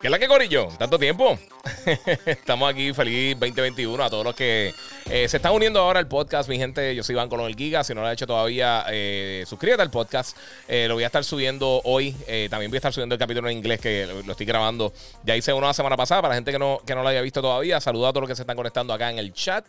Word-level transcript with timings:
¿Qué 0.00 0.08
es 0.08 0.10
la 0.10 0.18
que 0.18 0.28
Corillo? 0.28 0.68
¿Tanto 0.78 0.98
tiempo? 0.98 1.38
Estamos 2.26 2.70
aquí, 2.70 2.92
feliz 2.92 3.38
2021 3.40 4.04
a 4.04 4.10
todos 4.10 4.22
los 4.22 4.34
que 4.34 4.74
eh, 5.10 5.28
se 5.28 5.38
están 5.38 5.52
uniendo 5.52 5.80
ahora 5.80 5.98
al 5.98 6.06
podcast, 6.06 6.46
mi 6.48 6.58
gente. 6.58 6.94
Yo 6.94 7.02
soy 7.02 7.14
Iván 7.14 7.30
Colón 7.30 7.46
el 7.46 7.56
Giga. 7.56 7.82
Si 7.84 7.94
no 7.94 8.02
lo 8.02 8.08
has 8.08 8.12
hecho 8.12 8.26
todavía, 8.26 8.84
eh, 8.90 9.44
suscríbete 9.46 9.80
al 9.80 9.90
podcast. 9.90 10.36
Eh, 10.68 10.88
lo 10.88 10.94
voy 10.94 11.04
a 11.04 11.06
estar 11.06 11.24
subiendo 11.24 11.80
hoy. 11.84 12.12
también 12.50 12.70
voy 12.70 12.76
a 12.76 12.80
estar 12.80 12.92
subiendo 12.92 13.14
el 13.14 13.18
capítulo 13.18 13.48
en 13.48 13.56
inglés 13.56 13.80
que 13.80 14.06
lo, 14.06 14.30
estoy 14.30 14.44
grabando. 14.44 14.92
Ya 15.24 15.36
hice 15.36 15.54
uno 15.54 15.66
la 15.66 15.72
semana 15.74 15.96
pasada. 15.96 16.20
Para 16.20 16.32
la 16.32 16.36
gente 16.36 16.52
que 16.52 16.58
no, 16.58 16.80
que 16.84 16.94
no 16.94 17.02
lo 17.02 17.08
haya 17.08 17.22
visto 17.22 17.40
todavía, 17.40 17.80
saludos 17.80 18.10
a 18.10 18.12
todos 18.12 18.22
los 18.22 18.28
que 18.28 18.36
se 18.36 18.42
están 18.42 18.56
conectando 18.56 18.92
acá 18.92 19.10
en 19.10 19.18
el 19.18 19.32
chat. 19.32 19.64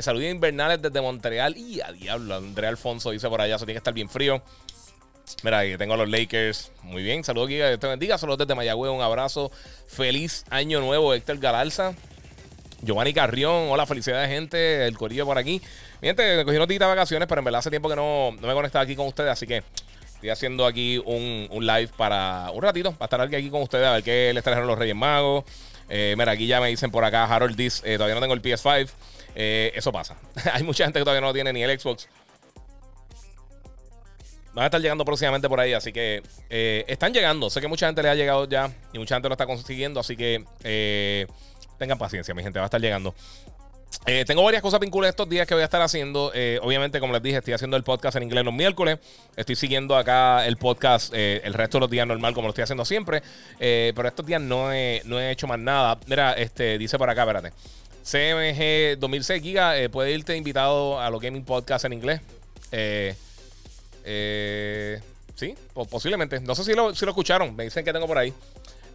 saludos 0.00 0.26
invernales 0.30 0.82
desde 0.82 1.00
Montreal. 1.00 1.56
Y 1.56 1.80
a 1.80 1.92
diablo, 1.92 2.34
Andrea 2.34 2.70
Alfonso 2.70 3.12
dice 3.12 3.28
por 3.28 3.40
allá, 3.40 3.54
eso 3.54 3.64
tiene 3.64 3.74
que 3.74 3.78
estar 3.78 3.94
bien 3.94 4.08
frío. 4.08 4.42
Mira, 5.42 5.58
ahí 5.58 5.76
tengo 5.76 5.94
a 5.94 5.96
los 5.96 6.08
Lakers. 6.08 6.72
Muy 6.82 7.02
bien, 7.02 7.24
saludos, 7.24 7.48
Giga. 7.48 7.76
te 7.76 7.86
bendiga. 7.86 8.16
Saludos 8.18 8.38
desde 8.38 8.54
Mayagüez. 8.54 8.92
Un 8.92 9.02
abrazo. 9.02 9.50
Feliz 9.86 10.44
año 10.50 10.80
nuevo, 10.80 11.12
Héctor 11.12 11.38
Galarza. 11.38 11.94
Giovanni 12.82 13.14
Carrión, 13.14 13.68
hola, 13.70 13.86
felicidades, 13.86 14.28
gente. 14.28 14.86
El 14.86 14.96
corillo 14.96 15.24
por 15.24 15.38
aquí. 15.38 15.60
Mi 16.00 16.08
gente, 16.08 16.36
me 16.36 16.44
cogí 16.44 16.56
días 16.56 16.68
de 16.68 16.86
vacaciones, 16.86 17.26
pero 17.28 17.40
en 17.40 17.44
verdad 17.46 17.60
hace 17.60 17.70
tiempo 17.70 17.88
que 17.88 17.96
no, 17.96 18.32
no 18.32 18.46
me 18.46 18.52
conectaba 18.52 18.82
aquí 18.82 18.94
con 18.94 19.06
ustedes, 19.06 19.30
así 19.30 19.46
que 19.46 19.62
estoy 20.14 20.30
haciendo 20.30 20.66
aquí 20.66 20.98
un, 20.98 21.48
live 21.50 21.90
para 21.96 22.50
un 22.52 22.62
ratito, 22.62 22.92
para 22.92 23.06
estar 23.06 23.20
aquí 23.20 23.50
con 23.50 23.62
ustedes, 23.62 23.86
a 23.86 23.92
ver 23.92 24.02
qué 24.02 24.32
les 24.34 24.42
trajeron 24.44 24.66
los 24.66 24.78
Reyes 24.78 24.96
Magos. 24.96 25.44
Eh, 25.88 26.14
mira, 26.16 26.32
aquí 26.32 26.46
ya 26.46 26.60
me 26.60 26.68
dicen 26.68 26.90
por 26.90 27.04
acá, 27.04 27.24
Harold 27.24 27.56
Dis, 27.56 27.82
eh, 27.84 27.94
todavía 27.94 28.14
no 28.14 28.20
tengo 28.20 28.34
el 28.34 28.42
PS5. 28.42 28.90
Eh, 29.34 29.72
eso 29.74 29.92
pasa. 29.92 30.16
Hay 30.52 30.62
mucha 30.62 30.84
gente 30.84 30.98
que 30.98 31.04
todavía 31.04 31.20
no 31.20 31.32
tiene 31.32 31.52
ni 31.52 31.62
el 31.62 31.78
Xbox 31.78 32.08
van 34.54 34.62
a 34.62 34.66
estar 34.66 34.80
llegando 34.80 35.04
próximamente 35.04 35.48
por 35.48 35.60
ahí, 35.60 35.72
así 35.72 35.92
que 35.92 36.22
eh, 36.48 36.84
están 36.86 37.12
llegando. 37.12 37.50
Sé 37.50 37.60
que 37.60 37.68
mucha 37.68 37.86
gente 37.86 38.02
le 38.02 38.08
ha 38.08 38.14
llegado 38.14 38.48
ya 38.48 38.70
y 38.92 38.98
mucha 38.98 39.16
gente 39.16 39.28
lo 39.28 39.34
está 39.34 39.46
consiguiendo, 39.46 40.00
así 40.00 40.16
que 40.16 40.44
eh, 40.62 41.26
tengan 41.78 41.98
paciencia, 41.98 42.34
mi 42.34 42.42
gente, 42.42 42.58
va 42.58 42.64
a 42.64 42.66
estar 42.66 42.80
llegando. 42.80 43.14
Eh, 44.06 44.24
tengo 44.26 44.42
varias 44.42 44.60
cosas 44.60 44.80
vinculadas 44.80 45.12
estos 45.12 45.28
días 45.28 45.46
que 45.46 45.54
voy 45.54 45.62
a 45.62 45.64
estar 45.64 45.80
haciendo. 45.80 46.32
obviamente, 46.62 47.00
como 47.00 47.12
les 47.12 47.22
dije, 47.22 47.38
estoy 47.38 47.54
haciendo 47.54 47.76
el 47.76 47.84
podcast 47.84 48.16
en 48.16 48.24
inglés 48.24 48.44
los 48.44 48.54
miércoles. 48.54 48.98
Estoy 49.36 49.56
siguiendo 49.56 49.96
acá 49.96 50.46
el 50.46 50.56
podcast 50.56 51.12
el 51.14 51.54
resto 51.54 51.78
de 51.78 51.80
los 51.82 51.90
días 51.90 52.06
normal, 52.06 52.34
como 52.34 52.48
lo 52.48 52.50
estoy 52.50 52.62
haciendo 52.62 52.84
siempre. 52.84 53.22
pero 53.58 54.08
estos 54.08 54.26
días 54.26 54.40
no 54.40 54.72
he, 54.72 55.02
no 55.04 55.20
he 55.20 55.30
hecho 55.30 55.46
más 55.46 55.58
nada. 55.58 55.98
Mira, 56.06 56.32
este, 56.32 56.76
dice 56.78 56.98
por 56.98 57.08
acá, 57.08 57.22
espérate. 57.22 57.52
CMG 58.02 58.98
2006 58.98 59.42
Giga, 59.42 59.74
puede 59.90 60.12
irte 60.12 60.36
invitado 60.36 61.00
a 61.00 61.08
los 61.08 61.20
gaming 61.20 61.44
podcasts 61.44 61.84
en 61.84 61.92
inglés. 61.92 62.20
Eh, 62.72 63.14
eh, 64.04 65.00
sí, 65.34 65.54
posiblemente. 65.90 66.40
No 66.40 66.54
sé 66.54 66.64
si 66.64 66.74
lo, 66.74 66.94
si 66.94 67.04
lo 67.04 67.10
escucharon. 67.10 67.54
Me 67.56 67.64
dicen 67.64 67.84
que 67.84 67.92
tengo 67.92 68.06
por 68.06 68.18
ahí. 68.18 68.32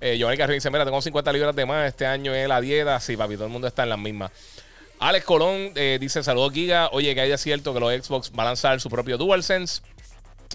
Eh, 0.02 0.18
Giovanni 0.18 0.38
Carrillo 0.38 0.56
dice: 0.56 0.70
Mira, 0.70 0.86
tengo 0.86 1.02
50 1.02 1.34
libras 1.34 1.56
de 1.56 1.66
más. 1.66 1.88
Este 1.88 2.06
año 2.06 2.34
es 2.34 2.48
la 2.48 2.62
dieta. 2.62 3.00
Sí, 3.00 3.18
papi, 3.18 3.36
todo 3.36 3.46
el 3.46 3.52
mundo 3.52 3.68
está 3.68 3.84
en 3.84 3.90
las 3.90 4.00
mismas. 4.00 4.32
Alex 5.00 5.26
Colón 5.26 5.72
eh, 5.76 5.98
dice: 6.00 6.24
Saludos, 6.24 6.54
Giga. 6.54 6.90
Oye, 6.92 7.14
que 7.14 7.22
hay 7.22 7.30
de 7.30 7.38
cierto 7.38 7.74
que 7.74 7.80
los 7.80 7.94
Xbox 7.94 8.32
van 8.32 8.48
a 8.48 8.50
lanzar 8.52 8.80
su 8.80 8.90
propio 8.90 9.18
DualSense. 9.18 9.82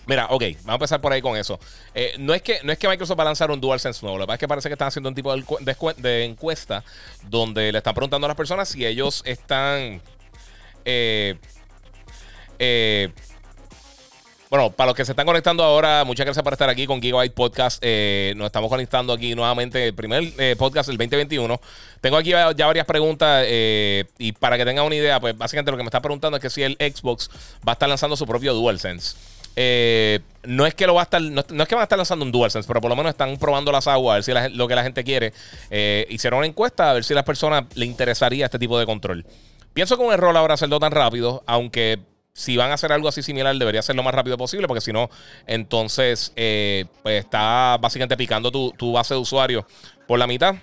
Mira, 0.06 0.26
ok, 0.26 0.42
vamos 0.42 0.68
a 0.68 0.74
empezar 0.74 1.00
por 1.00 1.12
ahí 1.12 1.22
con 1.22 1.36
eso. 1.36 1.58
Eh, 1.94 2.14
no, 2.18 2.34
es 2.34 2.42
que, 2.42 2.58
no 2.62 2.72
es 2.72 2.78
que 2.78 2.88
Microsoft 2.88 3.18
va 3.18 3.22
a 3.22 3.26
lanzar 3.26 3.50
un 3.50 3.60
DualSense 3.60 4.00
nuevo, 4.02 4.18
lo 4.18 4.24
que 4.24 4.26
pasa 4.26 4.34
es 4.34 4.40
que 4.40 4.48
parece 4.48 4.68
que 4.68 4.72
están 4.74 4.88
haciendo 4.88 5.08
un 5.08 5.14
tipo 5.14 5.34
de, 5.34 5.94
de 5.96 6.24
encuesta 6.24 6.84
donde 7.22 7.72
le 7.72 7.78
están 7.78 7.94
preguntando 7.94 8.26
a 8.26 8.28
las 8.28 8.36
personas 8.36 8.68
si 8.68 8.84
ellos 8.84 9.22
están 9.24 10.02
eh, 10.84 11.36
eh, 12.58 13.12
bueno, 14.54 14.70
para 14.70 14.86
los 14.86 14.96
que 14.96 15.04
se 15.04 15.10
están 15.10 15.26
conectando 15.26 15.64
ahora, 15.64 16.04
muchas 16.04 16.24
gracias 16.24 16.44
por 16.44 16.52
estar 16.52 16.70
aquí 16.70 16.86
con 16.86 17.02
Gigabyte 17.02 17.34
Podcast. 17.34 17.82
Eh, 17.82 18.34
nos 18.36 18.46
estamos 18.46 18.70
conectando 18.70 19.12
aquí 19.12 19.34
nuevamente, 19.34 19.88
el 19.88 19.94
primer 19.94 20.22
eh, 20.38 20.54
podcast 20.56 20.88
del 20.88 20.96
2021. 20.96 21.60
Tengo 22.00 22.16
aquí 22.16 22.30
ya 22.30 22.52
varias 22.52 22.86
preguntas 22.86 23.44
eh, 23.48 24.04
y 24.16 24.30
para 24.30 24.56
que 24.56 24.64
tengan 24.64 24.84
una 24.84 24.94
idea, 24.94 25.18
pues 25.18 25.36
básicamente 25.36 25.72
lo 25.72 25.76
que 25.76 25.82
me 25.82 25.88
está 25.88 26.00
preguntando 26.00 26.36
es 26.36 26.40
que 26.40 26.50
si 26.50 26.62
el 26.62 26.74
Xbox 26.74 27.30
va 27.66 27.72
a 27.72 27.72
estar 27.72 27.88
lanzando 27.88 28.16
su 28.16 28.26
propio 28.28 28.54
DualSense. 28.54 29.16
no 30.44 30.66
es 30.66 30.74
que 30.76 30.86
lo 30.86 30.94
va 30.94 31.00
a 31.00 31.04
estar, 31.04 31.20
no, 31.20 31.40
es 31.40 31.46
que 31.68 31.74
van 31.74 31.80
a 31.80 31.82
estar 31.82 31.98
lanzando 31.98 32.24
un 32.24 32.30
DualSense, 32.30 32.68
pero 32.68 32.80
por 32.80 32.90
lo 32.90 32.94
menos 32.94 33.10
están 33.10 33.36
probando 33.38 33.72
las 33.72 33.88
aguas, 33.88 34.12
a 34.12 34.32
ver 34.32 34.50
si 34.50 34.56
lo 34.56 34.68
que 34.68 34.76
la 34.76 34.84
gente 34.84 35.02
quiere. 35.02 35.32
hicieron 36.08 36.38
una 36.38 36.46
encuesta 36.46 36.90
a 36.90 36.92
ver 36.92 37.02
si 37.02 37.12
a 37.12 37.16
las 37.16 37.24
personas 37.24 37.64
le 37.74 37.86
interesaría 37.86 38.44
este 38.44 38.60
tipo 38.60 38.78
de 38.78 38.86
control. 38.86 39.26
Pienso 39.72 39.96
que 39.96 40.04
un 40.04 40.12
error 40.12 40.36
ahora 40.36 40.54
hacerlo 40.54 40.78
tan 40.78 40.92
rápido, 40.92 41.42
aunque 41.48 41.98
si 42.34 42.56
van 42.56 42.72
a 42.72 42.74
hacer 42.74 42.90
algo 42.90 43.08
así 43.08 43.22
similar, 43.22 43.56
debería 43.56 43.80
ser 43.80 43.94
lo 43.94 44.02
más 44.02 44.12
rápido 44.12 44.36
posible, 44.36 44.66
porque 44.66 44.80
si 44.80 44.92
no, 44.92 45.08
entonces 45.46 46.32
eh, 46.34 46.84
pues 47.02 47.24
está 47.24 47.78
básicamente 47.80 48.16
picando 48.16 48.50
tu, 48.50 48.92
base 48.92 49.14
de 49.14 49.20
usuarios 49.20 49.64
por 50.08 50.18
la 50.18 50.26
mitad. 50.26 50.56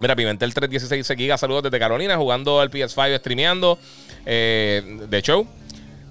Mira, 0.00 0.16
Pimentel 0.16 0.54
316 0.54 1.18
gigas, 1.18 1.40
saludos 1.40 1.64
desde 1.64 1.78
Carolina, 1.78 2.16
jugando 2.16 2.60
al 2.60 2.70
PS5, 2.70 3.18
streameando. 3.18 3.78
Eh, 4.24 5.00
de 5.08 5.22
show. 5.22 5.46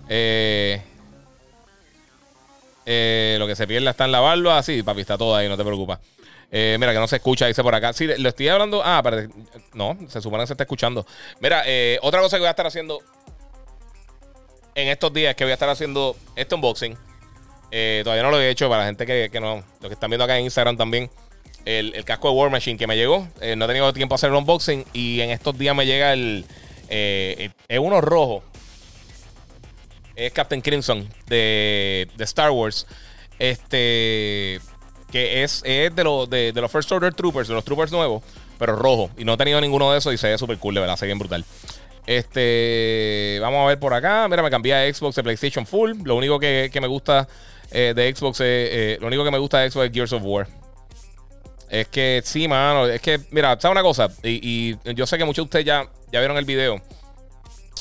Eh, 0.10 0.82
lo 3.40 3.48
que 3.48 3.56
se 3.56 3.66
pierde 3.66 3.90
está 3.90 4.06
en 4.06 4.12
la 4.12 4.20
barba. 4.20 4.62
Sí, 4.62 4.84
papi, 4.84 5.02
está 5.02 5.18
todo 5.18 5.36
ahí, 5.36 5.48
no 5.48 5.58
te 5.58 5.64
preocupes. 5.64 5.98
mira, 6.52 6.94
que 6.94 7.00
no 7.00 7.08
se 7.08 7.16
escucha, 7.16 7.48
dice 7.48 7.64
por 7.64 7.74
acá. 7.74 7.94
Sí, 7.94 8.08
lo 8.18 8.30
estoy 8.30 8.50
hablando. 8.50 8.82
Ah, 8.84 9.02
pero 9.04 9.28
no, 9.74 9.98
se 10.08 10.22
supone 10.22 10.44
que 10.44 10.48
se 10.48 10.54
está 10.54 10.66
escuchando. 10.66 11.06
Mira, 11.40 11.64
otra 12.02 12.22
cosa 12.22 12.36
que 12.38 12.42
voy 12.42 12.48
a 12.48 12.52
estar 12.52 12.68
haciendo 12.68 13.02
en 14.78 14.90
estos 14.90 15.12
días 15.12 15.36
que 15.36 15.44
voy 15.44 15.52
a 15.52 15.56
estar 15.56 15.70
haciendo 15.70 16.16
este 16.36 16.54
unboxing. 16.54 16.96
Eh, 17.72 18.02
todavía 18.04 18.24
no 18.24 18.30
lo 18.30 18.40
he 18.40 18.50
hecho 18.50 18.70
para 18.70 18.84
la 18.84 18.86
gente 18.86 19.06
que, 19.06 19.40
no, 19.40 19.64
los 19.82 19.90
que 19.90 19.94
están 19.94 20.10
viendo 20.12 20.24
acá 20.24 20.38
en 20.38 20.46
Instagram 20.46 20.78
también. 20.78 21.10
El, 21.66 22.06
casco 22.06 22.30
de 22.30 22.36
War 22.36 22.52
Machine 22.52 22.78
que 22.78 22.86
me 22.86 22.96
llegó. 22.96 23.28
Eh, 23.42 23.56
no 23.56 23.66
he 23.66 23.68
tenido 23.68 23.92
tiempo 23.92 24.14
a 24.14 24.18
hacer 24.18 24.30
el 24.30 24.36
unboxing. 24.36 24.86
Y 24.94 25.20
en 25.22 25.32
estos 25.32 25.58
días 25.58 25.76
me 25.76 25.86
llega 25.86 26.14
el. 26.14 26.46
Eh, 26.90 27.50
es 27.68 27.80
uno 27.80 28.00
rojo. 28.02 28.44
Es 30.16 30.32
Captain 30.32 30.62
Crimson 30.62 31.09
de, 31.26 32.08
Star 32.20 32.52
Wars. 32.52 32.86
Este. 33.40 34.62
Que 35.12 35.44
es, 35.44 35.64
es 35.66 35.96
de, 35.96 36.04
los 36.04 36.30
de, 36.30 36.54
los 36.54 36.72
First 36.72 36.92
Order 36.92 37.14
Troopers, 37.14 37.48
de 37.48 37.56
los 37.56 37.66
Troopers 37.66 37.92
nuevos. 37.92 38.22
Pero 38.59 38.76
rojo. 38.76 39.09
Y 39.18 39.26
no 39.26 39.34
he 39.34 39.38
tenido 39.38 39.59
ninguno 39.59 39.92
de 39.92 39.98
esos 39.98 40.14
y 40.14 40.18
se 40.18 40.30
ve 40.30 40.38
súper 40.38 40.59
cool, 40.59 40.76
de 40.76 40.82
verdad. 40.82 40.96
Se 40.96 41.06
ve 41.06 41.08
bien 41.08 41.20
brutal. 41.20 41.44
Este, 42.07 43.38
vamos 43.41 43.66
a 43.66 43.68
ver 43.68 43.79
por 43.79 43.94
acá. 43.94 44.28
Mira, 44.29 44.41
me 44.41 44.50
cambié 44.50 44.73
a 44.73 44.94
Xbox 44.94 45.18
de 45.18 45.23
PlayStation 45.23 45.68
Full. 45.68 46.03
Lo 46.06 46.16
único 46.16 46.40
que, 46.40 46.72
me 46.79 46.88
gusta 46.88 47.28
eh, 47.69 47.94
de 47.94 48.16
Xbox 48.16 48.40
es, 48.40 48.46
eh, 48.46 48.97
lo 49.02 49.08
único 49.08 49.26
que 49.26 49.32
me 49.32 49.37
gusta 49.37 49.59
de 49.59 49.70
Xbox 49.70 49.87
es 49.87 49.93
Gears 49.93 50.14
of 50.14 50.23
War. 50.23 50.47
Es 51.70 51.90
que 51.90 52.22
sí, 52.23 52.47
mano. 52.47 52.87
Es 52.87 53.02
que, 53.02 53.20
mira, 53.32 53.59
¿sabes 53.59 53.73
una 53.73 53.82
cosa? 53.82 54.09
Y, 54.23 54.78
yo 54.96 55.05
sé 55.05 55.17
que 55.17 55.26
muchos 55.26 55.43
de 55.43 55.47
ustedes 55.47 55.66
ya, 55.66 55.85
ya 56.09 56.20
vieron 56.20 56.37
el 56.37 56.46
video. 56.46 56.82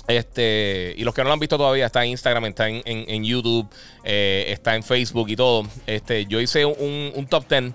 Este, 0.09 0.95
y 0.97 1.05
los 1.05 1.15
que 1.15 1.23
no 1.23 1.29
lo 1.29 1.35
han 1.35 1.41
visto 1.41 1.57
todavía, 1.57 1.87
está 1.87 2.05
en 2.05 2.11
Instagram, 2.11 2.47
está 2.47 2.69
en, 2.69 3.25
YouTube, 3.25 3.69
eh, 4.05 4.47
está 4.49 4.75
en 4.75 4.83
Facebook 4.83 5.29
y 5.29 5.37
todo. 5.37 5.69
Este, 5.87 6.27
yo 6.27 6.41
hice 6.41 6.65
un, 6.65 7.13
un 7.15 7.27
top 7.29 7.49
10 7.49 7.73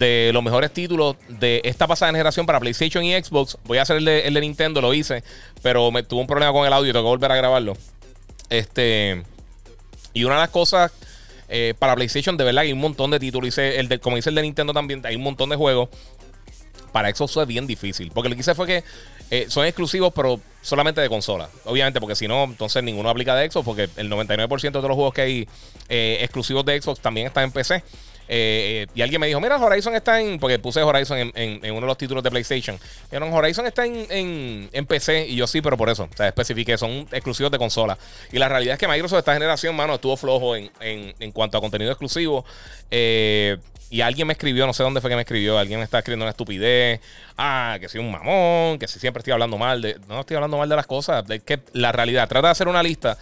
de 0.00 0.30
los 0.32 0.42
mejores 0.42 0.72
títulos 0.72 1.16
de 1.28 1.60
esta 1.62 1.86
pasada 1.86 2.10
generación 2.10 2.46
para 2.46 2.58
PlayStation 2.58 3.04
y 3.04 3.12
Xbox. 3.12 3.58
Voy 3.64 3.76
a 3.76 3.82
hacer 3.82 3.98
el 3.98 4.04
de, 4.34 4.40
Nintendo, 4.40 4.80
lo 4.80 4.94
hice, 4.94 5.22
pero 5.62 5.90
me 5.90 6.02
tuvo 6.02 6.22
un 6.22 6.26
problema 6.26 6.52
con 6.52 6.66
el 6.66 6.72
audio 6.72 6.88
y 6.88 6.92
tengo 6.92 7.04
que 7.04 7.10
volver 7.10 7.30
a 7.30 7.36
grabarlo. 7.36 7.76
Este. 8.48 9.22
Y 10.14 10.24
una 10.24 10.36
de 10.36 10.40
las 10.40 10.48
cosas 10.48 10.90
eh, 11.50 11.74
para 11.78 11.94
PlayStation, 11.94 12.36
de 12.38 12.44
verdad, 12.44 12.62
hay 12.62 12.72
un 12.72 12.80
montón 12.80 13.10
de 13.10 13.20
títulos. 13.20 13.48
Hice 13.48 13.78
el 13.78 13.88
de, 13.88 14.00
como 14.00 14.16
dice 14.16 14.30
el 14.30 14.36
de 14.36 14.42
Nintendo 14.42 14.72
también, 14.72 15.04
hay 15.04 15.16
un 15.16 15.22
montón 15.22 15.50
de 15.50 15.56
juegos. 15.56 15.90
Para 16.92 17.14
Xbox 17.14 17.36
es 17.36 17.46
bien 17.46 17.66
difícil. 17.66 18.10
Porque 18.12 18.30
lo 18.30 18.34
que 18.34 18.40
hice 18.40 18.54
fue 18.54 18.66
que 18.66 18.84
eh, 19.30 19.46
son 19.48 19.66
exclusivos, 19.66 20.14
pero 20.16 20.40
solamente 20.62 21.02
de 21.02 21.10
consola. 21.10 21.50
Obviamente, 21.66 22.00
porque 22.00 22.16
si 22.16 22.26
no, 22.26 22.44
entonces 22.44 22.82
ninguno 22.82 23.10
aplica 23.10 23.36
de 23.36 23.50
Xbox. 23.50 23.66
Porque 23.66 23.88
el 23.98 24.10
99% 24.10 24.80
de 24.80 24.88
los 24.88 24.94
juegos 24.94 25.12
que 25.12 25.20
hay 25.20 25.48
eh, 25.90 26.18
exclusivos 26.22 26.64
de 26.64 26.80
Xbox 26.80 27.00
también 27.00 27.26
están 27.26 27.44
en 27.44 27.52
PC. 27.52 27.84
Eh, 28.32 28.86
y 28.94 29.02
alguien 29.02 29.20
me 29.20 29.26
dijo, 29.26 29.40
mira, 29.40 29.56
Horizon 29.56 29.96
está 29.96 30.20
en. 30.20 30.38
Porque 30.38 30.60
puse 30.60 30.80
Horizon 30.82 31.32
en, 31.34 31.72
uno 31.72 31.80
de 31.80 31.86
los 31.86 31.98
títulos 31.98 32.22
de 32.22 32.30
PlayStation. 32.30 32.78
Horizon 33.10 33.66
está 33.66 33.84
en, 33.84 34.86
PC. 34.86 35.26
Y 35.26 35.34
yo 35.34 35.48
sí, 35.48 35.60
pero 35.60 35.76
por 35.76 35.90
eso. 35.90 36.04
O 36.04 36.16
sea, 36.16 36.28
especifique, 36.28 36.78
son 36.78 37.08
exclusivos 37.10 37.50
de 37.50 37.58
consola. 37.58 37.98
Y 38.30 38.38
la 38.38 38.48
realidad 38.48 38.74
es 38.74 38.78
que 38.78 38.86
Microsoft 38.86 39.18
esta 39.18 39.34
generación, 39.34 39.74
mano, 39.74 39.94
estuvo 39.94 40.16
flojo 40.16 40.54
en, 40.54 40.70
en 40.80 41.32
cuanto 41.32 41.58
a 41.58 41.60
contenido 41.60 41.90
exclusivo. 41.90 42.44
Eh, 42.88 43.56
y 43.90 44.02
alguien 44.02 44.28
me 44.28 44.34
escribió, 44.34 44.66
no 44.68 44.72
sé 44.72 44.84
dónde 44.84 45.00
fue 45.00 45.10
que 45.10 45.16
me 45.16 45.22
escribió, 45.22 45.58
alguien 45.58 45.80
me 45.80 45.84
está 45.84 45.98
escribiendo 45.98 46.24
una 46.24 46.30
estupidez. 46.30 47.00
Ah, 47.36 47.76
que 47.80 47.88
soy 47.88 48.00
un 48.00 48.12
mamón, 48.12 48.78
que 48.78 48.86
si 48.86 49.00
siempre 49.00 49.20
estoy 49.20 49.32
hablando 49.32 49.58
mal 49.58 49.82
de. 49.82 49.98
No 50.08 50.20
estoy 50.20 50.36
hablando 50.36 50.56
mal 50.56 50.68
de 50.68 50.76
las 50.76 50.86
cosas. 50.86 51.26
De 51.26 51.40
que 51.40 51.58
la 51.72 51.90
realidad. 51.90 52.28
Trata 52.28 52.48
de 52.48 52.52
hacer 52.52 52.68
una 52.68 52.84
lista 52.84 53.18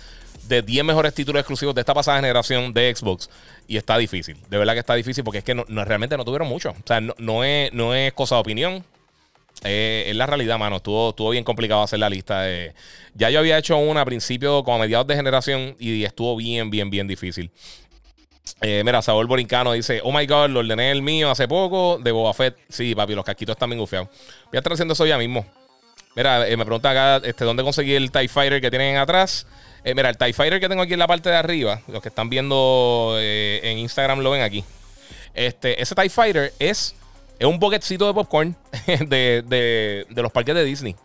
de 0.46 0.60
10 0.60 0.84
mejores 0.84 1.14
títulos 1.14 1.40
exclusivos 1.40 1.74
de 1.74 1.80
esta 1.80 1.94
pasada 1.94 2.18
generación 2.18 2.74
de 2.74 2.94
Xbox. 2.94 3.30
Y 3.66 3.78
está 3.78 3.96
difícil. 3.96 4.36
De 4.50 4.58
verdad 4.58 4.74
que 4.74 4.80
está 4.80 4.94
difícil 4.94 5.24
porque 5.24 5.38
es 5.38 5.44
que 5.44 5.54
no, 5.54 5.64
realmente 5.84 6.18
no 6.18 6.24
tuvieron 6.26 6.48
mucho. 6.48 6.70
O 6.70 6.86
sea, 6.86 7.00
no, 7.00 7.44
es, 7.44 7.72
no 7.72 7.94
es 7.94 8.12
cosa 8.12 8.34
de 8.34 8.40
opinión. 8.42 8.84
Eh, 9.64 10.04
es 10.08 10.16
la 10.16 10.26
realidad, 10.26 10.58
mano. 10.58 10.76
Estuvo, 10.76 11.10
estuvo 11.10 11.30
bien 11.30 11.44
complicado 11.44 11.82
hacer 11.82 11.98
la 11.98 12.10
lista. 12.10 12.42
De... 12.42 12.74
Ya 13.14 13.30
yo 13.30 13.38
había 13.38 13.56
hecho 13.56 13.78
una 13.78 14.02
a 14.02 14.04
principio, 14.04 14.62
como 14.64 14.76
a 14.76 14.80
mediados 14.80 15.06
de 15.06 15.16
generación, 15.16 15.76
y 15.78 16.04
estuvo 16.04 16.36
bien, 16.36 16.68
bien, 16.68 16.90
bien 16.90 17.08
difícil. 17.08 17.50
Eh, 18.60 18.82
mira, 18.84 19.02
Saúl 19.02 19.26
Borincano 19.26 19.72
dice: 19.72 20.00
Oh 20.04 20.12
my 20.12 20.26
god, 20.26 20.50
lo 20.50 20.60
ordené 20.60 20.90
el 20.90 21.02
mío 21.02 21.30
hace 21.30 21.48
poco 21.48 21.98
de 21.98 22.12
Boba 22.12 22.34
Fett. 22.34 22.56
Sí, 22.68 22.94
papi, 22.94 23.14
los 23.14 23.24
casquitos 23.24 23.54
están 23.54 23.70
bien 23.70 23.80
gufiados. 23.80 24.08
Voy 24.46 24.56
a 24.56 24.58
estar 24.58 24.72
haciendo 24.72 24.94
eso 24.94 25.06
ya 25.06 25.18
mismo. 25.18 25.46
Mira, 26.16 26.48
eh, 26.48 26.56
me 26.56 26.64
pregunta 26.64 26.90
acá 26.90 27.26
este, 27.26 27.44
dónde 27.44 27.62
conseguí 27.62 27.94
el 27.94 28.10
TIE 28.10 28.28
Fighter 28.28 28.60
que 28.60 28.70
tienen 28.70 28.96
atrás. 28.96 29.46
Eh, 29.84 29.94
mira, 29.94 30.10
el 30.10 30.16
TIE 30.16 30.32
Fighter 30.32 30.60
que 30.60 30.68
tengo 30.68 30.82
aquí 30.82 30.92
en 30.92 30.98
la 30.98 31.06
parte 31.06 31.30
de 31.30 31.36
arriba, 31.36 31.80
los 31.86 32.02
que 32.02 32.08
están 32.08 32.28
viendo 32.28 33.16
en 33.20 33.78
Instagram 33.78 34.20
lo 34.20 34.30
ven 34.30 34.42
aquí. 34.42 34.64
Este, 35.34 35.80
ese 35.80 35.94
TIE 35.94 36.10
Fighter 36.10 36.52
es, 36.58 36.96
es 37.38 37.46
un 37.46 37.60
bucketcito 37.60 38.06
de 38.06 38.14
popcorn 38.14 38.56
de, 38.86 39.42
de, 39.42 40.06
de 40.08 40.22
los 40.22 40.32
parques 40.32 40.54
de 40.54 40.64
Disney. 40.64 40.96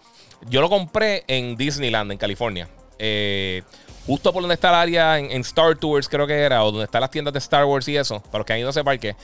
Yo 0.50 0.62
lo 0.62 0.69
compré 0.69 1.24
en 1.28 1.56
Disneyland, 1.56 2.12
en 2.12 2.18
California. 2.18 2.68
Eh 2.98 3.62
justo 4.05 4.33
por 4.33 4.41
donde 4.41 4.55
está 4.55 4.69
el 4.69 4.75
área 4.75 5.19
en, 5.19 5.41
Star 5.41 5.75
Tours, 5.75 6.07
creo 6.09 6.27
que 6.27 6.33
era, 6.33 6.63
o 6.63 6.71
donde 6.71 6.85
están 6.85 7.01
las 7.01 7.11
tiendas 7.11 7.33
de 7.33 7.39
Star 7.39 7.65
Wars 7.65 7.88
y 7.88 7.97
eso, 7.97 8.21
para 8.21 8.39
los 8.39 8.45
que 8.45 8.53
han 8.53 8.59
ido 8.59 8.69
a 8.69 8.71
ese 8.71 8.83
parque. 8.83 9.15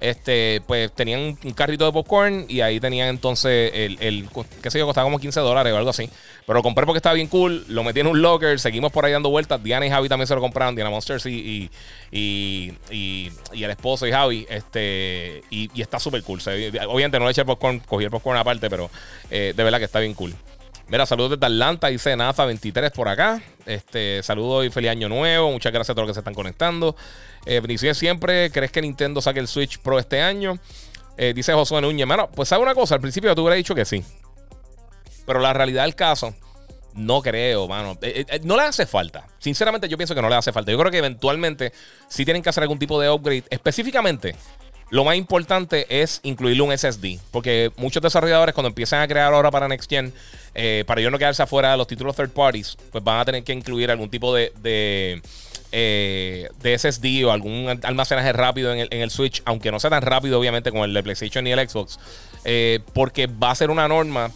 Este, 0.00 0.62
pues 0.66 0.90
tenían 0.92 1.36
un 1.44 1.52
carrito 1.52 1.84
de 1.84 1.92
popcorn 1.92 2.46
y 2.48 2.62
ahí 2.62 2.80
tenían 2.80 3.08
entonces 3.08 3.70
el, 3.74 3.98
el 4.00 4.26
qué 4.62 4.70
sé 4.70 4.78
yo, 4.78 4.86
costaba 4.86 5.04
como 5.04 5.18
15 5.18 5.40
dólares 5.40 5.74
o 5.74 5.76
algo 5.76 5.90
así. 5.90 6.08
Pero 6.46 6.58
lo 6.58 6.62
compré 6.62 6.86
porque 6.86 6.96
estaba 6.96 7.14
bien 7.14 7.26
cool, 7.26 7.66
lo 7.68 7.84
metí 7.84 8.00
en 8.00 8.06
un 8.06 8.22
locker, 8.22 8.58
seguimos 8.58 8.90
por 8.92 9.04
ahí 9.04 9.12
dando 9.12 9.28
vueltas. 9.28 9.62
Diana 9.62 9.86
y 9.86 9.90
Javi 9.90 10.08
también 10.08 10.26
se 10.26 10.34
lo 10.34 10.40
compraron, 10.40 10.74
Diana 10.74 10.88
Monsters 10.88 11.26
y, 11.26 11.70
y, 12.10 12.72
y, 12.90 13.30
el 13.52 13.70
esposo 13.70 14.06
y 14.06 14.12
Javi. 14.12 14.46
Este, 14.48 15.42
y, 15.50 15.68
está 15.78 15.98
súper 15.98 16.22
cool. 16.22 16.40
obviamente 16.88 17.18
no 17.18 17.26
le 17.26 17.32
eché 17.32 17.42
el 17.42 17.46
popcorn, 17.46 17.80
cogí 17.80 18.04
el 18.04 18.10
popcorn 18.10 18.38
aparte, 18.38 18.70
pero 18.70 18.90
eh, 19.30 19.52
de 19.54 19.64
verdad 19.64 19.78
que 19.78 19.84
está 19.84 20.00
bien 20.00 20.14
cool. 20.14 20.34
Mira, 20.90 21.06
saludos 21.06 21.30
desde 21.30 21.46
Atlanta, 21.46 21.86
dice 21.86 22.16
NASA23 22.16 22.90
por 22.90 23.08
acá. 23.08 23.40
Este, 23.64 24.24
saludos 24.24 24.66
y 24.66 24.70
feliz 24.70 24.90
año 24.90 25.08
nuevo. 25.08 25.52
Muchas 25.52 25.72
gracias 25.72 25.90
a 25.90 25.94
todos 25.94 26.08
los 26.08 26.10
que 26.10 26.14
se 26.14 26.20
están 26.20 26.34
conectando. 26.34 26.96
Eh, 27.46 27.62
siempre. 27.94 28.50
¿Crees 28.50 28.72
que 28.72 28.82
Nintendo 28.82 29.20
saque 29.20 29.38
el 29.38 29.46
Switch 29.46 29.78
Pro 29.78 30.00
este 30.00 30.20
año? 30.20 30.58
Eh, 31.16 31.32
dice 31.32 31.52
Josué 31.52 31.80
Núñez. 31.80 32.08
Mano, 32.08 32.28
pues 32.34 32.48
sabe 32.48 32.64
una 32.64 32.74
cosa, 32.74 32.96
al 32.96 33.00
principio 33.00 33.30
yo 33.30 33.36
te 33.36 33.40
hubiera 33.40 33.54
dicho 33.54 33.72
que 33.72 33.84
sí. 33.84 34.02
Pero 35.26 35.38
la 35.38 35.52
realidad 35.52 35.84
del 35.84 35.94
caso, 35.94 36.34
no 36.94 37.22
creo, 37.22 37.68
mano. 37.68 37.96
Eh, 38.02 38.24
eh, 38.28 38.40
no 38.42 38.56
le 38.56 38.64
hace 38.64 38.84
falta. 38.84 39.28
Sinceramente, 39.38 39.88
yo 39.88 39.96
pienso 39.96 40.16
que 40.16 40.22
no 40.22 40.28
le 40.28 40.34
hace 40.34 40.52
falta. 40.52 40.72
Yo 40.72 40.78
creo 40.78 40.90
que 40.90 40.98
eventualmente 40.98 41.72
sí 42.08 42.24
tienen 42.24 42.42
que 42.42 42.48
hacer 42.48 42.64
algún 42.64 42.80
tipo 42.80 43.00
de 43.00 43.08
upgrade. 43.08 43.44
Específicamente 43.50 44.34
lo 44.90 45.04
más 45.04 45.16
importante 45.16 45.86
es 45.88 46.20
incluirle 46.24 46.62
un 46.62 46.76
SSD, 46.76 47.18
porque 47.30 47.70
muchos 47.76 48.02
desarrolladores 48.02 48.54
cuando 48.54 48.68
empiezan 48.68 49.00
a 49.00 49.08
crear 49.08 49.32
ahora 49.32 49.50
para 49.50 49.68
Next 49.68 49.88
Gen, 49.88 50.12
eh, 50.54 50.84
para 50.86 51.00
ellos 51.00 51.12
no 51.12 51.18
quedarse 51.18 51.42
afuera 51.42 51.70
de 51.70 51.76
los 51.76 51.86
títulos 51.86 52.16
third 52.16 52.30
parties, 52.30 52.76
pues 52.90 53.02
van 53.02 53.20
a 53.20 53.24
tener 53.24 53.44
que 53.44 53.52
incluir 53.52 53.90
algún 53.90 54.10
tipo 54.10 54.34
de, 54.34 54.52
de, 54.60 55.22
eh, 55.72 56.48
SSD 56.62 57.24
o 57.24 57.30
algún 57.30 57.68
almacenaje 57.84 58.32
rápido 58.32 58.72
en 58.72 58.88
el, 58.90 59.10
Switch, 59.10 59.42
aunque 59.44 59.70
no 59.70 59.78
sea 59.78 59.90
tan 59.90 60.02
rápido 60.02 60.40
obviamente 60.40 60.70
como 60.70 60.84
el 60.84 60.92
de 60.92 61.02
PlayStation 61.04 61.46
y 61.46 61.52
el 61.52 61.68
Xbox, 61.68 62.00
eh, 62.44 62.80
porque 62.92 63.28
va 63.28 63.52
a 63.52 63.54
ser 63.54 63.70
una 63.70 63.86
norma 63.86 64.32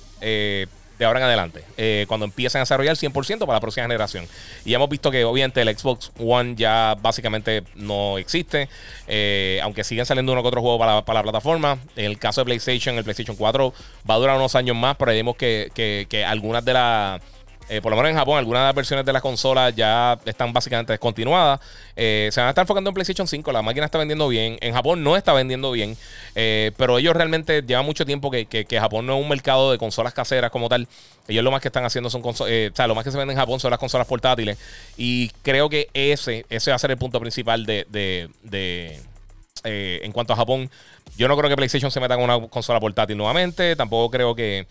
de 0.99 1.05
ahora 1.05 1.21
en 1.21 1.27
adelante, 1.27 1.65
eh, 1.77 2.05
cuando 2.09 2.27
empiecen 2.27 2.61
a 2.61 2.63
desarrollar 2.63 2.97
100% 2.97 3.41
para 3.41 3.55
la 3.55 3.61
próxima 3.61 3.85
generación. 3.85 4.27
Y 4.65 4.75
hemos 4.75 4.89
visto 4.89 5.11
que 5.11 5.25
obviamente 5.25 5.61
el 5.61 5.77
Xbox 5.77 6.13
One 6.19 6.55
ya 6.57 6.97
básicamente 7.01 7.63
no 7.75 8.19
existe, 8.19 8.69
eh, 9.07 9.61
aunque 9.63 9.85
siguen 9.85 10.07
saliendo 10.07 10.33
uno 10.33 10.43
que 10.43 10.49
otro 10.49 10.61
juego 10.61 10.79
para, 10.79 11.15
la 11.15 11.23
plataforma. 11.23 11.79
En 11.97 12.07
el 12.07 12.19
caso 12.19 12.41
de 12.41 12.47
PlayStation, 12.47 12.97
el 12.97 13.05
PlayStation 13.05 13.37
4 13.37 13.73
va 14.09 14.15
a 14.15 14.19
durar 14.19 14.37
unos 14.37 14.55
años 14.55 14.77
más, 14.77 14.97
pero 14.97 15.13
vemos 15.13 15.37
que, 15.37 15.71
que, 15.75 16.07
que 16.09 16.25
algunas 16.25 16.65
de 16.65 16.73
las 16.73 17.21
eh, 17.69 17.81
por 17.81 17.91
lo 17.91 17.97
menos 17.97 18.11
en 18.11 18.17
Japón, 18.17 18.39
algunas 18.39 18.67
de 18.67 18.73
versiones 18.75 19.07
de 19.07 19.13
las 19.13 19.23
consolas 19.23 19.75
ya 19.75 20.19
están 20.25 20.53
básicamente 20.53 20.93
descontinuadas. 20.93 21.61
Eh, 21.97 22.29
se 22.31 22.41
van 22.41 22.49
a 22.49 22.51
estar 22.51 22.63
enfocando 22.63 22.91
en 22.91 22.95
PlayStation 22.95 23.27
5. 23.27 23.53
La 23.53 23.63
máquina 23.63 23.87
está 23.87 23.99
vendiendo 23.99 24.29
bien. 24.29 24.59
En 24.61 24.75
Japón 24.75 25.03
no 25.03 25.17
está 25.17 25.33
vendiendo 25.33 25.71
bien. 25.71 25.97
Eh, 26.35 26.73
pero 26.77 26.99
ellos 26.99 27.15
realmente 27.15 27.63
llevan 27.63 27.87
mucho 27.87 28.05
tiempo 28.05 28.31
que, 28.31 28.67
Japón 28.79 29.07
no 29.07 29.17
es 29.17 29.23
un 29.23 29.29
mercado 29.29 29.73
de 29.73 29.79
consolas 29.79 30.13
caseras 30.13 30.51
como 30.51 30.69
tal. 30.69 30.87
Ellos 31.27 31.43
lo 31.43 31.51
más 31.51 31.63
que 31.63 31.69
están 31.69 31.85
haciendo 31.85 32.11
son 32.11 32.21
consolas. 32.21 32.53
o 32.73 32.77
sea, 32.77 32.87
lo 32.87 32.95
más 32.95 33.05
que 33.05 33.11
se 33.11 33.17
vende 33.17 33.33
en 33.33 33.39
Japón 33.39 33.61
son 33.61 33.71
las 33.71 33.81
consolas 33.81 34.07
portátiles. 34.07 34.59
Y 34.97 35.31
creo 35.43 35.71
que 35.71 35.89
ese, 35.95 36.45
ese 36.51 36.71
va 36.71 36.77
a 36.77 36.79
ser 36.79 36.91
el 36.91 36.99
punto 36.99 37.19
principal 37.21 37.65
de. 37.65 37.87
de, 37.91 39.01
en 39.67 40.13
cuanto 40.13 40.35
a 40.35 40.37
Japón, 40.37 40.71
yo 41.17 41.27
no 41.27 41.39
creo 41.39 41.49
que 41.49 41.57
PlayStation 41.57 41.91
se 41.91 41.99
meta 41.99 42.17
con 42.17 42.25
una 42.25 42.49
consola 42.49 42.79
portátil 42.81 43.17
nuevamente. 43.17 43.75
Tampoco 43.77 44.11
creo 44.11 44.35
que 44.35 44.67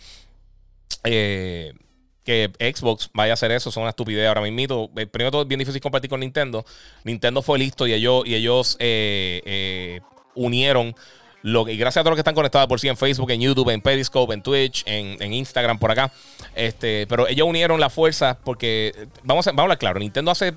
que 2.23 2.51
Xbox 2.59 3.09
vaya 3.13 3.33
a 3.33 3.35
hacer 3.35 3.51
eso, 3.51 3.71
son 3.71 3.83
una 3.83 3.89
estupidez 3.89 4.27
ahora 4.27 4.41
mismo. 4.41 4.89
Eh, 4.97 5.05
primero 5.05 5.31
todo 5.31 5.41
es 5.41 5.47
bien 5.47 5.59
difícil 5.59 5.81
compartir 5.81 6.09
con 6.09 6.21
Nintendo. 6.21 6.65
Nintendo 7.03 7.41
fue 7.41 7.59
listo 7.59 7.85
y 7.85 7.93
ellos, 7.93 8.23
y 8.25 8.35
ellos 8.35 8.77
eh, 8.79 9.41
eh, 9.45 10.01
unieron 10.35 10.95
lo 11.41 11.67
y 11.67 11.75
gracias 11.75 11.99
a 11.99 12.03
todos 12.03 12.11
los 12.11 12.17
que 12.17 12.21
están 12.21 12.35
conectados 12.35 12.69
por 12.69 12.79
sí 12.79 12.87
en 12.87 12.95
Facebook, 12.95 13.29
en 13.31 13.41
YouTube, 13.41 13.69
en 13.69 13.81
Periscope, 13.81 14.33
en 14.33 14.41
Twitch, 14.41 14.83
en, 14.85 15.33
Instagram, 15.33 15.77
por 15.77 15.91
acá. 15.91 16.09
Este, 16.55 17.05
pero 17.07 17.27
ellos 17.27 17.45
unieron 17.45 17.81
la 17.81 17.89
fuerza 17.89 18.37
porque, 18.45 18.93
vamos 19.23 19.45
a, 19.47 19.51
vamos 19.51 19.59
a 19.59 19.63
hablar 19.63 19.77
claro, 19.77 19.99
Nintendo 19.99 20.31
hace, 20.31 20.53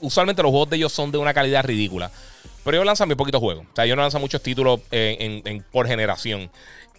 usualmente 0.00 0.42
los 0.42 0.50
juegos 0.50 0.70
de 0.70 0.76
ellos 0.76 0.92
son 0.92 1.12
de 1.12 1.18
una 1.18 1.34
calidad 1.34 1.62
ridícula. 1.64 2.10
Pero 2.64 2.76
ellos 2.76 2.86
lanzan 2.86 3.08
muy 3.08 3.16
poquitos 3.16 3.40
juegos. 3.40 3.66
O 3.70 3.74
sea, 3.74 3.84
ellos 3.84 3.96
no 3.96 4.02
lanzan 4.02 4.20
muchos 4.20 4.42
títulos 4.42 4.80
por 5.70 5.86
generación. 5.86 6.50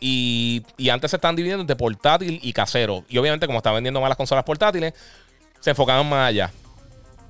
Y, 0.03 0.63
antes 0.91 1.11
se 1.11 1.17
están 1.17 1.35
dividiendo 1.35 1.61
entre 1.61 1.75
portátil 1.75 2.39
y 2.41 2.51
casero. 2.53 3.05
Y 3.07 3.19
obviamente, 3.19 3.45
como 3.45 3.59
están 3.59 3.75
vendiendo 3.75 4.01
más 4.01 4.09
las 4.09 4.17
consolas 4.17 4.43
portátiles, 4.43 4.93
se 5.59 5.69
enfocaban 5.69 6.09
más 6.09 6.29
allá. 6.29 6.51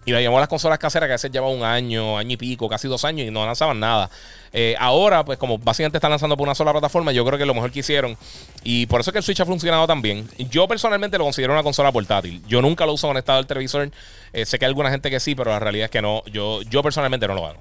Y 0.06 0.14
le 0.14 0.24
llamó 0.24 0.40
las 0.40 0.48
consolas 0.48 0.80
caseras 0.80 1.08
que 1.08 1.12
a 1.12 1.16
veces 1.16 1.32
lleva 1.32 1.48
un 1.50 1.64
año, 1.64 2.18
año 2.18 2.32
y 2.32 2.38
pico, 2.38 2.68
casi 2.68 2.88
dos 2.88 3.06
años 3.06 3.28
y 3.28 3.30
no 3.30 3.46
lanzaban 3.46 3.80
nada. 3.80 4.10
Eh, 4.54 4.76
ahora, 4.80 5.24
pues 5.24 5.38
como 5.38 5.60
básicamente 5.60 5.98
están 5.98 6.10
lanzando 6.10 6.36
por 6.36 6.48
una 6.48 6.56
sola 6.56 6.72
plataforma, 6.72 7.12
yo 7.12 7.24
creo 7.24 7.38
que 7.38 7.46
lo 7.46 7.54
mejor 7.54 7.72
que 7.72 7.82
hicieron. 7.82 8.18
Y 8.64 8.88
por 8.88 9.02
eso 9.02 9.12
es 9.12 9.14
que 9.14 9.20
el 9.20 9.24
Switch 9.24 9.42
ha 9.42 9.46
funcionado 9.46 9.86
tan 9.86 10.02
bien. 10.02 10.28
Yo 10.50 10.68
personalmente 10.68 11.18
lo 11.18 11.26
considero 11.26 11.54
una 11.54 11.62
consola 11.62 11.92
portátil. 11.92 12.42
Yo 12.48 12.62
nunca 12.62 12.86
lo 12.86 12.94
uso 12.94 13.08
conectado 13.08 13.38
al 13.38 13.46
televisor. 13.46 13.92
Eh, 14.34 14.46
sé 14.46 14.58
que 14.58 14.66
hay 14.66 14.70
alguna 14.70 14.90
gente 14.90 15.12
que 15.12 15.20
sí, 15.20 15.36
pero 15.36 15.52
la 15.52 15.60
realidad 15.60 15.86
es 15.86 15.92
que 15.92 16.02
no. 16.02 16.24
Yo, 16.32 16.62
yo 16.64 16.82
personalmente 16.82 17.28
no 17.28 17.36
lo 17.36 17.46
hago. 17.46 17.60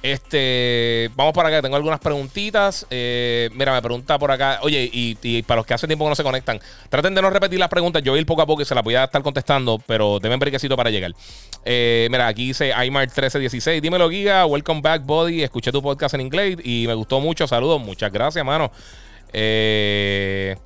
Este, 0.00 1.10
vamos 1.16 1.32
para 1.34 1.48
acá, 1.48 1.60
tengo 1.60 1.74
algunas 1.74 1.98
preguntitas. 1.98 2.86
Eh, 2.88 3.50
mira, 3.54 3.72
me 3.72 3.82
pregunta 3.82 4.16
por 4.18 4.30
acá, 4.30 4.60
oye, 4.62 4.88
y, 4.92 5.42
para 5.42 5.58
los 5.58 5.66
que 5.66 5.74
hace 5.74 5.86
tiempo 5.88 6.04
que 6.04 6.10
no 6.10 6.14
se 6.14 6.22
conectan, 6.22 6.60
traten 6.88 7.14
de 7.14 7.22
no 7.22 7.30
repetir 7.30 7.58
las 7.58 7.68
preguntas. 7.68 8.02
Yo 8.02 8.12
voy 8.12 8.18
a 8.18 8.20
ir 8.20 8.26
poco 8.26 8.42
a 8.42 8.46
poco 8.46 8.62
y 8.62 8.64
se 8.64 8.74
las 8.74 8.84
voy 8.84 8.94
a 8.94 9.04
estar 9.04 9.22
contestando, 9.22 9.82
pero 9.86 10.20
denme 10.20 10.36
briquecito 10.36 10.76
para 10.76 10.90
llegar. 10.90 11.12
Eh, 11.64 12.06
mira, 12.10 12.28
aquí 12.28 12.46
dice 12.46 12.72
Aymar1316, 12.72 13.80
dímelo, 13.80 14.08
Giga, 14.08 14.46
welcome 14.46 14.80
back, 14.80 15.04
Body. 15.04 15.42
Escuché 15.42 15.72
tu 15.72 15.82
podcast 15.82 16.14
en 16.14 16.20
inglés 16.20 16.58
y 16.62 16.86
me 16.86 16.94
gustó 16.94 17.18
mucho. 17.20 17.48
Saludos, 17.48 17.80
muchas 17.80 18.12
gracias, 18.12 18.44
mano. 18.44 18.70
Eh, 19.32 20.56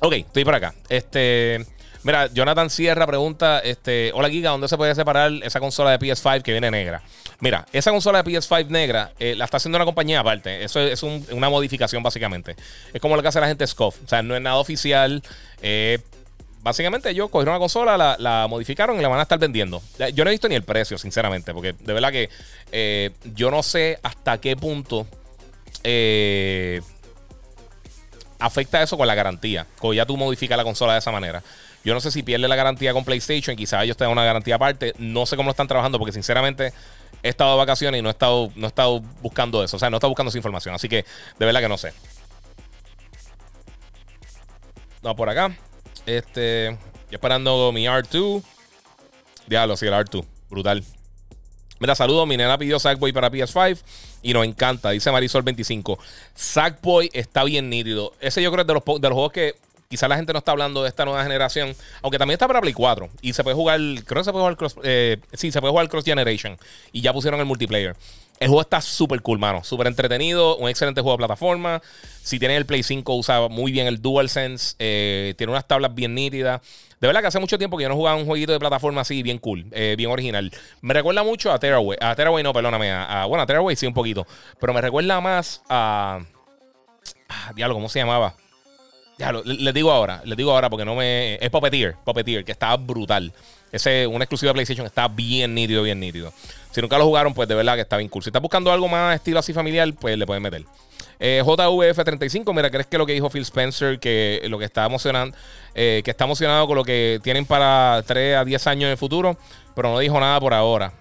ok, 0.00 0.12
estoy 0.12 0.44
por 0.44 0.54
acá. 0.54 0.74
Este. 0.90 1.75
Mira, 2.06 2.28
Jonathan 2.32 2.70
Sierra 2.70 3.04
pregunta, 3.04 3.58
este, 3.58 4.12
hola 4.14 4.30
Giga, 4.30 4.50
¿dónde 4.50 4.68
se 4.68 4.76
puede 4.76 4.94
separar 4.94 5.32
esa 5.42 5.58
consola 5.58 5.90
de 5.90 5.98
PS5 5.98 6.40
que 6.42 6.52
viene 6.52 6.70
negra? 6.70 7.02
Mira, 7.40 7.66
esa 7.72 7.90
consola 7.90 8.22
de 8.22 8.30
PS5 8.30 8.68
negra 8.68 9.10
eh, 9.18 9.34
la 9.34 9.46
está 9.46 9.56
haciendo 9.56 9.74
una 9.74 9.84
compañía 9.84 10.20
aparte. 10.20 10.62
Eso 10.62 10.78
es, 10.78 11.02
una 11.02 11.50
modificación 11.50 12.04
básicamente. 12.04 12.54
Es 12.94 13.00
como 13.00 13.16
lo 13.16 13.22
que 13.22 13.28
hace 13.28 13.40
la 13.40 13.48
gente 13.48 13.66
Scoff. 13.66 13.96
O 14.04 14.08
sea, 14.08 14.22
no 14.22 14.36
es 14.36 14.40
nada 14.40 14.54
oficial. 14.54 15.20
Eh, 15.62 15.98
básicamente 16.62 17.10
ellos 17.10 17.28
cogieron 17.28 17.54
una 17.54 17.58
consola, 17.58 18.16
la, 18.16 18.46
modificaron 18.48 18.96
y 19.00 19.02
la 19.02 19.08
van 19.08 19.18
a 19.18 19.22
estar 19.22 19.40
vendiendo. 19.40 19.82
Yo 20.14 20.22
no 20.22 20.30
he 20.30 20.34
visto 20.34 20.48
ni 20.48 20.54
el 20.54 20.62
precio, 20.62 20.98
sinceramente, 20.98 21.52
porque 21.52 21.72
de 21.72 21.92
verdad 21.92 22.12
que 22.12 22.30
eh, 22.70 23.10
yo 23.34 23.50
no 23.50 23.64
sé 23.64 23.98
hasta 24.04 24.38
qué 24.40 24.54
punto 24.54 25.08
afecta 28.38 28.80
eso 28.80 28.96
con 28.96 29.08
la 29.08 29.16
garantía. 29.16 29.66
Cuando 29.80 29.94
ya 29.94 30.06
tú 30.06 30.16
modificas 30.16 30.56
la 30.56 30.62
consola 30.62 30.92
de 30.92 31.00
esa 31.00 31.10
manera. 31.10 31.42
Yo 31.86 31.94
no 31.94 32.00
sé 32.00 32.10
si 32.10 32.24
pierde 32.24 32.48
la 32.48 32.56
garantía 32.56 32.92
con 32.92 33.04
PlayStation, 33.04 33.54
quizás 33.54 33.84
ellos 33.84 33.96
tengan 33.96 34.10
una 34.10 34.24
garantía 34.24 34.56
aparte. 34.56 34.92
No 34.98 35.24
sé 35.24 35.36
cómo 35.36 35.46
lo 35.46 35.50
están 35.52 35.68
trabajando 35.68 36.00
porque 36.00 36.10
sinceramente 36.10 36.72
he 37.22 37.28
estado 37.28 37.52
de 37.52 37.58
vacaciones 37.58 38.00
y 38.00 38.02
no 38.02 38.08
he 38.08 38.10
estado, 38.10 38.50
no 38.56 38.66
he 38.66 38.68
estado 38.68 38.98
buscando 39.22 39.62
eso. 39.62 39.76
O 39.76 39.78
sea, 39.78 39.88
no 39.88 39.94
he 39.94 39.98
estado 39.98 40.10
buscando 40.10 40.30
esa 40.30 40.38
información. 40.38 40.74
Así 40.74 40.88
que 40.88 41.04
de 41.38 41.46
verdad 41.46 41.60
que 41.60 41.68
no 41.68 41.78
sé. 41.78 41.92
No, 45.00 45.14
por 45.14 45.28
acá. 45.28 45.56
Este. 46.06 46.76
esperando 47.08 47.70
mi 47.70 47.84
R2. 47.84 48.42
Diablo, 49.46 49.76
sí, 49.76 49.86
el 49.86 49.92
R2. 49.92 50.24
Brutal. 50.50 50.82
Mira, 51.78 51.94
saludos. 51.94 52.26
Mi 52.26 52.36
nena 52.36 52.58
pidió 52.58 52.80
Sackboy 52.80 53.12
para 53.12 53.30
PS5 53.30 53.80
y 54.22 54.32
nos 54.32 54.44
encanta. 54.44 54.90
Dice 54.90 55.12
Marisol 55.12 55.44
25. 55.44 56.00
Sackboy 56.34 57.10
está 57.12 57.44
bien 57.44 57.70
nítido. 57.70 58.12
Ese 58.18 58.42
yo 58.42 58.50
creo 58.50 58.62
es 58.62 58.66
de 58.66 58.74
los, 58.74 58.82
de 58.84 59.08
los 59.08 59.14
juegos 59.14 59.30
que 59.30 59.54
quizá 59.88 60.08
la 60.08 60.16
gente 60.16 60.32
no 60.32 60.38
está 60.38 60.52
hablando 60.52 60.82
de 60.82 60.88
esta 60.88 61.04
nueva 61.04 61.22
generación. 61.22 61.74
Aunque 62.02 62.18
también 62.18 62.34
está 62.34 62.46
para 62.46 62.60
Play 62.60 62.72
4. 62.72 63.08
Y 63.20 63.32
se 63.32 63.42
puede 63.42 63.56
jugar. 63.56 63.78
Creo 63.78 64.20
que 64.20 64.24
se 64.24 64.32
puede 64.32 64.42
jugar 64.42 64.56
cross. 64.56 64.76
Eh, 64.82 65.18
sí, 65.32 65.52
se 65.52 65.60
puede 65.60 65.70
jugar 65.70 65.88
Cross 65.88 66.04
Generation. 66.04 66.58
Y 66.92 67.00
ya 67.00 67.12
pusieron 67.12 67.40
el 67.40 67.46
multiplayer. 67.46 67.96
El 68.38 68.48
juego 68.48 68.60
está 68.60 68.80
súper 68.80 69.22
cool, 69.22 69.38
mano. 69.38 69.64
Súper 69.64 69.86
entretenido. 69.86 70.56
Un 70.56 70.68
excelente 70.68 71.00
juego 71.00 71.16
de 71.16 71.18
plataforma. 71.18 71.80
Si 72.22 72.38
tienes 72.38 72.58
el 72.58 72.66
Play 72.66 72.82
5, 72.82 73.14
usa 73.14 73.48
muy 73.48 73.72
bien 73.72 73.86
el 73.86 74.02
DualSense. 74.02 74.76
Eh, 74.78 75.34
tiene 75.38 75.52
unas 75.52 75.66
tablas 75.66 75.94
bien 75.94 76.14
nítidas. 76.14 76.60
De 77.00 77.06
verdad 77.06 77.20
que 77.20 77.26
hace 77.26 77.38
mucho 77.38 77.58
tiempo 77.58 77.76
que 77.76 77.82
yo 77.82 77.88
no 77.90 77.94
jugaba 77.94 78.16
un 78.16 78.24
jueguito 78.24 78.52
de 78.52 78.58
plataforma 78.58 79.02
así, 79.02 79.22
bien 79.22 79.38
cool, 79.38 79.66
eh, 79.72 79.96
bien 79.98 80.10
original. 80.10 80.50
Me 80.80 80.94
recuerda 80.94 81.22
mucho 81.22 81.52
a 81.52 81.58
Tearaway. 81.58 81.98
A 82.00 82.14
Tearaway 82.14 82.42
no, 82.42 82.54
perdóname. 82.54 82.90
A, 82.90 83.26
bueno, 83.26 83.42
a 83.42 83.46
Tearaway 83.46 83.76
sí 83.76 83.86
un 83.86 83.92
poquito. 83.92 84.26
Pero 84.58 84.72
me 84.72 84.80
recuerda 84.80 85.20
más 85.20 85.62
a... 85.68 86.20
Ah, 87.28 87.52
diablo, 87.54 87.74
¿cómo 87.74 87.88
se 87.88 87.98
llamaba? 87.98 88.34
Diablo, 89.18 89.42
les 89.44 89.72
digo 89.72 89.90
ahora. 89.90 90.22
Les 90.24 90.36
digo 90.36 90.52
ahora 90.52 90.68
porque 90.68 90.84
no 90.84 90.94
me... 90.94 91.36
Es 91.36 91.50
Puppeteer. 91.50 91.96
Puppeteer, 92.04 92.44
que 92.44 92.52
estaba 92.52 92.76
brutal. 92.76 93.32
Ese, 93.72 94.06
un 94.06 94.22
exclusivo 94.22 94.48
de 94.50 94.54
PlayStation, 94.54 94.86
está 94.86 95.08
bien 95.08 95.54
nítido, 95.54 95.82
bien 95.82 95.98
nítido. 95.98 96.32
Si 96.70 96.80
nunca 96.80 96.98
lo 96.98 97.04
jugaron, 97.06 97.34
pues 97.34 97.48
de 97.48 97.54
verdad 97.54 97.74
que 97.74 97.80
está 97.80 97.96
bien 97.96 98.08
cool. 98.08 98.22
Si 98.22 98.28
estás 98.28 98.42
buscando 98.42 98.70
algo 98.70 98.88
más 98.88 99.16
estilo 99.16 99.38
así 99.38 99.52
familiar, 99.52 99.92
pues 99.98 100.16
le 100.16 100.26
pueden 100.26 100.42
meter. 100.42 100.64
Eh, 101.18 101.42
JVF35, 101.44 102.54
mira, 102.54 102.70
¿crees 102.70 102.86
que 102.86 102.98
lo 102.98 103.06
que 103.06 103.14
dijo 103.14 103.30
Phil 103.30 103.42
Spencer, 103.42 103.98
que 103.98 104.42
lo 104.48 104.58
que 104.58 104.66
está 104.66 104.84
emocionando, 104.84 105.36
eh, 105.74 106.02
que 106.04 106.10
está 106.10 106.24
emocionado 106.24 106.66
con 106.66 106.76
lo 106.76 106.84
que 106.84 107.20
tienen 107.22 107.46
para 107.46 108.02
3 108.06 108.36
a 108.36 108.44
10 108.44 108.66
años 108.66 108.84
en 108.84 108.90
el 108.90 108.98
futuro, 108.98 109.38
pero 109.74 109.90
no 109.90 109.98
dijo 109.98 110.20
nada 110.20 110.38
por 110.38 110.52
ahora? 110.52 110.92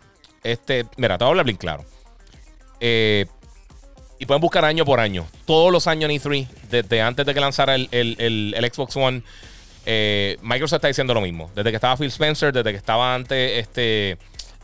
Este, 0.43 0.85
mira, 0.97 1.17
te 1.17 1.23
voy 1.25 1.29
a 1.29 1.31
hablar 1.31 1.45
bien 1.45 1.57
claro. 1.57 1.83
Eh, 2.79 3.25
y 4.19 4.25
pueden 4.25 4.41
buscar 4.41 4.65
año 4.65 4.85
por 4.85 4.99
año. 4.99 5.25
Todos 5.45 5.71
los 5.71 5.87
años 5.87 6.09
en 6.09 6.17
E3, 6.17 6.47
desde 6.69 7.01
antes 7.01 7.25
de 7.25 7.33
que 7.33 7.39
lanzara 7.39 7.75
el, 7.75 7.89
el 7.91 8.71
Xbox 8.71 8.95
One, 8.95 9.23
eh, 9.85 10.37
Microsoft 10.41 10.77
está 10.77 10.87
diciendo 10.87 11.13
lo 11.13 11.21
mismo. 11.21 11.51
Desde 11.55 11.69
que 11.69 11.75
estaba 11.75 11.95
Phil 11.95 12.07
Spencer, 12.07 12.51
desde 12.51 12.71
que 12.71 12.77
estaba 12.77 13.13
antes 13.13 13.59
este. 13.59 14.17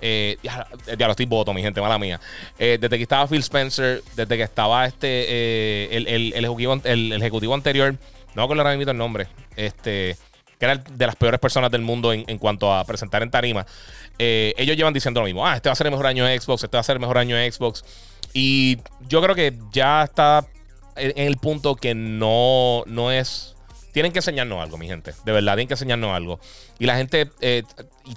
Eh, 0.04 0.38
ya, 0.42 0.68
lo 0.98 1.12
estoy 1.12 1.28
voto, 1.28 1.54
mi 1.54 1.62
gente, 1.62 1.80
mala 1.80 2.00
mía. 2.00 2.20
Eh, 2.58 2.80
desde 2.82 2.98
que 2.98 3.04
estaba 3.04 3.28
Phil 3.28 3.42
Spencer, 3.42 4.02
desde 4.16 4.36
que 4.36 4.44
estaba 4.44 4.86
este 4.88 5.96
el, 5.96 6.08
el, 6.08 6.34
ejecutivo, 6.34 6.82
el, 6.84 7.14
ejecutivo 7.14 7.54
anterior, 7.54 7.96
no 8.34 8.48
con 8.48 8.58
ahora 8.60 8.76
mismo 8.76 8.92
el 8.92 8.98
nombre, 8.98 9.28
este, 9.56 10.18
que 10.58 10.66
era 10.66 10.78
de 10.78 11.06
las 11.06 11.16
peores 11.16 11.40
personas 11.40 11.70
del 11.70 11.82
mundo 11.82 12.14
en, 12.14 12.38
cuanto 12.40 12.74
a 12.74 12.84
presentar 12.84 13.22
en 13.22 13.30
tarima. 13.30 13.64
ellos 14.18 14.76
llevan 14.76 14.94
diciendo 14.94 15.20
lo 15.20 15.28
mismo. 15.28 15.46
Ah, 15.46 15.58
este 15.58 15.70
va 15.70 15.74
a 15.74 15.76
ser 15.76 15.86
el 15.86 15.92
mejor 15.92 16.08
año 16.08 16.26
de 16.26 16.40
Xbox, 16.40 16.64
este 16.64 16.78
va 16.78 16.82
a 16.82 16.84
ser 16.84 16.96
el 16.96 17.00
mejor 17.02 17.20
año 17.20 17.36
de 17.36 17.52
Xbox. 17.52 17.84
Y 18.34 18.78
yo 19.08 19.22
creo 19.22 19.36
que 19.36 19.58
ya 19.72 20.04
está 20.04 20.46
en 20.96 21.28
el 21.28 21.38
punto 21.38 21.76
que 21.76 21.96
no, 21.96 22.84
no 22.86 23.12
es 23.12 23.56
tienen 23.92 24.12
que 24.12 24.20
enseñarnos 24.20 24.62
algo, 24.62 24.78
mi 24.78 24.88
gente. 24.88 25.14
De 25.26 25.32
verdad, 25.32 25.54
tienen 25.54 25.68
que 25.68 25.74
enseñarnos 25.74 26.12
algo. 26.16 26.40
Y 26.80 26.86
la 26.86 26.96
gente, 26.96 27.30
eh, 27.42 27.64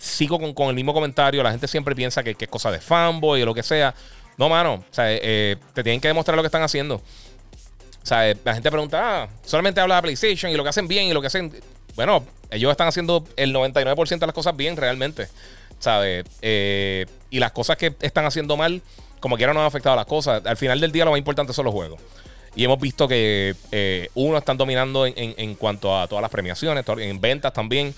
sigo 0.00 0.38
con, 0.54 0.68
el 0.68 0.74
mismo 0.74 0.94
comentario, 0.94 1.42
la 1.42 1.50
gente 1.50 1.68
siempre 1.68 1.94
piensa 1.94 2.22
que, 2.22 2.36
es 2.38 2.48
cosa 2.48 2.70
de 2.70 2.80
fanboy 2.80 3.42
o 3.42 3.46
lo 3.46 3.54
que 3.54 3.62
sea. 3.62 3.94
No, 4.36 4.48
mano, 4.48 4.84
sea, 4.90 5.06
eh, 5.08 5.56
te 5.74 5.82
tienen 5.82 6.00
que 6.00 6.08
demostrar 6.08 6.36
lo 6.36 6.42
que 6.42 6.48
están 6.48 6.62
haciendo. 6.62 7.02
Eh, 8.10 8.36
la 8.44 8.54
gente 8.54 8.70
pregunta, 8.70 9.22
ah, 9.22 9.28
solamente 9.44 9.80
habla 9.80 9.96
de 9.96 10.02
PlayStation 10.02 10.50
y 10.52 10.56
lo 10.56 10.62
que 10.62 10.70
hacen 10.70 10.88
bien 10.88 11.06
y 11.06 11.12
lo 11.12 11.20
que 11.20 11.28
hacen... 11.28 11.52
Bueno, 11.96 12.24
ellos 12.50 12.70
están 12.70 12.88
haciendo 12.88 13.24
el 13.36 13.54
99% 13.54 14.18
de 14.18 14.26
las 14.26 14.34
cosas 14.34 14.56
bien 14.56 14.76
realmente. 14.76 15.28
¿Sabes? 15.78 16.24
y 16.40 17.38
las 17.40 17.52
cosas 17.52 17.76
que 17.76 17.94
están 18.00 18.24
haciendo 18.24 18.56
mal, 18.56 18.80
como 19.24 19.38
quiera, 19.38 19.54
no 19.54 19.60
han 19.60 19.66
afectado 19.66 19.96
las 19.96 20.04
cosas. 20.04 20.44
Al 20.44 20.58
final 20.58 20.78
del 20.78 20.92
día, 20.92 21.06
lo 21.06 21.12
más 21.12 21.16
importante 21.16 21.54
son 21.54 21.64
los 21.64 21.72
juegos. 21.72 21.98
Y 22.54 22.62
hemos 22.62 22.78
visto 22.78 23.08
que 23.08 23.54
eh, 23.72 24.10
uno 24.12 24.36
están 24.36 24.58
dominando 24.58 25.06
en, 25.06 25.54
cuanto 25.54 25.98
a 25.98 26.06
todas 26.06 26.20
las 26.20 26.30
premiaciones, 26.30 26.84
en 26.98 27.20
ventas 27.22 27.50
también. 27.54 27.94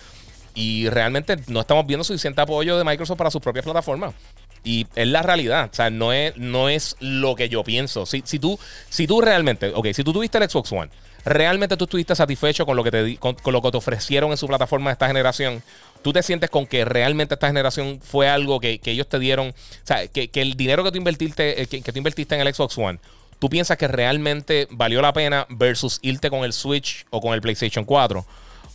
Y 0.54 0.88
realmente 0.88 1.36
no 1.48 1.62
estamos 1.62 1.84
viendo 1.84 2.04
suficiente 2.04 2.40
apoyo 2.40 2.78
de 2.78 2.84
Microsoft 2.84 3.18
para 3.18 3.32
sus 3.32 3.40
propias 3.40 3.64
plataformas. 3.64 4.14
Y 4.62 4.86
es 4.94 5.08
la 5.08 5.22
realidad. 5.22 5.68
O 5.72 5.74
sea, 5.74 5.90
no 5.90 6.12
es, 6.12 6.36
no 6.36 6.68
es 6.68 6.94
lo 7.00 7.34
que 7.34 7.48
yo 7.48 7.64
pienso. 7.64 8.06
Si, 8.06 8.22
si, 8.24 8.38
tú, 8.38 8.56
si 8.88 9.08
tú 9.08 9.20
realmente, 9.20 9.72
ok, 9.74 9.88
si 9.94 10.04
tú 10.04 10.12
tuviste 10.12 10.38
el 10.38 10.48
Xbox 10.48 10.70
One, 10.70 10.90
realmente 11.24 11.76
tú 11.76 11.84
estuviste 11.84 12.14
satisfecho 12.14 12.64
con 12.64 12.76
lo 12.76 12.84
que 12.84 12.92
te, 12.92 13.16
con, 13.16 13.36
lo 13.46 13.60
que 13.60 13.72
te 13.72 13.76
ofrecieron 13.76 14.30
en 14.30 14.36
su 14.36 14.46
plataforma 14.46 14.90
de 14.90 14.92
esta 14.92 15.08
generación, 15.08 15.60
tú 16.06 16.12
te 16.12 16.22
sientes 16.22 16.50
con 16.50 16.68
que 16.68 16.84
realmente 16.84 17.34
esta 17.34 17.48
generación 17.48 18.00
fue 18.00 18.28
algo 18.28 18.60
que, 18.60 18.80
ellos 18.84 19.08
te 19.08 19.18
dieron. 19.18 19.48
O 19.48 19.52
sea, 19.82 20.06
que, 20.06 20.30
el 20.34 20.56
dinero 20.56 20.84
que 20.84 20.92
tú 20.92 20.98
invertiste, 20.98 21.60
eh, 21.60 21.66
que, 21.66 21.82
que 21.82 21.90
tú 21.90 21.98
invertiste 21.98 22.36
en 22.36 22.46
el 22.46 22.54
Xbox 22.54 22.78
One 22.78 23.00
¿Tú 23.40 23.50
piensas 23.50 23.76
que 23.76 23.88
realmente 23.88 24.68
valió 24.70 25.02
la 25.02 25.12
pena 25.12 25.48
versus 25.48 25.98
irte 26.02 26.30
con 26.30 26.44
el 26.44 26.52
Switch 26.52 27.04
o 27.10 27.20
con 27.20 27.34
el 27.34 27.40
PlayStation 27.40 27.84
4? 27.84 28.24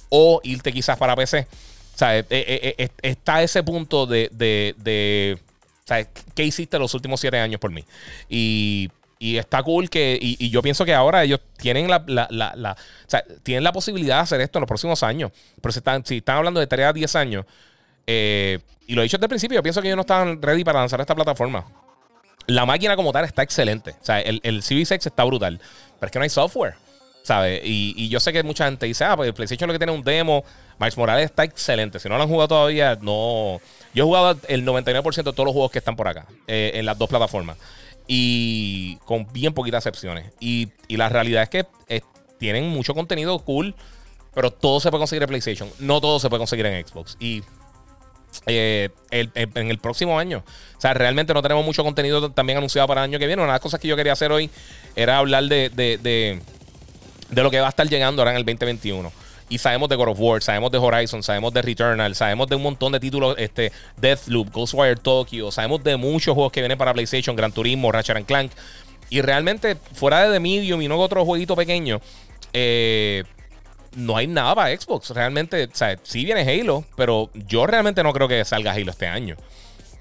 O 0.09 0.41
irte 0.43 0.73
quizás 0.73 0.97
para 0.97 1.15
PC. 1.15 1.47
O 1.95 1.97
sea, 1.97 2.19
eh, 2.19 2.25
eh, 2.29 2.89
está 3.01 3.41
ese 3.41 3.63
punto 3.63 4.05
de, 4.05 4.27
de, 4.33 5.37
¿qué 6.35 6.43
hiciste 6.43 6.77
los 6.79 6.93
últimos 6.93 7.21
siete 7.21 7.39
años 7.39 7.61
por 7.61 7.71
mí? 7.71 7.85
Y, 8.27 8.89
está 9.21 9.61
cool 9.63 9.89
que, 9.89 10.17
y, 10.19 10.49
yo 10.49 10.61
pienso 10.61 10.85
que 10.85 10.93
ahora 10.93 11.23
ellos 11.23 11.39
tienen 11.57 11.87
la, 11.89 12.75
tienen 13.43 13.63
la 13.63 13.71
posibilidad 13.71 14.17
de 14.17 14.21
hacer 14.21 14.41
esto 14.41 14.59
en 14.59 14.61
los 14.61 14.67
próximos 14.67 15.03
años. 15.03 15.31
Pero 15.61 15.71
si 15.71 15.79
están, 15.79 16.05
si 16.05 16.17
están 16.17 16.37
hablando 16.37 16.59
de 16.59 16.67
tareas 16.67 16.93
10 16.93 17.15
años, 17.15 17.45
y 18.07 18.95
lo 18.95 19.01
he 19.01 19.03
dicho 19.03 19.17
desde 19.17 19.25
el 19.25 19.29
principio, 19.29 19.55
yo 19.55 19.63
pienso 19.63 19.81
que 19.81 19.87
ellos 19.87 19.95
no 19.95 20.01
estaban 20.01 20.41
ready 20.41 20.63
para 20.63 20.79
lanzar 20.79 20.99
esta 20.99 21.15
plataforma. 21.15 21.65
La 22.47 22.65
máquina 22.65 22.95
como 22.95 23.11
tal 23.11 23.25
está 23.25 23.43
excelente. 23.43 23.91
O 24.01 24.05
sea, 24.05 24.19
el, 24.19 24.41
el 24.43 24.61
CV6 24.61 25.05
está 25.05 25.23
brutal. 25.23 25.59
Pero 25.99 26.07
es 26.07 26.11
que 26.11 26.19
no 26.19 26.23
hay 26.23 26.29
software. 26.29 26.75
¿Sabes? 27.23 27.61
Y, 27.63 28.09
yo 28.09 28.19
sé 28.19 28.33
que 28.33 28.41
mucha 28.41 28.65
gente 28.65 28.87
dice, 28.87 29.05
ah, 29.05 29.15
pues 29.15 29.27
el 29.27 29.33
PlayStation 29.33 29.67
lo 29.67 29.73
que 29.73 29.79
tiene 29.79 29.93
un 29.93 30.03
demo. 30.03 30.43
Miles 30.79 30.97
Morales 30.97 31.25
está 31.25 31.43
excelente. 31.43 31.99
Si 31.99 32.09
no 32.09 32.17
lo 32.17 32.23
han 32.23 32.29
jugado 32.29 32.47
todavía, 32.47 32.97
no. 32.99 33.61
Yo 33.93 34.03
he 34.03 34.05
jugado 34.05 34.39
el 34.47 34.65
99% 34.65 35.15
de 35.15 35.23
todos 35.23 35.45
los 35.45 35.53
juegos 35.53 35.71
que 35.71 35.77
están 35.79 35.95
por 35.95 36.07
acá, 36.07 36.25
eh, 36.47 36.71
en 36.73 36.85
las 36.85 36.97
dos 36.97 37.09
plataformas. 37.09 37.57
Y 38.07 38.97
con 39.05 39.31
bien 39.31 39.53
poquitas 39.53 39.85
excepciones. 39.85 40.31
Y, 40.39 40.71
la 40.89 41.09
realidad 41.09 41.43
es 41.43 41.49
que 41.49 41.65
eh, 41.87 42.01
tienen 42.37 42.67
mucho 42.69 42.93
contenido 42.93 43.39
cool, 43.39 43.75
pero 44.33 44.51
todo 44.51 44.79
se 44.79 44.89
puede 44.89 45.01
conseguir 45.01 45.23
en 45.23 45.29
PlayStation. 45.29 45.69
No 45.79 46.01
todo 46.01 46.19
se 46.19 46.29
puede 46.29 46.39
conseguir 46.39 46.65
en 46.65 46.85
Xbox. 46.85 47.17
Y 47.19 47.43
eh, 48.47 48.89
en 49.11 49.69
el 49.69 49.77
próximo 49.77 50.17
año. 50.17 50.43
O 50.77 50.81
sea, 50.81 50.93
realmente 50.93 51.33
no 51.33 51.41
tenemos 51.41 51.65
mucho 51.65 51.83
contenido 51.83 52.31
también 52.31 52.57
anunciado 52.57 52.87
para 52.87 53.01
el 53.01 53.09
año 53.09 53.19
que 53.19 53.27
viene. 53.27 53.41
Una 53.41 53.51
de 53.51 53.55
las 53.55 53.61
cosas 53.61 53.79
que 53.79 53.87
yo 53.87 53.95
quería 53.95 54.13
hacer 54.13 54.31
hoy 54.31 54.49
era 54.95 55.17
hablar 55.17 55.43
de, 55.45 55.69
de, 55.69 55.97
de, 55.97 57.43
lo 57.43 57.51
que 57.51 57.59
va 57.59 57.67
a 57.67 57.69
estar 57.69 57.87
llegando 57.87 58.21
ahora 58.21 58.31
en 58.31 58.37
el 58.37 58.45
2021. 58.45 59.11
Y 59.51 59.57
sabemos 59.57 59.89
de 59.89 59.97
God 59.97 60.07
of 60.07 60.19
War, 60.19 60.41
sabemos 60.41 60.71
de 60.71 60.77
Horizon, 60.77 61.21
sabemos 61.21 61.53
de 61.53 61.61
Returnal, 61.61 62.15
sabemos 62.15 62.47
de 62.47 62.55
un 62.55 62.63
montón 62.63 62.93
de 62.93 63.01
títulos, 63.01 63.35
este, 63.37 63.73
Deathloop, 63.97 64.49
Ghostwire 64.49 64.95
Tokyo, 64.95 65.51
sabemos 65.51 65.83
de 65.83 65.97
muchos 65.97 66.33
juegos 66.33 66.53
que 66.53 66.61
vienen 66.61 66.77
para 66.77 66.93
PlayStation, 66.93 67.35
Gran 67.35 67.51
Turismo, 67.51 67.91
Ratchet 67.91 68.25
Clank. 68.25 68.53
Y 69.09 69.19
realmente, 69.21 69.75
fuera 69.93 70.23
de 70.23 70.31
The 70.31 70.39
Medium 70.39 70.81
y 70.81 70.87
no 70.87 70.97
otro 70.97 71.25
jueguito 71.25 71.57
pequeño, 71.57 71.99
eh, 72.53 73.25
no 73.97 74.15
hay 74.15 74.27
nada 74.27 74.55
para 74.55 74.73
Xbox. 74.73 75.09
Realmente, 75.09 75.65
o 75.65 75.75
sea, 75.75 75.99
sí 76.01 76.23
viene 76.23 76.41
Halo, 76.49 76.85
pero 76.95 77.29
yo 77.33 77.67
realmente 77.67 78.03
no 78.03 78.13
creo 78.13 78.29
que 78.29 78.45
salga 78.45 78.71
Halo 78.71 78.91
este 78.91 79.07
año. 79.07 79.35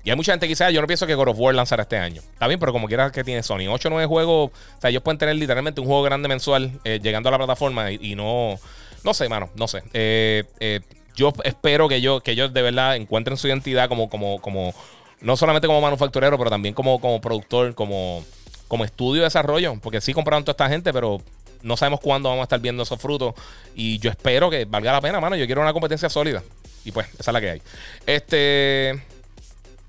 Y 0.02 0.10
hay 0.10 0.16
mucha 0.16 0.32
gente 0.32 0.46
que 0.46 0.50
dice, 0.50 0.64
ah, 0.64 0.70
yo 0.70 0.80
no 0.80 0.86
pienso 0.86 1.06
que 1.06 1.14
God 1.14 1.28
of 1.28 1.38
War 1.38 1.54
lanzará 1.54 1.82
este 1.82 1.98
año. 1.98 2.22
Está 2.22 2.46
bien, 2.46 2.58
pero 2.58 2.72
como 2.72 2.86
quiera 2.86 3.10
que 3.10 3.22
tiene 3.22 3.42
Sony, 3.42 3.66
8 3.68 3.88
o 3.88 3.90
9 3.90 4.06
juegos, 4.06 4.50
o 4.50 4.80
sea, 4.80 4.90
ellos 4.90 5.02
pueden 5.02 5.18
tener 5.18 5.36
literalmente 5.36 5.80
un 5.80 5.86
juego 5.86 6.02
grande 6.02 6.28
mensual 6.28 6.80
eh, 6.84 7.00
llegando 7.02 7.28
a 7.28 7.32
la 7.32 7.38
plataforma 7.38 7.90
y, 7.90 8.14
no, 8.14 8.58
no 9.04 9.14
sé, 9.14 9.28
mano, 9.28 9.50
no 9.54 9.68
sé. 9.68 9.82
Eh, 9.92 10.44
eh, 10.60 10.80
yo 11.14 11.32
espero 11.44 11.88
que, 11.88 12.00
yo, 12.00 12.20
que 12.20 12.32
ellos 12.32 12.52
de 12.52 12.62
verdad 12.62 12.96
encuentren 12.96 13.36
su 13.36 13.48
identidad 13.48 13.88
como, 13.88 14.08
como, 14.08 14.40
como, 14.40 14.74
no 15.20 15.36
solamente 15.36 15.66
como 15.66 15.80
manufacturero, 15.80 16.38
pero 16.38 16.50
también 16.50 16.74
como, 16.74 17.00
como 17.00 17.20
productor, 17.20 17.74
como, 17.74 18.24
como 18.68 18.84
estudio 18.84 19.22
de 19.22 19.26
desarrollo, 19.26 19.78
porque 19.82 20.00
sí 20.00 20.14
compraron 20.14 20.44
toda 20.44 20.52
esta 20.52 20.68
gente, 20.68 20.92
pero 20.92 21.20
no 21.62 21.76
sabemos 21.76 22.00
cuándo 22.00 22.28
vamos 22.28 22.42
a 22.42 22.44
estar 22.44 22.60
viendo 22.60 22.82
esos 22.82 23.00
frutos. 23.00 23.34
Y 23.74 23.98
yo 23.98 24.10
espero 24.10 24.50
que 24.50 24.64
valga 24.64 24.92
la 24.92 25.00
pena, 25.00 25.20
mano. 25.20 25.36
Yo 25.36 25.46
quiero 25.46 25.60
una 25.60 25.72
competencia 25.72 26.08
sólida. 26.08 26.42
Y 26.84 26.92
pues, 26.92 27.06
esa 27.18 27.30
es 27.30 27.32
la 27.34 27.40
que 27.40 27.50
hay. 27.50 27.62
Este. 28.06 29.02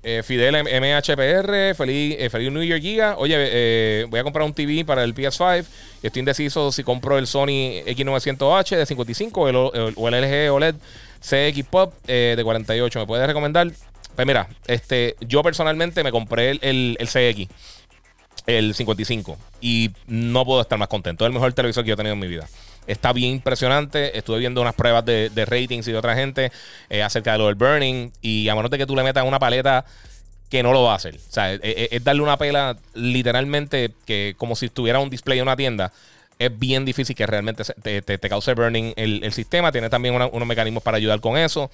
Eh, 0.04 0.22
Fidel 0.24 0.56
MHPR, 0.64 1.76
feliz, 1.76 2.16
eh, 2.18 2.28
feliz 2.28 2.50
New 2.50 2.62
Year 2.64 2.80
Giga. 2.80 3.16
Oye, 3.18 3.36
eh, 3.38 4.06
voy 4.08 4.18
a 4.18 4.24
comprar 4.24 4.44
un 4.44 4.52
TV 4.52 4.84
para 4.84 5.04
el 5.04 5.14
PS5. 5.14 5.64
Estoy 6.02 6.20
indeciso 6.20 6.72
si 6.72 6.82
compro 6.82 7.18
el 7.18 7.28
Sony 7.28 7.84
X900H 7.86 8.76
de 8.76 8.84
55 8.84 9.40
o 9.40 9.48
el, 9.48 9.56
o 9.56 10.08
el 10.08 10.14
LG 10.14 10.52
OLED 10.52 10.74
CX 11.20 11.64
Pop 11.68 11.94
de 12.04 12.40
48. 12.42 12.98
¿Me 12.98 13.06
puedes 13.06 13.26
recomendar? 13.26 13.70
Pues 14.16 14.26
mira, 14.26 14.48
este, 14.66 15.16
yo 15.20 15.42
personalmente 15.42 16.02
me 16.02 16.10
compré 16.10 16.50
el, 16.50 16.58
el, 16.62 16.96
el 16.98 17.08
CX, 17.08 17.48
el 18.46 18.74
55, 18.74 19.38
y 19.60 19.90
no 20.06 20.44
puedo 20.44 20.60
estar 20.60 20.78
más 20.78 20.88
contento. 20.88 21.24
Es 21.24 21.28
el 21.28 21.32
mejor 21.32 21.52
televisor 21.52 21.84
que 21.84 21.88
yo 21.88 21.94
he 21.94 21.96
tenido 21.96 22.14
en 22.14 22.18
mi 22.18 22.26
vida. 22.26 22.48
Está 22.86 23.12
bien 23.12 23.32
impresionante. 23.32 24.16
Estuve 24.16 24.38
viendo 24.38 24.60
unas 24.60 24.74
pruebas 24.74 25.04
de, 25.04 25.30
ratings 25.46 25.86
y 25.88 25.92
de 25.92 25.98
otra 25.98 26.14
gente 26.14 26.50
eh, 26.90 27.02
acerca 27.02 27.32
de 27.32 27.38
lo 27.38 27.46
del 27.46 27.54
burning. 27.54 28.10
Y 28.20 28.48
a 28.48 28.54
menos 28.54 28.70
de 28.70 28.78
que 28.78 28.86
tú 28.86 28.96
le 28.96 29.02
metas 29.02 29.24
una 29.24 29.38
paleta 29.38 29.84
que 30.50 30.62
no 30.62 30.72
lo 30.72 30.82
va 30.82 30.92
a 30.92 30.96
hacer. 30.96 31.16
O 31.16 31.32
sea, 31.32 31.54
es, 31.54 32.04
darle 32.04 32.22
una 32.22 32.36
pela 32.36 32.76
literalmente 32.94 33.92
que 34.04 34.34
como 34.36 34.54
si 34.54 34.66
estuviera 34.66 34.98
un 34.98 35.08
display 35.08 35.38
en 35.38 35.44
una 35.44 35.56
tienda. 35.56 35.92
Es 36.38 36.58
bien 36.58 36.84
difícil 36.84 37.14
que 37.14 37.24
realmente 37.24 37.62
te, 37.64 38.02
te, 38.02 38.28
cause 38.28 38.52
burning 38.54 38.92
el, 38.96 39.32
sistema. 39.32 39.70
Tiene 39.70 39.88
también 39.88 40.14
unos 40.14 40.46
mecanismos 40.46 40.82
para 40.82 40.96
ayudar 40.96 41.20
con 41.20 41.38
eso. 41.38 41.70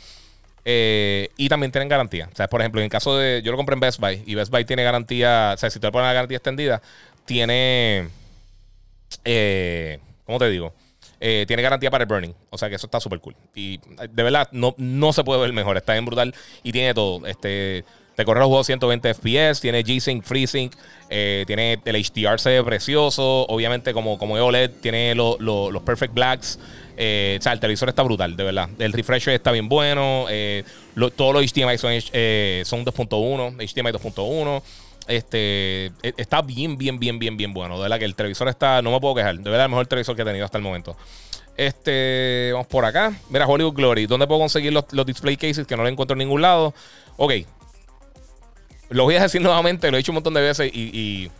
Eh, 0.65 1.31
y 1.37 1.49
también 1.49 1.73
tienen 1.73 1.88
garantía. 1.88 2.29
O 2.31 2.37
sea, 2.37 2.49
por 2.49 2.61
ejemplo, 2.61 2.81
en 2.81 2.85
el 2.85 2.91
caso 2.91 3.17
de. 3.17 3.41
Yo 3.43 3.50
lo 3.50 3.57
compré 3.57 3.75
en 3.75 3.81
Best 3.81 3.99
Buy. 3.99 4.23
Y 4.27 4.35
Best 4.35 4.53
Buy 4.53 4.65
tiene 4.65 4.83
garantía. 4.83 5.53
O 5.55 5.57
sea, 5.57 5.71
si 5.71 5.81
te 5.81 5.91
pones 5.91 6.07
la 6.07 6.12
garantía 6.12 6.37
extendida, 6.37 6.83
tiene. 7.25 8.09
Eh, 9.25 9.99
¿Cómo 10.27 10.38
te 10.38 10.50
digo? 10.50 10.75
Eh, 11.20 11.44
tiene 11.46 11.62
garantía 11.62 11.90
para 11.90 12.04
el 12.04 12.08
burning. 12.08 12.32
O 12.50 12.58
sea 12.58 12.68
que 12.68 12.76
eso 12.76 12.87
está 12.87 13.00
súper 13.00 13.20
cool. 13.20 13.34
Y 13.54 13.78
de 13.78 14.22
verdad, 14.22 14.48
no, 14.52 14.75
no 14.78 15.12
se 15.12 15.25
puede 15.25 15.40
ver 15.40 15.52
mejor. 15.52 15.76
Está 15.76 15.92
bien 15.92 16.04
brutal 16.04 16.34
y 16.62 16.72
tiene 16.72 16.94
todo. 16.94 17.26
Este. 17.26 17.84
Te 18.14 18.25
corre 18.25 18.40
los 18.40 18.48
juegos 18.48 18.66
120 18.66 19.14
FPS, 19.14 19.60
tiene 19.60 19.84
G-Sync, 19.84 20.25
FreeSync, 20.25 20.75
eh, 21.08 21.44
tiene 21.46 21.78
el 21.84 21.94
HDR 21.94 22.40
se 22.40 22.64
precioso. 22.64 23.46
Obviamente, 23.46 23.92
como, 23.92 24.18
como 24.18 24.34
OLED, 24.34 24.72
tiene 24.80 25.14
los 25.14 25.82
Perfect 25.87 26.14
Blacks. 26.14 26.58
Eh, 26.96 27.37
o 27.38 27.42
sea, 27.44 27.52
el 27.52 27.60
televisor 27.60 27.88
está 27.90 28.02
brutal, 28.02 28.37
de 28.37 28.42
verdad. 28.42 28.70
El 28.80 28.92
refresh 28.92 29.28
está 29.28 29.52
bien 29.52 29.68
bueno. 29.68 30.26
todos 31.14 31.32
los 31.32 31.44
HDMI 31.44 31.78
son, 31.78 31.92
son 32.02 32.84
2.1, 32.84 33.54
HDMI 33.54 33.92
2.1. 33.92 34.62
Este 35.09 35.87
e, 36.03 36.15
está 36.19 36.43
bien, 36.43 36.77
bien, 36.77 36.99
bien, 36.99 37.19
bien, 37.19 37.37
bien 37.37 37.55
bueno. 37.55 37.77
De 37.77 37.83
verdad 37.83 37.99
que 37.99 38.05
el 38.05 38.15
televisor 38.15 38.49
está, 38.49 38.83
no 38.83 38.93
me 38.93 39.00
puedo 39.00 39.15
quejar. 39.15 39.38
De 39.38 39.50
verdad, 39.50 39.65
el 39.65 39.71
mejor 39.71 39.87
televisor 39.87 40.15
que 40.15 40.23
he 40.23 40.25
tenido 40.25 40.45
hasta 40.45 40.59
el 40.59 40.62
momento. 40.62 40.97
Este, 41.57 42.50
vamos 42.53 42.69
por 42.69 42.85
acá. 42.85 43.12
Mira, 43.31 43.47
Hollywood 43.47 43.75
Glory. 43.75 44.07
¿Dónde 44.07 44.27
puedo 44.29 44.41
conseguir 44.41 44.73
los, 44.73 44.85
display 45.05 45.37
cases 45.37 45.67
que 45.67 45.77
no 45.77 45.83
lo 45.83 45.88
encuentro 45.88 46.15
en 46.15 46.19
ningún 46.19 46.41
lado? 46.41 46.73
Ok. 47.17 47.33
Lo 48.91 49.05
voy 49.05 49.17
a 49.17 49.23
decir 49.23 49.41
nuevamente, 49.43 49.91
lo 49.91 49.97
he 49.97 49.99
dicho 49.99 50.12
un 50.12 50.17
montón 50.17 50.35
de 50.35 50.41
veces 50.41 50.71
y, 50.73 51.31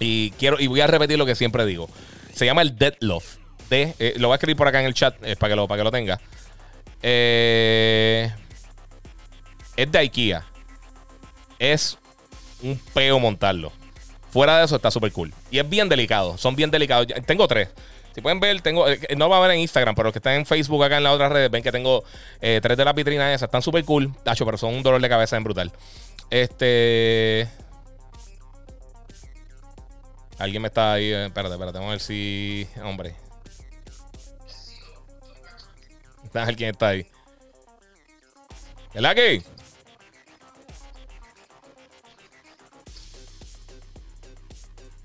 y, 0.00 0.30
quiero 0.32 0.58
y 0.58 0.66
voy 0.66 0.80
a 0.80 0.86
repetir 0.86 1.18
lo 1.18 1.24
que 1.24 1.36
siempre 1.36 1.64
digo. 1.66 1.88
Se 2.34 2.46
llama 2.46 2.62
el 2.62 2.76
Dead 2.76 2.94
Love. 3.00 3.38
De, 3.70 3.94
eh, 3.98 4.14
lo 4.16 4.28
voy 4.28 4.34
a 4.34 4.36
escribir 4.36 4.56
por 4.56 4.66
acá 4.66 4.80
en 4.80 4.86
el 4.86 4.94
chat 4.94 5.14
eh, 5.22 5.36
para, 5.36 5.52
que 5.52 5.56
lo, 5.56 5.68
para 5.68 5.80
que 5.80 5.84
lo 5.84 5.90
tenga. 5.92 6.20
Eh, 7.02 8.32
es 9.76 9.92
de 9.92 9.98
IKEA. 9.98 10.44
Es 11.60 11.98
un 12.62 12.78
peo 12.94 13.18
montarlo. 13.18 13.72
Fuera 14.30 14.58
de 14.58 14.64
eso 14.64 14.76
está 14.76 14.90
súper 14.90 15.12
cool. 15.12 15.32
Y 15.50 15.58
es 15.58 15.68
bien 15.68 15.88
delicado. 15.88 16.36
Son 16.36 16.54
bien 16.54 16.70
delicados. 16.70 17.06
Tengo 17.26 17.48
tres. 17.48 17.68
Si 18.14 18.20
pueden 18.20 18.40
ver, 18.40 18.60
tengo. 18.60 18.88
Eh, 18.88 18.98
no 19.16 19.28
va 19.28 19.38
a 19.38 19.40
ver 19.40 19.52
en 19.52 19.60
Instagram, 19.60 19.94
pero 19.94 20.06
los 20.06 20.12
que 20.12 20.18
están 20.18 20.34
en 20.34 20.46
Facebook 20.46 20.82
acá 20.84 20.96
en 20.96 21.04
las 21.04 21.14
otras 21.14 21.32
redes 21.32 21.50
ven 21.50 21.62
que 21.62 21.72
tengo 21.72 22.04
eh, 22.40 22.60
tres 22.62 22.76
de 22.76 22.84
las 22.84 22.94
vitrinas 22.94 23.34
esas. 23.34 23.46
Están 23.46 23.62
súper 23.62 23.84
cool. 23.84 24.12
Tacho, 24.22 24.44
pero 24.44 24.58
son 24.58 24.74
un 24.74 24.82
dolor 24.82 25.00
de 25.00 25.08
cabeza 25.08 25.36
en 25.36 25.44
brutal. 25.44 25.72
Este. 26.30 27.48
Alguien 30.38 30.62
me 30.62 30.68
está 30.68 30.92
ahí. 30.92 31.12
Eh, 31.12 31.26
espérate, 31.26 31.54
espérate. 31.54 31.78
Vamos 31.78 31.88
a 31.88 31.92
ver 31.92 32.00
si. 32.00 32.68
Hombre. 32.82 33.14
A 36.34 36.44
ver 36.44 36.56
quién 36.56 36.70
está 36.70 36.88
ahí. 36.88 37.06
¿El 38.94 39.14
que? 39.14 39.42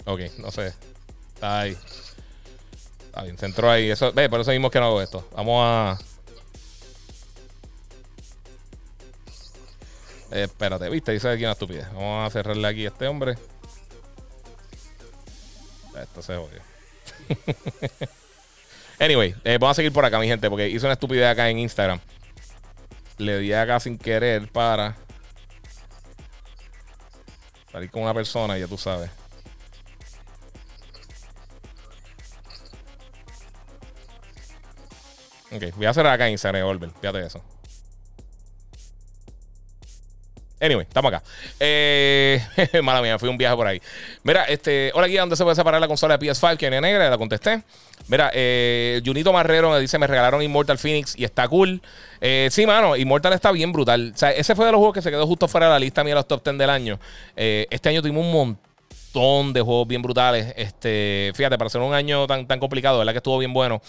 Ok, 0.06 0.20
no 0.40 0.52
sé. 0.52 0.74
Está 1.34 1.62
ahí. 1.62 1.78
Está 3.06 3.24
bien, 3.24 3.38
se 3.38 3.46
entró 3.46 3.70
ahí. 3.70 3.94
Ve, 4.14 4.30
por 4.30 4.42
eso 4.42 4.52
mismo 4.52 4.70
que 4.70 4.80
no 4.80 4.88
hago 4.88 5.02
esto. 5.02 5.28
Vamos 5.36 5.62
a. 5.64 5.98
Eh, 10.32 10.44
espérate, 10.44 10.90
viste, 10.90 11.12
dice 11.12 11.30
aquí 11.30 11.44
una 11.44 11.52
estupidez. 11.52 11.88
Vamos 11.94 12.28
a 12.28 12.32
cerrarle 12.32 12.68
aquí 12.68 12.86
a 12.86 12.90
este 12.90 13.08
hombre. 13.08 13.38
Esto 16.02 16.22
se 16.24 16.36
jodió. 16.36 16.60
anyway, 19.00 19.36
eh, 19.44 19.58
vamos 19.60 19.76
a 19.76 19.76
seguir 19.76 19.94
por 19.94 20.04
acá, 20.04 20.20
mi 20.20 20.28
gente, 20.28 20.50
porque 20.50 20.68
hice 20.68 20.86
una 20.86 20.94
estupidez 20.94 21.28
acá 21.28 21.50
en 21.50 21.60
Instagram. 21.60 22.00
Le 23.20 23.38
di 23.40 23.54
acá 23.54 23.80
sin 23.80 23.98
querer 23.98 24.52
para 24.52 24.98
salir 27.72 27.92
con 27.92 28.02
una 28.02 28.14
persona, 28.14 28.58
ya 28.58 28.68
tú 28.68 28.78
sabes. 28.78 29.12
Ok, 35.54 35.76
voy 35.76 35.86
a 35.86 35.94
cerrar 35.94 36.14
acá 36.14 36.26
en 36.26 36.34
Instagram, 36.34 36.64
Volver. 36.64 36.90
Fíjate 37.00 37.26
eso. 37.26 37.42
Anyway, 40.64 40.86
estamos 40.88 41.12
acá. 41.14 41.22
Eh, 41.60 42.42
mala 42.84 43.02
mía, 43.02 43.20
fui 43.20 43.28
un 43.28 43.38
viaje 43.38 43.54
por 43.54 43.68
ahí. 43.68 43.82
Mira, 44.24 44.46
este, 44.46 44.92
hola 44.94 45.08
aquí, 45.08 45.18
¿dónde 45.18 45.36
se 45.36 45.44
puede 45.44 45.58
separar 45.58 45.82
la 45.82 45.90
consola 45.90 46.18
de 46.18 46.26
PS5? 46.26 46.56
Que 46.56 46.70
negra, 46.70 47.10
la 47.10 47.18
contesté. 47.18 47.62
Mira, 48.08 48.32
eh, 48.34 49.02
Junito 49.06 49.34
Marrero 49.34 49.72
me 49.72 49.80
dice: 49.82 50.00
Me 50.00 50.08
regalaron 50.08 50.42
Immortal 50.42 50.78
Phoenix 50.78 51.16
y 51.18 51.26
está 51.26 51.50
cool. 51.50 51.82
Eh, 52.22 52.48
sí, 52.50 52.66
mano, 52.66 52.96
Immortal 52.96 53.34
está 53.34 53.52
bien 53.52 53.74
brutal. 53.74 54.14
O 54.16 54.18
sea, 54.18 54.32
ese 54.32 54.56
fue 54.56 54.66
de 54.66 54.72
los 54.72 54.80
juegos 54.80 54.94
que 54.94 55.02
se 55.02 55.12
quedó 55.12 55.28
justo 55.28 55.50
fuera 55.50 55.68
de 55.68 55.74
la 55.74 55.80
lista 55.80 56.02
mía 56.02 56.12
de 56.12 56.20
los 56.20 56.28
top 56.30 56.42
10 56.46 56.58
del 56.58 56.70
año. 56.70 56.98
Eh, 57.36 57.68
este 57.70 57.90
año 57.90 58.02
tuvimos 58.02 58.26
un 58.26 58.32
montón 58.32 59.52
de 59.52 59.60
juegos 59.60 59.86
bien 59.86 60.02
brutales. 60.02 60.54
Este, 60.56 61.34
fíjate, 61.36 61.58
para 61.58 61.70
ser 61.70 61.82
un 61.82 61.94
año 61.94 62.26
tan, 62.26 62.48
tan 62.48 62.62
complicado, 62.62 63.00
¿verdad? 63.00 63.12
Que 63.12 63.18
estuvo 63.18 63.38
bien 63.38 63.52
bueno. 63.52 63.82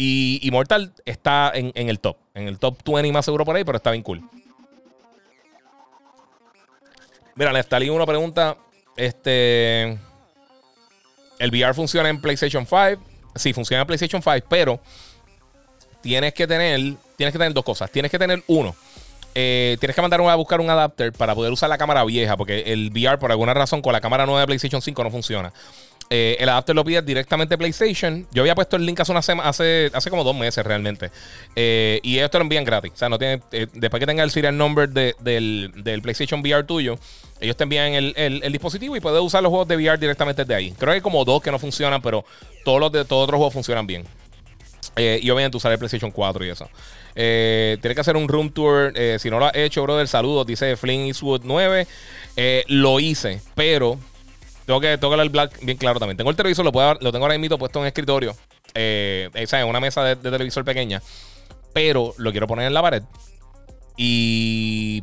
Y 0.00 0.38
Immortal 0.46 0.92
está 1.04 1.50
en, 1.52 1.72
el 1.74 1.98
top. 1.98 2.18
En 2.32 2.46
el 2.46 2.60
top 2.60 2.78
20 2.84 3.10
más 3.10 3.24
seguro 3.24 3.44
por 3.44 3.56
ahí, 3.56 3.64
pero 3.64 3.78
está 3.78 3.90
bien 3.90 4.04
cool. 4.04 4.22
Mira, 7.34 7.52
Nestalí 7.52 7.90
una 7.90 8.06
pregunta. 8.06 8.56
Este. 8.96 9.98
¿El 11.40 11.50
VR 11.50 11.74
funciona 11.74 12.08
en 12.10 12.20
PlayStation 12.20 12.64
5? 12.64 13.02
Sí, 13.34 13.52
funciona 13.52 13.80
en 13.80 13.88
PlayStation 13.88 14.22
5, 14.22 14.46
pero 14.48 14.78
tienes 16.00 16.32
que 16.32 16.46
tener. 16.46 16.94
Tienes 17.16 17.32
que 17.32 17.38
tener 17.38 17.52
dos 17.52 17.64
cosas. 17.64 17.90
Tienes 17.90 18.12
que 18.12 18.20
tener 18.20 18.40
uno. 18.46 18.76
Eh, 19.34 19.78
tienes 19.80 19.96
que 19.96 20.02
mandar 20.02 20.20
a 20.20 20.34
buscar 20.36 20.60
un 20.60 20.70
adapter 20.70 21.12
para 21.12 21.34
poder 21.34 21.52
usar 21.52 21.68
la 21.68 21.76
cámara 21.76 22.04
vieja, 22.04 22.36
porque 22.36 22.72
el 22.72 22.92
VR, 22.92 23.18
por 23.18 23.32
alguna 23.32 23.52
razón, 23.52 23.82
con 23.82 23.92
la 23.92 24.00
cámara 24.00 24.26
nueva 24.26 24.42
de 24.42 24.46
PlayStation 24.46 24.80
5 24.80 25.02
no 25.02 25.10
funciona. 25.10 25.52
Eh, 26.10 26.36
el 26.40 26.48
adapter 26.48 26.74
lo 26.74 26.84
pides 26.84 27.04
directamente 27.04 27.58
PlayStation. 27.58 28.26
Yo 28.32 28.42
había 28.42 28.54
puesto 28.54 28.76
el 28.76 28.86
link 28.86 28.98
hace, 29.00 29.12
una 29.12 29.20
hace, 29.20 29.90
hace 29.92 30.10
como 30.10 30.24
dos 30.24 30.34
meses 30.34 30.64
realmente. 30.64 31.10
Eh, 31.54 32.00
y 32.02 32.16
ellos 32.18 32.30
te 32.30 32.38
lo 32.38 32.42
envían 32.42 32.64
gratis. 32.64 32.92
O 32.94 32.96
sea, 32.96 33.08
no 33.08 33.18
tiene, 33.18 33.42
eh, 33.52 33.66
después 33.74 34.00
que 34.00 34.06
tenga 34.06 34.22
el 34.22 34.30
serial 34.30 34.56
number 34.56 34.88
del, 34.88 36.00
PlayStation 36.02 36.40
VR 36.40 36.64
tuyo, 36.64 36.98
ellos 37.40 37.56
te 37.56 37.64
envían 37.64 37.92
el, 37.92 38.52
dispositivo 38.52 38.96
y 38.96 39.00
puedes 39.00 39.20
usar 39.20 39.42
los 39.42 39.50
juegos 39.50 39.68
de 39.68 39.76
VR 39.76 39.98
directamente 39.98 40.42
desde 40.42 40.54
ahí. 40.54 40.72
Creo 40.72 40.92
que 40.92 40.96
hay 40.96 41.00
como 41.00 41.24
dos 41.24 41.42
que 41.42 41.50
no 41.50 41.58
funcionan, 41.58 42.00
pero 42.00 42.24
todos 42.64 42.80
los 42.80 42.90
de 42.90 43.04
todos 43.04 43.24
otros 43.24 43.36
juegos 43.36 43.52
funcionan 43.52 43.86
bien. 43.86 44.04
y 44.96 45.30
obviamente 45.30 45.56
usar 45.56 45.72
el 45.72 45.78
PlayStation 45.78 46.10
4 46.10 46.44
y 46.46 46.48
eso. 46.48 46.68
Tienes 47.14 47.94
que 47.94 48.00
hacer 48.00 48.16
un 48.16 48.28
room 48.28 48.50
tour. 48.50 48.92
si 49.18 49.28
no 49.28 49.38
lo 49.38 49.46
has 49.46 49.56
hecho, 49.56 49.82
brother, 49.82 50.08
saludos. 50.08 50.46
Dice 50.46 50.76
Flynn 50.76 51.06
Eastwood 51.06 51.42
9. 51.44 51.86
lo 52.68 52.98
hice, 52.98 53.40
pero 53.54 53.98
tengo 54.68 54.82
que, 54.82 54.98
tengo 54.98 55.14
el 55.14 55.30
black 55.30 55.64
bien 55.64 55.78
claro 55.78 55.98
también. 55.98 56.18
Tengo 56.18 56.28
el 56.28 56.36
televisor, 56.36 56.62
lo, 56.62 56.72
puedo, 56.72 56.92
lo 57.00 57.10
tengo 57.10 57.24
ahora 57.24 57.38
mismo 57.38 57.56
puesto 57.56 57.80
en 57.80 57.86
escritorio. 57.86 58.36
Eh, 58.74 59.30
en 59.34 59.66
una 59.66 59.80
mesa 59.80 60.04
de, 60.04 60.16
televisor 60.16 60.62
pequeña. 60.62 61.00
Pero 61.72 62.12
lo 62.18 62.30
quiero 62.32 62.46
poner 62.46 62.66
en 62.66 62.74
la 62.74 62.82
pared. 62.82 63.02
Y, 63.96 65.02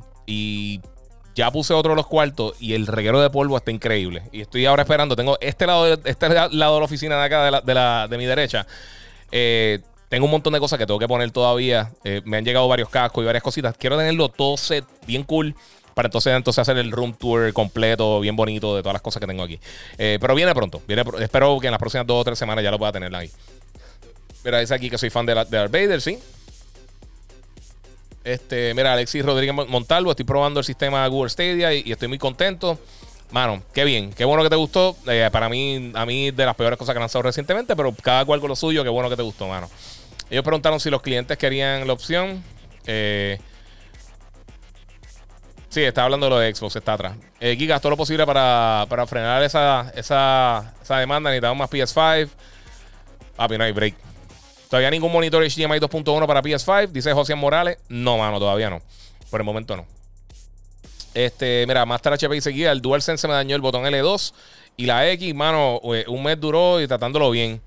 ya 1.34 1.50
puse 1.50 1.74
otro 1.74 1.94
de 1.94 1.96
los 1.96 2.06
cuartos 2.06 2.54
y 2.60 2.76
el 2.76 2.86
reguero 2.86 3.20
de 3.20 3.32
polvo 3.32 3.58
está 3.58 3.72
increíble. 3.72 4.22
Y 4.32 4.42
estoy 4.42 4.68
ahora 4.68 4.84
esperando. 4.84 5.16
Tengo 5.16 5.36
este 5.42 5.66
lado 5.66 5.98
de, 5.98 6.12
este 6.12 6.30
lado 6.30 6.50
de 6.52 6.58
la 6.60 6.70
oficina 6.70 7.18
de 7.18 7.24
acá, 7.24 7.62
de, 7.62 7.74
la, 7.74 8.08
de 8.08 8.18
mi 8.20 8.28
derecha. 8.28 8.68
Eh, 9.32 9.80
tengo 10.10 10.26
un 10.26 10.32
montón 10.32 10.54
de 10.54 10.60
cosas 10.60 10.78
que 10.78 10.86
tengo 10.86 11.00
que 11.00 11.08
poner 11.08 11.32
todavía. 11.32 11.92
Eh, 12.04 12.22
me 12.24 12.38
han 12.38 12.46
llegado 12.46 12.68
varios 12.68 12.90
cascos 12.90 13.24
y 13.24 13.26
varias 13.26 13.42
cositas. 13.42 13.76
Quiero 13.80 13.98
tenerlo 13.98 14.30
todo 14.30 14.58
set 14.58 14.86
bien 15.08 15.24
cool 15.24 15.56
para 15.96 16.08
entonces, 16.08 16.36
entonces 16.36 16.60
hacer 16.60 16.78
el 16.78 16.92
room 16.92 17.14
tour 17.14 17.52
completo, 17.54 18.20
bien 18.20 18.36
bonito 18.36 18.76
de 18.76 18.84
todas 18.84 18.94
las 18.94 19.02
cosas 19.02 19.22
que 19.22 19.28
tengo 19.28 19.44
aquí. 19.44 19.58
Eh, 19.98 20.18
pero 20.20 20.36
viene 20.36 20.54
pronto. 20.54 20.82
Viene, 20.88 21.04
espero 21.22 21.58
que 21.60 21.68
en 21.68 21.72
las 21.72 21.80
próximas 21.80 22.06
dos 22.06 22.20
o 22.20 22.24
tres 22.26 22.38
semanas 22.38 22.64
ya 22.64 22.70
lo 22.70 22.78
pueda 22.78 22.92
tener 22.92 23.16
ahí. 23.16 23.32
Mira, 24.44 24.60
dice 24.60 24.76
aquí 24.76 24.90
que 24.90 24.98
soy 24.98 25.10
fan 25.10 25.26
de, 25.26 25.34
la, 25.34 25.46
de 25.46 25.88
Darth 25.88 26.02
sí. 26.02 26.20
Este, 28.26 28.74
mira, 28.74 28.92
Alexis 28.92 29.24
Rodríguez 29.24 29.56
Montalvo, 29.56 30.12
estoy 30.12 30.26
probando 30.26 30.60
el 30.60 30.66
sistema 30.66 31.08
Google 31.08 31.30
Stadia 31.30 31.74
y, 31.74 31.90
estoy 31.90 32.10
muy 32.10 32.18
contento. 32.18 32.78
Mano, 33.32 33.64
qué 33.74 33.86
bien, 33.86 34.12
qué 34.12 34.26
bueno 34.26 34.44
que 34.44 34.50
te 34.50 34.56
gustó. 34.58 34.98
Eh, 35.08 35.30
para 35.32 35.48
mí, 35.48 35.92
a 35.96 36.06
mí 36.06 36.32
de 36.32 36.46
las 36.46 36.56
peores 36.56 36.78
cosas 36.78 36.94
que 36.94 36.98
han 36.98 37.04
lanzado 37.04 37.24
recientemente, 37.24 37.74
pero 37.74 37.96
cada 38.04 38.26
cual 38.26 38.42
con 38.42 38.50
lo 38.50 38.56
suyo, 38.58 38.84
qué 38.84 38.90
bueno 38.90 39.10
que 39.10 39.16
te 39.16 39.24
gustó, 39.24 39.48
mano. 39.48 39.70
Ellos 40.30 40.44
preguntaron 40.44 40.80
si 40.82 40.90
los 40.90 41.02
clientes 41.02 41.38
querían 41.38 41.88
la 41.88 41.94
opción. 41.94 42.44
Eh, 42.86 43.40
sí, 45.76 45.84
está 45.84 46.06
hablando 46.06 46.28
de 46.28 46.30
lo 46.30 46.40
de 46.40 46.56
Xbox, 46.56 46.78
está 46.78 46.94
atrás. 46.94 47.18
Eh, 47.38 47.58
Gigas, 47.58 47.82
todo 47.82 47.90
lo 47.90 47.98
posible 47.98 48.26
para, 48.26 48.88
frenar 49.08 49.44
esa, 49.44 49.92
esa, 49.94 50.74
esa 50.82 50.98
demanda. 51.00 51.30
Necesitamos 51.30 51.58
más 51.58 51.70
PS5. 51.70 52.30
Papi, 53.36 53.58
no 53.58 53.66
hay 53.66 53.74
break. 53.74 53.96
¿Todavía 54.70 54.90
ningún 54.90 55.12
monitor 55.12 55.44
HDMI 55.44 55.80
2.1 55.80 56.26
para 56.26 56.42
PS5? 56.42 56.88
Dice 56.92 57.12
José 57.12 57.36
Morales. 57.36 57.78
No, 57.90 58.18
mano, 58.18 58.40
todavía 58.40 58.70
no. 58.70 58.82
Por 59.30 59.42
el 59.42 59.46
momento 59.46 59.76
no. 59.76 59.86
Este, 61.14 61.66
mira, 61.68 61.86
Master 61.86 62.14
HP 62.14 62.40
seguía. 62.40 62.72
El 62.72 62.82
DualSense 62.82 63.28
me 63.28 63.34
dañó 63.34 63.58
el 63.58 63.62
botón 63.62 63.84
L2 63.84 64.34
y 64.78 64.86
la 64.86 65.10
X, 65.12 65.36
mano, 65.36 65.82
eh, 65.94 66.06
un 66.08 66.24
mes 66.24 66.40
duró 66.40 66.82
y 66.82 66.88
tratándolo 66.88 67.32
bien. 67.32 67.62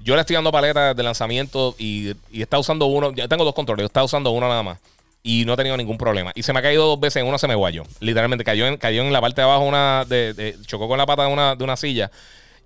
Yo 0.00 0.14
le 0.16 0.20
estoy 0.20 0.34
dando 0.34 0.52
paletas 0.52 0.94
de 0.94 1.02
lanzamiento 1.02 1.74
y, 1.78 2.12
y 2.30 2.42
está 2.42 2.58
usando 2.58 2.86
uno. 2.86 3.12
Ya 3.12 3.26
tengo 3.26 3.44
dos 3.44 3.54
controles, 3.54 3.86
estaba 3.86 4.04
usando 4.04 4.30
uno 4.32 4.48
nada 4.48 4.62
más. 4.62 4.78
Y 5.22 5.44
no 5.44 5.54
he 5.54 5.56
tenido 5.56 5.76
ningún 5.76 5.98
problema. 5.98 6.32
Y 6.34 6.42
se 6.42 6.52
me 6.52 6.60
ha 6.60 6.62
caído 6.62 6.86
dos 6.86 7.00
veces, 7.00 7.22
en 7.22 7.28
uno 7.28 7.38
se 7.38 7.48
me 7.48 7.54
guayó. 7.54 7.82
Literalmente 8.00 8.44
cayó 8.44 8.66
en, 8.66 8.76
cayó 8.76 9.02
en 9.02 9.12
la 9.12 9.20
parte 9.20 9.40
de 9.40 9.46
abajo 9.46 9.64
una. 9.64 10.04
De, 10.06 10.56
chocó 10.66 10.88
con 10.88 10.96
la 10.96 11.06
pata 11.06 11.26
de 11.26 11.32
una, 11.32 11.56
de 11.56 11.64
una 11.64 11.76
silla 11.76 12.10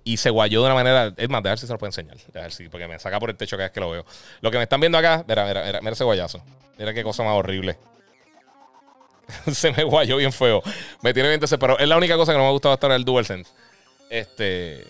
y 0.03 0.17
se 0.17 0.29
guayó 0.29 0.61
de 0.61 0.65
una 0.65 0.75
manera. 0.75 1.13
Es 1.17 1.29
más, 1.29 1.43
de 1.43 1.49
ver 1.49 1.59
si 1.59 1.67
se 1.67 1.73
lo 1.73 1.79
puedo 1.79 1.89
enseñar. 1.89 2.17
De 2.17 2.41
ver 2.41 2.51
si, 2.51 2.69
porque 2.69 2.87
me 2.87 2.99
saca 2.99 3.19
por 3.19 3.29
el 3.29 3.37
techo 3.37 3.55
cada 3.55 3.67
vez 3.67 3.73
que 3.73 3.79
lo 3.79 3.89
veo. 3.89 4.05
Lo 4.41 4.51
que 4.51 4.57
me 4.57 4.63
están 4.63 4.79
viendo 4.79 4.97
acá, 4.97 5.23
mira, 5.27 5.45
mira, 5.45 5.79
mira, 5.79 5.91
ese 5.91 6.03
guayazo. 6.03 6.41
Mira 6.77 6.93
qué 6.93 7.03
cosa 7.03 7.23
más 7.23 7.33
horrible. 7.33 7.77
se 9.51 9.71
me 9.71 9.83
guayó 9.83 10.17
bien 10.17 10.33
feo. 10.33 10.61
Me 11.01 11.13
tiene 11.13 11.29
bien 11.29 11.39
desesperado. 11.39 11.79
Es 11.79 11.87
la 11.87 11.97
única 11.97 12.15
cosa 12.17 12.33
que 12.33 12.37
no 12.37 12.43
me 12.43 12.49
ha 12.49 12.53
gustado 12.53 12.73
hasta 12.73 12.87
ahora 12.87 12.95
el 12.95 13.05
DualSense. 13.05 13.51
Este. 14.09 14.83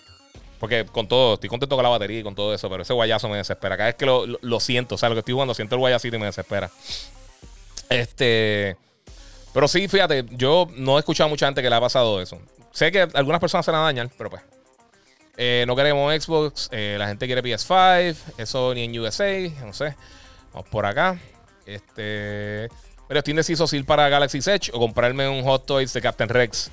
Porque 0.58 0.86
con 0.86 1.06
todo, 1.06 1.34
estoy 1.34 1.48
contento 1.48 1.76
con 1.76 1.82
la 1.82 1.90
batería 1.90 2.20
y 2.20 2.22
con 2.22 2.34
todo 2.34 2.54
eso, 2.54 2.70
pero 2.70 2.82
ese 2.82 2.92
guayazo 2.92 3.28
me 3.28 3.36
desespera. 3.36 3.76
Cada 3.76 3.88
vez 3.88 3.96
que 3.96 4.06
lo, 4.06 4.24
lo, 4.26 4.60
siento, 4.60 4.94
o 4.94 4.98
sea, 4.98 5.10
lo 5.10 5.14
que 5.14 5.18
estoy 5.18 5.34
jugando, 5.34 5.52
siento 5.52 5.74
el 5.74 5.80
guayacito 5.80 6.16
y 6.16 6.18
me 6.18 6.26
desespera. 6.26 6.70
Este. 7.88 8.76
Pero 9.52 9.68
sí, 9.68 9.86
fíjate, 9.88 10.24
yo 10.32 10.68
no 10.76 10.96
he 10.96 10.98
escuchado 10.98 11.26
a 11.26 11.30
mucha 11.30 11.46
gente 11.46 11.62
que 11.62 11.70
le 11.70 11.76
ha 11.76 11.80
pasado 11.80 12.20
eso. 12.20 12.40
Sé 12.72 12.90
que 12.90 13.08
algunas 13.14 13.40
personas 13.40 13.64
se 13.64 13.70
la 13.70 13.78
dañan, 13.78 14.10
pero 14.18 14.30
pues 14.30 14.42
eh, 15.36 15.64
no 15.66 15.74
queremos 15.74 16.12
Xbox, 16.14 16.68
eh, 16.72 16.96
la 16.98 17.08
gente 17.08 17.26
quiere 17.26 17.42
PS5, 17.42 18.16
eso 18.38 18.74
ni 18.74 18.84
en 18.84 18.98
USA, 18.98 19.48
no 19.64 19.72
sé. 19.72 19.96
Vamos 20.52 20.68
por 20.68 20.86
acá. 20.86 21.18
Este, 21.66 22.68
pero 23.08 23.18
estoy 23.18 23.32
indeciso 23.32 23.66
si 23.66 23.76
ir 23.76 23.84
para 23.84 24.08
Galaxy 24.08 24.38
Edge 24.38 24.70
o 24.72 24.78
comprarme 24.78 25.28
un 25.28 25.42
Hot 25.44 25.66
Toys 25.66 25.92
de 25.92 26.00
Captain 26.00 26.28
Rex. 26.28 26.70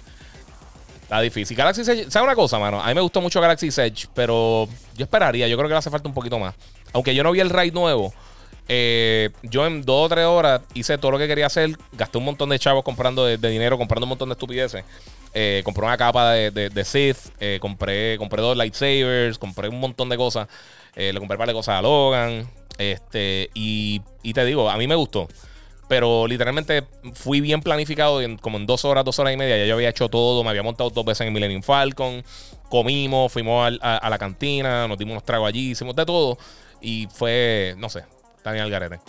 Está 1.01 1.21
difícil. 1.21 1.57
Galaxy 1.57 1.81
Edge, 1.81 2.09
¿sabes 2.09 2.25
una 2.25 2.35
cosa, 2.35 2.59
mano? 2.59 2.81
A 2.81 2.87
mí 2.87 2.93
me 2.93 3.01
gustó 3.01 3.19
mucho 3.19 3.41
Galaxy 3.41 3.67
Edge, 3.67 4.07
pero 4.13 4.67
yo 4.95 5.03
esperaría, 5.03 5.47
yo 5.47 5.57
creo 5.57 5.67
que 5.67 5.73
le 5.73 5.79
hace 5.79 5.89
falta 5.89 6.07
un 6.07 6.13
poquito 6.13 6.37
más. 6.37 6.53
Aunque 6.93 7.15
yo 7.15 7.23
no 7.23 7.31
vi 7.31 7.39
el 7.39 7.49
raid 7.49 7.73
nuevo, 7.73 8.13
eh, 8.73 9.31
yo 9.43 9.67
en 9.67 9.81
dos 9.81 10.05
o 10.05 10.07
tres 10.07 10.25
horas 10.25 10.61
hice 10.73 10.97
todo 10.97 11.11
lo 11.11 11.17
que 11.17 11.27
quería 11.27 11.47
hacer, 11.47 11.77
gasté 11.91 12.17
un 12.19 12.23
montón 12.23 12.47
de 12.47 12.57
chavos 12.57 12.85
comprando 12.85 13.25
de 13.25 13.49
dinero, 13.49 13.77
comprando 13.77 14.05
un 14.05 14.09
montón 14.09 14.29
de 14.29 14.33
estupideces. 14.33 14.85
Eh, 15.33 15.61
compré 15.65 15.83
una 15.83 15.97
capa 15.97 16.31
de, 16.31 16.85
Sith, 16.85 17.17
eh, 17.41 17.57
compré, 17.59 18.17
compré 18.17 18.41
dos 18.41 18.55
lightsabers, 18.55 19.37
compré 19.37 19.67
un 19.67 19.81
montón 19.81 20.07
de 20.07 20.15
cosas. 20.15 20.47
Le 20.95 21.13
compré 21.19 21.35
un 21.35 21.39
par 21.39 21.47
de 21.49 21.53
cosas 21.53 21.79
a 21.79 21.81
Logan. 21.81 22.49
Este, 22.77 23.49
y, 23.53 23.99
te 24.33 24.45
digo, 24.45 24.69
a 24.69 24.77
mí 24.77 24.87
me 24.87 24.95
gustó. 24.95 25.27
Pero 25.89 26.25
literalmente 26.25 26.85
fui 27.13 27.41
bien 27.41 27.61
planificado, 27.61 28.21
en, 28.21 28.37
como 28.37 28.57
en 28.57 28.65
dos 28.65 28.85
horas, 28.85 29.03
dos 29.03 29.19
horas 29.19 29.33
y 29.33 29.37
media. 29.37 29.57
Ya 29.57 29.65
yo 29.65 29.73
había 29.75 29.89
hecho 29.89 30.07
todo, 30.07 30.45
me 30.45 30.49
había 30.49 30.63
montado 30.63 30.89
dos 30.91 31.03
veces 31.03 31.27
en 31.27 31.33
Millennium 31.33 31.61
Falcon. 31.61 32.23
Comimos, 32.69 33.33
fuimos 33.33 33.77
a, 33.81 34.09
la 34.09 34.17
cantina, 34.17 34.87
nos 34.87 34.97
dimos 34.97 35.11
unos 35.11 35.25
tragos 35.25 35.49
allí, 35.49 35.71
hicimos 35.71 35.93
de 35.93 36.05
todo. 36.05 36.37
Y 36.79 37.09
fue, 37.13 37.75
no 37.77 37.89
sé, 37.89 38.05
también 38.43 38.65
al 38.65 38.71
garete. 38.71 38.99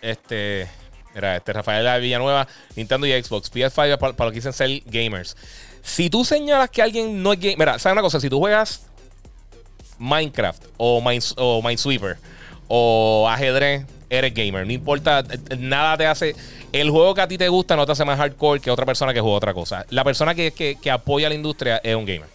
Este. 0.00 0.68
Mira, 1.14 1.36
este 1.36 1.52
Rafael 1.52 2.00
Villanueva, 2.00 2.46
Nintendo 2.76 3.06
y 3.06 3.22
Xbox, 3.22 3.50
PS5 3.50 3.98
para, 3.98 4.24
lo 4.26 4.30
que 4.30 4.36
dicen 4.36 4.52
ser 4.52 4.82
gamers. 4.86 5.36
Si 5.82 6.10
tú 6.10 6.24
señalas 6.24 6.70
que 6.70 6.82
alguien 6.82 7.22
no 7.22 7.32
es 7.32 7.40
gamer, 7.40 7.58
mira, 7.58 7.78
¿sabes 7.78 7.94
una 7.94 8.02
cosa? 8.02 8.20
Si 8.20 8.28
tú 8.28 8.38
juegas 8.38 8.82
Minecraft 9.98 10.64
o, 10.76 11.02
o 11.36 11.62
Minesweeper 11.62 12.18
o 12.68 13.26
ajedrez, 13.28 13.86
eres 14.10 14.34
gamer. 14.34 14.66
No 14.66 14.72
importa, 14.72 15.24
nada 15.58 15.96
te 15.96 16.06
hace. 16.06 16.36
El 16.72 16.90
juego 16.90 17.14
que 17.14 17.20
a 17.22 17.28
ti 17.28 17.38
te 17.38 17.48
gusta 17.48 17.76
no 17.76 17.86
te 17.86 17.92
hace 17.92 18.04
más 18.04 18.18
hardcore 18.18 18.60
que 18.60 18.70
otra 18.70 18.84
persona 18.84 19.14
que 19.14 19.20
juega 19.20 19.36
otra 19.36 19.54
cosa. 19.54 19.86
La 19.90 20.04
persona 20.04 20.34
que, 20.34 20.52
que, 20.52 20.76
que 20.76 20.90
apoya 20.90 21.28
la 21.28 21.34
industria 21.34 21.80
es 21.82 21.96
un 21.96 22.04
gamer. 22.04 22.28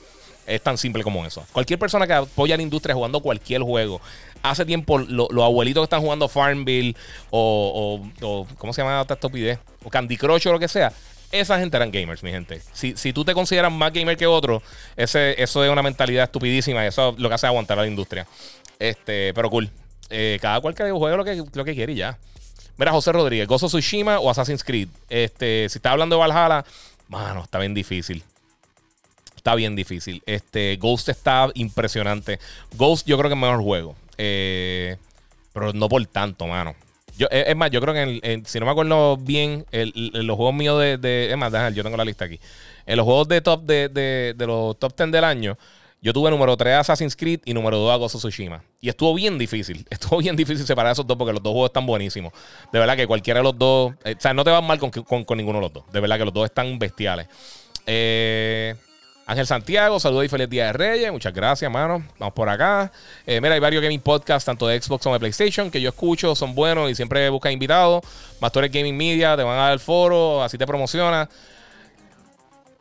Es 0.45 0.61
tan 0.61 0.77
simple 0.77 1.03
como 1.03 1.25
eso. 1.25 1.45
Cualquier 1.53 1.79
persona 1.79 2.05
que 2.05 2.13
apoya 2.13 2.57
la 2.57 2.63
industria 2.63 2.95
jugando 2.95 3.21
cualquier 3.21 3.61
juego. 3.61 4.01
Hace 4.43 4.65
tiempo 4.65 4.99
los 4.99 5.29
abuelitos 5.43 5.81
que 5.81 5.85
están 5.85 6.01
jugando 6.01 6.27
Farmville 6.27 6.95
o, 7.31 8.01
¿cómo 8.57 8.73
se 8.73 8.81
llama 8.81 9.01
esta 9.01 9.15
estupidez? 9.15 9.59
O 9.83 9.89
Candy 9.89 10.17
Crush 10.17 10.47
o 10.47 10.51
lo 10.51 10.59
que 10.59 10.67
sea. 10.67 10.91
Esa 11.31 11.57
gente 11.57 11.77
eran 11.77 11.91
gamers, 11.91 12.21
mi 12.21 12.29
gente. 12.29 12.61
Si, 12.73 12.95
si 12.95 13.11
tú 13.11 13.25
te 13.25 13.33
consideras 13.33 13.71
más 13.71 13.91
gamer 13.91 14.15
que 14.17 14.27
otro, 14.27 14.61
ese, 14.95 15.41
eso 15.41 15.63
es 15.63 15.71
una 15.71 15.81
mentalidad 15.81 16.25
estupidísima. 16.25 16.85
Eso 16.85 17.09
es 17.09 17.19
lo 17.19 17.29
que 17.29 17.35
hace 17.35 17.47
aguantar 17.47 17.79
a 17.79 17.81
la 17.81 17.87
industria. 17.87 18.27
Este, 18.77 19.33
pero 19.33 19.49
cool. 19.49 19.71
Eh, 20.09 20.37
cada 20.41 20.61
cual 20.61 20.75
que 20.75 20.91
juegue 20.91 21.17
lo 21.17 21.23
que, 21.23 21.43
lo 21.53 21.65
que 21.65 21.73
quiere 21.73 21.93
y 21.93 21.95
ya. 21.95 22.19
Mira, 22.77 22.91
José 22.91 23.11
Rodríguez, 23.13 23.47
Gozo 23.47 23.67
Tsushima 23.67 24.19
o 24.19 24.29
Assassin's 24.29 24.63
Creed. 24.63 24.89
Este, 25.09 25.67
si 25.69 25.79
está 25.79 25.91
hablando 25.91 26.17
de 26.17 26.19
Valhalla, 26.19 26.65
mano, 27.07 27.43
está 27.43 27.59
bien 27.59 27.73
difícil 27.73 28.23
está 29.43 29.55
bien 29.55 29.75
difícil. 29.75 30.23
Este, 30.25 30.77
Ghost 30.77 31.09
está 31.09 31.49
impresionante. 31.53 32.39
Ghost 32.77 33.05
yo 33.05 33.17
creo 33.17 33.29
que 33.29 33.35
es 33.35 33.41
mejor 33.41 33.61
juego. 33.61 33.95
Eh, 34.17 34.97
pero 35.53 35.73
no 35.73 35.89
por 35.89 36.05
tanto, 36.07 36.47
mano. 36.47 36.75
Yo, 37.15 37.27
es 37.29 37.55
más, 37.55 37.69
yo 37.69 37.79
creo 37.79 37.93
que 37.93 38.41
si 38.45 38.59
no 38.59 38.65
me 38.65 38.71
acuerdo 38.71 39.17
bien, 39.17 39.65
los 39.71 40.35
juegos 40.35 40.55
míos 40.55 40.79
de, 40.79 41.29
Es 41.29 41.37
más, 41.37 41.51
déjame, 41.51 41.75
yo 41.75 41.83
tengo 41.83 41.95
la 41.95 42.05
lista 42.05 42.25
aquí. 42.25 42.39
En 42.85 42.97
los 42.97 43.05
juegos 43.05 43.27
de 43.27 43.41
top 43.41 43.63
de, 43.63 43.89
de, 44.35 44.47
los 44.47 44.77
top 44.79 44.95
10 44.97 45.11
del 45.11 45.23
año, 45.23 45.57
yo 46.01 46.11
tuve 46.11 46.31
número 46.31 46.57
3 46.57 46.75
Assassin's 46.75 47.15
Creed 47.15 47.41
y 47.45 47.53
número 47.53 47.77
2 47.77 47.93
a 47.93 47.95
Ghost 47.97 48.15
of 48.15 48.21
Tsushima. 48.21 48.63
Y 48.81 48.89
estuvo 48.89 49.13
bien 49.13 49.37
difícil. 49.37 49.85
Estuvo 49.89 50.17
bien 50.17 50.35
difícil 50.35 50.65
separar 50.65 50.91
esos 50.91 51.05
dos 51.05 51.15
porque 51.15 51.33
los 51.33 51.43
dos 51.43 51.51
juegos 51.51 51.69
están 51.69 51.85
buenísimos. 51.85 52.33
De 52.71 52.79
verdad 52.79 52.95
que 52.97 53.05
cualquiera 53.05 53.41
de 53.41 53.43
los 53.43 53.57
dos. 53.57 53.93
Eh, 54.03 54.15
o 54.17 54.21
sea, 54.21 54.33
no 54.33 54.43
te 54.43 54.49
vas 54.49 54.63
mal 54.63 54.79
con, 54.79 54.89
con, 54.89 55.23
con 55.23 55.37
ninguno 55.37 55.59
de 55.59 55.63
los 55.65 55.73
dos. 55.73 55.83
De 55.93 55.99
verdad 55.99 56.17
que 56.17 56.25
los 56.25 56.33
dos 56.33 56.45
están 56.45 56.79
bestiales. 56.79 57.27
Eh. 57.85 58.75
Ángel 59.25 59.47
Santiago, 59.47 60.01
saludos 60.01 60.25
y 60.25 60.27
feliz 60.27 60.49
día 60.49 60.65
de 60.65 60.73
Reyes. 60.73 61.11
Muchas 61.11 61.33
gracias, 61.33 61.63
hermano. 61.63 62.03
Vamos 62.19 62.33
por 62.33 62.49
acá. 62.49 62.91
Eh, 63.25 63.39
mira, 63.39 63.53
hay 63.53 63.59
varios 63.61 63.81
gaming 63.81 64.01
podcasts, 64.01 64.45
tanto 64.45 64.67
de 64.67 64.81
Xbox 64.81 65.01
como 65.01 65.15
de 65.15 65.19
PlayStation, 65.19 65.71
que 65.71 65.79
yo 65.79 65.89
escucho, 65.89 66.35
son 66.35 66.53
buenos 66.53 66.91
y 66.91 66.95
siempre 66.95 67.29
buscan 67.29 67.53
invitados. 67.53 68.03
Mastores 68.41 68.69
Gaming 68.69 68.97
Media, 68.97 69.37
te 69.37 69.43
van 69.43 69.57
a 69.57 69.61
dar 69.63 69.73
el 69.73 69.79
foro, 69.79 70.43
así 70.43 70.57
te 70.57 70.67
promociona. 70.67 71.29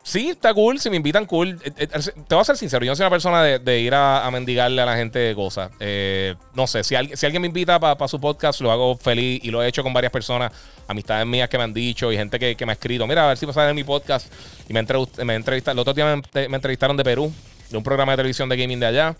Sí, 0.03 0.29
está 0.29 0.53
cool. 0.53 0.79
Si 0.79 0.89
me 0.89 0.97
invitan, 0.97 1.25
cool. 1.25 1.57
Eh, 1.63 1.71
eh, 1.77 1.87
te 1.87 2.35
voy 2.35 2.41
a 2.41 2.43
ser 2.43 2.57
sincero. 2.57 2.83
Yo 2.85 2.91
no 2.91 2.95
soy 2.95 3.05
una 3.05 3.09
persona 3.09 3.41
de, 3.41 3.79
ir 3.79 3.95
a, 3.95 4.29
mendigarle 4.31 4.81
a 4.81 4.85
la 4.85 4.97
gente 4.97 5.33
cosas. 5.33 5.71
Eh, 5.79 6.35
no 6.53 6.67
sé, 6.67 6.83
si, 6.83 6.93
alguien, 6.93 7.15
si 7.15 7.25
alguien 7.25 7.41
me 7.41 7.47
invita 7.47 7.79
para 7.79 8.07
su 8.09 8.19
podcast, 8.19 8.59
lo 8.59 8.71
hago 8.71 8.97
feliz 8.97 9.39
y 9.43 9.49
lo 9.49 9.63
he 9.63 9.67
hecho 9.67 9.81
con 9.81 9.93
varias 9.93 10.11
personas, 10.11 10.51
amistades 10.89 11.25
mías 11.25 11.47
que 11.47 11.57
me 11.57 11.63
han 11.63 11.73
dicho 11.73 12.11
y 12.11 12.17
gente 12.17 12.37
que, 12.37 12.65
me 12.65 12.73
ha 12.73 12.75
escrito. 12.75 13.07
Mira, 13.07 13.23
a 13.23 13.27
ver 13.29 13.37
si 13.37 13.45
pasa 13.45 13.69
en 13.69 13.75
mi 13.75 13.85
podcast. 13.85 14.27
Y 14.67 14.73
me, 14.73 14.85
me 15.23 15.35
entrevistaron. 15.35 15.77
El 15.77 15.79
otro 15.79 15.93
día 15.93 16.21
me, 16.33 16.47
me 16.49 16.55
entrevistaron 16.55 16.97
de 16.97 17.03
Perú, 17.05 17.31
de 17.69 17.77
un 17.77 17.83
programa 17.83 18.11
de 18.11 18.17
televisión 18.17 18.49
de 18.49 18.57
gaming 18.57 18.81
de 18.81 18.87
allá. 18.87 19.15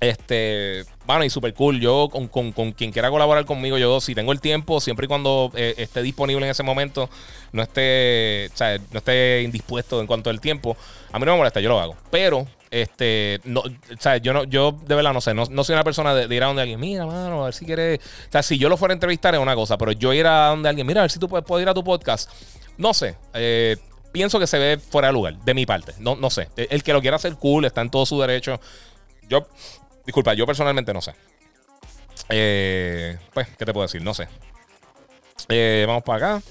Este, 0.00 0.84
bueno, 1.04 1.24
y 1.24 1.30
súper 1.30 1.52
cool. 1.52 1.78
Yo, 1.78 2.08
con, 2.08 2.50
quien 2.72 2.90
quiera 2.90 3.10
colaborar 3.10 3.44
conmigo, 3.44 3.76
yo, 3.76 4.00
si 4.00 4.14
tengo 4.14 4.32
el 4.32 4.40
tiempo, 4.40 4.80
siempre 4.80 5.04
y 5.04 5.08
cuando 5.08 5.52
eh, 5.54 5.74
esté 5.76 6.02
disponible 6.02 6.46
en 6.46 6.50
ese 6.50 6.62
momento, 6.62 7.10
no 7.52 7.62
esté, 7.62 8.48
o 8.52 8.56
sea, 8.56 8.78
no 8.90 8.98
esté 8.98 9.42
indispuesto 9.42 10.00
en 10.00 10.06
cuanto 10.06 10.30
al 10.30 10.40
tiempo, 10.40 10.76
a 11.12 11.18
mí 11.18 11.26
no 11.26 11.32
me 11.32 11.38
molesta, 11.38 11.60
yo 11.60 11.68
lo 11.68 11.78
hago. 11.78 11.96
Pero, 12.10 12.46
este, 12.70 13.40
no, 13.44 13.60
o 13.60 14.00
sea, 14.00 14.16
yo 14.16 14.32
no, 14.32 14.44
yo 14.44 14.72
de 14.72 14.94
verdad 14.94 15.12
no 15.12 15.20
sé, 15.20 15.34
no, 15.34 15.44
soy 15.64 15.74
una 15.74 15.84
persona 15.84 16.14
de, 16.14 16.34
ir 16.34 16.42
a 16.42 16.46
donde 16.46 16.62
alguien, 16.62 16.80
mira, 16.80 17.04
mano, 17.04 17.42
a 17.42 17.44
ver 17.46 17.54
si 17.54 17.66
quieres. 17.66 18.00
O 18.28 18.32
sea, 18.32 18.42
si 18.42 18.56
yo 18.56 18.70
lo 18.70 18.78
fuera 18.78 18.92
a 18.92 18.96
entrevistar 18.96 19.34
es 19.34 19.40
una 19.40 19.54
cosa, 19.54 19.76
pero 19.76 19.92
yo 19.92 20.14
ir 20.14 20.26
a 20.26 20.48
donde 20.48 20.68
alguien, 20.70 20.86
mira, 20.86 21.02
a 21.02 21.04
ver 21.04 21.10
si 21.10 21.18
tú 21.18 21.28
puedes, 21.28 21.62
ir 21.62 21.68
a 21.68 21.74
tu 21.74 21.84
podcast, 21.84 22.30
no 22.78 22.94
sé. 22.94 23.16
Eh, 23.34 23.76
pienso 24.12 24.38
que 24.38 24.46
se 24.46 24.58
ve 24.58 24.78
fuera 24.78 25.08
de 25.08 25.12
lugar, 25.12 25.36
de 25.44 25.52
mi 25.52 25.66
parte. 25.66 25.92
No, 25.98 26.16
no 26.16 26.30
sé. 26.30 26.48
El 26.56 26.82
que 26.82 26.94
lo 26.94 27.02
quiera 27.02 27.16
hacer 27.16 27.34
cool, 27.34 27.66
está 27.66 27.82
en 27.82 27.90
todo 27.90 28.06
su 28.06 28.18
derecho. 28.20 28.60
Yo 29.28 29.46
Disculpa, 30.04 30.34
yo 30.34 30.46
personalmente 30.46 30.92
no 30.92 31.00
sé. 31.00 31.14
Eh, 32.28 33.18
pues, 33.32 33.48
¿qué 33.58 33.64
te 33.64 33.72
puedo 33.72 33.86
decir? 33.86 34.02
No 34.02 34.14
sé. 34.14 34.28
Eh, 35.48 35.84
vamos 35.86 36.02
para 36.02 36.34
acá. 36.36 36.46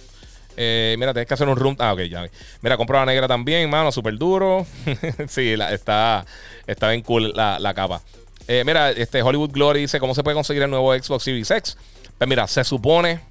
Eh, 0.58 0.96
mira, 0.98 1.14
tienes 1.14 1.28
que 1.28 1.34
hacer 1.34 1.48
un 1.48 1.56
room. 1.56 1.76
Ah, 1.80 1.94
ok, 1.94 2.02
ya. 2.02 2.26
Mira, 2.62 2.76
compro 2.76 2.98
la 2.98 3.06
negra 3.06 3.28
también, 3.28 3.70
mano, 3.70 3.92
súper 3.92 4.18
duro. 4.18 4.66
sí, 5.28 5.54
está, 5.54 6.26
está 6.68 6.90
bien 6.90 7.02
cool 7.02 7.34
la, 7.34 7.74
capa. 7.74 8.02
mira, 8.48 8.92
este 8.92 9.22
Hollywood 9.22 9.52
Glory 9.52 9.82
dice: 9.82 10.00
¿Cómo 10.00 10.14
se 10.14 10.24
puede 10.24 10.36
conseguir 10.36 10.64
el 10.64 10.70
nuevo 10.70 10.94
Xbox 10.94 11.24
Series 11.24 11.52
X? 11.52 11.78
Pues 12.18 12.28
mira, 12.28 12.48
se 12.48 12.64
supone 12.66 13.22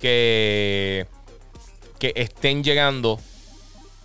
que, 0.00 1.06
que 1.98 2.12
estén 2.16 2.64
llegando 2.64 3.20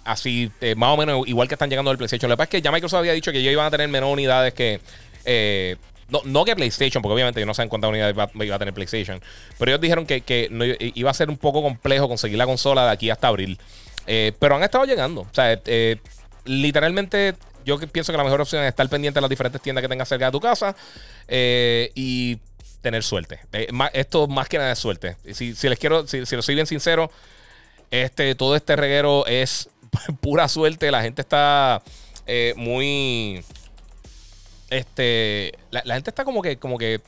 así, 0.10 0.52
eh, 0.62 0.76
más 0.76 0.90
o 0.90 0.98
menos 0.98 1.28
igual 1.28 1.48
que 1.48 1.56
están 1.56 1.70
llegando 1.70 1.92
del 1.92 1.98
PlayStation. 1.98 2.30
Lo 2.30 2.36
que 2.36 2.38
pasa 2.38 2.46
es 2.46 2.50
que 2.52 2.62
ya 2.62 2.72
Microsoft 2.72 3.00
había 3.00 3.14
dicho 3.14 3.32
que 3.32 3.40
ellos 3.40 3.54
iban 3.54 3.66
a 3.66 3.72
tener 3.72 3.88
menos 3.88 4.12
unidades 4.12 4.54
que. 4.54 4.82
Eh, 5.26 5.76
no, 6.10 6.22
no, 6.26 6.44
que 6.44 6.56
PlayStation, 6.56 7.02
porque 7.02 7.14
obviamente 7.14 7.46
no 7.46 7.54
saben 7.54 7.70
cuántas 7.70 7.90
unidades 7.90 8.16
iba, 8.16 8.56
a 8.56 8.60
tener 8.60 8.74
PlayStation. 8.74 9.22
Pero 9.58 9.72
ellos 9.72 9.82
dijeron 9.82 10.06
que, 10.06 10.92
iba 10.96 11.12
a 11.12 11.14
ser 11.14 11.30
un 11.30 11.38
poco 11.38 11.62
complejo 11.62 12.08
conseguir 12.08 12.38
la 12.38 12.46
consola 12.46 12.86
de 12.86 12.92
aquí 12.92 13.10
hasta 13.10 13.28
abril. 13.28 13.60
Eh, 14.08 14.34
pero 14.40 14.56
han 14.56 14.64
estado 14.64 14.86
llegando. 14.86 15.22
O 15.22 15.34
sea, 15.34 15.60
literalmente 16.46 17.36
yo 17.64 17.78
pienso 17.78 18.12
que 18.12 18.18
la 18.18 18.24
mejor 18.24 18.42
opción 18.42 18.64
es 18.64 18.70
estar 18.70 18.90
pendiente 18.90 19.18
de 19.18 19.22
las 19.22 19.30
diferentes 19.30 19.62
tiendas 19.62 19.84
que 19.84 19.88
tengas 19.88 20.10
cerca 20.10 20.26
de 20.26 20.32
tu 20.32 20.40
casa 20.40 20.76
y 21.28 22.40
tener 22.82 23.04
suerte. 23.04 23.40
esto 23.94 24.28
más 24.28 24.50
que 24.50 24.58
nada 24.58 24.72
es 24.72 24.80
suerte. 24.80 25.16
Si, 25.34 25.54
les 25.62 25.78
quiero, 25.78 26.08
si, 26.08 26.26
si 26.26 26.36
lo 26.36 26.42
soy 26.42 26.56
bien 26.56 26.66
sincero, 26.66 27.12
este, 27.92 28.36
todo 28.36 28.56
este 28.56 28.76
reguero 28.76 29.26
es 29.26 29.70
pura 30.22 30.48
suerte. 30.48 30.92
La 30.92 31.02
gente 31.02 31.22
está 31.22 31.82
eh, 32.26 32.54
muy. 32.56 33.44
Este. 34.70 35.54
La, 35.72 35.82
gente 35.96 36.10
está 36.10 36.24
como 36.24 36.42
que, 36.42 36.58
como 36.58 36.78
que 36.78 37.02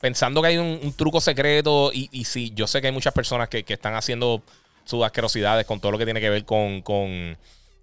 pensando 0.00 0.42
que 0.42 0.48
hay 0.48 0.58
un, 0.58 0.92
truco 0.94 1.20
secreto. 1.20 1.90
Y, 1.92 2.08
y, 2.12 2.24
sí, 2.24 2.52
yo 2.54 2.66
sé 2.66 2.80
que 2.80 2.88
hay 2.88 2.92
muchas 2.92 3.14
personas 3.14 3.48
que, 3.48 3.64
están 3.66 3.94
haciendo 3.94 4.42
sus 4.84 5.04
asquerosidades 5.04 5.66
con 5.66 5.80
todo 5.80 5.92
lo 5.92 5.98
que 5.98 6.04
tiene 6.04 6.20
que 6.20 6.30
ver 6.30 6.44
con. 6.44 6.82
con 6.82 7.36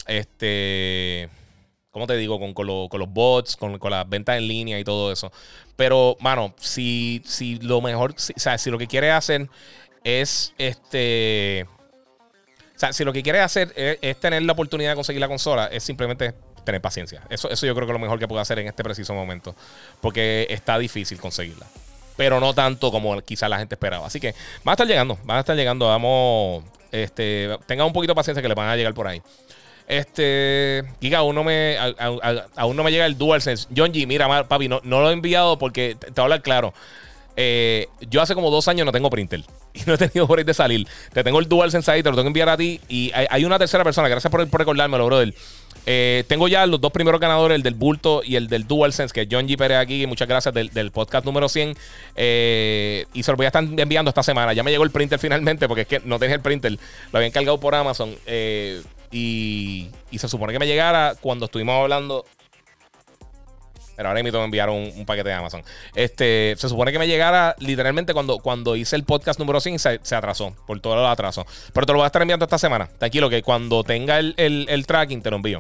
este. 0.08 1.30
¿Cómo 1.92 2.06
te 2.06 2.16
digo? 2.16 2.40
Con, 2.40 2.54
con, 2.54 2.68
los 2.68 3.10
bots, 3.10 3.56
con, 3.56 3.80
las 3.90 4.08
ventas 4.08 4.38
en 4.38 4.48
línea 4.48 4.80
y 4.80 4.84
todo 4.84 5.12
eso. 5.12 5.32
Pero, 5.76 6.16
mano, 6.20 6.54
si, 6.60 7.22
si 7.26 7.58
lo 7.60 7.82
mejor. 7.82 8.12
o 8.12 8.40
sea, 8.40 8.58
si 8.58 8.70
lo 8.70 8.78
que 8.78 8.88
quieres 8.88 9.14
hacer 9.14 9.50
es 10.04 10.54
este 10.58 11.66
o 12.78 12.80
sea, 12.80 12.94
si 12.94 13.04
lo 13.04 13.12
que 13.12 13.24
quieres 13.24 13.42
hacer 13.42 13.74
es, 13.76 14.20
tener 14.20 14.44
la 14.44 14.54
oportunidad 14.54 14.92
de 14.92 14.96
conseguir 14.96 15.20
la 15.20 15.28
consola, 15.28 15.66
es 15.66 15.82
simplemente 15.82 16.36
tener 16.68 16.82
paciencia. 16.82 17.22
Eso, 17.30 17.50
eso 17.50 17.66
yo 17.66 17.74
creo 17.74 17.88
que 17.88 17.94
es 17.94 17.96
lo 17.96 18.00
mejor 18.00 18.20
que 18.20 18.28
puedo 18.28 18.42
hacer 18.42 18.60
en 18.60 18.68
este 18.68 18.84
preciso 18.84 19.14
momento. 19.14 19.56
Porque 20.02 20.46
está 20.50 20.78
difícil 20.78 21.18
conseguirla. 21.20 21.66
Pero 22.18 22.40
no 22.40 22.54
tanto 22.54 22.92
como 22.92 23.20
quizás 23.22 23.50
la 23.50 23.58
gente 23.58 23.76
esperaba. 23.76 24.06
Así 24.06 24.20
que 24.20 24.34
van 24.64 24.72
a 24.72 24.74
estar 24.74 24.88
llegando, 24.88 25.18
van 25.24 25.38
a 25.38 25.40
estar 25.40 25.56
llegando. 25.56 25.88
Vamos, 25.88 26.66
este, 26.92 27.50
tengan 27.66 27.88
un 27.88 27.94
poquito 27.94 28.12
de 28.12 28.16
paciencia 28.16 28.42
que 28.42 28.50
le 28.50 28.54
van 28.54 28.68
a 28.68 28.76
llegar 28.76 28.94
por 28.94 29.08
ahí. 29.08 29.22
Este, 29.88 30.84
Giga, 31.00 31.20
aún 31.20 31.34
no 31.34 31.46
me, 31.46 31.78
aún 32.58 32.76
no 32.76 32.84
me 32.84 32.92
llega 32.92 33.06
el 33.06 33.18
DualSense. 33.18 33.70
John 33.76 33.94
G, 33.94 34.06
mira, 34.06 34.46
papi, 34.48 34.68
no, 34.68 34.82
no 34.84 35.02
lo 35.02 35.10
he 35.10 35.14
enviado 35.14 35.58
porque 35.58 35.96
te, 35.98 36.08
voy 36.08 36.20
a 36.20 36.22
hablar 36.24 36.42
claro. 36.42 36.74
Eh, 37.38 37.88
yo 38.10 38.22
hace 38.22 38.34
como 38.34 38.50
dos 38.50 38.68
años 38.68 38.84
no 38.86 38.92
tengo 38.92 39.12
printer 39.12 39.44
y 39.74 39.82
no 39.86 39.94
he 39.94 39.98
tenido 39.98 40.28
por 40.28 40.40
ahí 40.40 40.44
de 40.44 40.54
salir. 40.54 40.86
Te 41.14 41.24
tengo 41.24 41.40
el 41.40 41.48
DualSense 41.48 41.90
ahí, 41.92 42.04
te 42.04 42.10
lo 42.10 42.16
tengo 42.16 42.26
que 42.26 42.30
enviar 42.30 42.50
a 42.50 42.58
ti. 42.58 42.82
Y 42.90 43.12
hay, 43.14 43.46
una 43.46 43.58
tercera 43.58 43.86
persona, 43.86 44.10
gracias 44.10 44.30
por, 44.30 44.46
por 44.50 44.60
recordármelo, 44.60 45.06
brother. 45.06 45.34
Eh, 45.90 46.26
tengo 46.28 46.50
ya 46.50 46.66
los 46.66 46.82
dos 46.82 46.92
primeros 46.92 47.22
ganadores, 47.22 47.56
el 47.56 47.64
del 47.64 47.74
bulto 47.74 48.22
y 48.22 48.36
el 48.36 48.50
del 48.50 48.68
DualSense, 48.68 49.14
que 49.14 49.22
es 49.22 49.28
John 49.32 49.48
G. 49.48 49.58
Pérez 49.58 49.78
aquí. 49.78 50.06
Muchas 50.06 50.28
gracias 50.28 50.54
del, 50.54 50.92
podcast 50.92 51.26
número 51.26 51.48
100. 51.48 51.76
Eh, 52.18 53.06
y 53.14 53.24
se 53.24 53.32
lo 53.32 53.38
voy 53.38 53.46
a 53.46 53.48
estar 53.48 53.64
enviando 53.64 54.10
esta 54.10 54.22
semana. 54.22 54.52
Ya 54.52 54.64
me 54.64 54.72
llegó 54.72 54.84
el 54.84 54.92
printer 54.92 55.18
finalmente, 55.18 55.66
porque 55.70 55.84
es 55.84 55.88
que 55.88 56.02
no 56.04 56.20
tenía 56.20 56.36
el 56.36 56.42
printer. 56.42 56.74
Lo 56.74 57.18
había 57.18 57.28
encargado 57.28 57.58
por 57.58 57.74
Amazon. 57.74 58.14
y, 59.10 59.88
y 60.12 60.20
se 60.20 60.28
supone 60.28 60.52
que 60.52 60.60
me 60.60 60.68
llegara 60.68 61.16
cuando 61.22 61.46
estuvimos 61.46 61.82
hablando 61.82 62.26
pero 63.98 64.10
ahora 64.10 64.24
mismo 64.24 64.40
me 64.40 64.46
enviaron 64.46 64.76
un, 64.76 65.06
paquete 65.06 65.30
de 65.30 65.36
Amazon. 65.36 65.64
Este, 65.96 66.56
se 66.58 66.70
supone 66.70 66.92
que 66.92 67.00
me 67.00 67.08
llegara 67.08 67.56
literalmente 67.60 68.14
cuando, 68.14 68.38
cuando 68.38 68.76
hice 68.76 68.96
el 68.96 69.04
podcast 69.04 69.40
número 69.40 69.60
100 69.60 69.80
se, 69.80 70.00
se 70.04 70.16
atrasó, 70.16 70.56
por 70.66 70.80
todo 70.80 70.94
el 71.00 71.06
atraso. 71.06 71.46
Pero 71.74 71.86
te 71.86 71.92
lo 71.92 71.98
voy 71.98 72.04
a 72.04 72.08
estar 72.08 72.22
enviando 72.22 72.46
esta 72.46 72.60
semana. 72.60 72.88
Tranquilo, 72.98 73.30
que 73.30 73.42
cuando 73.42 73.84
tenga 73.84 74.20
el, 74.20 74.36
el 74.38 74.86
tracking 74.86 75.22
te 75.22 75.32
lo 75.32 75.38
envío. 75.38 75.60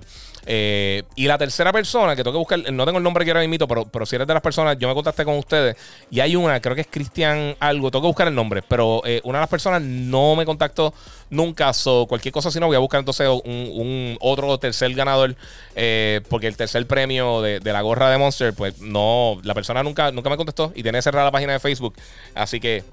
Eh, 0.49 1.03
y 1.15 1.27
la 1.27 1.37
tercera 1.37 1.73
persona 1.73 2.15
que 2.15 2.23
tengo 2.23 2.31
que 2.31 2.37
buscar, 2.37 2.71
no 2.71 2.85
tengo 2.85 2.99
el 2.99 3.03
nombre 3.03 3.25
que 3.25 3.31
ahora 3.31 3.45
mismo, 3.45 3.67
pero, 3.67 3.83
pero 3.83 4.05
si 4.05 4.15
eres 4.15 4.25
de 4.25 4.33
las 4.33 4.41
personas, 4.41 4.77
yo 4.79 4.87
me 4.87 4.93
contacté 4.93 5.25
con 5.25 5.37
ustedes 5.37 5.75
y 6.09 6.21
hay 6.21 6.37
una, 6.37 6.61
creo 6.61 6.73
que 6.73 6.81
es 6.81 6.87
Cristian 6.89 7.53
algo, 7.59 7.91
tengo 7.91 8.03
que 8.03 8.07
buscar 8.07 8.29
el 8.29 8.35
nombre, 8.35 8.61
pero 8.61 9.01
eh, 9.05 9.19
una 9.25 9.39
de 9.39 9.41
las 9.41 9.49
personas 9.49 9.81
no 9.81 10.37
me 10.37 10.45
contactó 10.45 10.93
nunca, 11.29 11.71
o 11.85 12.07
cualquier 12.07 12.31
cosa 12.31 12.49
si 12.49 12.61
no, 12.61 12.67
voy 12.67 12.77
a 12.77 12.79
buscar 12.79 12.99
entonces 12.99 13.27
un, 13.27 14.17
otro 14.21 14.57
tercer 14.57 14.93
ganador, 14.93 15.35
eh, 15.75 16.21
porque 16.29 16.47
el 16.47 16.55
tercer 16.55 16.87
premio 16.87 17.41
de, 17.41 17.59
la 17.61 17.81
gorra 17.81 18.09
de 18.09 18.17
Pues 18.55 18.79
no, 18.81 19.39
la 19.43 19.53
persona 19.53 19.83
nunca, 19.83 20.11
nunca 20.11 20.29
me 20.29 20.37
contestó 20.37 20.71
y 20.75 20.83
tiene 20.83 21.01
cerrada 21.01 21.25
la 21.25 21.31
página 21.31 21.53
de 21.53 21.59
Facebook, 21.59 21.95
así 22.35 22.59
que 22.59 22.83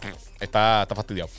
está, 0.40 0.82
está 0.82 0.94
fastidiado. 0.94 1.30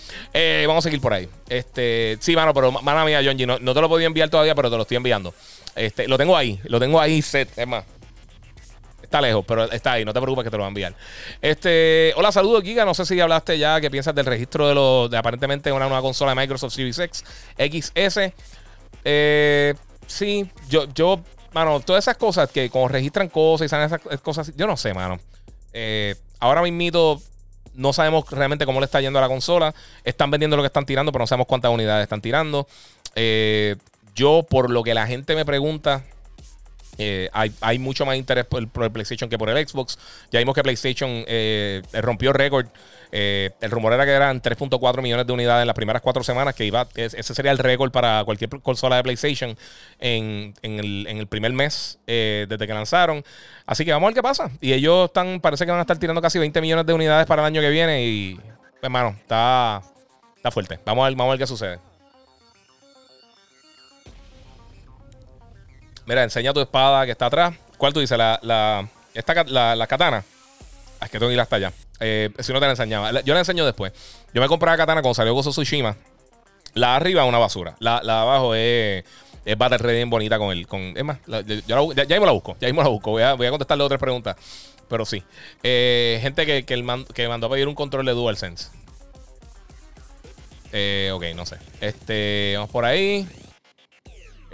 vamos 0.67 0.83
a 0.83 0.87
seguir 0.89 1.01
por 1.01 1.13
ahí. 1.13 1.29
Este, 1.49 2.17
sí, 2.19 2.35
mano, 2.35 2.53
pero 2.53 2.71
mala 2.71 3.05
mía, 3.05 3.21
John 3.23 3.37
no, 3.47 3.59
no 3.59 3.73
te 3.73 3.81
lo 3.81 3.89
podía 3.89 4.07
enviar 4.07 4.29
todavía, 4.29 4.55
pero 4.55 4.69
te 4.69 4.75
lo 4.75 4.81
estoy 4.83 4.97
enviando. 4.97 5.33
Este, 5.75 6.07
lo 6.07 6.17
tengo 6.17 6.35
ahí, 6.37 6.59
lo 6.63 6.79
tengo 6.79 6.99
ahí 6.99 7.21
set, 7.21 7.49
es 7.57 7.67
más. 7.67 7.83
Está 9.01 9.21
lejos, 9.21 9.45
pero 9.47 9.71
está 9.71 9.93
ahí, 9.93 10.05
no 10.05 10.13
te 10.13 10.19
preocupes 10.19 10.45
que 10.45 10.49
te 10.49 10.57
lo 10.57 10.61
va 10.61 10.67
a 10.67 10.69
enviar. 10.69 10.95
Este, 11.41 12.11
hola, 12.15 12.31
saludos, 12.31 12.63
Giga. 12.63 12.85
No 12.85 12.93
sé 12.93 13.05
si 13.05 13.19
hablaste 13.19 13.57
ya, 13.57 13.79
¿qué 13.79 13.91
piensas 13.91 14.15
del 14.15 14.25
registro 14.25 14.67
de 14.67 14.73
los 14.73 15.11
de 15.11 15.17
aparentemente 15.17 15.71
una 15.71 15.85
nueva 15.85 16.01
consola 16.01 16.31
de 16.31 16.41
Microsoft 16.41 16.73
Series 16.73 16.97
X, 16.97 17.23
XS? 17.57 18.33
Eh, 19.03 19.75
sí, 20.07 20.49
yo, 20.69 20.85
yo, 20.93 21.21
mano, 21.55 21.79
todas 21.79 22.03
esas 22.03 22.17
cosas 22.17 22.51
que 22.51 22.69
como 22.69 22.89
registran 22.89 23.29
cosas 23.29 23.65
y 23.65 23.69
saben 23.69 23.85
esas 23.85 24.21
cosas, 24.21 24.51
yo 24.57 24.67
no 24.67 24.75
sé, 24.75 24.93
mano. 24.93 25.17
Eh, 25.71 26.13
ahora 26.39 26.61
mismo 26.61 27.21
no 27.73 27.93
sabemos 27.93 28.29
realmente 28.29 28.65
cómo 28.65 28.81
le 28.81 28.85
está 28.85 28.99
yendo 28.99 29.19
a 29.19 29.21
la 29.21 29.29
consola. 29.29 29.73
Están 30.03 30.29
vendiendo 30.31 30.57
lo 30.57 30.63
que 30.63 30.67
están 30.67 30.85
tirando, 30.85 31.13
pero 31.13 31.23
no 31.23 31.27
sabemos 31.27 31.47
cuántas 31.47 31.71
unidades 31.71 32.03
están 32.03 32.19
tirando. 32.19 32.67
Eh, 33.15 33.77
yo, 34.13 34.45
por 34.49 34.69
lo 34.69 34.83
que 34.83 34.93
la 34.93 35.07
gente 35.07 35.33
me 35.33 35.45
pregunta, 35.45 36.03
eh, 36.97 37.29
hay, 37.33 37.79
mucho 37.79 38.05
más 38.05 38.15
interés 38.15 38.45
por 38.45 38.61
el, 38.61 38.91
PlayStation 38.91 39.29
que 39.29 39.37
por 39.37 39.49
el 39.49 39.67
Xbox. 39.67 39.97
Ya 40.31 40.39
vimos 40.39 40.55
que 40.55 40.63
PlayStation 40.63 41.23
eh, 41.27 41.81
rompió 41.93 42.33
récord. 42.33 42.67
Eh, 43.11 43.51
el 43.61 43.71
rumor 43.71 43.93
era 43.93 44.05
que 44.05 44.11
eran 44.11 44.41
3.4 44.41 45.01
millones 45.01 45.27
de 45.27 45.33
unidades 45.33 45.61
en 45.61 45.67
las 45.67 45.75
primeras 45.75 46.01
cuatro 46.01 46.23
semanas, 46.23 46.53
que 46.53 46.65
iba, 46.65 46.87
ese 46.95 47.23
sería 47.23 47.51
el 47.51 47.57
récord 47.57 47.91
para 47.91 48.23
cualquier 48.25 48.49
consola 48.61 48.97
de 48.97 49.03
PlayStation 49.03 49.55
en, 49.99 50.53
el, 50.61 51.27
primer 51.27 51.53
mes 51.53 51.99
desde 52.05 52.67
que 52.67 52.73
lanzaron. 52.73 53.23
Así 53.65 53.85
que 53.85 53.91
vamos 53.91 54.07
a 54.07 54.09
ver 54.09 54.15
qué 54.15 54.23
pasa. 54.23 54.51
Y 54.59 54.73
ellos 54.73 55.05
están, 55.05 55.39
parece 55.39 55.65
que 55.65 55.71
van 55.71 55.79
a 55.79 55.83
estar 55.83 55.97
tirando 55.97 56.21
casi 56.21 56.39
20 56.39 56.59
millones 56.61 56.85
de 56.85 56.93
unidades 56.93 57.25
para 57.25 57.41
el 57.41 57.45
año 57.47 57.61
que 57.61 57.69
viene. 57.69 58.03
Y, 58.05 58.39
hermano, 58.81 59.15
está, 59.17 59.81
está 60.35 60.51
fuerte. 60.51 60.79
Vamos 60.85 61.03
a 61.03 61.09
ver, 61.09 61.17
vamos 61.17 61.31
a 61.31 61.33
ver 61.33 61.39
qué 61.39 61.47
sucede. 61.47 61.79
Mira, 66.05 66.23
enseña 66.23 66.53
tu 66.53 66.61
espada 66.61 67.05
que 67.05 67.11
está 67.11 67.27
atrás. 67.27 67.55
¿Cuál 67.77 67.93
tú 67.93 67.99
dices? 67.99 68.17
La, 68.17 68.39
la, 68.43 68.87
esta, 69.13 69.43
la, 69.43 69.87
katana. 69.87 70.23
Ah, 70.99 71.05
es 71.05 71.11
que 71.11 71.19
tengo 71.19 71.29
que 71.29 71.33
ir 71.33 71.39
hasta 71.39 71.55
allá. 71.55 71.73
Eh, 71.99 72.29
si 72.39 72.53
no 72.53 72.59
te 72.59 72.65
la 72.65 72.71
enseñaba. 72.71 73.21
Yo 73.21 73.33
la 73.33 73.39
enseño 73.39 73.65
después. 73.65 73.93
Yo 74.33 74.41
me 74.41 74.47
compré 74.47 74.69
la 74.69 74.77
katana 74.77 75.01
cuando 75.01 75.15
salió 75.15 75.33
Gozo 75.33 75.51
Tsushima. 75.51 75.95
La 76.73 76.95
arriba 76.95 77.23
es 77.23 77.29
una 77.29 77.37
basura. 77.37 77.75
La, 77.79 78.01
de 78.01 78.11
abajo 78.11 78.53
es, 78.53 79.03
es 79.45 79.57
Battle 79.57 79.77
Red 79.77 79.95
bien 79.95 80.09
bonita 80.09 80.37
con 80.37 80.51
el. 80.51 80.67
Con, 80.67 80.93
es 80.95 81.03
más, 81.03 81.17
ya, 81.25 81.41
mismo 81.41 82.25
la 82.25 82.31
busco. 82.31 82.55
Ya 82.59 82.67
mismo 82.67 82.83
la 82.83 82.89
busco. 82.89 83.11
Voy 83.11 83.23
a, 83.23 83.33
voy 83.33 83.47
a 83.47 83.49
contestarle 83.49 83.83
otras 83.83 83.99
preguntas. 83.99 84.35
Pero 84.87 85.05
sí. 85.05 85.23
Eh, 85.63 86.19
gente 86.21 86.45
que, 86.45 86.65
que, 86.65 87.05
que 87.13 87.27
mandó 87.27 87.47
a 87.47 87.49
pedir 87.49 87.67
un 87.67 87.75
control 87.75 88.05
de 88.05 88.11
DualSense. 88.11 88.69
Eh, 90.71 91.11
ok, 91.13 91.23
no 91.35 91.45
sé. 91.45 91.57
Este, 91.79 92.53
vamos 92.55 92.69
por 92.69 92.83
ahí. 92.83 93.27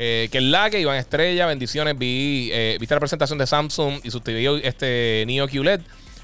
Eh, 0.04 0.30
que 0.32 0.40
el 0.40 0.56
que 0.72 0.80
Iván 0.80 0.98
Estrella, 0.98 1.46
bendiciones. 1.46 1.96
Vi, 1.96 2.50
eh, 2.52 2.76
viste 2.80 2.96
la 2.96 3.00
presentación 3.00 3.38
de 3.38 3.46
Samsung 3.46 4.00
y 4.04 4.10
su 4.10 4.20
TV 4.20 4.60
este, 4.64 5.24
Neo 5.28 5.48
QLED. 5.48 5.80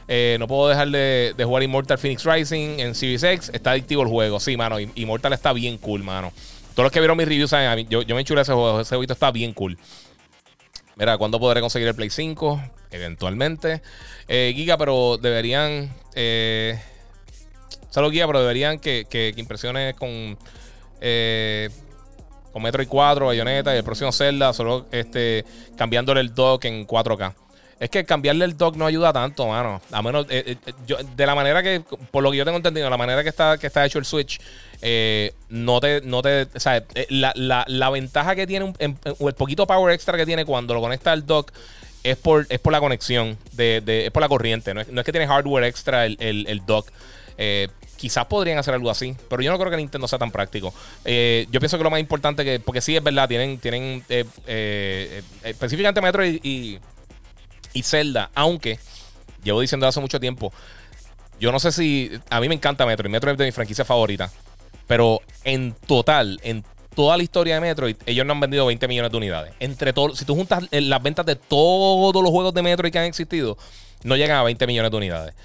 Eh, 0.08 0.38
no 0.40 0.48
puedo 0.48 0.68
dejar 0.68 0.90
de, 0.90 1.36
jugar 1.44 1.62
Immortal 1.62 2.00
Phoenix 2.00 2.26
Rising 2.26 2.80
en 2.80 2.96
Series 2.96 3.22
X. 3.22 3.52
Está 3.54 3.72
adictivo 3.72 4.02
el 4.02 4.08
juego. 4.08 4.40
Sí, 4.40 4.58
mano. 4.58 4.78
Immortal 4.80 5.32
está 5.34 5.54
bien 5.54 5.78
cool, 5.78 6.02
mano. 6.02 6.34
Todos 6.74 6.86
los 6.86 6.92
que 6.92 7.00
vieron 7.00 7.16
mis 7.18 7.28
reviews 7.28 7.52
saben, 7.52 7.88
yo, 7.88 8.02
yo 8.02 8.16
me 8.16 8.22
enchulé 8.22 8.42
ese 8.42 8.54
juego. 8.54 8.82
Ese 8.82 8.96
juego 8.96 9.14
está 9.14 9.30
bien 9.30 9.54
cool. 9.54 9.78
Mira, 10.96 11.16
¿cuándo 11.20 11.40
podré 11.40 11.62
conseguir 11.62 11.88
el 11.88 11.94
Play 11.94 12.10
5? 12.10 12.60
Eventualmente. 12.90 13.84
Giga, 14.28 14.80
pero 14.80 15.20
deberían. 15.20 15.94
solo 17.92 18.10
Giga, 18.10 18.26
pero 18.26 18.40
deberían 18.40 18.80
que, 18.80 19.06
que, 19.08 19.34
que 19.36 19.40
impresione 19.40 19.94
con 19.94 20.36
con 22.58 22.64
Metroid 22.64 22.88
4, 22.88 23.28
Bayonetta 23.28 23.76
y 23.76 23.78
el 23.78 23.84
próximo 23.84 24.12
Zelda, 24.12 24.52
solo 24.52 24.88
este, 24.92 25.46
cambiándole 25.76 26.22
el 26.22 26.34
dock 26.34 26.66
en 26.66 26.88
4K. 26.88 27.36
Es 27.80 27.92
que 27.92 28.04
cambiarle 28.04 28.46
el 28.46 28.58
dock 28.58 28.76
no 28.76 28.88
ayuda 28.88 29.14
tanto, 29.14 29.48
mano. 29.48 29.80
A 29.92 30.02
menos, 30.02 30.26
eh, 30.32 30.58
eh, 30.66 30.96
de 31.16 31.26
la 31.28 31.36
manera 31.36 31.62
que, 31.62 31.84
por 32.10 32.24
lo 32.24 32.32
que 32.32 32.38
yo 32.38 32.46
tengo 32.46 32.58
entendido, 32.58 32.90
la 32.90 32.98
manera 32.98 33.22
que 33.22 33.30
está, 33.30 33.60
que 33.60 33.68
está 33.68 33.86
hecho 33.86 34.00
el 34.00 34.06
Switch, 34.06 34.42
eh, 34.82 35.36
no 35.50 35.80
te, 35.80 36.02
no 36.02 36.24
te, 36.24 36.48
o 36.56 36.60
sea, 36.60 36.84
la, 37.10 37.32
la, 37.36 37.64
la, 37.68 37.92
ventaja 37.92 38.36
que 38.36 38.48
tiene, 38.48 38.74
el 38.80 39.34
poquito 39.36 39.68
power 39.68 39.94
extra 39.94 40.18
que 40.18 40.26
tiene 40.26 40.44
cuando 40.44 40.74
lo 40.74 40.82
conecta 40.82 41.12
al 41.12 41.28
dock 41.28 41.52
es 42.02 42.18
por, 42.18 42.48
es 42.50 42.58
por 42.58 42.74
la 42.74 42.80
conexión, 42.80 43.38
de, 43.52 43.84
es 43.86 44.12
por 44.12 44.24
la 44.24 44.30
corriente. 44.30 44.74
No 44.74 44.82
es, 44.82 44.88
no 44.88 45.02
es 45.02 45.06
que 45.06 45.12
tiene 45.12 45.28
hardware 45.28 45.66
extra 45.66 46.08
el, 46.08 46.18
el, 46.20 46.48
el 46.48 46.66
dock. 46.66 46.88
Quizás 47.98 48.26
podrían 48.26 48.58
hacer 48.58 48.74
algo 48.74 48.90
así, 48.90 49.16
pero 49.30 49.42
yo 49.42 49.52
no 49.52 49.58
creo 49.58 49.72
que 49.72 49.78
Nintendo 49.78 50.08
sea 50.08 50.20
tan 50.20 50.32
práctico. 50.32 50.74
Eh, 51.04 51.48
yo 51.52 51.60
pienso 51.60 51.78
que 51.78 51.84
lo 51.84 51.90
más 51.90 52.00
importante 52.00 52.46
que, 52.46 52.60
porque 52.60 52.80
sí 52.80 52.96
es 52.96 53.04
verdad, 53.04 53.28
tienen, 53.28 53.58
tienen 53.58 54.04
eh, 54.08 54.24
eh, 54.46 55.24
específicamente 55.44 56.00
Metroid 56.02 56.40
y, 56.44 56.80
y 57.74 57.84
Zelda, 57.84 58.30
aunque 58.36 58.80
llevo 59.44 59.62
diciendo 59.62 59.88
hace 59.88 60.00
mucho 60.00 60.20
tiempo, 60.20 60.54
yo 61.40 61.52
no 61.52 61.60
sé 61.60 61.72
si, 61.72 62.12
a 62.30 62.40
mí 62.40 62.48
me 62.48 62.56
encanta 62.56 62.86
Metroid, 62.86 63.12
Metroid 63.12 63.34
es 63.34 63.40
de 63.40 63.46
mi 63.46 63.52
franquicia 63.52 63.84
favorita, 63.84 64.32
pero 64.88 65.20
en 65.44 65.74
total, 65.74 66.40
en 66.44 66.64
toda 66.96 67.18
la 67.18 67.24
historia 67.24 67.56
de 67.56 67.62
Metroid, 67.62 67.96
ellos 68.06 68.26
no 68.26 68.34
han 68.34 68.40
vendido 68.40 68.66
20 68.66 68.88
millones 68.88 69.12
de 69.12 69.18
unidades. 69.18 69.54
Entre 69.60 69.94
todos, 69.94 70.18
si 70.18 70.26
tú 70.26 70.36
juntas 70.36 70.64
las 70.72 71.04
ventas 71.04 71.26
de 71.26 71.36
todos 71.36 72.24
los 72.24 72.32
juegos 72.32 72.54
de 72.54 72.64
Metroid 72.64 72.92
que 72.92 73.00
han 73.00 73.06
existido, 73.06 73.58
no 74.04 74.16
llegan 74.16 74.38
a 74.38 74.44
20 74.44 74.66
millones 74.66 74.90
de 74.92 74.98
unidades. 74.98 75.36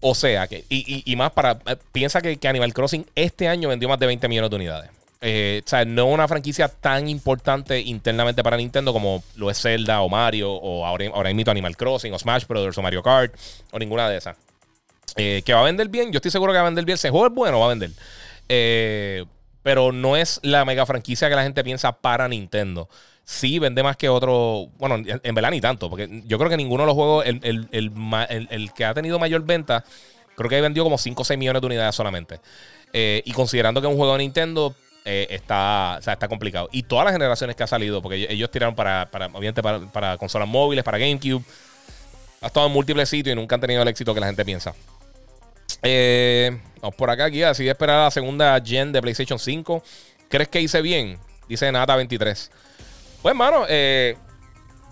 O 0.00 0.14
sea 0.14 0.46
que, 0.46 0.64
y, 0.68 1.16
más 1.16 1.32
para, 1.32 1.58
eh, 1.66 1.76
piensa 1.92 2.20
que, 2.20 2.38
Animal 2.46 2.74
Crossing 2.74 3.06
este 3.14 3.48
año 3.48 3.68
vendió 3.68 3.88
más 3.88 3.98
de 3.98 4.06
20 4.06 4.28
millones 4.28 4.50
de 4.50 4.56
unidades. 4.56 4.90
Eh, 5.22 5.62
o 5.64 5.68
sea, 5.68 5.84
no 5.84 6.08
es 6.08 6.14
una 6.14 6.28
franquicia 6.28 6.68
tan 6.68 7.08
importante 7.08 7.80
internamente 7.80 8.42
para 8.42 8.58
Nintendo 8.58 8.92
como 8.92 9.24
lo 9.36 9.50
es 9.50 9.60
Zelda 9.60 10.02
o 10.02 10.08
Mario 10.10 10.52
o 10.52 10.84
ahora, 10.84 11.06
ahora 11.14 11.30
imito 11.30 11.50
Animal 11.50 11.76
Crossing 11.76 12.12
o 12.12 12.18
Smash 12.18 12.46
Brothers 12.46 12.76
o 12.76 12.82
Mario 12.82 13.02
Kart 13.02 13.34
o 13.72 13.78
ninguna 13.78 14.08
de 14.10 14.18
esas. 14.18 14.36
Eh, 15.16 15.42
que 15.44 15.54
va 15.54 15.60
a 15.60 15.64
vender 15.64 15.88
bien, 15.88 16.12
yo 16.12 16.18
estoy 16.18 16.30
seguro 16.30 16.52
que 16.52 16.58
va 16.58 16.62
a 16.62 16.66
vender 16.66 16.84
bien. 16.84 16.98
El 17.02 17.10
juego 17.10 17.26
es 17.26 17.32
bueno, 17.32 17.58
va 17.58 17.66
a 17.66 17.74
vender. 17.74 17.90
pero 19.62 19.90
no 19.90 20.16
es 20.16 20.38
la 20.42 20.64
mega 20.64 20.84
franquicia 20.84 21.28
que 21.28 21.34
la 21.34 21.42
gente 21.42 21.64
piensa 21.64 21.92
para 21.92 22.28
Nintendo 22.28 22.88
sí 23.26 23.58
vende 23.58 23.82
más 23.82 23.96
que 23.96 24.08
otro. 24.08 24.68
Bueno, 24.78 24.94
en, 24.96 25.34
verdad 25.34 25.50
ni 25.50 25.60
tanto, 25.60 25.90
porque 25.90 26.22
yo 26.26 26.38
creo 26.38 26.48
que 26.48 26.56
ninguno 26.56 26.84
de 26.84 26.86
los 26.86 26.94
juegos, 26.94 27.26
el, 27.26 28.70
que 28.74 28.84
ha 28.84 28.94
tenido 28.94 29.18
mayor 29.18 29.44
venta, 29.44 29.84
creo 30.36 30.48
que 30.48 30.60
vendió 30.60 30.84
como 30.84 30.96
5 30.96 31.20
o 31.20 31.24
6 31.24 31.36
millones 31.36 31.60
de 31.60 31.66
unidades 31.66 31.94
solamente. 31.94 32.40
Eh, 32.92 33.22
y 33.26 33.32
considerando 33.32 33.80
que 33.80 33.88
es 33.88 33.90
un 33.90 33.98
juego 33.98 34.12
de 34.12 34.18
Nintendo, 34.18 34.74
eh, 35.04 35.26
está, 35.30 35.98
está 35.98 36.28
complicado. 36.28 36.68
Y 36.70 36.84
todas 36.84 37.04
las 37.04 37.12
generaciones 37.12 37.56
que 37.56 37.64
ha 37.64 37.66
salido, 37.66 38.00
porque 38.00 38.28
ellos 38.30 38.50
tiraron 38.50 38.76
para, 38.76 39.10
para 39.10 39.26
obviamente, 39.26 39.62
para, 39.62 40.16
consolas 40.16 40.48
móviles, 40.48 40.84
para 40.84 40.96
GameCube. 40.96 41.44
Ha 42.40 42.46
estado 42.46 42.66
en 42.66 42.72
múltiples 42.72 43.08
sitios 43.08 43.32
y 43.32 43.36
nunca 43.36 43.56
han 43.56 43.60
tenido 43.60 43.82
el 43.82 43.88
éxito 43.88 44.14
que 44.14 44.20
la 44.20 44.26
gente 44.26 44.44
piensa. 44.44 44.72
Eh, 45.82 46.56
vamos 46.80 46.94
por 46.94 47.10
acá, 47.10 47.24
aquí. 47.24 47.42
Así 47.42 47.68
esperar 47.68 48.04
la 48.04 48.10
segunda 48.12 48.60
gen 48.64 48.92
de 48.92 49.02
PlayStation 49.02 49.38
5. 49.38 49.82
¿Crees 50.28 50.48
que 50.48 50.60
hice 50.60 50.80
bien? 50.80 51.18
Dice 51.48 51.70
Nata23. 51.72 52.50
Pues, 53.26 53.32
hermano, 53.32 53.66
eh, 53.68 54.16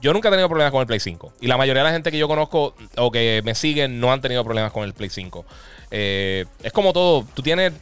yo 0.01 0.13
nunca 0.13 0.27
he 0.27 0.31
tenido 0.33 0.49
problemas 0.49 0.73
con 0.73 0.81
el 0.81 0.89
Play 0.89 0.99
5. 0.99 1.35
Y 1.41 1.47
la 1.47 1.57
mayoría 1.57 1.85
de 1.85 1.89
la 1.89 1.93
gente 1.93 2.11
que 2.11 2.19
yo 2.19 2.27
conozco 2.27 2.75
o 2.97 3.13
que 3.13 3.43
me 3.45 3.55
siguen 3.55 4.01
no 4.01 4.13
han 4.13 4.21
tenido 4.21 4.43
problemas 4.43 4.73
con 4.73 4.83
el 4.83 4.93
Play 4.93 5.09
5. 5.09 5.45
Eh, 5.93 6.45
es 6.61 6.73
como 6.73 6.93
todo. 6.93 7.25
Tú 7.33 7.43
tienes. 7.43 7.73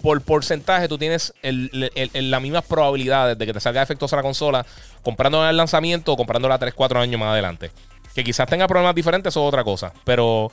Por 0.00 0.22
porcentaje, 0.22 0.86
tú 0.86 0.96
tienes 0.96 1.34
las 1.42 2.40
mismas 2.40 2.64
probabilidades 2.66 3.36
de 3.36 3.44
que 3.44 3.52
te 3.52 3.58
salga 3.58 3.80
defectuosa 3.80 4.14
la 4.14 4.22
consola 4.22 4.64
comprándola 5.02 5.50
el 5.50 5.56
lanzamiento 5.56 6.12
o 6.12 6.16
comprándola 6.16 6.56
3, 6.56 6.72
4 6.72 7.00
años 7.00 7.18
más 7.18 7.32
adelante. 7.32 7.72
Que 8.14 8.22
quizás 8.22 8.46
tenga 8.46 8.68
problemas 8.68 8.94
diferentes, 8.94 9.32
eso 9.32 9.42
es 9.42 9.48
otra 9.48 9.64
cosa. 9.64 9.92
Pero 10.04 10.52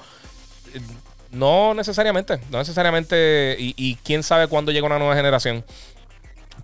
eh, 0.73 0.80
no 1.30 1.75
necesariamente. 1.75 2.39
No 2.49 2.58
necesariamente. 2.58 3.56
Y 3.60 3.99
quién 4.04 4.23
sabe 4.23 4.47
cuándo 4.47 4.71
llega 4.71 4.88
una 4.88 4.97
nueva 4.97 5.15
generación. 5.15 5.63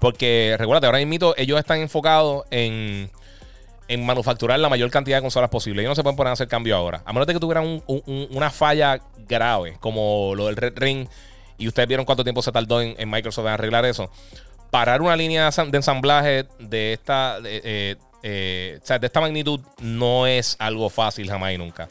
Porque 0.05 0.55
recuerda, 0.59 0.85
ahora 0.87 1.03
mismo 1.03 1.33
ellos 1.35 1.57
están 1.57 1.79
enfocados 1.79 2.45
en, 2.51 3.09
en 3.87 4.05
manufacturar 4.05 4.59
la 4.59 4.69
mayor 4.69 4.91
cantidad 4.91 5.17
de 5.17 5.23
consolas 5.23 5.49
posible. 5.49 5.81
Ellos 5.81 5.89
no 5.89 5.95
se 5.95 6.03
pueden 6.03 6.15
poner 6.15 6.29
a 6.29 6.33
hacer 6.33 6.47
cambio 6.47 6.75
ahora. 6.75 7.01
A 7.07 7.11
menos 7.11 7.25
de 7.25 7.33
que 7.33 7.39
tuvieran 7.39 7.81
una 7.87 8.51
falla 8.51 9.01
grave, 9.27 9.77
como 9.79 10.33
lo 10.35 10.45
del 10.45 10.57
Red 10.57 10.73
Ring, 10.75 11.07
y 11.57 11.67
ustedes 11.67 11.87
vieron 11.87 12.05
cuánto 12.05 12.23
tiempo 12.23 12.43
se 12.43 12.51
tardó 12.51 12.83
en, 12.83 13.09
Microsoft 13.09 13.47
en 13.47 13.53
arreglar 13.53 13.83
eso. 13.83 14.11
Parar 14.69 15.01
una 15.01 15.15
línea 15.15 15.49
de 15.49 15.75
ensamblaje 15.75 16.45
de 16.59 16.93
esta, 16.93 17.39
eh, 17.43 17.95
eh, 18.21 18.79
de 18.87 19.07
esta 19.07 19.21
magnitud 19.21 19.59
no 19.81 20.27
es 20.27 20.55
algo 20.59 20.91
fácil 20.91 21.27
jamás 21.27 21.51
y 21.51 21.57
nunca. 21.57 21.89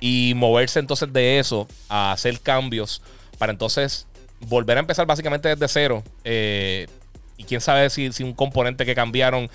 Y 0.00 0.32
moverse 0.34 0.78
entonces 0.78 1.12
de 1.12 1.38
eso 1.38 1.68
a 1.90 2.12
hacer 2.12 2.40
cambios 2.40 3.02
para 3.36 3.52
entonces 3.52 4.06
volver 4.48 4.78
a 4.78 4.80
empezar 4.80 5.04
básicamente 5.04 5.50
desde 5.50 5.68
cero. 5.68 6.02
Eh, 6.24 6.86
y 7.40 7.44
quién 7.44 7.62
sabe 7.62 7.88
si, 7.88 8.12
si 8.12 8.22
un 8.22 8.34
componente 8.34 8.84
que 8.84 8.94
cambiaron 8.94 9.50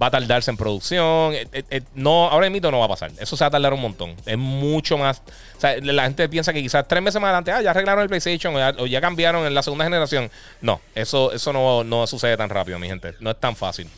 va 0.00 0.06
a 0.06 0.10
tardarse 0.10 0.50
en 0.50 0.56
producción. 0.56 1.34
Eh, 1.34 1.48
eh, 1.52 1.64
eh, 1.70 1.82
no, 1.94 2.28
ahora 2.28 2.48
mismo 2.48 2.70
no 2.70 2.78
va 2.78 2.84
a 2.84 2.88
pasar. 2.88 3.10
Eso 3.18 3.36
se 3.36 3.42
va 3.42 3.48
a 3.48 3.50
tardar 3.50 3.72
un 3.72 3.80
montón. 3.80 4.14
Es 4.24 4.38
mucho 4.38 4.96
más. 4.96 5.20
O 5.56 5.60
sea, 5.60 5.76
la 5.80 6.04
gente 6.04 6.28
piensa 6.28 6.52
que 6.52 6.62
quizás 6.62 6.86
tres 6.86 7.02
meses 7.02 7.20
más 7.20 7.28
adelante, 7.28 7.50
ah, 7.50 7.60
ya 7.60 7.70
arreglaron 7.70 8.02
el 8.02 8.08
PlayStation 8.08 8.54
o 8.54 8.86
ya, 8.86 9.00
cambiaron 9.00 9.46
en 9.46 9.54
la 9.54 9.62
segunda 9.64 9.84
generación. 9.84 10.30
No, 10.60 10.80
eso, 10.94 11.32
eso 11.32 11.52
no, 11.52 11.82
no, 11.82 12.06
sucede 12.06 12.36
tan 12.36 12.50
rápido, 12.50 12.78
mi 12.78 12.86
gente. 12.86 13.14
No 13.18 13.30
es 13.30 13.40
tan 13.40 13.56
fácil. 13.56 13.88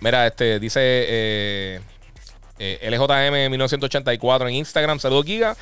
mira, 0.00 0.26
este 0.26 0.60
dice 0.60 1.80
LJM 2.58 3.50
1984 3.50 4.48
en 4.48 4.54
Instagram. 4.54 4.98
Saludos, 4.98 5.24
Giga. 5.24 5.56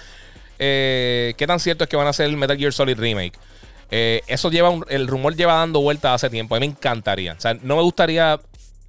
¿Qué 0.59 1.45
tan 1.47 1.61
cierto 1.61 1.85
es 1.85 1.91
que 1.91 1.97
van 1.97 2.09
a 2.09 2.11
hacer 2.11 2.27
el 2.27 2.37
Metal 2.37 2.57
Gear 2.57 2.73
Solid 2.73 2.99
Remake? 2.99 3.39
Eh, 3.95 4.23
eso 4.27 4.51
lleva, 4.51 4.73
el 4.89 5.07
rumor 5.07 5.37
lleva 5.37 5.57
dando 5.57 5.83
vueltas 5.83 6.13
hace 6.13 6.31
tiempo. 6.31 6.57
A 6.57 6.61
mí 6.61 6.67
me 6.67 6.73
encantaría. 6.73 7.35
O 7.35 7.41
sea, 7.41 7.53
no 7.53 7.77
me 7.77 7.83
gustaría, 7.83 8.41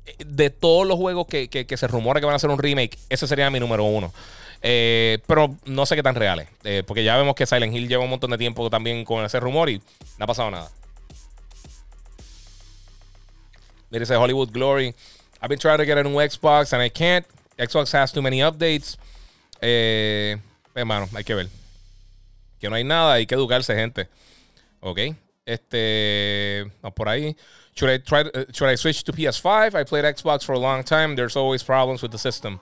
eh, 0.05 0.15
de 0.25 0.49
todos 0.49 0.87
los 0.87 0.95
juegos 0.95 1.27
que, 1.27 1.67
se 1.75 1.87
rumora 1.87 2.21
que 2.21 2.25
van 2.25 2.31
a 2.31 2.35
hacer 2.37 2.49
un 2.49 2.57
remake, 2.57 2.97
ese 3.09 3.27
sería 3.27 3.49
mi 3.49 3.59
número 3.59 3.83
uno. 3.83 4.13
Eh, 4.61 5.19
pero 5.27 5.57
no 5.65 5.85
sé 5.85 5.97
qué 5.97 6.03
tan 6.03 6.15
reales. 6.15 6.47
porque 6.87 7.03
ya 7.03 7.17
vemos 7.17 7.35
que 7.35 7.45
Silent 7.45 7.75
Hill 7.75 7.89
lleva 7.89 8.05
un 8.05 8.11
montón 8.11 8.31
de 8.31 8.37
tiempo 8.37 8.69
también 8.69 9.03
con 9.03 9.25
ese 9.25 9.41
rumor 9.41 9.69
y 9.69 9.79
no 10.17 10.23
ha 10.23 10.27
pasado 10.27 10.49
nada. 10.49 10.71
dice 13.91 14.15
Hollywood 14.15 14.51
Glory. 14.51 14.95
I've 15.41 15.49
been 15.49 15.59
trying 15.59 15.79
to 15.79 15.85
get 15.85 15.97
a 15.97 16.03
new 16.03 16.15
Xbox 16.15 16.71
and 16.71 16.81
I 16.81 16.89
can't. 16.89 17.25
Xbox 17.57 17.93
has 17.93 18.13
too 18.13 18.21
many 18.21 18.39
updates. 18.39 18.97
hermano, 20.73 21.09
hay 21.13 21.25
que 21.25 21.35
ver. 21.35 21.49
Que 22.61 22.69
no 22.69 22.77
hay 22.77 22.85
nada, 22.85 23.15
hay 23.15 23.25
que 23.25 23.35
educarse, 23.35 23.75
gente. 23.75 24.07
Ok. 24.83 24.99
Este. 25.45 26.65
Por 26.95 27.07
ahí. 27.07 27.35
Should 27.75 27.89
I 27.89 27.97
try? 27.99 28.21
Uh, 28.21 28.45
should 28.51 28.69
I 28.69 28.75
switch 28.75 29.03
to 29.05 29.11
PS5? 29.11 29.73
I 29.73 29.83
played 29.83 30.05
Xbox 30.05 30.43
for 30.43 30.53
a 30.53 30.59
long 30.59 30.83
time. 30.83 31.15
There's 31.15 31.35
always 31.35 31.63
problems 31.63 32.01
with 32.01 32.11
the 32.11 32.17
system. 32.17 32.59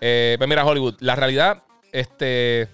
Eh, 0.00 0.36
pero 0.38 0.46
mira, 0.46 0.62
Hollywood. 0.62 0.96
La 1.00 1.14
realidad, 1.14 1.60
este. 1.92 2.68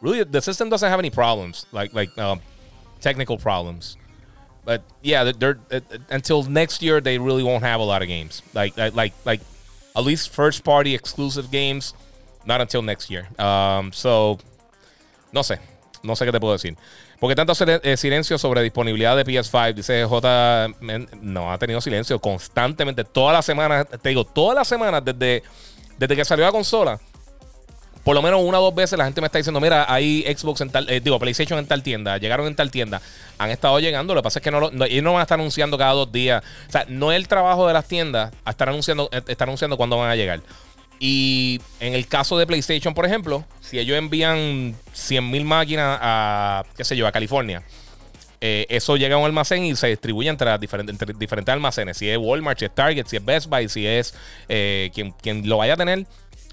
Really, 0.00 0.22
the 0.22 0.40
system 0.40 0.70
doesn't 0.70 0.88
have 0.88 1.00
any 1.00 1.10
problems, 1.10 1.66
like 1.72 1.92
like 1.92 2.16
um, 2.18 2.40
technical 3.00 3.36
problems. 3.36 3.96
But 4.64 4.82
yeah, 5.02 5.24
they're, 5.24 5.58
they're, 5.68 5.82
uh, 5.90 5.98
until 6.10 6.42
next 6.44 6.82
year 6.82 7.00
they 7.00 7.18
really 7.18 7.42
won't 7.42 7.64
have 7.64 7.80
a 7.80 7.84
lot 7.84 8.02
of 8.02 8.08
games. 8.08 8.42
Like 8.54 8.76
like 8.76 9.14
like 9.24 9.40
at 9.96 10.04
least 10.04 10.30
first 10.30 10.62
party 10.62 10.94
exclusive 10.94 11.50
games. 11.50 11.94
Not 12.46 12.60
until 12.60 12.82
next 12.82 13.10
year. 13.10 13.26
Um, 13.38 13.92
so 13.92 14.38
no 15.32 15.40
sé, 15.42 15.58
no 16.04 16.14
sé 16.14 16.24
qué 16.26 16.32
te 16.32 16.38
puedo 16.38 16.56
decir. 16.56 16.76
¿Por 17.18 17.28
qué 17.28 17.34
tanto 17.34 17.52
eh, 17.66 17.96
silencio 17.96 18.38
sobre 18.38 18.62
disponibilidad 18.62 19.16
de 19.16 19.24
PS5? 19.24 19.74
Dice 19.74 20.04
J. 20.04 20.68
No, 21.20 21.52
ha 21.52 21.58
tenido 21.58 21.80
silencio 21.80 22.20
constantemente. 22.20 23.02
Todas 23.02 23.34
las 23.34 23.44
semanas, 23.44 23.86
te 24.00 24.08
digo, 24.10 24.24
todas 24.24 24.54
las 24.54 24.68
semanas 24.68 25.02
desde, 25.04 25.42
que 25.98 26.24
salió 26.24 26.44
la 26.44 26.52
consola. 26.52 27.00
Por 28.04 28.14
lo 28.14 28.22
menos 28.22 28.40
una 28.42 28.60
o 28.60 28.62
dos 28.62 28.74
veces 28.74 28.96
la 28.96 29.04
gente 29.04 29.20
me 29.20 29.26
está 29.26 29.38
diciendo, 29.38 29.60
mira, 29.60 29.84
hay 29.92 30.22
Xbox 30.22 30.60
en 30.60 30.70
tal, 30.70 30.88
eh, 30.88 31.00
digo, 31.00 31.18
PlayStation 31.18 31.58
en 31.58 31.66
tal 31.66 31.82
tienda, 31.82 32.16
llegaron 32.16 32.46
en 32.46 32.54
tal 32.54 32.70
tienda, 32.70 33.02
han 33.36 33.50
estado 33.50 33.78
llegando, 33.80 34.14
lo 34.14 34.22
que 34.22 34.24
pasa 34.24 34.38
es 34.38 34.42
que 34.42 34.50
no, 34.50 34.70
ellos 34.86 35.02
no 35.02 35.12
van 35.12 35.20
a 35.20 35.22
estar 35.24 35.38
anunciando 35.38 35.76
cada 35.76 35.92
dos 35.92 36.10
días. 36.10 36.42
O 36.68 36.72
sea, 36.72 36.86
no 36.88 37.12
es 37.12 37.16
el 37.16 37.28
trabajo 37.28 37.66
de 37.66 37.74
las 37.74 37.86
tiendas 37.86 38.32
a 38.44 38.50
estar 38.50 38.68
anunciando, 38.68 39.10
eh, 39.12 39.20
estar 39.26 39.46
anunciando 39.48 39.76
cuándo 39.76 39.98
van 39.98 40.10
a 40.10 40.16
llegar. 40.16 40.40
Y 41.00 41.60
en 41.80 41.94
el 41.94 42.06
caso 42.08 42.36
de 42.38 42.46
PlayStation, 42.46 42.92
por 42.92 43.06
ejemplo, 43.06 43.44
si 43.60 43.78
ellos 43.78 43.96
envían 43.96 44.74
100.000 44.94 45.44
máquinas 45.44 45.98
a, 46.00 46.64
qué 46.76 46.84
sé 46.84 46.96
yo, 46.96 47.06
a 47.06 47.12
California, 47.12 47.62
eh, 48.40 48.66
eso 48.68 48.96
llega 48.96 49.16
a 49.16 49.18
un 49.18 49.24
almacén 49.24 49.64
y 49.64 49.76
se 49.76 49.88
distribuye 49.88 50.28
entre, 50.28 50.56
diferentes, 50.58 51.52
almacenes. 51.52 51.96
Si 51.96 52.08
es 52.08 52.18
Walmart, 52.18 52.58
si 52.58 52.64
es 52.64 52.74
Target, 52.74 53.06
si 53.06 53.16
es 53.16 53.24
Best 53.24 53.48
Buy, 53.48 53.68
si 53.68 53.86
es 53.86 54.14
eh, 54.48 54.90
quien, 54.94 55.12
quien, 55.12 55.48
lo 55.48 55.58
vaya 55.58 55.74
a 55.74 55.76
tener. 55.76 56.06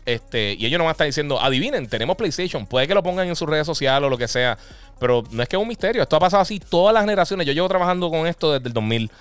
Este, 0.05 0.53
y 0.53 0.65
ellos 0.67 0.77
no 0.77 0.83
van 0.83 0.89
a 0.89 0.91
estar 0.91 1.07
diciendo, 1.07 1.39
adivinen, 1.39 1.87
tenemos 1.87 2.15
PlayStation. 2.15 2.67
Puede 2.67 2.87
que 2.87 2.93
lo 2.93 3.01
pongan 3.01 3.27
en 3.27 3.35
sus 3.35 3.49
redes 3.49 3.65
sociales 3.65 4.05
o 4.05 4.09
lo 4.09 4.17
que 4.17 4.27
sea. 4.27 4.57
Pero 4.99 5.23
no 5.31 5.41
es 5.43 5.49
que 5.49 5.55
es 5.55 5.61
un 5.61 5.67
misterio. 5.67 6.03
Esto 6.03 6.15
ha 6.15 6.19
pasado 6.19 6.41
así 6.41 6.59
todas 6.59 6.93
las 6.93 7.03
generaciones. 7.03 7.45
Yo 7.47 7.53
llevo 7.53 7.67
trabajando 7.67 8.09
con 8.09 8.27
esto 8.27 8.53
desde 8.53 8.67
el 8.67 8.73
2000. 8.73 9.11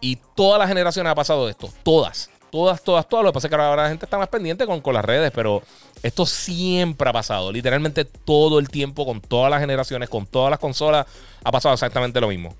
Y 0.00 0.16
todas 0.34 0.58
las 0.58 0.68
generaciones 0.68 1.10
ha 1.10 1.14
pasado 1.14 1.48
esto. 1.48 1.70
Todas. 1.82 2.30
Todas, 2.50 2.82
todas, 2.82 3.08
todas. 3.08 3.24
Lo 3.24 3.30
que 3.30 3.34
pasa 3.34 3.46
es 3.46 3.50
que 3.50 3.56
ahora 3.60 3.82
la 3.84 3.88
gente 3.88 4.06
está 4.06 4.18
más 4.18 4.28
pendiente 4.28 4.66
con, 4.66 4.80
con 4.80 4.94
las 4.94 5.04
redes, 5.04 5.30
pero 5.34 5.62
esto 6.02 6.26
siempre 6.26 7.08
ha 7.08 7.12
pasado. 7.12 7.52
Literalmente 7.52 8.04
todo 8.04 8.58
el 8.58 8.68
tiempo, 8.68 9.06
con 9.06 9.20
todas 9.20 9.50
las 9.50 9.60
generaciones, 9.60 10.08
con 10.08 10.26
todas 10.26 10.50
las 10.50 10.58
consolas, 10.58 11.06
ha 11.44 11.52
pasado 11.52 11.74
exactamente 11.74 12.20
lo 12.20 12.28
mismo. 12.28 12.54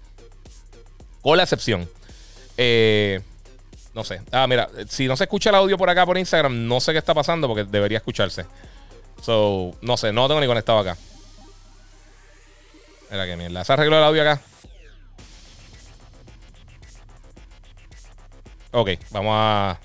Con 1.23 1.37
la 1.37 1.43
excepción. 1.43 1.89
Eh, 2.57 3.21
no 3.95 4.05
sé. 4.05 4.23
Ah, 4.31 4.47
mira, 4.47 4.69
si 4.89 5.09
no 5.09 5.17
se 5.17 5.25
escucha 5.25 5.51
el 5.51 5.57
audio 5.57 5.77
por 5.77 5.91
acá 5.91 6.07
por 6.07 6.17
Instagram, 6.17 6.69
no 6.69 6.81
sé 6.81 6.93
qué 6.93 6.99
está 6.99 7.15
pasando 7.15 7.49
porque 7.49 7.65
debería 7.65 7.99
escucharse. 7.99 8.47
So, 9.23 9.75
no 9.83 9.97
sé, 9.97 10.13
no 10.13 10.23
lo 10.23 10.29
tengo 10.29 10.41
ni 10.41 10.47
conectado 10.47 10.79
acá. 10.79 10.97
Mira 13.11 13.27
que 13.27 13.37
mierda. 13.37 13.65
¿Se 13.65 13.73
arregló 13.73 13.99
el 13.99 14.05
audio 14.05 14.23
acá? 14.23 14.41
Ok, 18.73 18.91
vamos 19.11 19.33
a. 19.35 19.81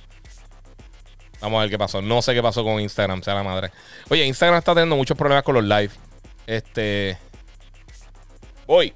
Vamos 1.42 1.58
a 1.58 1.62
ver 1.62 1.70
qué 1.70 1.78
pasó. 1.78 2.02
No 2.02 2.22
sé 2.22 2.34
qué 2.34 2.42
pasó 2.42 2.64
con 2.64 2.80
Instagram, 2.80 3.22
sea 3.22 3.36
la 3.36 3.44
madre. 3.44 3.72
Oye, 4.10 4.26
Instagram 4.26 4.60
está 4.60 4.74
teniendo 4.74 4.96
muchos 4.96 5.18
problemas 5.18 5.44
con 5.44 5.56
los 5.56 5.64
live. 5.64 5.92
Este. 6.46 7.18
Voy. 8.68 8.94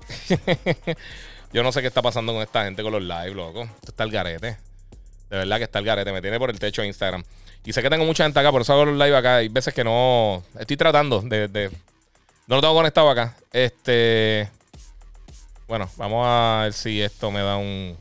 Yo 1.54 1.64
no 1.64 1.72
sé 1.72 1.82
qué 1.82 1.88
está 1.88 2.02
pasando 2.02 2.34
con 2.34 2.42
esta 2.42 2.64
gente 2.64 2.84
con 2.84 2.92
los 2.92 3.02
live, 3.02 3.32
loco. 3.32 3.64
Esto 3.64 3.90
está 3.90 4.04
el 4.04 4.12
garete. 4.12 4.58
De 5.30 5.38
verdad 5.38 5.58
que 5.58 5.64
está 5.64 5.80
el 5.80 5.86
garete. 5.86 6.12
Me 6.12 6.22
tiene 6.22 6.38
por 6.38 6.50
el 6.50 6.60
techo 6.60 6.84
Instagram. 6.84 7.24
Y 7.66 7.74
sé 7.74 7.82
que 7.82 7.90
tengo 7.90 8.06
mucha 8.06 8.24
gente 8.24 8.40
acá, 8.40 8.52
por 8.52 8.62
eso 8.62 8.74
hago 8.74 8.86
los 8.86 8.98
live 8.98 9.16
acá. 9.16 9.38
Hay 9.38 9.50
veces 9.50 9.74
que 9.74 9.84
no. 9.84 10.44
Estoy 10.60 10.78
tratando 10.78 11.22
de. 11.22 11.72
No 12.48 12.56
lo 12.56 12.62
tengo 12.62 12.76
conectado 12.76 13.10
acá. 13.10 13.36
Este. 13.52 14.50
Bueno, 15.68 15.90
vamos 15.98 16.26
a 16.28 16.62
ver 16.64 16.74
si 16.74 17.02
esto 17.02 17.30
me 17.30 17.42
da 17.42 17.58
un 17.58 17.96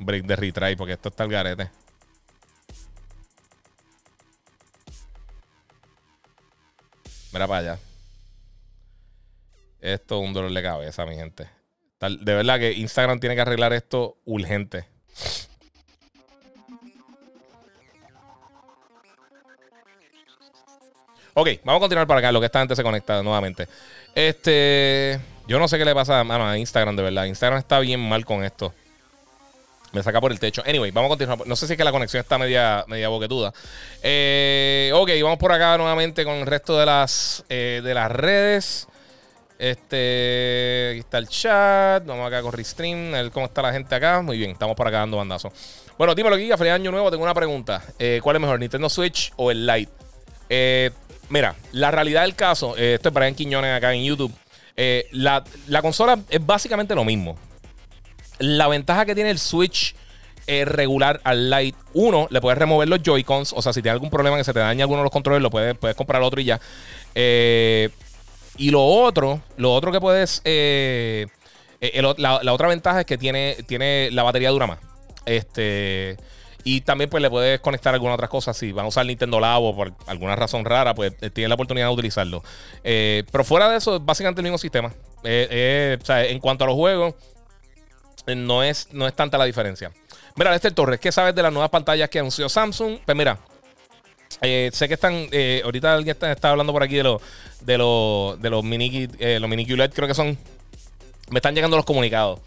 break 0.00 0.24
de 0.24 0.36
retry, 0.36 0.76
porque 0.76 0.94
esto 0.94 1.08
está 1.08 1.24
el 1.24 1.30
garete. 1.30 1.70
Mira 7.32 7.46
para 7.46 7.58
allá. 7.58 7.78
Esto 9.80 10.20
es 10.20 10.28
un 10.28 10.32
dolor 10.32 10.52
de 10.52 10.62
cabeza, 10.62 11.06
mi 11.06 11.14
gente. 11.14 11.48
De 12.00 12.34
verdad 12.34 12.58
que 12.58 12.72
Instagram 12.72 13.20
tiene 13.20 13.34
que 13.34 13.42
arreglar 13.42 13.72
esto 13.72 14.16
urgente. 14.24 14.86
Ok, 21.34 21.48
vamos 21.64 21.78
a 21.78 21.80
continuar 21.80 22.06
para 22.06 22.20
acá, 22.20 22.32
lo 22.32 22.40
que 22.40 22.46
esta 22.46 22.58
gente 22.58 22.74
se 22.74 22.82
conecta 22.82 23.22
nuevamente. 23.22 23.68
Este. 24.14 25.20
Yo 25.46 25.58
no 25.58 25.68
sé 25.68 25.78
qué 25.78 25.84
le 25.84 25.94
pasa 25.94 26.20
a 26.20 26.58
Instagram, 26.58 26.96
de 26.96 27.02
verdad. 27.02 27.24
Instagram 27.24 27.58
está 27.58 27.78
bien 27.80 28.00
mal 28.00 28.24
con 28.24 28.44
esto. 28.44 28.74
Me 29.92 30.02
saca 30.02 30.20
por 30.20 30.30
el 30.30 30.38
techo. 30.38 30.62
Anyway, 30.66 30.90
vamos 30.92 31.08
a 31.08 31.16
continuar. 31.16 31.46
No 31.46 31.56
sé 31.56 31.66
si 31.66 31.72
es 31.72 31.76
que 31.76 31.84
la 31.84 31.90
conexión 31.90 32.20
está 32.20 32.38
media, 32.38 32.84
media 32.86 33.08
boquetuda. 33.08 33.52
Eh, 34.02 34.92
ok, 34.94 35.10
vamos 35.22 35.38
por 35.38 35.52
acá 35.52 35.76
nuevamente 35.78 36.24
con 36.24 36.34
el 36.34 36.46
resto 36.46 36.78
de 36.78 36.86
las, 36.86 37.44
eh, 37.48 37.80
de 37.82 37.94
las 37.94 38.10
redes. 38.10 38.86
Este, 39.58 40.90
aquí 40.92 41.00
está 41.00 41.18
el 41.18 41.28
chat. 41.28 42.06
Vamos 42.06 42.26
acá 42.26 42.40
con 42.40 42.52
Restream. 42.52 43.14
A 43.14 43.22
ver 43.22 43.30
cómo 43.32 43.46
está 43.46 43.62
la 43.62 43.72
gente 43.72 43.94
acá. 43.94 44.22
Muy 44.22 44.38
bien, 44.38 44.52
estamos 44.52 44.76
por 44.76 44.86
acá 44.86 44.98
dando 44.98 45.16
bandazos. 45.16 45.52
Bueno, 45.98 46.14
dímelo, 46.14 46.36
Giga. 46.36 46.56
Feliz 46.56 46.72
año 46.72 46.92
nuevo. 46.92 47.10
Tengo 47.10 47.24
una 47.24 47.34
pregunta. 47.34 47.82
Eh, 47.98 48.20
¿Cuál 48.22 48.36
es 48.36 48.42
mejor, 48.42 48.60
Nintendo 48.60 48.88
Switch 48.88 49.32
o 49.36 49.50
el 49.50 49.66
Lite? 49.66 49.92
mira, 51.28 51.54
la 51.72 51.92
realidad 51.92 52.22
del 52.22 52.34
caso, 52.34 52.76
esto 52.76 53.08
es 53.08 53.14
Brian 53.14 53.36
Quiñones 53.36 53.76
acá 53.76 53.94
en 53.94 54.02
YouTube. 54.02 54.32
la, 55.12 55.44
la 55.68 55.80
consola 55.82 56.18
es 56.28 56.44
básicamente 56.44 56.92
lo 56.94 57.04
mismo. 57.04 57.38
La 58.40 58.68
ventaja 58.68 59.04
que 59.04 59.14
tiene 59.14 59.30
el 59.30 59.38
Switch 59.38 59.94
eh, 60.46 60.64
regular 60.64 61.20
al 61.22 61.50
Lite, 61.50 61.78
uno, 61.92 62.26
le 62.30 62.40
puedes 62.40 62.58
remover 62.58 62.88
los 62.88 63.00
Joy-Cons. 63.02 63.52
O 63.52 63.62
sea, 63.62 63.72
si 63.72 63.82
tienes 63.82 63.94
algún 63.94 64.10
problema 64.10 64.36
que 64.36 64.44
se 64.44 64.52
te 64.52 64.58
dañe 64.58 64.82
alguno 64.82 65.00
de 65.00 65.04
los 65.04 65.12
controles, 65.12 65.42
lo 65.42 65.50
puedes, 65.50 65.76
puedes 65.76 65.96
comprar 65.96 66.22
otro 66.22 66.40
y 66.40 66.44
ya. 66.44 66.60
Eh, 67.14 67.90
y 68.56 68.70
lo 68.70 68.82
otro, 68.84 69.40
lo 69.58 69.72
otro 69.72 69.92
que 69.92 70.00
puedes. 70.00 70.40
Eh, 70.44 71.28
la, 72.18 72.52
otra 72.52 72.66
ventaja 72.66 73.00
es 73.00 73.06
que 73.06 73.16
tiene, 73.18 73.58
tiene 73.66 74.10
la 74.10 74.22
batería 74.22 74.50
dura 74.50 74.66
más. 74.66 74.78
Este. 75.24 76.16
Y 76.64 76.80
también 76.80 77.08
pues 77.08 77.22
le 77.22 77.30
puedes 77.30 77.60
conectar 77.60 77.94
algunas 77.94 78.14
otras 78.14 78.30
cosas. 78.30 78.56
Si 78.56 78.72
van 78.72 78.86
a 78.86 78.88
usar 78.88 79.06
Nintendo 79.06 79.38
Labo 79.38 79.76
por 79.76 79.92
alguna 80.06 80.34
razón 80.34 80.64
rara, 80.64 80.94
pues 80.94 81.16
tienes 81.32 81.48
la 81.48 81.54
oportunidad 81.54 81.86
de 81.86 81.92
utilizarlo. 81.92 82.42
pero 82.82 83.44
fuera 83.44 83.68
de 83.68 83.76
eso, 83.76 83.96
es 83.96 84.04
básicamente 84.04 84.40
el 84.40 84.44
mismo 84.44 84.58
sistema. 84.58 84.88
o 84.88 86.04
sea, 86.04 86.24
en 86.24 86.40
cuanto 86.40 86.64
a 86.64 86.66
los 86.66 86.76
juegos, 86.76 87.14
no 88.36 88.62
es, 88.62 88.88
no 88.92 89.06
es 89.06 89.14
tanta 89.14 89.38
la 89.38 89.44
diferencia. 89.44 89.90
Mira, 90.36 90.54
este 90.54 90.70
Torres, 90.70 91.00
¿qué 91.00 91.12
sabes 91.12 91.34
de 91.34 91.42
las 91.42 91.52
nuevas 91.52 91.70
pantallas 91.70 92.08
que 92.08 92.18
anunció 92.18 92.48
Samsung? 92.48 92.98
Pues 93.04 93.16
mira, 93.16 93.38
eh, 94.42 94.70
sé 94.72 94.88
que 94.88 94.94
están. 94.94 95.28
Eh, 95.32 95.60
ahorita 95.64 95.94
alguien 95.94 96.16
está, 96.20 96.50
hablando 96.50 96.72
por 96.72 96.82
aquí 96.82 96.96
de 96.96 97.02
los 97.02 97.22
de 97.60 97.78
los 97.78 98.40
de 98.40 98.50
los 98.50 98.64
mini 98.64 99.08
eh, 99.18 99.38
los 99.40 99.50
mini 99.50 99.66
QLED, 99.66 99.92
creo 99.92 100.08
que 100.08 100.14
son. 100.14 100.38
Me 101.30 101.38
están 101.38 101.54
llegando 101.54 101.76
los 101.76 101.84
comunicados. 101.84 102.40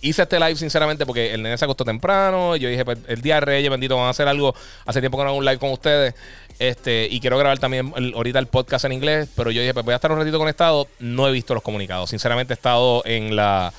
Hice 0.00 0.22
este 0.22 0.38
live 0.38 0.56
sinceramente 0.56 1.06
porque 1.06 1.32
el 1.32 1.42
nene 1.42 1.56
se 1.56 1.64
acostó 1.64 1.84
temprano. 1.84 2.56
Yo 2.56 2.68
dije, 2.68 2.84
pues 2.84 2.98
el 3.06 3.22
día 3.22 3.36
de 3.36 3.40
Reyes, 3.42 3.70
bendito, 3.70 3.96
van 3.96 4.06
a 4.06 4.10
hacer 4.10 4.28
algo. 4.28 4.54
Hace 4.86 5.00
tiempo 5.00 5.16
que 5.16 5.24
no 5.24 5.30
hago 5.30 5.38
un 5.38 5.44
live 5.44 5.58
con 5.58 5.70
ustedes. 5.70 6.14
Este, 6.58 7.08
y 7.10 7.20
quiero 7.20 7.38
grabar 7.38 7.58
también 7.58 7.92
ahorita 8.14 8.38
el 8.38 8.46
podcast 8.46 8.84
en 8.84 8.92
inglés. 8.92 9.28
Pero 9.34 9.50
yo 9.50 9.60
dije, 9.60 9.72
pues 9.72 9.84
voy 9.84 9.92
a 9.92 9.96
estar 9.96 10.12
un 10.12 10.18
ratito 10.18 10.38
conectado. 10.38 10.88
No 10.98 11.28
he 11.28 11.32
visto 11.32 11.54
los 11.54 11.62
comunicados. 11.62 12.10
Sinceramente 12.10 12.52
he 12.52 12.56
estado 12.56 13.02
en 13.06 13.34
la 13.36 13.72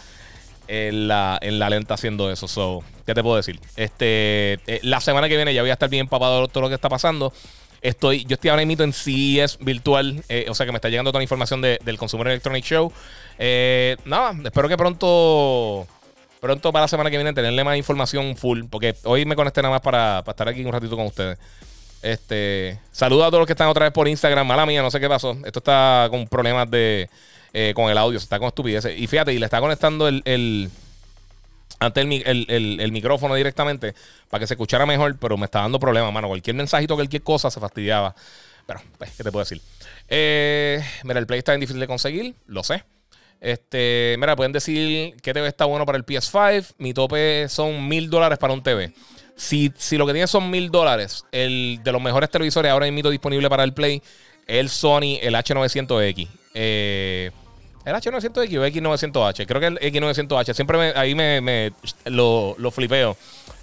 en 0.68 1.07
la, 1.07 1.38
en 1.41 1.59
la 1.59 1.70
lenta 1.70 1.93
haciendo 1.93 2.32
eso. 2.32 2.47
So, 2.47 2.84
¿Qué 3.05 3.13
te 3.13 3.22
puedo 3.22 3.36
decir? 3.36 3.59
Este, 3.76 4.53
eh, 4.66 4.80
la 4.82 4.99
semana 4.99 5.30
que 5.30 5.36
viene 5.36 5.53
ya 5.53 5.61
voy 5.61 5.70
a 5.70 5.74
estar 5.74 5.89
bien 5.89 6.01
empapado 6.01 6.41
de 6.41 6.47
todo 6.47 6.61
lo 6.61 6.70
que 6.70 6.76
está 6.76 6.89
pasando. 6.89 7.32
Estoy, 7.82 8.26
yo 8.26 8.34
estoy 8.34 8.49
ahora 8.49 8.66
mismo 8.66 8.84
en 8.84 8.93
CES 8.93 9.59
virtual, 9.59 10.24
eh, 10.28 10.47
o 10.49 10.55
sea 10.55 10.66
que 10.66 10.72
me 10.72 10.78
está 10.78 10.89
llegando 10.89 11.11
toda 11.11 11.20
la 11.20 11.24
información 11.24 11.61
del 11.61 11.97
Consumer 11.97 12.28
Electronic 12.28 12.66
Show. 12.66 12.91
Eh, 13.38 13.95
nada, 14.05 14.34
espero 14.43 14.68
que 14.68 14.76
pronto, 14.76 15.86
pronto 16.39 16.72
para 16.72 16.86
la 16.86 16.88
semana 16.88 17.11
que 17.11 17.18
viene 17.18 17.32
tenerle 17.34 17.63
más 17.63 17.78
información 17.78 18.36
full, 18.36 18.63
porque 18.72 18.95
hoy 19.03 19.26
me 19.26 19.36
conecté 19.36 19.61
nada 19.61 19.76
más 19.76 19.82
para, 19.82 20.24
para 20.26 20.34
estar 20.34 20.49
aquí 20.49 20.66
un 20.66 20.74
ratito 20.74 20.95
con 20.95 21.05
ustedes. 21.05 21.38
Este, 22.01 22.80
saludos 22.91 23.26
a 23.26 23.28
todos 23.28 23.41
los 23.41 23.47
que 23.47 23.53
están 23.53 23.68
otra 23.68 23.86
vez 23.86 23.93
por 23.93 24.07
Instagram. 24.07 24.47
Mala 24.47 24.66
mía, 24.66 24.82
no 24.82 24.89
sé 24.89 24.99
qué 24.99 25.07
pasó. 25.07 25.38
Esto 25.45 25.59
está 25.59 26.07
con 26.09 26.28
problemas 26.28 26.70
de 26.72 27.07
eh, 27.58 27.74
con 27.74 27.89
el 27.89 27.97
audio, 27.97 28.20
se 28.20 28.26
está 28.26 28.38
con 28.38 28.49
estupideces. 28.49 28.99
Y 28.99 29.08
fíjate, 29.08 29.34
y 29.34 29.39
le 29.39 29.45
está 29.45 29.62
conectando 29.62 30.10
el, 30.10 30.22
el 30.26 30.70
ante 31.80 32.01
el, 32.01 32.91
micrófono 32.91 33.34
directamente 33.34 33.95
para 34.30 34.41
que 34.41 34.47
se 34.47 34.56
escuchara 34.56 34.86
mejor, 34.86 35.18
pero 35.18 35.38
me 35.38 35.45
está 35.45 35.62
dando 35.62 35.80
problemas, 35.80 36.12
mano. 36.12 36.28
Cualquier 36.28 36.53
mensajito, 36.58 36.95
cualquier 36.95 37.24
cosa 37.24 37.49
se 37.49 37.62
fastidiaba. 37.62 38.14
Pero, 38.68 38.82
pues, 38.97 39.12
¿qué 39.12 39.24
te 39.24 39.32
puedo 39.32 39.45
decir? 39.45 39.62
Eh, 40.10 40.84
mira, 41.06 41.18
el 41.18 41.26
Play 41.26 41.38
está 41.38 41.53
bien 41.53 41.62
difícil 41.62 41.80
de 41.80 41.88
conseguir, 41.88 42.36
lo 42.45 42.62
sé. 42.62 42.84
Este, 43.39 44.18
mira, 44.20 44.36
pueden 44.36 44.51
decir 44.51 45.16
que 45.22 45.34
TV 45.34 45.47
está 45.47 45.64
bueno 45.64 45.86
para 45.86 45.97
el 45.97 46.06
PS5. 46.06 46.74
Mi 46.78 46.93
tope 46.93 47.47
son 47.47 47.88
mil 47.88 48.10
dólares 48.10 48.38
para 48.38 48.51
un 48.51 48.64
TV. 48.64 48.91
Si, 49.38 49.72
si 49.78 49.97
lo 49.97 50.06
que 50.06 50.12
tiene 50.12 50.28
son 50.28 50.49
mil 50.49 50.72
dólares, 50.72 51.24
el 51.32 51.80
de 51.86 51.91
los 51.93 52.01
mejores 52.01 52.30
televisores 52.30 52.70
ahora 52.70 52.91
mismo 52.91 53.10
disponible 53.10 53.49
para 53.49 53.64
el 53.64 53.74
Play, 53.74 54.01
el 54.45 54.68
Sony, 54.68 55.20
el 55.22 55.36
H900X. 55.36 56.28
Eh, 56.53 57.32
¿El 57.86 57.93
H900X 57.93 58.57
o 58.57 58.65
X900H? 58.65 59.45
Creo 59.45 59.61
que 59.61 59.67
el 59.67 59.79
X900H. 59.79 60.53
Siempre 60.53 60.93
ahí 60.95 61.13
me, 61.13 61.71
lo, 62.05 62.55
flipeo. 62.71 63.15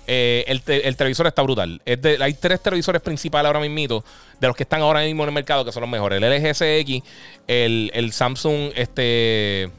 Eh, 0.07 0.45
el, 0.47 0.63
televisor 0.63 1.27
está 1.27 1.43
brutal. 1.43 1.81
hay 1.85 2.35
tres 2.35 2.61
televisores 2.63 3.03
principales 3.03 3.47
ahora 3.49 3.61
mismo 3.61 4.05
de 4.41 4.47
los 4.47 4.57
que 4.57 4.63
están 4.65 4.81
ahora 4.81 5.01
mismo 5.01 5.23
en 5.25 5.29
el 5.29 5.35
mercado 5.35 5.65
que 5.65 5.73
son 5.73 5.81
los 5.81 5.91
mejores. 5.91 6.23
El 6.23 6.31
LG 6.31 6.55
CX, 6.55 7.03
el, 7.49 8.13
Samsung, 8.13 8.71
este. 8.77 9.71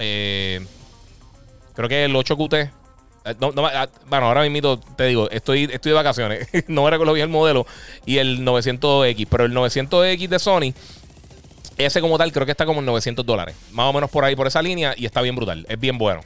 Eh, 0.00 0.66
creo 1.74 1.88
que 1.88 2.04
el 2.04 2.14
8QT. 2.14 2.72
Eh, 3.24 3.34
ah, 3.40 3.88
bueno, 4.06 4.26
ahora 4.26 4.42
mismo 4.48 4.80
te 4.80 5.04
digo, 5.06 5.30
estoy, 5.30 5.64
estoy 5.72 5.90
de 5.90 5.96
vacaciones. 5.96 6.48
no 6.66 6.82
me 6.84 6.90
recuerdo 6.90 7.12
bien 7.12 7.28
el 7.28 7.32
modelo. 7.32 7.66
Y 8.04 8.18
el 8.18 8.44
900X. 8.44 9.28
Pero 9.30 9.44
el 9.44 9.52
900X 9.52 10.28
de 10.28 10.38
Sony 10.40 10.74
ese 11.78 12.00
como 12.00 12.16
tal 12.18 12.32
creo 12.32 12.46
que 12.46 12.52
está 12.52 12.66
como 12.66 12.80
en 12.80 12.86
900 12.86 13.24
dólares. 13.24 13.54
Más 13.72 13.86
o 13.86 13.92
menos 13.92 14.10
por 14.10 14.24
ahí, 14.24 14.34
por 14.34 14.46
esa 14.46 14.62
línea. 14.62 14.94
Y 14.96 15.06
está 15.06 15.20
bien 15.20 15.36
brutal. 15.36 15.66
Es 15.68 15.78
bien 15.78 15.98
bueno. 15.98 16.22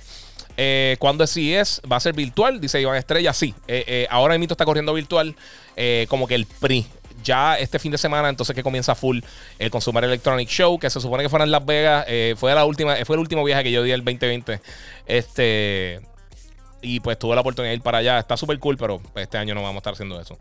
Eh, 0.57 0.97
cuando 0.99 1.25
es 1.25 1.33
CES 1.33 1.81
va 1.91 1.97
a 1.97 2.01
ser 2.01 2.15
virtual, 2.15 2.61
dice 2.61 2.81
Iván 2.81 2.97
Estrella. 2.97 3.33
Sí, 3.33 3.55
eh, 3.67 3.85
eh, 3.87 4.07
ahora 4.11 4.35
el 4.35 4.41
mito 4.41 4.55
está 4.55 4.65
corriendo 4.65 4.93
virtual. 4.93 5.35
como 6.09 6.27
que 6.27 6.35
el 6.35 6.47
PRI. 6.47 6.87
Ya 7.23 7.59
este 7.59 7.79
fin 7.79 7.93
de 7.93 7.99
semana, 7.99 8.31
entonces 8.31 8.57
que 8.57 8.63
comienza 8.63 8.95
full 8.95 9.21
el 9.59 9.71
Consumer 9.71 10.05
Electronic 10.05 10.49
Show, 10.49 10.79
que 10.79 10.89
se 10.89 11.01
supone 11.01 11.23
que 11.23 11.29
fuera 11.29 11.45
en 11.45 11.51
Las 11.51 11.65
Vegas. 11.67 12.07
fue 12.37 12.55
la 12.55 12.65
última, 12.65 12.97
fue 13.05 13.17
el 13.17 13.21
último 13.21 13.45
viaje 13.45 13.65
que 13.65 13.73
yo 13.73 13.83
di 13.83 13.91
el 13.91 14.05
2020. 14.05 14.61
Este. 15.07 16.01
Y 16.83 17.01
pues 17.01 17.19
tuve 17.19 17.35
la 17.35 17.43
oportunidad 17.43 17.73
de 17.73 17.77
ir 17.77 17.83
para 17.83 17.99
allá. 17.99 18.19
Está 18.19 18.37
súper 18.37 18.59
cool, 18.59 18.79
pero 18.79 19.03
este 19.17 19.37
año 19.37 19.55
no 19.55 19.63
vamos 19.63 19.77
a 19.77 19.79
estar 19.79 19.93
haciendo 19.93 20.19
eso. 20.19 20.39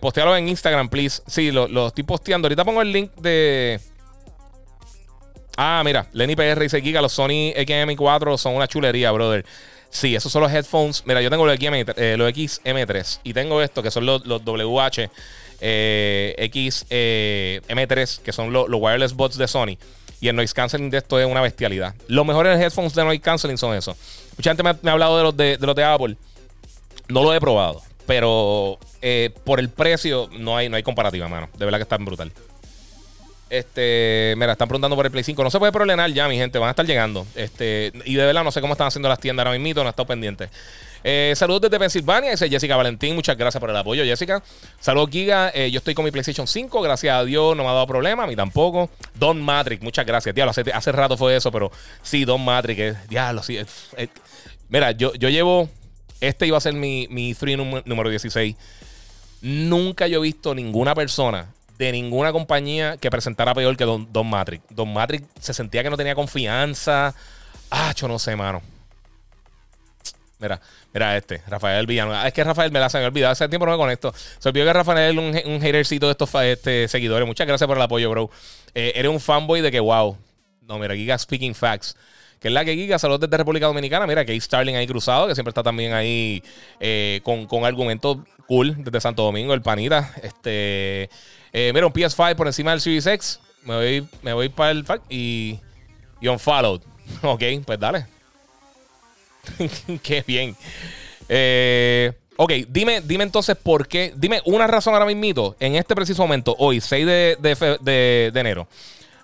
postealo 0.00 0.36
en 0.36 0.48
Instagram, 0.48 0.88
please. 0.88 1.22
Sí, 1.26 1.50
lo, 1.50 1.68
lo 1.68 1.86
estoy 1.86 2.04
posteando. 2.04 2.46
Ahorita 2.46 2.64
pongo 2.64 2.82
el 2.82 2.92
link 2.92 3.14
de 3.16 3.80
Ah, 5.60 5.82
mira, 5.84 6.06
Lenny 6.12 6.36
PR 6.36 6.60
dice 6.60 6.80
Giga, 6.80 7.02
los 7.02 7.12
Sony 7.12 7.52
XM4 7.56 8.38
son 8.38 8.54
una 8.54 8.68
chulería, 8.68 9.10
brother. 9.10 9.44
Sí, 9.90 10.14
esos 10.14 10.30
son 10.30 10.42
los 10.42 10.52
headphones. 10.52 11.02
Mira, 11.04 11.20
yo 11.20 11.30
tengo 11.30 11.44
los, 11.44 11.56
XM, 11.56 11.84
eh, 11.96 12.14
los 12.16 12.32
XM3 12.32 13.20
y 13.24 13.32
tengo 13.34 13.60
estos 13.60 13.82
que 13.82 13.90
son 13.90 14.06
los, 14.06 14.22
WH 14.22 15.10
eh, 15.60 16.36
XM3, 16.38 16.86
eh, 16.90 17.60
que 18.22 18.32
son 18.32 18.52
los, 18.52 18.68
wireless 18.70 19.14
bots 19.14 19.36
de 19.36 19.48
Sony. 19.48 19.76
Y 20.20 20.28
el 20.28 20.36
noise 20.36 20.54
canceling 20.54 20.90
de 20.90 20.98
esto 20.98 21.18
es 21.18 21.26
una 21.26 21.40
bestialidad. 21.40 21.92
Los 22.06 22.24
mejores 22.24 22.60
headphones 22.60 22.94
de 22.94 23.02
noise 23.02 23.20
canceling 23.20 23.58
son 23.58 23.74
esos. 23.74 23.96
Mucha 24.36 24.50
gente 24.50 24.62
me 24.62 24.70
ha, 24.70 24.92
hablado 24.92 25.16
de 25.16 25.22
los 25.24 25.36
de, 25.36 25.58
los 25.60 25.74
de 25.74 25.82
Apple. 25.82 26.16
No 27.08 27.24
lo 27.24 27.34
he 27.34 27.40
probado, 27.40 27.82
pero 28.06 28.78
por 29.42 29.58
el 29.58 29.70
precio 29.70 30.30
no 30.38 30.56
hay, 30.56 30.68
no 30.68 30.76
hay 30.76 30.84
comparativa, 30.84 31.26
mano. 31.26 31.48
De 31.58 31.64
verdad 31.64 31.78
que 31.78 31.82
están 31.82 32.04
brutal. 32.04 32.32
Este, 33.50 34.34
mira, 34.36 34.52
están 34.52 34.68
preguntando 34.68 34.94
por 34.94 35.06
el 35.06 35.12
Play 35.12 35.24
5. 35.24 35.42
No 35.42 35.50
se 35.50 35.58
puede 35.58 35.72
problemar 35.72 36.10
ya, 36.12 36.28
mi 36.28 36.36
gente. 36.36 36.58
Van 36.58 36.68
a 36.68 36.70
estar 36.70 36.86
llegando. 36.86 37.26
Este, 37.34 37.92
y 38.04 38.14
de 38.14 38.26
verdad 38.26 38.44
no 38.44 38.52
sé 38.52 38.60
cómo 38.60 38.74
están 38.74 38.88
haciendo 38.88 39.08
las 39.08 39.18
tiendas 39.18 39.46
ahora 39.46 39.58
mismo. 39.58 39.82
No 39.82 39.88
he 39.88 39.90
estado 39.90 40.06
pendiente. 40.06 40.50
Eh, 41.04 41.32
saludos 41.36 41.62
desde 41.62 41.78
Pensilvania, 41.78 42.32
dice 42.32 42.48
Jessica 42.48 42.76
Valentín. 42.76 43.14
Muchas 43.14 43.36
gracias 43.36 43.60
por 43.60 43.70
el 43.70 43.76
apoyo, 43.76 44.04
Jessica. 44.04 44.42
Saludos, 44.80 45.10
Giga. 45.10 45.50
Eh, 45.54 45.70
yo 45.70 45.78
estoy 45.78 45.94
con 45.94 46.04
mi 46.04 46.10
PlayStation 46.10 46.46
5. 46.46 46.82
Gracias 46.82 47.14
a 47.14 47.24
Dios 47.24 47.56
no 47.56 47.62
me 47.62 47.70
ha 47.70 47.72
dado 47.72 47.86
problema. 47.86 48.24
A 48.24 48.26
mí 48.26 48.36
tampoco. 48.36 48.90
Don 49.14 49.40
Matrix, 49.40 49.82
muchas 49.82 50.04
gracias. 50.04 50.34
Diablo, 50.34 50.52
hace, 50.74 50.92
rato 50.92 51.16
fue 51.16 51.36
eso, 51.36 51.50
pero 51.50 51.70
sí, 52.02 52.24
Don 52.24 52.44
Matrix. 52.44 52.80
Eh, 52.80 52.96
diablo, 53.08 53.42
sí. 53.42 53.58
mira, 54.68 54.92
yo, 54.92 55.14
yo 55.14 55.28
llevo. 55.28 55.68
Este 56.20 56.48
iba 56.48 56.58
a 56.58 56.60
ser 56.60 56.74
mi, 56.74 57.06
mi 57.10 57.32
3 57.32 57.56
número 57.84 58.10
16. 58.10 58.56
Nunca 59.40 60.08
yo 60.08 60.18
he 60.18 60.22
visto 60.22 60.52
ninguna 60.52 60.96
persona 60.96 61.54
de 61.78 61.92
ninguna 61.92 62.32
compañía 62.32 62.96
que 62.96 63.08
presentara 63.10 63.54
peor 63.54 63.76
que 63.76 63.84
Don, 63.84 64.12
Don 64.12 64.28
Matrix. 64.28 64.64
Don 64.70 64.92
Matrix 64.92 65.24
se 65.40 65.54
sentía 65.54 65.82
que 65.84 65.90
no 65.90 65.96
tenía 65.96 66.16
confianza. 66.16 67.14
Ah, 67.70 67.94
yo 67.96 68.08
no 68.08 68.18
sé, 68.18 68.34
mano. 68.34 68.60
Mira, 70.40 70.60
mira 70.92 71.16
este, 71.16 71.42
Rafael 71.46 71.86
Villano. 71.86 72.12
Ah, 72.14 72.26
es 72.26 72.32
que 72.34 72.42
Rafael 72.42 72.72
me 72.72 72.80
la 72.80 72.88
se 72.88 72.98
me 72.98 73.06
olvidado. 73.06 73.32
Hace 73.32 73.48
tiempo 73.48 73.64
no 73.64 73.72
me 73.72 73.78
conecto. 73.78 74.12
Se 74.38 74.48
olvidó 74.48 74.66
que 74.66 74.72
Rafael 74.72 75.18
es 75.18 75.44
un, 75.44 75.52
un 75.52 75.62
hatercito 75.62 76.06
de 76.06 76.12
estos 76.12 76.30
este, 76.42 76.88
seguidores. 76.88 77.26
Muchas 77.26 77.46
gracias 77.46 77.66
por 77.66 77.76
el 77.76 77.82
apoyo, 77.82 78.10
bro. 78.10 78.30
Eh, 78.74 78.92
eres 78.96 79.10
un 79.10 79.20
fanboy 79.20 79.60
de 79.60 79.70
que, 79.70 79.80
wow. 79.80 80.16
No, 80.62 80.78
mira, 80.78 80.94
Giga 80.94 81.16
Speaking 81.16 81.54
Facts. 81.54 81.96
Que 82.40 82.48
es 82.48 82.54
la 82.54 82.64
que 82.64 82.74
Giga, 82.74 82.98
saludos 82.98 83.20
desde 83.20 83.36
República 83.36 83.66
Dominicana. 83.66 84.06
Mira, 84.06 84.24
que 84.24 84.32
hay 84.32 84.40
Starling 84.40 84.76
ahí 84.76 84.86
cruzado, 84.86 85.28
que 85.28 85.34
siempre 85.34 85.50
está 85.50 85.62
también 85.62 85.92
ahí 85.92 86.42
eh, 86.78 87.20
con, 87.24 87.46
con 87.46 87.64
argumentos 87.64 88.18
cool 88.46 88.76
desde 88.82 89.00
Santo 89.00 89.22
Domingo, 89.22 89.54
el 89.54 89.62
panita. 89.62 90.12
Este, 90.22 91.10
eh, 91.52 91.72
mira, 91.72 91.86
un 91.86 91.92
PS5 91.92 92.34
por 92.36 92.46
encima 92.46 92.70
del 92.72 92.80
Series 92.80 93.06
X. 93.06 93.40
Me 93.64 93.74
voy, 93.74 94.08
me 94.22 94.32
voy 94.32 94.48
para 94.48 94.70
el 94.70 94.84
fact 94.84 95.04
y, 95.10 95.58
y 96.20 96.28
on 96.28 96.38
followed. 96.38 96.82
ok, 97.22 97.42
pues 97.64 97.78
dale. 97.78 98.06
Qué 100.02 100.24
bien. 100.26 100.56
Eh, 101.28 102.12
ok, 102.36 102.52
dime, 102.68 103.00
dime 103.02 103.24
entonces 103.24 103.56
por 103.56 103.86
qué. 103.88 104.12
Dime 104.16 104.40
una 104.44 104.66
razón 104.66 104.94
ahora 104.94 105.06
mismo, 105.06 105.56
en 105.60 105.76
este 105.76 105.94
preciso 105.94 106.22
momento, 106.22 106.54
hoy, 106.58 106.80
6 106.80 107.06
de, 107.06 108.32
enero 108.34 108.68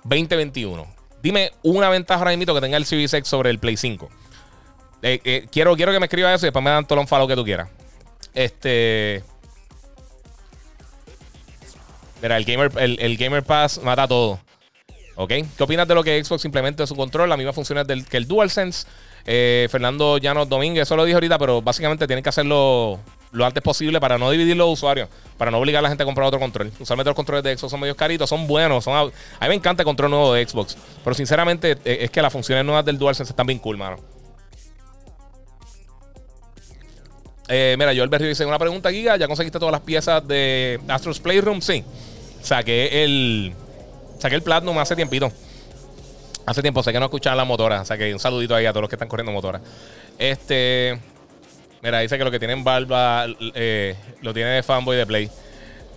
2021. 0.05 0.87
Dime 1.23 1.53
una 1.63 1.89
ventaja 1.89 2.21
ahora 2.21 2.37
mismo 2.37 2.55
que 2.55 2.61
tenga 2.61 2.77
el 2.77 2.85
Series 2.85 3.15
X 3.15 3.29
sobre 3.29 3.51
el 3.51 3.59
Play 3.59 3.77
5. 3.77 4.11
Eh, 5.03 5.21
eh, 5.25 5.47
quiero, 5.51 5.75
quiero 5.77 5.93
que 5.93 6.01
me 6.01 6.07
escriba 6.07 6.33
eso 6.33 6.47
y 6.47 6.49
después 6.49 6.65
me 6.65 6.71
dan 6.71 6.87
todo 6.87 7.01
el 7.01 7.07
follow 7.07 7.27
que 7.27 7.37
tú 7.37 7.45
quieras. 7.45 7.69
Este. 8.35 9.23
Mira, 12.25 12.39
el 12.39 12.47
Gamer, 12.47 12.73
el, 12.79 13.17
Gamer 13.19 13.43
Pass 13.43 13.83
mata 13.83 14.09
todo. 14.09 14.41
¿Ok? 15.17 15.29
¿Qué 15.29 15.63
opinas 15.63 15.87
de 15.87 15.95
lo 15.95 16.03
que 16.03 16.25
Xbox 16.25 16.47
implementa 16.47 16.87
su 16.87 16.97
control? 16.97 17.29
La 17.29 17.37
misma 17.37 17.53
funciones 17.53 17.87
del, 17.87 18.07
que 18.07 18.17
el 18.17 18.27
DualSense. 18.27 18.87
Eh, 19.27 19.69
Fernando 19.71 20.17
Llanos 20.17 20.49
Domínguez, 20.49 20.85
eso 20.85 20.97
lo 20.97 21.05
dije 21.05 21.17
ahorita, 21.17 21.37
pero 21.37 21.61
básicamente 21.61 22.07
tienen 22.07 22.23
que 22.23 22.31
hacerlo 22.31 22.99
lo 23.33 23.45
antes 23.45 23.63
posible 23.63 24.01
para 24.01 24.17
no 24.17 24.31
dividir 24.31 24.57
los 24.57 24.73
usuarios, 24.73 25.11
para 25.37 25.51
no 25.51 25.59
obligar 25.59 25.81
a 25.81 25.83
la 25.83 25.89
gente 25.89 26.03
a 26.03 26.07
comprar 26.07 26.27
otro 26.27 26.41
control. 26.41 26.73
Usualmente 26.81 27.11
los 27.11 27.17
controles 27.17 27.45
de 27.45 27.59
Xbox 27.59 27.71
son 27.71 27.81
medio 27.81 27.95
caritos, 27.95 28.31
son 28.31 28.47
buenos. 28.47 28.85
Son 28.85 28.97
a, 28.97 29.05
mí 29.05 29.49
me 29.49 29.55
encanta 29.55 29.83
el 29.83 29.85
control 29.85 30.11
nuevo 30.11 30.33
de 30.33 30.49
Xbox, 30.49 30.79
pero 31.05 31.13
sinceramente 31.13 31.73
eh, 31.85 31.99
es 32.01 32.11
que 32.11 32.23
las 32.23 32.33
funciones 32.33 32.65
nuevas 32.65 32.87
del 32.87 32.97
DualSense 32.97 33.33
están 33.33 33.47
bien 33.47 33.59
cool, 33.59 33.77
mano. 33.77 33.99
Eh, 37.49 37.77
mira, 37.79 37.95
Joel 37.95 38.09
Berrio 38.09 38.31
dice: 38.31 38.47
Una 38.47 38.59
pregunta, 38.59 38.91
Giga. 38.91 39.19
¿Ya 39.19 39.27
conseguiste 39.27 39.59
todas 39.59 39.73
las 39.73 39.83
piezas 39.83 40.27
de 40.27 40.81
Astro's 40.89 41.21
Playroom? 41.21 41.61
Sí. 41.61 41.85
Saqué 42.45 43.05
el. 43.05 43.55
Saqué 44.19 44.35
el 44.35 44.43
Platinum 44.43 44.79
hace 44.79 44.95
tiempito. 44.95 45.33
Hace 46.45 46.61
tiempo 46.61 46.83
sé 46.83 46.93
que 46.93 47.01
no 47.01 47.07
escuchaba 47.07 47.35
la 47.37 47.47
motora. 47.47 47.81
O 47.81 47.85
sea 47.87 47.97
que 47.97 48.13
un 48.13 48.21
saludito 48.21 48.55
ahí 48.55 48.67
a 48.67 48.71
todos 48.71 48.83
los 48.83 48.91
que 48.91 48.97
están 48.97 49.09
corriendo 49.09 49.33
motora. 49.33 49.63
Este. 50.19 51.01
Mira, 51.83 52.01
dice 52.01 52.19
que 52.19 52.25
lo 52.25 52.31
que 52.31 52.39
tienen 52.39 52.63
barba 52.63 53.27
eh, 53.55 53.97
lo 54.21 54.35
tiene 54.35 54.51
de 54.51 54.63
fanboy 54.63 54.97
de 54.97 55.07
Play. 55.07 55.31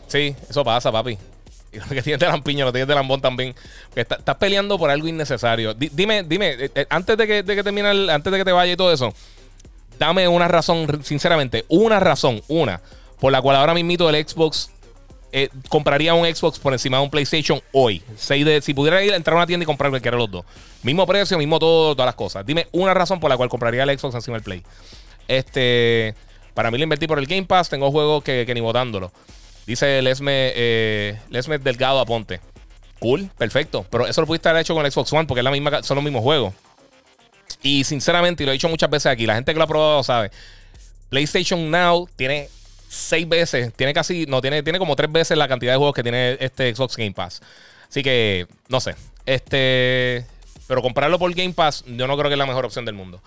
Sí, 0.07 0.35
eso 0.49 0.63
pasa, 0.63 0.91
papi. 0.91 1.17
Y 1.69 1.79
lo 1.79 1.85
que 1.87 2.01
tiene 2.01 2.17
de 2.17 2.25
lampiño, 2.27 2.63
lo 2.63 2.71
tiene 2.71 2.85
de 2.85 2.95
lambón 2.95 3.19
también. 3.19 3.53
estás 3.93 4.35
peleando 4.37 4.79
por 4.79 4.89
algo 4.89 5.05
innecesario. 5.05 5.73
dime, 5.73 6.23
dime, 6.23 6.51
eh, 6.51 6.71
eh, 6.73 6.85
antes 6.89 7.17
de 7.17 7.27
que, 7.27 7.43
de 7.43 7.55
que 7.57 7.63
termine 7.63 7.89
antes 8.09 8.31
de 8.31 8.39
que 8.39 8.45
te 8.45 8.53
vaya 8.53 8.71
y 8.71 8.77
todo 8.77 8.91
eso, 8.91 9.13
dame 9.99 10.29
una 10.29 10.47
razón, 10.47 11.03
sinceramente, 11.03 11.65
una 11.67 11.99
razón, 11.99 12.41
una, 12.47 12.79
por 13.19 13.33
la 13.33 13.41
cual 13.41 13.57
ahora 13.57 13.73
mismo 13.73 14.09
el 14.09 14.27
Xbox 14.27 14.71
eh, 15.31 15.49
compraría 15.69 16.13
un 16.13 16.25
Xbox 16.25 16.59
por 16.59 16.73
encima 16.73 16.97
de 16.97 17.03
un 17.03 17.09
PlayStation 17.09 17.61
hoy. 17.73 18.01
si 18.17 18.73
pudiera 18.73 19.03
ir 19.03 19.13
a 19.13 19.15
entrar 19.15 19.35
a 19.35 19.37
una 19.37 19.47
tienda 19.47 19.63
y 19.63 19.65
comprar 19.65 19.89
cualquiera 19.89 20.15
de 20.15 20.21
los 20.21 20.31
dos. 20.31 20.45
Mismo 20.83 21.05
precio, 21.05 21.37
mismo 21.37 21.59
todo, 21.59 21.95
todas 21.95 22.07
las 22.07 22.15
cosas. 22.15 22.45
Dime 22.45 22.67
una 22.71 22.93
razón 22.93 23.19
por 23.19 23.29
la 23.29 23.37
cual 23.37 23.49
compraría 23.49 23.83
el 23.83 23.99
Xbox 23.99 24.15
encima 24.15 24.37
del 24.37 24.43
Play. 24.43 24.63
Este, 25.27 26.15
para 26.53 26.71
mí 26.71 26.77
lo 26.77 26.83
invertí 26.83 27.07
por 27.07 27.19
el 27.19 27.25
Game 27.25 27.43
Pass. 27.43 27.69
Tengo 27.69 27.91
juegos 27.91 28.23
que, 28.23 28.49
ni 28.53 28.61
votándolo. 28.61 29.11
Dice 29.65 30.01
Lesme, 30.01 30.53
eh, 30.55 31.19
Lesme 31.29 31.57
Delgado 31.57 31.99
Aponte. 31.99 32.39
Cool, 32.99 33.29
perfecto. 33.37 33.85
Pero 33.89 34.07
eso 34.07 34.21
lo 34.21 34.27
pudiste 34.27 34.49
haber 34.49 34.61
hecho 34.61 34.73
con 34.73 34.85
el 34.85 34.91
Xbox 34.91 35.11
One 35.13 35.25
porque 35.25 35.41
es 35.41 35.43
la 35.45 35.51
misma, 35.51 35.83
son 35.83 35.95
los 35.95 36.03
mismos 36.03 36.23
juegos. 36.23 36.53
Y 37.61 37.83
sinceramente, 37.83 38.43
y 38.43 38.45
lo 38.45 38.51
he 38.51 38.53
dicho 38.53 38.69
muchas 38.69 38.89
veces 38.89 39.07
aquí, 39.07 39.25
la 39.25 39.35
gente 39.35 39.53
que 39.53 39.57
lo 39.57 39.65
ha 39.65 39.67
probado 39.67 40.03
sabe. 40.03 40.31
PlayStation 41.09 41.69
Now 41.69 42.07
tiene 42.15 42.49
seis 42.87 43.27
veces, 43.27 43.73
tiene 43.73 43.93
casi, 43.93 44.25
no, 44.25 44.41
tiene, 44.41 44.63
tiene 44.63 44.79
como 44.79 44.95
tres 44.95 45.11
veces 45.11 45.37
la 45.37 45.47
cantidad 45.47 45.73
de 45.73 45.77
juegos 45.77 45.95
que 45.95 46.03
tiene 46.03 46.37
este 46.39 46.73
Xbox 46.73 46.95
Game 46.95 47.11
Pass. 47.11 47.41
Así 47.89 48.03
que, 48.03 48.47
no 48.67 48.79
sé. 48.79 48.95
Este. 49.25 50.25
Pero 50.67 50.81
comprarlo 50.81 51.17
por 51.17 51.33
Game 51.33 51.53
Pass, 51.53 51.85
yo 51.87 52.07
no 52.07 52.17
creo 52.17 52.29
que 52.29 52.33
es 52.33 52.37
la 52.39 52.45
mejor 52.45 52.65
opción 52.65 52.85
del 52.85 52.95
mundo. 52.95 53.21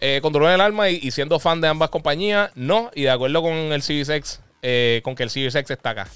Eh, 0.00 0.20
controlar 0.22 0.54
el 0.54 0.60
alma 0.60 0.88
y, 0.88 1.10
siendo 1.10 1.38
fan 1.38 1.60
de 1.60 1.68
ambas 1.68 1.90
compañías, 1.90 2.50
no. 2.54 2.90
Y 2.94 3.02
de 3.02 3.10
acuerdo 3.10 3.42
con 3.42 3.52
el 3.52 3.82
Series 3.82 4.40
eh, 4.62 5.00
con 5.04 5.14
que 5.14 5.22
el 5.22 5.30
Series 5.30 5.54
X 5.54 5.70
está 5.70 5.90
acá. 5.90 6.08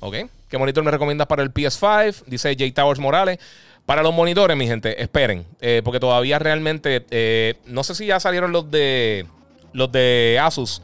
¿Ok? 0.00 0.16
¿Qué 0.48 0.58
monitor 0.58 0.82
me 0.82 0.90
recomiendas 0.90 1.26
para 1.26 1.42
el 1.42 1.52
PS5? 1.52 2.24
Dice 2.26 2.56
J 2.58 2.72
Towers 2.74 2.98
Morales. 2.98 3.38
Para 3.86 4.02
los 4.02 4.12
monitores, 4.12 4.56
mi 4.56 4.66
gente, 4.66 5.00
esperen. 5.00 5.46
Eh, 5.60 5.82
porque 5.84 6.00
todavía 6.00 6.38
realmente. 6.38 7.56
No 7.66 7.84
sé 7.84 7.94
si 7.94 8.06
ya 8.06 8.18
salieron 8.18 8.50
los 8.50 8.70
de. 8.70 9.26
Los 9.72 9.92
de 9.92 10.40
Asus. 10.42 10.82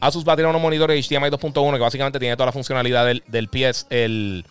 Asus 0.00 0.26
va 0.26 0.34
a 0.34 0.36
tener 0.36 0.48
unos 0.48 0.60
monitores 0.60 1.06
HDMI 1.08 1.30
2.1 1.30 1.72
que 1.74 1.78
básicamente 1.78 2.18
tiene 2.18 2.36
toda 2.36 2.46
la 2.46 2.52
funcionalidad 2.52 3.06
del, 3.06 3.22
del 3.26 3.48
PS. 3.48 3.86
El, 3.90 4.44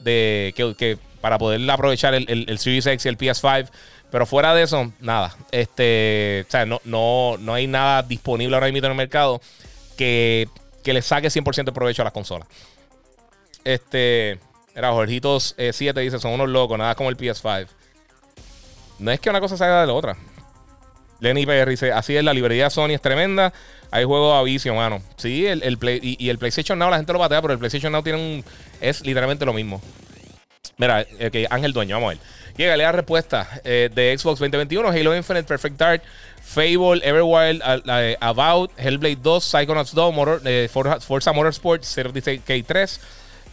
de, 0.00 0.54
que, 0.56 0.98
para 1.20 1.38
poder 1.38 1.68
aprovechar 1.70 2.14
el, 2.14 2.26
el, 2.28 2.58
Series 2.58 2.86
X 2.86 3.04
y 3.04 3.08
el 3.08 3.18
PS5. 3.18 3.68
Pero 4.10 4.26
fuera 4.26 4.54
de 4.54 4.62
eso, 4.62 4.92
nada. 5.00 5.36
Este, 5.52 6.44
o 6.48 6.50
sea, 6.50 6.66
no, 6.66 6.80
no, 6.84 7.36
no 7.38 7.54
hay 7.54 7.66
nada 7.66 8.02
disponible 8.02 8.56
ahora 8.56 8.66
mismo 8.66 8.86
en 8.86 8.92
el 8.92 8.96
mercado 8.96 9.40
que, 9.96 10.48
que 10.82 10.92
le 10.92 11.02
saque 11.02 11.28
100% 11.28 11.64
de 11.64 11.72
provecho 11.72 12.02
a 12.02 12.04
las 12.04 12.14
consolas. 12.14 12.48
Este. 13.64 14.38
Era 14.74 14.92
Jorgitos 14.92 15.54
7 15.58 16.00
eh, 16.00 16.04
dice: 16.04 16.18
son 16.18 16.32
unos 16.32 16.48
locos, 16.48 16.78
nada 16.78 16.94
como 16.94 17.10
el 17.10 17.16
PS5. 17.16 17.66
No 19.00 19.10
es 19.10 19.20
que 19.20 19.30
una 19.30 19.40
cosa 19.40 19.56
salga 19.56 19.80
de 19.80 19.86
la 19.86 19.92
otra. 19.92 20.16
Lenny 21.20 21.46
PR 21.46 21.68
dice: 21.68 21.92
así 21.92 22.16
es, 22.16 22.24
la 22.24 22.34
librería 22.34 22.70
Sony 22.70 22.90
es 22.90 23.00
tremenda. 23.00 23.52
Hay 23.90 24.04
juegos 24.04 24.34
a 24.36 24.42
vicio, 24.42 24.74
mano. 24.74 25.02
Sí, 25.16 25.46
el, 25.46 25.78
Play, 25.78 26.00
y, 26.02 26.28
el 26.28 26.38
PlayStation 26.38 26.78
Now 26.78 26.90
la 26.90 26.96
gente 26.96 27.12
lo 27.12 27.18
batea, 27.18 27.40
pero 27.42 27.52
el 27.52 27.58
PlayStation 27.58 27.92
Now 27.92 28.02
tiene 28.02 28.18
un. 28.18 28.44
Es 28.80 29.00
literalmente 29.04 29.44
lo 29.44 29.52
mismo. 29.52 29.80
Mira, 30.76 31.06
okay, 31.26 31.46
Ángel 31.50 31.72
Dueño, 31.72 31.96
vamos 31.96 32.14
a 32.14 32.16
ver. 32.16 32.26
Llega 32.56 32.76
la 32.76 32.92
respuesta 32.92 33.48
eh, 33.64 33.90
de 33.94 34.16
Xbox 34.16 34.38
2021: 34.40 34.88
Halo 34.88 35.16
Infinite, 35.16 35.44
Perfect 35.44 35.76
Dark, 35.78 36.02
Fable, 36.42 37.00
Everwild, 37.02 37.62
About, 38.20 38.70
Hellblade 38.78 39.18
2, 39.22 39.44
Psychonauts 39.44 39.94
2, 39.94 40.14
Motor, 40.14 40.42
eh, 40.44 40.68
Forza 40.68 41.32
Motorsport, 41.32 41.82
0K3 41.82 42.98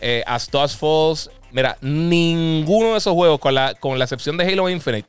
eh, 0.01 0.23
As 0.25 0.49
Dust 0.49 0.79
Falls. 0.79 1.29
Mira, 1.51 1.77
ninguno 1.81 2.91
de 2.91 2.97
esos 2.97 3.13
juegos, 3.13 3.39
con 3.39 3.55
la, 3.55 3.73
con 3.75 3.97
la 3.97 4.05
excepción 4.05 4.37
de 4.37 4.45
Halo 4.45 4.69
Infinite, 4.69 5.07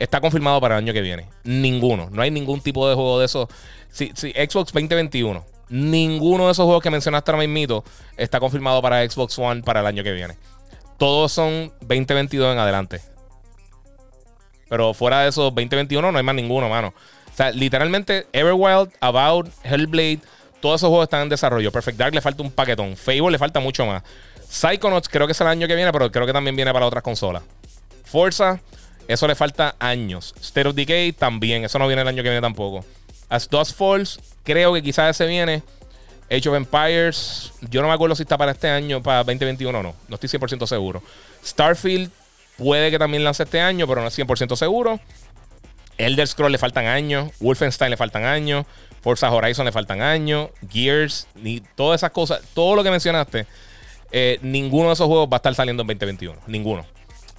está 0.00 0.20
confirmado 0.20 0.60
para 0.60 0.76
el 0.76 0.84
año 0.84 0.92
que 0.92 1.02
viene. 1.02 1.28
Ninguno. 1.44 2.08
No 2.10 2.22
hay 2.22 2.30
ningún 2.30 2.60
tipo 2.60 2.88
de 2.88 2.94
juego 2.96 3.20
de 3.20 3.26
esos. 3.26 3.48
Sí, 3.90 4.10
sí, 4.14 4.32
Xbox 4.32 4.72
2021. 4.72 5.44
Ninguno 5.68 6.46
de 6.46 6.52
esos 6.52 6.64
juegos 6.64 6.82
que 6.82 6.90
mencionaste 6.90 7.30
ahora 7.30 7.46
mismo 7.46 7.84
está 8.16 8.40
confirmado 8.40 8.82
para 8.82 9.08
Xbox 9.08 9.38
One 9.38 9.62
para 9.62 9.80
el 9.80 9.86
año 9.86 10.02
que 10.02 10.12
viene. 10.12 10.36
Todos 10.96 11.30
son 11.30 11.72
2022 11.82 12.52
en 12.52 12.58
adelante. 12.58 13.00
Pero 14.68 14.94
fuera 14.94 15.20
de 15.20 15.28
esos 15.28 15.54
2021 15.54 16.10
no 16.10 16.18
hay 16.18 16.24
más 16.24 16.34
ninguno, 16.34 16.68
mano. 16.68 16.88
O 17.32 17.36
sea, 17.36 17.50
literalmente 17.50 18.26
Everwild, 18.32 18.90
About, 19.00 19.48
Hellblade, 19.62 20.20
todos 20.60 20.80
esos 20.80 20.88
juegos 20.88 21.04
están 21.04 21.22
en 21.22 21.28
desarrollo. 21.28 21.70
Perfect 21.70 21.98
Dark 21.98 22.14
le 22.14 22.20
falta 22.20 22.42
un 22.42 22.50
paquetón. 22.50 22.96
Fable 22.96 23.32
le 23.32 23.38
falta 23.38 23.60
mucho 23.60 23.84
más. 23.86 24.02
Psychonauts 24.48 25.08
creo 25.08 25.26
que 25.26 25.32
es 25.32 25.40
el 25.40 25.46
año 25.46 25.68
que 25.68 25.74
viene, 25.74 25.92
pero 25.92 26.10
creo 26.10 26.26
que 26.26 26.32
también 26.32 26.56
viene 26.56 26.72
para 26.72 26.86
otras 26.86 27.02
consolas. 27.02 27.42
Forza, 28.04 28.60
eso 29.12 29.26
le 29.26 29.34
falta 29.34 29.74
años. 29.78 30.34
State 30.40 30.68
of 30.68 30.74
Decay 30.74 31.12
también, 31.12 31.64
eso 31.64 31.78
no 31.78 31.86
viene 31.86 32.02
el 32.02 32.08
año 32.08 32.22
que 32.22 32.28
viene 32.28 32.40
tampoco. 32.40 32.84
As 33.28 33.48
Dust 33.48 33.76
Falls, 33.76 34.20
creo 34.44 34.72
que 34.72 34.82
quizás 34.82 35.16
ese 35.16 35.26
viene. 35.26 35.62
Age 36.30 36.48
of 36.48 36.54
Empires, 36.54 37.52
yo 37.70 37.82
no 37.82 37.88
me 37.88 37.94
acuerdo 37.94 38.14
si 38.14 38.22
está 38.22 38.38
para 38.38 38.52
este 38.52 38.68
año, 38.68 39.02
para 39.02 39.24
2021 39.24 39.76
o 39.76 39.82
no. 39.82 39.94
No 40.08 40.14
estoy 40.14 40.28
100% 40.28 40.64
seguro. 40.66 41.02
Starfield, 41.44 42.08
puede 42.56 42.92
que 42.92 43.00
también 43.00 43.24
lance 43.24 43.42
este 43.42 43.60
año, 43.60 43.88
pero 43.88 44.00
no 44.00 44.06
es 44.06 44.16
100% 44.16 44.54
seguro. 44.54 45.00
Elder 45.98 46.28
Scroll 46.28 46.52
le 46.52 46.58
faltan 46.58 46.86
años. 46.86 47.32
Wolfenstein 47.40 47.90
le 47.90 47.96
faltan 47.96 48.24
años. 48.24 48.64
Forza 49.02 49.30
Horizon 49.30 49.66
le 49.66 49.72
faltan 49.72 50.02
años. 50.02 50.50
Gears, 50.70 51.26
ni 51.34 51.60
todas 51.60 52.00
esas 52.00 52.12
cosas. 52.12 52.42
Todo 52.54 52.76
lo 52.76 52.84
que 52.84 52.90
mencionaste. 52.90 53.46
Eh, 54.12 54.38
ninguno 54.42 54.88
de 54.88 54.94
esos 54.94 55.08
juegos 55.08 55.28
va 55.28 55.36
a 55.36 55.38
estar 55.38 55.54
saliendo 55.54 55.82
en 55.82 55.88
2021. 55.88 56.38
Ninguno. 56.46 56.86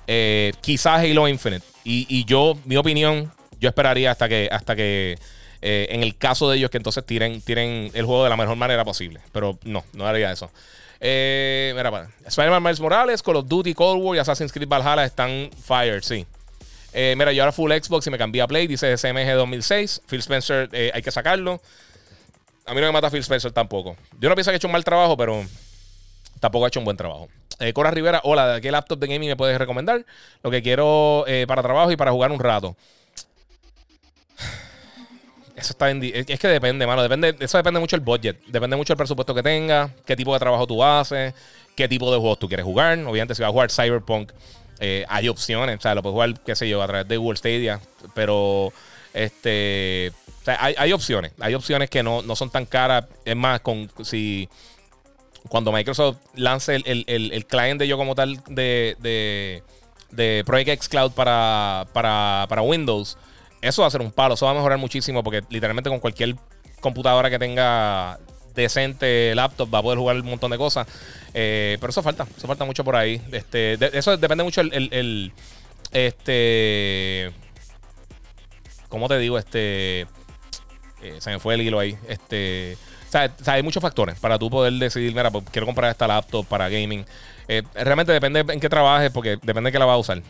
Eh, 0.07 0.53
quizás 0.61 1.03
Halo 1.03 1.27
Infinite. 1.27 1.65
Y, 1.83 2.25
yo, 2.25 2.57
mi 2.65 2.77
opinión, 2.77 3.31
yo 3.59 3.69
esperaría 3.69 4.11
hasta 4.11 4.29
que, 4.29 4.47
hasta 4.51 4.75
que 4.75 5.17
eh, 5.61 5.87
en 5.89 6.03
el 6.03 6.15
caso 6.15 6.49
de 6.49 6.57
ellos, 6.57 6.69
que 6.69 6.77
entonces 6.77 7.03
tiren, 7.05 7.41
tiren 7.41 7.89
el 7.93 8.05
juego 8.05 8.23
de 8.23 8.29
la 8.29 8.37
mejor 8.37 8.55
manera 8.55 8.85
posible. 8.85 9.19
Pero 9.31 9.57
no, 9.63 9.83
no 9.93 10.05
haría 10.05 10.31
eso. 10.31 10.51
mira, 10.99 11.89
para. 11.89 12.09
Spider-Man 12.25 12.61
Miles 12.61 12.79
Morales, 12.79 13.23
Call 13.23 13.37
of 13.37 13.47
Duty, 13.47 13.73
Cold 13.73 14.01
War 14.03 14.15
y 14.15 14.19
Assassin's 14.19 14.51
Creed 14.51 14.67
Valhalla 14.67 15.05
están 15.05 15.49
fired, 15.65 16.03
sí. 16.03 16.25
Eh, 16.93 17.15
mira, 17.17 17.31
yo 17.31 17.43
ahora 17.43 17.51
full 17.51 17.71
Xbox 17.71 18.07
y 18.07 18.09
me 18.09 18.17
cambié 18.17 18.41
a 18.41 18.47
Play, 18.47 18.67
dice 18.67 18.95
CMG 18.97 19.33
2006. 19.35 20.01
Phil 20.07 20.19
Spencer, 20.19 20.69
eh, 20.73 20.91
hay 20.93 21.01
que 21.01 21.11
sacarlo. 21.11 21.61
A 22.65 22.73
mí 22.73 22.81
no 22.81 22.87
me 22.87 22.93
mata 22.93 23.09
Phil 23.09 23.21
Spencer 23.21 23.51
tampoco. 23.51 23.95
Yo 24.19 24.29
no 24.29 24.35
pienso 24.35 24.51
que 24.51 24.55
ha 24.55 24.57
hecho 24.57 24.67
un 24.67 24.73
mal 24.73 24.83
trabajo, 24.83 25.15
pero 25.17 25.43
tampoco 26.39 26.65
ha 26.65 26.67
hecho 26.67 26.79
un 26.79 26.85
buen 26.85 26.97
trabajo. 26.97 27.29
Eh, 27.61 27.73
Cora 27.73 27.91
Rivera, 27.91 28.21
hola, 28.23 28.55
¿de 28.55 28.61
qué 28.61 28.71
laptop 28.71 28.99
de 28.99 29.07
gaming 29.07 29.29
me 29.29 29.35
puedes 29.35 29.57
recomendar? 29.57 30.03
Lo 30.43 30.49
que 30.51 30.61
quiero 30.61 31.25
para 31.47 31.61
trabajo 31.61 31.91
y 31.91 31.95
para 31.95 32.11
jugar 32.11 32.31
un 32.31 32.39
rato. 32.39 32.75
Eso 35.55 35.73
está 35.73 35.91
en, 35.91 36.03
es 36.03 36.39
que 36.39 36.47
depende, 36.47 36.87
mano. 36.87 37.03
Depende, 37.03 37.35
eso 37.39 37.57
depende 37.57 37.79
mucho 37.79 37.95
del 37.95 38.03
budget. 38.03 38.43
Depende 38.47 38.75
mucho 38.75 38.93
del 38.93 38.97
presupuesto 38.97 39.35
que 39.35 39.43
tengas, 39.43 39.91
qué 40.05 40.15
tipo 40.15 40.33
de 40.33 40.39
trabajo 40.39 40.65
tú 40.65 40.83
haces, 40.83 41.35
qué 41.75 41.87
tipo 41.87 42.11
de 42.11 42.17
juegos 42.17 42.39
tú 42.39 42.47
quieres 42.47 42.65
jugar. 42.65 42.97
Obviamente, 42.99 43.35
si 43.35 43.43
vas 43.43 43.49
a 43.49 43.51
jugar 43.51 43.69
Cyberpunk, 43.69 44.31
eh, 44.79 45.05
hay 45.07 45.29
opciones, 45.29 45.77
o 45.77 45.81
sea, 45.81 45.93
lo 45.93 46.01
puedes 46.01 46.13
jugar, 46.13 46.39
qué 46.43 46.55
sé 46.55 46.67
yo, 46.67 46.81
a 46.81 46.87
través 46.87 47.07
de 47.07 47.15
Google 47.17 47.37
Stadia, 47.37 47.79
pero 48.15 48.73
este, 49.13 50.11
hay, 50.47 50.91
opciones, 50.91 51.33
hay 51.39 51.53
opciones 51.53 51.87
que 51.87 52.01
no, 52.01 52.23
son 52.35 52.49
tan 52.49 52.65
caras. 52.65 53.05
Es 53.23 53.35
más, 53.35 53.61
con 53.61 53.91
si 54.01 54.49
cuando 55.49 55.71
Microsoft 55.71 56.17
lance 56.35 56.75
el, 56.75 57.03
el, 57.07 57.45
client 57.45 57.79
de 57.79 57.87
yo 57.87 57.97
como 57.97 58.15
tal 58.15 58.41
de, 58.47 58.95
de, 58.99 59.63
de 60.11 60.43
Project 60.45 60.69
X 60.69 60.89
Cloud 60.89 61.11
para, 61.11 61.87
para, 61.93 62.45
para 62.47 62.61
Windows, 62.61 63.17
eso 63.61 63.81
va 63.81 63.87
a 63.87 63.91
ser 63.91 64.01
un 64.01 64.11
palo, 64.11 64.35
eso 64.35 64.45
va 64.45 64.51
a 64.51 64.55
mejorar 64.55 64.77
muchísimo 64.77 65.23
porque 65.23 65.43
literalmente 65.49 65.89
con 65.89 65.99
cualquier 65.99 66.35
computadora 66.79 67.29
que 67.29 67.39
tenga 67.39 68.19
decente 68.53 69.33
laptop 69.35 69.73
va 69.73 69.79
a 69.79 69.81
poder 69.81 69.99
jugar 69.99 70.15
un 70.17 70.25
montón 70.25 70.51
de 70.51 70.57
cosas. 70.57 70.87
Eh, 71.33 71.77
pero 71.79 71.91
eso 71.91 72.03
falta, 72.03 72.27
eso 72.35 72.47
falta 72.47 72.65
mucho 72.65 72.83
por 72.83 72.95
ahí. 72.95 73.21
Este, 73.31 73.77
eso 73.97 74.17
depende 74.17 74.43
mucho 74.43 74.61
el, 74.61 75.31
este, 75.91 77.31
¿cómo 78.89 79.07
te 79.07 79.17
digo? 79.17 79.37
Este, 79.37 80.01
eh, 81.01 81.17
se 81.19 81.29
me 81.29 81.39
fue 81.39 81.55
el 81.55 81.61
hilo 81.61 81.79
ahí. 81.79 81.97
Este, 82.07 82.77
hay 83.45 83.63
muchos 83.63 83.81
factores 83.81 84.19
para 84.19 84.37
tú 84.37 84.49
poder 84.49 84.73
decidir, 84.73 85.13
mira, 85.13 85.31
pues, 85.31 85.45
quiero 85.51 85.65
comprar 85.65 85.91
esta 85.91 86.07
laptop 86.07 86.45
para 86.45 86.69
gaming. 86.69 87.05
Eh, 87.47 87.63
realmente 87.75 88.11
depende 88.11 88.45
en 88.47 88.59
qué 88.59 88.69
trabajes, 88.69 89.11
porque 89.11 89.37
depende 89.41 89.69
de 89.69 89.71
qué 89.71 89.79
la 89.79 89.85
vas 89.85 89.95
a 89.95 89.97
usar. 89.97 90.21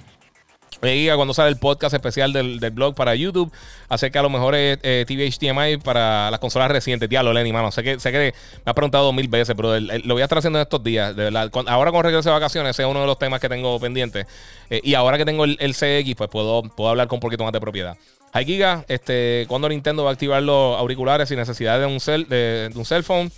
Veía 0.82 1.16
cuando 1.16 1.34
sale 1.34 1.50
el 1.50 1.58
podcast 1.58 1.94
especial 1.94 2.34
del, 2.34 2.60
blog 2.72 2.96
para 2.96 3.14
YouTube 3.14 3.52
acerca 3.88 4.20
de 4.20 4.24
los 4.24 4.32
mejores 4.32 4.80
eh, 4.82 5.06
TV 5.08 5.30
HDMI 5.30 5.78
para 5.78 6.32
las 6.32 6.40
consolas 6.40 6.72
recientes. 6.72 7.08
Diablo, 7.08 7.34
Lenny, 7.34 7.54
mano. 7.54 7.72
Sé 7.72 7.84
que, 7.84 8.00
sé 8.00 8.12
que 8.12 8.34
me 8.66 8.70
ha 8.72 8.74
preguntado 8.74 9.14
mil 9.14 9.28
veces, 9.28 9.56
pero 9.56 9.80
lo 9.80 10.16
voy 10.16 10.22
a 10.22 10.26
estar 10.26 10.40
haciendo 10.40 10.58
en 10.58 10.64
estos 10.64 10.84
días. 10.84 11.16
De 11.16 11.26
verdad. 11.26 11.52
ahora 11.68 11.92
con 11.92 12.04
regreso 12.04 12.30
de 12.30 12.34
vacaciones, 12.34 12.72
ese 12.72 12.82
es 12.82 12.88
uno 12.88 13.02
de 13.02 13.06
los 13.06 13.20
temas 13.20 13.40
que 13.40 13.50
tengo 13.50 13.80
pendiente. 13.80 14.26
Eh, 14.72 14.82
y 14.84 14.96
ahora 14.96 15.20
que 15.20 15.26
tengo 15.26 15.46
el, 15.46 15.58
CX, 15.58 16.16
pues 16.16 16.30
puedo, 16.32 16.64
puedo 16.64 16.90
hablar 16.90 17.08
con 17.08 17.18
un 17.18 17.22
poquito 17.22 17.44
más 17.44 17.54
de 17.54 17.60
propiedad. 17.60 17.96
Hay 18.34 18.46
Giga, 18.46 18.86
este, 18.88 19.46
¿cuándo 19.50 19.68
Nintendo 19.68 20.04
va 20.04 20.12
a 20.12 20.14
activar 20.14 20.42
los 20.42 20.78
auriculares 20.78 21.28
sin 21.28 21.38
necesidad 21.38 21.80
de 21.80 21.86
un, 21.86 22.00
cel, 22.00 22.30
de, 22.30 22.72
un 22.76 22.86
cell 22.86 23.04
phone? 23.04 23.32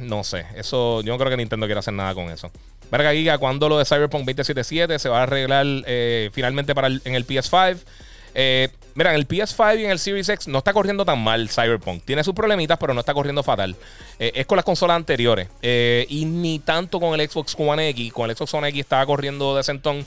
No 0.00 0.24
sé. 0.24 0.46
Eso, 0.56 1.00
yo 1.02 1.12
no 1.12 1.18
creo 1.18 1.30
que 1.30 1.36
Nintendo 1.36 1.66
quiera 1.66 1.78
hacer 1.80 1.94
nada 1.94 2.14
con 2.14 2.30
eso. 2.30 2.50
Verga 2.90 3.12
Giga, 3.12 3.38
cuando 3.38 3.68
lo 3.68 3.78
de 3.78 3.84
Cyberpunk 3.84 4.22
2077 4.22 4.98
se 4.98 5.08
va 5.08 5.20
a 5.20 5.22
arreglar 5.24 5.66
eh, 5.86 6.30
finalmente 6.32 6.74
para 6.74 6.88
en 6.88 7.14
el 7.14 7.26
PS5. 7.26 7.78
Eh, 8.34 8.68
mira, 8.94 9.10
en 9.10 9.16
el 9.16 9.28
PS5 9.28 9.80
y 9.80 9.84
en 9.84 9.90
el 9.90 9.98
Series 9.98 10.28
X 10.28 10.48
no 10.48 10.58
está 10.58 10.72
corriendo 10.72 11.04
tan 11.04 11.22
mal 11.22 11.48
Cyberpunk. 11.48 12.04
Tiene 12.04 12.24
sus 12.24 12.34
problemitas, 12.34 12.78
pero 12.78 12.94
no 12.94 13.00
está 13.00 13.14
corriendo 13.14 13.42
fatal. 13.42 13.76
Eh, 14.18 14.32
es 14.34 14.46
con 14.46 14.56
las 14.56 14.64
consolas 14.64 14.96
anteriores. 14.96 15.48
y 15.62 16.24
ni 16.24 16.58
tanto 16.60 16.98
con 16.98 17.18
el 17.18 17.28
Xbox 17.28 17.54
One 17.58 17.90
X. 17.90 18.12
Con 18.12 18.30
el 18.30 18.36
Xbox 18.36 18.54
One 18.54 18.68
X 18.68 18.80
estaba 18.80 19.04
corriendo 19.06 19.54
de 19.54 19.62
centón. 19.62 20.04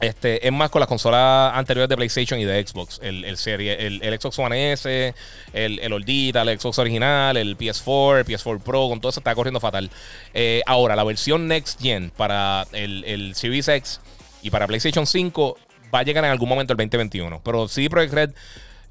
Este, 0.00 0.46
es 0.46 0.52
más 0.52 0.70
con 0.70 0.80
las 0.80 0.88
consolas 0.88 1.52
anteriores 1.54 1.88
de 1.88 1.96
PlayStation 1.96 2.38
y 2.38 2.44
de 2.44 2.66
Xbox. 2.66 3.00
El, 3.02 3.36
serie, 3.36 3.86
el, 3.86 4.20
Xbox 4.20 4.38
One 4.38 4.72
S, 4.72 5.14
el, 5.52 5.78
el 5.78 5.92
Oldita, 5.92 6.42
el 6.42 6.58
Xbox 6.58 6.78
original, 6.78 7.36
el 7.36 7.56
PS4, 7.56 8.18
el 8.18 8.24
PS4 8.24 8.60
Pro, 8.62 8.88
con 8.88 9.00
todo 9.00 9.10
eso 9.10 9.20
está 9.20 9.34
corriendo 9.34 9.60
fatal. 9.60 9.90
Eh, 10.34 10.62
ahora, 10.66 10.96
la 10.96 11.04
versión 11.04 11.48
Next 11.48 11.80
Gen 11.80 12.10
para 12.16 12.66
el, 12.72 13.34
Series 13.34 13.68
X 13.68 14.00
y 14.42 14.50
para 14.50 14.66
PlayStation 14.66 15.06
5 15.06 15.58
va 15.94 16.00
a 16.00 16.02
llegar 16.02 16.24
en 16.24 16.30
algún 16.30 16.48
momento 16.48 16.72
el 16.72 16.76
2021. 16.76 17.40
Pero 17.44 17.68
sí, 17.68 17.88
Projekt 17.88 18.14
Red. 18.14 18.30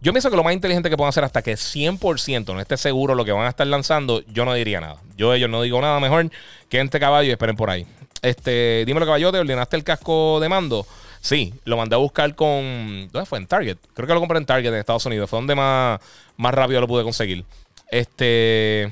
Yo 0.01 0.13
pienso 0.13 0.29
que 0.29 0.37
lo 0.37 0.45
más 0.45 0.53
inteligente 0.53 0.89
que 0.89 0.95
pueden 0.95 1.09
hacer 1.09 1.25
hasta 1.25 1.41
que 1.41 1.55
100% 1.55 2.53
no 2.53 2.61
esté 2.61 2.77
seguro 2.77 3.15
lo 3.15 3.25
que 3.25 3.33
van 3.33 3.45
a 3.45 3.49
estar 3.49 3.67
lanzando, 3.67 4.23
yo 4.27 4.45
no 4.45 4.53
diría 4.53 4.79
nada. 4.79 5.01
Yo 5.17 5.33
ellos 5.33 5.49
no 5.49 5.61
digo 5.61 5.81
nada 5.81 5.99
mejor 5.99 6.31
que 6.69 6.79
este 6.79 7.01
caballo 7.01 7.27
y 7.27 7.31
esperen 7.31 7.57
por 7.57 7.69
ahí. 7.69 7.85
Este, 8.21 8.83
dímelo, 8.85 9.05
caballote, 9.05 9.39
¿ordenaste 9.39 9.77
el 9.77 9.83
casco 9.83 10.39
de 10.39 10.49
mando? 10.49 10.85
Sí, 11.21 11.53
lo 11.65 11.77
mandé 11.77 11.95
a 11.95 11.99
buscar 11.99 12.33
con. 12.35 13.09
¿Dónde 13.11 13.25
fue? 13.25 13.39
En 13.39 13.47
Target. 13.47 13.77
Creo 13.93 14.07
que 14.07 14.13
lo 14.13 14.19
compré 14.19 14.37
en 14.37 14.45
Target 14.45 14.69
en 14.69 14.75
Estados 14.75 15.05
Unidos. 15.05 15.29
Fue 15.29 15.37
donde 15.37 15.55
más, 15.55 15.99
más 16.37 16.53
rápido 16.53 16.81
lo 16.81 16.87
pude 16.87 17.03
conseguir. 17.03 17.43
Este. 17.91 18.89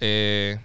Eh, 0.00 0.58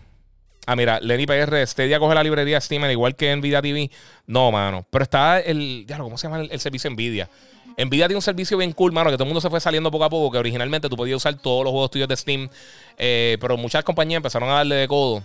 ah, 0.66 0.76
mira, 0.76 1.00
Lenny 1.00 1.26
PR, 1.26 1.66
Stadia 1.66 2.00
coge 2.00 2.16
la 2.16 2.24
librería 2.24 2.60
Steam, 2.60 2.84
igual 2.89 3.16
que 3.16 3.36
Nvidia 3.36 3.62
TV. 3.62 3.89
No, 4.26 4.52
mano. 4.52 4.86
Pero 4.89 5.04
está 5.04 5.39
el. 5.39 5.86
Ya, 5.88 5.98
¿cómo 6.00 6.18
se 6.18 6.28
llama 6.28 6.41
el, 6.41 6.60
servicio 6.60 6.89
Nvidia? 6.89 7.30
Nvidia 7.78 8.08
tiene 8.08 8.18
un 8.18 8.22
servicio 8.24 8.58
bien 8.58 8.72
cool, 8.72 8.91
mano, 8.91 9.10
que 9.10 9.16
todo 9.16 9.24
el 9.24 9.30
mundo 9.30 9.41
se 9.41 9.50
fue 9.50 9.60
saliendo 9.60 9.89
poco 9.91 10.04
a 10.06 10.10
poco, 10.10 10.32
que 10.32 10.38
originalmente 10.38 10.89
tú 10.89 10.96
podías 10.96 11.18
usar 11.18 11.36
todos 11.36 11.64
los 11.64 11.72
juegos 11.72 11.89
tuyos 11.89 12.08
de 12.08 12.16
Steam, 12.16 12.50
eh, 12.98 13.38
pero 13.41 13.58
muchas 13.58 13.84
compañías 13.84 14.18
empezaron 14.18 14.50
a 14.50 14.54
darle 14.54 14.76
de 14.76 14.88
codo 14.88 15.24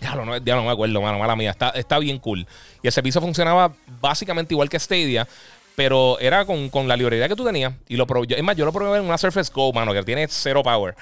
ya 0.00 0.14
no, 0.14 0.36
ya 0.36 0.56
no 0.56 0.64
me 0.64 0.70
acuerdo, 0.70 1.00
mano, 1.00 1.18
mala 1.18 1.36
mía. 1.36 1.50
Está, 1.50 1.70
está 1.70 1.98
bien 1.98 2.18
cool. 2.18 2.46
Y 2.82 2.86
el 2.86 2.92
servicio 2.92 3.20
funcionaba 3.20 3.72
básicamente 4.00 4.54
igual 4.54 4.68
que 4.68 4.78
Stadia, 4.78 5.26
pero 5.74 6.18
era 6.20 6.44
con, 6.44 6.70
la 6.86 6.96
librería 6.96 7.28
que 7.28 7.36
tú 7.36 7.44
tenías. 7.44 7.72
Y 7.88 7.96
lo 7.96 8.06
probé. 8.06 8.36
Es 8.36 8.42
más, 8.42 8.56
yo 8.56 8.64
lo 8.64 8.72
probé 8.72 8.98
en 8.98 9.04
una 9.04 9.18
Surface 9.18 9.50
Go, 9.52 9.72
mano, 9.72 9.92
que 9.92 10.02
tiene 10.02 10.26
cero 10.28 10.62
power. 10.62 10.94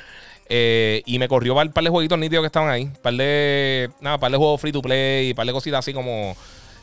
Eh, 0.49 1.03
y 1.07 1.18
me 1.18 1.29
corrió 1.29 1.55
un 1.55 1.73
par 1.73 1.85
de 1.85 1.91
jueguitos 1.91 2.18
nítidos 2.18 2.43
que 2.43 2.47
estaban 2.47 2.70
ahí. 2.70 2.85
Un 2.85 2.97
par 2.97 3.14
de. 3.14 3.91
Nada, 4.01 4.18
par 4.18 4.31
de 4.31 4.39
juegos 4.39 4.61
free 4.61 4.73
to 4.73 4.83
play. 4.83 5.31
Un 5.31 5.37
par 5.37 5.47
de 5.47 5.53
cositas 5.53 5.81
así 5.81 5.93
como. 5.93 6.37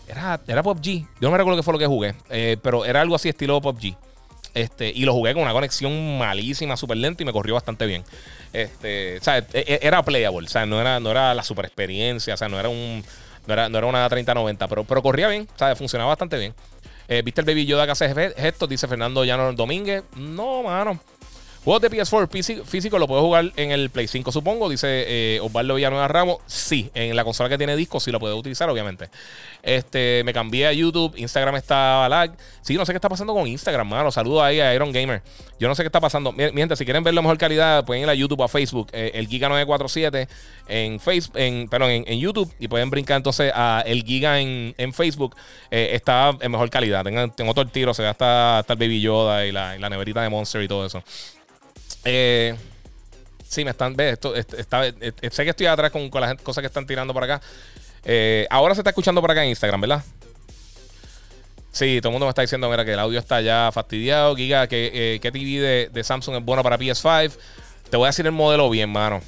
Era, 0.08 0.40
era 0.48 0.64
PUBG. 0.64 0.86
Yo 0.86 1.08
no 1.22 1.32
me 1.32 1.38
recuerdo 1.38 1.58
qué 1.58 1.64
fue 1.64 1.74
lo 1.74 1.80
que 1.80 1.86
jugué. 1.86 2.16
Eh, 2.30 2.58
pero 2.62 2.84
era 2.84 3.02
algo 3.02 3.16
así 3.16 3.30
estilo 3.30 3.62
PUBG. 3.62 3.96
Este, 4.54 4.92
y 4.94 5.06
lo 5.06 5.14
jugué 5.14 5.34
con 5.34 5.44
una 5.44 5.54
conexión 5.54 6.18
malísima, 6.18 6.76
súper 6.76 6.98
lenta 6.98 7.24
y 7.24 7.26
me 7.26 7.32
corrió 7.32 7.54
bastante 7.54 7.86
bien. 7.86 8.04
Este, 8.52 9.18
o 9.18 9.24
sea, 9.24 9.38
e, 9.38 9.46
e, 9.54 9.80
era 9.82 10.04
playable, 10.04 10.48
o 10.48 10.50
sea, 10.50 10.66
no 10.66 10.82
era, 10.82 11.00
no 11.00 11.12
era 11.12 11.34
la 11.34 11.44
super 11.44 11.66
experiencia, 11.66 12.34
o 12.34 12.38
sea, 12.38 12.50
no 12.50 12.60
era 12.60 12.70
un. 12.70 13.04
No 13.48 13.54
era, 13.54 13.70
no 13.70 13.78
era 13.78 13.88
una 13.88 14.08
3090, 14.08 14.68
pero, 14.68 14.84
pero 14.84 15.02
corría 15.02 15.28
bien, 15.28 15.48
o 15.56 15.58
sea, 15.58 15.76
funcionaba 15.76 16.10
bastante 16.10 16.38
bien. 16.38 16.54
Eh, 17.08 17.24
¿Viste 17.24 17.42
el 17.42 17.46
Baby 17.46 17.66
Yoda 17.66 17.86
que 17.86 17.92
hace 17.94 18.34
esto? 18.38 18.68
Dice 18.68 18.88
Fernando 18.88 19.24
Llano 19.24 19.52
Domínguez. 19.54 20.04
No, 20.16 20.62
mano. 20.62 21.00
Juegos 21.70 21.84
de 21.84 21.92
PS4 21.92 22.66
físico, 22.66 22.98
lo 22.98 23.08
puedes 23.08 23.22
jugar 23.22 23.52
en 23.56 23.70
el 23.70 23.92
Play 23.92 24.08
5, 24.08 24.32
supongo. 24.32 24.70
Dice 24.70 24.88
eh, 24.90 25.40
Osvaldo 25.40 25.76
Villanueva 25.76 26.08
Ramos. 26.08 26.38
Sí, 26.48 26.90
en 26.96 27.16
la 27.16 27.24
consola 27.24 27.48
que 27.48 27.60
tiene 27.60 27.76
disco 27.76 28.00
sí 28.00 28.12
lo 28.12 28.20
puedes 28.20 28.36
utilizar, 28.36 28.68
obviamente. 28.72 29.12
Este, 29.62 30.24
me 30.26 30.34
cambié 30.34 30.66
a 30.66 30.74
YouTube. 30.74 31.14
Instagram 31.16 31.58
está 31.58 32.10
lag. 32.10 32.36
Sí, 32.64 32.74
no 32.74 32.88
sé 32.88 32.92
qué 32.92 32.96
está 32.98 33.08
pasando 33.08 33.36
con 33.36 33.46
Instagram, 33.46 33.88
mano. 33.88 34.12
Saludos 34.12 34.42
ahí 34.42 34.60
a 34.60 34.74
Iron 34.74 34.92
Gamer. 34.92 35.22
Yo 35.60 35.68
no 35.68 35.76
sé 35.76 35.84
qué 35.84 35.90
está 35.90 36.00
pasando. 36.00 36.32
Mi, 36.32 36.46
gente, 36.46 36.76
si 36.76 36.86
quieren 36.86 37.04
ver 37.04 37.14
la 37.14 37.22
mejor 37.22 37.38
calidad, 37.38 37.86
pueden 37.86 38.02
ir 38.02 38.10
a 38.10 38.16
YouTube 38.16 38.40
o 38.40 38.46
a 38.46 38.48
Facebook. 38.48 38.88
Eh, 38.92 39.12
el 39.14 39.28
Giga 39.28 39.48
947 39.48 40.28
en 40.70 41.00
Facebook, 41.00 41.38
en, 41.38 41.68
perdón, 41.70 41.92
en, 41.92 42.20
YouTube. 42.20 42.52
Y 42.58 42.68
pueden 42.68 42.90
brincar 42.90 43.18
entonces 43.18 43.52
a 43.54 43.84
el 43.86 44.02
Giga 44.06 44.40
en, 44.40 44.74
Facebook. 44.92 45.36
Eh, 45.70 45.92
está 45.94 46.36
en 46.42 46.52
mejor 46.52 46.72
calidad. 46.72 47.06
Tengo, 47.36 47.54
todo 47.54 47.62
el 47.62 47.70
tiro. 47.70 47.94
se 47.94 48.02
ve 48.02 48.08
hasta, 48.08 48.66
el 48.68 48.76
Baby 48.76 49.02
Yoda 49.02 49.46
y 49.46 49.52
la, 49.52 49.76
y 49.76 49.80
la 49.80 49.88
neverita 49.88 50.24
de 50.24 50.30
Monster 50.30 50.64
y 50.64 50.68
todo 50.68 50.84
eso. 50.84 51.04
Eh, 52.06 52.56
sí, 53.48 53.66
me 53.66 53.72
están. 53.72 53.96
Ve, 53.96 54.12
esto, 54.12 54.36
está, 54.36 54.88
eh, 54.88 55.14
sé 55.32 55.44
que 55.44 55.50
estoy 55.50 55.66
atrás 55.66 55.92
con, 55.92 56.10
las 56.14 56.36
cosas 56.42 56.62
que 56.62 56.68
están 56.68 56.86
tirando 56.86 57.14
por 57.14 57.24
acá. 57.24 57.42
Eh, 58.06 58.48
ahora 58.50 58.76
se 58.76 58.82
está 58.82 58.92
escuchando 58.92 59.22
por 59.22 59.32
acá 59.32 59.44
en 59.44 59.50
Instagram, 59.50 59.82
¿verdad? 59.82 60.04
Sí, 61.72 62.00
todo 62.02 62.10
el 62.10 62.14
mundo 62.14 62.26
me 62.26 62.30
está 62.30 62.42
diciendo, 62.42 62.70
mira, 62.70 62.84
que 62.84 62.94
el 62.94 63.00
audio 63.00 63.20
está 63.20 63.42
ya 63.42 63.70
fastidiado. 63.72 64.36
Giga, 64.36 64.68
que 64.68 64.92
eh, 64.94 65.20
qué 65.20 65.32
TV 65.32 65.90
de, 65.90 66.04
Samsung 66.04 66.38
es 66.38 66.46
bueno 66.46 66.64
para 66.64 66.78
PS5. 66.78 67.34
Te 67.90 67.98
voy 67.98 68.06
a 68.06 68.10
decir 68.10 68.26
el 68.26 68.32
modelo 68.32 68.70
bien, 68.70 68.90
mano. 68.90 69.22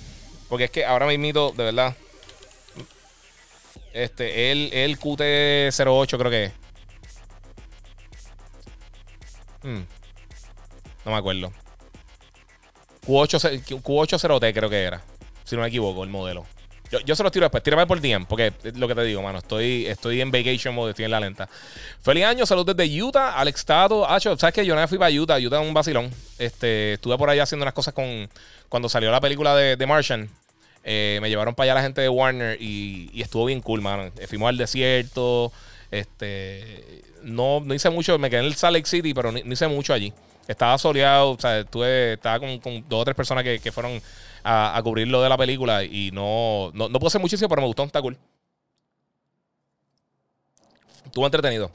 Porque 0.49 0.65
es 0.65 0.71
que 0.71 0.85
ahora 0.85 1.05
mismo, 1.05 1.51
de 1.51 1.63
verdad. 1.63 1.95
Este, 3.93 4.51
el, 4.51 4.71
el 4.73 4.99
QT08 4.99 6.17
creo 6.17 6.31
que 6.31 6.43
es. 6.45 6.51
Hmm. 9.63 9.83
No 11.05 11.11
me 11.11 11.17
acuerdo. 11.17 11.51
Q8, 13.05 13.63
Q80T 13.81 14.53
creo 14.53 14.69
que 14.69 14.81
era. 14.81 15.01
Si 15.43 15.55
no 15.55 15.61
me 15.61 15.67
equivoco, 15.67 16.03
el 16.03 16.09
modelo. 16.09 16.45
Yo, 16.91 16.99
yo 16.99 17.15
se 17.15 17.23
los 17.23 17.31
tiro 17.31 17.45
después. 17.45 17.63
Tírame 17.63 17.87
por 17.87 18.01
DM, 18.01 18.25
porque 18.25 18.53
es 18.63 18.77
lo 18.77 18.87
que 18.87 18.95
te 18.95 19.03
digo, 19.03 19.21
mano. 19.21 19.39
Estoy, 19.39 19.87
estoy 19.87 20.19
en 20.19 20.29
vacation 20.29 20.75
mode, 20.75 20.91
estoy 20.91 21.05
en 21.05 21.11
la 21.11 21.19
lenta. 21.21 21.47
Feliz 22.01 22.25
año, 22.25 22.45
saludos 22.45 22.75
desde 22.75 23.01
Utah. 23.01 23.39
Alex 23.39 23.65
Tato. 23.65 24.05
¿sabes 24.19 24.53
qué? 24.53 24.65
Yo 24.65 24.75
no 24.75 24.87
fui 24.87 24.97
para 24.97 25.11
Utah. 25.11 25.37
Utah 25.37 25.61
es 25.61 25.67
un 25.67 25.73
vacilón. 25.73 26.11
Este, 26.37 26.93
estuve 26.93 27.17
por 27.17 27.29
allá 27.29 27.43
haciendo 27.43 27.63
unas 27.63 27.73
cosas 27.73 27.93
con. 27.93 28.29
Cuando 28.67 28.89
salió 28.89 29.09
la 29.09 29.21
película 29.21 29.55
de, 29.55 29.77
de 29.77 29.85
Martian. 29.85 30.29
Eh, 30.83 31.19
me 31.21 31.29
llevaron 31.29 31.53
para 31.53 31.65
allá 31.65 31.75
la 31.75 31.83
gente 31.83 32.01
de 32.01 32.09
Warner 32.09 32.57
y, 32.59 33.09
y, 33.13 33.21
estuvo 33.21 33.45
bien 33.45 33.61
cool, 33.61 33.81
mano. 33.81 34.11
Fuimos 34.27 34.49
al 34.49 34.57
desierto. 34.57 35.53
Este. 35.91 37.03
No, 37.23 37.61
no 37.61 37.73
hice 37.73 37.89
mucho. 37.89 38.19
Me 38.19 38.29
quedé 38.29 38.41
en 38.41 38.47
el 38.47 38.55
Salt 38.55 38.75
Lake 38.75 38.87
City, 38.87 39.13
pero 39.13 39.31
no, 39.31 39.39
hice 39.39 39.67
mucho 39.69 39.93
allí. 39.93 40.11
Estaba 40.51 40.77
soleado. 40.77 41.31
O 41.31 41.39
sea, 41.39 41.59
estuve, 41.59 42.13
estaba 42.13 42.39
con, 42.39 42.59
dos 42.87 43.01
o 43.01 43.05
tres 43.05 43.15
personas 43.15 43.43
que, 43.43 43.59
que 43.59 43.71
fueron 43.71 44.01
a, 44.43 44.79
cubrir 44.83 45.07
lo 45.07 45.21
de 45.21 45.29
la 45.29 45.37
película 45.37 45.83
y 45.83 46.11
no, 46.11 46.71
no, 46.73 46.89
no 46.89 46.99
puedo 46.99 47.07
hacer 47.07 47.21
muchísimo, 47.21 47.49
pero 47.49 47.61
me 47.61 47.67
gustó, 47.67 47.83
está 47.83 48.01
cool. 48.01 48.17
Estuvo 51.05 51.25
entretenido. 51.25 51.71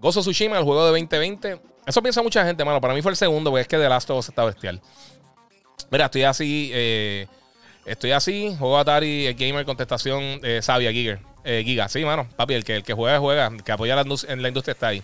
Gozo 0.00 0.20
Tsushima, 0.20 0.58
el 0.58 0.64
juego 0.64 0.84
de 0.84 0.90
2020. 0.90 1.60
Eso 1.86 2.02
piensa 2.02 2.22
mucha 2.22 2.44
gente, 2.44 2.64
mano. 2.64 2.80
Para 2.80 2.94
mí 2.94 3.02
fue 3.02 3.10
el 3.10 3.16
segundo, 3.16 3.50
porque 3.50 3.62
es 3.62 3.68
que 3.68 3.76
The 3.76 3.88
Last 3.88 4.08
of 4.10 4.18
Us 4.18 4.28
está 4.28 4.44
bestial. 4.44 4.80
Mira, 5.90 6.06
estoy 6.06 6.22
así. 6.22 6.70
Eh, 6.72 7.26
estoy 7.84 8.12
así. 8.12 8.54
Juego 8.58 8.78
Atari, 8.78 9.26
el 9.26 9.34
gamer, 9.34 9.64
contestación 9.64 10.40
eh, 10.42 10.60
sabia, 10.62 10.92
Giga. 10.92 11.20
Eh, 11.44 11.62
Giga, 11.64 11.88
sí, 11.88 12.04
mano. 12.04 12.28
Papi, 12.36 12.54
el 12.54 12.64
que, 12.64 12.76
el 12.76 12.84
que 12.84 12.94
juega, 12.94 13.18
juega. 13.18 13.50
que 13.64 13.72
apoya 13.72 13.96
la, 13.96 14.04
en 14.28 14.42
la 14.42 14.48
industria 14.48 14.72
está 14.72 14.88
ahí. 14.88 15.02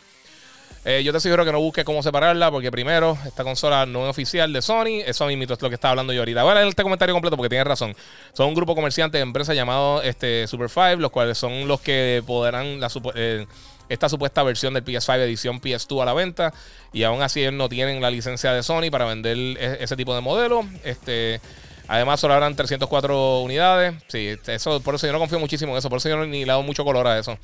Eh, 0.86 1.02
yo 1.02 1.12
te 1.12 1.20
sugiero 1.20 1.46
que 1.46 1.52
no 1.52 1.60
busques 1.60 1.82
cómo 1.84 2.02
separarla, 2.02 2.50
porque 2.50 2.70
primero, 2.70 3.16
esta 3.26 3.42
consola 3.42 3.86
no 3.86 4.04
es 4.04 4.10
oficial 4.10 4.52
de 4.52 4.60
Sony. 4.60 5.00
Eso 5.06 5.26
mismo 5.26 5.44
es 5.44 5.62
lo 5.62 5.68
que 5.70 5.74
estaba 5.76 5.90
hablando 5.90 6.12
yo 6.12 6.20
ahorita. 6.20 6.42
Voy 6.42 6.52
a 6.52 6.56
leer 6.56 6.68
este 6.68 6.82
comentario 6.82 7.14
completo 7.14 7.36
porque 7.36 7.48
tienes 7.48 7.66
razón. 7.66 7.96
Son 8.34 8.48
un 8.48 8.54
grupo 8.54 8.74
comerciante 8.74 9.16
de 9.16 9.22
empresas 9.22 9.56
llamado 9.56 10.02
este, 10.02 10.46
Super 10.46 10.68
5, 10.68 10.96
los 10.96 11.10
cuales 11.10 11.38
son 11.38 11.66
los 11.66 11.80
que 11.80 12.22
podrán 12.26 12.80
eh, 13.14 13.46
esta 13.88 14.08
supuesta 14.10 14.42
versión 14.42 14.74
del 14.74 14.84
PS5 14.84 15.20
edición 15.20 15.60
PS2 15.60 16.02
a 16.02 16.04
la 16.04 16.12
venta. 16.12 16.52
Y 16.92 17.04
aún 17.04 17.22
así 17.22 17.50
no 17.50 17.70
tienen 17.70 18.02
la 18.02 18.10
licencia 18.10 18.52
de 18.52 18.62
Sony 18.62 18.90
para 18.90 19.06
vender 19.06 19.38
e, 19.38 19.78
ese 19.80 19.96
tipo 19.96 20.14
de 20.14 20.20
modelo. 20.20 20.66
Este. 20.84 21.40
Además, 21.86 22.18
solo 22.20 22.34
habrán 22.34 22.56
304 22.56 23.40
unidades. 23.40 23.94
Sí, 24.08 24.36
eso, 24.46 24.80
por 24.80 24.94
eso 24.94 25.06
yo 25.06 25.12
no 25.12 25.18
confío 25.18 25.38
muchísimo 25.38 25.72
en 25.72 25.78
eso. 25.78 25.88
Por 25.88 25.98
eso 25.98 26.08
yo 26.10 26.16
no 26.16 26.26
ni 26.26 26.40
le 26.40 26.46
dado 26.46 26.62
mucho 26.62 26.84
color 26.84 27.06
a 27.06 27.18
eso. 27.18 27.38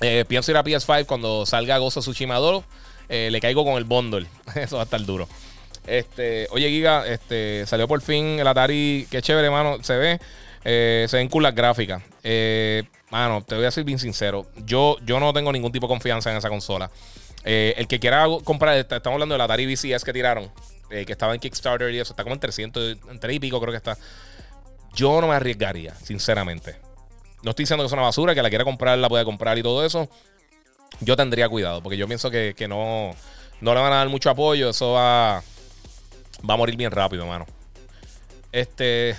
Eh, 0.00 0.24
pienso 0.28 0.50
ir 0.50 0.56
a 0.56 0.64
PS5 0.64 1.06
cuando 1.06 1.46
salga 1.46 1.78
Gozo 1.78 2.00
Tsushima 2.00 2.36
2. 2.36 2.64
Eh, 3.08 3.28
le 3.30 3.40
caigo 3.40 3.64
con 3.64 3.74
el 3.74 3.84
bundle. 3.84 4.26
Eso 4.54 4.76
va 4.76 4.82
a 4.82 4.84
estar 4.84 5.02
duro. 5.04 5.28
Este, 5.86 6.48
oye, 6.50 6.68
Giga, 6.68 7.06
este, 7.06 7.64
salió 7.66 7.88
por 7.88 8.00
fin 8.00 8.38
el 8.38 8.46
Atari. 8.46 9.06
Qué 9.10 9.22
chévere, 9.22 9.50
mano. 9.50 9.82
Se 9.82 9.96
ve. 9.96 10.20
Eh, 10.64 11.06
se 11.08 11.16
ven 11.16 11.28
cool 11.28 11.50
gráficas. 11.52 12.02
mano, 13.10 13.44
te 13.46 13.54
voy 13.54 13.64
a 13.64 13.70
ser 13.70 13.84
bien 13.84 13.98
sincero. 13.98 14.46
Yo, 14.64 14.96
yo 15.04 15.20
no 15.20 15.32
tengo 15.32 15.52
ningún 15.52 15.70
tipo 15.70 15.86
de 15.86 15.92
confianza 15.92 16.30
en 16.30 16.36
esa 16.36 16.48
consola. 16.48 16.90
el 17.44 17.86
que 17.86 18.00
quiera 18.00 18.26
comprar, 18.42 18.76
estamos 18.76 19.14
hablando 19.14 19.34
del 19.34 19.42
Atari 19.42 19.66
VCS 19.66 20.02
que 20.02 20.12
tiraron, 20.12 20.50
que 20.88 21.06
estaba 21.12 21.34
en 21.34 21.40
Kickstarter 21.40 21.94
y 21.94 22.00
eso, 22.00 22.12
está 22.12 22.24
como 22.24 22.34
en 22.34 22.40
300, 22.40 22.96
en 23.08 23.20
3 23.20 23.36
y 23.36 23.38
pico 23.38 23.60
creo 23.60 23.70
que 23.70 23.76
está. 23.76 23.96
Yo 24.92 25.20
no 25.20 25.28
me 25.28 25.34
arriesgaría, 25.34 25.94
sinceramente. 25.94 26.85
No 27.46 27.50
estoy 27.50 27.62
diciendo 27.62 27.84
que 27.84 27.86
es 27.86 27.92
una 27.92 28.02
basura, 28.02 28.34
que 28.34 28.42
la 28.42 28.48
quiera 28.48 28.64
comprar, 28.64 28.98
la 28.98 29.08
puede 29.08 29.24
comprar 29.24 29.56
y 29.56 29.62
todo 29.62 29.84
eso. 29.84 30.08
Yo 30.98 31.14
tendría 31.14 31.48
cuidado, 31.48 31.80
porque 31.80 31.96
yo 31.96 32.08
pienso 32.08 32.28
que, 32.28 32.66
no, 32.68 33.14
no 33.60 33.72
le 33.72 33.80
van 33.80 33.92
a 33.92 33.98
dar 33.98 34.08
mucho 34.08 34.30
apoyo. 34.30 34.70
Eso 34.70 34.94
va, 34.94 35.44
va 36.38 36.54
a 36.54 36.56
morir 36.56 36.76
bien 36.76 36.90
rápido, 36.90 37.24
mano. 37.24 37.46
Este. 38.50 39.14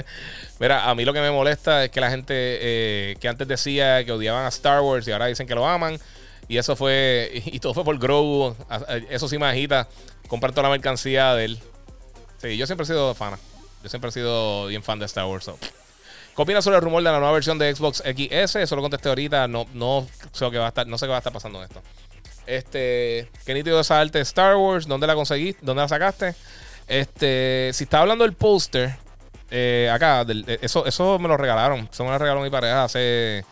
Mira, 0.60 0.88
a 0.88 0.94
mí 0.94 1.04
lo 1.04 1.12
que 1.12 1.20
me 1.20 1.30
molesta 1.30 1.84
es 1.84 1.90
que 1.90 2.00
la 2.00 2.08
gente 2.08 2.32
eh, 2.32 3.16
que 3.20 3.28
antes 3.28 3.46
decía 3.46 4.02
que 4.02 4.12
odiaban 4.12 4.46
a 4.46 4.48
Star 4.48 4.80
Wars 4.80 5.06
y 5.06 5.12
ahora 5.12 5.26
dicen 5.26 5.46
que 5.46 5.54
lo 5.54 5.66
aman. 5.66 5.98
Y 6.48 6.56
eso 6.56 6.74
fue. 6.74 7.42
Y 7.44 7.60
todo 7.60 7.74
fue 7.74 7.84
por 7.84 7.98
Grogu. 7.98 8.56
Eso 9.10 9.28
sí 9.28 9.36
me. 9.36 9.68
Comprar 10.26 10.52
toda 10.52 10.62
la 10.62 10.70
mercancía 10.70 11.34
de 11.34 11.44
él. 11.44 11.58
Sí, 12.38 12.56
yo 12.56 12.64
siempre 12.64 12.84
he 12.84 12.86
sido 12.86 13.14
fan. 13.14 13.34
Yo 13.82 13.90
siempre 13.90 14.08
he 14.08 14.12
sido 14.12 14.68
bien 14.68 14.82
fan 14.82 14.98
de 14.98 15.04
Star 15.04 15.26
Wars. 15.26 15.50
¿Qué 16.38 16.42
opinas 16.42 16.62
sobre 16.62 16.76
el 16.76 16.84
rumor 16.84 17.02
de 17.02 17.10
la 17.10 17.18
nueva 17.18 17.32
versión 17.32 17.58
de 17.58 17.74
Xbox 17.74 17.96
XS? 17.96 18.54
Eso 18.54 18.76
lo 18.76 18.82
contesté 18.82 19.08
ahorita. 19.08 19.48
No, 19.48 19.66
no 19.74 20.06
sé 20.30 20.48
qué 20.52 20.58
va 20.58 20.66
a 20.66 20.68
estar, 20.68 20.86
no 20.86 20.96
sé 20.96 21.06
qué 21.06 21.10
va 21.10 21.16
a 21.16 21.18
estar 21.18 21.32
pasando 21.32 21.60
esto. 21.64 21.82
Este, 22.46 23.28
qué 23.44 23.54
nítido 23.54 23.80
esa 23.80 23.98
arte 23.98 24.20
Star 24.20 24.54
Wars. 24.54 24.86
¿Dónde 24.86 25.08
la 25.08 25.16
conseguiste? 25.16 25.66
¿Dónde 25.66 25.82
la 25.82 25.88
sacaste? 25.88 26.36
Este, 26.86 27.72
si 27.74 27.82
está 27.82 28.02
hablando 28.02 28.22
del 28.22 28.34
póster, 28.34 28.94
eh, 29.50 29.90
acá, 29.92 30.24
eh, 30.28 30.60
eso, 30.62 30.86
eso 30.86 31.18
me 31.18 31.26
lo 31.26 31.36
regalaron. 31.36 31.88
Eso 31.90 32.04
me 32.04 32.10
lo 32.10 32.18
regaló 32.18 32.40
mi 32.40 32.50
pareja 32.50 32.84
hace. 32.84 33.44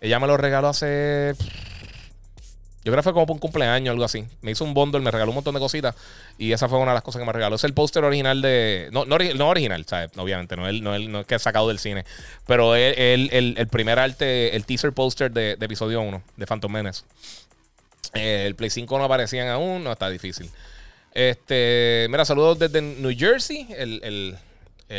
Ella 0.00 0.18
me 0.18 0.26
lo 0.26 0.38
regaló 0.38 0.68
hace. 0.68 1.34
Yo 2.84 2.90
creo 2.90 2.96
que 2.96 3.02
fue 3.04 3.12
como 3.12 3.26
por 3.26 3.34
un 3.34 3.40
cumpleaños, 3.40 3.92
algo 3.92 4.04
así. 4.04 4.24
Me 4.40 4.50
hizo 4.50 4.64
un 4.64 4.74
bundle, 4.74 5.00
me 5.00 5.10
regaló 5.10 5.30
un 5.30 5.36
montón 5.36 5.54
de 5.54 5.60
cositas. 5.60 5.94
Y 6.36 6.50
esa 6.50 6.68
fue 6.68 6.78
una 6.78 6.90
de 6.90 6.94
las 6.96 7.04
cosas 7.04 7.20
que 7.20 7.26
me 7.26 7.32
regaló. 7.32 7.54
Es 7.54 7.64
el 7.64 7.74
póster 7.74 8.02
original 8.02 8.42
de. 8.42 8.88
No, 8.92 9.04
no, 9.04 9.48
original, 9.48 9.84
¿sabes? 9.86 10.10
Obviamente, 10.16 10.56
no, 10.56 10.68
es 10.68 10.82
no, 10.82 10.98
no 10.98 11.20
es 11.20 11.26
que 11.26 11.36
he 11.36 11.38
sacado 11.38 11.68
del 11.68 11.78
cine. 11.78 12.04
Pero 12.46 12.74
el, 12.74 13.30
el, 13.32 13.54
el, 13.56 13.68
primer 13.68 14.00
arte, 14.00 14.56
el 14.56 14.66
teaser 14.66 14.92
póster 14.92 15.30
de, 15.30 15.52
episodio 15.52 16.00
1, 16.00 16.22
de 16.36 16.46
Phantom 16.46 16.72
Menace. 16.72 17.04
Eh, 18.14 18.44
el 18.46 18.56
Play 18.56 18.70
5 18.70 18.98
no 18.98 19.04
aparecían 19.04 19.48
aún, 19.48 19.84
no 19.84 19.92
está 19.92 20.10
difícil. 20.10 20.50
Este, 21.14 22.08
mira, 22.10 22.24
saludos 22.24 22.58
desde 22.58 22.82
New 22.82 23.16
Jersey. 23.16 23.68
el, 23.78 24.00
el 24.02 24.38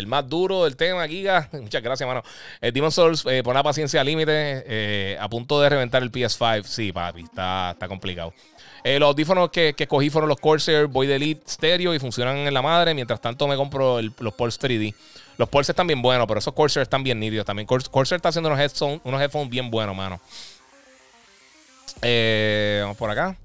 más 0.07 0.27
duro 0.27 0.63
del 0.63 0.75
tema, 0.75 1.07
Giga. 1.07 1.49
Muchas 1.53 1.81
gracias, 1.81 2.07
mano. 2.07 2.23
El 2.61 2.69
eh, 2.69 2.71
Demon 2.71 2.91
Souls, 2.91 3.25
eh, 3.25 3.41
pon 3.43 3.53
la 3.53 3.63
paciencia 3.63 4.01
al 4.01 4.07
límite. 4.07 4.63
Eh, 4.65 5.17
a 5.19 5.29
punto 5.29 5.61
de 5.61 5.69
reventar 5.69 6.03
el 6.03 6.11
PS5. 6.11 6.63
Sí, 6.63 6.91
papi, 6.91 7.21
está, 7.21 7.71
está 7.71 7.87
complicado. 7.87 8.33
los 8.83 9.03
audífonos 9.03 9.49
que, 9.49 9.73
que 9.73 9.87
cogí 9.87 10.09
fueron 10.09 10.29
los 10.29 10.39
Corsair 10.39 10.87
Void 10.87 11.09
Elite 11.09 11.43
Stereo 11.47 11.93
y 11.93 11.99
funcionan 11.99 12.37
en 12.37 12.53
la 12.53 12.61
madre. 12.61 12.93
Mientras 12.93 13.21
tanto, 13.21 13.47
me 13.47 13.55
compro 13.55 14.01
los 14.01 14.33
Pulse 14.33 14.59
3D. 14.59 14.95
Los 15.37 15.49
Pulse 15.49 15.71
están 15.71 15.87
bien 15.87 16.01
buenos, 16.01 16.27
pero 16.27 16.39
esos 16.39 16.53
Corsair 16.53 16.83
están 16.83 17.03
bien 17.03 17.19
nítidos 17.19 17.45
también. 17.45 17.67
Corsair 17.67 18.17
está 18.17 18.29
haciendo 18.29 18.49
unos 18.49 18.59
headphones, 18.59 19.01
unos 19.03 19.21
headphones 19.21 19.49
bien 19.49 19.71
buenos, 19.71 19.95
mano. 19.95 20.19
vamos 22.01 22.97
por 22.97 23.09
acá. 23.09 23.37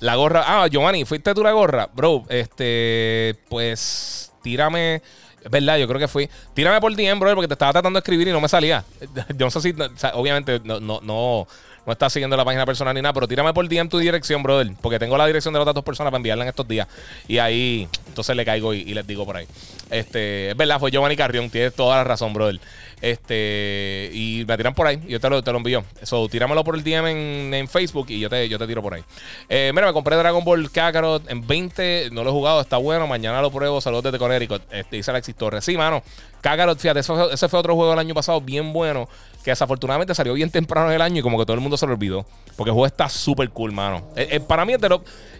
La 0.00 0.16
gorra. 0.16 0.44
Ah, 0.46 0.66
Giovanni, 0.66 1.04
¿fuiste 1.04 1.34
tú 1.34 1.42
la 1.42 1.52
gorra? 1.52 1.88
Bro, 1.92 2.24
este. 2.30 3.36
Pues. 3.48 4.29
Tírame. 4.42 5.02
Es 5.42 5.50
verdad, 5.50 5.78
yo 5.78 5.88
creo 5.88 5.98
que 5.98 6.08
fui. 6.08 6.28
Tírame 6.54 6.80
por 6.80 6.94
DM, 6.94 7.18
bro, 7.18 7.34
porque 7.34 7.48
te 7.48 7.54
estaba 7.54 7.72
tratando 7.72 7.98
de 7.98 8.00
escribir 8.00 8.28
y 8.28 8.32
no 8.32 8.40
me 8.40 8.48
salía. 8.48 8.84
Yo 9.36 9.46
no 9.46 9.50
sé 9.50 9.60
si. 9.60 9.74
obviamente, 10.12 10.60
no, 10.64 10.80
no, 10.80 11.00
no, 11.02 11.46
no 11.86 11.92
estás 11.92 12.12
siguiendo 12.12 12.36
la 12.36 12.44
página 12.44 12.66
personal 12.66 12.94
ni 12.94 13.00
nada, 13.00 13.12
pero 13.12 13.26
tírame 13.26 13.52
por 13.54 13.66
DM 13.68 13.88
tu 13.88 13.98
dirección, 13.98 14.42
brother. 14.42 14.70
Porque 14.80 14.98
tengo 14.98 15.16
la 15.16 15.26
dirección 15.26 15.52
de 15.54 15.58
las 15.58 15.64
otras 15.64 15.74
dos 15.74 15.84
personas 15.84 16.10
para 16.10 16.18
enviarla 16.18 16.44
en 16.44 16.48
estos 16.50 16.68
días. 16.68 16.86
Y 17.26 17.38
ahí, 17.38 17.88
entonces 18.06 18.36
le 18.36 18.44
caigo 18.44 18.74
y, 18.74 18.84
les 18.92 19.06
digo 19.06 19.24
por 19.24 19.36
ahí. 19.36 19.46
Este, 19.90 20.50
es 20.50 20.56
verdad, 20.56 20.78
fue 20.78 20.90
Giovanni 20.90 21.16
Carrión. 21.16 21.48
Tienes 21.48 21.74
toda 21.74 21.96
la 21.96 22.04
razón, 22.04 22.32
brother. 22.32 22.60
Este, 23.00 24.10
y 24.12 24.44
me 24.46 24.56
tiran 24.56 24.74
por 24.74 24.86
ahí. 24.86 25.00
Yo 25.08 25.18
te 25.20 25.30
lo, 25.30 25.42
te 25.42 25.50
lo 25.52 25.58
envío. 25.58 25.84
Eso, 26.00 26.28
tíramelo 26.28 26.62
por 26.64 26.74
el 26.74 26.84
DM 26.84 27.54
en, 27.54 27.68
Facebook 27.68 28.06
y 28.10 28.20
yo 28.20 28.28
te, 28.28 28.48
yo 28.48 28.58
te 28.58 28.66
tiro 28.66 28.82
por 28.82 28.94
ahí. 28.94 29.02
Eh, 29.48 29.70
mira, 29.74 29.86
me 29.86 29.92
compré 29.92 30.16
Dragon 30.16 30.44
Ball 30.44 30.70
Kakarot 30.70 31.30
en 31.30 31.46
20. 31.46 32.10
No 32.12 32.24
lo 32.24 32.30
he 32.30 32.32
jugado, 32.32 32.60
está 32.60 32.76
bueno. 32.76 33.06
Mañana 33.06 33.40
lo 33.40 33.50
pruebo. 33.50 33.80
Saludos 33.80 34.04
desde 34.04 34.18
Connecticut. 34.18 34.62
Este, 34.70 34.96
dice 34.96 35.10
Alexis 35.10 35.34
Torres. 35.34 35.64
Sí, 35.64 35.76
mano. 35.76 36.02
Kakarot, 36.42 36.78
fíjate, 36.78 37.00
ese 37.00 37.48
fue 37.48 37.58
otro 37.58 37.74
juego 37.74 37.90
del 37.90 37.98
año 37.98 38.14
pasado 38.14 38.40
bien 38.40 38.72
bueno. 38.72 39.08
Que 39.44 39.52
desafortunadamente 39.52 40.14
salió 40.14 40.34
bien 40.34 40.50
temprano 40.50 40.88
en 40.88 40.94
el 40.96 41.02
año 41.02 41.20
y 41.20 41.22
como 41.22 41.38
que 41.38 41.44
todo 41.44 41.54
el 41.54 41.60
mundo 41.60 41.76
se 41.76 41.86
lo 41.86 41.92
olvidó. 41.92 42.26
Porque 42.56 42.70
el 42.70 42.74
juego 42.74 42.86
está 42.86 43.08
súper 43.08 43.48
cool, 43.50 43.72
mano. 43.72 44.08
Eh, 44.16 44.28
eh, 44.32 44.40
para 44.40 44.66
mí, 44.66 44.74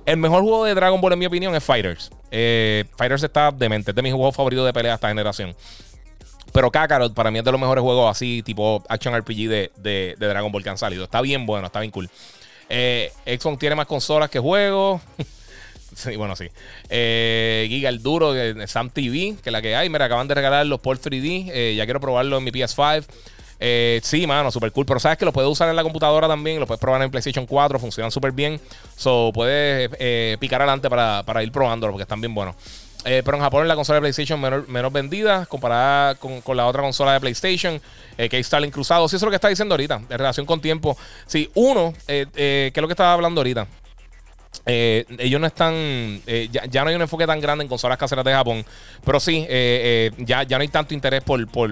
el 0.07 0.17
mejor 0.17 0.43
juego 0.43 0.65
de 0.65 0.75
Dragon 0.75 1.01
Ball, 1.01 1.13
en 1.13 1.19
mi 1.19 1.27
opinión, 1.27 1.55
es 1.55 1.63
Fighters. 1.63 2.11
Fighters 2.97 3.23
está 3.23 3.51
demente. 3.51 3.91
Es 3.91 3.95
de 3.95 4.03
mis 4.03 4.15
juegos 4.15 4.35
favoritos 4.35 4.65
de 4.65 4.73
pelea 4.73 4.95
esta 4.95 5.09
generación. 5.09 5.55
Pero 6.53 6.71
Kakarot 6.71 7.15
para 7.15 7.31
mí 7.31 7.39
es 7.39 7.45
de 7.45 7.53
los 7.53 7.61
mejores 7.61 7.83
juegos 7.83 8.11
así, 8.11 8.43
tipo 8.43 8.83
Action 8.89 9.17
RPG 9.17 9.49
de, 9.49 9.71
de, 9.77 10.17
Dragon 10.19 10.51
Ball 10.51 10.63
que 10.63 10.71
han 10.71 10.79
salido. 10.79 11.05
Está 11.05 11.21
bien 11.21 11.47
bueno, 11.47 11.67
está 11.67 11.81
bien 11.81 11.91
cool. 11.91 12.09
Eh, 12.69 13.13
Xbox 13.27 13.59
tiene 13.59 13.75
más 13.75 13.87
consolas 13.87 14.31
que 14.31 14.39
juegos. 14.39 15.01
sí, 15.95 16.17
bueno, 16.17 16.37
sí. 16.37 16.47
Eh, 16.89 17.67
Giga 17.69 17.89
el 17.89 18.03
duro 18.03 18.33
de 18.33 18.67
Sam 18.67 18.91
TV, 18.91 19.37
que 19.43 19.51
es 19.51 19.53
la 19.53 19.63
que 19.63 19.77
hay. 19.77 19.89
Mira, 19.89 20.07
acaban 20.07 20.29
de 20.29 20.35
regalar 20.35 20.67
los 20.67 20.81
Port 20.81 21.05
3D. 21.05 21.51
Eh, 21.53 21.75
ya 21.77 21.85
quiero 21.85 22.01
probarlo 22.01 22.39
en 22.39 22.45
mi 22.45 22.51
PS5. 22.51 23.05
Eh, 23.63 24.01
sí, 24.03 24.27
mano, 24.27 24.51
super 24.51 24.73
cool. 24.73 24.87
Pero 24.87 25.01
sabes 25.01 25.19
que 25.19 25.25
lo 25.25 25.33
puedes 25.33 25.51
usar 25.51 25.69
en 25.69 25.77
la 25.77 25.83
computadora 25.83 26.27
también. 26.29 26.59
Lo 26.61 26.67
puedes 26.67 26.81
probar 26.81 27.03
en 27.03 27.11
PlayStation 27.11 27.47
4. 27.47 27.79
Funcionan 27.79 28.11
súper 28.11 28.33
bien. 28.33 28.61
So, 28.97 29.31
puedes 29.35 29.91
picar 30.39 30.63
adelante 30.63 30.89
para, 30.89 31.23
para 31.25 31.43
ir 31.43 31.53
probándolo 31.53 31.93
porque 31.93 32.03
están 32.03 32.21
bien 32.21 32.35
buenos. 32.35 32.57
Eh, 33.05 33.23
pero 33.25 33.37
en 33.37 33.43
Japón 33.43 33.63
es 33.63 33.69
la 33.69 33.77
consola 33.77 33.97
de 33.97 34.01
PlayStation 34.01 34.41
menos, 34.41 34.93
vendida 34.93 35.47
comparada 35.47 36.15
con, 36.17 36.43
la 36.55 36.67
otra 36.67 36.83
consola 36.83 37.15
de 37.15 37.21
PlayStation, 37.21 37.81
eh, 38.19 38.29
que 38.29 38.43
Starlink 38.43 38.73
cruzado. 38.73 39.09
Sí, 39.09 39.17
eso 39.17 39.25
es 39.25 39.27
lo 39.27 39.31
que 39.31 39.37
está 39.37 39.49
diciendo 39.49 39.75
ahorita, 39.75 40.03
en 40.09 40.19
relación 40.19 40.47
con 40.47 40.61
tiempo. 40.61 40.97
Sí, 41.27 41.51
uno, 41.55 41.95
eh, 42.09 42.27
eh, 42.35 42.71
que 42.75 42.81
es 42.81 42.83
lo 42.83 42.89
que 42.89 42.93
estaba 42.93 43.15
hablando 43.15 43.41
ahorita. 43.41 43.67
ellos 44.67 45.41
no 45.41 45.47
están. 45.47 46.21
Ya, 46.27 46.85
no 46.85 46.91
hay 46.91 46.97
un 46.97 47.03
enfoque 47.03 47.27
tan 47.27 47.41
grande 47.41 47.65
en 47.65 47.69
consolas 47.69 47.97
caseras 47.97 48.25
de 48.25 48.33
Japón. 48.33 48.65
Pero 49.05 49.19
sí, 49.19 49.47
ya, 50.19 50.43
ya 50.43 50.59
no 50.59 50.63
hay 50.63 50.69
tanto 50.69 50.93
interés 50.93 51.23
por, 51.23 51.47
por, 51.51 51.71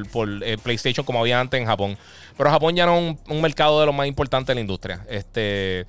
PlayStation 0.62 1.04
como 1.04 1.20
había 1.20 1.40
antes 1.40 1.60
en 1.60 1.66
Japón. 1.66 1.98
Pero 2.36 2.50
Japón 2.50 2.74
ya 2.74 2.86
no 2.86 2.96
es 2.96 3.02
un, 3.02 3.36
un 3.36 3.42
mercado 3.42 3.80
de 3.80 3.86
los 3.86 3.94
más 3.94 4.06
importantes 4.06 4.48
de 4.48 4.54
la 4.54 4.60
industria. 4.60 5.04
Este. 5.08 5.86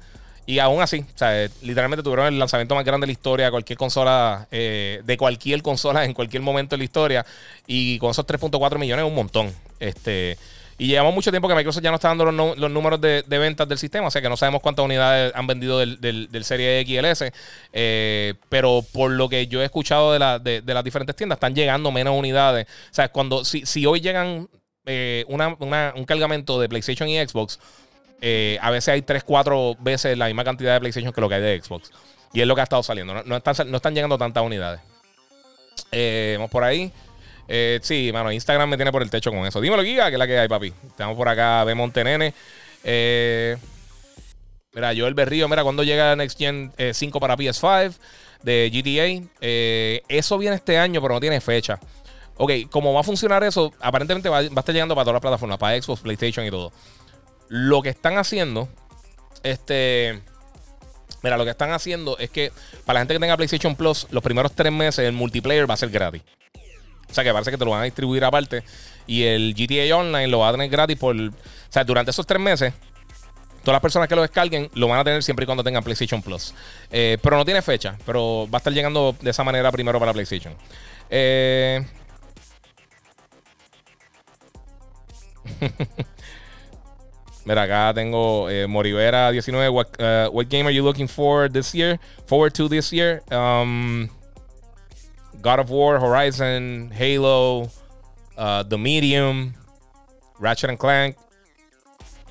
Y 0.50 0.58
aún 0.58 0.82
así, 0.82 1.02
o 1.02 1.18
sea, 1.18 1.48
literalmente 1.62 2.02
tuvieron 2.02 2.26
el 2.26 2.40
lanzamiento 2.40 2.74
más 2.74 2.84
grande 2.84 3.06
de 3.06 3.10
la 3.10 3.12
historia 3.12 3.46
de 3.46 3.52
cualquier 3.52 3.78
consola, 3.78 4.48
eh, 4.50 5.00
de 5.06 5.16
cualquier 5.16 5.62
consola 5.62 6.06
en 6.06 6.14
cualquier 6.16 6.42
momento 6.42 6.76
de 6.76 6.80
la 6.80 6.84
historia. 6.86 7.26
Y 7.68 8.00
con 8.00 8.10
esos 8.10 8.26
3.4 8.26 8.80
millones 8.80 9.06
es 9.06 9.10
un 9.10 9.16
montón. 9.16 9.54
Este. 9.80 10.40
Y 10.80 10.88
llevamos 10.88 11.14
mucho 11.14 11.30
tiempo 11.30 11.48
que 11.48 11.54
Microsoft 11.54 11.84
ya 11.84 11.92
no 11.92 11.98
está 11.98 12.08
dando 12.08 12.32
los, 12.32 12.72
números 12.72 13.00
de, 13.00 13.22
ventas 13.28 13.70
del 13.70 13.78
sistema, 13.78 14.08
o 14.08 14.12
sea 14.12 14.24
que 14.24 14.30
no 14.30 14.38
sabemos 14.38 14.64
cuántas 14.64 14.84
unidades 14.84 15.32
han 15.36 15.46
vendido 15.46 15.78
del, 15.78 16.44
Serie 16.44 16.80
X 16.80 16.94
y 16.96 16.98
el 16.98 17.06
S. 17.06 17.32
Eh, 17.72 18.34
pero 18.50 18.84
por 18.92 19.12
lo 19.12 19.30
que 19.30 19.46
yo 19.46 19.62
he 19.62 19.66
escuchado 19.66 20.14
de, 20.14 20.64
las 20.66 20.84
diferentes 20.84 21.16
tiendas, 21.16 21.36
están 21.36 21.54
llegando 21.54 21.92
menos 21.92 22.18
unidades. 22.18 22.66
O 22.90 22.94
sea, 22.96 23.10
cuando, 23.10 23.46
si, 23.46 23.86
hoy 23.86 24.00
llegan 24.00 24.50
eh, 24.88 25.26
un 25.28 26.06
cargamento 26.06 26.60
de 26.60 26.68
PlayStation 26.68 27.08
y 27.08 27.20
Xbox, 27.20 27.60
eh, 28.22 28.58
a 28.62 28.72
veces 28.72 28.90
hay 28.90 29.02
3, 29.02 29.24
4 29.24 29.78
veces 29.80 30.18
la 30.18 30.26
misma 30.26 30.44
cantidad 30.44 30.74
de 30.74 30.80
PlayStation 30.80 31.14
que 31.14 31.22
lo 31.22 31.30
que 31.30 31.36
hay 31.36 31.42
de 31.42 31.62
Xbox. 31.62 31.92
Y 32.34 32.42
es 32.42 32.48
lo 32.48 32.56
que 32.56 32.62
ha 32.62 32.64
estado 32.64 32.84
saliendo. 32.84 33.24
No, 33.24 33.38
están, 33.38 33.96
llegando 33.96 34.18
tantas 34.18 34.44
unidades. 34.44 34.82
Eh, 35.92 36.36
vamos 36.38 36.52
por 36.52 36.64
ahí. 36.64 36.92
Eh, 37.48 37.80
sí, 37.82 38.12
mano, 38.14 38.32
Instagram 38.32 38.70
me 38.70 38.76
tiene 38.76 38.92
por 38.92 39.02
el 39.02 39.10
techo 39.10 39.32
con 39.32 39.46
eso. 39.46 39.60
Dímelo, 39.60 39.84
Giga, 39.84 40.08
que 40.10 40.14
es 40.14 40.20
la 40.20 40.28
que 40.28 40.38
hay, 40.38 40.48
papi. 40.48 40.74
Estamos 40.88 41.18
por 41.18 41.28
acá, 41.28 41.66
de 41.66 41.74
Montenene. 41.74 42.34
Eh, 42.84 43.58
mira, 44.74 44.94
yo 44.94 45.08
el 45.08 45.16
Berrío, 45.16 45.48
mira, 45.48 45.64
cuando 45.64 45.84
llega 45.84 46.16
Next 46.16 46.38
Gen 46.38 46.72
5 46.78 47.20
para 47.20 47.36
PS5 47.36 47.96
de 48.44 48.70
GTA. 48.72 50.06
eso 50.08 50.38
viene 50.38 50.56
este 50.56 50.78
año, 50.78 51.02
pero 51.02 51.16
no 51.16 51.20
tiene 51.20 51.42
fecha. 51.42 51.80
Ok, 52.38 52.52
¿cómo 52.70 52.94
va 52.94 53.02
a 53.02 53.04
funcionar 53.04 53.44
eso? 53.44 53.74
Aparentemente 53.82 54.30
va 54.30 54.38
a 54.38 54.44
estar 54.44 54.72
llegando 54.72 54.96
para 54.96 55.04
todas 55.04 55.16
las 55.16 55.22
plataformas, 55.22 55.58
para 55.58 55.82
Xbox, 55.82 56.02
PlayStation 56.02 56.46
y 56.46 56.52
todo. 56.52 56.72
Lo 57.50 57.82
que 57.82 57.90
están 57.90 58.18
haciendo, 58.18 58.70
este. 59.44 60.22
Mira, 61.22 61.36
lo 61.36 61.44
que 61.44 61.52
están 61.52 61.72
haciendo 61.72 62.18
es 62.18 62.30
que 62.30 62.54
para 62.86 62.96
la 62.96 63.02
gente 63.02 63.16
que 63.16 63.20
tenga 63.20 63.36
PlayStation 63.36 63.76
Plus, 63.76 64.08
los 64.12 64.24
primeros 64.24 64.54
tres 64.54 64.72
meses 64.72 65.06
el 65.06 65.12
multiplayer 65.14 65.70
va 65.70 65.74
a 65.74 65.78
ser 65.78 65.90
gratis. 65.90 66.22
O 67.10 67.14
sea 67.14 67.24
que 67.24 67.34
parece 67.34 67.52
que 67.52 67.58
te 67.58 67.66
lo 67.66 67.72
van 67.72 67.82
a 67.82 67.86
distribuir 67.86 68.24
aparte. 68.24 68.64
Y 69.08 69.24
el 69.24 69.54
GTA 69.56 69.96
Online 69.98 70.28
lo 70.28 70.40
va 70.40 70.50
a 70.50 70.52
tener 70.52 70.70
gratis 70.70 70.98
por. 70.98 71.16
O 71.16 71.32
sea, 71.70 71.84
durante 71.84 72.12
esos 72.12 72.26
tres 72.26 72.40
meses, 72.40 72.74
todas 73.64 73.74
las 73.74 73.82
personas 73.82 74.08
que 74.08 74.16
lo 74.16 74.22
descarguen 74.22 74.70
lo 74.76 74.88
van 74.88 75.00
a 75.00 75.04
tener 75.04 75.24
siempre 75.24 75.44
y 75.44 75.46
cuando 75.48 75.64
tengan 75.64 75.84
PlayStation 75.84 76.22
Plus. 76.22 76.54
Eh, 76.92 77.18
pero 77.22 77.36
no 77.36 77.44
tiene 77.46 77.62
fecha, 77.62 77.98
pero 78.06 78.48
va 78.52 78.58
a 78.58 78.60
estar 78.60 78.72
llegando 78.72 79.16
de 79.20 79.32
esa 79.32 79.44
manera 79.44 79.72
primero 79.72 80.00
para 80.00 80.14
PlayStation. 80.14 80.56
Eh. 81.10 81.84
Mira, 87.50 87.64
acá 87.64 87.92
tengo 87.96 88.48
eh, 88.48 88.68
Morivera 88.68 89.32
19. 89.32 89.70
What, 89.72 89.88
uh, 90.00 90.30
what, 90.30 90.48
game 90.50 90.68
are 90.68 90.72
you 90.72 90.84
looking 90.84 91.08
for 91.08 91.50
this 91.50 91.74
year? 91.74 92.00
Forward 92.28 92.54
to 92.54 92.70
this 92.70 92.94
year? 92.94 93.24
Um, 93.32 94.08
God 95.42 95.60
of 95.60 95.72
War, 95.72 96.00
Horizon, 96.00 96.92
Halo, 96.92 97.72
uh, 98.38 98.62
The 98.62 98.78
Medium, 98.78 99.56
Ratchet 100.38 100.70
and 100.70 100.78
Clank, 100.78 101.18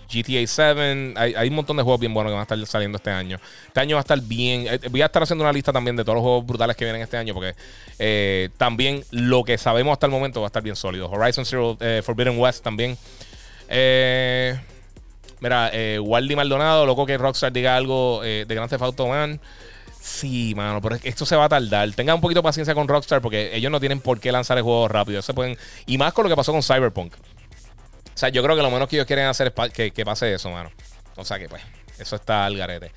GTA 0.09 0.47
7. 0.47 1.15
Hay, 1.17 1.35
hay, 1.35 1.49
un 1.49 1.57
montón 1.57 1.77
de 1.77 1.83
juegos 1.83 1.99
bien 1.99 2.15
buenos 2.15 2.31
que 2.31 2.35
van 2.35 2.43
a 2.43 2.45
estar 2.45 2.67
saliendo 2.69 2.99
este 2.99 3.11
año. 3.11 3.41
Este 3.67 3.81
año 3.81 3.97
va 3.97 4.01
a 4.01 4.07
estar 4.07 4.21
bien. 4.21 4.69
Eh, 4.69 4.79
voy 4.89 5.03
a 5.03 5.07
estar 5.07 5.21
haciendo 5.21 5.43
una 5.43 5.53
lista 5.53 5.73
también 5.73 5.97
de 5.97 6.05
todos 6.05 6.15
los 6.15 6.23
juegos 6.23 6.47
brutales 6.47 6.77
que 6.77 6.85
vienen 6.85 7.03
este 7.03 7.17
año 7.17 7.35
porque 7.35 7.57
eh, 7.99 8.51
también 8.57 9.03
lo 9.11 9.43
que 9.43 9.59
sabemos 9.59 9.95
hasta 9.95 10.07
el 10.07 10.13
momento 10.13 10.41
va 10.41 10.47
a 10.47 10.51
estar 10.51 10.63
bien 10.63 10.77
sólido. 10.77 11.11
Horizon 11.11 11.45
Zero, 11.45 11.77
eh, 11.81 12.03
Forbidden 12.05 12.39
West 12.39 12.63
también. 12.63 12.97
Eh. 13.69 14.57
Mira, 15.41 15.71
eh, 15.73 15.99
Waldi 16.01 16.35
Maldonado, 16.35 16.85
loco 16.85 17.07
que 17.07 17.17
Rockstar 17.17 17.53
diga 17.53 17.77
algo 17.77 18.23
eh, 18.25 18.45
de 18.47 18.55
Grand 18.55 18.69
Theft 18.69 18.83
Auto 18.83 19.07
Man. 19.07 19.41
Sí, 20.01 20.55
mano, 20.57 20.81
pero 20.81 20.97
esto 21.03 21.27
se 21.27 21.37
va 21.37 21.45
a 21.45 21.49
tardar. 21.49 21.93
Tengan 21.93 22.17
un 22.17 22.21
poquito 22.21 22.41
de 22.41 22.45
paciencia 22.45 22.75
con 22.75 22.89
Rockstar 22.89 23.21
porque 23.21 23.55
ellos 23.55 23.71
no 23.71 23.79
tienen 23.79 24.01
por 24.01 24.21
qué 24.21 24.33
lanzar 24.33 24.57
el 24.57 24.65
juego 24.65 24.89
rápido. 24.89 25.21
Se 25.23 25.35
pueden, 25.35 25.57
y 25.87 25.99
más 25.99 26.13
con 26.13 26.25
lo 26.25 26.31
que 26.31 26.37
pasó 26.37 26.53
con 26.53 26.63
Cyberpunk. 26.63 27.15
O 27.15 28.19
sea, 28.19 28.31
yo 28.31 28.43
creo 28.43 28.57
que 28.57 28.63
lo 28.63 28.71
menos 28.71 28.89
que 28.89 28.97
ellos 28.97 29.07
quieren 29.07 29.27
hacer 29.27 29.53
es 29.57 29.93
que, 29.93 30.05
pase 30.05 30.33
eso, 30.33 30.51
mano. 30.51 30.71
O 31.17 31.25
sea 31.25 31.39
que, 31.39 31.49
pues, 31.49 31.63
eso 31.99 32.17
está 32.17 32.47
al 32.47 32.57
garete. 32.57 32.91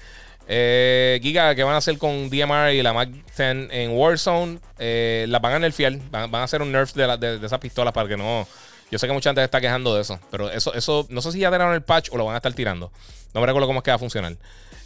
Eh, 0.47 1.19
Giga, 1.21 1.53
¿qué 1.53 1.63
van 1.63 1.75
a 1.75 1.77
hacer 1.77 1.97
con 1.97 2.29
DMR 2.29 2.73
y 2.73 2.81
la 2.81 2.93
Mac 2.93 3.09
10 3.09 3.39
en 3.71 3.91
Warzone? 3.91 4.59
Eh, 4.79 5.25
la 5.27 5.39
van 5.39 5.53
a 5.53 5.59
nerfear. 5.59 5.97
Van, 6.09 6.31
van 6.31 6.41
a 6.41 6.45
hacer 6.45 6.61
un 6.61 6.71
nerf 6.71 6.93
de, 6.93 7.05
de, 7.17 7.39
de 7.39 7.45
esas 7.45 7.59
pistolas 7.59 7.93
para 7.93 8.07
que 8.07 8.17
no 8.17 8.47
yo 8.91 8.99
sé 8.99 9.07
que 9.07 9.13
mucha 9.13 9.29
gente 9.29 9.43
está 9.43 9.61
quejando 9.61 9.95
de 9.95 10.01
eso, 10.01 10.19
pero 10.29 10.49
eso, 10.51 10.73
eso, 10.73 11.07
no 11.09 11.21
sé 11.21 11.31
si 11.31 11.39
ya 11.39 11.49
tiraron 11.49 11.73
el 11.73 11.81
patch 11.81 12.09
o 12.11 12.17
lo 12.17 12.25
van 12.25 12.35
a 12.35 12.37
estar 12.37 12.53
tirando. 12.53 12.91
No 13.33 13.41
me 13.41 13.47
recuerdo 13.47 13.67
cómo 13.67 13.79
es 13.79 13.83
que 13.83 13.91
va 13.91 13.95
a 13.95 13.99
funcionar. 13.99 14.35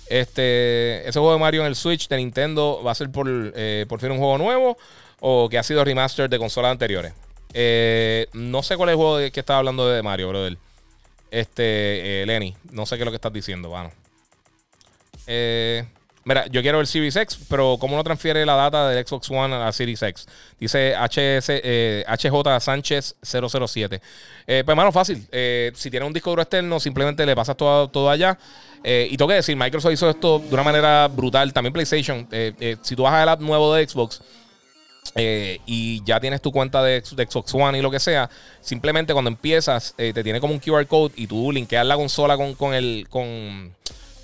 Este, 0.08 1.01
ese 1.08 1.20
juego 1.20 1.34
de 1.34 1.39
Mario 1.39 1.62
en 1.62 1.68
el 1.68 1.76
Switch 1.76 2.08
de 2.08 2.18
Nintendo 2.18 2.82
va 2.86 2.91
a 2.91 2.95
ser 2.95 3.12
por, 3.12 3.28
eh, 3.30 3.86
por 3.89 3.99
fin 3.99 4.12
un 4.12 4.20
juego 4.20 4.38
nuevo 4.38 4.78
o 5.20 5.49
que 5.49 5.58
ha 5.58 5.64
sido 5.64 5.84
remaster 5.84 6.30
de 6.30 6.38
consolas 6.38 6.72
anteriores. 6.72 7.14
Eh, 7.53 8.28
no 8.34 8.62
sé 8.62 8.78
cuál 8.78 8.89
es 8.89 8.93
el 8.93 8.97
juego 8.97 9.18
que 9.32 9.39
estaba 9.39 9.60
hablando 9.60 9.88
de 9.89 10.03
Mario, 10.03 10.30
brother. 10.30 10.58
Este, 11.32 12.22
eh, 12.22 12.26
Lenny, 12.26 12.56
no 12.72 12.86
sé 12.86 12.95
qué 12.95 13.01
es 13.01 13.06
lo 13.06 13.12
que 13.12 13.16
estás 13.16 13.34
diciendo, 13.34 13.70
bueno. 13.70 13.91
Eh, 15.26 15.86
Mira, 16.28 16.47
yo 16.47 16.63
quiero 16.63 16.82
el 16.82 16.88
Series 16.88 17.15
X, 17.17 17.38
pero 17.47 17.78
¿cómo 17.80 17.95
no 17.95 18.03
transfiere 18.03 18.43
la 18.47 18.55
data 18.55 18.89
del 18.89 19.05
Xbox 19.05 19.30
One 19.30 19.53
a 19.53 19.59
la 19.59 19.71
Series 19.71 20.01
X? 20.01 20.28
Dice 20.59 20.95
HS, 20.95 21.49
eh, 21.63 22.03
HJ 22.07 22.59
Sánchez 22.59 23.15
007. 23.21 24.01
Eh, 24.47 24.63
pues, 24.65 24.76
mano, 24.76 24.91
fácil. 24.91 25.23
Eh, 25.32 25.71
si 25.76 25.91
tiene 25.91 26.03
un 26.03 26.11
disco 26.11 26.32
duro 26.32 26.41
externo, 26.41 26.80
simplemente 26.80 27.23
le 27.28 27.36
pasas 27.36 27.55
todo, 27.55 27.88
todo 27.89 28.09
allá. 28.09 28.39
Eh, 28.84 29.07
y 29.11 29.17
tengo 29.17 29.30
que 29.30 29.36
decir, 29.36 29.55
Microsoft 29.55 29.93
hizo 29.93 30.09
esto 30.09 30.39
de 30.39 30.51
una 30.51 30.63
manera 30.63 31.07
brutal. 31.09 31.53
También 31.53 31.71
PlayStation. 31.71 32.28
si 32.82 32.95
tú 32.95 33.03
vas 33.03 33.13
al 33.13 33.30
app 33.30 33.41
nuevo 33.41 33.76
de 33.76 33.88
Xbox, 33.88 34.19
y 35.15 36.03
ya 36.05 36.19
tienes 36.19 36.41
tu 36.41 36.51
cuenta 36.51 36.82
de, 36.82 37.01
Xbox 37.01 37.53
One 37.53 37.78
y 37.78 37.84
lo 37.84 37.91
que 37.91 37.99
sea, 37.99 38.32
simplemente 38.61 39.13
cuando 39.13 39.30
empiezas 39.30 39.93
te 39.95 40.23
tiene 40.23 40.41
como 40.41 40.53
un 40.53 40.59
QR 40.59 40.88
code 40.88 41.13
y 41.15 41.28
tú 41.28 41.51
linkeas 41.51 41.86
la 41.86 41.95
consola 41.95 42.36
con, 42.36 42.55
con 42.55 42.73
el 42.73 43.05
con 43.11 43.76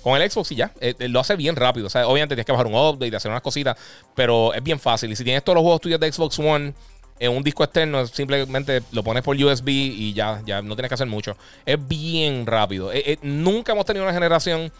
con 0.02 0.20
el 0.20 0.30
Xbox 0.30 0.52
y 0.52 0.56
ya, 0.56 0.72
eh, 0.80 0.94
eh, 0.98 1.08
lo 1.08 1.20
hace 1.20 1.36
bien 1.36 1.56
rápido. 1.56 1.86
O 1.86 1.90
sea, 1.90 2.06
obviamente 2.06 2.34
tienes 2.34 2.46
que 2.46 2.52
bajar 2.52 2.66
un 2.66 2.74
update, 2.74 3.14
hacer 3.14 3.30
unas 3.30 3.42
cositas, 3.42 3.76
pero 4.14 4.52
es 4.52 4.62
bien 4.62 4.78
fácil. 4.78 5.10
Y 5.12 5.16
si 5.16 5.24
tienes 5.24 5.44
todos 5.44 5.54
los 5.54 5.62
juegos 5.62 5.80
tuyos 5.80 6.00
de 6.00 6.12
Xbox 6.12 6.38
One 6.38 6.74
en 7.18 7.30
un 7.30 7.42
disco 7.42 7.62
externo, 7.62 8.06
simplemente 8.06 8.82
lo 8.90 9.04
pones 9.04 9.22
por 9.22 9.36
USB 9.36 9.68
y 9.68 10.12
ya, 10.12 10.42
ya 10.44 10.60
no 10.60 10.74
tienes 10.74 10.88
que 10.88 10.94
hacer 10.94 11.06
mucho. 11.06 11.36
Es 11.64 11.78
bien 11.86 12.46
rápido. 12.46 12.92
Eh, 12.92 13.18
nunca 13.22 13.72
hemos 13.72 13.86
tenido 13.86 14.04
una 14.04 14.12
generación 14.12 14.72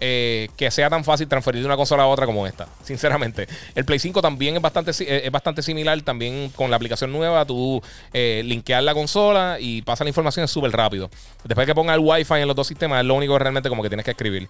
eh, 0.00 0.48
que 0.56 0.70
sea 0.70 0.90
tan 0.90 1.04
fácil 1.04 1.28
transferir 1.28 1.60
de 1.60 1.66
una 1.66 1.76
consola 1.76 2.02
a 2.04 2.06
otra 2.06 2.26
como 2.26 2.46
esta. 2.46 2.66
Sinceramente. 2.82 3.46
El 3.74 3.84
Play 3.84 3.98
5 3.98 4.20
también 4.20 4.56
es 4.56 4.62
bastante, 4.62 4.90
eh, 4.90 5.22
es 5.24 5.30
bastante 5.30 5.62
similar. 5.62 6.00
También 6.02 6.50
con 6.50 6.70
la 6.70 6.76
aplicación 6.76 7.12
nueva, 7.12 7.44
tú 7.44 7.82
eh, 8.12 8.42
linkeas 8.44 8.82
la 8.82 8.94
consola 8.94 9.58
y 9.60 9.82
pasa 9.82 10.04
la 10.04 10.10
información 10.10 10.48
súper 10.48 10.72
rápido. 10.72 11.10
Después 11.44 11.66
que 11.66 11.74
ponga 11.74 11.94
el 11.94 12.00
Wi-Fi 12.00 12.40
en 12.40 12.48
los 12.48 12.56
dos 12.56 12.66
sistemas, 12.66 13.00
es 13.00 13.06
lo 13.06 13.14
único 13.14 13.38
realmente 13.38 13.68
como 13.68 13.82
que 13.82 13.88
tienes 13.88 14.04
que 14.04 14.10
escribir. 14.10 14.48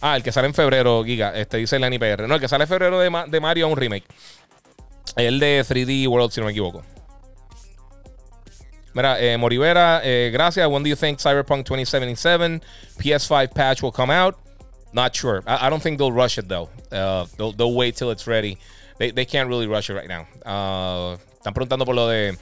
ah, 0.00 0.16
el 0.16 0.22
que 0.22 0.32
sale 0.32 0.48
en 0.48 0.54
febrero, 0.54 1.04
Giga. 1.04 1.34
Este 1.34 1.58
dice 1.58 1.76
el 1.76 1.84
NPR. 1.84 2.28
No, 2.28 2.34
el 2.34 2.40
que 2.40 2.48
sale 2.48 2.64
en 2.64 2.68
febrero 2.68 2.98
de, 2.98 3.10
de 3.28 3.40
Mario 3.40 3.66
es 3.66 3.72
un 3.72 3.78
remake. 3.78 4.06
El 5.16 5.38
de 5.40 5.64
3D 5.66 6.08
World, 6.08 6.30
si 6.30 6.40
no 6.40 6.46
me 6.46 6.52
equivoco. 6.52 6.82
Mira, 8.96 9.20
eh, 9.20 9.36
Morivera, 9.36 10.00
eh, 10.02 10.30
gracias. 10.32 10.66
When 10.66 10.82
do 10.82 10.88
you 10.88 10.96
think 10.96 11.18
Cyberpunk 11.18 11.66
2077 11.66 12.62
PS5 12.96 13.52
patch 13.52 13.82
will 13.82 13.92
come 13.92 14.10
out? 14.10 14.38
Not 14.94 15.14
sure. 15.14 15.42
I, 15.46 15.66
I 15.66 15.68
don't 15.68 15.82
think 15.82 15.98
they'll 15.98 16.10
rush 16.10 16.38
it 16.38 16.48
though. 16.48 16.70
Uh, 16.90 17.26
they'll, 17.36 17.52
they'll, 17.52 17.74
wait 17.74 17.96
till 17.96 18.10
it's 18.10 18.26
ready. 18.26 18.56
They, 18.96 19.10
they 19.10 19.26
can't 19.26 19.50
really 19.50 19.66
rush 19.66 19.90
it 19.90 19.96
right 19.96 20.08
now. 20.08 20.22
Uh, 20.46 21.18
están 21.38 21.52
preguntando 21.52 21.84
por 21.84 21.94
lo 21.94 22.08
de 22.08 22.38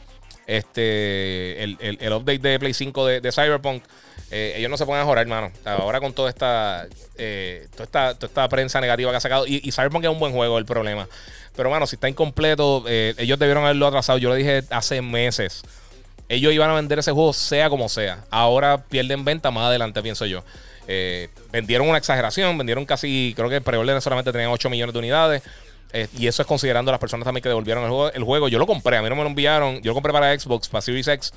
este 0.47 1.61
el, 1.61 1.77
el, 1.81 1.99
el 2.01 2.13
update 2.13 2.39
de 2.39 2.61
Play 2.61 2.73
5 2.73 3.05
de, 3.05 3.21
de 3.21 3.33
Cyberpunk. 3.33 3.83
Eh, 4.31 4.55
ellos 4.57 4.71
no 4.71 4.77
se 4.77 4.87
pueden 4.87 5.03
mejorar, 5.03 5.23
hermano. 5.23 5.51
Ahora 5.65 5.99
con 5.99 6.13
toda 6.13 6.29
esta, 6.31 6.87
eh, 7.19 7.67
toda 7.73 7.85
esta, 7.85 8.15
toda 8.15 8.29
esta 8.29 8.49
prensa 8.49 8.81
negativa 8.81 9.11
que 9.11 9.17
ha 9.17 9.21
sacado. 9.21 9.45
Y, 9.49 9.61
y, 9.65 9.73
Cyberpunk 9.73 10.05
es 10.05 10.11
un 10.11 10.21
buen 10.21 10.33
juego, 10.33 10.59
el 10.59 10.67
problema. 10.67 11.09
Pero, 11.57 11.69
bueno, 11.69 11.89
si 11.89 11.97
está 11.97 12.09
incompleto, 12.09 12.85
eh, 12.87 13.15
ellos 13.19 13.41
debieron 13.41 13.65
haberlo 13.65 13.89
atrasado. 13.89 14.19
Yo 14.19 14.29
lo 14.29 14.37
dije 14.37 14.63
hace 14.71 15.03
meses 15.03 15.65
ellos 16.29 16.53
iban 16.53 16.71
a 16.71 16.75
vender 16.75 16.99
ese 16.99 17.13
juego 17.13 17.33
sea 17.33 17.71
como 17.71 17.89
sea. 17.89 18.25
Ahora 18.31 18.79
pierden 18.79 19.25
venta 19.25 19.51
más 19.51 19.67
adelante, 19.67 20.03
pienso 20.03 20.27
yo. 20.27 20.45
Eh, 20.87 21.29
vendieron 21.51 21.89
una 21.89 21.99
exageración, 21.99 22.57
vendieron 22.59 22.85
casi, 22.85 23.33
creo 23.37 23.49
que 23.49 23.57
el 23.57 23.63
pre 23.63 24.01
solamente 24.01 24.33
tenían 24.33 24.51
8 24.51 24.71
millones 24.71 24.93
de 24.93 24.99
unidades. 24.99 25.43
Eh, 25.93 26.09
y 26.19 26.27
eso 26.27 26.43
es 26.43 26.49
considerando 26.49 26.91
las 26.91 26.99
personas 26.99 27.25
también 27.25 27.43
que 27.43 27.49
devolvieron 27.49 27.85
el 27.85 27.91
juego, 27.91 28.13
el 28.13 28.25
juego. 28.25 28.49
Yo 28.49 28.59
lo 28.59 28.67
compré, 28.67 28.97
a 28.97 29.03
mí 29.03 29.09
no 29.09 29.17
me 29.17 29.23
lo 29.23 29.29
enviaron. 29.29 29.81
Yo 29.83 29.91
lo 29.91 29.95
compré 29.95 30.13
para 30.13 30.39
Xbox, 30.39 30.69
para 30.69 30.83
Series 30.83 31.07
X. 31.07 31.33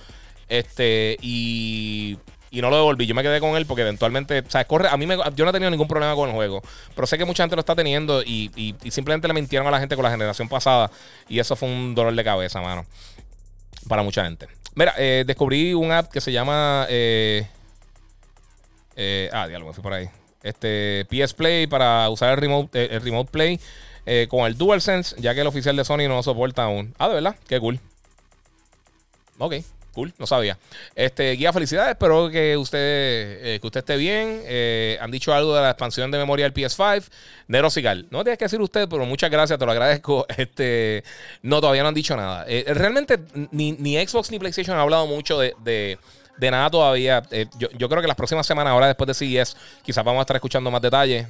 Este, 0.49 1.17
y 1.21 2.17
y 2.51 2.61
no 2.61 2.69
lo 2.69 2.77
devolví. 2.77 3.05
Yo 3.05 3.15
me 3.15 3.23
quedé 3.23 3.39
con 3.39 3.55
él 3.55 3.65
porque 3.65 3.81
eventualmente, 3.81 4.39
o 4.39 4.49
sea, 4.49 4.65
corre, 4.65 4.89
a 4.89 4.97
mí 4.97 5.05
me, 5.05 5.17
yo 5.35 5.43
no 5.43 5.49
he 5.49 5.53
tenido 5.53 5.69
ningún 5.69 5.87
problema 5.87 6.15
con 6.15 6.29
el 6.29 6.35
juego, 6.35 6.61
pero 6.95 7.07
sé 7.07 7.17
que 7.17 7.25
mucha 7.25 7.43
gente 7.43 7.55
lo 7.55 7.59
está 7.61 7.75
teniendo 7.75 8.21
y, 8.23 8.75
simplemente 8.89 9.27
le 9.27 9.33
mintieron 9.33 9.67
a 9.67 9.71
la 9.71 9.79
gente 9.79 9.95
con 9.95 10.03
la 10.03 10.11
generación 10.11 10.47
pasada 10.47 10.89
y 11.27 11.39
eso 11.39 11.55
fue 11.55 11.69
un 11.69 11.95
dolor 11.95 12.15
de 12.15 12.23
cabeza, 12.23 12.61
mano, 12.61 12.85
para 13.87 14.03
mucha 14.03 14.23
gente. 14.23 14.47
Mira, 14.77 14.93
eh, 14.95 15.23
descubrí 15.25 15.73
un 15.73 15.91
app 15.91 16.11
que 16.11 16.21
se 16.21 16.31
llama, 16.31 16.85
eh, 16.87 17.47
eh, 18.95 19.27
ah, 19.33 19.47
diálogo, 19.47 19.73
fui 19.73 19.81
por 19.81 19.91
ahí, 19.91 20.07
este 20.43 21.03
PS 21.09 21.33
Play 21.33 21.65
para 21.65 22.07
usar 22.11 22.33
el 22.33 22.37
remote, 22.37 22.95
el 22.95 23.01
remote 23.01 23.31
play 23.31 23.59
con 24.29 24.45
el 24.45 24.55
DualSense, 24.55 25.15
ya 25.19 25.33
que 25.33 25.41
el 25.41 25.47
oficial 25.47 25.75
de 25.75 25.83
Sony 25.83 26.07
no 26.07 26.17
lo 26.17 26.21
soporta 26.21 26.65
aún. 26.65 26.93
Ah, 26.99 27.07
de 27.07 27.15
verdad, 27.15 27.35
qué 27.47 27.59
cool. 27.59 27.79
Ok. 29.39 29.55
Cool, 29.97 30.13
no 30.19 30.27
sabía. 30.27 30.59
Este, 30.93 31.31
guía, 31.31 31.51
felicidades. 31.51 31.89
Espero 31.93 32.29
que 32.29 32.55
usted, 32.55 32.77
eh, 32.79 33.57
que 33.59 33.65
usted 33.65 33.79
esté 33.79 33.97
bien. 33.97 34.43
Eh, 34.45 34.95
han 35.01 35.09
dicho 35.09 35.33
algo 35.33 35.55
de 35.55 35.61
la 35.63 35.71
expansión 35.71 36.11
de 36.11 36.19
memoria 36.19 36.47
del 36.47 36.53
PS5. 36.53 37.09
Nero 37.47 37.71
Sigal. 37.71 38.05
No 38.11 38.23
tienes 38.23 38.37
que 38.37 38.45
decir 38.45 38.61
usted, 38.61 38.87
pero 38.87 39.07
muchas 39.07 39.31
gracias, 39.31 39.57
te 39.57 39.65
lo 39.65 39.71
agradezco. 39.71 40.27
Este, 40.37 41.03
no, 41.41 41.61
todavía 41.61 41.81
no 41.81 41.89
han 41.89 41.95
dicho 41.95 42.15
nada. 42.15 42.45
Eh, 42.47 42.63
realmente 42.67 43.17
ni, 43.49 43.71
ni, 43.71 43.95
Xbox 44.05 44.29
ni 44.29 44.37
PlayStation 44.37 44.75
han 44.75 44.83
hablado 44.83 45.07
mucho 45.07 45.39
de, 45.39 45.55
de 45.63 45.97
de 46.37 46.51
nada 46.51 46.69
todavía. 46.69 47.23
yo, 47.57 47.69
yo, 47.77 47.89
creo 47.89 48.01
que 48.01 48.07
las 48.07 48.17
próximas 48.17 48.45
semanas, 48.45 48.71
ahora 48.71 48.87
después 48.87 49.07
de 49.07 49.13
CES, 49.13 49.57
quizás 49.83 50.03
vamos 50.03 50.19
a 50.19 50.21
estar 50.21 50.35
escuchando 50.35 50.71
más 50.71 50.81
detalles. 50.81 51.27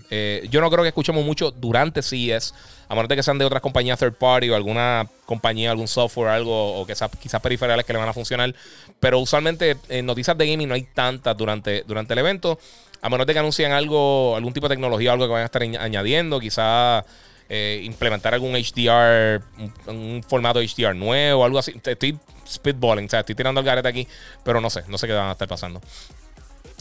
yo 0.49 0.62
no 0.62 0.70
creo 0.70 0.84
que 0.84 0.89
escuchemos 0.89 1.24
mucho 1.24 1.51
durante 1.51 2.01
CES 2.01 2.53
a 2.89 2.95
menos 2.95 3.10
de 3.10 3.16
que 3.16 3.24
sean 3.24 3.38
de 3.38 3.45
otras 3.45 3.62
compañías 3.62 3.99
third 3.99 4.14
party 4.14 4.49
o 4.49 4.55
alguna 4.55 5.08
compañía, 5.26 5.72
algún 5.72 5.88
software, 5.88 6.30
algo, 6.30 6.80
o 6.80 6.86
que 6.86 6.93
quizás 7.20 7.41
periferales 7.41 7.86
que 7.86 7.93
le 7.93 7.99
van 7.99 8.10
a 8.10 8.14
funcionar. 8.14 8.53
Pero 8.99 9.20
usualmente 9.20 9.78
en 9.89 10.05
noticias 10.05 10.38
de 10.38 10.49
gaming 10.49 10.70
no 10.70 10.76
hay 10.76 10.84
tantas 10.84 11.36
durante, 11.36 11.84
durante 11.86 12.14
el 12.14 12.20
evento. 12.20 12.58
A 13.01 13.10
menos 13.10 13.28
de 13.28 13.34
que 13.34 13.39
anuncien 13.39 13.74
algo, 13.74 14.36
algún 14.36 14.53
tipo 14.53 14.68
de 14.68 14.76
tecnología, 14.76 15.12
algo 15.12 15.26
que 15.26 15.32
vayan 15.32 15.43
a 15.43 15.45
estar 15.45 15.62
añadiendo, 15.62 16.39
quizás 16.39 17.03
eh, 17.49 17.81
implementar 17.83 18.33
algún 18.33 18.53
HDR, 18.53 19.41
un, 19.87 20.23
formato 20.27 20.59
HDR 20.59 20.95
nuevo, 20.95 21.45
algo 21.45 21.59
así. 21.59 21.73
Estoy 21.83 22.17
speedballing, 22.47 23.05
o 23.05 23.09
sea, 23.09 23.21
estoy 23.21 23.35
tirando 23.35 23.61
el 23.61 23.65
garete 23.65 23.87
aquí, 23.87 24.07
pero 24.43 24.61
no 24.61 24.69
sé, 24.69 24.83
no 24.87 24.97
sé 24.97 25.07
qué 25.07 25.13
van 25.13 25.29
a 25.29 25.31
estar 25.33 25.47
pasando. 25.47 25.81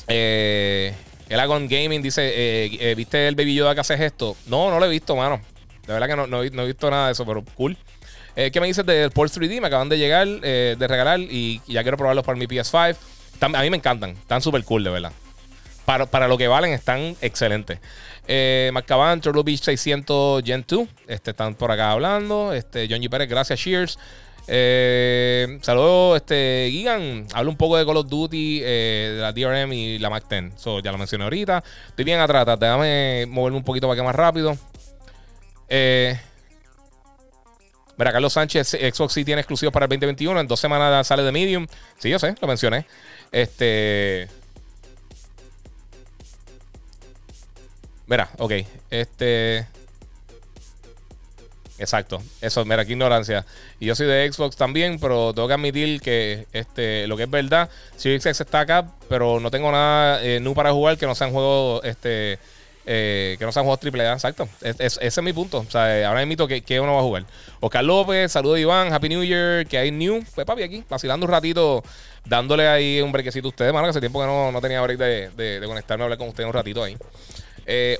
Eh, 0.08 0.94
el 1.28 1.40
Agon 1.40 1.68
Gaming 1.68 2.02
dice: 2.02 2.22
eh, 2.28 2.78
eh, 2.80 2.94
¿Viste 2.94 3.28
el 3.28 3.34
Baby 3.34 3.54
Yoda 3.54 3.74
que 3.74 3.80
hace 3.80 4.04
esto? 4.04 4.36
No, 4.46 4.70
no 4.70 4.78
lo 4.78 4.86
he 4.86 4.90
visto, 4.90 5.16
mano. 5.16 5.40
De 5.86 5.92
verdad 5.92 6.08
que 6.08 6.28
no, 6.28 6.42
he 6.42 6.66
visto 6.66 6.90
nada 6.90 7.06
de 7.06 7.12
eso, 7.12 7.24
pero 7.24 7.44
cool. 7.54 7.76
¿Qué 8.34 8.60
me 8.60 8.66
dices 8.66 8.84
del 8.84 9.12
Pulse 9.12 9.40
3D? 9.40 9.62
Me 9.62 9.68
acaban 9.68 9.88
de 9.88 9.96
llegar, 9.96 10.26
de 10.26 10.76
regalar 10.86 11.20
y 11.20 11.62
ya 11.66 11.82
quiero 11.82 11.96
probarlos 11.96 12.22
para 12.22 12.36
mi 12.36 12.46
PS5. 12.46 12.96
a 13.40 13.62
mí 13.62 13.70
me 13.70 13.78
encantan, 13.78 14.10
están 14.10 14.42
súper 14.42 14.62
cool, 14.64 14.84
de 14.84 14.90
verdad. 14.90 15.12
Para, 15.86 16.26
lo 16.26 16.36
que 16.36 16.48
valen, 16.48 16.72
están 16.72 17.16
excelentes. 17.20 17.78
Eh, 18.28 18.70
Marcaban, 18.72 19.20
Turtle 19.20 19.42
Beach 19.42 19.60
600 19.60 20.42
Gen 20.44 20.64
2. 20.66 20.88
Este, 21.06 21.30
están 21.30 21.54
por 21.54 21.70
acá 21.70 21.92
hablando. 21.92 22.52
Este, 22.52 22.86
John 22.90 23.00
G. 23.00 23.08
Pérez, 23.08 23.28
gracias, 23.28 23.58
Cheers. 23.60 23.98
Eh, 24.48 25.58
saludos, 25.62 26.16
este, 26.16 26.68
Gigan. 26.70 27.26
Hablo 27.32 27.50
un 27.50 27.56
poco 27.56 27.76
de 27.76 27.84
Call 27.84 27.96
of 27.96 28.08
Duty, 28.08 28.60
eh, 28.62 29.12
de 29.16 29.20
la 29.20 29.32
DRM 29.32 29.72
y 29.72 29.98
la 29.98 30.10
Mac 30.10 30.24
10. 30.28 30.54
ya 30.82 30.92
lo 30.92 30.98
mencioné 30.98 31.24
ahorita. 31.24 31.62
Estoy 31.88 32.04
bien 32.04 32.20
atrás. 32.20 32.46
Déjame 32.58 33.26
moverme 33.28 33.58
un 33.58 33.64
poquito 33.64 33.86
para 33.88 33.96
que 33.96 34.02
más 34.04 34.14
rápido. 34.14 34.56
Eh, 35.68 36.18
Mira, 37.98 38.12
Carlos 38.12 38.34
Sánchez, 38.34 38.76
Xbox 38.92 39.14
sí 39.14 39.24
tiene 39.24 39.40
exclusivos 39.40 39.72
para 39.72 39.86
el 39.86 39.88
2021. 39.88 40.38
En 40.40 40.46
dos 40.46 40.60
semanas 40.60 41.06
sale 41.06 41.22
de 41.22 41.32
Medium. 41.32 41.66
Sí, 41.98 42.10
yo 42.10 42.18
sé, 42.18 42.34
lo 42.40 42.46
mencioné. 42.46 42.86
Este. 43.32 44.28
Mira, 48.06 48.30
ok. 48.38 48.52
Este. 48.90 49.66
Exacto. 51.78 52.22
Eso, 52.40 52.64
mira, 52.64 52.84
qué 52.84 52.92
ignorancia. 52.92 53.44
Y 53.78 53.86
yo 53.86 53.94
soy 53.94 54.06
de 54.06 54.32
Xbox 54.32 54.56
también, 54.56 54.98
pero 54.98 55.34
tengo 55.34 55.48
que 55.48 55.54
admitir 55.54 56.00
que 56.00 56.46
este, 56.52 57.06
lo 57.06 57.16
que 57.16 57.24
es 57.24 57.30
verdad, 57.30 57.68
Series 57.96 58.24
X 58.24 58.40
está 58.40 58.60
acá, 58.60 58.92
pero 59.08 59.40
no 59.40 59.50
tengo 59.50 59.70
nada 59.70 60.20
eh, 60.22 60.42
para 60.54 60.72
jugar 60.72 60.96
que 60.96 61.06
no 61.06 61.14
sean 61.14 61.32
juegos 61.32 61.84
este, 61.84 62.38
eh, 62.86 63.34
que 63.38 63.44
no 63.44 63.50
sean 63.50 63.64
juegos 63.64 63.80
triple 63.80 64.06
A, 64.06 64.12
exacto. 64.12 64.48
ese 64.62 64.98
es 65.00 65.22
mi 65.22 65.32
punto. 65.32 65.58
O 65.58 65.70
sea, 65.70 66.08
ahora 66.08 66.22
invito 66.22 66.46
que, 66.46 66.62
que 66.62 66.80
uno 66.80 66.94
va 66.94 67.00
a 67.00 67.02
jugar. 67.02 67.24
Oscar 67.60 67.84
López, 67.84 68.30
saludos 68.30 68.58
Iván, 68.58 68.92
Happy 68.92 69.08
New 69.08 69.24
Year, 69.24 69.66
que 69.66 69.76
hay 69.76 69.90
new. 69.90 70.24
Pues 70.34 70.46
papi 70.46 70.62
aquí, 70.62 70.84
vacilando 70.88 71.26
un 71.26 71.32
ratito, 71.32 71.82
dándole 72.24 72.68
ahí 72.68 73.00
un 73.00 73.10
brequecito 73.12 73.48
a 73.48 73.50
ustedes, 73.50 73.72
mano, 73.72 73.86
que 73.86 73.90
hace 73.90 74.00
tiempo 74.00 74.20
que 74.20 74.26
no, 74.26 74.52
no 74.52 74.60
tenía 74.60 74.80
break 74.80 74.98
de, 74.98 75.30
de, 75.30 75.66
conectarme 75.66 76.02
a 76.02 76.06
hablar 76.06 76.18
con 76.18 76.28
ustedes 76.28 76.46
un 76.46 76.54
ratito 76.54 76.82
ahí. 76.82 76.96
Eh, 77.66 77.98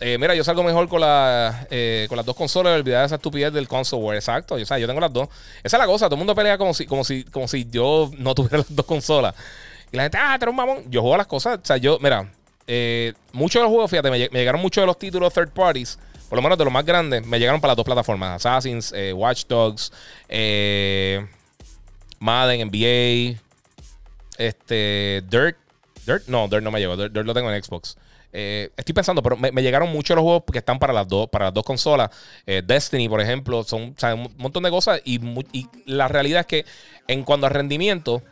eh, 0.00 0.18
mira, 0.18 0.34
yo 0.34 0.42
salgo 0.42 0.62
mejor 0.62 0.88
con, 0.88 1.00
la, 1.00 1.66
con 2.08 2.16
las 2.16 2.26
dos 2.26 2.36
consolas, 2.36 2.78
olvidar 2.78 3.04
esa 3.04 3.16
estupidez 3.16 3.52
del 3.52 3.68
console. 3.68 4.16
Exacto, 4.16 4.56
o 4.56 4.64
sea, 4.64 4.78
yo 4.78 4.86
tengo 4.86 5.00
las 5.00 5.12
dos. 5.12 5.28
Esa 5.62 5.76
es 5.76 5.80
la 5.80 5.86
cosa, 5.86 6.06
todo 6.06 6.16
el 6.16 6.18
mundo 6.18 6.34
pelea 6.34 6.58
como 6.58 6.74
si, 6.74 6.86
como 6.86 7.04
si, 7.04 7.24
como 7.24 7.48
si 7.48 7.66
yo 7.70 8.10
no 8.18 8.34
tuviera 8.36 8.58
las 8.58 8.74
dos 8.74 8.86
consolas. 8.86 9.34
Y 9.92 9.96
la 9.96 10.04
gente, 10.04 10.18
ah, 10.20 10.36
pero 10.38 10.50
un 10.50 10.56
mamón. 10.56 10.90
Yo 10.90 11.00
juego 11.00 11.16
las 11.16 11.26
cosas, 11.26 11.60
o 11.62 11.64
sea, 11.64 11.76
yo, 11.76 11.98
mira, 12.00 12.28
eh, 12.66 13.12
muchos 13.32 13.60
de 13.60 13.64
los 13.64 13.70
juegos, 13.70 13.90
fíjate, 13.90 14.10
me, 14.10 14.18
llegaron 14.18 14.60
muchos 14.60 14.82
de 14.82 14.86
los 14.86 14.98
títulos 14.98 15.32
third 15.32 15.50
parties, 15.50 15.98
por 16.28 16.36
lo 16.36 16.42
menos 16.42 16.58
de 16.58 16.64
los 16.64 16.72
más 16.72 16.84
grandes, 16.84 17.24
me 17.24 17.38
llegaron 17.38 17.60
para 17.60 17.72
las 17.72 17.76
dos 17.76 17.86
plataformas: 17.86 18.44
Assassins, 18.44 18.92
eh, 18.92 19.12
Watch 19.12 19.44
Dogs, 19.46 19.92
eh, 20.28 21.26
Madden, 22.18 22.68
NBA, 22.68 23.40
este, 24.38 25.22
Dirt. 25.28 25.56
Dirt, 26.04 26.26
no, 26.28 26.48
Dirt 26.48 26.62
no 26.62 26.70
me 26.70 26.80
llegó, 26.80 26.96
Dirt, 26.96 27.14
lo 27.14 27.34
tengo 27.34 27.50
en 27.52 27.62
Xbox. 27.62 27.96
Estoy 28.76 28.92
pensando, 28.94 29.22
pero 29.22 29.36
me, 29.36 29.50
llegaron 29.62 29.90
muchos 29.90 30.10
de 30.10 30.16
los 30.16 30.22
juegos 30.22 30.42
que 30.52 30.58
están 30.58 30.78
para 30.78 30.92
las 30.92 31.08
dos, 31.08 31.28
para 31.28 31.46
las 31.46 31.54
dos 31.54 31.64
consolas. 31.64 32.10
Destiny, 32.44 33.08
por 33.08 33.20
ejemplo, 33.20 33.64
son 33.64 33.94
un 34.14 34.34
montón 34.36 34.62
de 34.62 34.70
cosas. 34.70 35.00
Y, 35.04 35.20
y, 35.52 35.66
la 35.86 36.08
realidad 36.08 36.40
es 36.40 36.46
que 36.46 36.66
en 37.08 37.24
cuanto 37.24 37.46
a 37.46 37.48
rendimiento, 37.48 38.22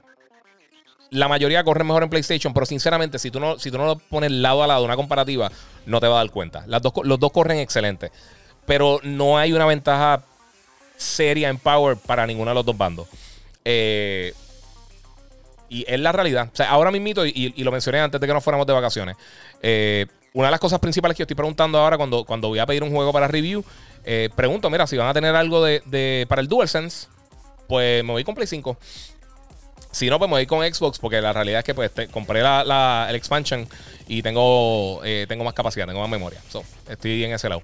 la 1.11 1.29
mayoría 1.29 1.63
corre 1.63 1.85
mejor 1.85 2.03
en 2.03 2.11
PlayStation, 2.11 2.53
pero 2.53 2.67
sinceramente, 2.67 3.19
si 3.19 3.31
tú 3.31 3.39
no, 3.39 3.59
si 3.59 3.71
tú 3.71 3.79
no 3.79 3.87
lo 3.87 3.99
pones 3.99 4.33
lado 4.33 4.63
a 4.63 4.67
lado, 4.67 4.85
una 4.85 4.97
comparativa, 4.97 5.51
no 5.87 6.01
te 6.01 6.09
va 6.09 6.17
a 6.17 6.25
dar 6.25 6.31
cuenta. 6.31 6.65
Las 6.67 6.83
dos, 6.83 6.93
los 7.05 7.19
dos 7.21 7.33
corren 7.33 7.59
excelente. 7.59 8.11
Pero 8.67 9.01
no 9.03 9.39
hay 9.39 9.53
una 9.53 9.67
ventaja 9.67 10.23
seria 10.97 11.49
en 11.49 11.59
power 11.59 11.97
para 11.97 12.27
ninguno 12.27 12.51
de 12.51 12.55
los 12.57 12.65
dos 12.65 12.77
bandos. 12.77 13.09
Eh, 13.65 14.35
y 15.75 15.85
es 15.89 15.99
la 15.99 16.13
realidad. 16.13 16.51
O 16.53 16.57
sea, 16.57 16.71
ahora 16.71 16.93
mismo, 16.93 17.25
y, 17.25 17.53
y, 17.57 17.65
lo 17.65 17.73
mencioné 17.73 17.99
antes 17.99 18.21
de 18.21 18.27
que 18.27 18.33
nos 18.33 18.45
fuéramos 18.45 18.65
de 18.65 18.73
vacaciones, 18.73 19.17
eh, 19.61 20.07
una 20.33 20.47
de 20.47 20.51
las 20.53 20.61
cosas 20.61 20.79
principales 20.79 21.17
que 21.17 21.23
yo 21.23 21.25
estoy 21.25 21.35
preguntando 21.35 21.79
ahora 21.79 21.97
cuando, 21.97 22.25
cuando 22.25 22.49
voy 22.49 22.61
a 22.61 22.67
pedir 22.67 22.85
un 22.85 22.91
juego 22.91 23.13
para 23.13 23.27
review, 23.27 23.65
eh, 24.05 24.29
pregunto, 24.37 24.71
mira, 24.71 24.87
si 24.87 24.97
van 24.97 25.09
a 25.09 25.15
tener 25.15 25.35
algo 25.35 25.65
de, 25.65 25.83
de, 25.87 26.27
para 26.29 26.41
el 26.41 26.49
DualSense, 26.49 27.09
pues 27.67 28.05
me 28.05 28.13
voy 28.13 28.23
con 28.23 28.37
Play 28.37 28.47
5. 28.47 28.77
Si 29.95 30.11
no, 30.11 30.19
pues 30.19 30.29
me 30.29 30.35
voy 30.35 30.47
con 30.47 30.61
Xbox 30.63 30.99
porque 30.99 31.21
la 31.21 31.33
realidad 31.33 31.61
es 31.61 31.65
que 31.65 31.73
pues 31.73 31.93
compré 32.11 32.43
la, 32.43 33.07
el 33.09 33.15
expansion 33.15 33.69
y 34.09 34.23
tengo, 34.23 35.01
eh, 35.05 35.25
tengo 35.29 35.45
más 35.45 35.55
capacidad, 35.55 35.87
tengo 35.87 36.01
más 36.01 36.11
memoria. 36.11 36.41
estoy 36.89 37.25
en 37.25 37.33
ese 37.33 37.49
lado. 37.49 37.63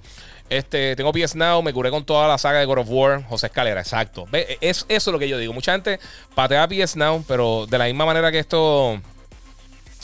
Este, 0.49 0.95
tengo 0.95 1.12
PS 1.12 1.35
Now, 1.35 1.61
me 1.61 1.72
curé 1.72 1.91
con 1.91 2.05
toda 2.05 2.28
la 2.28 2.39
saga 2.39 2.61
de 2.61 2.66
God 2.66 2.78
of 2.78 2.89
War, 2.89 3.24
José 3.24 3.47
Escalera, 3.47 3.81
exacto. 3.81 4.26
E, 4.33 4.59
es, 4.61 4.87
eso 4.89 5.11
es 5.11 5.12
lo 5.12 5.18
que 5.18 5.28
yo 5.28 5.39
digo. 5.39 5.53
Mucha 5.53 5.72
gente 5.72 5.99
patea 6.35 6.68
PS 6.68 6.97
Now, 6.97 7.24
pero 7.26 7.66
de 7.66 7.78
la 7.78 7.87
misma 7.87 8.07
manera 8.07 8.31
que 8.31 8.39
esto, 8.39 9.01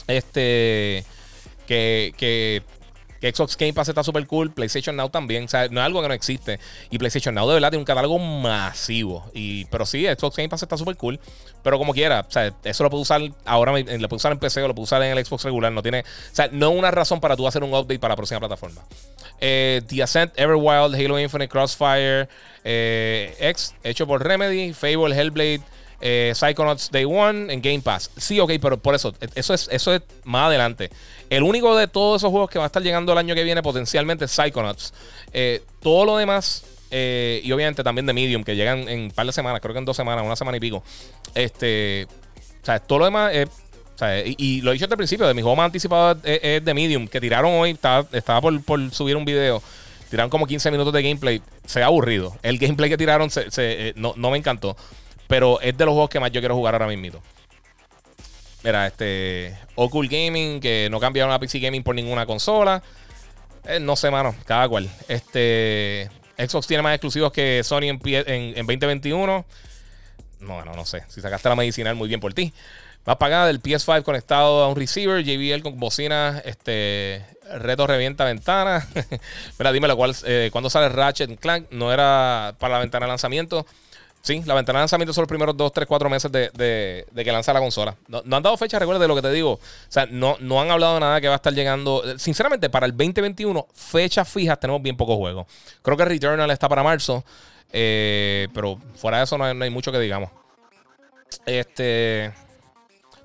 este, 0.08 1.04
que, 1.66 2.12
que 2.16 2.62
Xbox 3.32 3.56
Game 3.56 3.72
Pass 3.72 3.88
está 3.88 4.02
súper 4.02 4.26
cool, 4.26 4.52
PlayStation 4.52 4.96
Now 4.96 5.08
también, 5.08 5.44
o 5.44 5.48
sea, 5.48 5.68
no 5.68 5.80
es 5.80 5.86
algo 5.86 6.02
que 6.02 6.08
no 6.08 6.14
existe. 6.14 6.58
Y 6.90 6.98
PlayStation 6.98 7.34
Now 7.34 7.48
de 7.48 7.54
verdad 7.54 7.70
tiene 7.70 7.80
un 7.80 7.86
catálogo 7.86 8.18
masivo. 8.18 9.24
Y, 9.34 9.64
pero 9.66 9.86
sí, 9.86 10.06
Xbox 10.06 10.36
Game 10.36 10.48
Pass 10.48 10.62
está 10.62 10.76
súper 10.76 10.96
cool, 10.96 11.20
pero 11.62 11.78
como 11.78 11.92
quiera, 11.92 12.24
o 12.28 12.30
sea, 12.30 12.52
eso 12.64 12.84
lo 12.84 12.90
puedo 12.90 13.02
usar 13.02 13.20
ahora, 13.44 13.72
lo 13.72 14.08
puedo 14.08 14.16
usar 14.16 14.32
en 14.32 14.38
PC 14.38 14.62
o 14.62 14.68
lo 14.68 14.74
puedo 14.74 14.84
usar 14.84 15.02
en 15.02 15.16
el 15.16 15.24
Xbox 15.24 15.44
regular, 15.44 15.72
no 15.72 15.82
tiene, 15.82 16.00
o 16.00 16.34
sea, 16.34 16.48
no 16.52 16.70
una 16.70 16.90
razón 16.90 17.20
para 17.20 17.36
tú 17.36 17.46
hacer 17.46 17.62
un 17.62 17.72
update 17.72 17.98
para 17.98 18.12
la 18.12 18.16
próxima 18.16 18.40
plataforma. 18.40 18.82
Eh, 19.40 19.82
The 19.88 20.02
Ascent, 20.02 20.32
Everwild, 20.38 20.94
Halo 20.94 21.18
Infinite, 21.18 21.48
Crossfire, 21.48 22.28
eh, 22.64 23.34
X, 23.38 23.74
hecho 23.82 24.06
por 24.06 24.24
Remedy, 24.24 24.72
Fable, 24.72 25.14
Hellblade, 25.14 25.62
eh, 26.00 26.32
Psychonauts 26.34 26.90
Day 26.90 27.04
One 27.04 27.52
en 27.52 27.60
Game 27.60 27.80
Pass. 27.80 28.10
Sí, 28.16 28.40
ok, 28.40 28.52
pero 28.60 28.78
por 28.78 28.94
eso, 28.94 29.14
eso 29.34 29.54
es, 29.54 29.68
eso 29.70 29.94
es 29.94 30.02
más 30.24 30.48
adelante. 30.48 30.90
El 31.30 31.42
único 31.42 31.76
de 31.76 31.88
todos 31.88 32.20
esos 32.20 32.30
juegos 32.30 32.50
que 32.50 32.58
va 32.58 32.64
a 32.64 32.66
estar 32.66 32.82
llegando 32.82 33.12
el 33.12 33.18
año 33.18 33.34
que 33.34 33.44
viene 33.44 33.62
potencialmente 33.62 34.26
es 34.26 34.30
Psychonauts. 34.30 34.92
Eh, 35.32 35.62
todo 35.80 36.04
lo 36.04 36.16
demás, 36.16 36.64
eh, 36.90 37.40
y 37.42 37.52
obviamente 37.52 37.82
también 37.82 38.06
de 38.06 38.12
Medium, 38.12 38.44
que 38.44 38.56
llegan 38.56 38.88
en 38.88 39.00
un 39.00 39.10
par 39.10 39.26
de 39.26 39.32
semanas, 39.32 39.60
creo 39.60 39.72
que 39.72 39.78
en 39.78 39.84
dos 39.84 39.96
semanas, 39.96 40.24
una 40.24 40.36
semana 40.36 40.56
y 40.56 40.60
pico. 40.60 40.82
Este, 41.34 42.06
o 42.62 42.66
sea, 42.66 42.78
todo 42.78 43.00
lo 43.00 43.04
demás 43.06 43.34
es 43.34 43.48
y, 44.24 44.60
lo 44.60 44.70
he 44.70 44.74
dicho 44.74 44.84
desde 44.84 44.94
el 44.94 44.98
principio, 44.98 45.26
de 45.26 45.34
mi 45.34 45.42
juego 45.42 45.56
más 45.56 45.66
anticipado 45.66 46.20
es, 46.22 46.64
de 46.64 46.74
Medium, 46.74 47.08
que 47.08 47.20
tiraron 47.20 47.52
hoy, 47.54 47.70
estaba, 47.70 48.40
por, 48.40 48.90
subir 48.92 49.16
un 49.16 49.24
video, 49.24 49.62
tiraron 50.10 50.30
como 50.30 50.46
15 50.46 50.70
minutos 50.70 50.92
de 50.92 51.02
gameplay, 51.02 51.42
se 51.64 51.82
ha 51.82 51.86
aburrido. 51.86 52.36
El 52.42 52.58
gameplay 52.58 52.90
que 52.90 52.96
tiraron 52.96 53.30
eh, 53.56 53.92
no, 53.96 54.14
me 54.30 54.36
encantó, 54.36 54.76
pero 55.26 55.60
es 55.60 55.76
de 55.76 55.84
los 55.84 55.92
juegos 55.92 56.10
que 56.10 56.20
más 56.20 56.30
yo 56.30 56.40
quiero 56.40 56.54
jugar 56.54 56.74
ahora 56.74 56.86
mismo. 56.86 57.20
Mira, 58.62 58.86
este, 58.86 59.56
Occult 59.76 60.10
Gaming, 60.10 60.60
que 60.60 60.88
no 60.90 60.98
cambiaron 60.98 61.30
la 61.30 61.38
PC 61.38 61.60
Gaming 61.60 61.82
por 61.82 61.94
ninguna 61.94 62.26
consola. 62.26 62.82
Eh, 63.64 63.78
no 63.80 63.94
sé, 63.96 64.10
mano, 64.10 64.34
cada 64.44 64.68
cual. 64.68 64.90
Este, 65.08 66.10
Xbox 66.36 66.66
tiene 66.66 66.82
más 66.82 66.94
exclusivos 66.94 67.32
que 67.32 67.62
Sony 67.62 67.84
en, 67.84 68.00
en, 68.04 68.58
en 68.58 68.66
2021. 68.66 69.44
No, 70.40 70.54
bueno, 70.54 70.72
no 70.74 70.84
sé. 70.84 71.04
Si 71.08 71.20
sacaste 71.20 71.48
la 71.48 71.56
medicinal, 71.56 71.94
muy 71.94 72.08
bien 72.08 72.20
por 72.20 72.34
ti. 72.34 72.52
Más 73.06 73.16
pagada 73.16 73.46
del 73.46 73.62
PS5 73.62 74.02
conectado 74.02 74.64
a 74.64 74.68
un 74.68 74.74
receiver, 74.74 75.22
JBL 75.22 75.62
con 75.62 75.78
bocina, 75.78 76.42
este, 76.44 77.24
reto 77.54 77.86
revienta 77.86 78.24
ventana. 78.24 78.84
Mira, 79.58 79.70
dime 79.70 79.94
cuál, 79.94 80.14
eh, 80.24 80.48
cuando 80.50 80.70
sale 80.70 80.88
Ratchet 80.88 81.38
Clank, 81.38 81.70
no 81.70 81.92
era 81.92 82.56
para 82.58 82.74
la 82.74 82.80
ventana 82.80 83.06
de 83.06 83.10
lanzamiento. 83.10 83.64
Sí, 84.22 84.42
la 84.44 84.54
ventana 84.54 84.80
de 84.80 84.82
lanzamiento 84.82 85.12
son 85.12 85.22
los 85.22 85.28
primeros 85.28 85.56
2, 85.56 85.72
3, 85.72 85.86
4 85.86 86.10
meses 86.10 86.32
de, 86.32 87.06
que 87.14 87.32
lanza 87.32 87.52
la 87.52 87.60
consola. 87.60 87.94
No, 88.08 88.22
han 88.36 88.42
dado 88.42 88.56
fecha, 88.56 88.76
recuerda 88.78 89.00
de 89.00 89.06
lo 89.06 89.14
que 89.14 89.22
te 89.22 89.30
digo. 89.30 89.52
O 89.52 89.60
sea, 89.88 90.06
no, 90.06 90.36
no 90.40 90.60
han 90.60 90.68
hablado 90.68 90.98
nada 90.98 91.20
que 91.20 91.28
va 91.28 91.34
a 91.34 91.36
estar 91.36 91.52
llegando. 91.52 92.02
Sinceramente, 92.18 92.68
para 92.68 92.86
el 92.86 92.92
2021, 92.92 93.68
fechas 93.72 94.28
fijas 94.28 94.58
tenemos 94.58 94.82
bien 94.82 94.96
pocos 94.96 95.16
juegos. 95.16 95.46
Creo 95.80 95.96
que 95.96 96.04
Returnal 96.04 96.50
está 96.50 96.68
para 96.68 96.82
marzo. 96.82 97.24
Eh, 97.72 98.48
pero 98.54 98.78
fuera 98.96 99.18
de 99.18 99.24
eso 99.24 99.36
no 99.38 99.44
hay, 99.44 99.70
mucho 99.70 99.92
que 99.92 99.98
digamos. 99.98 100.30
Este. 101.44 102.32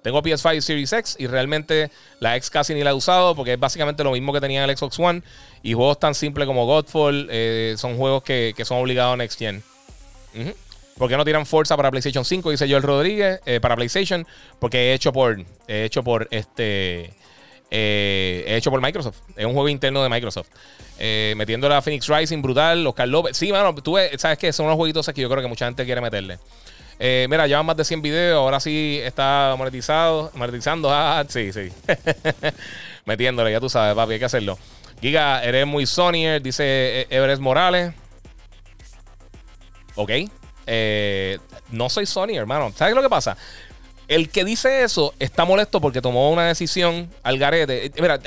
Tengo 0.04 0.22
PS5 0.24 0.62
Series 0.62 0.94
X 0.94 1.16
y 1.20 1.28
realmente 1.28 1.92
la 2.20 2.36
X 2.36 2.50
casi 2.50 2.74
ni 2.74 2.84
la 2.84 2.89
he 2.89 2.94
usado 2.94 3.36
porque 3.36 3.54
es 3.54 3.60
básicamente 3.60 4.04
lo 4.04 4.12
mismo 4.12 4.34
que 4.34 4.42
tenía 4.42 4.64
en 4.64 4.70
el 4.70 4.76
Xbox 4.76 5.00
One. 5.00 5.22
Y 5.62 5.74
juegos 5.74 6.00
tan 6.00 6.16
simples 6.16 6.48
como 6.48 6.66
Godfall 6.66 7.28
eh, 7.30 7.76
son 7.78 7.98
juegos 7.98 8.24
que, 8.24 8.54
son 8.66 8.80
obligados 8.80 9.14
a 9.14 9.18
Next 9.18 9.39
Gen. 9.39 9.64
¿Por 10.98 11.10
qué 11.10 11.18
no 11.18 11.26
tiran 11.26 11.46
Forza 11.46 11.76
para 11.76 11.89
PlayStation 11.89 12.24
5? 12.26 12.52
Dice 12.52 12.70
Joel 12.70 12.84
Rodríguez. 12.84 13.39
Eh, 13.46 13.60
para 13.60 13.76
PlayStation. 13.76 14.26
Porque 14.60 14.92
he 14.92 14.94
hecho 14.94 15.12
por. 15.12 15.44
He 15.68 15.86
hecho 15.86 16.04
por 16.04 16.28
este. 16.32 17.14
he 17.70 18.56
hecho 18.56 18.70
por 18.72 18.82
Microsoft. 18.82 19.18
Es 19.36 19.46
un 19.46 19.54
juego 19.54 19.70
interno 19.70 20.04
de 20.04 20.10
Microsoft. 20.10 20.50
Eh, 21.00 21.34
metiendo 21.36 21.68
la 21.68 21.82
Phoenix 21.82 22.08
Rising, 22.08 22.42
brutal. 22.42 22.86
Oscar 22.86 23.08
López. 23.08 23.36
Sí, 23.36 23.52
mano, 23.52 23.74
tú 23.76 23.98
sabes 24.18 24.38
que 24.38 24.54
son 24.54 24.68
unos 24.68 24.78
jueguitos 24.78 25.08
que 25.08 25.22
yo 25.22 25.30
creo 25.30 25.42
que 25.42 25.48
mucha 25.48 25.66
gente 25.66 25.84
quiere 25.86 26.02
meterle. 26.02 26.38
Eh, 27.00 27.26
mira, 27.28 27.48
llevan 27.48 27.66
más 27.66 27.76
de 27.76 27.84
100 27.84 28.02
videos. 28.04 28.38
Ahora 28.38 28.60
sí 28.60 29.00
está 29.04 29.56
monetizado. 29.58 30.30
Monetizando. 30.36 30.92
Ah, 30.92 31.20
ah 31.20 31.26
sí, 31.28 31.52
sí. 31.52 31.70
Metiéndole, 33.06 33.52
ya 33.52 33.60
tú 33.60 33.70
sabes, 33.70 33.96
papi, 33.96 34.14
hay 34.14 34.20
que 34.20 34.26
hacerlo. 34.26 34.60
Giga, 35.02 35.44
eres 35.44 35.66
muy 35.66 35.88
Sonyer, 35.88 36.39
dice 36.39 36.64
eh, 37.02 37.08
Everest 37.10 37.42
Morales. 37.42 37.94
Ok. 39.96 40.12
No 41.72 41.89
soy 41.89 42.05
Sony, 42.05 42.36
hermano. 42.36 42.72
¿Sabes 42.76 42.95
lo 42.95 43.01
que 43.01 43.09
pasa? 43.09 43.38
El 44.11 44.30
que 44.30 44.43
dice 44.43 44.84
eso 44.84 45.13
está 45.19 45.45
molesto 45.45 45.80
porque 45.80 46.01
tomó 46.01 46.32
una 46.32 46.47
decisión 46.47 47.09
al 47.24 47.38
garete. 47.38 47.86
Eh, 47.86 47.91
mira, 48.01 48.19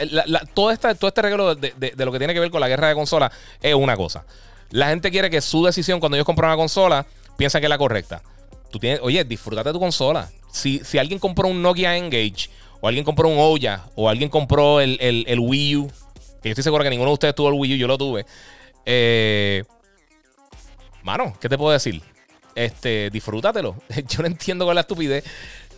todo, 0.55 0.71
este, 0.71 0.95
todo 0.95 1.13
regalo 1.15 1.55
de, 1.55 1.93
lo 1.99 2.11
que 2.11 2.17
tiene 2.17 2.33
que 2.33 2.41
ver 2.41 2.51
con 2.51 2.63
la 2.63 2.69
guerra 2.69 2.89
de 2.89 2.95
consolas 2.95 3.31
es 3.61 3.75
una 3.75 3.95
cosa. 3.95 4.25
La 4.71 4.89
gente 4.89 5.11
quiere 5.11 5.29
que 5.29 5.43
su 5.43 5.63
decisión 5.63 6.01
cuando 6.01 6.17
ellos 6.17 6.25
compran 6.25 6.51
una 6.51 6.57
consola 6.57 7.05
piensa 7.37 7.61
que 7.61 7.67
es 7.67 7.71
la 7.71 7.77
correcta. 7.77 8.23
Tú 8.71 8.79
tienes, 8.79 9.01
oye, 9.03 9.25
disfrútate 9.25 9.73
tu 9.73 9.79
consola. 9.79 10.31
Si, 10.51 10.81
si 10.85 10.97
alguien 10.97 11.19
compró 11.19 11.49
un 11.49 11.61
Nokia 11.61 11.99
Engage, 11.99 12.49
o 12.81 12.89
alguien 12.89 13.05
compró 13.05 13.29
un 13.29 13.37
Oya, 13.39 13.85
o 13.95 14.09
alguien 14.09 14.31
compró 14.31 14.81
el, 14.81 15.39
Wii 15.39 15.77
U, 15.77 15.93
que 16.43 16.49
yo 16.49 16.53
estoy 16.53 16.65
seguro 16.65 16.83
que 16.83 16.89
ninguno 16.89 17.11
de 17.11 17.15
ustedes 17.15 17.35
tuvo 17.35 17.49
el 17.49 17.55
Wii 17.55 17.75
U, 17.75 17.77
yo 17.77 17.87
lo 17.87 17.99
tuve. 17.99 18.25
Eh, 18.87 19.65
mano, 21.03 21.37
¿qué 21.41 21.49
te 21.51 21.59
puedo 21.59 21.73
decir? 21.73 22.03
Este, 22.55 23.11
disfrútatelo. 23.11 23.77
Yo 24.09 24.23
no 24.23 24.27
entiendo 24.27 24.65
con 24.65 24.75
la 24.75 24.83
estupidez 24.83 25.25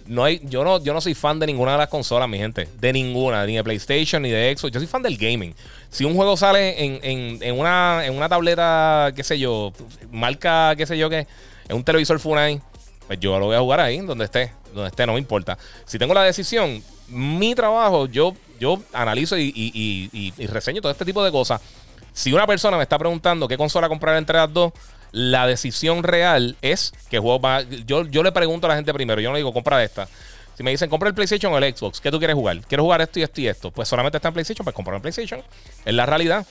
no 0.08 0.24
hay, 0.24 0.40
yo, 0.44 0.64
no, 0.64 0.82
yo 0.82 0.92
no 0.92 1.00
soy 1.00 1.14
fan 1.14 1.38
de 1.38 1.46
ninguna 1.46 1.72
de 1.72 1.78
las 1.78 1.88
consolas, 1.88 2.28
mi 2.28 2.38
gente. 2.38 2.68
De 2.78 2.92
ninguna, 2.92 3.44
ni 3.46 3.56
de 3.56 3.64
PlayStation, 3.64 4.22
ni 4.22 4.30
de 4.30 4.54
Xbox. 4.56 4.72
Yo 4.72 4.80
soy 4.80 4.86
fan 4.86 5.02
del 5.02 5.16
gaming. 5.16 5.54
Si 5.90 6.04
un 6.04 6.14
juego 6.14 6.36
sale 6.36 6.84
en, 6.84 7.40
en, 7.42 7.58
una, 7.58 8.04
en 8.04 8.14
una 8.14 8.28
tableta, 8.28 9.12
qué 9.14 9.24
sé 9.24 9.38
yo, 9.38 9.72
marca, 10.10 10.74
qué 10.76 10.86
sé 10.86 10.96
yo, 10.96 11.10
qué, 11.10 11.26
en 11.68 11.76
un 11.76 11.84
televisor 11.84 12.18
Funai, 12.18 12.60
pues 13.06 13.20
yo 13.20 13.38
lo 13.38 13.46
voy 13.46 13.56
a 13.56 13.60
jugar 13.60 13.80
ahí, 13.80 13.98
donde 13.98 14.24
esté. 14.24 14.52
Donde 14.72 14.88
esté, 14.88 15.06
no 15.06 15.14
me 15.14 15.18
importa. 15.18 15.58
Si 15.84 15.98
tengo 15.98 16.14
la 16.14 16.22
decisión, 16.22 16.82
mi 17.08 17.54
trabajo, 17.54 18.06
yo, 18.06 18.34
yo 18.60 18.80
analizo 18.92 19.38
y, 19.38 19.52
y, 19.54 20.32
y 20.36 20.46
reseño 20.46 20.80
todo 20.80 20.92
este 20.92 21.04
tipo 21.04 21.24
de 21.24 21.32
cosas. 21.32 21.60
Si 22.12 22.32
una 22.32 22.46
persona 22.46 22.76
me 22.76 22.82
está 22.82 22.98
preguntando 22.98 23.48
qué 23.48 23.58
consola 23.58 23.88
comprar 23.88 24.16
entre 24.16 24.38
las 24.38 24.52
dos, 24.52 24.72
la 25.16 25.46
decisión 25.46 26.02
real 26.02 26.58
es 26.60 26.92
que 27.08 27.18
juego 27.18 27.40
va. 27.40 27.62
Yo, 27.62 28.04
yo 28.04 28.22
le 28.22 28.32
pregunto 28.32 28.66
a 28.66 28.68
la 28.68 28.76
gente 28.76 28.92
primero, 28.92 29.18
yo 29.18 29.30
no 29.30 29.36
digo 29.38 29.50
compra 29.50 29.82
esta. 29.82 30.06
Si 30.58 30.62
me 30.62 30.70
dicen 30.70 30.90
compra 30.90 31.08
el 31.08 31.14
PlayStation 31.14 31.50
o 31.54 31.56
el 31.56 31.74
Xbox, 31.74 32.02
¿qué 32.02 32.10
tú 32.10 32.18
quieres 32.18 32.34
jugar? 32.34 32.60
Quiero 32.66 32.82
jugar 32.82 33.00
esto 33.00 33.18
y 33.18 33.22
esto 33.22 33.40
y 33.40 33.48
esto. 33.48 33.70
Pues 33.70 33.88
solamente 33.88 34.18
está 34.18 34.28
en 34.28 34.34
PlayStation, 34.34 34.62
pues 34.62 34.76
comprar 34.76 34.96
el 34.96 35.00
PlayStation. 35.00 35.42
Es 35.86 35.94
la 35.94 36.04
realidad. 36.04 36.46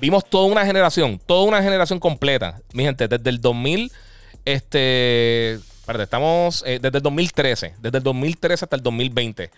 Vimos 0.00 0.24
toda 0.24 0.46
una 0.46 0.64
generación, 0.64 1.20
toda 1.26 1.44
una 1.44 1.62
generación 1.62 2.00
completa. 2.00 2.58
Mi 2.72 2.84
gente, 2.84 3.06
desde 3.06 3.28
el 3.28 3.42
2000, 3.42 3.92
este. 4.46 5.52
Espérate, 5.52 6.04
estamos 6.04 6.64
eh, 6.66 6.78
desde 6.80 6.96
el 6.96 7.02
2013, 7.02 7.74
desde 7.82 7.98
el 7.98 8.02
2013 8.02 8.64
hasta 8.64 8.76
el 8.76 8.82
2020. 8.82 9.50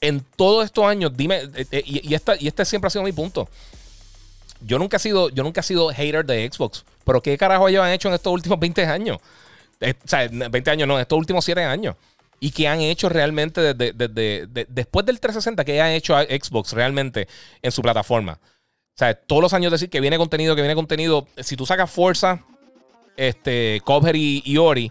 En 0.00 0.24
todos 0.36 0.64
estos 0.64 0.84
años, 0.84 1.16
dime, 1.16 1.40
eh, 1.56 1.66
eh, 1.72 1.82
y, 1.84 2.14
esta, 2.14 2.36
y 2.38 2.46
este 2.46 2.64
siempre 2.64 2.86
ha 2.86 2.90
sido 2.90 3.02
mi 3.02 3.10
punto 3.10 3.48
yo 4.64 4.78
nunca 4.78 4.96
he 4.96 5.00
sido, 5.00 5.28
yo 5.30 5.42
nunca 5.42 5.60
he 5.60 5.64
sido 5.64 5.88
hater 5.88 6.24
de 6.24 6.48
Xbox. 6.50 6.84
Pero 7.04 7.22
¿qué 7.22 7.36
carajo 7.36 7.68
ellos 7.68 7.84
han 7.84 7.92
hecho 7.92 8.08
en 8.08 8.14
estos 8.14 8.32
últimos 8.32 8.58
20 8.58 8.84
años? 8.86 9.18
Eh, 9.80 9.94
o 10.04 10.08
sea, 10.08 10.28
20 10.28 10.70
años 10.70 10.88
no, 10.88 10.98
estos 10.98 11.18
últimos 11.18 11.44
7 11.44 11.62
años. 11.64 11.96
Y 12.40 12.50
qué 12.50 12.66
han 12.66 12.80
hecho 12.80 13.08
realmente 13.08 13.74
desde, 13.74 14.46
después 14.68 15.06
del 15.06 15.20
360, 15.20 15.64
que 15.64 15.80
han 15.80 15.92
hecho 15.92 16.16
Xbox 16.18 16.72
realmente 16.72 17.28
en 17.62 17.70
su 17.70 17.82
plataforma. 17.82 18.40
O 18.94 18.98
sea, 18.98 19.14
todos 19.14 19.42
los 19.42 19.54
años 19.54 19.70
decir 19.70 19.88
que 19.88 20.00
viene 20.00 20.18
contenido, 20.18 20.56
que 20.56 20.62
viene 20.62 20.74
contenido. 20.74 21.28
Si 21.38 21.56
tú 21.56 21.66
sacas 21.66 21.90
Forza, 21.90 22.44
este, 23.16 23.80
Cuphead 23.84 24.14
y, 24.16 24.56
Ori, 24.56 24.90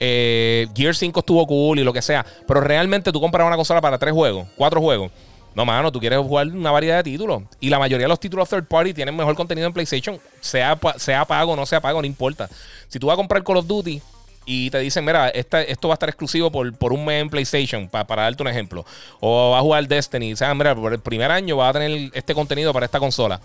eh, 0.00 0.66
Gear 0.74 0.94
5 0.94 1.20
estuvo 1.20 1.46
cool 1.46 1.78
y 1.78 1.84
lo 1.84 1.92
que 1.92 2.02
sea. 2.02 2.26
Pero 2.46 2.60
realmente 2.60 3.12
tú 3.12 3.20
compras 3.20 3.46
una 3.46 3.56
consola 3.56 3.80
para 3.80 3.96
tres 3.98 4.12
juegos, 4.12 4.48
cuatro 4.56 4.80
juegos. 4.80 5.12
No, 5.58 5.64
mano, 5.64 5.90
tú 5.90 5.98
quieres 5.98 6.20
jugar 6.20 6.46
una 6.46 6.70
variedad 6.70 6.98
de 6.98 7.02
títulos. 7.02 7.42
Y 7.58 7.68
la 7.68 7.80
mayoría 7.80 8.04
de 8.04 8.08
los 8.08 8.20
títulos 8.20 8.48
third 8.48 8.66
party 8.68 8.94
tienen 8.94 9.16
mejor 9.16 9.34
contenido 9.34 9.66
en 9.66 9.72
PlayStation. 9.72 10.20
Sea, 10.38 10.78
sea 10.98 11.24
pago 11.24 11.56
no 11.56 11.66
sea 11.66 11.80
pago, 11.80 12.00
no 12.00 12.06
importa. 12.06 12.48
Si 12.86 13.00
tú 13.00 13.08
vas 13.08 13.14
a 13.14 13.16
comprar 13.16 13.42
Call 13.42 13.56
of 13.56 13.66
Duty 13.66 14.00
y 14.46 14.70
te 14.70 14.78
dicen, 14.78 15.04
mira, 15.04 15.30
esto 15.30 15.88
va 15.88 15.94
a 15.94 15.96
estar 15.96 16.08
exclusivo 16.08 16.52
por, 16.52 16.72
por 16.76 16.92
un 16.92 17.04
mes 17.04 17.22
en 17.22 17.28
PlayStation, 17.28 17.88
para 17.88 18.22
darte 18.22 18.40
un 18.40 18.48
ejemplo. 18.48 18.86
O 19.18 19.50
vas 19.50 19.58
a 19.58 19.62
jugar 19.62 19.88
Destiny. 19.88 20.32
O 20.32 20.36
sea, 20.36 20.54
mira, 20.54 20.76
por 20.76 20.92
el 20.92 21.00
primer 21.00 21.32
año 21.32 21.56
vas 21.56 21.70
a 21.70 21.80
tener 21.80 22.12
este 22.14 22.36
contenido 22.36 22.72
para 22.72 22.86
esta 22.86 23.00
consola. 23.00 23.40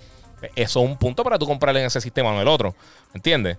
Eso 0.56 0.84
es 0.84 0.86
un 0.88 0.96
punto 0.98 1.24
para 1.24 1.40
tú 1.40 1.48
comprarle 1.48 1.80
en 1.80 1.88
ese 1.88 2.00
sistema 2.00 2.30
o 2.30 2.34
en 2.36 2.42
el 2.42 2.48
otro. 2.48 2.76
¿Entiendes? 3.16 3.58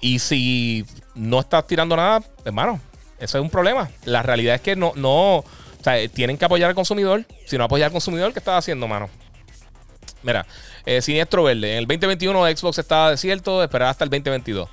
Y 0.00 0.20
si 0.20 0.86
no 1.14 1.40
estás 1.40 1.66
tirando 1.66 1.94
nada, 1.96 2.22
hermano, 2.46 2.80
eso 3.18 3.36
es 3.36 3.44
un 3.44 3.50
problema. 3.50 3.90
La 4.06 4.22
realidad 4.22 4.54
es 4.54 4.62
que 4.62 4.74
no, 4.74 4.92
no, 4.96 5.44
o 5.80 5.82
sea, 5.82 6.08
tienen 6.08 6.36
que 6.36 6.44
apoyar 6.44 6.68
al 6.68 6.74
consumidor. 6.74 7.24
Si 7.46 7.56
no 7.56 7.64
apoyar 7.64 7.86
al 7.86 7.92
consumidor, 7.92 8.32
¿qué 8.32 8.38
estás 8.38 8.58
haciendo, 8.58 8.86
mano? 8.86 9.08
Mira, 10.22 10.46
eh, 10.84 11.00
Siniestro 11.00 11.44
Verde. 11.44 11.72
En 11.72 11.78
el 11.78 11.86
2021 11.86 12.56
Xbox 12.56 12.78
estaba 12.78 13.10
desierto, 13.10 13.62
esperar 13.62 13.88
hasta 13.88 14.04
el 14.04 14.10
2022. 14.10 14.68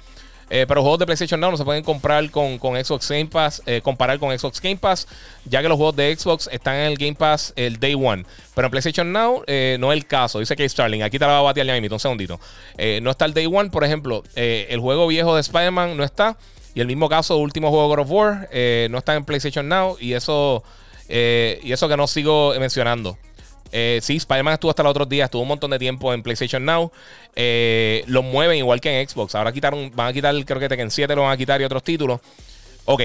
Eh, 0.50 0.66
pero 0.66 0.82
juegos 0.82 1.00
de 1.00 1.06
PlayStation 1.06 1.42
Now 1.42 1.52
no 1.52 1.58
se 1.58 1.66
pueden 1.66 1.84
comprar 1.84 2.30
con, 2.32 2.58
Xbox 2.58 3.10
Game 3.10 3.26
Pass, 3.26 3.62
eh, 3.66 3.82
comparar 3.82 4.18
con 4.18 4.38
Xbox 4.38 4.62
Game 4.62 4.78
Pass, 4.78 5.06
ya 5.44 5.62
que 5.62 5.68
los 5.68 5.76
juegos 5.76 5.98
de 5.98 6.16
Xbox 6.16 6.48
están 6.50 6.76
en 6.76 6.84
el 6.84 6.98
Game 6.98 7.16
Pass 7.16 7.52
el 7.58 7.80
Day 7.80 7.96
One. 7.96 8.26
Pero 8.56 8.68
en 8.68 8.72
PlayStation 8.72 9.12
Now 9.12 9.44
no 9.80 9.92
es 9.92 9.98
el 9.98 10.06
caso. 10.06 10.40
Dice 10.40 10.56
que 10.56 10.68
Starling, 10.68 11.04
aquí 11.04 11.20
te 11.20 11.26
la 11.26 11.34
va 11.34 11.40
a 11.40 11.42
batir 11.42 11.66
ya 11.66 11.74
un 11.76 12.00
segundito. 12.00 12.40
no 13.02 13.12
está 13.12 13.26
el 13.26 13.34
Day 13.34 13.46
One, 13.46 13.70
por 13.70 13.84
ejemplo, 13.84 14.24
el 14.36 14.80
juego 14.80 15.08
viejo 15.08 15.36
de 15.36 15.42
Spider-Man 15.42 15.98
no 15.98 16.04
está. 16.04 16.38
Y 16.74 16.80
el 16.80 16.88
mismo 16.88 17.10
caso, 17.10 17.38
último 17.38 17.70
juego 17.70 17.88
God 17.90 18.00
of 18.00 18.12
War, 18.12 18.50
no 18.90 18.98
está 18.98 19.16
en 19.16 19.26
PlayStation 19.26 19.68
Now. 19.68 19.98
Y 20.00 20.14
eso 20.14 20.64
eh, 21.10 21.60
y 21.64 21.72
eso 21.72 21.88
que 21.88 21.98
no 21.98 22.08
sigo 22.08 22.54
mencionando. 22.60 23.18
Eh, 23.72 24.00
sí, 24.02 24.16
Spider-Man 24.18 24.54
estuvo 24.54 24.70
hasta 24.70 24.84
los 24.84 24.92
otros 24.92 25.10
días, 25.10 25.26
estuvo 25.26 25.42
un 25.42 25.48
montón 25.48 25.72
de 25.72 25.80
tiempo 25.80 26.14
en 26.14 26.24
PlayStation 26.24 26.64
Now. 26.64 26.92
Eh, 27.36 28.04
lo 28.08 28.24
mueven 28.24 28.58
igual 28.58 28.80
que 28.82 29.02
en 29.02 29.08
Xbox. 29.08 29.36
Ahora 29.36 29.52
quitaron, 29.52 29.92
van 29.96 30.08
a 30.08 30.14
quitar, 30.14 30.34
creo 30.46 30.60
que 30.60 30.70
Tekken 30.70 30.92
7 30.92 31.16
lo 31.16 31.24
van 31.24 31.32
a 31.32 31.38
quitar 31.38 31.62
y 31.62 31.64
otros 31.64 31.84
títulos. 31.84 32.22
Ok. 32.86 33.02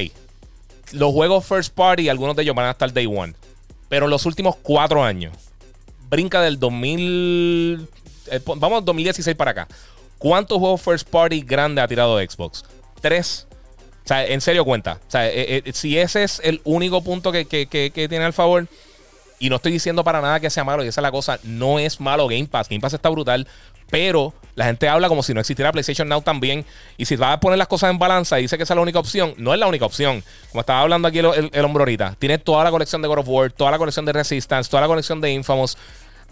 Los 0.92 1.12
juegos 1.12 1.46
First 1.46 1.74
Party, 1.74 2.08
algunos 2.08 2.36
de 2.36 2.42
ellos 2.42 2.54
van 2.54 2.66
a 2.66 2.70
estar 2.72 2.92
Day 2.92 3.06
One. 3.06 3.34
Pero 3.88 4.06
en 4.06 4.10
los 4.10 4.24
últimos 4.26 4.56
cuatro 4.56 5.02
años, 5.02 5.32
brinca 6.08 6.40
del 6.40 6.58
2000. 6.58 7.88
Eh, 8.30 8.40
vamos 8.44 8.84
2016 8.84 9.36
para 9.36 9.50
acá. 9.50 9.68
¿Cuántos 10.18 10.58
juegos 10.58 10.80
First 10.80 11.08
Party 11.08 11.40
grandes 11.40 11.84
ha 11.84 11.88
tirado 11.88 12.18
Xbox? 12.18 12.64
Tres. 13.00 13.46
O 14.04 14.08
sea, 14.08 14.26
en 14.26 14.40
serio 14.40 14.64
cuenta. 14.64 14.98
O 15.06 15.10
sea, 15.10 15.28
eh, 15.28 15.62
eh, 15.64 15.72
si 15.72 15.98
ese 15.98 16.24
es 16.24 16.40
el 16.44 16.60
único 16.64 17.02
punto 17.02 17.30
que, 17.30 17.44
tiene 17.92 18.24
al 18.24 18.32
favor, 18.32 18.66
y 19.38 19.48
no 19.48 19.56
estoy 19.56 19.72
diciendo 19.72 20.04
para 20.04 20.20
nada 20.20 20.40
que 20.40 20.50
sea 20.50 20.64
malo, 20.64 20.84
y 20.84 20.88
esa 20.88 21.00
es 21.00 21.02
la 21.02 21.10
cosa, 21.10 21.38
no 21.44 21.78
es 21.78 22.00
malo 22.00 22.26
Game 22.26 22.46
Pass. 22.46 22.68
Game 22.68 22.80
Pass 22.80 22.94
está 22.94 23.08
brutal, 23.08 23.46
pero 23.90 24.32
la 24.54 24.66
gente 24.66 24.88
habla 24.88 25.08
como 25.08 25.22
si 25.22 25.34
no 25.34 25.40
existiera 25.40 25.72
PlayStation 25.72 26.08
Now 26.08 26.22
también. 26.22 26.64
Y 26.96 27.04
si 27.04 27.16
vas 27.16 27.34
a 27.34 27.40
poner 27.40 27.58
las 27.58 27.68
cosas 27.68 27.90
en 27.90 27.98
balanza 27.98 28.38
y 28.38 28.42
dice 28.42 28.56
que 28.56 28.64
esa 28.64 28.74
es 28.74 28.76
la 28.76 28.82
única 28.82 28.98
opción, 28.98 29.34
no 29.38 29.54
es 29.54 29.60
la 29.60 29.66
única 29.66 29.86
opción. 29.86 30.22
Como 30.50 30.60
estaba 30.60 30.80
hablando 30.80 31.08
aquí 31.08 31.18
el, 31.18 31.50
el, 31.52 31.64
hombro 31.64 31.82
ahorita, 31.82 32.16
tiene 32.18 32.38
toda 32.38 32.64
la 32.64 32.70
colección 32.70 33.02
de 33.02 33.08
God 33.08 33.18
of 33.18 33.28
War, 33.28 33.52
toda 33.52 33.70
la 33.70 33.78
colección 33.78 34.04
de 34.04 34.12
Resistance, 34.12 34.70
toda 34.70 34.80
la 34.80 34.88
colección 34.88 35.20
de 35.20 35.30
Infamous. 35.32 35.76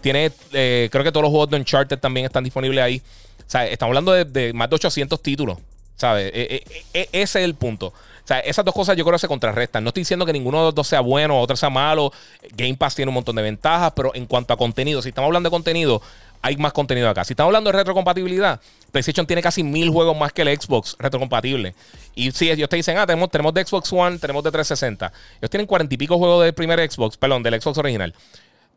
Tiene, 0.01 0.31
eh, 0.51 0.89
creo 0.91 1.03
que 1.03 1.11
todos 1.11 1.23
los 1.23 1.29
juegos 1.29 1.49
de 1.49 1.57
Uncharted 1.57 1.99
también 1.99 2.25
están 2.25 2.43
disponibles 2.43 2.83
ahí. 2.83 3.01
O 3.39 3.49
sea, 3.51 3.65
estamos 3.67 3.91
hablando 3.91 4.11
de, 4.13 4.53
más 4.53 4.69
de 4.69 4.75
800 4.75 5.21
títulos. 5.21 5.57
¿Sabes? 6.01 6.31
E, 6.33 6.41
e, 6.41 6.83
e, 6.95 7.09
ese 7.11 7.39
es 7.39 7.45
el 7.45 7.53
punto. 7.53 7.87
O 7.89 8.27
sea, 8.27 8.39
esas 8.39 8.65
dos 8.65 8.73
cosas 8.73 8.97
yo 8.97 9.03
creo 9.03 9.13
que 9.13 9.19
se 9.19 9.27
contrarrestan. 9.27 9.83
No 9.83 9.89
estoy 9.89 10.01
diciendo 10.01 10.25
que 10.25 10.33
ninguno 10.33 10.57
de 10.57 10.63
los 10.65 10.73
dos 10.73 10.87
sea 10.87 10.99
bueno 10.99 11.37
o 11.37 11.41
otro 11.41 11.55
sea 11.55 11.69
malo. 11.69 12.11
Game 12.53 12.75
Pass 12.75 12.95
tiene 12.95 13.09
un 13.09 13.13
montón 13.13 13.35
de 13.35 13.43
ventajas, 13.43 13.93
pero 13.95 14.09
en 14.15 14.25
cuanto 14.25 14.51
a 14.51 14.57
contenido, 14.57 15.03
si 15.03 15.09
estamos 15.09 15.27
hablando 15.27 15.47
de 15.47 15.51
contenido, 15.51 16.01
hay 16.41 16.57
más 16.57 16.73
contenido 16.73 17.07
acá. 17.07 17.23
Si 17.23 17.33
estamos 17.33 17.49
hablando 17.49 17.71
de 17.71 17.77
retrocompatibilidad, 17.77 18.59
PlayStation 18.91 19.27
tiene 19.27 19.43
casi 19.43 19.61
mil 19.61 19.91
juegos 19.91 20.17
más 20.17 20.33
que 20.33 20.41
el 20.41 20.59
Xbox 20.59 20.95
retrocompatible. 20.97 21.75
Y 22.15 22.31
si 22.31 22.49
ellos 22.49 22.67
te 22.67 22.77
dicen, 22.77 22.97
ah, 22.97 23.05
tenemos, 23.05 23.29
tenemos 23.29 23.53
de 23.53 23.63
Xbox 23.63 23.93
One, 23.93 24.17
tenemos 24.17 24.43
de 24.43 24.49
360. 24.49 25.13
Ellos 25.39 25.51
tienen 25.51 25.67
cuarenta 25.67 25.93
y 25.93 25.97
pico 25.99 26.17
juegos 26.17 26.43
del 26.43 26.55
primer 26.55 26.79
Xbox, 26.91 27.15
perdón, 27.15 27.43
del 27.43 27.61
Xbox 27.61 27.77
original. 27.77 28.15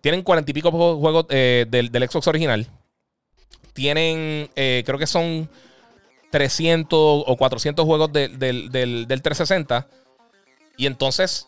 Tienen 0.02 0.20
cuarenta 0.20 0.50
y 0.50 0.54
pico 0.54 0.70
juegos 0.70 1.24
eh, 1.30 1.64
del, 1.70 1.88
Xbox 2.06 2.28
original. 2.28 2.66
Tienen, 3.72 4.50
eh, 4.56 4.82
creo 4.84 4.98
que 4.98 5.06
son 5.06 5.48
300 6.34 6.98
o 7.00 7.36
400 7.36 7.84
juegos 7.84 8.12
del, 8.12 8.40
del 8.40 9.06
360. 9.06 9.86
Y 10.76 10.86
entonces, 10.86 11.46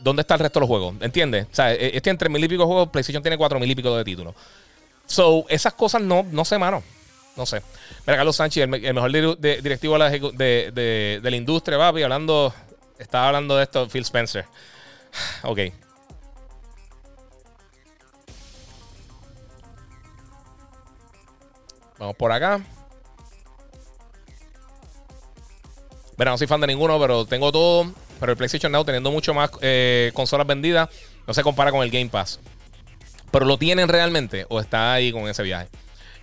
¿dónde 0.00 0.20
está 0.20 0.34
el 0.34 0.40
resto 0.40 0.58
de 0.58 0.64
los 0.64 0.68
juegos? 0.68 0.96
¿Entiendes? 1.00 1.46
O 1.50 1.54
sea, 1.54 1.72
este 1.72 2.10
entre 2.10 2.28
mil 2.28 2.44
y 2.44 2.46
pico 2.46 2.66
juegos, 2.66 2.90
PlayStation 2.90 3.22
tiene 3.22 3.38
cuatro 3.38 3.58
mil 3.58 3.70
y 3.70 3.74
pico 3.74 3.96
de 3.96 4.04
títulos. 4.04 4.34
So, 5.06 5.46
esas 5.48 5.72
cosas 5.72 6.02
no, 6.02 6.26
no 6.30 6.44
sé, 6.44 6.58
mano. 6.58 6.82
No 7.38 7.46
sé. 7.46 7.62
Mira, 8.06 8.18
Carlos 8.18 8.36
Sánchez, 8.36 8.64
el, 8.64 8.68
mejor 8.68 9.10
directivo 9.10 9.98
de 9.98 11.20
la, 11.22 11.30
la 11.30 11.36
industria, 11.36 11.78
papi, 11.78 12.02
hablando. 12.02 12.52
Estaba 12.98 13.28
hablando 13.28 13.56
de 13.56 13.62
esto, 13.62 13.88
Phil 13.88 14.02
Spencer. 14.02 14.44
Ok. 15.42 15.60
Vamos 21.98 22.16
por 22.16 22.30
acá. 22.30 22.60
Bueno, 26.16 26.32
no 26.32 26.38
soy 26.38 26.46
fan 26.46 26.60
de 26.60 26.66
ninguno, 26.68 26.98
pero 26.98 27.24
tengo 27.26 27.52
todo. 27.52 27.92
Pero 28.18 28.32
el 28.32 28.38
PlayStation 28.38 28.72
Now, 28.72 28.84
teniendo 28.84 29.10
mucho 29.10 29.34
más 29.34 29.50
eh, 29.60 30.10
consolas 30.14 30.46
vendidas, 30.46 30.88
no 31.26 31.34
se 31.34 31.42
compara 31.42 31.70
con 31.70 31.82
el 31.82 31.90
Game 31.90 32.08
Pass. 32.08 32.40
Pero 33.30 33.44
lo 33.44 33.58
tienen 33.58 33.88
realmente 33.88 34.46
o 34.48 34.60
está 34.60 34.94
ahí 34.94 35.12
con 35.12 35.28
ese 35.28 35.42
viaje. 35.42 35.68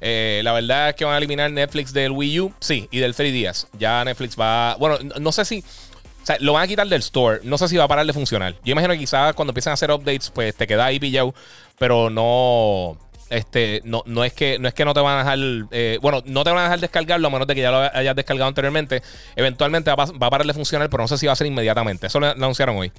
Eh, 0.02 0.42
la 0.44 0.52
verdad 0.52 0.90
es 0.90 0.96
que 0.96 1.06
van 1.06 1.14
a 1.14 1.18
eliminar 1.18 1.50
Netflix 1.52 1.94
del 1.94 2.12
Wii 2.12 2.40
U, 2.42 2.54
sí, 2.60 2.88
y 2.92 3.00
del 3.00 3.16
3DS. 3.16 3.68
Ya 3.78 4.04
Netflix 4.04 4.38
va. 4.38 4.76
Bueno, 4.80 4.98
no 5.20 5.32
sé 5.32 5.46
si. 5.46 5.60
O 5.60 6.26
sea, 6.26 6.38
lo 6.40 6.54
van 6.54 6.64
a 6.64 6.68
quitar 6.68 6.88
del 6.88 7.00
store. 7.00 7.42
No 7.44 7.58
sé 7.58 7.68
si 7.68 7.78
va 7.78 7.84
a 7.84 7.88
parar 7.88 8.06
de 8.06 8.14
funcionar. 8.14 8.56
Yo 8.64 8.72
imagino 8.72 8.94
que 8.94 9.00
quizás 9.00 9.34
cuando 9.34 9.52
empiecen 9.52 9.72
a 9.72 9.74
hacer 9.76 9.92
updates, 9.92 10.30
pues 10.30 10.56
te 10.56 10.66
queda 10.68 10.86
ahí 10.86 11.00
pillado. 11.00 11.34
Pero 11.78 12.10
no. 12.10 12.98
Este, 13.34 13.82
no, 13.84 14.04
no, 14.06 14.24
es 14.24 14.32
que, 14.32 14.60
no 14.60 14.68
es 14.68 14.76
que 14.76 14.86
no 14.86 14.94
te 14.94 15.00
van 15.00 15.16
a 15.16 15.18
dejar. 15.24 15.68
Eh, 15.72 15.98
bueno, 16.04 16.22
no 16.26 16.44
te 16.44 16.52
van 16.52 16.60
a 16.60 16.64
dejar 16.64 16.80
descargarlo 16.80 17.28
a 17.28 17.32
menos 17.32 17.48
de 17.48 17.56
que 17.56 17.62
ya 17.62 17.72
lo 17.72 17.80
hayas 17.80 18.16
descargado 18.16 18.48
anteriormente. 18.48 19.02
Eventualmente 19.36 19.92
va, 19.96 20.04
a 20.04 20.30
parar 20.30 20.46
de 20.46 20.54
funcionar, 20.54 20.88
pero 20.92 21.04
no 21.04 21.08
sé 21.08 21.18
si 21.18 21.26
va 21.26 21.34
a 21.34 21.36
ser 21.36 21.48
inmediatamente. 21.48 22.06
Eso 22.06 22.20
lo 22.20 22.28
anunciaron 22.28 22.78
hoy. 22.78 22.92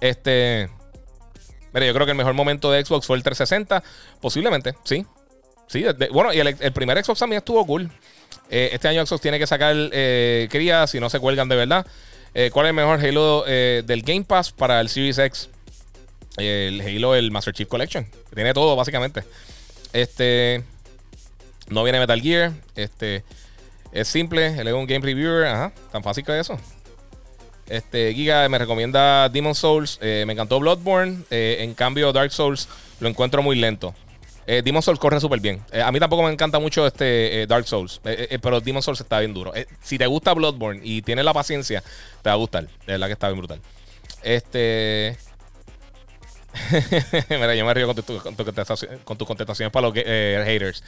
Este. 0.00 0.70
Yo 1.74 1.94
creo 1.94 2.06
que 2.06 2.12
el 2.12 2.16
mejor 2.16 2.32
momento 2.32 2.72
de 2.72 2.82
Xbox 2.82 3.06
fue 3.06 3.18
el 3.18 3.22
360. 3.22 3.84
Posiblemente, 4.22 4.74
sí. 4.84 5.04
Sí, 5.66 5.84
bueno, 6.12 6.32
y 6.32 6.38
el, 6.38 6.72
primer 6.72 7.04
Xbox 7.04 7.20
también 7.20 7.38
estuvo 7.38 7.64
cool. 7.66 7.90
Eh, 8.48 8.70
este 8.72 8.88
año 8.88 9.04
Xbox 9.04 9.20
tiene 9.20 9.38
que 9.38 9.46
sacar 9.46 9.76
eh, 9.76 10.48
cría 10.50 10.86
si 10.86 10.98
no 10.98 11.10
se 11.10 11.20
cuelgan 11.20 11.46
de 11.46 11.56
verdad. 11.56 11.86
Eh, 12.32 12.50
¿Cuál 12.50 12.66
es 12.66 12.70
el 12.70 12.76
mejor 12.76 12.98
Halo 12.98 13.42
del 13.44 14.02
Game 14.02 14.24
Pass 14.24 14.50
para 14.50 14.80
el 14.80 14.88
Series 14.88 15.18
X? 15.18 15.50
El 16.38 16.80
Halo, 16.80 17.14
el 17.14 17.30
Master 17.30 17.52
Chief 17.52 17.68
Collection. 17.68 18.06
tiene 18.34 18.54
todo, 18.54 18.74
básicamente. 18.76 19.24
Este. 19.92 20.64
No 21.68 21.82
viene 21.82 21.98
Metal 21.98 22.20
Gear. 22.20 22.52
Este. 22.74 23.24
Es 23.92 24.08
simple. 24.08 24.58
Él 24.58 24.68
es 24.68 24.74
un 24.74 24.86
game 24.86 25.04
reviewer. 25.04 25.46
Ajá. 25.46 25.72
Tan 25.92 26.02
fácil 26.02 26.24
que 26.24 26.38
eso. 26.38 26.58
Este, 27.68 28.14
Giga 28.14 28.48
me 28.48 28.58
recomienda 28.58 29.28
Demon 29.28 29.54
Souls. 29.54 29.98
Eh, 30.00 30.24
me 30.26 30.32
encantó 30.32 30.58
Bloodborne. 30.58 31.22
Eh, 31.30 31.58
en 31.60 31.74
cambio, 31.74 32.12
Dark 32.12 32.32
Souls 32.32 32.68
lo 33.00 33.08
encuentro 33.08 33.42
muy 33.42 33.56
lento. 33.56 33.94
Eh, 34.46 34.62
Demon 34.64 34.82
Souls 34.82 34.98
corre 34.98 35.20
súper 35.20 35.40
bien. 35.40 35.62
a 35.84 35.92
mí 35.92 36.00
tampoco 36.00 36.22
me 36.22 36.32
encanta 36.32 36.58
mucho 36.58 36.86
este 36.86 37.46
Dark 37.46 37.66
Souls. 37.66 38.00
pero 38.40 38.62
Demon 38.62 38.82
Souls 38.82 38.98
está 39.00 39.18
bien 39.20 39.34
duro. 39.34 39.52
si 39.82 39.98
te 39.98 40.06
gusta 40.06 40.32
Bloodborne 40.32 40.80
y 40.82 41.02
tienes 41.02 41.26
la 41.26 41.34
paciencia, 41.34 41.82
te 42.22 42.30
va 42.30 42.32
a 42.32 42.36
gustar. 42.36 42.64
De 42.64 42.92
verdad 42.94 43.08
que 43.08 43.12
está 43.12 43.28
bien 43.28 43.38
brutal. 43.38 43.60
Este. 44.22 45.18
Mira, 47.30 47.54
yo 47.54 47.64
me 47.64 47.74
río 47.74 47.86
con, 47.86 47.96
tu, 47.96 48.18
con, 48.18 48.34
tus 49.16 49.26
contestaciones 49.26 49.72
para 49.72 49.88
los 49.88 49.94
haters. 49.94 50.82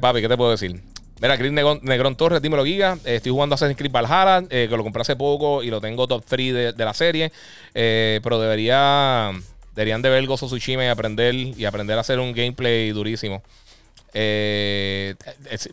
papi, 0.00 0.20
¿qué 0.20 0.28
te 0.28 0.36
puedo 0.36 0.50
decir? 0.50 0.80
Mira, 1.20 1.36
Chris 1.36 1.50
Negrón, 1.50 2.16
Torres, 2.16 2.40
dímelo, 2.40 2.64
Giga. 2.64 2.96
Eh, 3.04 3.16
estoy 3.16 3.32
jugando 3.32 3.56
Assassin's 3.56 3.76
Creed 3.76 3.90
Valhalla, 3.90 4.46
eh, 4.50 4.68
que 4.70 4.76
lo 4.76 4.84
compré 4.84 5.02
hace 5.02 5.16
poco 5.16 5.64
y 5.64 5.70
lo 5.70 5.80
tengo 5.80 6.06
top 6.06 6.24
3 6.24 6.76
de, 6.76 6.84
la 6.84 6.94
serie. 6.94 7.32
Eh, 7.74 8.20
pero 8.22 8.40
debería, 8.40 9.32
deberían 9.74 10.00
de 10.00 10.10
ver 10.10 10.24
Gozo 10.26 10.46
Tsushima 10.46 10.84
y 10.84 10.88
aprender, 10.88 11.34
y 11.34 11.64
aprender 11.64 11.98
a 11.98 12.02
hacer 12.02 12.20
un 12.20 12.32
gameplay 12.32 12.90
durísimo. 12.92 13.42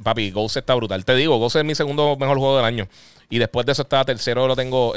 papi, 0.03 0.31
Ghost 0.31 0.57
está 0.57 0.73
brutal. 0.73 1.05
Te 1.05 1.15
digo, 1.15 1.37
Ghost 1.37 1.57
es 1.57 1.63
mi 1.63 1.75
segundo 1.75 2.17
mejor 2.17 2.39
juego 2.39 2.57
del 2.57 2.65
año. 2.65 2.87
Y 3.29 3.37
después 3.37 3.67
de 3.67 3.73
eso 3.73 3.83
está 3.83 4.03
tercero, 4.03 4.47
lo 4.47 4.55
tengo 4.55 4.95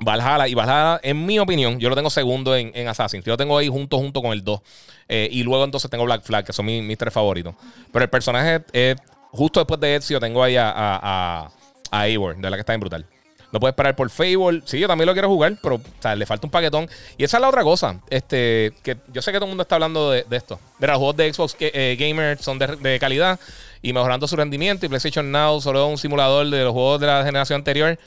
Valhalla. 0.00 0.48
Y 0.48 0.54
Valhalla, 0.54 1.00
en 1.02 1.24
mi 1.24 1.38
opinión, 1.38 1.78
yo 1.78 1.88
lo 1.88 1.96
tengo 1.96 2.10
segundo 2.10 2.56
en, 2.56 2.72
en 2.74 2.88
Assassin's. 2.88 3.24
Yo 3.24 3.32
lo 3.32 3.36
tengo 3.36 3.56
ahí 3.58 3.68
junto, 3.68 3.98
junto 3.98 4.22
con 4.22 4.32
el 4.32 4.42
2. 4.44 4.60
Eh, 5.08 5.28
y 5.30 5.42
luego 5.42 5.64
entonces 5.64 5.90
tengo 5.90 6.04
Black 6.04 6.22
Flag, 6.22 6.44
que 6.44 6.52
son 6.52 6.66
mis, 6.66 6.98
tres 6.98 7.12
favoritos. 7.12 7.54
Pero 7.92 8.04
el 8.04 8.10
personaje 8.10 8.62
es, 8.72 8.96
justo 9.30 9.60
después 9.60 9.78
de 9.80 9.96
Ezio, 9.96 10.18
tengo 10.20 10.42
ahí 10.42 10.56
a, 10.56 10.72
a, 10.74 11.50
a, 11.90 12.06
Eivor, 12.08 12.36
de 12.36 12.50
la 12.50 12.56
que 12.56 12.60
está 12.60 12.72
bien 12.72 12.80
brutal. 12.80 13.06
No 13.52 13.60
puedes 13.60 13.72
esperar 13.72 13.94
por 13.94 14.08
Fable. 14.08 14.62
Sí, 14.64 14.78
yo 14.78 14.88
también 14.88 15.06
lo 15.06 15.12
quiero 15.12 15.28
jugar, 15.28 15.58
pero 15.62 15.78
le 16.16 16.24
falta 16.24 16.46
un 16.46 16.50
paquetón. 16.50 16.88
Y 17.18 17.24
esa 17.24 17.36
es 17.36 17.40
la 17.42 17.50
otra 17.50 17.62
cosa. 17.62 18.00
Este, 18.08 18.72
que 18.82 18.96
yo 19.12 19.20
sé 19.20 19.30
que 19.30 19.36
todo 19.36 19.44
el 19.44 19.50
mundo 19.50 19.62
está 19.62 19.74
hablando 19.74 20.10
de, 20.10 20.24
esto. 20.30 20.58
Mira, 20.78 20.94
los 20.94 20.98
juegos 21.00 21.16
de 21.18 21.32
Xbox 21.32 21.56
eh, 21.60 21.96
Gamer 22.00 22.38
son 22.38 22.58
de, 22.58 22.98
calidad 22.98 23.38
y 23.82 23.92
mejorando 23.92 24.26
su 24.26 24.36
rendimiento. 24.36 24.86
Y 24.86 24.88
PlayStation 24.88 25.30
Now 25.30 25.60
solo 25.60 25.84
es 25.84 25.90
un 25.90 25.98
simulador 25.98 26.48
de 26.48 26.64
los 26.64 26.72
juegos 26.72 26.98
de 27.00 27.08
la 27.08 27.22
generación 27.24 27.58
anterior 27.58 27.98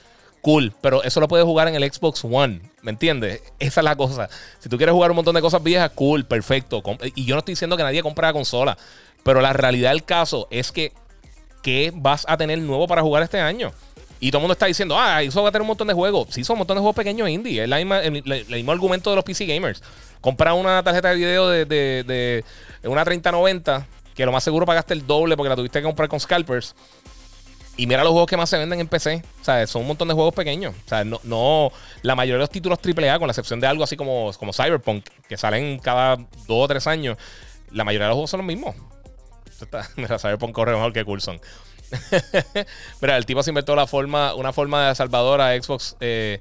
cool, 0.45 0.73
pero 0.80 1.01
eso 1.01 1.19
lo 1.19 1.27
puedes 1.27 1.43
jugar 1.43 1.67
en 1.69 1.73
el 1.73 1.91
Xbox 1.91 2.23
One, 2.23 2.61
¿me 2.84 2.91
entiendes? 2.91 3.41
Esa 3.57 3.81
es 3.81 3.84
la 3.84 3.95
cosa. 3.95 4.30
Si 4.59 4.69
tú 4.69 4.77
quieres 4.77 4.93
jugar 4.93 5.09
un 5.09 5.15
montón 5.15 5.34
de 5.34 5.41
cosas 5.41 5.63
viejas, 5.63 5.89
cool, 5.95 6.23
perfecto. 6.23 6.84
Y 7.15 7.26
yo 7.26 7.34
no 7.34 7.39
estoy 7.39 7.53
diciendo 7.53 7.76
que 7.76 7.81
nadie 7.81 8.03
compre 8.03 8.27
la 8.27 8.34
consola, 8.34 8.77
pero 9.23 9.41
la 9.41 9.53
realidad 9.53 9.89
del 9.89 10.03
caso 10.03 10.47
es 10.51 10.72
que 10.72 10.93
¿qué 11.63 11.91
vas 11.95 12.26
a 12.30 12.38
tener 12.38 12.59
nuevo 12.59 12.88
para 12.88 13.01
jugar 13.01 13.23
este 13.23 13.39
año? 13.39 13.72
Y 14.19 14.30
todo 14.30 14.38
el 14.38 14.41
mundo 14.43 14.53
está 14.53 14.67
diciendo, 14.67 14.95
ah, 14.99 15.23
eso 15.23 15.41
va 15.41 15.49
a 15.49 15.51
tener 15.51 15.63
un 15.63 15.69
montón 15.69 15.88
de 15.88 15.95
juegos. 15.95 16.27
Sí, 16.30 16.43
son 16.43 16.53
un 16.53 16.59
montón 16.59 16.76
de 16.76 16.81
juegos 16.81 16.95
pequeños 16.95 17.27
indie. 17.27 17.63
Es 17.63 17.72
el, 17.72 18.47
mismo 18.47 18.72
argumento 18.72 19.09
de 19.09 19.15
los 19.15 19.26
PC 19.26 19.47
gamers. 19.47 19.81
Compra 20.22 20.53
una 20.53 20.84
tarjeta 20.84 21.09
de 21.09 21.15
video 21.15 21.49
de, 21.49 21.65
de, 21.65 22.43
de 22.84 22.88
una 22.88 23.03
3090, 23.03 23.88
que 24.13 24.27
lo 24.27 24.31
más 24.31 24.43
seguro 24.43 24.67
pagaste 24.67 24.93
el 24.93 25.07
doble 25.07 25.35
porque 25.35 25.49
la 25.49 25.55
tuviste 25.55 25.80
que 25.80 25.85
comprar 25.85 26.07
con 26.07 26.19
scalpers. 26.19 26.76
Y 27.77 27.88
mira 27.88 28.03
los 28.03 28.11
juegos 28.11 28.30
que 28.30 28.38
más 28.38 28.49
se 28.49 28.57
venden 28.57 28.80
en 28.80 28.88
PC. 28.88 29.22
O 29.41 29.43
sea, 29.43 29.68
son 29.68 29.81
un 29.81 29.89
montón 29.89 30.07
de 30.07 30.14
juegos 30.14 30.34
pequeños. 30.34 30.73
O 30.85 30.89
sea, 30.89 31.03
no, 31.03 31.19
no 31.23 31.72
la 32.03 32.15
mayoría 32.15 32.35
de 32.35 32.39
los 32.39 32.49
títulos 32.49 32.80
AAA, 32.80 33.19
con 33.19 33.27
la 33.27 33.31
excepción 33.31 33.60
de 33.60 33.68
algo 33.68 33.84
así 33.84 33.97
como, 33.97 34.31
como 34.39 34.53
Cyberpunk, 34.53 35.06
que 35.27 35.38
salen 35.38 35.80
cada 35.80 36.15
dos 36.15 36.26
o 36.47 36.68
tres 36.68 36.88
años, 36.88 37.18
la 37.72 37.84
mayoría 37.84 38.06
de 38.06 38.10
los 38.10 38.15
juegos 38.15 38.31
son 38.31 38.39
los 38.39 38.47
mismos. 38.47 38.76
mira, 39.97 40.18
Cyberpunk 40.19 40.53
corre 40.53 40.73
mejor 40.73 40.93
que 40.93 41.03
Coulson. 41.03 41.39
mira, 43.02 43.18
el 43.18 43.26
tipo 43.26 43.43
se 43.43 43.52
inventó 43.52 43.76
la 43.76 43.88
forma, 43.88 44.34
una 44.35 44.53
forma 44.53 44.89
de 44.89 44.95
salvador 44.95 45.41
a 45.41 45.61
Xbox, 45.61 45.97
eh, 45.99 46.39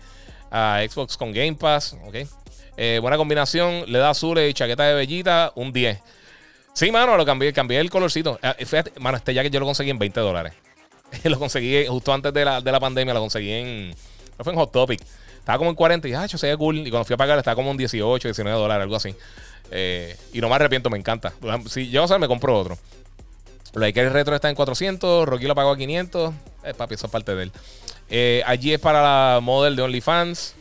a 0.51 0.83
Xbox 0.89 1.17
con 1.17 1.33
Game 1.33 1.55
Pass. 1.55 1.97
Ok. 2.07 2.29
Eh, 2.77 2.99
buena 3.03 3.17
combinación. 3.17 3.85
Le 3.91 3.99
da 3.99 4.11
azul 4.11 4.39
y 4.39 4.55
chaqueta 4.55 4.85
de 4.85 4.95
bellita, 4.95 5.53
un 5.57 5.73
10. 5.73 5.99
Sí, 6.75 6.91
mano, 6.91 7.17
lo 7.17 7.25
cambié, 7.25 7.53
cambié 7.53 7.81
el 7.81 7.91
colorcito. 7.91 8.39
Fíjate, 8.59 8.93
mano, 9.01 9.17
este 9.17 9.33
jacket 9.35 9.53
yo 9.53 9.61
lo 9.61 9.67
conseguí 9.67 9.91
en 9.91 9.99
20 9.99 10.21
dólares. 10.21 10.55
lo 11.25 11.39
conseguí 11.39 11.87
justo 11.87 12.13
antes 12.13 12.33
de 12.33 12.45
la, 12.45 12.61
de 12.61 12.73
la 12.73 12.81
pandemia, 12.81 13.15
lo 13.15 13.21
conseguí 13.21 13.53
en. 13.53 13.91
No 13.91 14.45
fue 14.45 14.53
en 14.53 14.59
Hot 14.59 14.73
Topic. 14.73 15.01
Estaba 15.39 15.59
como 15.59 15.71
en 15.71 15.77
40 15.77 16.09
y 16.09 16.11
dije, 16.11 16.23
ah, 16.23 16.27
yo 16.27 16.39
se 16.39 16.57
cool. 16.57 16.79
Y 16.79 16.91
cuando 16.91 17.05
fui 17.05 17.15
a 17.15 17.17
pagar, 17.17 17.39
estaba 17.39 17.55
como 17.55 17.71
en 17.71 17.77
18, 17.77 18.29
19 18.29 18.59
dólares, 18.59 18.83
algo 18.83 18.97
así. 18.97 19.15
Eh, 19.71 20.17
y 20.33 20.41
no 20.41 20.49
me 20.49 20.55
arrepiento, 20.55 20.89
me 20.89 20.99
encanta. 20.99 21.33
Si 21.69 21.91
yo, 21.91 22.05
o 22.05 22.09
sea, 22.09 22.19
me 22.19 22.27
compro 22.27 22.59
otro. 22.59 22.79
La 23.75 23.89
el 23.89 24.11
Retro 24.11 24.35
está 24.35 24.49
en 24.49 24.55
400, 24.55 25.27
Rocky 25.27 25.47
lo 25.47 25.55
pagó 25.55 25.73
a 25.73 25.77
500. 25.77 26.33
Eh, 26.65 26.75
papi, 26.75 26.95
eso 26.95 27.07
es 27.07 27.13
parte 27.13 27.35
de 27.35 27.45
él. 27.45 27.53
Eh, 28.09 28.43
allí 28.47 28.73
es 28.73 28.81
para 28.81 29.03
la 29.03 29.41
model 29.41 29.77
de 29.77 29.83
OnlyFans. 29.83 30.55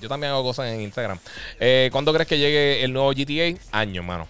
Yo 0.00 0.08
también 0.08 0.32
hago 0.32 0.42
cosas 0.42 0.66
en 0.66 0.80
Instagram. 0.80 1.18
Eh, 1.60 1.88
¿Cuándo 1.92 2.12
crees 2.12 2.28
que 2.28 2.38
llegue 2.38 2.82
el 2.84 2.92
nuevo 2.92 3.12
GTA? 3.12 3.58
Año, 3.70 4.02
mano. 4.02 4.28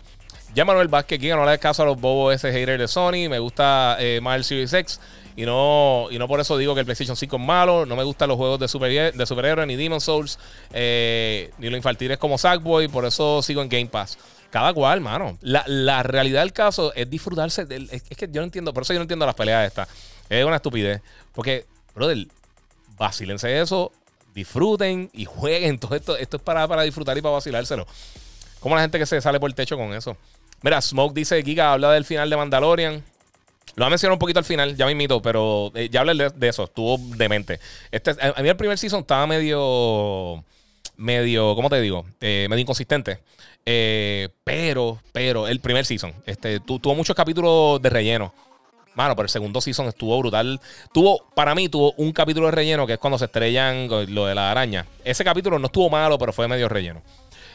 Ya 0.54 0.64
Manuel 0.64 0.88
Vázquez, 0.88 1.18
aquí 1.18 1.28
no 1.28 1.44
le 1.44 1.58
caso 1.58 1.82
a 1.82 1.86
los 1.86 2.00
bobos 2.00 2.34
ese 2.34 2.52
hater 2.52 2.78
de 2.78 2.86
Sony. 2.86 3.28
Me 3.28 3.38
gusta 3.38 3.96
eh, 3.98 4.20
más 4.22 4.36
el 4.36 4.44
Series 4.44 4.72
X. 4.72 5.00
Y 5.36 5.44
no, 5.44 6.06
y 6.10 6.18
no 6.18 6.28
por 6.28 6.38
eso 6.38 6.56
digo 6.56 6.74
que 6.74 6.80
el 6.80 6.86
PlayStation 6.86 7.16
5 7.16 7.36
es 7.36 7.42
malo. 7.42 7.86
No 7.86 7.96
me 7.96 8.04
gustan 8.04 8.28
los 8.28 8.36
juegos 8.36 8.60
de, 8.60 8.68
super, 8.68 9.12
de 9.12 9.26
superhéroes, 9.26 9.66
ni 9.66 9.76
Demon 9.76 10.00
Souls, 10.00 10.38
eh, 10.72 11.50
ni 11.58 11.68
los 11.68 11.76
infantiles 11.76 12.18
como 12.18 12.38
Sackboy. 12.38 12.88
Por 12.88 13.04
eso 13.04 13.42
sigo 13.42 13.62
en 13.62 13.68
Game 13.68 13.86
Pass. 13.86 14.16
Cada 14.50 14.72
cual, 14.72 15.00
mano. 15.00 15.36
La, 15.40 16.02
realidad 16.04 16.42
del 16.42 16.52
caso 16.52 16.94
es 16.94 17.10
disfrutarse. 17.10 17.66
es, 17.90 18.02
que 18.02 18.28
yo 18.30 18.40
no 18.40 18.44
entiendo, 18.44 18.72
por 18.72 18.84
eso 18.84 18.92
yo 18.92 19.00
no 19.00 19.02
entiendo 19.02 19.26
las 19.26 19.34
peleas 19.34 19.66
estas. 19.66 19.88
Es 20.28 20.44
una 20.44 20.56
estupidez. 20.56 21.02
Porque, 21.32 21.66
brother, 21.94 22.28
vacílense 22.96 23.60
eso, 23.60 23.90
disfruten 24.32 25.10
y 25.12 25.24
jueguen. 25.24 25.78
Todo 25.80 25.96
esto, 25.96 26.16
esto 26.16 26.36
es 26.36 26.42
para, 26.44 26.68
para 26.68 26.82
disfrutar 26.82 27.18
y 27.18 27.22
para 27.22 27.34
vacilárselo. 27.34 27.86
Como 28.60 28.76
la 28.76 28.82
gente 28.82 29.00
que 29.00 29.06
se 29.06 29.20
sale 29.20 29.40
por 29.40 29.50
el 29.50 29.56
techo 29.56 29.76
con 29.76 29.92
eso. 29.92 30.16
Mira, 30.62 30.80
Smoke 30.80 31.14
dice, 31.14 31.42
Giga 31.42 31.72
habla 31.72 31.90
del 31.90 32.04
final 32.04 32.30
de 32.30 32.36
Mandalorian. 32.36 33.04
Lo 33.76 33.84
ha 33.84 33.90
mencionado 33.90 34.14
un 34.14 34.18
poquito 34.18 34.38
al 34.38 34.44
final, 34.44 34.76
ya 34.76 34.86
me 34.86 34.92
invito, 34.92 35.20
pero 35.20 35.72
eh, 35.74 35.88
ya 35.90 36.00
hablé 36.00 36.30
de, 36.30 36.48
eso, 36.48 36.64
estuvo 36.64 36.96
demente. 37.16 37.58
Este, 37.90 38.10
a, 38.10 38.40
mí 38.40 38.48
el 38.48 38.56
primer 38.56 38.78
season 38.78 39.00
estaba 39.00 39.26
medio, 39.26 40.44
medio, 40.96 41.54
¿cómo 41.56 41.68
te 41.68 41.80
digo? 41.80 42.04
Eh, 42.20 42.46
medio 42.48 42.62
inconsistente. 42.62 43.18
Eh, 43.66 44.28
pero, 44.44 45.00
pero, 45.12 45.48
el 45.48 45.58
primer 45.60 45.86
season, 45.86 46.12
este, 46.26 46.60
tuvo 46.60 46.94
muchos 46.94 47.16
capítulos 47.16 47.82
de 47.82 47.90
relleno. 47.90 48.32
Mano, 48.94 49.16
pero 49.16 49.24
el 49.24 49.30
segundo 49.30 49.60
season 49.60 49.86
estuvo 49.86 50.16
brutal. 50.20 50.60
Tuvo, 50.92 51.26
para 51.34 51.54
mí, 51.56 51.68
tuvo 51.68 51.92
un 51.96 52.12
capítulo 52.12 52.46
de 52.46 52.52
relleno 52.52 52.86
que 52.86 52.92
es 52.92 52.98
cuando 53.00 53.18
se 53.18 53.24
estrellan 53.24 53.88
lo 53.88 54.26
de 54.26 54.34
la 54.36 54.52
araña. 54.52 54.86
Ese 55.04 55.24
capítulo 55.24 55.58
no 55.58 55.66
estuvo 55.66 55.90
malo, 55.90 56.16
pero 56.16 56.32
fue 56.32 56.46
medio 56.46 56.68
relleno. 56.68 57.02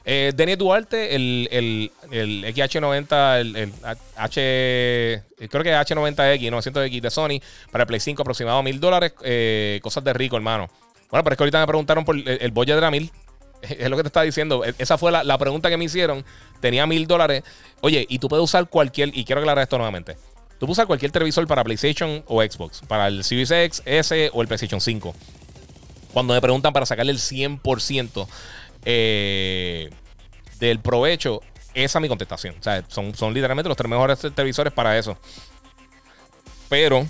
Eh, 0.05 0.31
Denis 0.35 0.57
Duarte, 0.57 1.15
el, 1.15 1.47
el, 1.51 1.91
el 2.11 2.45
XH90, 2.55 3.39
el, 3.39 3.73
H. 4.15 5.23
Creo 5.49 5.63
que 5.63 5.73
H90X, 5.73 6.51
900X 6.51 7.01
de 7.01 7.09
Sony, 7.09 7.39
para 7.71 7.83
el 7.83 7.87
Play 7.87 7.99
5 7.99 8.21
aproximado 8.21 8.63
mil 8.63 8.79
dólares. 8.79 9.13
Eh, 9.23 9.79
cosas 9.81 10.03
de 10.03 10.13
rico, 10.13 10.35
hermano. 10.35 10.69
Bueno, 11.09 11.23
pero 11.23 11.33
es 11.33 11.37
que 11.37 11.43
ahorita 11.43 11.59
me 11.59 11.67
preguntaron 11.67 12.05
por 12.05 12.15
el, 12.15 12.27
el 12.27 12.53
de 12.53 12.81
la 12.81 12.91
mil. 12.91 13.11
Es 13.61 13.89
lo 13.89 13.97
que 13.97 14.03
te 14.03 14.07
estaba 14.07 14.23
diciendo. 14.23 14.63
E, 14.63 14.73
esa 14.77 14.97
fue 14.97 15.11
la, 15.11 15.37
pregunta 15.37 15.69
que 15.69 15.77
me 15.77 15.85
hicieron. 15.85 16.23
Tenía 16.61 16.85
mil 16.85 17.07
dólares. 17.07 17.43
Oye, 17.81 18.05
y 18.07 18.19
tú 18.19 18.29
puedes 18.29 18.43
usar 18.43 18.69
cualquier. 18.69 19.09
Y 19.15 19.25
quiero 19.25 19.41
aclarar 19.41 19.63
esto 19.63 19.77
nuevamente. 19.77 20.15
Tú 20.59 20.65
puedes 20.65 20.73
usar 20.73 20.87
cualquier 20.87 21.11
televisor 21.11 21.45
para 21.47 21.63
PlayStation 21.63 22.23
o 22.27 22.41
Xbox. 22.41 22.81
Para 22.87 23.07
el 23.07 23.23
Series 23.23 23.51
X, 23.51 23.81
S 23.85 24.31
o 24.33 24.41
el 24.41 24.47
PlayStation 24.47 24.79
5. 24.79 25.15
Cuando 26.13 26.33
me 26.33 26.41
preguntan 26.41 26.73
para 26.73 26.85
sacarle 26.85 27.11
el 27.11 27.19
100% 27.19 28.27
eh, 28.85 29.89
del 30.59 30.79
provecho, 30.79 31.41
esa 31.73 31.99
es 31.99 32.01
mi 32.01 32.07
contestación. 32.07 32.55
O 32.59 32.63
sea, 32.63 32.83
son, 32.87 33.13
son 33.15 33.33
literalmente 33.33 33.67
los 33.67 33.77
tres 33.77 33.89
mejores 33.89 34.19
televisores 34.19 34.73
para 34.73 34.97
eso. 34.97 35.17
Pero 36.69 37.07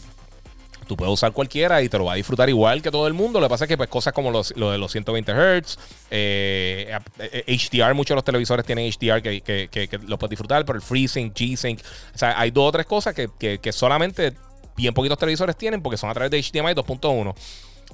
tú 0.90 0.98
puedes 0.98 1.14
usar 1.14 1.32
cualquiera 1.32 1.82
y 1.84 1.88
te 1.88 1.98
lo 2.00 2.06
va 2.06 2.14
a 2.14 2.16
disfrutar 2.16 2.50
igual 2.50 2.82
que 2.82 2.90
todo 2.90 3.08
el 3.08 3.14
mundo. 3.14 3.40
Lo 3.40 3.46
que 3.46 3.52
pasa 3.52 3.66
es 3.66 3.70
que 3.70 3.78
pues 3.78 3.88
cosas 3.90 4.12
como 4.12 4.32
los, 4.32 4.54
lo 4.58 4.72
de 4.72 4.80
los 4.80 4.92
120 4.92 5.32
Hz, 5.32 5.78
eh, 6.10 6.98
HDR, 7.48 7.94
muchos 7.94 8.10
de 8.10 8.16
los 8.16 8.26
televisores 8.26 8.66
tienen 8.66 8.92
HDR 8.92 9.22
que, 9.22 9.70
que, 9.70 10.00
lo 10.08 10.18
puedes 10.18 10.32
disfrutar, 10.32 10.66
pero 10.66 10.78
el 10.78 10.82
FreeSync, 10.82 11.34
G-Sync, 11.34 11.80
o 12.16 12.18
sea, 12.18 12.38
hay 12.40 12.50
dos 12.50 12.70
o 12.70 12.72
tres 12.72 12.88
cosas 12.88 13.14
que, 13.14 13.72
solamente 13.72 14.34
bien 14.76 14.94
poquitos 14.94 15.18
televisores 15.20 15.56
tienen 15.56 15.82
porque 15.82 15.98
son 15.98 16.10
a 16.10 16.14
través 16.14 16.32
de 16.32 16.42
HDMI 16.42 16.74
2.1. 16.74 17.36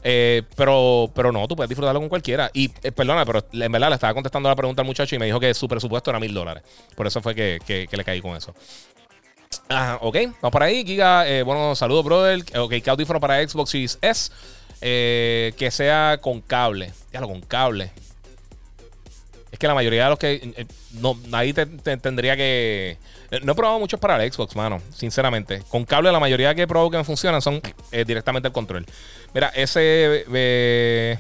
Eh, 0.08 0.44
pero, 0.56 1.12
pero 1.16 1.32
no, 1.32 1.48
tú 1.48 1.56
puedes 1.56 1.68
disfrutarlo 1.68 2.00
con 2.00 2.10
cualquiera. 2.10 2.52
Y 2.54 2.72
eh, 2.84 2.92
perdona, 2.92 3.26
pero 3.26 3.44
en 3.52 3.72
verdad 3.72 3.90
le 3.90 3.96
estaba 3.96 4.14
contestando 4.14 4.48
la 4.48 4.56
pregunta 4.56 4.84
al 4.84 4.86
muchacho 4.86 5.16
y 5.16 5.20
me 5.20 5.26
dijo 5.26 5.40
que 5.40 5.52
su 5.56 5.68
presupuesto 5.68 6.12
era 6.12 6.20
mil 6.20 6.32
dólares. 6.32 6.62
Por 6.96 7.08
eso 7.08 7.22
fue 7.22 7.34
que, 7.34 7.88
le 7.92 8.04
caí 8.04 8.22
con 8.22 8.38
eso. 8.38 8.54
Ajá, 9.68 9.98
ok, 10.02 10.16
vamos 10.42 10.52
por 10.52 10.62
ahí. 10.62 10.86
Giga, 10.86 11.28
eh, 11.28 11.42
bueno, 11.42 11.74
saludos, 11.76 12.06
brother. 12.06 12.46
Ok, 12.56 12.74
¿qué 12.84 12.90
audífono 12.92 13.20
para 13.20 13.46
Xbox 13.48 13.72
Series 13.72 13.98
S? 14.02 14.32
que 14.80 15.70
sea 15.72 16.20
con 16.22 16.40
cable. 16.42 16.94
Ya 17.12 17.20
lo 17.20 17.28
con 17.28 17.42
cable. 17.42 17.92
Es 19.52 19.58
que 19.58 19.66
la 19.66 19.74
mayoría 19.74 20.04
de 20.04 20.10
los 20.12 20.20
que. 20.20 20.68
no, 20.92 21.18
ahí 21.32 21.52
te, 21.52 21.66
tendría 21.66 22.38
que. 22.38 23.00
No 23.44 23.52
he 23.52 23.56
probado 23.56 23.80
muchos 23.80 24.00
para 24.00 24.24
el 24.24 24.32
Xbox, 24.32 24.56
mano. 24.56 24.82
Sinceramente. 24.94 25.64
Con 25.70 25.86
cable, 25.86 26.12
la 26.12 26.20
mayoría 26.20 26.54
que 26.56 26.64
he 26.64 26.68
probado 26.68 26.92
que 26.92 27.04
funcionan 27.04 27.42
son 27.42 27.62
directamente 27.92 28.48
el 28.48 28.54
control. 28.54 28.86
Mira, 29.34 29.52
ese. 29.54 30.26
Eh, 30.34 31.18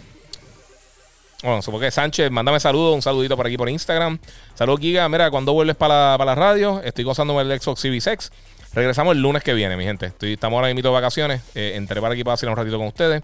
bueno, 1.43 1.61
supongo 1.61 1.81
que 1.81 1.91
Sánchez, 1.91 2.31
mándame 2.31 2.59
saludos, 2.59 2.95
un 2.95 3.01
saludito 3.01 3.35
por 3.35 3.45
aquí 3.45 3.57
por 3.57 3.69
Instagram. 3.69 4.17
Saludos, 4.55 4.79
Giga. 4.79 5.07
Mira, 5.09 5.29
cuando 5.29 5.53
vuelves 5.53 5.75
para 5.75 6.17
la, 6.17 6.35
radio, 6.35 6.81
estoy 6.83 7.03
gozando 7.03 7.39
el 7.39 7.59
Xbox 7.59 7.81
Series 7.81 8.07
X. 8.07 8.31
Regresamos 8.73 9.15
el 9.15 9.21
lunes 9.21 9.43
que 9.43 9.53
viene, 9.53 9.77
mi 9.77 9.83
gente. 9.83 10.07
Estoy, 10.07 10.33
estamos 10.33 10.57
ahora 10.57 10.73
mismo 10.73 10.81
de 10.81 10.93
vacaciones. 10.93 11.41
Eh, 11.53 11.73
entré 11.75 12.01
para 12.01 12.13
aquí 12.13 12.23
para 12.23 12.33
hacer 12.33 12.49
un 12.49 12.55
ratito 12.55 12.77
con 12.77 12.87
ustedes. 12.87 13.21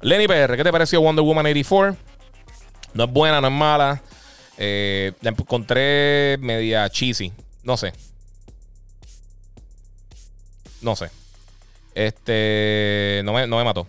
Lenny 0.00 0.26
PR, 0.26 0.56
¿qué 0.56 0.64
te 0.64 0.72
pareció 0.72 1.00
Wonder 1.00 1.24
Woman 1.24 1.46
84? 1.46 1.96
No 2.94 3.04
es 3.04 3.10
buena, 3.10 3.40
no 3.40 3.48
es 3.48 3.52
mala. 3.52 4.02
Eh, 4.58 5.12
la 5.20 5.30
encontré 5.30 6.38
media 6.40 6.88
cheesy. 6.88 7.32
No 7.62 7.76
sé. 7.76 7.92
No 10.82 10.96
sé. 10.96 11.10
Este. 11.94 13.22
No 13.24 13.32
me, 13.32 13.46
no 13.46 13.58
me 13.58 13.64
mató. 13.64 13.86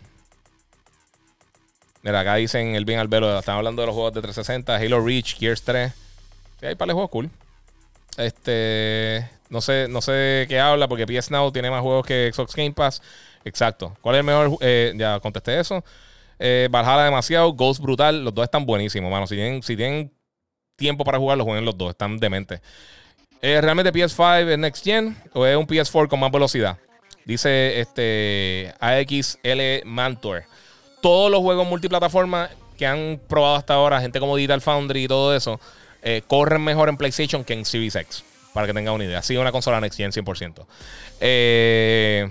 Mira, 2.03 2.21
acá 2.21 2.35
dicen 2.35 2.75
el 2.75 2.85
bien 2.85 2.99
al 2.99 3.07
velo. 3.07 3.37
Están 3.37 3.57
hablando 3.57 3.81
de 3.81 3.85
los 3.87 3.93
juegos 3.93 4.13
de 4.13 4.21
360, 4.21 4.75
Halo 4.75 5.05
Reach, 5.05 5.37
Gears 5.37 5.61
3. 5.63 5.93
Sí, 6.59 6.65
hay 6.65 6.75
para 6.75 6.87
los 6.87 6.95
juegos 6.95 7.11
cool. 7.11 7.29
Este. 8.17 9.29
No 9.49 9.61
sé, 9.61 9.87
no 9.89 10.01
sé 10.01 10.45
qué 10.47 10.59
habla 10.59 10.87
porque 10.87 11.05
PS 11.05 11.29
Now 11.29 11.51
tiene 11.51 11.69
más 11.69 11.81
juegos 11.81 12.05
que 12.05 12.31
Xbox 12.33 12.55
Game 12.55 12.71
Pass. 12.71 13.01
Exacto. 13.43 13.95
¿Cuál 14.01 14.15
es 14.15 14.19
el 14.19 14.25
mejor? 14.25 14.57
Eh, 14.61 14.93
ya 14.95 15.19
contesté 15.19 15.59
eso. 15.59 15.83
Eh, 16.39 16.67
Valhalla 16.71 17.03
demasiado. 17.05 17.51
Ghost 17.53 17.81
Brutal. 17.81 18.23
Los 18.23 18.33
dos 18.33 18.43
están 18.43 18.65
buenísimos, 18.65 19.11
mano. 19.11 19.27
Si 19.27 19.35
tienen, 19.35 19.61
si 19.61 19.75
tienen 19.75 20.11
tiempo 20.75 21.03
para 21.03 21.17
jugarlos, 21.17 21.45
jueguen 21.45 21.65
los 21.65 21.77
dos. 21.77 21.91
Están 21.91 22.17
dementes. 22.17 22.61
Eh, 23.41 23.59
¿Realmente 23.59 23.91
PS5 23.91 24.47
es 24.47 24.57
Next 24.57 24.83
Gen 24.83 25.17
o 25.33 25.45
es 25.45 25.57
un 25.57 25.65
PS4 25.65 26.07
con 26.07 26.19
más 26.19 26.31
velocidad? 26.31 26.77
Dice 27.25 27.79
este 27.79 28.73
AXL 28.79 29.85
Mantor 29.85 30.43
todos 31.01 31.29
los 31.29 31.41
juegos 31.41 31.67
multiplataforma 31.67 32.49
que 32.77 32.85
han 32.85 33.19
probado 33.27 33.55
hasta 33.55 33.73
ahora, 33.73 33.99
gente 33.99 34.19
como 34.19 34.35
Digital 34.37 34.61
Foundry 34.61 35.03
y 35.03 35.07
todo 35.07 35.35
eso, 35.35 35.59
eh, 36.01 36.21
corren 36.25 36.63
mejor 36.63 36.89
en 36.89 36.97
PlayStation 36.97 37.43
que 37.43 37.53
en 37.53 37.65
Series 37.65 37.95
X. 37.95 38.23
Para 38.53 38.67
que 38.67 38.73
tengan 38.73 38.93
una 38.93 39.05
idea. 39.05 39.21
Sigue 39.21 39.39
una 39.39 39.51
consola 39.51 39.79
Next 39.79 39.97
Gen 39.97 40.11
100%. 40.11 40.65
Eh, 41.21 42.29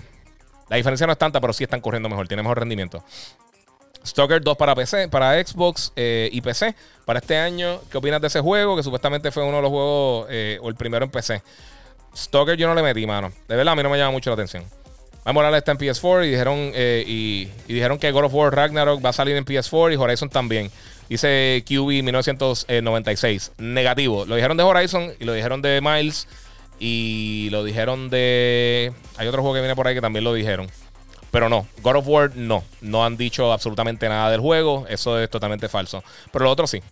la 0.68 0.76
diferencia 0.76 1.06
no 1.06 1.12
es 1.12 1.18
tanta, 1.18 1.40
pero 1.40 1.52
sí 1.52 1.64
están 1.64 1.80
corriendo 1.80 2.08
mejor. 2.08 2.28
Tiene 2.28 2.42
mejor 2.42 2.58
rendimiento. 2.58 3.02
Stalker 4.04 4.40
2 4.40 4.56
para 4.56 4.74
PC, 4.74 5.08
para 5.08 5.44
Xbox 5.44 5.92
eh, 5.96 6.28
y 6.32 6.40
PC 6.40 6.74
para 7.04 7.18
este 7.18 7.36
año. 7.36 7.80
¿Qué 7.90 7.98
opinas 7.98 8.20
de 8.20 8.28
ese 8.28 8.40
juego? 8.40 8.76
Que 8.76 8.82
supuestamente 8.82 9.30
fue 9.30 9.44
uno 9.44 9.56
de 9.56 9.62
los 9.62 9.70
juegos 9.70 10.26
o 10.62 10.68
el 10.68 10.74
primero 10.74 11.04
en 11.04 11.10
PC. 11.10 11.42
Stalker 12.16 12.56
yo 12.56 12.66
no 12.66 12.74
le 12.74 12.82
metí, 12.82 13.06
mano. 13.06 13.32
De 13.48 13.56
verdad, 13.56 13.72
a 13.72 13.76
mí 13.76 13.82
no 13.82 13.90
me 13.90 13.98
llama 13.98 14.12
mucho 14.12 14.30
la 14.30 14.34
atención. 14.34 14.64
Miles 15.24 15.34
Morales 15.34 15.58
está 15.58 15.72
en 15.72 15.78
PS4 15.78 16.26
y 16.26 16.30
dijeron, 16.30 16.72
eh, 16.74 17.04
y, 17.06 17.44
dijeron 17.72 17.98
que 17.98 18.10
God 18.10 18.24
of 18.24 18.34
War 18.34 18.54
Ragnarok 18.54 19.04
va 19.04 19.10
a 19.10 19.12
salir 19.12 19.36
en 19.36 19.44
PS4 19.44 19.92
y 19.92 19.96
Horizon 19.96 20.30
también. 20.30 20.70
Dice 21.08 21.62
QB 21.66 22.02
1996. 22.04 23.52
Negativo. 23.58 24.24
Lo 24.24 24.36
dijeron 24.36 24.56
de 24.56 24.62
Horizon 24.62 25.12
y 25.18 25.24
lo 25.24 25.32
dijeron 25.32 25.60
de 25.60 25.80
Miles. 25.82 26.26
Y 26.78 27.48
lo 27.50 27.62
dijeron 27.64 28.08
de. 28.08 28.92
Hay 29.18 29.28
otro 29.28 29.42
juego 29.42 29.54
que 29.54 29.60
viene 29.60 29.76
por 29.76 29.86
ahí 29.86 29.94
que 29.94 30.00
también 30.00 30.24
lo 30.24 30.32
dijeron. 30.32 30.68
Pero 31.30 31.48
no, 31.48 31.66
God 31.82 31.96
of 31.96 32.08
War 32.08 32.36
no. 32.36 32.64
No 32.80 33.04
han 33.04 33.16
dicho 33.16 33.52
absolutamente 33.52 34.08
nada 34.08 34.30
del 34.30 34.40
juego. 34.40 34.86
Eso 34.88 35.18
es 35.18 35.30
totalmente 35.30 35.68
falso. 35.68 36.02
Pero 36.32 36.44
lo 36.44 36.50
otro 36.50 36.66
sí. 36.66 36.82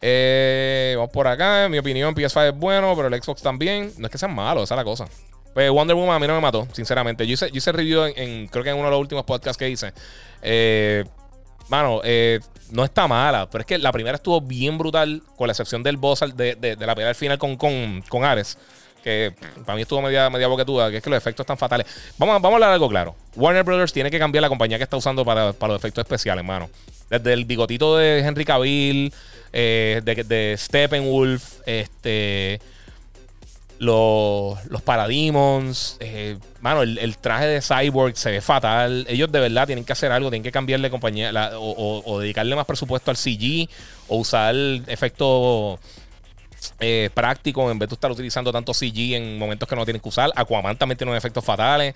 Eh, 0.00 0.94
vamos 0.96 1.10
por 1.10 1.26
acá. 1.26 1.64
En 1.64 1.70
mi 1.70 1.78
opinión, 1.78 2.14
PS5 2.14 2.48
es 2.48 2.56
bueno, 2.56 2.94
pero 2.96 3.08
el 3.08 3.22
Xbox 3.22 3.42
también. 3.42 3.92
No 3.98 4.06
es 4.06 4.12
que 4.12 4.18
sean 4.18 4.34
malos, 4.34 4.64
esa 4.64 4.74
es 4.74 4.78
la 4.78 4.84
cosa. 4.84 5.06
Pues 5.54 5.70
Wonder 5.70 5.96
Woman 5.96 6.16
a 6.16 6.18
mí 6.18 6.26
no 6.26 6.34
me 6.34 6.40
mató, 6.40 6.68
sinceramente. 6.72 7.26
Yo 7.26 7.34
hice, 7.34 7.50
yo 7.50 7.58
hice 7.58 7.72
review 7.72 8.04
en, 8.04 8.46
creo 8.48 8.62
que 8.62 8.70
en 8.70 8.76
uno 8.76 8.84
de 8.84 8.90
los 8.90 9.00
últimos 9.00 9.24
podcasts 9.24 9.58
que 9.58 9.68
hice. 9.68 9.92
Eh, 10.42 11.04
mano, 11.68 12.00
eh, 12.04 12.40
no 12.70 12.84
está 12.84 13.08
mala, 13.08 13.48
pero 13.50 13.62
es 13.62 13.66
que 13.66 13.78
la 13.78 13.92
primera 13.92 14.16
estuvo 14.16 14.40
bien 14.40 14.78
brutal, 14.78 15.22
con 15.36 15.46
la 15.46 15.52
excepción 15.52 15.82
del 15.82 15.96
boss 15.96 16.24
de, 16.34 16.54
de, 16.54 16.76
la 16.76 16.94
pelea 16.94 17.08
al 17.08 17.14
final 17.14 17.38
con, 17.38 17.56
con, 17.56 18.02
con, 18.08 18.24
Ares. 18.24 18.58
Que 19.02 19.32
para 19.64 19.76
mí 19.76 19.82
estuvo 19.82 20.02
media, 20.02 20.28
media 20.28 20.48
boquetuda, 20.48 20.90
que 20.90 20.98
es 20.98 21.02
que 21.02 21.10
los 21.10 21.16
efectos 21.16 21.44
están 21.44 21.56
fatales. 21.56 21.86
Vamos, 22.18 22.34
vamos 22.42 22.52
a 22.52 22.54
hablar 22.56 22.72
algo 22.72 22.88
claro. 22.88 23.14
Warner 23.36 23.64
Brothers 23.64 23.92
tiene 23.92 24.10
que 24.10 24.18
cambiar 24.18 24.42
la 24.42 24.48
compañía 24.48 24.76
que 24.76 24.84
está 24.84 24.96
usando 24.96 25.24
para, 25.24 25.52
para 25.52 25.74
los 25.74 25.80
efectos 25.80 26.02
especiales, 26.02 26.44
mano. 26.44 26.68
Desde 27.08 27.32
el 27.32 27.44
bigotito 27.44 27.96
de 27.96 28.20
Henry 28.20 28.44
Cavill, 28.44 29.12
eh, 29.52 30.02
de, 30.04 30.24
de 30.24 30.56
Steppenwolf, 30.58 31.60
este 31.66 32.60
los, 33.78 34.64
los 34.66 34.82
Parademons. 34.82 35.96
Eh, 36.00 36.36
mano, 36.60 36.82
el, 36.82 37.16
traje 37.18 37.46
de 37.46 37.62
Cyborg 37.62 38.16
se 38.16 38.30
ve 38.30 38.40
fatal. 38.40 39.06
Ellos 39.08 39.30
de 39.30 39.40
verdad 39.40 39.66
tienen 39.66 39.84
que 39.84 39.92
hacer 39.92 40.12
algo, 40.12 40.30
tienen 40.30 40.42
que 40.42 40.52
cambiarle 40.52 40.90
compañía 40.90 41.32
o, 41.56 42.20
dedicarle 42.20 42.56
más 42.56 42.66
presupuesto 42.66 43.10
al 43.10 43.16
CG 43.16 43.68
o 44.08 44.16
usar 44.16 44.54
efectos 44.86 45.78
eh, 46.80 47.10
prácticos 47.12 47.70
en 47.70 47.78
vez 47.78 47.88
de 47.88 47.94
estar 47.94 48.10
utilizando 48.10 48.52
tanto 48.52 48.72
CG 48.72 49.14
en 49.14 49.38
momentos 49.38 49.68
que 49.68 49.76
no 49.76 49.84
tienen 49.84 50.00
que 50.00 50.08
usar. 50.08 50.30
Aquaman 50.34 50.76
también 50.76 50.96
tiene 50.96 51.10
unos 51.10 51.18
efectos 51.18 51.44
fatales. 51.44 51.94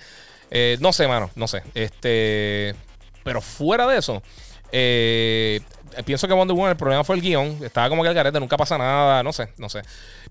Eh, 0.50 0.76
no 0.80 0.92
sé, 0.92 1.08
mano, 1.08 1.30
no 1.34 1.48
sé. 1.48 1.62
Este, 1.74 2.74
pero 3.22 3.40
fuera 3.40 3.86
de 3.86 3.98
eso, 3.98 4.22
eh, 4.70 5.60
pienso 6.04 6.26
que 6.26 6.34
Wonder 6.34 6.56
Woman 6.56 6.72
el 6.72 6.76
problema 6.76 7.04
fue 7.04 7.16
el 7.16 7.22
guion. 7.22 7.58
Estaba 7.62 7.88
como 7.88 8.02
que 8.02 8.08
el 8.08 8.14
garete, 8.14 8.40
nunca 8.40 8.56
pasa 8.56 8.76
nada, 8.76 9.22
no 9.22 9.32
sé, 9.32 9.48
no 9.58 9.68
sé. 9.68 9.82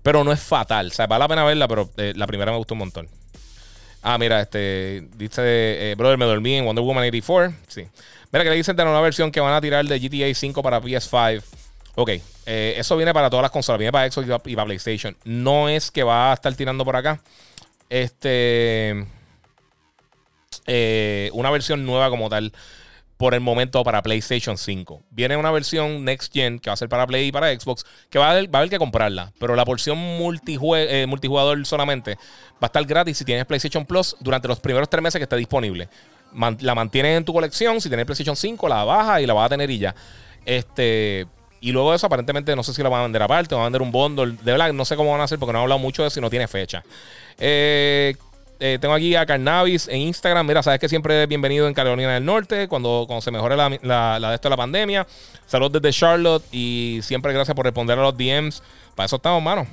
Pero 0.02 0.24
no 0.24 0.32
es 0.32 0.40
fatal. 0.40 0.88
O 0.88 0.90
sea, 0.90 1.06
vale 1.06 1.20
la 1.20 1.28
pena 1.28 1.44
verla, 1.44 1.68
pero 1.68 1.90
la 1.96 2.26
primera 2.26 2.52
me 2.52 2.58
gustó 2.58 2.74
un 2.74 2.78
montón. 2.78 3.08
Ah, 4.02 4.18
mira, 4.18 4.40
este. 4.40 5.06
Dice, 5.16 5.94
brother, 5.96 6.18
me 6.18 6.24
dormí 6.24 6.56
en 6.56 6.64
Wonder 6.64 6.84
Woman 6.84 7.04
84. 7.04 7.54
Sí. 7.68 7.86
Mira 8.32 8.44
que 8.44 8.50
le 8.50 8.56
dicen 8.56 8.74
de 8.74 8.82
la 8.82 8.90
nueva 8.90 9.02
versión 9.02 9.30
que 9.30 9.40
van 9.40 9.54
a 9.54 9.60
tirar 9.60 9.84
de 9.84 9.98
GTA 9.98 10.34
5 10.34 10.62
para 10.62 10.80
PS5. 10.80 11.42
Ok, 11.94 12.10
eh, 12.46 12.74
eso 12.76 12.96
viene 12.96 13.12
para 13.12 13.28
todas 13.28 13.42
las 13.42 13.50
consolas, 13.50 13.78
viene 13.78 13.92
para 13.92 14.10
Xbox 14.10 14.26
y 14.46 14.56
para 14.56 14.66
PlayStation. 14.66 15.16
No 15.24 15.68
es 15.68 15.90
que 15.90 16.02
va 16.02 16.30
a 16.30 16.34
estar 16.34 16.54
tirando 16.54 16.84
por 16.84 16.96
acá. 16.96 17.20
Este. 17.88 19.06
una 21.32 21.50
versión 21.50 21.84
nueva 21.84 22.08
como 22.08 22.30
tal 22.30 22.52
por 23.22 23.34
el 23.34 23.40
momento 23.40 23.84
para 23.84 24.02
PlayStation 24.02 24.58
5. 24.58 25.04
Viene 25.10 25.36
una 25.36 25.52
versión 25.52 26.04
Next 26.04 26.32
Gen 26.32 26.58
que 26.58 26.70
va 26.70 26.74
a 26.74 26.76
ser 26.76 26.88
para 26.88 27.06
Play 27.06 27.28
y 27.28 27.30
para 27.30 27.54
Xbox, 27.54 27.84
que 28.10 28.18
va 28.18 28.26
a 28.26 28.30
haber, 28.32 28.68
que 28.68 28.78
comprarla. 28.78 29.32
Pero 29.38 29.54
la 29.54 29.64
porción 29.64 29.96
eh, 29.96 31.06
multijugador 31.06 31.64
solamente 31.64 32.16
va 32.54 32.62
a 32.62 32.66
estar 32.66 32.84
gratis 32.84 33.18
si 33.18 33.24
tienes 33.24 33.46
PlayStation 33.46 33.86
Plus 33.86 34.16
durante 34.18 34.48
los 34.48 34.58
primeros 34.58 34.90
tres 34.90 35.00
meses 35.04 35.20
que 35.20 35.22
esté 35.22 35.36
disponible. 35.36 35.88
la 36.32 36.74
mantienes 36.74 37.16
en 37.16 37.24
tu 37.24 37.32
colección. 37.32 37.80
Si 37.80 37.88
tienes 37.88 38.06
PlayStation 38.06 38.34
5, 38.34 38.68
la 38.68 38.82
bajas 38.82 39.20
y 39.20 39.26
la 39.26 39.34
vas 39.34 39.46
a 39.46 39.50
tener 39.50 39.70
y 39.70 39.78
ya. 39.78 39.94
Este. 40.44 41.28
Y 41.62 41.70
luego 41.70 41.90
de 41.90 41.96
eso, 41.96 42.08
aparentemente, 42.08 42.56
no 42.56 42.64
sé 42.64 42.74
si 42.74 42.82
la 42.82 42.88
van 42.88 43.00
a 43.00 43.02
vender 43.04 43.22
aparte, 43.22 43.54
van 43.54 43.62
a 43.62 43.66
vender 43.66 43.82
un 43.82 43.92
bundle. 43.92 44.32
De 44.42 44.50
verdad, 44.50 44.72
no 44.72 44.84
sé 44.84 44.96
cómo 44.96 45.12
van 45.12 45.20
a 45.20 45.24
hacer 45.24 45.38
porque 45.38 45.52
no 45.52 45.60
he 45.60 45.62
hablado 45.62 45.78
mucho 45.78 46.02
de 46.02 46.08
eso 46.08 46.18
y 46.18 46.22
no 46.22 46.28
tiene 46.28 46.48
fecha. 46.48 46.82
Eh, 47.38 48.16
eh, 48.58 48.78
tengo 48.80 48.94
aquí 48.94 49.14
a 49.14 49.24
Carnavis 49.24 49.86
en 49.86 49.98
Instagram. 49.98 50.44
Mira, 50.44 50.64
sabes 50.64 50.80
que 50.80 50.88
siempre 50.88 51.22
es 51.22 51.28
bienvenido 51.28 51.68
en 51.68 51.74
Carolina 51.74 52.14
del 52.14 52.24
Norte 52.24 52.66
cuando, 52.66 53.04
cuando 53.06 53.22
se 53.22 53.30
mejore 53.30 53.56
la, 53.56 53.68
de 53.68 54.34
esto 54.34 54.48
de 54.48 54.50
la 54.50 54.56
pandemia. 54.56 55.06
Saludos 55.46 55.80
desde 55.80 55.96
Charlotte 55.96 56.44
y 56.50 56.98
siempre 57.04 57.32
gracias 57.32 57.54
por 57.54 57.64
responder 57.64 57.96
a 57.96 58.02
los 58.02 58.16
DMs. 58.16 58.60
Para 58.96 59.06
eso 59.06 59.16
estamos, 59.16 59.40
mano. 59.40 59.64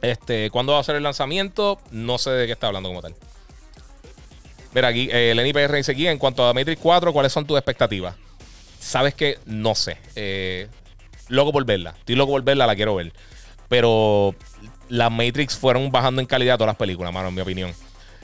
Este, 0.00 0.50
¿Cuándo 0.50 0.72
va 0.72 0.80
a 0.80 0.82
ser 0.82 0.96
el 0.96 1.04
lanzamiento? 1.04 1.78
No 1.92 2.18
sé 2.18 2.30
de 2.30 2.46
qué 2.46 2.52
está 2.54 2.66
hablando 2.66 2.88
como 2.88 3.02
tal. 3.02 3.14
Mira, 4.74 4.88
aquí 4.88 5.08
eh, 5.12 5.30
el 5.30 5.44
NIPR 5.44 5.76
dice 5.76 5.92
aquí, 5.92 6.08
en 6.08 6.18
cuanto 6.18 6.44
a 6.44 6.52
Matrix 6.52 6.80
4, 6.82 7.12
¿cuáles 7.12 7.32
son 7.32 7.46
tus 7.46 7.56
expectativas? 7.56 8.16
Sabes 8.82 9.14
que 9.14 9.38
no 9.46 9.76
sé. 9.76 9.96
Eh, 10.16 10.66
loco 11.28 11.52
por 11.52 11.64
verla. 11.64 11.94
Estoy 11.96 12.16
loco 12.16 12.32
por 12.32 12.42
verla, 12.42 12.66
la 12.66 12.74
quiero 12.74 12.96
ver. 12.96 13.12
Pero 13.68 14.34
las 14.88 15.10
Matrix 15.10 15.56
fueron 15.56 15.92
bajando 15.92 16.20
en 16.20 16.26
calidad 16.26 16.56
todas 16.56 16.70
las 16.70 16.76
películas, 16.76 17.12
mano, 17.12 17.28
en 17.28 17.34
mi 17.34 17.40
opinión. 17.40 17.72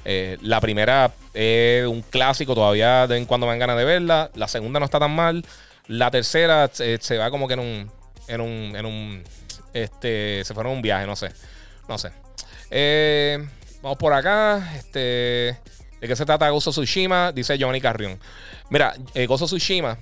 Eh, 0.05 0.37
la 0.43 0.61
primera 0.61 1.13
es 1.33 1.87
un 1.87 2.03
clásico, 2.03 2.57
todavía 2.57 3.07
de 3.07 3.17
en 3.19 3.25
cuando 3.25 3.47
me 3.47 3.53
dan 3.53 3.61
ganas 3.61 3.79
de 3.79 3.85
verla. 3.85 4.31
La 4.35 4.49
segunda 4.49 4.81
no 4.81 4.87
está 4.87 4.99
tan 4.99 5.13
mal. 5.15 5.47
La 5.87 6.11
tercera 6.11 6.69
eh, 6.81 6.99
se 7.01 7.17
va 7.19 7.31
como 7.31 7.47
que 7.47 7.55
en 7.55 7.61
un. 7.61 7.93
En 8.27 8.41
un. 8.41 8.77
En 8.77 8.85
un. 8.85 9.25
Este. 9.73 10.43
Se 10.45 10.55
fueron 10.55 10.73
a 10.73 10.75
un 10.75 10.83
viaje, 10.83 11.07
no 11.07 11.15
sé. 11.15 11.31
No 11.89 11.99
sé. 11.99 12.11
Vamos 13.81 13.97
por 13.97 14.13
acá. 14.13 14.75
Este. 14.77 15.57
¿De 16.01 16.09
qué 16.09 16.17
se 16.17 16.27
trata 16.27 16.51
Gozo 16.51 16.73
Tsushima? 16.73 17.31
Dice 17.31 17.57
Johnny 17.61 17.81
Carrion. 17.81 18.19
Mira, 18.71 18.95
Gozo 19.27 19.47
Tsushima 19.47 19.97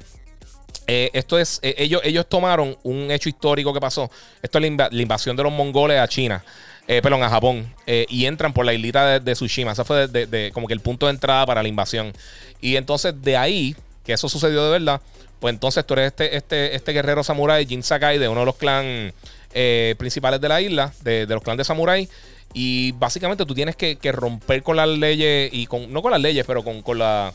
eh, 0.86 1.10
esto 1.14 1.38
es, 1.38 1.58
eh, 1.62 1.74
ellos, 1.78 2.00
ellos 2.04 2.28
tomaron 2.28 2.76
un 2.84 3.10
hecho 3.10 3.28
histórico 3.28 3.72
que 3.74 3.80
pasó. 3.80 4.10
Esto 4.42 4.58
es 4.58 4.72
la, 4.76 4.88
invasión 5.02 5.36
de 5.36 5.42
los 5.42 5.52
mongoles 5.52 5.98
a 5.98 6.06
China, 6.06 6.44
eh, 6.86 7.02
perdón, 7.02 7.22
a 7.22 7.28
Japón, 7.28 7.74
y 7.86 8.26
entran 8.26 8.52
por 8.52 8.64
la 8.64 8.72
islita 8.72 9.18
de, 9.18 9.32
Tsushima. 9.32 9.72
Ese 9.72 9.84
fue 9.84 10.06
de, 10.06 10.50
como 10.52 10.68
que 10.68 10.74
el 10.74 10.80
punto 10.80 11.06
de 11.06 11.12
entrada 11.12 11.44
para 11.46 11.62
la 11.62 11.68
invasión. 11.68 12.12
Y 12.60 12.76
entonces 12.76 13.14
de 13.20 13.36
ahí, 13.36 13.76
que 14.04 14.12
eso 14.12 14.28
sucedió 14.28 14.64
de 14.64 14.70
verdad, 14.70 15.00
pues 15.40 15.52
entonces 15.52 15.84
tú 15.84 15.94
eres 15.94 16.06
este, 16.06 16.36
este, 16.36 16.74
este 16.74 16.92
guerrero 16.92 17.24
samurái, 17.24 17.66
Jin 17.66 17.82
Sakai, 17.82 18.18
de 18.18 18.28
uno 18.28 18.40
de 18.40 18.46
los 18.46 18.56
clans 18.56 19.12
principales 19.96 20.40
de 20.40 20.48
la 20.48 20.60
isla, 20.60 20.92
de, 21.02 21.26
los 21.26 21.42
clans 21.42 21.58
de 21.58 21.64
samurái. 21.64 22.08
Y 22.54 22.92
básicamente 22.92 23.44
tú 23.44 23.54
tienes 23.54 23.74
que, 23.74 23.98
romper 24.12 24.62
con 24.62 24.76
las 24.76 24.88
leyes, 24.88 25.50
y 25.52 25.66
con, 25.66 25.92
no 25.92 26.00
con 26.00 26.12
las 26.12 26.20
leyes, 26.20 26.44
pero 26.46 26.62
con, 26.62 26.82
con 26.82 26.98
la 26.98 27.32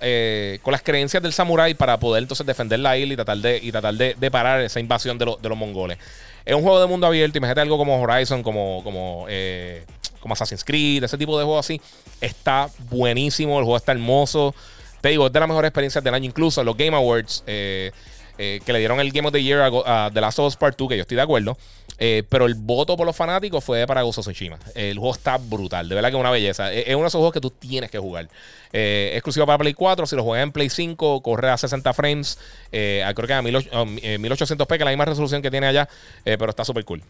eh, 0.00 0.58
con 0.62 0.72
las 0.72 0.82
creencias 0.82 1.22
del 1.22 1.32
samurái 1.32 1.74
para 1.74 1.98
poder 1.98 2.22
entonces 2.22 2.46
defender 2.46 2.78
la 2.78 2.96
isla 2.96 3.14
y 3.14 3.16
tratar 3.16 3.38
de, 3.38 3.58
y 3.62 3.72
tratar 3.72 3.94
de, 3.94 4.30
parar 4.30 4.60
esa 4.60 4.80
invasión 4.80 5.18
de, 5.18 5.24
los 5.24 5.56
mongoles. 5.56 5.98
Es 6.44 6.54
un 6.54 6.62
juego 6.62 6.80
de 6.80 6.86
mundo 6.86 7.06
abierto, 7.06 7.38
imagínate 7.38 7.60
algo 7.60 7.78
como 7.78 8.00
Horizon, 8.00 8.42
como, 8.42 8.82
como, 8.84 9.26
eh, 9.28 9.84
como 10.20 10.34
Assassin's 10.34 10.64
Creed, 10.64 11.04
ese 11.04 11.18
tipo 11.18 11.38
de 11.38 11.44
juego 11.44 11.58
así. 11.58 11.80
Está 12.20 12.68
buenísimo, 12.90 13.58
el 13.58 13.64
juego 13.64 13.76
está 13.76 13.92
hermoso. 13.92 14.54
Te 15.00 15.08
digo, 15.10 15.26
es 15.26 15.32
de 15.32 15.40
las 15.40 15.48
mejores 15.48 15.68
experiencias 15.68 16.02
del 16.02 16.14
año, 16.14 16.26
incluso 16.26 16.62
los 16.62 16.76
Game 16.76 16.96
Awards. 16.96 17.42
Eh, 17.46 18.60
que 18.66 18.70
le 18.70 18.80
dieron 18.80 19.00
el 19.00 19.12
Game 19.12 19.26
of 19.26 19.32
the 19.32 19.42
Year 19.42 19.62
a, 19.62 20.10
The 20.12 20.20
Last 20.20 20.38
of 20.38 20.48
Us 20.48 20.56
Part 20.56 20.76
2, 20.76 20.88
que 20.90 20.96
yo 20.96 21.02
estoy 21.02 21.16
de 21.16 21.22
acuerdo. 21.22 21.56
Pero 21.98 22.46
el 22.46 22.54
voto 22.54 22.96
por 22.96 23.06
los 23.06 23.16
fanáticos 23.16 23.64
fue 23.64 23.86
para 23.86 24.02
Gozo 24.02 24.20
Tsushima. 24.20 24.58
El 24.74 24.98
juego 24.98 25.14
está 25.14 25.38
brutal, 25.38 25.88
de 25.88 25.94
verdad 25.94 26.10
que 26.10 26.16
es 26.16 26.20
una 26.20 26.30
belleza. 26.30 26.72
Es, 26.72 26.88
uno 26.94 27.02
de 27.02 27.08
esos 27.08 27.18
juegos 27.18 27.32
que 27.32 27.40
tú 27.40 27.50
tienes 27.50 27.90
que 27.90 27.98
jugar. 27.98 28.28
Eh, 28.72 29.12
exclusivo 29.14 29.46
para 29.46 29.58
Play 29.58 29.74
4. 29.74 30.06
Si 30.06 30.16
lo 30.16 30.22
juegas 30.22 30.42
en 30.42 30.52
Play 30.52 30.68
5, 30.68 31.22
corre 31.22 31.50
a 31.50 31.56
60 31.56 31.94
frames. 31.94 32.38
Eh, 32.72 33.04
creo 33.14 33.26
que 33.26 33.34
a 33.34 33.42
1800p, 33.42 34.68
que 34.68 34.74
es 34.74 34.80
la 34.80 34.90
misma 34.90 35.06
resolución 35.06 35.42
que 35.42 35.50
tiene 35.50 35.66
allá. 35.66 35.88
Eh, 36.24 36.36
pero 36.38 36.50
está 36.50 36.64
súper 36.64 36.84
cool. 36.84 37.02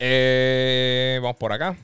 vamos 0.00 1.36
por 1.36 1.52
acá. 1.52 1.76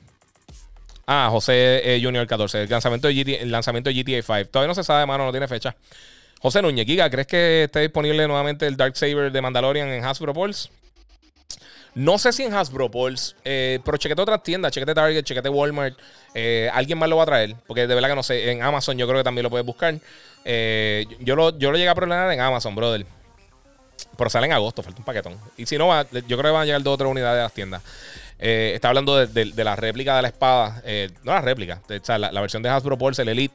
Ah, 1.06 1.28
José 1.30 2.00
Junior 2.02 2.26
14. 2.26 2.62
El 2.62 2.70
lanzamiento, 2.70 3.08
de 3.08 3.14
GTA, 3.14 3.46
lanzamiento 3.46 3.90
de 3.90 4.02
GTA 4.02 4.22
5. 4.22 4.50
Todavía 4.50 4.68
no 4.68 4.74
se 4.74 4.84
sabe, 4.84 5.06
mano, 5.06 5.24
no 5.24 5.30
tiene 5.30 5.48
fecha. 5.48 5.76
José 6.40 6.60
Núñez, 6.60 6.86
Giga, 6.86 7.08
¿crees 7.08 7.28
que 7.28 7.64
esté 7.64 7.80
disponible 7.80 8.26
nuevamente 8.26 8.66
el 8.66 8.76
Dark 8.76 8.96
Saber 8.96 9.30
de 9.30 9.40
Mandalorian 9.40 9.88
en 9.88 10.04
Hasbro 10.04 10.34
Pulse? 10.34 10.70
No 11.94 12.16
sé 12.16 12.32
si 12.32 12.42
en 12.42 12.54
Hasbro 12.54 12.90
Pulse, 12.90 13.34
eh, 13.44 13.78
pero 13.84 13.98
chequete 13.98 14.22
otras 14.22 14.42
tiendas, 14.42 14.72
chequete 14.72 14.94
Target, 14.94 15.24
chequete 15.24 15.48
Walmart. 15.50 15.98
Eh, 16.34 16.70
alguien 16.72 16.98
más 16.98 17.08
lo 17.08 17.18
va 17.18 17.24
a 17.24 17.26
traer, 17.26 17.54
porque 17.66 17.86
de 17.86 17.94
verdad 17.94 18.08
que 18.08 18.14
no 18.14 18.22
sé. 18.22 18.50
En 18.50 18.62
Amazon 18.62 18.96
yo 18.96 19.06
creo 19.06 19.20
que 19.20 19.24
también 19.24 19.42
lo 19.42 19.50
puedes 19.50 19.66
buscar. 19.66 19.94
Eh, 20.44 21.06
yo, 21.20 21.36
lo, 21.36 21.56
yo 21.58 21.70
lo 21.70 21.76
llegué 21.76 21.90
a 21.90 21.94
problemar 21.94 22.32
en 22.32 22.40
Amazon, 22.40 22.74
brother. 22.74 23.04
Pero 24.16 24.30
sale 24.30 24.46
en 24.46 24.52
agosto, 24.54 24.82
falta 24.82 25.00
un 25.00 25.04
paquetón. 25.04 25.38
Y 25.58 25.66
si 25.66 25.76
no, 25.76 25.88
va, 25.88 26.06
yo 26.10 26.38
creo 26.38 26.42
que 26.42 26.50
van 26.50 26.62
a 26.62 26.64
llegar 26.64 26.82
dos 26.82 26.94
o 26.94 26.98
tres 26.98 27.10
unidades 27.10 27.36
de 27.36 27.42
las 27.42 27.52
tiendas. 27.52 27.82
está 28.38 28.88
hablando 28.88 29.26
de, 29.26 29.64
la 29.64 29.76
réplica 29.76 30.16
de 30.16 30.22
la 30.22 30.28
espada. 30.28 30.82
no 31.24 31.32
la 31.32 31.42
réplica, 31.42 31.82
o 31.88 32.04
sea, 32.04 32.18
la, 32.18 32.40
versión 32.40 32.62
de 32.62 32.70
Hasbro 32.70 32.96
Pulse, 32.96 33.22
el 33.22 33.28
Elite, 33.28 33.54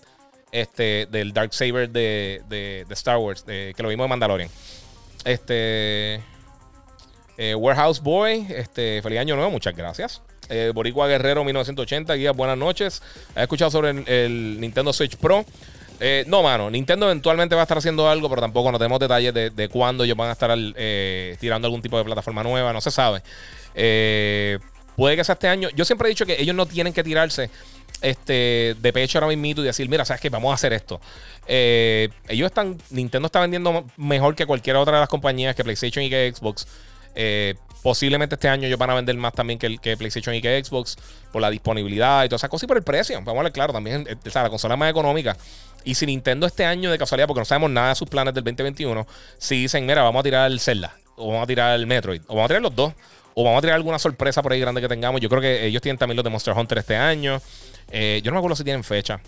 este, 0.52 1.08
del 1.08 1.34
Dark 1.34 1.54
Saber 1.54 1.90
de, 1.90 2.44
de 2.48 2.86
Star 2.92 3.18
Wars, 3.18 3.44
que 3.44 3.76
lo 3.80 3.90
vimos 3.90 4.06
en 4.06 4.10
Mandalorian. 4.10 4.50
Este. 5.26 6.22
Eh, 7.38 7.54
Warehouse 7.54 8.02
Boy, 8.02 8.48
este, 8.50 9.00
feliz 9.04 9.20
año 9.20 9.36
nuevo, 9.36 9.52
muchas 9.52 9.76
gracias. 9.76 10.24
Eh, 10.50 10.72
Boricua 10.74 11.08
Guerrero 11.08 11.44
1980, 11.44 12.16
guía, 12.16 12.32
buenas 12.32 12.58
noches. 12.58 13.04
¿Has 13.36 13.44
escuchado 13.44 13.70
sobre 13.70 13.92
el, 13.92 14.60
Nintendo 14.60 14.92
Switch 14.92 15.18
Pro? 15.18 15.46
Eh, 16.00 16.24
no, 16.28 16.42
mano, 16.42 16.72
Nintendo 16.72 17.06
eventualmente 17.06 17.54
va 17.54 17.62
a 17.62 17.66
estar 17.66 17.78
haciendo 17.78 18.10
algo, 18.10 18.28
pero 18.28 18.42
tampoco 18.42 18.72
no 18.72 18.80
tenemos 18.80 19.00
detalles 19.00 19.34
de, 19.34 19.70
cuándo 19.70 20.04
ellos 20.04 20.18
van 20.18 20.30
a 20.30 20.32
estar 20.32 20.50
tirando 21.40 21.68
algún 21.68 21.82
tipo 21.82 21.98
de 21.98 22.04
plataforma 22.04 22.42
nueva, 22.42 22.74
no 22.74 22.82
se 22.82 22.90
sabe. 22.90 23.22
puede 24.96 25.16
que 25.16 25.24
sea 25.24 25.34
este 25.34 25.48
año. 25.48 25.70
Yo 25.76 25.86
siempre 25.86 26.08
he 26.08 26.10
dicho 26.10 26.26
que 26.26 26.42
ellos 26.42 26.56
no 26.56 26.66
tienen 26.66 26.92
que 26.92 27.04
tirarse 27.04 27.52
este, 28.02 28.76
de 28.80 28.94
pecho 28.94 29.20
ahora 29.20 29.36
mismo 29.36 29.62
y 29.62 29.66
decir, 29.66 29.88
mira, 29.90 30.06
¿sabes 30.06 30.22
qué? 30.22 30.30
Vamos 30.30 30.52
a 30.52 30.56
hacer 30.56 30.74
esto. 30.74 31.00
ellos 31.48 32.48
están, 32.48 32.80
Nintendo 32.90 33.28
está 33.28 33.42
vendiendo 33.42 33.86
mejor 33.96 34.36
que 34.36 34.48
cualquier 34.48 34.76
otra 34.76 34.96
de 34.96 35.02
las 35.02 35.10
compañías, 35.10 35.56
que 35.56 35.64
PlayStation 35.64 36.04
y 36.04 36.10
que 36.10 36.34
Xbox. 36.34 36.66
Eh, 37.20 37.56
posiblemente 37.82 38.36
este 38.36 38.48
año 38.48 38.68
ellos 38.68 38.78
van 38.78 38.92
a 38.92 38.94
vender 38.94 39.16
más 39.18 39.34
también 39.34 39.58
que, 39.58 39.98
PlayStation 39.98 40.36
y 40.36 40.42
que 40.42 40.64
Xbox 40.64 40.98
por 41.32 41.42
la 41.42 41.50
disponibilidad 41.50 42.24
y 42.24 42.30
todas 42.30 42.42
esas 42.42 42.50
cosas 42.52 42.66
y 42.66 42.68
por 42.68 42.78
el 42.78 42.84
precio. 42.84 43.20
Vamos 43.24 43.40
a 43.40 43.44
ver, 43.44 43.52
claro, 43.52 43.74
también 43.74 44.06
eh, 44.08 44.16
la 44.32 44.50
consola 44.50 44.76
más 44.76 44.92
económica. 44.92 45.36
Y 45.84 45.96
si 45.96 46.06
Nintendo 46.06 46.46
este 46.46 46.64
año 46.64 46.92
de 46.92 46.98
casualidad, 47.00 47.28
porque 47.28 47.42
no 47.42 47.46
sabemos 47.46 47.72
nada 47.72 47.90
de 47.90 47.96
sus 47.96 48.08
planes 48.08 48.36
del 48.36 48.44
2021, 48.44 49.08
si 49.40 49.62
dicen, 49.62 49.86
mira, 49.86 50.04
vamos 50.04 50.20
a 50.20 50.24
tirar 50.24 50.52
el 50.52 50.60
Zelda, 50.60 50.96
o 51.16 51.28
vamos 51.28 51.44
a 51.44 51.48
tirar 51.48 51.76
el 51.80 51.88
Metroid, 51.88 52.22
o 52.28 52.36
vamos 52.36 52.46
a 52.46 52.48
tirar 52.50 52.62
los 52.62 52.76
dos, 52.76 52.94
o 53.34 53.44
vamos 53.44 53.60
a 53.60 53.62
tirar 53.62 53.76
alguna 53.78 53.98
sorpresa 53.98 54.44
por 54.44 54.52
ahí 54.52 54.60
grande 54.60 54.82
que 54.82 54.88
tengamos. 54.88 55.20
Yo 55.22 55.30
creo 55.30 55.42
que 55.42 55.66
ellos 55.66 55.82
tienen 55.82 55.98
también 55.98 56.18
los 56.18 56.24
de 56.24 56.30
Monster 56.30 56.54
Hunter 56.56 56.78
este 56.78 56.96
año. 56.96 57.42
Eh, 57.90 58.22
yo 58.24 58.32
no 58.32 58.36
me 58.36 58.40
acuerdo 58.40 58.56
si 58.56 58.64
tienen 58.64 58.84
fecha. 58.84 59.20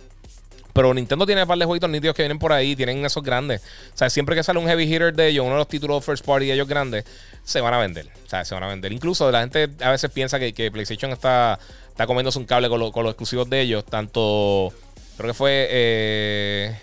Pero 0.74 0.94
Nintendo 0.94 1.26
tiene 1.26 1.42
un 1.42 1.48
par 1.48 1.58
de 1.58 1.66
jueguitos 1.66 1.90
nítidos 1.90 2.16
que 2.16 2.24
vienen 2.24 2.40
por 2.40 2.54
ahí, 2.54 2.76
tienen 2.76 3.04
esos 3.06 3.24
grandes. 3.24 3.62
O 3.94 3.98
sea, 3.98 4.10
siempre 4.10 4.36
que 4.36 4.44
sale 4.44 4.60
un 4.60 4.68
heavy 4.68 4.84
hitter 4.84 5.14
de 5.14 5.28
ellos, 5.28 5.44
uno 5.44 5.56
de 5.56 5.60
los 5.60 5.68
títulos 5.68 6.06
first 6.06 6.26
party 6.26 6.48
de 6.48 6.54
ellos 6.54 6.68
grandes, 6.68 7.06
se 7.44 7.62
van 7.62 7.74
a 7.74 7.80
vender. 7.80 8.08
O 8.26 8.30
sea, 8.30 8.46
se 8.46 8.54
van 8.54 8.64
a 8.64 8.68
vender. 8.68 8.92
Incluso 8.92 9.30
la 9.32 9.42
gente 9.42 9.70
a 9.82 9.92
veces 9.92 10.12
piensa 10.12 10.40
que, 10.40 10.72
PlayStation 10.72 11.12
está, 11.12 11.60
está 11.88 12.06
comiéndose 12.06 12.38
un 12.38 12.46
cable 12.46 12.70
con, 12.70 12.92
con, 12.92 13.04
los 13.04 13.12
exclusivos 13.12 13.50
de 13.50 13.62
ellos. 13.62 13.86
Tanto, 13.86 14.72
creo 15.18 15.30
que 15.30 15.34
fue... 15.34 15.68
Eh, 15.70 16.78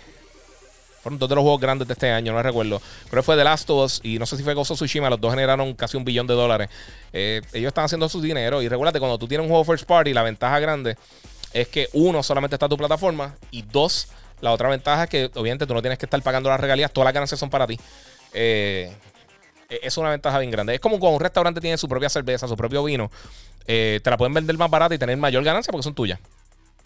fueron 1.01 1.19
dos 1.19 1.29
de 1.29 1.35
los 1.35 1.41
juegos 1.43 1.61
grandes 1.61 1.87
de 1.87 1.93
este 1.93 2.11
año, 2.11 2.33
no 2.33 2.43
recuerdo. 2.43 2.81
Creo 3.09 3.21
que 3.21 3.25
fue 3.25 3.37
The 3.37 3.45
Last 3.45 3.69
of 3.69 3.85
Us 3.85 4.01
y 4.03 4.19
no 4.19 4.25
sé 4.25 4.35
si 4.35 4.43
fue 4.43 4.53
Gozo 4.53 4.73
Tsushima. 4.73 5.09
Los 5.09 5.21
dos 5.21 5.31
generaron 5.31 5.73
casi 5.73 5.95
un 5.95 6.03
billón 6.03 6.27
de 6.27 6.33
dólares. 6.33 6.69
Eh, 7.13 7.41
ellos 7.53 7.69
están 7.69 7.85
haciendo 7.85 8.09
su 8.09 8.19
dinero. 8.19 8.61
Y 8.61 8.67
recuérdate, 8.67 8.99
cuando 8.99 9.17
tú 9.17 9.25
tienes 9.25 9.45
un 9.45 9.49
juego 9.49 9.63
first 9.63 9.85
party, 9.85 10.13
la 10.13 10.23
ventaja 10.23 10.59
grande 10.59 10.97
es 11.53 11.67
que 11.67 11.89
uno, 11.93 12.23
solamente 12.23 12.55
está 12.55 12.69
tu 12.69 12.77
plataforma. 12.77 13.35
Y 13.51 13.63
dos, 13.63 14.09
la 14.41 14.51
otra 14.51 14.69
ventaja 14.69 15.03
es 15.03 15.09
que 15.09 15.31
obviamente 15.35 15.65
tú 15.65 15.73
no 15.73 15.81
tienes 15.81 15.97
que 15.97 16.05
estar 16.05 16.21
pagando 16.21 16.49
las 16.49 16.59
regalías. 16.59 16.91
Todas 16.91 17.05
las 17.05 17.13
ganancias 17.13 17.39
son 17.39 17.49
para 17.49 17.67
ti. 17.67 17.79
Eh, 18.33 18.91
e-, 19.69 19.79
es 19.83 19.97
una 19.97 20.09
ventaja 20.09 20.39
bien 20.39 20.51
grande. 20.51 20.75
Es 20.75 20.79
como 20.79 20.99
cuando 20.99 21.17
un 21.17 21.21
restaurante 21.21 21.61
tiene 21.61 21.77
su 21.77 21.87
propia 21.87 22.09
cerveza, 22.09 22.47
su 22.47 22.55
propio 22.55 22.83
vino. 22.83 23.11
Eh, 23.65 23.99
te 24.03 24.09
la 24.09 24.17
pueden 24.17 24.33
vender 24.33 24.57
más 24.57 24.69
barata 24.69 24.95
y 24.95 24.97
tener 24.97 25.17
mayor 25.17 25.43
ganancia 25.43 25.71
porque 25.71 25.83
son 25.83 25.93
tuyas. 25.93 26.19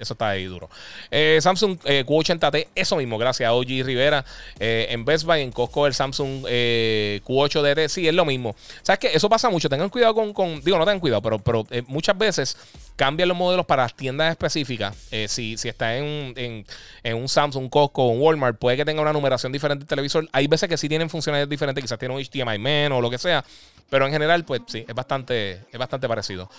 Eso 0.02 0.14
está 0.14 0.30
ahí 0.30 0.46
duro. 0.46 0.68
Eh, 1.12 1.38
Samsung 1.42 1.78
eh, 1.86 2.04
Q80T, 2.04 2.70
eso 2.74 2.96
mismo, 2.96 3.20
gracias 3.20 3.48
a 3.48 3.54
OG 3.54 3.68
Rivera. 3.86 4.26
Eh, 4.60 4.88
en 4.90 5.06
Best 5.06 5.26
Buy, 5.26 5.42
en 5.42 5.52
Costco, 5.52 5.86
el 5.86 5.94
Samsung 5.94 6.44
Q8DT, 6.44 7.88
sí, 7.88 8.08
es 8.08 8.14
lo 8.16 8.26
mismo. 8.26 8.56
¿Sabes 8.82 8.98
qué? 8.98 9.12
Eso 9.14 9.30
pasa 9.30 9.50
mucho. 9.52 9.70
Tengan 9.70 9.90
cuidado 9.90 10.16
con. 10.34 10.62
digo, 10.62 10.80
no 10.80 10.86
tengan 10.86 11.00
cuidado, 11.00 11.22
pero, 11.22 11.38
pero 11.38 11.68
muchas 11.86 12.18
veces 12.18 12.58
cambian 12.96 13.30
los 13.30 13.38
modelos 13.38 13.68
para 13.68 13.88
tiendas 13.90 14.32
específicas. 14.32 14.98
si, 15.28 15.56
si 15.58 15.70
está 15.70 15.96
en, 15.96 16.66
un 17.14 17.30
Samsung, 17.30 17.70
Costco 17.70 18.08
un 18.08 18.20
Walmart, 18.20 18.58
puede 18.58 18.78
que 18.78 18.86
tenga 18.86 19.04
una 19.04 19.14
numeración 19.14 19.52
diferente 19.52 19.84
el 19.84 19.88
televisor. 19.88 20.28
Hay 20.32 20.48
veces 20.48 20.68
que 20.68 20.78
sí 20.78 20.90
tienen 20.90 21.12
funcionalidades 21.12 21.50
diferentes, 21.50 21.84
quizás 21.84 22.00
tiene 22.00 22.16
un 22.16 22.22
HDMI 22.24 22.58
menos 22.58 22.98
o 22.98 23.02
lo 23.02 23.12
que 23.12 23.20
sea. 23.20 23.46
Pero 23.92 24.06
en 24.06 24.12
general, 24.14 24.46
pues 24.46 24.62
sí, 24.68 24.86
es 24.88 24.96
bastante, 24.96 25.66
es 25.72 25.78
bastante 25.78 26.08
parecido. 26.08 26.50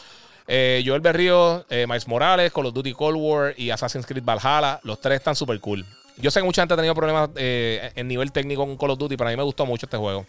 Eh, 0.46 0.82
Joel 0.84 1.00
Berrío, 1.00 1.64
eh, 1.70 1.86
Miles 1.86 2.08
Morales, 2.08 2.52
Call 2.52 2.66
of 2.66 2.74
Duty 2.74 2.92
Cold 2.92 3.16
War 3.16 3.54
y 3.56 3.70
Assassin's 3.70 4.06
Creed 4.06 4.24
Valhalla. 4.24 4.80
Los 4.82 5.00
tres 5.00 5.18
están 5.18 5.36
súper 5.36 5.60
cool. 5.60 5.84
Yo 6.16 6.30
sé 6.30 6.40
que 6.40 6.44
mucha 6.44 6.62
gente 6.62 6.74
ha 6.74 6.76
tenido 6.76 6.94
problemas 6.94 7.30
eh, 7.36 7.92
en 7.94 8.08
nivel 8.08 8.32
técnico 8.32 8.66
con 8.66 8.76
Call 8.76 8.90
of 8.90 8.98
Duty, 8.98 9.16
pero 9.16 9.28
a 9.28 9.30
mí 9.30 9.36
me 9.36 9.42
gustó 9.42 9.64
mucho 9.66 9.86
este 9.86 9.96
juego. 9.96 10.26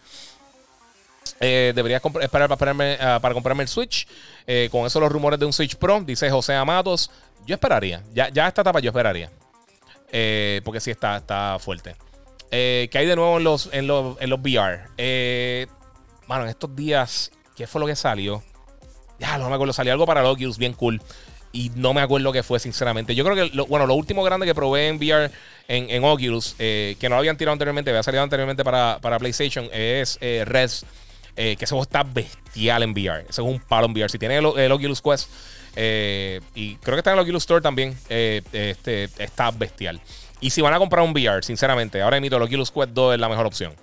Eh, 1.40 1.72
deberías 1.74 2.02
esperar 2.20 2.56
para, 2.56 3.20
para 3.20 3.34
comprarme 3.34 3.62
el 3.62 3.68
Switch. 3.68 4.06
con 4.70 4.86
eso 4.86 5.00
los 5.00 5.10
rumores 5.10 5.38
de 5.38 5.46
un 5.46 5.52
Switch 5.52 5.76
Pro, 5.76 6.00
dice 6.00 6.30
José 6.30 6.54
Amatos. 6.54 7.10
Yo 7.46 7.54
esperaría. 7.54 8.02
Ya, 8.12 8.28
ya 8.28 8.48
esta 8.48 8.62
etapa 8.62 8.80
yo 8.80 8.90
esperaría. 8.90 9.30
porque 10.64 10.80
sí 10.80 10.90
está, 10.90 11.16
está 11.16 11.58
fuerte. 11.58 11.96
¿Qué 12.50 12.90
hay 12.92 13.06
de 13.06 13.16
nuevo 13.16 13.38
en 13.38 13.44
los, 13.44 13.68
en 13.72 13.86
los, 13.86 14.16
VR? 14.16 14.84
bueno, 16.26 16.44
en 16.44 16.48
estos 16.48 16.74
días, 16.74 17.32
¿qué 17.56 17.66
fue 17.66 17.80
lo 17.80 17.86
que 17.86 17.96
salió? 17.96 18.42
No 19.38 19.48
me 19.48 19.54
acuerdo. 19.54 19.72
Salió 19.72 19.92
algo 19.92 20.06
para 20.06 20.28
Oculus 20.28 20.58
bien 20.58 20.72
cool. 20.72 21.00
Y 21.52 21.70
no 21.76 21.94
me 21.94 22.00
acuerdo 22.00 22.32
qué 22.32 22.42
fue, 22.42 22.58
sinceramente. 22.58 23.14
Yo 23.14 23.24
creo 23.24 23.36
que, 23.36 23.54
lo, 23.54 23.66
bueno, 23.66 23.86
lo 23.86 23.94
último 23.94 24.24
grande 24.24 24.44
que 24.44 24.54
probé 24.56 24.88
en 24.88 24.96
VR 24.96 25.30
en, 25.68 26.04
Oculus, 26.04 26.56
eh, 26.58 26.96
que 26.98 27.08
no 27.08 27.14
lo 27.14 27.20
habían 27.20 27.36
tirado 27.36 27.52
anteriormente, 27.52 27.90
había 27.90 28.02
salido 28.02 28.24
anteriormente 28.24 28.64
para, 28.64 28.98
PlayStation, 29.18 29.68
es 29.72 30.18
eh. 30.20 30.44
Eh, 31.36 31.56
que 31.56 31.64
ese 31.64 31.70
juego 31.70 31.84
está 31.84 32.02
bestial 32.02 32.82
en 32.82 32.90
VR. 32.90 33.20
Ese 33.28 33.40
es 33.40 33.46
un 33.46 33.60
palo 33.60 33.86
en 33.86 33.92
VR. 33.92 34.08
Si 34.08 34.18
tiene 34.18 34.38
el, 34.38 34.72
Oculus 34.72 35.00
Quest, 35.00 35.30
y 35.76 36.74
creo 36.76 36.96
que 36.96 36.98
está 36.98 37.12
en 37.12 37.18
el 37.18 37.22
Oculus 37.22 37.44
Store 37.44 37.62
también, 37.62 37.96
este, 38.08 39.04
está 39.18 39.52
bestial. 39.52 40.00
Y 40.40 40.50
si 40.50 40.60
van 40.60 40.74
a 40.74 40.78
comprar 40.78 41.04
un 41.04 41.12
VR, 41.12 41.42
sinceramente, 41.42 42.02
ahora 42.02 42.20
mismo 42.20 42.36
el 42.36 42.42
Oculus 42.42 42.72
Quest 42.72 42.90
2 42.90 43.14
es 43.14 43.20
la 43.20 43.28
mejor 43.28 43.46
opción. 43.46 43.74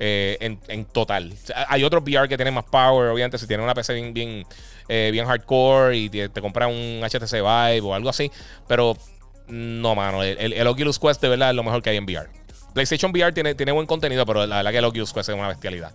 En, 0.00 0.84
total. 0.86 1.32
hay 1.68 1.84
otros 1.84 2.02
VR 2.02 2.26
que 2.26 2.36
tienen 2.36 2.54
más 2.54 2.64
power, 2.64 3.10
obviamente, 3.10 3.36
si 3.36 3.46
tienen 3.46 3.64
una 3.64 3.74
PC 3.74 3.92
bien, 3.94 4.14
bien, 4.14 4.46
eh, 4.88 5.10
bien 5.12 5.26
hardcore 5.26 5.96
y 5.96 6.08
te, 6.08 6.30
compras 6.40 6.70
un 6.70 7.02
HTC 7.02 7.32
Vive 7.34 7.80
o 7.82 7.94
algo 7.94 8.08
así. 8.08 8.30
Pero 8.66 8.96
no, 9.46 9.94
mano. 9.94 10.22
El, 10.22 10.66
Oculus 10.66 10.98
Quest 10.98 11.20
de 11.20 11.28
verdad 11.28 11.50
es 11.50 11.56
lo 11.56 11.62
mejor 11.62 11.82
que 11.82 11.90
hay 11.90 11.98
en 11.98 12.04
VR. 12.04 12.30
PlayStation 12.72 13.10
VR 13.12 13.32
tiene, 13.32 13.54
tiene 13.54 13.72
buen 13.72 13.86
contenido, 13.86 14.24
pero 14.24 14.46
la 14.46 14.56
verdad 14.56 14.70
que 14.70 14.78
el 14.78 14.84
Oculus 14.84 15.12
Quest 15.12 15.28
es 15.28 15.34
una 15.34 15.48
bestialidad. 15.48 15.92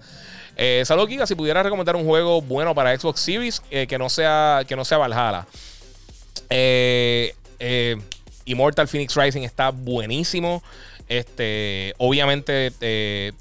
Eh, 0.55 0.83
Giga, 1.07 1.25
si 1.25 1.35
pudieras 1.35 1.63
recomendar 1.63 1.95
un 1.95 2.05
juego 2.05 2.41
bueno 2.41 2.75
para 2.75 2.97
Xbox 2.97 3.19
Series 3.19 3.61
eh, 3.71 3.87
que, 3.87 3.97
no 3.97 4.07
sea, 4.07 4.61
que 4.67 4.75
no 4.75 4.85
sea 4.85 4.99
Valhalla. 4.99 5.47
Immortal 8.45 8.87
Phoenix 8.87 9.15
Rising 9.15 9.41
está 9.41 9.71
buenísimo. 9.71 10.61
Este, 11.07 11.93
obviamente, 11.97 12.71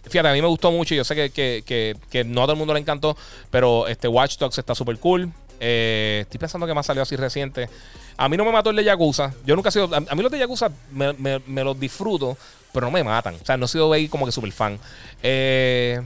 fíjate, 0.09 0.28
a 0.28 0.32
mí 0.32 0.43
me 0.43 0.49
gustó 0.49 0.70
mucho. 0.70 0.95
Yo 0.95 1.05
sé 1.05 1.15
que, 1.15 1.62
que, 1.62 1.97
que, 2.11 2.24
no 2.24 2.43
a 2.43 2.45
todo 2.45 2.53
el 2.53 2.59
mundo 2.59 2.74
le 2.74 2.81
encantó, 2.81 3.16
pero 3.51 3.89
este 3.89 4.09
Watch 4.09 4.39
Dogs 4.39 4.59
está 4.59 4.74
súper 4.74 4.99
cool. 4.99 5.32
Eh, 5.61 6.20
estoy 6.23 6.39
pensando 6.39 6.66
que 6.66 6.74
más 6.74 6.86
salió 6.86 7.03
así 7.03 7.16
reciente. 7.16 7.69
A 8.16 8.28
mí 8.28 8.36
no 8.36 8.45
me 8.45 8.53
mató 8.53 8.70
el 8.70 8.77
de 8.77 8.85
Yakuza. 8.85 9.32
Yo 9.47 9.57
nunca 9.57 9.70
he 9.70 9.73
sido. 9.73 9.89
A, 9.95 10.15
mí 10.15 10.23
los 10.23 10.31
de 10.31 10.39
Yakuza 10.39 10.70
me, 10.91 11.65
los 11.65 11.78
disfruto, 11.78 12.36
pero 12.73 12.86
no 12.86 12.93
me 12.93 13.03
matan. 13.03 13.36
O 13.36 13.45
sea, 13.45 13.57
no 13.57 13.66
he 13.66 13.69
sido 13.69 13.93
ahí 13.93 14.09
como 14.09 14.27
que 14.27 14.32
súper 14.32 14.53
fan. 14.53 14.78
Eh, 15.23 16.01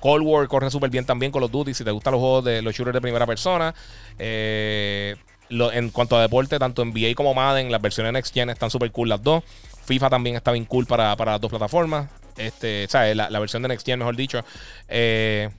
Cold 0.00 0.24
War 0.24 0.46
corre 0.48 0.70
súper 0.70 0.90
bien 0.90 1.04
también 1.04 1.32
con 1.32 1.40
los 1.40 1.50
Duty. 1.50 1.74
Si 1.74 1.84
te 1.84 1.90
gustan 1.90 2.12
los 2.12 2.20
juegos 2.20 2.44
de 2.44 2.62
los 2.62 2.74
shooters 2.74 2.94
de 2.94 3.00
primera 3.00 3.26
persona. 3.26 3.74
Eh, 4.18 5.16
en 5.50 5.90
cuanto 5.90 6.16
a 6.16 6.22
deporte, 6.22 6.58
tanto 6.58 6.84
NBA 6.84 7.14
como 7.14 7.34
Madden, 7.34 7.72
las 7.72 7.80
versiones 7.80 8.12
Next 8.12 8.34
Gen 8.34 8.50
están 8.50 8.70
súper 8.70 8.92
cool 8.92 9.08
las 9.08 9.22
dos. 9.22 9.42
FIFA 9.88 10.10
también 10.10 10.36
está 10.36 10.52
bien 10.52 10.64
cool 10.66 10.86
para, 10.86 11.16
las 11.16 11.40
dos 11.40 11.50
plataformas. 11.50 12.08
Este, 12.36 12.86
¿sabes? 12.88 13.16
La, 13.16 13.30
la, 13.30 13.40
versión 13.40 13.62
de 13.62 13.68
Next 13.68 13.84
Gen, 13.84 13.98
mejor 13.98 14.14
dicho. 14.14 14.44
que 14.86 15.50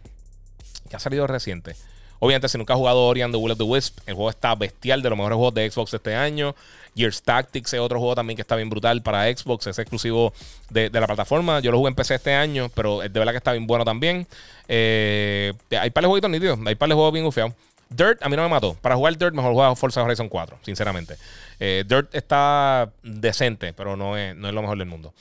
ha 0.93 0.99
salido 0.99 1.27
reciente. 1.27 1.75
Obviamente, 2.19 2.49
si 2.49 2.57
nunca 2.57 2.73
has 2.73 2.77
jugado 2.79 3.05
Ori 3.05 3.21
and 3.21 3.33
the 3.33 3.37
Will 3.37 3.53
of 3.53 3.57
the 3.57 3.63
Wisp, 3.63 3.97
el 4.05 4.13
juego 4.13 4.29
está 4.29 4.53
bestial, 4.53 5.01
de 5.01 5.09
los 5.09 5.17
mejores 5.17 5.37
juegos 5.37 5.53
de 5.53 5.71
Xbox 5.71 5.93
este 5.93 6.15
año. 6.15 6.53
Gears 6.95 7.21
Tactics 7.21 7.73
es 7.73 7.79
otro 7.79 7.97
juego 7.97 8.13
también 8.13 8.35
que 8.35 8.41
está 8.41 8.57
bien 8.57 8.69
brutal 8.69 9.01
para 9.01 9.25
Xbox, 9.33 9.67
es 9.67 9.79
exclusivo 9.79 10.33
de, 10.69 10.89
la 10.89 11.07
plataforma. 11.07 11.61
Yo 11.61 11.71
lo 11.71 11.77
jugué 11.77 11.89
en 11.89 11.95
PC 11.95 12.15
este 12.15 12.33
año, 12.33 12.69
pero 12.75 12.99
de 12.99 13.07
verdad 13.07 13.31
que 13.31 13.37
está 13.37 13.53
bien 13.53 13.67
bueno 13.67 13.85
también. 13.85 14.27
Eh, 14.67 15.53
hay 15.79 15.89
par 15.91 16.03
de 16.03 16.07
jueguitos 16.07 16.29
nítidos, 16.29 16.59
hay 16.65 16.75
par 16.75 16.89
de 16.89 16.95
juegos 16.95 17.13
bien 17.13 17.25
ufeados. 17.25 17.53
Dirt 17.89 18.21
a 18.21 18.29
mí 18.29 18.35
no 18.35 18.43
me 18.43 18.49
mató. 18.49 18.75
Para 18.75 18.95
jugar 18.95 19.17
Dirt, 19.17 19.33
mejor 19.33 19.51
jugar 19.51 19.75
Forza 19.75 20.03
Horizon 20.03 20.29
4, 20.29 20.59
sinceramente. 20.61 21.17
Eh, 21.59 21.83
Dirt 21.87 22.13
está 22.13 22.91
decente, 23.03 23.73
pero 23.73 23.95
no 23.97 24.15
es, 24.15 24.35
no 24.35 24.47
es 24.47 24.53
lo 24.53 24.61
mejor 24.61 24.77
del 24.77 24.87
mundo. 24.87 25.13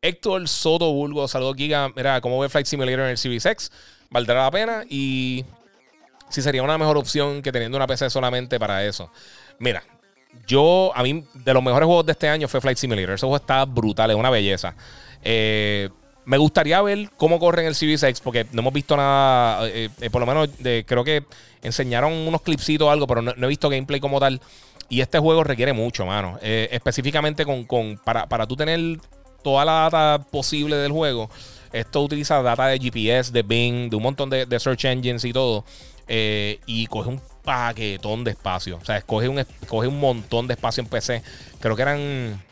Héctor 0.00 0.48
Soto 0.48 0.92
Bulgo, 0.92 1.28
saludos 1.28 1.56
Giga. 1.56 1.90
Mira, 1.94 2.20
¿cómo 2.20 2.38
ve 2.38 2.48
Flight 2.48 2.66
Simulator 2.66 3.00
en 3.00 3.10
el 3.10 3.18
Series 3.18 3.44
X? 3.44 3.70
¿Valdrá 4.10 4.44
la 4.44 4.50
pena? 4.50 4.84
Y 4.88 5.44
si 6.28 6.42
sería 6.42 6.62
una 6.62 6.78
mejor 6.78 6.96
opción 6.96 7.42
que 7.42 7.52
teniendo 7.52 7.76
una 7.76 7.86
PC 7.86 8.10
solamente 8.10 8.58
para 8.58 8.84
eso. 8.84 9.10
Mira, 9.58 9.82
yo, 10.46 10.92
a 10.94 11.02
mí, 11.02 11.24
de 11.34 11.54
los 11.54 11.62
mejores 11.62 11.86
juegos 11.86 12.06
de 12.06 12.12
este 12.12 12.28
año 12.28 12.48
fue 12.48 12.60
Flight 12.60 12.78
Simulator. 12.78 13.14
Ese 13.14 13.26
juego 13.26 13.36
está 13.36 13.64
brutal, 13.64 14.10
es 14.10 14.16
una 14.16 14.30
belleza. 14.30 14.74
Eh, 15.22 15.88
me 16.26 16.36
gustaría 16.36 16.82
ver 16.82 17.10
cómo 17.16 17.38
corre 17.38 17.62
en 17.62 17.68
el 17.68 17.74
Series 17.74 18.02
X, 18.02 18.20
porque 18.20 18.46
no 18.52 18.60
hemos 18.60 18.74
visto 18.74 18.96
nada. 18.96 19.66
Eh, 19.68 19.88
eh, 20.00 20.10
por 20.10 20.20
lo 20.20 20.26
menos 20.26 20.50
creo 20.84 21.04
que 21.04 21.24
enseñaron 21.62 22.12
unos 22.12 22.42
clipsitos 22.42 22.86
o 22.86 22.90
algo, 22.90 23.06
pero 23.06 23.22
no, 23.22 23.32
he 23.32 23.48
visto 23.48 23.70
gameplay 23.70 24.00
como 24.00 24.20
tal. 24.20 24.40
Y 24.88 25.00
este 25.00 25.18
juego 25.18 25.42
requiere 25.42 25.72
mucho, 25.72 26.06
mano. 26.06 26.38
específicamente 26.42 27.44
con, 27.44 27.64
con, 27.64 27.98
para, 28.04 28.28
para 28.28 28.46
tú 28.46 28.54
tener 28.54 29.00
toda 29.42 29.64
la 29.64 29.88
data 29.88 30.24
posible 30.30 30.76
del 30.76 30.92
juego. 30.92 31.30
Esto 31.72 32.02
utiliza 32.02 32.42
data 32.42 32.66
de 32.68 32.78
GPS, 32.78 33.32
de 33.32 33.42
Bing, 33.42 33.90
de 33.90 33.96
un 33.96 34.02
montón 34.02 34.30
de, 34.30 34.46
de 34.46 34.60
search 34.60 34.84
engines 34.84 35.24
y 35.24 35.32
todo. 35.32 35.64
Eh, 36.08 36.60
y 36.66 36.86
coge 36.86 37.08
un 37.08 37.20
paquetón 37.42 38.24
de 38.24 38.30
espacio. 38.30 38.78
O 38.80 38.84
sea, 38.84 38.96
escoge 38.96 39.28
un, 39.28 39.44
un 39.70 40.00
montón 40.00 40.46
de 40.46 40.54
espacio 40.54 40.82
en 40.82 40.88
PC. 40.88 41.22
Creo 41.60 41.74
que 41.74 41.82
eran 41.82 42.42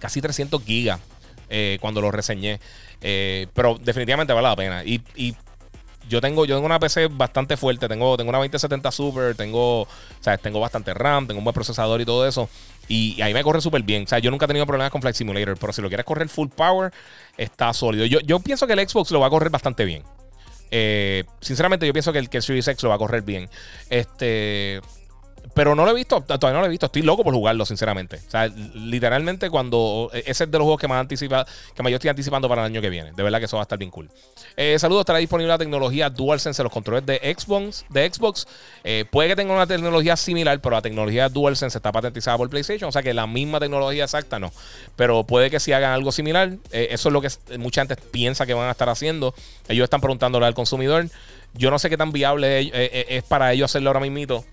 casi 0.00 0.20
300 0.20 0.62
gigas 0.64 1.00
eh, 1.50 1.78
cuando 1.80 2.00
lo 2.00 2.10
reseñé. 2.10 2.60
Eh, 3.02 3.46
pero 3.52 3.78
definitivamente 3.78 4.32
vale 4.32 4.48
la 4.48 4.56
pena. 4.56 4.84
Y, 4.84 5.02
yo 6.08 6.20
tengo, 6.20 6.44
yo 6.44 6.56
tengo 6.56 6.66
una 6.66 6.80
PC 6.80 7.06
bastante 7.06 7.56
fuerte. 7.56 7.86
Tengo, 7.86 8.16
tengo 8.16 8.30
una 8.30 8.38
2070 8.38 8.90
Super, 8.90 9.36
tengo, 9.36 9.86
sea, 10.20 10.36
tengo 10.38 10.58
bastante 10.58 10.92
RAM, 10.92 11.28
tengo 11.28 11.38
un 11.38 11.44
buen 11.44 11.54
procesador 11.54 12.00
y 12.00 12.04
todo 12.04 12.26
eso. 12.26 12.48
Y, 12.88 13.20
ahí 13.22 13.32
me 13.32 13.44
corre 13.44 13.60
súper 13.60 13.82
bien. 13.82 14.04
O 14.04 14.06
sea, 14.08 14.18
yo 14.18 14.30
nunca 14.30 14.46
he 14.46 14.48
tenido 14.48 14.66
problemas 14.66 14.90
con 14.90 15.00
Flight 15.00 15.14
Simulator, 15.14 15.56
pero 15.58 15.72
si 15.72 15.82
lo 15.82 15.88
quieres 15.88 16.04
correr 16.04 16.28
full 16.28 16.48
power, 16.48 16.92
está 17.36 17.72
sólido. 17.72 18.06
Yo, 18.06 18.18
yo 18.20 18.40
pienso 18.40 18.66
que 18.66 18.72
el 18.72 18.88
Xbox 18.88 19.12
lo 19.12 19.20
va 19.20 19.28
a 19.28 19.30
correr 19.30 19.50
bastante 19.50 19.84
bien. 19.84 20.02
Eh, 20.70 21.24
sinceramente, 21.40 21.86
yo 21.86 21.92
pienso 21.92 22.12
que 22.12 22.18
el, 22.18 22.28
que 22.28 22.40
Series 22.42 22.66
X 22.68 22.82
lo 22.82 22.88
va 22.88 22.96
a 22.96 22.98
correr 22.98 23.22
bien. 23.22 23.48
Este. 23.88 24.80
Pero 25.54 25.74
no 25.74 25.84
lo 25.84 25.90
he 25.90 25.94
visto, 25.94 26.20
todavía 26.20 26.54
no 26.54 26.60
lo 26.60 26.66
he 26.66 26.70
visto. 26.70 26.86
Estoy 26.86 27.02
loco 27.02 27.24
por 27.24 27.34
jugarlo, 27.34 27.64
sinceramente. 27.64 28.20
O 28.26 28.30
sea, 28.30 28.46
literalmente 28.46 29.50
cuando. 29.50 30.10
E, 30.12 30.20
ese 30.26 30.44
es 30.44 30.50
de 30.50 30.58
los 30.58 30.64
juegos 30.64 30.80
que 30.80 30.88
más 30.88 31.00
anticipa, 31.00 31.46
que 31.74 31.82
más 31.82 31.90
yo 31.90 31.96
estoy 31.96 32.10
anticipando 32.10 32.48
para 32.48 32.62
el 32.62 32.66
año 32.66 32.80
que 32.80 32.90
viene. 32.90 33.12
De 33.12 33.22
verdad 33.22 33.38
que 33.38 33.46
eso 33.46 33.56
va 33.56 33.62
a 33.62 33.64
estar 33.64 33.78
bien 33.78 33.90
cool. 33.90 34.10
Eh, 34.56 34.78
saludos, 34.78 35.02
estará 35.02 35.18
disponible 35.18 35.48
la 35.48 35.58
tecnología 35.58 36.08
DualSense 36.10 36.62
en 36.62 36.64
los 36.64 36.72
controles 36.72 37.04
de 37.04 37.18
Xbox. 37.36 37.84
De 37.88 38.08
Xbox. 38.12 38.46
Eh, 38.84 39.04
puede 39.10 39.30
que 39.30 39.36
tenga 39.36 39.52
una 39.52 39.66
tecnología 39.66 40.16
similar, 40.16 40.60
pero 40.60 40.76
la 40.76 40.82
tecnología 40.82 41.28
DualSense 41.28 41.78
está 41.78 41.90
patentizada 41.90 42.36
por 42.36 42.48
PlayStation. 42.48 42.88
O 42.88 42.92
sea 42.92 43.02
que 43.02 43.12
la 43.12 43.26
misma 43.26 43.58
tecnología 43.58 44.04
exacta 44.04 44.38
no. 44.38 44.52
Pero 44.96 45.24
puede 45.24 45.50
que 45.50 45.58
si 45.58 45.72
hagan 45.72 45.92
algo 45.92 46.12
similar. 46.12 46.52
Eh, 46.70 46.88
eso 46.90 47.08
es 47.08 47.12
lo 47.12 47.20
que 47.20 47.28
mucha 47.58 47.80
gente 47.82 47.96
piensa 47.96 48.46
que 48.46 48.54
van 48.54 48.68
a 48.68 48.72
estar 48.72 48.88
haciendo. 48.88 49.34
Ellos 49.68 49.84
están 49.84 50.00
preguntándole 50.00 50.46
al 50.46 50.54
consumidor. 50.54 51.06
Yo 51.54 51.70
no 51.72 51.80
sé 51.80 51.90
qué 51.90 51.96
tan 51.96 52.12
viable 52.12 52.70
es 52.72 53.24
para 53.24 53.52
ellos 53.52 53.68
hacerlo 53.68 53.90
ahora 53.90 53.98
mismo 53.98 54.44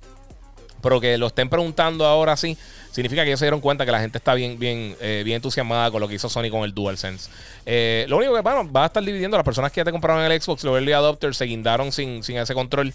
pero 0.81 0.99
que 0.99 1.17
lo 1.17 1.27
estén 1.27 1.49
preguntando 1.49 2.05
ahora 2.05 2.37
sí, 2.37 2.57
significa 2.91 3.23
que 3.23 3.29
ellos 3.29 3.39
se 3.39 3.45
dieron 3.45 3.61
cuenta 3.61 3.85
que 3.85 3.91
la 3.91 3.99
gente 3.99 4.17
está 4.17 4.33
bien, 4.33 4.59
bien, 4.59 4.95
eh, 4.99 5.21
bien 5.25 5.37
entusiasmada 5.37 5.91
con 5.91 6.01
lo 6.01 6.07
que 6.07 6.15
hizo 6.15 6.29
Sony 6.29 6.49
con 6.49 6.63
el 6.63 6.73
DualSense. 6.73 7.29
Eh, 7.65 8.05
lo 8.07 8.17
único 8.17 8.33
que 8.33 8.41
bueno, 8.41 8.71
va 8.71 8.83
a 8.83 8.85
estar 8.87 9.03
dividiendo 9.03 9.37
las 9.37 9.45
personas 9.45 9.71
que 9.71 9.81
ya 9.81 9.85
te 9.85 9.91
compraron 9.91 10.23
el 10.23 10.41
Xbox, 10.41 10.63
los 10.63 10.75
early 10.75 10.93
adopters 10.93 11.37
se 11.37 11.45
guindaron 11.45 11.91
sin, 11.91 12.23
sin 12.23 12.37
ese 12.37 12.53
control. 12.53 12.93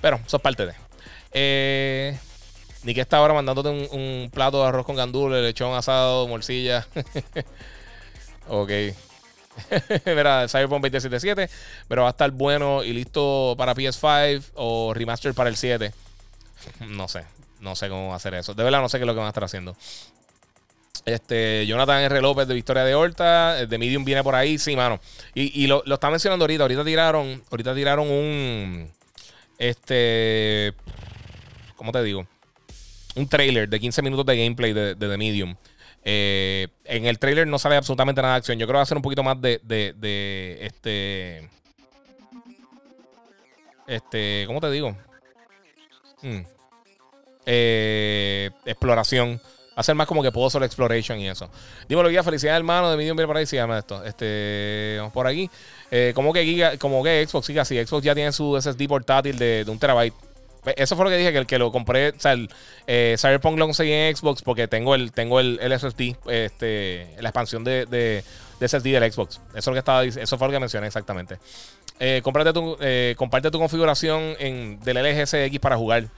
Pero 0.00 0.20
eso 0.26 0.36
es 0.36 0.42
parte 0.42 0.66
de. 0.66 0.74
Eh, 1.32 2.18
ni 2.84 2.94
que 2.94 3.00
está 3.00 3.16
ahora 3.16 3.34
mandándote 3.34 3.68
un, 3.68 4.30
plato 4.32 4.62
de 4.62 4.68
arroz 4.68 4.84
con 4.84 4.96
gandules, 4.96 5.42
lechón 5.42 5.74
asado, 5.74 6.28
morcilla. 6.28 6.86
ok. 8.48 8.70
Mira, 10.06 10.46
Cyberpunk 10.48 10.82
2077. 10.82 11.48
Pero 11.88 12.02
va 12.02 12.08
a 12.08 12.10
estar 12.10 12.30
bueno 12.30 12.84
y 12.84 12.92
listo 12.92 13.54
para 13.56 13.74
PS5 13.74 14.52
o 14.54 14.92
remaster 14.94 15.34
para 15.34 15.48
el 15.48 15.56
7. 15.56 15.92
No 16.80 17.08
sé. 17.08 17.24
No 17.60 17.74
sé 17.74 17.88
cómo 17.88 18.14
hacer 18.14 18.34
eso. 18.34 18.54
De 18.54 18.62
verdad, 18.62 18.80
no 18.80 18.88
sé 18.88 18.98
qué 18.98 19.04
es 19.04 19.06
lo 19.06 19.14
que 19.14 19.18
van 19.18 19.26
a 19.26 19.30
estar 19.30 19.44
haciendo. 19.44 19.76
Este, 21.04 21.66
Jonathan 21.66 22.02
R. 22.02 22.22
López 22.22 22.48
de 22.48 22.54
Victoria 22.54 22.84
de 22.84 22.94
Horta. 22.94 23.66
De 23.66 23.78
Medium 23.78 24.04
viene 24.04 24.22
por 24.22 24.34
ahí. 24.34 24.58
Sí, 24.58 24.74
mano. 24.76 25.00
Y, 25.34 25.66
lo, 25.66 25.82
lo 25.86 25.94
está 25.94 26.10
mencionando 26.10 26.44
ahorita. 26.44 26.64
Ahorita 26.64 26.84
tiraron. 26.84 27.42
Ahorita 27.50 27.74
tiraron 27.74 28.10
un. 28.10 28.90
Este. 29.58 30.72
¿Cómo 31.76 31.92
te 31.92 32.02
digo? 32.02 32.26
Un 33.16 33.28
trailer 33.28 33.68
de 33.68 33.80
15 33.80 34.02
minutos 34.02 34.26
de 34.26 34.36
gameplay 34.36 34.72
de, 34.72 34.96
The 34.96 35.16
Medium. 35.16 35.54
Eh, 36.06 36.68
en 36.84 37.06
el 37.06 37.18
trailer 37.18 37.46
no 37.46 37.58
sale 37.58 37.76
absolutamente 37.76 38.20
nada 38.20 38.34
de 38.34 38.38
acción. 38.38 38.58
Yo 38.58 38.66
creo 38.66 38.74
que 38.74 38.78
va 38.78 38.82
a 38.82 38.86
ser 38.86 38.96
un 38.96 39.02
poquito 39.02 39.22
más 39.22 39.40
de, 39.40 39.60
de, 39.62 39.94
de 39.96 40.58
este. 40.62 41.50
Este. 43.86 44.44
¿Cómo 44.46 44.60
te 44.60 44.70
digo? 44.70 44.96
Hmm. 46.22 46.53
Eh, 47.46 48.50
exploración. 48.64 49.40
Hacer 49.76 49.96
más 49.96 50.06
como 50.06 50.22
que 50.22 50.30
puedo 50.30 50.48
solo 50.50 50.64
exploration 50.64 51.18
y 51.18 51.28
eso. 51.28 51.50
Dímelo, 51.88 52.08
Guía. 52.08 52.22
Felicidades, 52.22 52.58
hermano. 52.58 52.90
De 52.90 52.96
Medium 52.96 53.16
por 53.16 53.36
ahí. 53.36 53.46
Se 53.46 53.56
llama 53.56 53.78
esto. 53.78 54.04
Este, 54.04 54.96
vamos 54.98 55.12
por 55.12 55.26
aquí. 55.26 55.50
Eh, 55.90 56.12
como 56.14 56.32
que 56.32 56.44
Giga, 56.44 56.76
como 56.78 57.02
que 57.02 57.26
Xbox, 57.26 57.46
siga 57.46 57.62
así. 57.62 57.84
Xbox 57.84 58.04
ya 58.04 58.14
tiene 58.14 58.32
su 58.32 58.60
SSD 58.60 58.86
portátil 58.86 59.38
de, 59.38 59.64
un 59.68 59.78
terabyte. 59.78 60.14
Eso 60.76 60.96
fue 60.96 61.04
lo 61.04 61.10
que 61.10 61.18
dije, 61.18 61.30
que 61.32 61.38
el 61.38 61.46
que 61.46 61.58
lo 61.58 61.70
compré, 61.70 62.08
o 62.08 62.18
sea, 62.18 62.32
el 62.32 62.48
eh, 62.86 63.16
Cyberpunk 63.18 63.58
lo 63.58 63.66
conseguí 63.66 63.92
en 63.92 64.16
Xbox 64.16 64.40
porque 64.40 64.66
tengo 64.66 64.94
el, 64.94 65.12
tengo 65.12 65.38
el, 65.38 65.58
SSD, 65.58 66.16
este, 66.26 67.14
la 67.20 67.28
expansión 67.28 67.64
de, 67.64 67.84
de, 67.84 68.24
SSD 68.66 68.98
del 68.98 69.12
Xbox. 69.12 69.42
Eso, 69.50 69.58
es 69.58 69.66
lo 69.66 69.72
que 69.74 69.80
estaba, 69.80 70.04
eso 70.04 70.38
fue 70.38 70.48
lo 70.48 70.52
que 70.52 70.60
mencioné 70.60 70.86
exactamente. 70.86 71.38
Eh, 72.00 72.22
tu, 72.24 72.76
eh, 72.80 73.14
comparte 73.16 73.50
tu 73.50 73.58
configuración 73.58 74.36
en, 74.38 74.80
del 74.80 74.96
LG 74.96 75.60
para 75.60 75.76
jugar. 75.76 76.08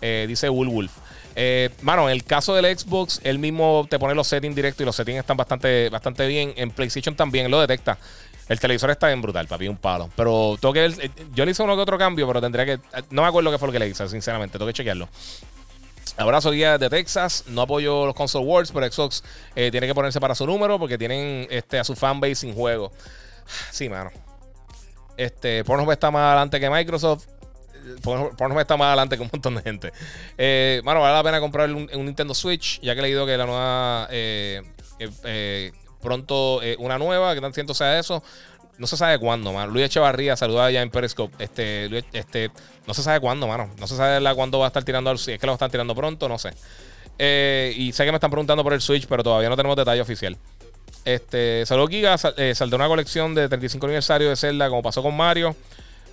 Eh, 0.00 0.26
dice 0.28 0.48
Woolwolf. 0.48 0.92
Eh, 1.34 1.70
mano, 1.82 2.08
en 2.08 2.12
el 2.12 2.24
caso 2.24 2.54
del 2.54 2.78
Xbox, 2.78 3.20
él 3.24 3.38
mismo 3.38 3.86
te 3.88 3.98
pone 3.98 4.14
los 4.14 4.26
settings 4.26 4.54
directos 4.54 4.82
y 4.82 4.84
los 4.84 4.96
settings 4.96 5.18
están 5.18 5.36
bastante, 5.36 5.88
bastante 5.90 6.26
bien. 6.26 6.54
En 6.56 6.70
PlayStation 6.70 7.14
también 7.14 7.50
lo 7.50 7.60
detecta. 7.60 7.98
El 8.48 8.60
televisor 8.60 8.90
está 8.90 9.08
bien 9.08 9.20
brutal, 9.20 9.46
papi, 9.46 9.68
un 9.68 9.76
palo. 9.76 10.08
Pero 10.16 10.56
tengo 10.60 10.72
que. 10.72 10.86
Eh, 10.86 11.10
yo 11.34 11.44
le 11.44 11.50
hice 11.50 11.62
uno 11.62 11.74
que 11.74 11.82
otro 11.82 11.98
cambio, 11.98 12.26
pero 12.26 12.40
tendría 12.40 12.64
que. 12.64 12.80
No 13.10 13.22
me 13.22 13.28
acuerdo 13.28 13.50
qué 13.50 13.58
fue 13.58 13.68
lo 13.68 13.72
que 13.72 13.78
le 13.78 13.88
hice, 13.88 14.08
sinceramente. 14.08 14.58
Tengo 14.58 14.68
que 14.68 14.74
chequearlo. 14.74 15.08
Abrazo 16.16 16.52
guía 16.52 16.78
de 16.78 16.88
Texas. 16.88 17.44
No 17.48 17.62
apoyo 17.62 18.06
los 18.06 18.14
console 18.14 18.46
wars, 18.46 18.70
pero 18.72 18.90
Xbox 18.90 19.22
tiene 19.54 19.86
que 19.86 19.94
ponerse 19.94 20.20
para 20.20 20.34
su 20.34 20.46
número 20.46 20.78
porque 20.78 20.96
tienen 20.96 21.46
este, 21.50 21.78
a 21.78 21.84
su 21.84 21.94
fanbase 21.96 22.36
sin 22.36 22.54
juego. 22.54 22.92
Sí, 23.70 23.88
mano. 23.88 24.10
Este, 25.16 25.64
Pornhub 25.64 25.90
está 25.92 26.10
más 26.10 26.22
adelante 26.22 26.60
que 26.60 26.68
Microsoft. 26.68 27.26
Pornhub 28.02 28.58
está 28.58 28.76
más 28.76 28.86
adelante 28.86 29.16
que 29.16 29.22
un 29.22 29.30
montón 29.32 29.54
de 29.56 29.62
gente. 29.62 29.92
Eh, 30.38 30.80
vale 30.84 31.00
la 31.00 31.22
pena 31.22 31.40
comprar 31.40 31.70
un, 31.70 31.86
Nintendo 31.86 32.34
Switch, 32.34 32.80
ya 32.80 32.94
que 32.94 33.00
he 33.00 33.02
leído 33.02 33.26
que 33.26 33.36
la 33.36 33.46
nueva. 33.46 34.08
Eh, 34.10 34.62
eh, 35.24 35.72
pronto 36.00 36.60
una 36.78 36.98
nueva, 36.98 37.34
que 37.34 37.40
tan 37.40 37.52
siento 37.52 37.74
sea 37.74 37.98
eso. 37.98 38.22
No 38.78 38.86
se 38.86 38.96
sabe 38.96 39.18
cuándo, 39.18 39.52
mano. 39.52 39.72
Luis 39.72 39.86
Echevarría, 39.86 40.36
saluda 40.36 40.70
ya 40.70 40.82
en 40.82 40.90
Periscope. 40.90 41.42
Este, 41.42 42.04
este, 42.12 42.50
no 42.86 42.92
se 42.92 43.02
sabe 43.02 43.20
cuándo, 43.20 43.46
mano. 43.46 43.70
No 43.78 43.86
se 43.86 43.96
sabe 43.96 44.20
la, 44.20 44.34
cuándo 44.34 44.58
va 44.58 44.66
a 44.66 44.68
estar 44.68 44.84
tirando. 44.84 45.16
Si 45.16 45.32
es 45.32 45.38
que 45.38 45.46
lo 45.46 45.54
están 45.54 45.70
tirando 45.70 45.94
pronto, 45.94 46.28
no 46.28 46.38
sé. 46.38 46.50
y 47.76 47.92
sé 47.92 48.04
que 48.04 48.12
me 48.12 48.16
están 48.16 48.30
preguntando 48.30 48.62
por 48.62 48.74
el 48.74 48.80
Switch, 48.80 49.06
pero 49.06 49.22
todavía 49.22 49.48
no 49.48 49.56
tenemos 49.56 49.76
detalle 49.76 50.00
oficial. 50.00 50.36
Este, 51.04 51.64
saludos 51.66 51.90
Giga, 51.90 52.18
saldrá 52.18 52.76
una 52.76 52.88
colección 52.88 53.34
de 53.34 53.48
35 53.48 53.86
aniversario 53.86 54.28
de 54.28 54.36
Zelda, 54.36 54.68
como 54.68 54.82
pasó 54.82 55.02
con 55.02 55.16
Mario. 55.16 55.56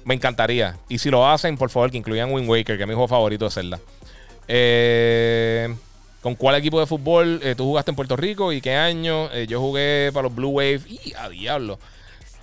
Me 0.05 0.13
encantaría. 0.13 0.77
Y 0.89 0.97
si 0.97 1.09
lo 1.09 1.27
hacen, 1.27 1.57
por 1.57 1.69
favor, 1.69 1.91
que 1.91 1.97
incluyan 1.97 2.31
Wind 2.31 2.49
Waker, 2.49 2.77
que 2.77 2.83
es 2.83 2.87
mi 2.87 2.93
juego 2.93 3.07
favorito 3.07 3.45
de 3.45 3.51
Zelda. 3.51 3.79
Eh, 4.47 5.73
¿Con 6.21 6.35
cuál 6.35 6.55
equipo 6.55 6.79
de 6.79 6.85
fútbol 6.85 7.39
eh, 7.43 7.55
tú 7.55 7.65
jugaste 7.65 7.91
en 7.91 7.95
Puerto 7.95 8.15
Rico 8.15 8.51
y 8.51 8.61
qué 8.61 8.75
año? 8.75 9.31
Eh, 9.31 9.45
yo 9.47 9.59
jugué 9.59 10.11
para 10.13 10.23
los 10.23 10.35
Blue 10.35 10.49
Wave. 10.49 10.81
¡Y 10.87 11.13
a 11.17 11.29
diablo! 11.29 11.79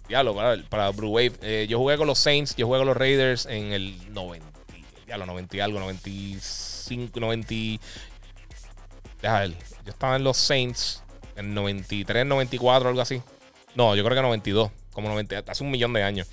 Diablo, 0.09 0.35
para, 0.35 0.62
para 0.69 0.91
Blue 0.91 1.11
Wave. 1.11 1.66
yo 1.69 1.78
jugué 1.78 1.97
con 1.97 2.09
los 2.09 2.19
Saints, 2.19 2.57
yo 2.57 2.66
jugué 2.66 2.81
con 2.81 2.89
los 2.89 2.97
Raiders 2.97 3.47
en 3.47 3.73
el 3.73 4.12
90. 4.12 4.45
Diablo, 5.07 5.27
90 5.27 5.57
y 5.57 5.61
algo, 5.61 5.78
95, 5.81 7.20
90. 7.20 7.55
Deja 9.23 9.41
ver. 9.41 9.51
Yo 9.85 9.91
estaba 9.91 10.16
en 10.16 10.24
los 10.24 10.37
Saints 10.37 11.03
en 11.37 11.55
93, 11.55 12.27
94, 12.27 12.89
algo 12.89 13.01
así. 13.01 13.23
No, 13.74 13.95
yo 13.95 14.05
creo 14.05 14.16
que 14.16 14.23
92, 14.23 14.70
como 14.93 15.09
90, 15.09 15.45
hace 15.47 15.65
un 15.65 15.70
millón 15.70 15.93
de 15.93 16.03
años. 16.03 16.28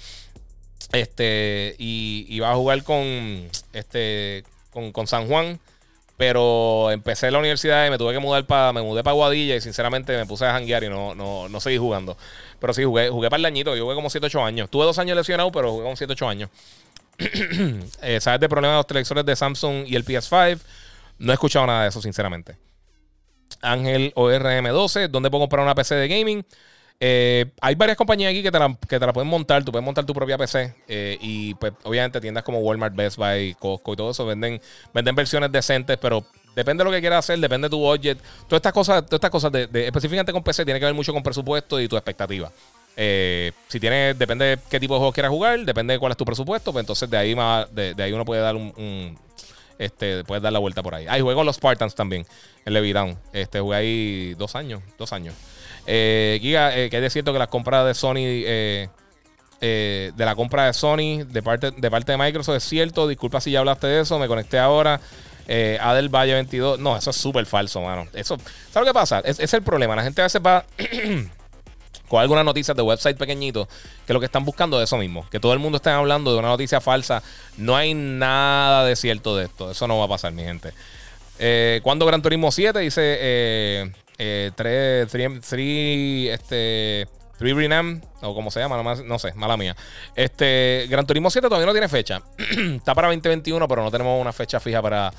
Este, 0.91 1.75
y 1.77 2.25
iba 2.29 2.51
a 2.51 2.55
jugar 2.55 2.83
con, 2.83 3.49
este, 3.73 4.43
con, 4.71 5.07
San 5.07 5.27
Juan. 5.27 5.59
Pero 6.17 6.89
empecé 6.89 7.29
la 7.29 7.37
universidad 7.37 7.85
y 7.85 7.91
me 7.91 7.97
tuve 7.99 8.13
que 8.13 8.19
mudar 8.19 8.45
para. 8.47 8.73
Me 8.73 8.81
mudé 8.81 9.03
para 9.03 9.13
Guadilla 9.13 9.55
y 9.55 9.61
sinceramente 9.61 10.17
me 10.17 10.25
puse 10.25 10.45
a 10.45 10.53
janguear 10.53 10.83
y 10.83 10.89
no, 10.89 11.13
no, 11.13 11.47
no 11.47 11.59
seguí 11.59 11.77
jugando. 11.77 12.17
Pero 12.59 12.73
sí, 12.73 12.83
jugué, 12.83 13.09
jugué 13.09 13.29
para 13.29 13.39
el 13.39 13.45
añito. 13.45 13.75
Yo 13.75 13.83
jugué 13.83 13.95
como 13.95 14.09
7, 14.09 14.25
8 14.25 14.43
años. 14.43 14.69
Tuve 14.69 14.85
dos 14.85 14.97
años 14.97 15.15
lesionado, 15.15 15.51
pero 15.51 15.71
jugué 15.71 15.83
como 15.83 15.95
7, 15.95 16.13
8 16.13 16.27
años. 16.27 16.49
Eh, 18.01 18.19
¿Sabes 18.21 18.39
de 18.39 18.49
problemas 18.49 18.75
de 18.75 18.77
los 18.77 18.87
televisores 18.87 19.25
de 19.25 19.35
Samsung 19.35 19.85
y 19.87 19.95
el 19.95 20.05
PS5? 20.05 20.59
No 21.19 21.31
he 21.31 21.33
escuchado 21.33 21.65
nada 21.65 21.83
de 21.83 21.89
eso, 21.89 22.01
sinceramente. 22.01 22.57
Ángel 23.61 24.13
ORM12, 24.15 25.07
¿dónde 25.09 25.29
puedo 25.29 25.43
comprar 25.43 25.63
una 25.63 25.75
PC 25.75 25.95
de 25.95 26.07
gaming? 26.07 26.45
Eh, 26.99 27.45
hay 27.61 27.75
varias 27.75 27.95
compañías 27.95 28.31
aquí 28.31 28.41
que 28.41 28.51
te, 28.51 28.57
la, 28.57 28.75
que 28.87 28.99
te 28.99 29.05
la 29.05 29.13
pueden 29.13 29.29
montar. 29.29 29.63
Tú 29.63 29.71
puedes 29.71 29.85
montar 29.85 30.05
tu 30.05 30.13
propia 30.13 30.37
PC. 30.37 30.73
Eh, 30.87 31.17
y 31.21 31.53
pues, 31.55 31.73
obviamente, 31.83 32.19
tiendas 32.19 32.43
como 32.43 32.59
Walmart, 32.59 32.95
Best 32.95 33.17
Buy, 33.17 33.55
Costco 33.59 33.93
y 33.93 33.95
todo 33.95 34.11
eso 34.11 34.25
venden, 34.25 34.59
venden 34.93 35.15
versiones 35.15 35.51
decentes, 35.51 35.97
pero 35.97 36.25
depende 36.55 36.83
de 36.83 36.89
lo 36.89 36.91
que 36.91 37.01
quieras 37.01 37.19
hacer, 37.19 37.39
depende 37.39 37.67
de 37.67 37.69
tu 37.69 37.79
budget. 37.79 38.17
Todas 38.47 38.59
estas 38.59 38.73
cosas, 38.73 39.05
todas 39.05 39.17
estas 39.17 39.31
cosas 39.31 39.51
de, 39.51 39.69
específicamente 39.85 40.33
con 40.33 40.43
PC, 40.43 40.65
tiene 40.65 40.79
que 40.79 40.85
ver 40.85 40.95
mucho 40.95 41.13
con 41.13 41.21
presupuesto 41.21 41.79
y 41.79 41.87
tu 41.87 41.95
expectativa. 41.95 42.51
Eh, 42.99 43.51
si 43.67 43.79
tienes, 43.79 44.17
depende 44.17 44.45
de 44.45 44.59
qué 44.67 44.79
tipo 44.79 44.95
de 44.95 44.97
juego 44.97 45.13
quieras 45.13 45.29
jugar, 45.29 45.59
depende 45.59 45.93
de 45.93 45.99
cuál 45.99 46.13
es 46.13 46.17
tu 46.17 46.25
presupuesto, 46.25 46.73
pues 46.73 46.81
entonces 46.81 47.07
de 47.07 47.15
ahí, 47.15 47.35
más, 47.35 47.67
de, 47.75 47.93
ahí 47.99 48.11
uno 48.11 48.25
puede 48.25 48.41
dar 48.41 48.55
un, 48.55 49.15
este, 49.77 50.23
puedes 50.23 50.41
dar 50.41 50.51
la 50.51 50.57
vuelta 50.57 50.81
por 50.81 50.95
ahí. 50.95 51.05
Ahí 51.07 51.21
juego 51.21 51.43
los 51.43 51.57
Spartans 51.57 51.93
también, 51.93 52.25
en 52.65 52.73
Levitown. 52.73 53.15
Este, 53.33 53.59
jugué 53.59 53.77
ahí 53.77 54.33
dos 54.33 54.55
años, 54.55 54.81
dos 54.97 55.13
años. 55.13 55.35
Eh, 55.89 56.37
Giga, 56.41 56.77
eh, 56.77 56.89
que 56.89 57.03
es 57.03 57.13
cierto 57.13 57.31
que 57.31 57.39
las 57.39 57.47
compras 57.47 57.85
de 57.85 57.93
Sony, 57.95 58.15
eh, 58.17 58.89
eh, 59.61 60.11
de 60.13 60.25
la 60.25 60.35
compra 60.35 60.65
de 60.65 60.73
Sony 60.73 61.23
de 61.25 61.41
parte, 61.41 61.71
de 61.71 61.89
parte 61.89 62.11
de 62.11 62.17
Microsoft 62.17 62.57
es 62.57 62.63
cierto. 62.65 63.07
Disculpa 63.07 63.39
si 63.39 63.51
ya 63.51 63.59
hablaste 63.59 63.87
de 63.87 64.01
eso, 64.01 64.19
me 64.19 64.27
conecté 64.27 64.59
ahora. 64.59 64.99
Adel 65.79 66.09
Valle 66.13 66.33
22. 66.33 66.77
No, 66.77 66.97
eso 66.97 67.09
es 67.09 67.15
súper 67.15 67.45
falso, 67.45 67.79
mano. 67.81 68.05
Eso, 68.13 68.37
¿Sabes 68.69 68.85
lo 68.85 68.85
que 68.85 68.93
pasa? 68.93 69.21
Es, 69.21 69.53
el 69.53 69.63
problema. 69.63 69.95
La 69.95 70.03
gente 70.03 70.21
a 70.21 70.25
veces 70.25 70.41
va 70.45 70.65
con 72.09 72.21
algunas 72.21 72.43
noticias 72.43 72.75
de 72.75 72.83
website 72.83 73.17
pequeñitos 73.17 73.69
que 74.05 74.11
lo 74.11 74.19
que 74.19 74.25
están 74.25 74.43
buscando 74.43 74.77
es 74.81 74.89
eso 74.89 74.97
mismo. 74.97 75.25
Que 75.29 75.39
todo 75.39 75.53
el 75.53 75.59
mundo 75.59 75.77
esté 75.77 75.89
hablando 75.89 76.33
de 76.33 76.39
una 76.39 76.49
noticia 76.49 76.81
falsa. 76.81 77.23
No 77.55 77.77
hay 77.77 77.93
nada 77.93 78.83
de 78.83 78.97
cierto 78.97 79.37
de 79.37 79.45
esto. 79.45 79.71
Eso 79.71 79.87
no 79.87 79.97
va 79.97 80.03
a 80.03 80.09
pasar, 80.09 80.33
mi 80.33 80.43
gente. 80.43 80.73
cuando 81.81 82.05
Gran 82.05 82.21
Turismo 82.21 82.51
7 82.51 82.79
dice 82.79 83.17
eh, 83.21 83.91
3, 84.17 85.07
3, 85.07 86.29
este, 86.31 87.07
3 87.37 87.55
Renam, 87.55 88.01
o 88.21 88.33
como 88.33 88.49
se 88.49 88.59
llama, 88.59 88.81
no, 88.81 89.19
sé, 89.19 89.33
mala 89.35 89.57
mía. 89.57 89.75
Este, 90.15 90.87
Gran 90.89 91.05
Turismo 91.05 91.29
7 91.29 91.47
todavía 91.47 91.67
no 91.67 91.71
tiene 91.71 91.87
fecha. 91.87 92.21
Está 92.75 92.95
para 92.95 93.07
2021, 93.09 93.67
pero 93.67 93.83
no 93.83 93.91
tenemos 93.91 94.19
una 94.19 94.33
fecha 94.33 94.59
fija 94.59 94.81
para, 94.81 95.13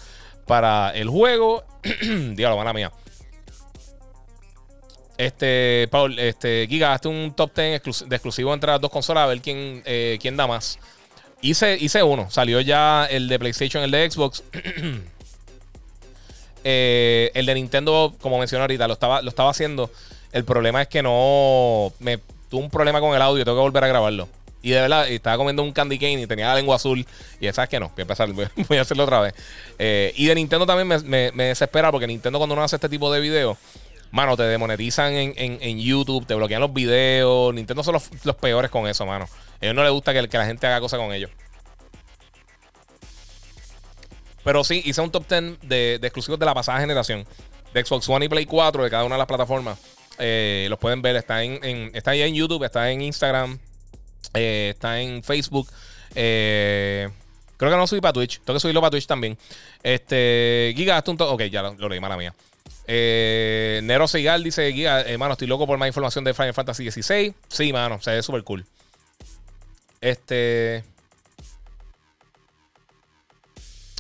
para 0.47 0.91
el 0.91 1.09
juego. 1.09 1.65
Dígalo, 2.03 2.57
mala 2.57 2.73
mía. 2.73 2.93
Este, 5.16 5.89
Paul, 5.91 6.19
este, 6.19 6.66
Giga, 6.69 6.93
hazte 6.93 7.09
un 7.09 7.35
top 7.35 7.53
10 7.55 7.83
de 8.07 8.16
exclusivo 8.16 8.55
entre 8.55 8.70
las 8.70 8.81
dos 8.81 8.91
consolas 8.91 9.25
a 9.25 9.27
ver 9.27 9.41
quién, 9.41 9.83
eh, 9.85 10.16
quién 10.20 10.37
da 10.37 10.47
más. 10.47 10.79
Hice, 11.41 11.77
hice 11.79 12.03
uno. 12.03 12.31
Salió 12.31 12.61
ya 12.61 13.07
el 13.07 13.29
de 13.29 13.39
PlayStation, 13.39 13.83
el 13.83 13.91
de 13.91 14.11
Xbox. 14.11 14.45
Eh, 16.65 17.31
el 17.35 17.47
de 17.47 17.55
Nintendo, 17.55 18.15
como 18.21 18.39
mencioné 18.39 18.63
ahorita, 18.63 18.87
lo 18.87 18.95
estaba, 18.95 19.23
lo 19.23 19.29
estaba 19.29 19.51
haciendo. 19.51 19.91
El 20.33 20.45
problema 20.45 20.83
es 20.83 20.89
que 20.89 21.03
no. 21.03 21.93
Me 21.99 22.19
tuve 22.49 22.63
un 22.63 22.71
problema 22.71 23.01
con 23.01 23.15
el 23.15 23.23
audio. 23.23 23.45
Tengo 23.45 23.59
que 23.59 23.63
volver 23.63 23.85
a 23.85 23.89
grabarlo. 23.89 24.29
Y 24.63 24.71
de 24.71 24.81
verdad, 24.81 25.09
estaba 25.09 25.37
comiendo 25.37 25.63
un 25.63 25.73
candy 25.73 25.99
cane 25.99 26.21
y 26.21 26.27
tenía 26.27 26.49
la 26.49 26.57
lengua 26.57 26.77
azul. 26.77 27.07
Y 27.41 27.51
sabes 27.53 27.71
que 27.71 27.79
no, 27.79 27.89
voy 27.89 27.99
a 27.99 28.03
empezar, 28.03 28.29
voy 28.69 28.79
a 28.79 28.83
hacerlo 28.83 29.05
otra 29.05 29.21
vez. 29.21 29.35
Eh, 29.79 30.13
y 30.17 30.27
de 30.27 30.35
Nintendo 30.35 30.67
también 30.67 31.03
me, 31.07 31.31
desespera 31.45 31.91
porque 31.91 32.07
Nintendo, 32.07 32.39
cuando 32.39 32.55
uno 32.55 32.65
hace 32.65 32.77
este 32.77 32.89
tipo 32.89 33.13
de 33.13 33.21
videos, 33.21 33.57
mano, 34.11 34.37
te 34.37 34.43
demonetizan 34.43 35.13
en, 35.13 35.35
en, 35.37 35.79
YouTube, 35.79 36.27
te 36.27 36.35
bloquean 36.35 36.61
los 36.61 36.73
videos. 36.73 37.55
Nintendo 37.55 37.85
son 37.85 37.95
los, 37.95 38.37
peores 38.37 38.71
con 38.71 38.89
eso, 38.89 39.07
mano. 39.07 39.27
A 39.27 39.65
ellos 39.65 39.75
no 39.75 39.83
les 39.85 39.93
gusta 39.93 40.13
que, 40.13 40.23
la 40.23 40.47
gente 40.47 40.67
haga 40.67 40.81
cosas 40.81 40.99
con 40.99 41.13
ellos. 41.13 41.31
Pero 44.49 44.65
sí, 44.65 44.81
hice 44.87 45.03
un 45.03 45.11
top 45.11 45.29
10 45.29 45.61
de, 45.61 45.97
exclusivos 45.97 46.41
de 46.41 46.47
la 46.47 46.55
pasada 46.55 46.81
generación. 46.81 47.27
De 47.75 47.85
Xbox 47.85 48.09
One 48.09 48.25
y 48.25 48.29
Play 48.31 48.47
4, 48.47 48.83
de 48.83 48.89
cada 48.89 49.05
una 49.05 49.16
de 49.16 49.19
las 49.19 49.27
plataformas. 49.27 49.79
Eh, 50.19 50.69
los 50.70 50.79
pueden 50.79 51.03
ver, 51.03 51.16
está 51.16 51.45
en, 51.45 51.91
está 51.95 52.12
ahí 52.12 52.23
en 52.23 52.35
YouTube, 52.35 52.65
está 52.65 52.91
en 52.91 53.03
Instagram, 53.03 53.59
eh, 54.33 54.70
está 54.73 55.03
en 55.03 55.23
Facebook. 55.23 55.69
Eh, 56.15 57.11
creo 57.59 57.70
que 57.70 57.77
no 57.77 57.87
subí 57.87 58.01
para 58.01 58.15
Twitch. 58.15 58.41
Tengo 58.41 58.57
que 58.57 58.61
subirlo 58.61 58.81
para 58.81 58.93
Twitch 58.93 59.07
también. 59.07 59.37
Este, 59.83 60.73
Giga, 60.75 61.05
un 61.07 61.16
Ok, 61.20 61.43
ya 61.43 61.61
lo, 61.61 61.87
leí, 61.87 62.01
mala 62.01 62.16
mía. 62.16 62.35
Nero 62.87 64.09
Segal 64.09 64.43
dice: 64.43 64.73
Giga, 64.73 65.03
hermano, 65.03 65.33
estoy 65.33 65.47
loco 65.47 65.66
por 65.66 65.77
más 65.77 65.89
información 65.89 66.25
de 66.25 66.33
Final 66.33 66.55
Fantasy 66.55 66.91
XVI. 66.91 67.35
Sí, 67.49 67.70
mano, 67.70 68.01
se 68.01 68.12
ve 68.12 68.23
súper 68.23 68.45
cool. 68.45 68.65
Este. 70.01 70.85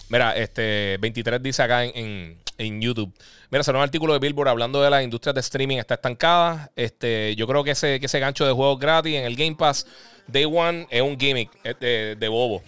Mira, 0.08 0.36
este 0.36 0.96
23 1.00 1.42
dice 1.42 1.62
acá 1.62 1.84
en, 1.84 2.38
en, 2.56 2.80
YouTube. 2.80 3.12
Mira, 3.50 3.62
salió 3.62 3.78
un 3.78 3.84
artículo 3.84 4.12
de 4.14 4.18
Billboard 4.18 4.48
hablando 4.48 4.82
de 4.82 4.90
las 4.90 5.02
industrias 5.02 5.34
de 5.34 5.40
streaming 5.40 5.78
está 5.78 5.94
estancada. 5.94 6.70
Este, 6.76 7.36
yo 7.36 7.46
creo 7.46 7.62
que 7.62 7.72
ese, 7.72 8.00
que 8.00 8.06
ese 8.06 8.18
gancho 8.18 8.46
de 8.46 8.52
juegos 8.52 8.78
gratis 8.78 9.14
en 9.14 9.24
el 9.24 9.36
Game 9.36 9.54
Pass 9.54 9.86
Day 10.26 10.44
One 10.44 10.86
es 10.90 11.02
un 11.02 11.18
gimmick 11.18 11.50
de, 11.78 12.16
de 12.18 12.28
bobo. 12.28 12.62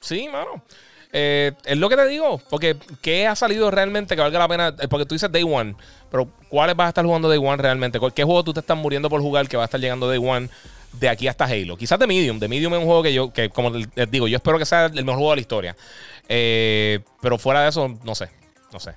Sí, 0.00 0.28
mano. 0.28 0.62
Eh, 1.14 1.52
es 1.66 1.76
lo 1.76 1.90
que 1.90 1.96
te 1.96 2.06
digo, 2.06 2.40
porque 2.48 2.74
¿qué 3.02 3.26
ha 3.26 3.36
salido 3.36 3.70
realmente 3.70 4.16
que 4.16 4.22
valga 4.22 4.38
la 4.38 4.48
pena? 4.48 4.74
Eh, 4.80 4.88
porque 4.88 5.04
tú 5.04 5.14
dices 5.14 5.30
Day 5.30 5.42
One, 5.42 5.74
pero 6.10 6.26
¿cuáles 6.48 6.74
vas 6.74 6.86
a 6.86 6.88
estar 6.88 7.04
jugando 7.04 7.28
Day 7.28 7.38
One 7.38 7.58
realmente? 7.58 8.00
¿Qué 8.14 8.24
juego 8.24 8.42
tú 8.42 8.54
te 8.54 8.60
estás 8.60 8.78
muriendo 8.78 9.10
por 9.10 9.20
jugar 9.20 9.46
que 9.46 9.58
va 9.58 9.64
a 9.64 9.66
estar 9.66 9.78
llegando 9.78 10.08
Day 10.08 10.18
One 10.18 10.48
de 10.92 11.10
aquí 11.10 11.28
hasta 11.28 11.44
Halo? 11.44 11.76
Quizás 11.76 11.98
de 11.98 12.06
Medium. 12.06 12.38
De 12.38 12.48
Medium 12.48 12.72
es 12.72 12.80
un 12.80 12.86
juego 12.86 13.02
que 13.02 13.12
yo, 13.12 13.30
que 13.30 13.50
como 13.50 13.70
les 13.70 14.10
digo, 14.10 14.26
yo 14.26 14.36
espero 14.36 14.58
que 14.58 14.64
sea 14.64 14.86
el 14.86 15.04
mejor 15.04 15.18
juego 15.18 15.30
de 15.32 15.36
la 15.36 15.40
historia. 15.42 15.76
Eh, 16.28 17.00
pero 17.20 17.38
fuera 17.38 17.62
de 17.62 17.68
eso, 17.68 17.98
no 18.04 18.14
sé. 18.14 18.30
No 18.72 18.80
sé. 18.80 18.94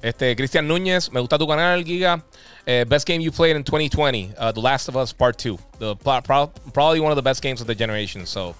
este, 0.00 0.36
Cristian 0.36 0.68
Núñez, 0.68 1.10
me 1.10 1.20
gusta 1.20 1.38
tu 1.38 1.46
canal, 1.46 1.84
Giga. 1.84 2.24
Uh, 2.64 2.84
best 2.86 3.08
game 3.08 3.20
you 3.20 3.32
played 3.32 3.56
in 3.56 3.64
2020, 3.64 4.34
uh, 4.38 4.52
The 4.52 4.60
Last 4.60 4.88
of 4.88 4.94
Us 4.94 5.12
Part 5.12 5.36
2. 5.36 5.58
The, 5.80 5.96
pro 5.96 6.52
probably 6.72 7.00
one 7.00 7.10
of 7.10 7.16
the 7.16 7.22
best 7.22 7.42
games 7.42 7.60
of 7.60 7.66
the 7.66 7.74
generation. 7.74 8.24
So, 8.24 8.54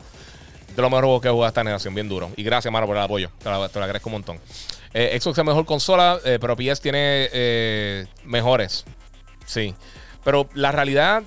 de 0.75 0.83
lo 0.83 0.91
mejor 0.91 1.21
que 1.21 1.29
jugado 1.29 1.49
esta 1.49 1.61
generación, 1.61 1.95
bien 1.95 2.09
duro. 2.09 2.31
Y 2.37 2.43
gracias, 2.43 2.73
mano, 2.73 2.87
por 2.87 2.97
el 2.97 3.03
apoyo. 3.03 3.31
Te 3.39 3.49
lo, 3.49 3.63
agradezco 3.63 4.09
un 4.09 4.15
montón. 4.15 4.41
Eh, 4.95 5.19
Xbox 5.21 5.39
es 5.39 5.45
mejor 5.45 5.65
consola, 5.65 6.19
eh, 6.25 6.39
pero 6.41 6.57
PS 6.57 6.81
tiene 6.81 7.29
eh, 7.33 8.07
mejores. 8.25 8.85
Sí. 9.47 9.75
Pero 10.25 10.49
la 10.55 10.73
realidad, 10.73 11.23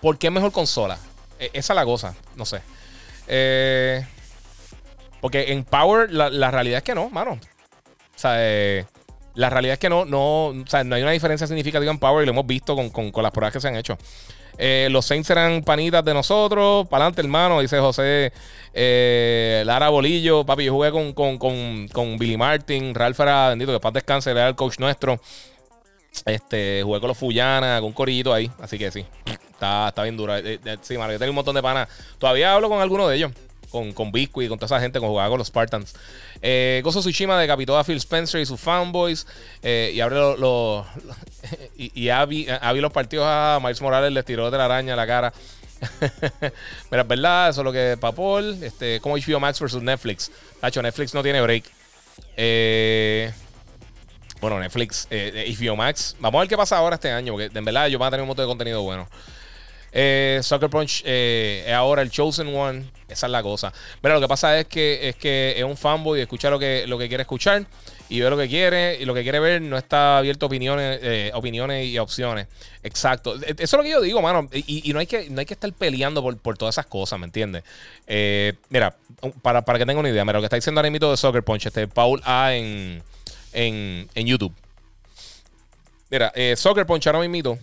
¿por 0.00 0.18
qué 0.18 0.30
mejor 0.30 0.52
consola? 0.52 0.98
E, 1.38 1.50
esa 1.52 1.72
es 1.72 1.76
la 1.76 1.84
cosa, 1.84 2.14
no 2.36 2.44
sé. 2.46 2.62
Eh, 3.28 4.04
porque 5.20 5.52
en 5.52 5.64
Power, 5.64 6.12
la, 6.12 6.50
realidad 6.50 6.78
es 6.78 6.84
que 6.84 6.94
no, 6.94 7.08
mano. 7.10 7.32
O 7.32 8.18
sea, 8.18 8.34
eh, 8.38 8.84
la 9.34 9.50
realidad 9.50 9.74
es 9.74 9.78
que 9.78 9.88
no, 9.88 10.04
no, 10.04 10.46
o 10.46 10.66
sea, 10.66 10.84
no 10.84 10.94
hay 10.94 11.02
una 11.02 11.12
diferencia 11.12 11.46
significativa 11.46 11.90
en 11.90 11.98
Power 11.98 12.22
y 12.22 12.26
lo 12.26 12.32
hemos 12.32 12.46
visto 12.46 12.76
con, 12.76 12.90
con, 12.90 13.22
las 13.22 13.32
pruebas 13.32 13.52
que 13.52 13.60
se 13.60 13.68
han 13.68 13.76
hecho. 13.76 13.96
Eh, 14.56 14.86
los 14.90 15.04
Saints 15.04 15.28
eran 15.30 15.62
panitas 15.62 16.04
de 16.04 16.14
nosotros. 16.14 16.86
Para 16.88 17.04
adelante, 17.04 17.22
hermano, 17.22 17.60
dice 17.60 17.78
José 17.80 18.32
Lara 19.64 19.88
Bolillo. 19.88 20.44
Papi, 20.44 20.64
yo 20.64 20.72
jugué 20.74 20.92
con, 20.92 21.12
con, 21.12 21.88
con, 21.88 22.18
Billy 22.18 22.36
Martin. 22.36 22.94
Ralph 22.94 23.18
era 23.18 23.48
bendito, 23.48 23.72
que 23.72 23.80
paz 23.80 23.92
descanse, 23.94 24.30
era 24.30 24.46
el 24.46 24.54
coach 24.54 24.78
nuestro. 24.78 25.18
Este, 26.26 26.82
jugué 26.84 27.00
con 27.00 27.08
los 27.08 27.18
Fuyana, 27.18 27.78
con 27.78 27.86
un 27.86 27.92
corillito 27.92 28.32
ahí. 28.32 28.50
Así 28.60 28.78
que 28.78 28.92
sí, 28.92 29.04
está, 29.54 29.88
está 29.88 30.02
bien 30.02 30.16
dura. 30.16 30.38
Eh, 30.38 30.58
sí, 30.82 30.98
mano, 30.98 31.12
yo 31.12 31.18
tengo 31.18 31.30
un 31.30 31.36
montón 31.36 31.54
de 31.54 31.62
panas. 31.62 31.88
Todavía 32.18 32.54
hablo 32.54 32.68
con 32.68 32.80
algunos 32.80 33.08
de 33.08 33.16
ellos 33.16 33.32
con, 33.74 33.92
con 33.92 34.12
y 34.14 34.28
con 34.28 34.56
toda 34.56 34.66
esa 34.66 34.80
gente, 34.80 35.00
con 35.00 35.08
jugaba 35.08 35.28
con 35.28 35.38
los 35.38 35.48
Spartans. 35.48 35.94
Eh, 36.40 36.80
Gozo 36.84 37.00
Tsushima 37.00 37.36
decapitó 37.40 37.76
a 37.76 37.82
Phil 37.82 37.96
Spencer 37.96 38.40
y 38.40 38.46
sus 38.46 38.60
fanboys 38.60 39.26
eh, 39.62 39.90
y 39.92 40.00
abre 40.00 40.14
los. 40.14 40.86
y, 41.76 41.90
y 42.00 42.08
Abby, 42.08 42.46
los 42.80 42.92
partidos 42.92 43.26
a 43.28 43.58
Miles 43.60 43.82
Morales, 43.82 44.12
les 44.12 44.24
tiró 44.24 44.48
de 44.50 44.58
la 44.58 44.66
araña 44.66 44.92
a 44.92 44.96
la 44.96 45.06
cara. 45.08 45.32
Mira, 46.90 47.02
es 47.02 47.08
verdad, 47.08 47.48
eso 47.48 47.62
es 47.62 47.64
lo 47.64 47.72
que 47.72 47.96
Papol. 48.00 48.62
Este, 48.62 49.00
como 49.00 49.16
HBO 49.16 49.40
Max 49.40 49.58
versus 49.58 49.82
Netflix. 49.82 50.30
Tacho, 50.60 50.80
Netflix 50.80 51.12
no 51.12 51.24
tiene 51.24 51.40
break. 51.40 51.64
Eh, 52.36 53.32
bueno, 54.40 54.60
Netflix, 54.60 55.08
eh, 55.10 55.52
HBO 55.58 55.74
Max. 55.74 56.14
Vamos 56.20 56.38
a 56.38 56.40
ver 56.42 56.48
qué 56.48 56.56
pasa 56.56 56.76
ahora 56.76 56.94
este 56.94 57.10
año, 57.10 57.32
porque 57.32 57.50
en 57.52 57.64
verdad 57.64 57.88
yo 57.88 57.98
van 57.98 58.06
a 58.06 58.10
tener 58.12 58.22
un 58.22 58.28
montón 58.28 58.44
de 58.44 58.48
contenido 58.48 58.82
bueno. 58.82 59.08
Eh, 59.96 60.40
Soccer 60.42 60.68
Punch 60.68 61.02
eh, 61.06 61.62
es 61.68 61.72
ahora 61.72 62.02
el 62.02 62.10
Chosen 62.10 62.54
One. 62.54 62.84
Esa 63.08 63.26
es 63.26 63.32
la 63.32 63.44
cosa. 63.44 63.72
Mira, 64.02 64.16
lo 64.16 64.20
que 64.20 64.26
pasa 64.26 64.58
es 64.58 64.66
que 64.66 65.08
es 65.08 65.14
que 65.14 65.54
es 65.56 65.62
un 65.62 65.76
fanboy 65.76 66.18
y 66.18 66.22
escucha 66.22 66.50
lo 66.50 66.58
que, 66.58 66.84
lo 66.88 66.98
que 66.98 67.06
quiere 67.06 67.22
escuchar 67.22 67.64
y 68.08 68.20
ve 68.20 68.28
lo 68.28 68.36
que 68.36 68.48
quiere 68.48 68.96
y 69.00 69.04
lo 69.04 69.14
que 69.14 69.22
quiere 69.22 69.38
ver 69.38 69.62
no 69.62 69.78
está 69.78 70.18
abierto 70.18 70.46
a 70.46 70.48
opiniones, 70.48 70.98
eh, 71.00 71.30
opiniones 71.32 71.86
y 71.86 71.96
opciones. 71.98 72.48
Exacto. 72.82 73.36
E, 73.36 73.54
eso 73.56 73.62
es 73.62 73.72
lo 73.72 73.82
que 73.84 73.90
yo 73.90 74.00
digo, 74.00 74.20
mano. 74.20 74.48
Y, 74.52 74.92
no, 74.92 74.98
hay 74.98 75.06
que, 75.06 75.30
no 75.30 75.38
hay 75.38 75.46
que 75.46 75.54
estar 75.54 75.72
peleando 75.72 76.24
por, 76.40 76.58
todas 76.58 76.74
esas 76.74 76.86
cosas, 76.86 77.20
¿me 77.20 77.26
entiendes? 77.26 77.62
mira, 78.70 78.96
para, 79.42 79.64
para 79.64 79.78
que 79.78 79.86
tenga 79.86 80.00
una 80.00 80.10
idea, 80.10 80.24
mira, 80.24 80.38
lo 80.38 80.40
que 80.40 80.46
está 80.46 80.56
diciendo 80.56 80.80
ahora 80.80 80.90
mismo 80.90 81.08
de 81.08 81.16
Soccer 81.16 81.44
Punch, 81.44 81.66
este 81.66 81.86
Paul 81.86 82.20
A 82.24 82.52
en, 82.52 83.00
en, 83.52 84.08
en 84.12 84.26
YouTube. 84.26 84.52
Mira, 86.10 86.32
Soccer 86.56 86.84
Punch 86.84 87.06
ahora 87.06 87.20
mismo 87.20 87.58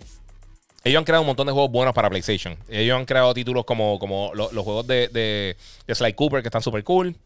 ellos 0.84 0.98
han 0.98 1.04
creado 1.04 1.22
un 1.22 1.28
montón 1.28 1.46
de 1.46 1.52
juegos 1.52 1.70
buenos 1.70 1.94
para 1.94 2.10
PlayStation. 2.10 2.56
Ellos 2.68 2.96
han 2.96 3.04
creado 3.04 3.32
títulos 3.34 3.64
como, 3.64 3.98
como 3.98 4.32
los, 4.34 4.50
juegos 4.50 4.86
de, 4.86 5.08
de, 5.08 5.94
Sly 5.94 6.14
Cooper, 6.14 6.42
que 6.42 6.48
están 6.48 6.62
súper 6.62 6.82
cool. 6.82 7.16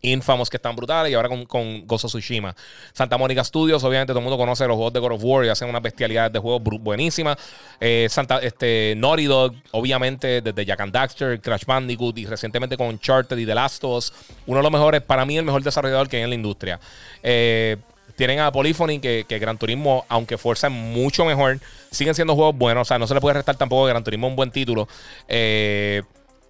Infamous, 0.00 0.48
que 0.48 0.56
están 0.56 0.74
brutales. 0.74 1.12
Y 1.12 1.14
ahora 1.14 1.28
con, 1.28 1.44
con 1.44 1.86
Gozo 1.86 2.08
Tsushima. 2.08 2.54
Santa 2.92 3.18
Mónica 3.18 3.44
Studios, 3.44 3.84
obviamente 3.84 4.12
todo 4.12 4.20
el 4.20 4.24
mundo 4.24 4.38
conoce 4.38 4.66
los 4.66 4.76
juegos 4.76 4.92
de 4.94 5.00
God 5.00 5.12
of 5.12 5.20
War 5.22 5.44
y 5.44 5.48
hacen 5.48 5.68
unas 5.68 5.82
bestialidades 5.82 6.32
de 6.32 6.38
juegos 6.38 6.62
buenísimas. 6.80 7.36
Eh, 7.78 8.06
Santa, 8.08 8.38
este, 8.38 8.94
Naughty 8.96 9.24
Dog, 9.24 9.54
obviamente, 9.72 10.40
desde 10.40 10.64
Jack 10.64 10.80
and 10.80 10.92
Daxter, 10.92 11.40
Crash 11.40 11.64
Bandicoot 11.66 12.16
y 12.16 12.24
recientemente 12.26 12.76
con 12.78 12.86
Uncharted 12.86 13.36
y 13.36 13.44
The 13.44 13.54
Last 13.54 13.84
of 13.84 13.98
Us. 13.98 14.12
Uno 14.46 14.58
de 14.58 14.62
los 14.62 14.72
mejores, 14.72 15.02
para 15.02 15.26
mí, 15.26 15.36
el 15.36 15.44
mejor 15.44 15.62
desarrollador 15.62 16.08
que 16.08 16.16
hay 16.16 16.22
en 16.22 16.30
la 16.30 16.36
industria. 16.36 16.80
Eh, 17.22 17.76
tienen 18.18 18.40
a 18.40 18.50
Polyphony, 18.50 18.98
que, 18.98 19.24
que 19.28 19.38
Gran 19.38 19.58
Turismo, 19.58 20.04
aunque 20.08 20.34
es 20.34 20.70
mucho 20.70 21.24
mejor, 21.24 21.60
siguen 21.92 22.16
siendo 22.16 22.34
juegos 22.34 22.56
buenos. 22.56 22.82
O 22.82 22.84
sea, 22.84 22.98
no 22.98 23.06
se 23.06 23.14
le 23.14 23.20
puede 23.20 23.34
restar 23.34 23.54
tampoco 23.54 23.86
a 23.86 23.90
Gran 23.90 24.02
Turismo 24.02 24.26
un 24.26 24.34
buen 24.34 24.50
título. 24.50 24.88
Eh, 25.28 26.02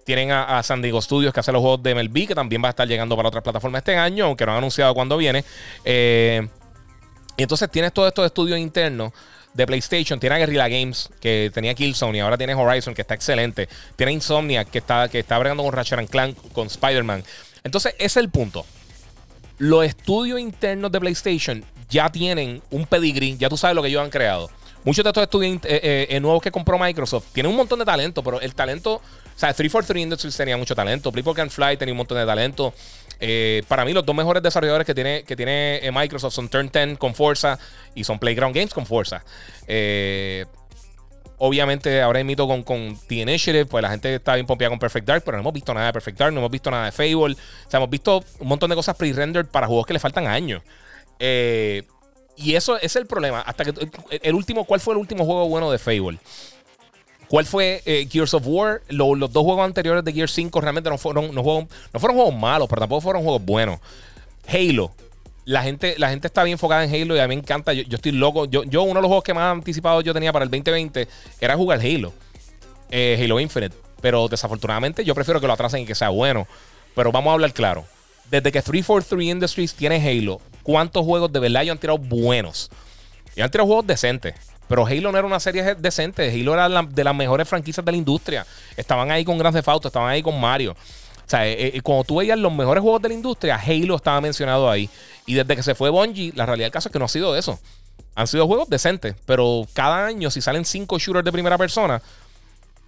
tienen 0.03 0.31
a, 0.31 0.63
San 0.63 0.81
Diego 0.81 0.99
Studios 0.99 1.31
que 1.31 1.41
hace 1.41 1.51
los 1.51 1.61
juegos 1.61 1.83
de 1.83 1.93
MLB, 1.93 2.27
que 2.27 2.33
también 2.33 2.63
va 2.63 2.69
a 2.69 2.71
estar 2.71 2.87
llegando 2.87 3.15
para 3.15 3.27
otras 3.27 3.43
plataformas 3.43 3.81
este 3.81 3.95
año, 3.95 4.25
aunque 4.25 4.47
no 4.47 4.53
han 4.53 4.57
anunciado 4.57 4.95
cuándo 4.95 5.15
viene. 5.15 5.45
Eh, 5.85 6.47
y 7.37 7.43
entonces 7.43 7.69
tienes 7.69 7.93
todos 7.93 8.07
estos 8.07 8.25
estudios 8.25 8.57
internos 8.57 9.11
de 9.53 9.67
PlayStation. 9.67 10.19
Tiene 10.19 10.37
a 10.37 10.39
Guerrilla 10.39 10.67
Games, 10.67 11.11
que 11.21 11.51
tenía 11.53 11.75
Killzone, 11.75 12.17
y 12.17 12.21
ahora 12.21 12.35
tiene 12.35 12.55
Horizon, 12.55 12.95
que 12.95 13.03
está 13.03 13.13
excelente. 13.13 13.69
Tiene 13.95 14.11
Insomnia, 14.11 14.65
que 14.65 14.79
está, 14.79 15.07
que 15.07 15.19
está 15.19 15.37
bregando 15.37 15.61
con 15.61 15.71
Ratchet 15.71 16.09
Clank, 16.09 16.35
con 16.51 16.65
Spider-Man. 16.65 17.23
Entonces, 17.63 17.93
ese 17.99 18.05
es 18.05 18.17
el 18.17 18.31
punto 18.31 18.65
los 19.59 19.85
estudios 19.85 20.39
internos 20.39 20.91
de 20.91 20.99
PlayStation 20.99 21.63
ya 21.89 22.09
tienen 22.09 22.61
un 22.71 22.85
pedigree, 22.85 23.37
ya 23.37 23.49
tú 23.49 23.57
sabes 23.57 23.75
lo 23.75 23.81
que 23.81 23.89
ellos 23.89 24.01
han 24.01 24.09
creado. 24.09 24.49
Muchos 24.85 25.03
de 25.03 25.09
estos 25.09 25.23
estudios 25.23 25.57
eh, 25.65 25.79
eh, 25.83 26.07
eh, 26.09 26.19
nuevos 26.21 26.41
que 26.41 26.51
compró 26.51 26.79
Microsoft 26.79 27.25
tienen 27.33 27.51
un 27.51 27.57
montón 27.57 27.79
de 27.79 27.85
talento, 27.85 28.23
pero 28.23 28.39
el 28.39 28.55
talento, 28.55 28.95
o 28.95 29.01
sea, 29.35 29.53
343 29.53 30.03
Industries 30.03 30.37
tenía 30.37 30.55
mucho 30.55 30.73
talento, 30.73 31.11
People 31.11 31.33
Can 31.33 31.49
Fly 31.49 31.75
tenía 31.75 31.93
un 31.93 31.97
montón 31.97 32.17
de 32.17 32.25
talento. 32.25 32.73
para 33.67 33.83
mí, 33.83 33.91
los 33.91 34.05
dos 34.05 34.15
mejores 34.15 34.41
desarrolladores 34.41 34.87
que 34.87 34.95
tiene, 34.95 35.23
que 35.23 35.35
tiene 35.35 35.81
Microsoft 35.93 36.33
son 36.33 36.47
Turn 36.47 36.69
10 36.71 36.97
con 36.97 37.13
Forza 37.13 37.59
y 37.93 38.05
son 38.05 38.17
Playground 38.17 38.55
Games 38.55 38.73
con 38.73 38.85
Forza. 38.85 39.23
Obviamente, 41.41 42.01
ahora 42.01 42.21
mito 42.23 42.47
con, 42.47 42.63
con 42.63 42.99
The 43.07 43.15
Initiative, 43.15 43.65
pues 43.65 43.81
la 43.81 43.89
gente 43.89 44.15
está 44.15 44.35
bien 44.35 44.45
pompeada 44.45 44.69
con 44.69 44.79
Perfect 44.79 45.07
Dark, 45.07 45.23
pero 45.23 45.37
no 45.37 45.41
hemos 45.41 45.53
visto 45.53 45.73
nada 45.73 45.87
de 45.87 45.93
Perfect 45.93 46.19
Dark, 46.19 46.33
no 46.33 46.39
hemos 46.39 46.51
visto 46.51 46.69
nada 46.69 46.85
de 46.85 46.91
Fable. 46.91 47.33
O 47.33 47.69
sea, 47.69 47.77
hemos 47.77 47.89
visto 47.89 48.23
un 48.39 48.47
montón 48.47 48.69
de 48.69 48.75
cosas 48.75 48.95
pre-rendered 48.97 49.47
para 49.47 49.65
juegos 49.65 49.85
que 49.85 49.93
le 49.93 49.99
faltan 49.99 50.27
años. 50.27 50.61
Eh, 51.17 51.83
y 52.35 52.55
eso 52.55 52.77
es 52.79 52.95
el 52.97 53.05
problema. 53.05 53.39
Hasta 53.41 53.63
que 53.63 53.73
el 54.21 54.35
último, 54.35 54.65
¿cuál 54.65 54.81
fue 54.81 54.93
el 54.93 54.97
último 54.99 55.23
juego 55.23 55.47
bueno 55.47 55.71
de 55.71 55.79
Fable? 55.79 56.19
¿Cuál 57.29 57.45
fue 57.45 57.81
eh, 57.85 58.07
Gears 58.11 58.33
of 58.33 58.43
War? 58.45 58.81
los 58.89 59.31
dos 59.31 59.43
juegos 59.43 59.63
anteriores 59.63 60.03
de 60.03 60.11
Gears 60.11 60.33
5 60.33 60.59
realmente 60.59 60.89
no 60.89 60.97
fueron, 60.97 61.33
no, 61.33 61.43
fueron, 61.43 61.69
no 61.93 61.99
fueron 61.99 62.17
juegos 62.17 62.35
malos, 62.35 62.67
pero 62.67 62.81
tampoco 62.81 63.01
fueron 63.01 63.23
juegos 63.23 63.45
buenos. 63.45 63.79
Halo. 64.47 64.91
La 65.49 65.63
gente, 65.63 65.95
la 65.97 66.11
gente 66.11 66.27
está 66.27 66.43
bien 66.43 66.53
enfocada 66.53 66.83
en 66.83 66.93
Halo 66.93 67.15
y 67.15 67.19
a 67.19 67.27
mí 67.27 67.35
me 67.35 67.41
encanta. 67.41 67.73
Yo, 67.73 67.83
estoy 67.89 68.11
loco. 68.11 68.45
Yo, 68.45 68.61
yo, 68.65 68.83
uno 68.83 68.99
de 68.99 69.01
los 69.01 69.07
juegos 69.07 69.23
que 69.23 69.33
más 69.33 69.51
anticipado 69.51 69.99
yo 70.01 70.13
tenía 70.13 70.31
para 70.31 70.45
el 70.45 70.51
2020 70.51 71.07
era 71.41 71.55
jugar 71.55 71.79
Halo. 71.79 72.13
Eh, 72.91 73.19
Halo 73.19 73.39
Infinite. 73.39 73.75
Pero 73.99 74.27
desafortunadamente 74.27 75.03
yo 75.03 75.15
prefiero 75.15 75.41
que 75.41 75.47
lo 75.47 75.53
atrasen 75.53 75.81
y 75.81 75.85
que 75.87 75.95
sea 75.95 76.09
bueno. 76.09 76.47
Pero 76.93 77.11
vamos 77.11 77.31
a 77.31 77.33
hablar 77.33 77.51
claro. 77.51 77.83
Desde 78.29 78.51
que 78.51 78.61
343 78.61 79.25
Industries 79.27 79.73
tiene 79.73 79.95
Halo, 79.95 80.39
¿cuántos 80.61 81.03
juegos 81.03 81.33
de 81.33 81.39
verdad 81.39 81.63
ellos 81.63 81.73
han 81.73 81.79
tirado 81.79 81.97
buenos? 81.97 82.69
Y 83.35 83.41
han 83.41 83.49
tirado 83.49 83.65
juegos 83.65 83.87
decentes. 83.87 84.35
Pero 84.67 84.85
Halo 84.85 85.11
no 85.11 85.17
era 85.17 85.25
una 85.25 85.39
serie 85.39 85.63
decente. 85.73 86.29
Halo 86.29 86.53
era 86.53 86.69
de 86.83 87.03
las 87.03 87.15
mejores 87.15 87.49
franquicias 87.49 87.83
de 87.83 87.91
la 87.91 87.97
industria. 87.97 88.45
Estaban 88.77 89.09
ahí 89.09 89.25
con 89.25 89.39
Grand 89.39 89.55
Theft 89.55 89.67
Auto, 89.67 89.87
estaban 89.87 90.11
ahí 90.11 90.21
con 90.21 90.39
Mario. 90.39 90.75
O 91.29 91.31
sea, 91.31 91.47
eh, 91.47 91.75
eh, 91.75 91.81
cuando 91.81 92.05
tú 92.05 92.15
veías 92.15 92.39
los 92.39 92.51
mejores 92.51 92.81
juegos 92.81 93.03
de 93.03 93.09
la 93.09 93.13
industria, 93.13 93.55
Halo 93.55 93.95
estaba 93.95 94.19
mencionado 94.19 94.67
ahí. 94.67 94.89
Y 95.27 95.35
desde 95.35 95.55
que 95.55 95.61
se 95.61 95.75
fue 95.75 95.91
Bungie, 95.91 96.33
la 96.35 96.47
realidad 96.47 96.65
del 96.65 96.71
caso 96.71 96.89
es 96.89 96.93
que 96.93 96.97
no 96.97 97.05
ha 97.05 97.09
sido 97.09 97.37
eso. 97.37 97.59
Han 98.15 98.25
sido 98.25 98.47
juegos 98.47 98.67
decentes, 98.67 99.13
pero 99.27 99.67
cada 99.73 100.07
año, 100.07 100.31
si 100.31 100.41
salen 100.41 100.65
cinco 100.65 100.97
shooters 100.97 101.23
de 101.23 101.31
primera 101.31 101.55
persona, 101.55 102.01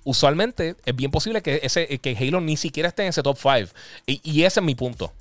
usualmente 0.05 0.75
es 0.83 0.95
bien 0.95 1.11
posible 1.11 1.43
que, 1.43 1.59
ese, 1.61 1.99
que 1.99 2.17
Halo 2.17 2.41
ni 2.41 2.57
siquiera 2.57 2.89
esté 2.89 3.03
en 3.03 3.09
ese 3.09 3.21
top 3.21 3.37
5. 3.37 3.71
y, 4.07 4.43
ese 4.43 4.59
es 4.59 4.65
mi 4.65 4.73
punto 4.73 5.13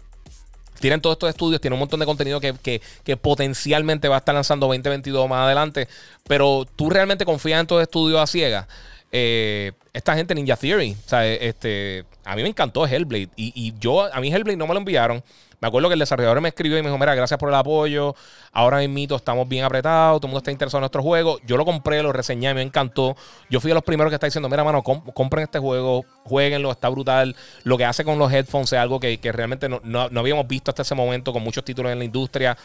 tienen 0.81 1.03
todos 1.03 1.15
estos 1.15 1.29
estudios, 1.29 1.61
tienen 1.61 1.75
un 1.75 1.81
montón 1.81 2.01
de 2.01 2.07
contenido 2.07 2.41
que, 2.41 2.81
potencialmente 3.21 4.09
va 4.09 4.17
a 4.17 4.19
estar 4.21 4.35
lanzando 4.35 4.67
2022 4.67 5.29
más 5.29 5.45
adelante. 5.45 5.89
Pero 6.27 6.67
tú 6.75 6.89
realmente 6.89 7.27
confías 7.27 7.59
en 7.59 7.65
estos 7.65 7.83
estudios 7.83 8.19
a 8.19 8.27
ciegas. 8.27 8.67
Eh, 9.13 9.73
esta 9.93 10.15
gente 10.15 10.35
Ninja 10.35 10.57
Theory, 10.57 10.93
o 10.93 11.09
sea, 11.09 11.27
este, 11.27 12.05
a 12.25 12.37
mí 12.37 12.43
me 12.43 12.49
encantó 12.49 12.87
Hellblade. 12.87 13.31
Y, 13.37 13.53
y 13.55 13.75
yo, 13.79 14.13
a 14.13 14.21
mí 14.21 14.33
Hellblade 14.33 14.57
no 14.57 14.67
me 14.67 14.75
lo 14.75 14.79
enviaron. 14.81 15.23
Me 15.61 15.69
acuerdo 15.69 15.89
que 15.89 15.93
el 15.93 16.01
desarrollador 16.01 16.41
me 16.41 16.49
escribió 16.49 16.79
y 16.79 16.83
me 16.83 16.89
dijo, 16.89 16.99
mira, 16.99 17.15
gracias 17.15 17.39
por 17.39 17.51
el 17.51 17.55
apoyo. 17.55 18.15
Ahora 18.51 18.79
mismo 18.79 19.17
estamos 19.17 19.47
bien 19.47 19.63
apretados, 19.65 20.19
todo 20.19 20.27
el 20.27 20.31
mundo 20.31 20.39
está 20.39 20.51
interesado 20.51 20.79
en 20.79 20.83
nuestro 20.83 21.03
juego. 21.03 21.39
Yo 21.47 21.59
lo 21.59 21.67
compré, 21.67 22.03
lo 22.03 22.13
reseñé, 22.13 22.55
me 22.55 22.63
encantó. 22.63 23.15
Yo 23.51 23.61
fui 23.61 23.71
a 23.71 23.75
los 23.75 23.85
primeros 23.85 24.11
que 24.11 24.15
está 24.15 24.27
diciendo, 24.27 24.49
mira, 24.49 24.65
mano, 24.65 24.83
compren 24.83 25.45
este 25.45 25.59
juego, 25.59 26.07
jueguenlo, 26.25 26.71
está 26.71 26.89
brutal. 26.89 27.37
Lo 27.65 27.77
que 27.77 27.85
hace 27.85 28.05
con 28.05 28.19
los 28.19 28.33
headphones 28.33 28.73
es 28.73 28.79
algo 28.79 28.99
que, 28.99 29.19
realmente 29.33 29.69
no, 29.69 30.09
habíamos 30.19 30.49
visto 30.49 30.71
hasta 30.71 30.81
ese 30.81 30.95
momento 30.95 31.33
con 31.33 31.43
muchos 31.43 31.63
títulos 31.63 31.93
en 31.93 31.99
la 31.99 32.05
industria. 32.05 32.57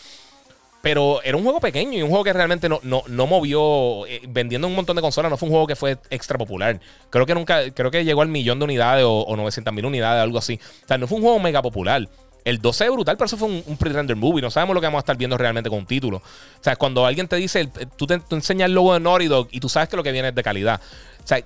Pero 0.86 1.20
era 1.24 1.36
un 1.36 1.41
juego 1.41 1.60
pequeño 1.60 1.98
y 1.98 2.03
un 2.03 2.10
juego 2.10 2.24
que 2.24 2.32
realmente 2.32 2.70
no, 2.70 2.80
no, 2.84 3.26
movió. 3.26 4.06
Eh, 4.06 4.22
vendiendo 4.28 4.68
un 4.68 4.76
montón 4.76 4.95
de 4.95 5.02
consolas, 5.02 5.32
no 5.32 5.36
fue 5.36 5.48
un 5.48 5.53
juego 5.53 5.66
que 5.66 5.76
fue 5.76 5.98
extra 6.12 6.38
popular. 6.38 6.80
Creo 7.10 7.26
que 7.26 7.34
nunca, 7.34 7.72
creo 7.72 7.90
que 7.90 8.06
llegó 8.06 8.22
al 8.22 8.28
millón 8.28 8.60
de 8.60 8.66
unidades 8.66 9.03
o, 9.03 9.22
o 9.22 9.36
900 9.36 9.74
mil 9.74 9.84
unidades, 9.84 10.22
algo 10.22 10.38
así. 10.38 10.60
O 10.84 10.88
sea, 10.88 10.99
no 10.99 11.07
fue 11.07 11.18
un 11.18 11.24
juego 11.24 11.40
mega 11.40 11.64
popular. 11.64 12.07
El 12.44 12.60
12 12.60 12.84
es 12.84 12.91
brutal, 12.91 13.18
pero 13.18 13.26
eso 13.26 13.36
fue 13.36 13.48
un, 13.48 13.78
pre-render 13.78 14.16
movie. 14.16 14.44
No 14.44 14.52
sabemos 14.52 14.76
lo 14.76 14.80
que 14.80 14.86
vamos 14.86 14.99
a 14.99 15.06
estar 15.06 15.18
viendo 15.18 15.40
realmente 15.40 15.72
con 15.72 15.80
un 15.80 15.88
título. 15.88 16.18
O 16.18 16.64
sea, 16.64 16.76
cuando 16.76 17.03
alguien 17.03 17.28
te 17.28 17.38
dice, 17.38 17.68
tú, 17.98 18.06
te, 18.06 18.22
enseñas 18.30 18.68
el 18.68 18.76
logo 18.76 18.94
de 18.94 18.99
Naughty 18.99 19.26
Dog 19.26 19.48
y 19.49 19.60
tú 19.60 19.70
sabes 19.70 19.90
que 19.90 19.98
lo 19.98 20.03
que 20.03 20.12
viene 20.12 20.28
es 20.28 20.36
de 20.36 20.44
calidad. 20.44 20.80
O 21.24 21.28
sea, 21.28 21.44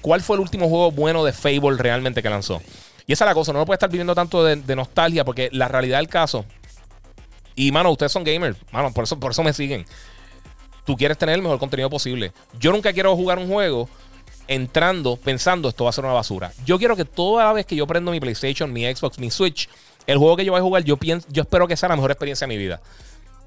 cuál 0.00 0.20
fue 0.20 0.36
el 0.36 0.40
último 0.42 0.68
juego 0.68 0.92
bueno 0.92 1.24
de 1.24 1.32
Fable 1.32 1.76
realmente 1.76 2.22
que 2.22 2.30
lanzó? 2.30 2.62
Y 3.08 3.14
esa 3.14 3.24
es 3.24 3.30
la 3.30 3.34
cosa, 3.34 3.52
no 3.52 3.58
lo 3.58 3.66
puede 3.66 3.76
estar 3.76 3.90
viviendo 3.90 4.14
tanto 4.14 4.44
de, 4.44 4.76
nostalgia, 4.76 5.24
porque 5.24 5.48
la 5.50 5.66
realidad 5.66 5.98
del 5.98 6.08
caso. 6.08 6.44
Y, 7.58 7.72
mano, 7.72 7.90
ustedes 7.90 8.12
son 8.12 8.22
gamers. 8.22 8.56
Mano, 8.70 8.92
por 8.92 9.02
eso, 9.02 9.18
por 9.18 9.32
eso 9.32 9.42
me 9.42 9.52
siguen. 9.52 9.84
Tú 10.84 10.96
quieres 10.96 11.18
tener 11.18 11.34
el 11.34 11.42
mejor 11.42 11.58
contenido 11.58 11.90
posible. 11.90 12.32
Yo 12.56 12.70
nunca 12.70 12.92
quiero 12.92 13.16
jugar 13.16 13.36
un 13.40 13.48
juego 13.48 13.88
entrando 14.46 15.16
pensando 15.16 15.68
esto 15.68 15.82
va 15.82 15.90
a 15.90 15.92
ser 15.92 16.04
una 16.04 16.14
basura. 16.14 16.52
Yo 16.64 16.78
quiero 16.78 16.94
que 16.94 17.04
toda 17.04 17.52
vez 17.52 17.66
que 17.66 17.74
yo 17.74 17.84
prendo 17.84 18.12
mi 18.12 18.20
PlayStation, 18.20 18.72
mi 18.72 18.84
Xbox, 18.84 19.18
mi 19.18 19.32
Switch, 19.32 19.68
el 20.06 20.18
juego 20.18 20.36
que 20.36 20.44
yo 20.44 20.52
voy 20.52 20.60
a 20.60 20.62
jugar, 20.62 20.84
yo, 20.84 20.96
pienso, 20.98 21.26
yo 21.32 21.42
espero 21.42 21.66
que 21.66 21.76
sea 21.76 21.88
la 21.88 21.96
mejor 21.96 22.12
experiencia 22.12 22.46
de 22.46 22.54
mi 22.54 22.56
vida. 22.56 22.80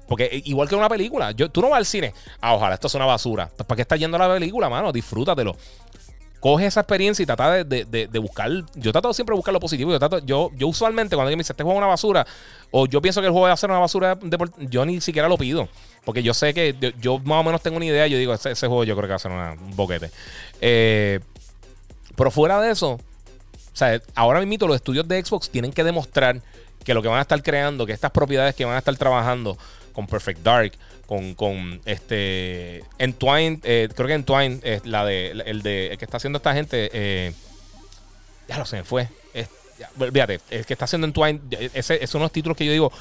Porque 0.06 0.24
eh, 0.24 0.42
igual 0.44 0.68
que 0.68 0.74
una 0.74 0.90
película, 0.90 1.30
yo, 1.30 1.50
tú 1.50 1.62
no 1.62 1.70
vas 1.70 1.78
al 1.78 1.86
cine, 1.86 2.12
ah, 2.42 2.54
ojalá 2.54 2.74
esto 2.74 2.88
es 2.88 2.94
una 2.94 3.06
basura. 3.06 3.48
¿Para 3.48 3.76
qué 3.76 3.82
estás 3.82 3.98
yendo 3.98 4.18
a 4.18 4.28
la 4.28 4.34
película, 4.34 4.68
mano? 4.68 4.92
Disfrútatelo. 4.92 5.56
Coge 6.42 6.66
esa 6.66 6.80
experiencia 6.80 7.22
y 7.22 7.26
trata 7.26 7.62
de, 7.62 8.18
buscar. 8.20 8.50
Yo 8.74 8.90
trato 8.90 9.14
siempre 9.14 9.32
de 9.32 9.36
buscar 9.36 9.54
lo 9.54 9.60
positivo. 9.60 9.96
Yo, 9.96 10.18
yo, 10.24 10.50
yo 10.56 10.66
usualmente, 10.66 11.14
cuando 11.14 11.28
alguien 11.28 11.38
me 11.38 11.42
dice 11.42 11.52
este 11.52 11.62
juego 11.62 11.78
es 11.78 11.82
una 11.82 11.86
basura, 11.86 12.26
o 12.72 12.86
yo 12.86 13.00
pienso 13.00 13.20
que 13.20 13.28
el 13.28 13.30
juego 13.30 13.46
va 13.46 13.52
a 13.52 13.56
ser 13.56 13.70
una 13.70 13.78
basura, 13.78 14.18
yo 14.58 14.84
ni 14.84 15.00
siquiera 15.00 15.28
lo 15.28 15.38
pido. 15.38 15.68
Porque 16.04 16.20
yo 16.24 16.34
sé 16.34 16.52
que 16.52 16.74
yo, 17.00 17.20
más 17.20 17.42
o 17.42 17.44
menos 17.44 17.62
tengo 17.62 17.76
una 17.76 17.86
idea. 17.86 18.08
Yo 18.08 18.18
digo, 18.18 18.34
ese, 18.34 18.54
juego 18.66 18.82
yo 18.82 18.96
creo 18.96 19.06
que 19.06 19.10
va 19.10 19.16
a 19.16 19.18
ser 19.20 19.30
un 19.30 19.76
boquete. 19.76 20.10
Eh, 20.60 21.20
pero 22.16 22.32
fuera 22.32 22.60
de 22.60 22.72
eso, 22.72 22.94
o 22.94 23.00
sea, 23.76 24.02
ahora 24.16 24.44
mismo 24.44 24.66
los 24.66 24.74
estudios 24.74 25.06
de 25.06 25.24
Xbox 25.24 25.48
tienen 25.48 25.72
que 25.72 25.84
demostrar 25.84 26.42
que 26.82 26.92
lo 26.92 27.02
que 27.02 27.08
van 27.08 27.18
a 27.18 27.22
estar 27.22 27.40
creando, 27.40 27.86
que 27.86 27.92
estas 27.92 28.10
propiedades 28.10 28.56
que 28.56 28.64
van 28.64 28.74
a 28.74 28.78
estar 28.78 28.96
trabajando 28.96 29.56
con 29.92 30.08
Perfect 30.08 30.42
Dark, 30.42 30.72
con, 31.36 31.80
este 31.84 32.84
Entwine, 32.98 33.60
eh, 33.64 33.88
creo 33.94 34.08
que 34.08 34.14
Entwine 34.14 34.60
es 34.62 34.86
la 34.86 35.04
de 35.04 35.30
el 35.30 35.62
de 35.62 35.96
que 35.98 36.04
está 36.04 36.16
haciendo 36.16 36.38
esta 36.38 36.54
gente, 36.54 36.90
eh, 36.92 37.32
ya 38.48 38.58
lo 38.58 38.64
se 38.64 38.84
fue. 38.84 39.08
Es, 39.34 39.48
el 40.50 40.66
que 40.66 40.72
está 40.72 40.84
haciendo 40.84 41.06
Entwine, 41.06 41.40
ese 41.74 42.02
es 42.02 42.14
uno 42.14 42.22
de 42.22 42.24
los 42.26 42.32
títulos 42.32 42.56
que 42.56 42.64
yo 42.64 42.72
digo. 42.72 42.92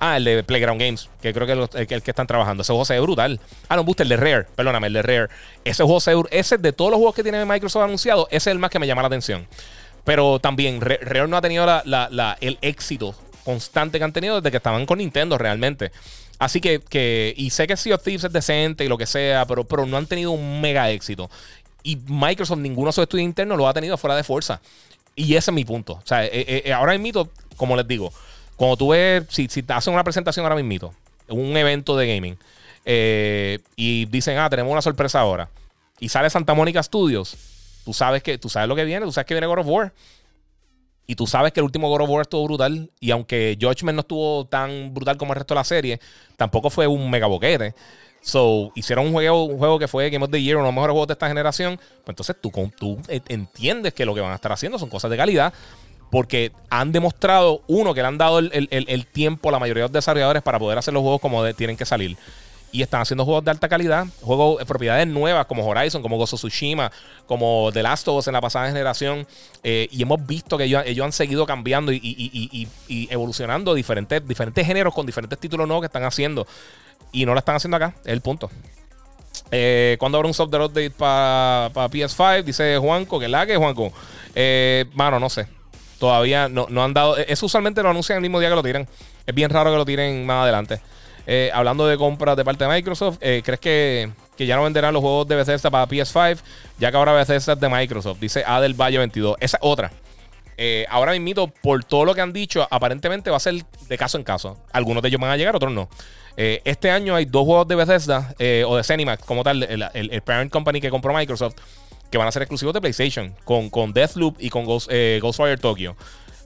Ah, 0.00 0.16
el 0.16 0.24
de 0.24 0.42
Playground 0.42 0.80
Games, 0.80 1.08
que 1.22 1.32
creo 1.32 1.46
que 1.46 1.80
es 1.82 1.90
el, 1.90 2.02
que 2.02 2.10
están 2.10 2.26
trabajando. 2.26 2.62
Ese 2.62 2.72
juego 2.72 2.84
se 2.84 2.94
ve 2.94 3.00
brutal. 3.00 3.40
Ah, 3.68 3.76
no, 3.76 3.84
Booster, 3.84 4.04
el 4.04 4.08
de 4.08 4.16
Rare, 4.16 4.46
perdóname, 4.56 4.88
el 4.88 4.92
de 4.92 5.02
Rare. 5.02 5.28
Ese 5.64 5.84
juego 5.84 6.00
se 6.00 6.14
ve, 6.14 6.22
ese 6.30 6.58
de 6.58 6.72
todos 6.72 6.90
los 6.90 6.98
juegos 6.98 7.14
que 7.14 7.22
tiene 7.22 7.44
Microsoft 7.44 7.84
anunciado, 7.84 8.26
ese 8.30 8.50
es 8.50 8.52
el 8.54 8.58
más 8.58 8.70
que 8.70 8.80
me 8.80 8.88
llama 8.88 9.02
la 9.02 9.06
atención. 9.06 9.46
Pero 10.04 10.40
también 10.40 10.80
Rare 10.80 11.28
no 11.28 11.36
ha 11.36 11.40
tenido 11.40 11.64
el 12.40 12.58
éxito 12.60 13.14
constante 13.44 13.98
que 13.98 14.04
han 14.04 14.12
tenido 14.12 14.36
desde 14.40 14.50
que 14.50 14.56
estaban 14.56 14.86
con 14.86 14.98
Nintendo 14.98 15.38
realmente. 15.38 15.92
Así 16.38 16.60
que, 16.60 17.34
y 17.36 17.50
sé 17.50 17.66
que 17.66 17.76
Sea 17.76 17.94
of 17.94 18.06
es 18.06 18.32
decente 18.32 18.84
y 18.84 18.88
lo 18.88 18.98
que 18.98 19.06
sea, 19.06 19.46
pero, 19.46 19.64
pero 19.64 19.86
no 19.86 19.96
han 19.96 20.06
tenido 20.06 20.32
un 20.32 20.60
mega 20.60 20.90
éxito. 20.90 21.30
Y 21.82 21.96
Microsoft, 22.06 22.58
ninguno 22.58 22.88
de 22.88 22.92
sus 22.92 23.02
estudios 23.02 23.24
internos 23.24 23.56
lo 23.58 23.68
ha 23.68 23.74
tenido 23.74 23.96
fuera 23.96 24.16
de 24.16 24.24
fuerza. 24.24 24.60
Y 25.14 25.36
ese 25.36 25.50
es 25.50 25.54
mi 25.54 25.64
punto. 25.64 25.94
O 25.94 26.02
sea, 26.04 26.24
eh, 26.24 26.30
eh, 26.32 26.62
eh, 26.66 26.72
ahora 26.72 26.96
mismo, 26.98 27.28
como 27.56 27.76
les 27.76 27.86
digo, 27.86 28.12
cuando 28.56 28.76
tú 28.76 28.88
ves, 28.88 29.24
si, 29.28 29.48
si 29.48 29.62
te 29.62 29.72
hacen 29.72 29.94
una 29.94 30.02
presentación 30.02 30.44
ahora 30.44 30.60
mismo, 30.60 30.94
un 31.28 31.56
evento 31.56 31.96
de 31.96 32.14
gaming, 32.14 32.38
y 33.76 34.06
dicen, 34.06 34.38
ah, 34.38 34.50
tenemos 34.50 34.72
una 34.72 34.82
sorpresa 34.82 35.20
ahora, 35.20 35.48
y 36.00 36.08
sale 36.08 36.28
Santa 36.28 36.52
Mónica 36.52 36.82
Studios, 36.82 37.36
Tú 37.84 37.92
sabes 37.92 38.22
que 38.22 38.38
tú 38.38 38.48
sabes 38.48 38.68
lo 38.68 38.74
que 38.74 38.84
viene, 38.84 39.04
tú 39.04 39.12
sabes 39.12 39.26
que 39.26 39.34
viene 39.34 39.46
God 39.46 39.58
of 39.58 39.66
War. 39.66 39.92
Y 41.06 41.16
tú 41.16 41.26
sabes 41.26 41.52
que 41.52 41.60
el 41.60 41.64
último 41.64 41.88
God 41.88 42.02
of 42.02 42.10
War 42.10 42.22
estuvo 42.22 42.44
brutal. 42.44 42.90
Y 43.00 43.10
aunque 43.10 43.58
Judgment 43.60 43.96
no 43.96 44.00
estuvo 44.00 44.46
tan 44.46 44.92
brutal 44.94 45.16
como 45.16 45.32
el 45.32 45.38
resto 45.38 45.54
de 45.54 45.60
la 45.60 45.64
serie, 45.64 46.00
tampoco 46.36 46.70
fue 46.70 46.86
un 46.86 47.10
mega 47.10 47.26
boquete. 47.26 47.74
So, 48.22 48.72
hicieron 48.74 49.06
un 49.06 49.12
juego, 49.12 49.44
un 49.44 49.58
juego 49.58 49.78
que 49.78 49.86
fue 49.86 50.08
Game 50.08 50.24
of 50.24 50.30
the 50.30 50.42
Year, 50.42 50.56
uno 50.56 50.64
de 50.64 50.68
los 50.68 50.74
mejores 50.74 50.92
juegos 50.92 51.08
de 51.08 51.12
esta 51.12 51.28
generación. 51.28 51.76
Pues 51.76 52.08
entonces 52.08 52.36
tú, 52.40 52.50
tú 52.78 52.98
entiendes 53.08 53.92
que 53.92 54.06
lo 54.06 54.14
que 54.14 54.22
van 54.22 54.32
a 54.32 54.36
estar 54.36 54.52
haciendo 54.52 54.78
son 54.78 54.88
cosas 54.88 55.10
de 55.10 55.16
calidad. 55.16 55.52
Porque 56.10 56.52
han 56.70 56.92
demostrado, 56.92 57.62
uno, 57.66 57.92
que 57.92 58.00
le 58.00 58.06
han 58.06 58.18
dado 58.18 58.38
el, 58.38 59.06
tiempo 59.12 59.48
a 59.48 59.52
la 59.52 59.58
mayoría 59.58 59.82
de 59.82 59.88
los 59.88 59.92
desarrolladores 59.92 60.42
para 60.42 60.58
poder 60.58 60.78
hacer 60.78 60.94
los 60.94 61.02
juegos 61.02 61.20
como 61.20 61.52
tienen 61.54 61.76
que 61.76 61.84
salir 61.84 62.16
y 62.74 62.82
están 62.82 63.02
haciendo 63.02 63.24
juegos 63.24 63.44
de 63.44 63.52
alta 63.52 63.68
calidad, 63.68 64.04
juegos, 64.20 64.58
de 64.58 64.66
propiedades 64.66 65.06
nuevas 65.06 65.46
como 65.46 65.64
Horizon, 65.64 66.02
como 66.02 66.16
Gozo 66.16 66.34
Tsushima, 66.34 66.90
como 67.24 67.70
The 67.72 67.84
Last 67.84 68.08
of 68.08 68.16
Us 68.16 68.26
en 68.26 68.32
la 68.32 68.40
pasada 68.40 68.66
generación. 68.66 69.28
Eh, 69.62 69.86
y 69.92 70.02
hemos 70.02 70.26
visto 70.26 70.58
que 70.58 70.64
ellos, 70.64 70.82
han 71.00 71.12
seguido 71.12 71.46
cambiando 71.46 71.92
y, 71.92 72.68
evolucionando 72.88 73.74
diferentes, 73.74 74.26
diferentes 74.26 74.66
géneros 74.66 74.92
con 74.92 75.06
diferentes 75.06 75.38
títulos 75.38 75.68
nuevos 75.68 75.82
que 75.82 75.86
están 75.86 76.02
haciendo. 76.02 76.48
Y 77.12 77.24
no 77.24 77.32
lo 77.32 77.38
están 77.38 77.54
haciendo 77.54 77.76
acá, 77.76 77.94
es 78.04 78.12
el 78.12 78.20
punto. 78.22 78.50
Eh, 79.52 79.96
cuando 80.00 80.18
habrá 80.18 80.26
un 80.26 80.34
software 80.34 80.62
update 80.62 80.90
para 80.90 81.70
PS5? 81.72 82.42
Dice 82.42 82.76
Juanco, 82.78 83.20
que 83.20 83.28
la 83.28 83.46
que 83.46 83.56
Juanco. 83.56 83.92
Eh, 84.34 84.86
mano, 84.94 85.20
no 85.20 85.30
sé. 85.30 85.46
Todavía 86.00 86.48
no, 86.48 86.66
no 86.68 86.82
han 86.82 86.92
dado. 86.92 87.18
Eso 87.18 87.46
usualmente 87.46 87.84
lo 87.84 87.90
anuncian 87.90 88.16
el 88.16 88.22
mismo 88.22 88.40
día 88.40 88.48
que 88.48 88.56
lo 88.56 88.64
tiran. 88.64 88.88
Es 89.24 89.32
bien 89.32 89.48
raro 89.48 89.70
que 89.70 89.76
lo 89.76 89.84
tiren 89.84 90.26
más 90.26 90.42
adelante. 90.42 90.80
Eh, 91.26 91.50
hablando 91.54 91.86
de 91.86 91.96
compras 91.96 92.36
de 92.36 92.44
parte 92.44 92.64
de 92.64 92.70
Microsoft, 92.70 93.18
eh, 93.20 93.42
¿crees 93.44 93.60
que, 93.60 94.10
ya 94.38 94.56
no 94.56 94.64
venderán 94.64 94.92
los 94.92 95.00
juegos 95.00 95.26
de 95.26 95.36
Bethesda 95.36 95.70
para 95.70 95.86
PS5? 95.86 96.38
Ya 96.78 96.90
que 96.90 96.96
ahora 96.96 97.12
Bethesda 97.12 97.54
es 97.54 97.60
de 97.60 97.68
Microsoft, 97.68 98.18
dice 98.20 98.44
Adel 98.46 98.74
Valle 98.74 98.98
22. 98.98 99.36
Esa 99.40 99.58
otra. 99.62 99.90
Eh, 100.56 100.86
ahora 100.88 101.18
mismo, 101.18 101.48
por 101.48 101.82
todo 101.84 102.04
lo 102.04 102.14
que 102.14 102.20
han 102.20 102.32
dicho, 102.32 102.66
aparentemente 102.70 103.30
va 103.30 103.38
a 103.38 103.40
ser 103.40 103.64
de 103.88 103.98
caso 103.98 104.18
en 104.18 104.24
caso. 104.24 104.58
Algunos 104.72 105.02
de 105.02 105.08
ellos 105.08 105.20
van 105.20 105.30
a 105.30 105.36
llegar, 105.36 105.56
otros 105.56 105.72
no. 105.72 105.88
Eh, 106.36 106.60
este 106.64 106.90
año 106.90 107.14
hay 107.14 107.24
dos 107.24 107.44
juegos 107.44 107.66
de 107.68 107.76
Bethesda 107.76 108.34
o 108.66 108.76
de 108.76 108.84
Cinemax, 108.84 109.24
como 109.24 109.42
tal, 109.42 109.62
el, 109.62 110.22
parent 110.22 110.52
company 110.52 110.80
que 110.80 110.90
compró 110.90 111.14
Microsoft, 111.14 111.54
que 112.10 112.18
van 112.18 112.28
a 112.28 112.32
ser 112.32 112.42
exclusivos 112.42 112.74
de 112.74 112.80
PlayStation, 112.80 113.34
con, 113.44 113.70
con 113.70 113.92
Deathloop 113.92 114.36
y 114.40 114.50
con 114.50 114.64
Ghost, 114.64 114.90
Ghostwire 115.20 115.58
Tokyo. 115.58 115.96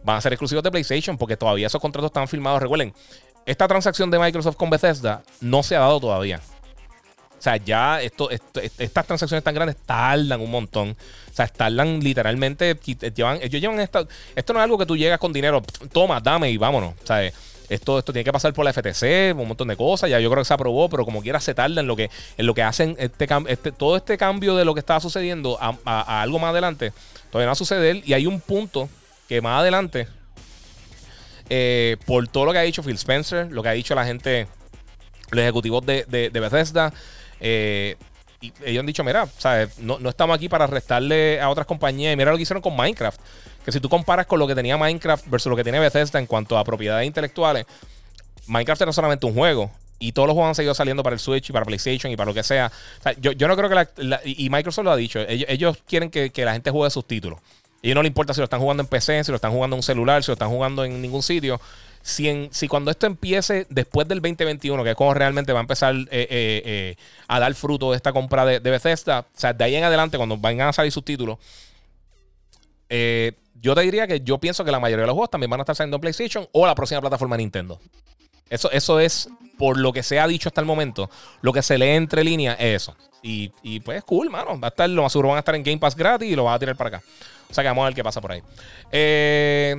Van 0.05 0.17
a 0.17 0.21
ser 0.21 0.33
exclusivos 0.33 0.63
de 0.63 0.71
PlayStation 0.71 1.19
porque 1.19 1.37
todavía 1.37 1.67
esos 1.67 1.81
contratos 1.81 2.09
están 2.09 2.29
firmados. 2.29 2.63
Recuerden, 2.63 2.95
esta 3.49 3.67
transacción 3.67 4.11
de 4.11 4.19
Microsoft 4.19 4.57
con 4.57 4.69
Bethesda 4.69 5.23
no 5.41 5.63
se 5.63 5.75
ha 5.75 5.81
dado 5.81 5.99
todavía. 5.99 6.39
O 7.39 7.43
sea, 7.43 7.57
ya 7.57 8.03
esto, 8.03 8.29
estas 8.31 9.07
transacciones 9.07 9.43
tan 9.43 9.55
grandes 9.55 9.77
tardan 9.87 10.39
un 10.41 10.51
montón. 10.51 10.91
O 10.91 11.35
sea, 11.35 11.47
tardan 11.47 12.01
literalmente. 12.01 12.79
Llevan, 13.15 13.39
ellos 13.41 13.59
llevan 13.59 13.81
esta. 13.81 14.07
Esto 14.37 14.53
no 14.53 14.59
es 14.59 14.65
algo 14.65 14.77
que 14.77 14.85
tú 14.85 14.99
llegas 14.99 15.19
con 15.19 15.33
dinero, 15.33 15.63
toma, 15.93 16.21
dame 16.21 16.51
y 16.51 16.59
vámonos. 16.59 16.93
O 17.03 17.07
sea, 17.07 17.23
esto, 17.23 17.99
esto 17.99 18.13
tiene 18.13 18.25
que 18.25 18.33
pasar 18.33 18.53
por 18.53 18.67
la 18.67 18.73
FTC, 18.75 19.35
un 19.35 19.49
montón 19.49 19.69
de 19.69 19.77
cosas. 19.77 20.11
Ya 20.11 20.21
yo 20.21 20.29
creo 20.29 20.43
que 20.43 20.47
se 20.47 20.53
aprobó, 20.53 20.91
pero 20.91 21.07
como 21.07 21.23
quiera 21.23 21.41
se 21.41 21.55
tarda 21.55 21.81
en 21.81 21.87
lo 21.87 21.97
que, 21.97 22.11
lo 22.37 22.53
que 22.53 22.63
hacen 22.63 22.97
este, 22.99 23.27
este, 23.47 23.73
todo 23.73 23.97
este 23.97 24.19
cambio 24.19 24.57
de 24.57 24.67
lo 24.67 24.75
que 24.75 24.81
estaba 24.81 25.01
sucediendo 25.01 25.57
a, 25.59 26.21
algo 26.21 26.39
más 26.39 26.51
adelante. 26.51 26.93
Todavía 27.31 27.47
no 27.47 27.51
va 27.51 27.53
a 27.53 27.55
suceder. 27.55 28.03
Y 28.05 28.13
hay 28.13 28.27
un 28.27 28.43
punto 28.43 28.91
que 29.27 29.41
más 29.41 29.61
adelante, 29.61 30.07
eh, 31.49 31.97
por 32.07 32.29
todo 32.29 32.47
lo 32.47 32.53
que 32.53 32.59
ha 32.59 32.63
dicho 32.63 32.83
Phil 32.83 32.97
Spencer, 32.97 33.51
lo 33.51 33.63
que 33.63 33.69
ha 33.69 33.73
dicho 33.73 33.95
la 33.95 34.05
gente, 34.05 34.47
los 35.31 35.43
ejecutivos 35.43 35.85
de, 35.85 36.05
de, 36.05 36.41
Bethesda, 36.41 36.93
eh, 37.41 37.97
ellos 38.65 38.81
han 38.81 38.87
dicho, 38.87 39.03
mira, 39.03 39.29
No, 39.79 40.09
estamos 40.09 40.37
aquí 40.37 40.49
para 40.49 40.67
restarle 40.67 41.41
a 41.41 41.49
otras 41.49 41.67
compañías. 41.67 42.13
Y 42.13 42.17
mira 42.17 42.31
lo 42.31 42.37
que 42.37 42.43
hicieron 42.43 42.63
con 42.63 42.77
Minecraft. 42.77 43.21
Que 43.65 43.73
si 43.73 43.81
tú 43.81 43.89
comparas 43.89 44.27
con 44.27 44.39
lo 44.39 44.47
que 44.47 44.55
tenía 44.55 44.77
Minecraft 44.77 45.27
versus 45.29 45.51
lo 45.51 45.57
que 45.57 45.65
tiene 45.65 45.79
Bethesda 45.81 46.19
en 46.19 46.27
cuanto 46.27 46.57
a 46.57 46.65
propiedades 46.65 47.07
intelectuales, 47.07 47.67
Minecraft 48.47 48.83
era 48.83 48.93
solamente 48.93 49.27
un 49.27 49.35
juego. 49.35 49.71
Y 49.99 50.13
todos 50.13 50.29
los 50.29 50.35
juegos 50.35 50.51
han 50.51 50.55
seguido 50.55 50.75
saliendo 50.75 51.03
para 51.03 51.15
el 51.15 51.21
Switch 51.21 51.51
y 51.51 51.53
para 51.53 51.65
PlayStation 51.65 52.13
y 52.13 52.17
para 52.17 52.31
lo 52.31 52.35
que 52.35 52.45
sea. 52.45 52.71
yo, 53.21 53.49
no 53.49 53.57
creo 53.57 53.69
que 53.69 53.75
la, 53.97 54.21
y 54.25 54.49
Microsoft 54.49 54.85
lo 54.85 54.93
ha 54.93 54.97
dicho. 54.97 55.19
Ellos, 55.29 55.79
quieren 55.87 56.11
que, 56.11 56.31
la 56.45 56.53
gente 56.53 56.71
juegue 56.71 56.91
sus 56.91 57.07
títulos. 57.07 57.41
Y 57.83 57.95
no 57.95 58.03
le 58.03 58.09
importa 58.09 58.35
si 58.35 58.41
lo 58.41 58.45
están 58.45 58.61
jugando 58.61 58.83
en 58.83 58.87
PC, 58.89 59.25
si 59.25 59.31
lo 59.31 59.37
están 59.37 59.53
jugando 59.53 59.77
en 59.77 59.79
un 59.79 59.83
celular, 59.83 60.23
si 60.23 60.29
lo 60.29 60.35
están 60.35 60.51
jugando 60.51 60.85
en 60.85 61.01
ningún 61.01 61.23
sitio 61.23 61.61
si, 62.03 62.69
cuando 62.69 62.91
esto 62.91 63.07
empiece 63.07 63.67
después 63.69 64.09
del 64.09 64.21
2021, 64.21 64.83
que 64.83 64.91
es 64.91 64.97
como 64.97 65.15
realmente 65.15 65.53
va 65.53 65.61
a 65.61 65.63
empezar 65.63 65.95
eh, 65.95 66.07
eh, 66.11 66.63
eh, 66.65 66.97
a 67.27 67.39
dar 67.39 67.55
fruto 67.55 67.91
de 67.91 67.97
esta 67.97 68.13
compra 68.13 68.45
de, 68.45 68.61
Bethesda, 68.61 69.21
o 69.21 69.39
sea, 69.39 69.53
de 69.53 69.65
ahí 69.65 69.75
en 69.77 69.85
adelante, 69.85 70.17
cuando 70.17 70.37
vayan 70.37 70.69
a 70.69 70.73
salir 70.73 70.93
sus 70.93 71.05
títulos, 71.05 71.39
yo 73.61 73.75
te 73.75 73.81
diría 73.83 74.07
que 74.07 74.21
yo 74.21 74.39
pienso 74.39 74.65
que 74.65 74.71
la 74.71 74.81
mayoría 74.81 75.03
de 75.03 75.09
los 75.09 75.15
juegos 75.15 75.31
también 75.31 75.51
van 75.51 75.61
a 75.61 75.63
estar 75.63 75.77
saliendo 75.77 75.97
en 75.97 76.01
PlayStation 76.01 76.49
o 76.53 76.67
la 76.67 76.75
próxima 76.75 77.01
plataforma 77.01 77.37
Nintendo. 77.37 77.79
Eso, 78.51 78.71
eso 78.71 79.01
es, 79.01 79.29
por 79.59 79.79
lo 79.79 79.93
que 79.93 80.03
se 80.03 80.21
ha 80.21 80.27
dicho 80.27 80.49
hasta 80.49 80.61
el 80.61 80.67
momento, 80.67 81.11
lo 81.43 81.53
que 81.53 81.63
se 81.63 81.79
lee 81.79 81.91
entre 81.91 82.25
líneas 82.25 82.57
es 82.59 82.83
eso. 82.83 82.97
Y, 83.23 83.51
y 83.63 83.81
pues 83.81 84.03
cool, 84.05 84.31
mano. 84.31 84.59
Va 84.59 84.69
a 84.69 84.71
estar, 84.71 84.89
lo 84.89 85.03
más 85.03 85.13
seguro 85.13 85.29
van 85.29 85.37
a 85.37 85.41
estar 85.41 85.55
en 85.55 85.63
Game 85.63 85.79
Pass 85.79 85.97
gratis 85.97 86.31
y 86.31 86.37
lo 86.37 86.45
van 86.45 86.55
a 86.55 86.59
tirar 86.59 86.77
para 86.77 86.99
acá. 86.99 87.07
O 87.51 87.55
sea 87.55 87.65
que 87.65 87.69
vamos 87.69 87.83
a 87.83 87.87
ver 87.87 87.95
qué 87.95 88.05
pasa 88.05 88.21
por 88.21 88.33
ahí. 88.33 88.43
Eh, 88.93 89.75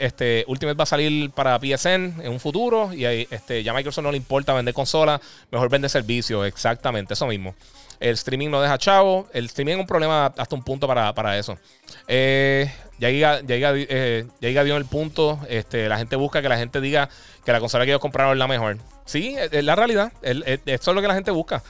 este, 0.00 0.44
Ultimate 0.48 0.76
va 0.76 0.84
a 0.84 0.86
salir 0.86 1.30
para 1.30 1.58
PSN 1.58 2.22
en 2.22 2.28
un 2.28 2.40
futuro. 2.40 2.92
Y 2.92 3.04
ahí, 3.04 3.28
este, 3.30 3.62
ya 3.62 3.72
a 3.72 3.74
Microsoft 3.74 4.02
no 4.02 4.10
le 4.10 4.16
importa 4.16 4.54
vender 4.54 4.72
consolas. 4.72 5.20
Mejor 5.50 5.68
vende 5.68 5.88
servicios. 5.88 6.46
Exactamente, 6.46 7.14
eso 7.14 7.26
mismo. 7.26 7.54
El 8.00 8.14
streaming 8.14 8.50
no 8.50 8.60
deja 8.60 8.78
chavo. 8.78 9.28
El 9.32 9.46
streaming 9.46 9.74
es 9.74 9.78
un 9.80 9.86
problema 9.86 10.26
hasta 10.26 10.54
un 10.54 10.62
punto 10.62 10.86
para, 10.86 11.38
eso. 11.38 11.58
Eh, 12.08 12.70
ya 12.98 13.10
llega, 13.10 13.40
ya, 13.42 13.72
eh, 13.74 14.26
ya 14.40 14.62
el 14.62 14.84
punto. 14.86 15.40
Este, 15.48 15.88
la 15.88 15.98
gente 15.98 16.16
busca 16.16 16.42
que 16.42 16.48
la 16.48 16.58
gente 16.58 16.80
diga 16.80 17.08
que 17.44 17.52
la 17.52 17.60
consola 17.60 17.84
que 17.84 17.92
ellos 17.92 18.00
compraron 18.00 18.32
es 18.32 18.38
la 18.38 18.48
mejor. 18.48 18.78
Sí, 19.04 19.36
es, 19.38 19.64
la 19.64 19.76
realidad. 19.76 20.12
eso 20.22 20.90
es 20.90 20.94
lo 20.94 21.00
que 21.00 21.08
la 21.08 21.14
gente 21.14 21.30
busca. 21.30 21.62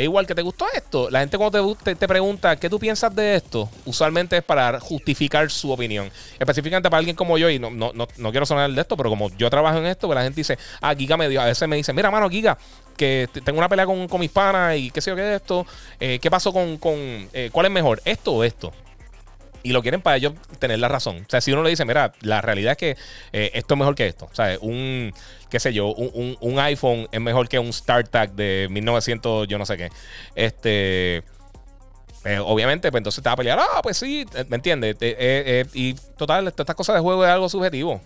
Es 0.00 0.04
igual 0.04 0.26
que 0.26 0.34
te 0.34 0.40
gustó 0.40 0.64
esto. 0.72 1.10
La 1.10 1.20
gente 1.20 1.36
cuando 1.36 1.76
te, 1.76 1.94
te, 1.94 2.08
pregunta 2.08 2.56
qué 2.56 2.70
tú 2.70 2.78
piensas 2.78 3.14
de 3.14 3.34
esto, 3.34 3.68
usualmente 3.84 4.38
es 4.38 4.42
para 4.42 4.80
justificar 4.80 5.50
su 5.50 5.70
opinión. 5.70 6.10
Específicamente 6.38 6.88
para 6.88 7.00
alguien 7.00 7.14
como 7.14 7.36
yo, 7.36 7.50
y 7.50 7.58
no, 7.58 7.68
no, 7.68 7.92
no, 7.92 8.30
quiero 8.30 8.46
sonar 8.46 8.70
de 8.70 8.80
esto, 8.80 8.96
pero 8.96 9.10
como 9.10 9.28
yo 9.36 9.50
trabajo 9.50 9.76
en 9.76 9.84
esto, 9.84 10.06
pues 10.06 10.16
la 10.16 10.22
gente 10.22 10.40
dice, 10.40 10.58
ah, 10.80 10.94
Giga 10.94 11.18
me 11.18 11.28
dio, 11.28 11.42
a 11.42 11.44
veces 11.44 11.68
me 11.68 11.76
dice, 11.76 11.92
mira, 11.92 12.10
mano, 12.10 12.30
Giga, 12.30 12.56
que 12.96 13.28
tengo 13.44 13.58
una 13.58 13.68
pelea 13.68 13.84
con, 13.84 14.08
con 14.08 14.20
mis 14.20 14.30
panas 14.30 14.74
y 14.78 14.90
qué 14.90 15.02
sé 15.02 15.10
yo 15.10 15.16
qué 15.16 15.34
es 15.34 15.42
esto. 15.42 15.66
Eh, 16.00 16.18
¿Qué 16.18 16.30
pasó 16.30 16.50
con, 16.50 16.78
con 16.78 16.94
eh, 16.96 17.50
cuál 17.52 17.66
es 17.66 17.72
mejor, 17.72 18.00
esto 18.06 18.32
o 18.32 18.42
esto? 18.42 18.72
Y 19.62 19.72
lo 19.72 19.82
quieren 19.82 20.02
para 20.02 20.16
ellos 20.16 20.34
tener 20.58 20.78
la 20.78 20.88
razón. 20.88 21.24
O 21.26 21.30
sea, 21.30 21.40
si 21.40 21.52
uno 21.52 21.62
le 21.62 21.70
dice, 21.70 21.84
mira, 21.84 22.12
la 22.22 22.40
realidad 22.40 22.72
es 22.72 22.78
que 22.78 22.96
eh, 23.32 23.50
esto 23.54 23.74
es 23.74 23.78
mejor 23.78 23.94
que 23.94 24.06
esto. 24.06 24.28
O 24.30 24.34
sea, 24.34 24.56
un, 24.60 25.12
qué 25.48 25.60
sé 25.60 25.72
yo, 25.72 25.88
un, 25.88 26.58
iPhone 26.58 27.08
es 27.10 27.20
mejor 27.20 27.48
que 27.48 27.58
un 27.58 27.72
StarTAC 27.72 28.32
de 28.32 28.68
1900, 28.70 29.48
yo 29.48 29.58
no 29.58 29.66
sé 29.66 29.76
qué. 29.76 29.90
Este. 30.34 31.22
Eh, 32.22 32.38
obviamente, 32.38 32.90
pues 32.90 33.00
entonces 33.00 33.22
te 33.22 33.30
va 33.30 33.32
a 33.32 33.36
pelear, 33.36 33.58
ah, 33.58 33.80
pues 33.82 33.96
sí, 33.96 34.26
eh, 34.34 34.44
¿me 34.48 34.56
entiendes? 34.56 34.94
y 35.72 35.94
total, 36.18 36.48
estas 36.48 36.76
cosas 36.76 36.96
de 36.96 37.00
juego 37.00 37.24
es 37.24 37.30
algo 37.30 37.48
subjetivo. 37.48 37.98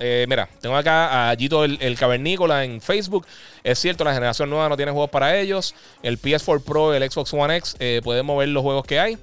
mira, 0.00 0.48
tengo 0.62 0.74
acá 0.74 1.30
a 1.30 1.36
Gito 1.36 1.64
el, 1.64 1.98
Cavernícola 1.98 2.64
en 2.64 2.80
Facebook. 2.80 3.26
Es 3.62 3.78
cierto, 3.78 4.04
la 4.04 4.14
generación 4.14 4.48
nueva 4.48 4.70
no 4.70 4.76
tiene 4.76 4.92
juegos 4.92 5.10
para 5.10 5.36
ellos. 5.38 5.74
El 6.02 6.18
PS4 6.18 6.64
Pro, 6.64 6.94
el 6.94 7.10
Xbox 7.10 7.34
One 7.34 7.56
X, 7.56 7.76
pueden 8.02 8.24
mover 8.24 8.48
los 8.48 8.62
juegos 8.62 8.86
que 8.86 9.00
hay. 9.00 9.18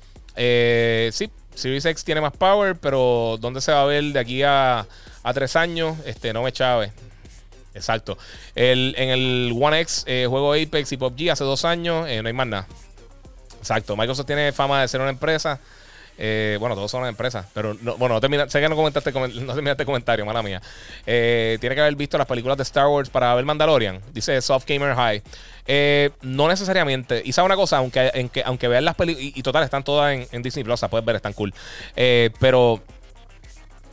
sí, 1.11 1.31
Series 1.55 1.85
X 1.85 2.03
tiene 2.03 2.21
más 2.21 2.33
power, 2.33 2.75
pero 2.75 3.37
¿dónde 3.39 3.61
se 3.61 3.71
va 3.71 3.81
a 3.81 3.85
ver 3.85 4.03
de 4.03 4.19
aquí 4.19 4.43
a, 4.43 4.85
tres 5.33 5.55
años? 5.55 5.97
Este, 6.05 6.33
no 6.33 6.43
me 6.43 6.51
chave. 6.51 6.91
Exacto. 7.73 8.17
El, 8.53 8.93
en 8.97 9.09
el 9.09 9.53
One 9.59 9.79
X 9.81 10.03
eh, 10.07 10.27
juego 10.29 10.53
Apex 10.53 10.91
y 10.91 10.97
PUBG 10.97 11.31
hace 11.31 11.43
dos 11.43 11.65
años, 11.65 12.07
eh, 12.07 12.21
no 12.21 12.27
hay 12.27 12.33
más 12.33 12.47
nada. 12.47 12.67
Exacto. 13.59 13.97
Microsoft 13.97 14.27
tiene 14.27 14.51
fama 14.51 14.81
de 14.81 14.87
ser 14.87 15.01
una 15.01 15.09
empresa. 15.09 15.59
Eh, 16.17 16.57
bueno, 16.59 16.75
todos 16.75 16.89
son 16.91 17.01
una 17.01 17.09
empresa, 17.09 17.47
pero 17.53 17.75
no, 17.81 17.97
bueno, 17.97 18.19
no 18.19 18.49
sé 18.49 18.61
que 18.61 18.69
no 18.69 18.75
comentaste 18.75 19.11
no 19.41 19.53
terminaste 19.53 19.85
comentario, 19.85 20.25
mala 20.25 20.41
mía. 20.41 20.61
tiene 21.05 21.75
que 21.75 21.81
haber 21.81 21.95
visto 21.95 22.17
las 22.17 22.27
películas 22.27 22.57
de 22.57 22.63
Star 22.63 22.87
Wars 22.87 23.09
para 23.09 23.33
ver 23.35 23.45
Mandalorian, 23.45 24.01
dice 24.13 24.41
Soft 24.41 24.65
Gamer 24.67 24.95
High. 24.95 25.21
Eh, 25.67 26.11
no 26.21 26.47
necesariamente. 26.47 27.21
Y 27.25 27.31
sabe 27.31 27.47
una 27.47 27.55
cosa, 27.55 27.77
aunque, 27.77 28.11
aunque 28.45 28.67
vean 28.67 28.85
las 28.85 28.95
películas, 28.95 29.31
y, 29.35 29.41
total, 29.43 29.63
están 29.63 29.83
todas 29.83 30.27
en, 30.31 30.41
Disney 30.41 30.63
Plus, 30.63 30.81
puedes 30.89 31.05
ver, 31.05 31.15
están 31.15 31.33
cool. 31.33 31.53
Eh, 31.95 32.29
pero 32.39 32.81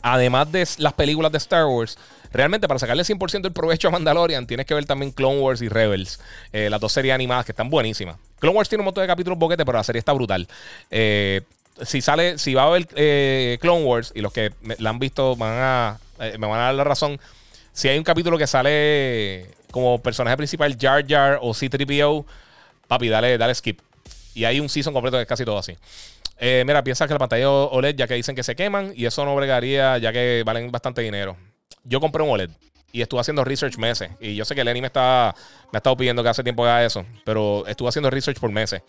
además 0.01 0.51
de 0.51 0.67
las 0.77 0.93
películas 0.93 1.31
de 1.31 1.37
Star 1.39 1.65
Wars, 1.65 1.97
realmente 2.31 2.67
para 2.67 2.79
sacarle 2.79 3.03
100% 3.03 3.45
el 3.45 3.53
provecho 3.53 3.87
a 3.87 3.91
Mandalorian, 3.91 4.45
tienes 4.45 4.65
que 4.65 4.73
ver 4.73 4.85
también 4.85 5.11
Clone 5.11 5.39
Wars 5.39 5.61
y 5.61 5.69
Rebels, 5.69 6.19
eh, 6.51 6.69
las 6.69 6.79
dos 6.79 6.91
series 6.91 7.13
animadas 7.13 7.45
que 7.45 7.53
están 7.53 7.69
buenísimas. 7.69 8.17
Clone 8.39 8.57
Wars 8.57 8.69
tiene 8.69 8.81
un 8.81 8.85
montón 8.85 9.03
de 9.03 9.07
capítulos 9.07 9.39
boquete, 9.39 9.65
pero 9.65 9.77
la 9.77 9.83
serie 9.83 9.99
está 9.99 10.13
brutal. 10.13 10.47
Si 11.81 12.01
sale, 12.01 12.37
si 12.37 12.53
va 12.53 12.65
a 12.65 12.69
ver 12.69 12.87
Clone 13.59 13.83
Wars, 13.83 14.11
y 14.15 14.21
los 14.21 14.31
que 14.31 14.51
la 14.77 14.89
han 14.89 14.99
visto 14.99 15.35
van 15.35 15.53
a, 15.55 15.99
me 16.19 16.47
van 16.47 16.59
a 16.59 16.63
dar 16.65 16.75
la 16.75 16.83
razón, 16.83 17.19
si 17.71 17.87
hay 17.87 17.97
un 17.97 18.03
capítulo 18.03 18.37
que 18.37 18.47
sale 18.47 19.49
como 19.71 20.01
personaje 20.01 20.37
principal 20.37 20.77
Jar 20.79 21.05
Jar 21.07 21.39
o 21.41 21.53
C-3PO, 21.53 22.25
papi, 22.87 23.09
dale, 23.09 23.37
dale 23.37 23.55
skip. 23.55 23.79
Y 24.35 24.45
hay 24.45 24.59
un 24.59 24.69
season 24.69 24.93
completo 24.93 25.17
que 25.17 25.23
es 25.23 25.27
casi 25.27 25.43
todo 25.43 25.57
así. 25.57 25.75
Eh, 26.37 26.63
mira, 26.65 26.83
piensa 26.83 27.07
que 27.07 27.13
la 27.13 27.19
pantalla 27.19 27.49
OLED, 27.49 27.95
ya 27.95 28.07
que 28.07 28.15
dicen 28.15 28.35
que 28.35 28.43
se 28.43 28.55
queman, 28.55 28.93
y 28.95 29.05
eso 29.05 29.25
no 29.25 29.35
bregaría, 29.35 29.97
ya 29.97 30.11
que 30.11 30.43
valen 30.45 30.71
bastante 30.71 31.01
dinero. 31.01 31.37
Yo 31.83 31.99
compré 31.99 32.23
un 32.23 32.29
OLED 32.29 32.49
y 32.91 33.01
estuve 33.01 33.21
haciendo 33.21 33.43
research 33.43 33.77
meses. 33.77 34.11
Y 34.19 34.35
yo 34.35 34.45
sé 34.45 34.53
que 34.53 34.63
Lenny 34.63 34.81
me, 34.81 34.87
está, 34.87 35.33
me 35.71 35.77
ha 35.77 35.79
estado 35.79 35.97
pidiendo 35.97 36.21
que 36.21 36.29
hace 36.29 36.43
tiempo 36.43 36.63
haga 36.63 36.85
eso, 36.85 37.05
pero 37.25 37.65
estuve 37.67 37.89
haciendo 37.89 38.09
research 38.09 38.39
por 38.39 38.51
meses. 38.51 38.81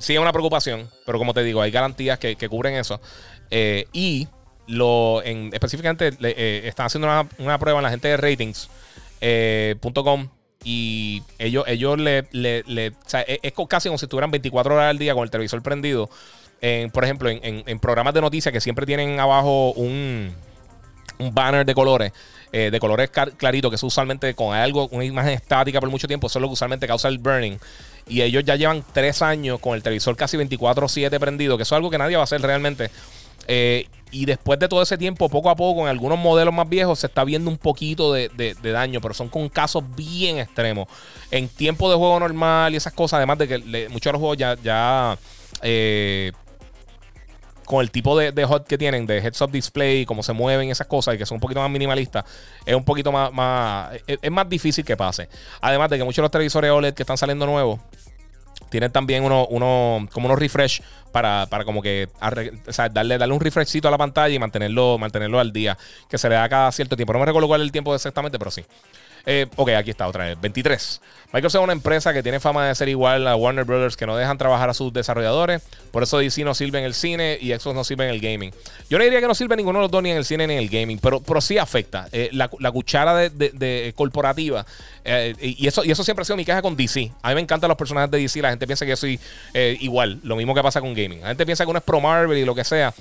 Sí 0.00 0.14
es 0.14 0.18
una 0.18 0.32
preocupación, 0.32 0.88
pero 1.04 1.18
como 1.18 1.34
te 1.34 1.44
digo, 1.44 1.60
hay 1.62 1.70
garantías 1.70 2.18
que, 2.18 2.36
cubren 2.48 2.74
eso. 2.74 3.00
Eh, 3.50 3.86
y 3.92 4.28
lo 4.66 5.22
en, 5.24 5.50
específicamente 5.52 6.10
eh, 6.20 6.62
están 6.64 6.86
haciendo 6.86 7.06
una, 7.06 7.28
una, 7.38 7.58
prueba 7.58 7.80
en 7.80 7.82
la 7.82 7.90
gente 7.90 8.08
de 8.08 8.16
ratings 8.16 8.70
eh, 9.20 9.76
y 10.62 11.22
ellos, 11.38 11.64
ellos 11.66 11.98
le, 11.98 12.26
le, 12.32 12.88
o 12.90 13.08
sea, 13.08 13.22
es, 13.22 13.52
casi 13.68 13.88
como 13.88 13.98
si 13.98 14.06
estuvieran 14.06 14.30
24 14.30 14.74
horas 14.74 14.90
al 14.90 14.98
día 14.98 15.14
con 15.14 15.24
el 15.24 15.30
televisor 15.30 15.62
prendido. 15.62 16.08
por 16.92 17.04
ejemplo, 17.04 17.28
en, 17.30 17.78
programas 17.80 18.14
de 18.14 18.20
noticias 18.20 18.52
que 18.52 18.60
siempre 18.60 18.86
tienen 18.86 19.20
abajo 19.20 19.72
un, 19.72 20.34
un 21.20 21.34
banner 21.34 21.64
de 21.64 21.74
colores, 21.74 22.12
eh, 22.52 22.70
de 22.70 22.80
colores 22.80 23.10
claritos, 23.10 23.70
que 23.70 23.76
es 23.76 23.82
usualmente 23.82 24.34
con 24.34 24.54
algo, 24.56 24.88
una 24.90 25.04
imagen 25.04 25.32
estática 25.32 25.80
por 25.80 25.90
mucho 25.90 26.08
tiempo, 26.08 26.26
eso 26.26 26.38
es 26.38 26.40
lo 26.40 26.48
que 26.48 26.54
usualmente 26.54 26.86
causa 26.86 27.08
el 27.08 27.18
burning. 27.18 27.58
Y 28.08 28.22
ellos 28.22 28.44
ya 28.44 28.56
llevan 28.56 28.84
tres 28.92 29.22
años 29.22 29.60
con 29.60 29.74
el 29.74 29.82
televisor 29.82 30.16
casi 30.16 30.36
24-7 30.36 31.18
prendido, 31.18 31.56
que 31.56 31.62
eso 31.62 31.74
es 31.74 31.76
algo 31.76 31.90
que 31.90 31.98
nadie 31.98 32.16
va 32.16 32.22
a 32.22 32.24
hacer 32.24 32.40
realmente. 32.42 32.90
Eh, 33.46 33.86
y 34.12 34.26
después 34.26 34.58
de 34.58 34.68
todo 34.68 34.82
ese 34.82 34.98
tiempo, 34.98 35.28
poco 35.28 35.50
a 35.50 35.56
poco, 35.56 35.82
en 35.82 35.88
algunos 35.88 36.18
modelos 36.18 36.52
más 36.52 36.68
viejos, 36.68 36.98
se 36.98 37.06
está 37.06 37.24
viendo 37.24 37.50
un 37.50 37.58
poquito 37.58 38.12
de, 38.12 38.56
daño, 38.62 39.00
pero 39.00 39.14
son 39.14 39.28
con 39.28 39.48
casos 39.48 39.84
bien 39.96 40.38
extremos. 40.38 40.88
En 41.30 41.48
tiempo 41.48 41.88
de 41.90 41.96
juego 41.96 42.18
normal 42.18 42.74
y 42.74 42.76
esas 42.76 42.92
cosas, 42.92 43.18
además 43.18 43.38
de 43.38 43.48
que 43.48 43.88
muchos 43.88 44.04
de 44.04 44.12
los 44.12 44.20
juegos 44.20 44.36
ya, 44.36 44.56
ya 44.62 45.16
eh, 45.62 46.32
con 47.70 47.82
el 47.82 47.92
tipo 47.92 48.18
de, 48.18 48.32
de 48.32 48.44
HUD 48.44 48.62
que 48.62 48.76
tienen, 48.76 49.06
de 49.06 49.18
heads 49.18 49.40
up 49.42 49.52
display, 49.52 50.04
cómo 50.04 50.24
se 50.24 50.32
mueven 50.32 50.70
esas 50.70 50.88
cosas 50.88 51.14
y 51.14 51.18
que 51.18 51.24
son 51.24 51.36
un 51.36 51.40
poquito 51.40 51.60
más 51.60 51.70
minimalistas, 51.70 52.24
es 52.66 52.74
un 52.74 52.82
poquito 52.82 53.12
más, 53.12 53.32
más 53.32 53.92
es, 54.08 54.30
más 54.32 54.48
difícil 54.48 54.84
que 54.84 54.96
pase. 54.96 55.28
Además 55.60 55.88
de 55.88 55.98
que 55.98 56.02
muchos 56.02 56.16
de 56.16 56.22
los 56.22 56.32
televisores 56.32 56.68
OLED 56.68 56.94
que 56.94 57.04
están 57.04 57.16
saliendo 57.16 57.46
nuevos 57.46 57.78
tienen 58.70 58.90
también 58.90 59.22
uno, 59.22 59.46
uno 59.46 60.08
como 60.10 60.26
unos 60.26 60.40
refresh 60.40 60.82
para, 61.12 61.46
para 61.46 61.64
como 61.64 61.80
que 61.80 62.08
darle, 62.92 63.18
darle 63.18 63.34
un 63.34 63.40
refreshcito 63.40 63.86
a 63.86 63.92
la 63.92 63.98
pantalla 63.98 64.34
y 64.34 64.40
mantenerlo, 64.40 64.98
mantenerlo 64.98 65.38
al 65.38 65.52
día, 65.52 65.78
que 66.08 66.18
se 66.18 66.28
le 66.28 66.34
da 66.34 66.48
cada 66.48 66.72
cierto 66.72 66.96
tiempo. 66.96 67.12
No 67.12 67.20
me 67.20 67.26
recuerdo 67.26 67.46
cuál 67.46 67.60
es 67.60 67.66
el 67.66 67.72
tiempo 67.72 67.94
exactamente, 67.94 68.36
pero 68.36 68.50
sí. 68.50 68.64
Eh, 69.26 69.46
ok, 69.56 69.70
aquí 69.70 69.90
está 69.90 70.06
otra 70.06 70.24
vez. 70.24 70.40
23. 70.40 71.00
Microsoft 71.32 71.60
es 71.60 71.64
una 71.64 71.72
empresa 71.72 72.12
que 72.12 72.22
tiene 72.22 72.40
fama 72.40 72.66
de 72.66 72.74
ser 72.74 72.88
igual 72.88 73.26
a 73.28 73.36
Warner 73.36 73.64
Brothers, 73.64 73.96
que 73.96 74.04
no 74.04 74.16
dejan 74.16 74.36
trabajar 74.36 74.68
a 74.70 74.74
sus 74.74 74.92
desarrolladores. 74.92 75.62
Por 75.92 76.02
eso 76.02 76.18
DC 76.18 76.42
no 76.44 76.54
sirve 76.54 76.80
en 76.80 76.84
el 76.84 76.94
cine 76.94 77.38
y 77.40 77.52
Xbox 77.52 77.74
no 77.74 77.84
sirve 77.84 78.04
en 78.04 78.10
el 78.10 78.20
gaming. 78.20 78.52
Yo 78.88 78.98
no 78.98 79.04
diría 79.04 79.20
que 79.20 79.28
no 79.28 79.34
sirve 79.34 79.56
ninguno 79.56 79.78
de 79.78 79.84
los 79.84 79.90
dos, 79.90 80.02
ni 80.02 80.10
en 80.10 80.16
el 80.16 80.24
cine 80.24 80.46
ni 80.46 80.54
en 80.54 80.58
el 80.58 80.68
gaming, 80.68 80.98
pero, 80.98 81.20
pero 81.20 81.40
sí 81.40 81.56
afecta. 81.58 82.08
Eh, 82.10 82.30
la, 82.32 82.48
cuchara 82.48 83.14
de, 83.28 83.92
corporativa. 83.96 84.66
Eh, 85.04 85.34
y, 85.40 85.66
eso, 85.66 85.84
y 85.84 85.90
eso 85.92 86.02
siempre 86.02 86.22
ha 86.22 86.24
sido 86.24 86.36
mi 86.36 86.44
queja 86.44 86.62
con 86.62 86.76
DC. 86.76 87.12
A 87.22 87.28
mí 87.28 87.36
me 87.36 87.40
encantan 87.42 87.68
los 87.68 87.78
personajes 87.78 88.10
de 88.10 88.18
DC. 88.18 88.42
La 88.42 88.50
gente 88.50 88.66
piensa 88.66 88.84
que 88.84 88.96
soy 88.96 89.20
igual. 89.80 90.20
Lo 90.24 90.34
mismo 90.36 90.54
que 90.54 90.62
pasa 90.62 90.80
con 90.80 90.94
gaming. 90.94 91.20
La 91.20 91.28
gente 91.28 91.46
piensa 91.46 91.64
que 91.64 91.70
uno 91.70 91.78
es 91.78 91.84
pro 91.84 92.00
Marvel 92.00 92.38
y 92.38 92.44
lo 92.44 92.54
que 92.54 92.64
sea. 92.64 92.92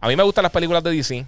A 0.00 0.08
mí 0.08 0.16
me 0.16 0.22
gustan 0.22 0.42
las 0.42 0.52
películas 0.52 0.84
de 0.84 0.92
DC. 0.92 1.26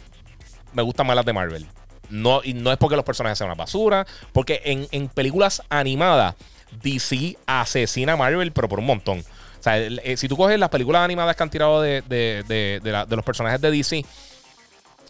Me 0.73 0.83
gustan 0.83 1.07
más 1.07 1.17
las 1.17 1.25
de 1.25 1.33
Marvel. 1.33 1.67
No, 2.11 2.43
y 2.45 2.55
no 2.55 2.71
es 2.71 2.79
porque 2.79 2.97
los 2.97 3.05
personajes 3.05 3.39
sean 3.39 3.49
una 3.49 3.57
basura, 3.57 4.07
porque 4.33 4.61
en, 4.65 5.09
películas 5.09 5.63
animadas, 5.69 6.35
DC 6.83 7.37
asesina 7.47 8.15
a 8.15 8.17
Marvel, 8.17 8.53
pero 8.53 8.69
por 8.69 8.79
un 8.79 8.87
montón. 8.87 9.21
O 9.21 9.63
sea, 9.63 9.79
eh, 9.79 10.17
si 10.17 10.29
tú 10.29 10.37
coges 10.37 10.59
las 10.59 10.69
películas 10.69 11.03
animadas 11.03 11.37
que 11.37 11.43
han 11.43 11.51
tirado 11.51 11.81
de, 11.81 12.03
de, 12.03 13.07
los 13.09 13.25
personajes 13.25 13.61
de 13.61 13.71
DC 13.71 14.05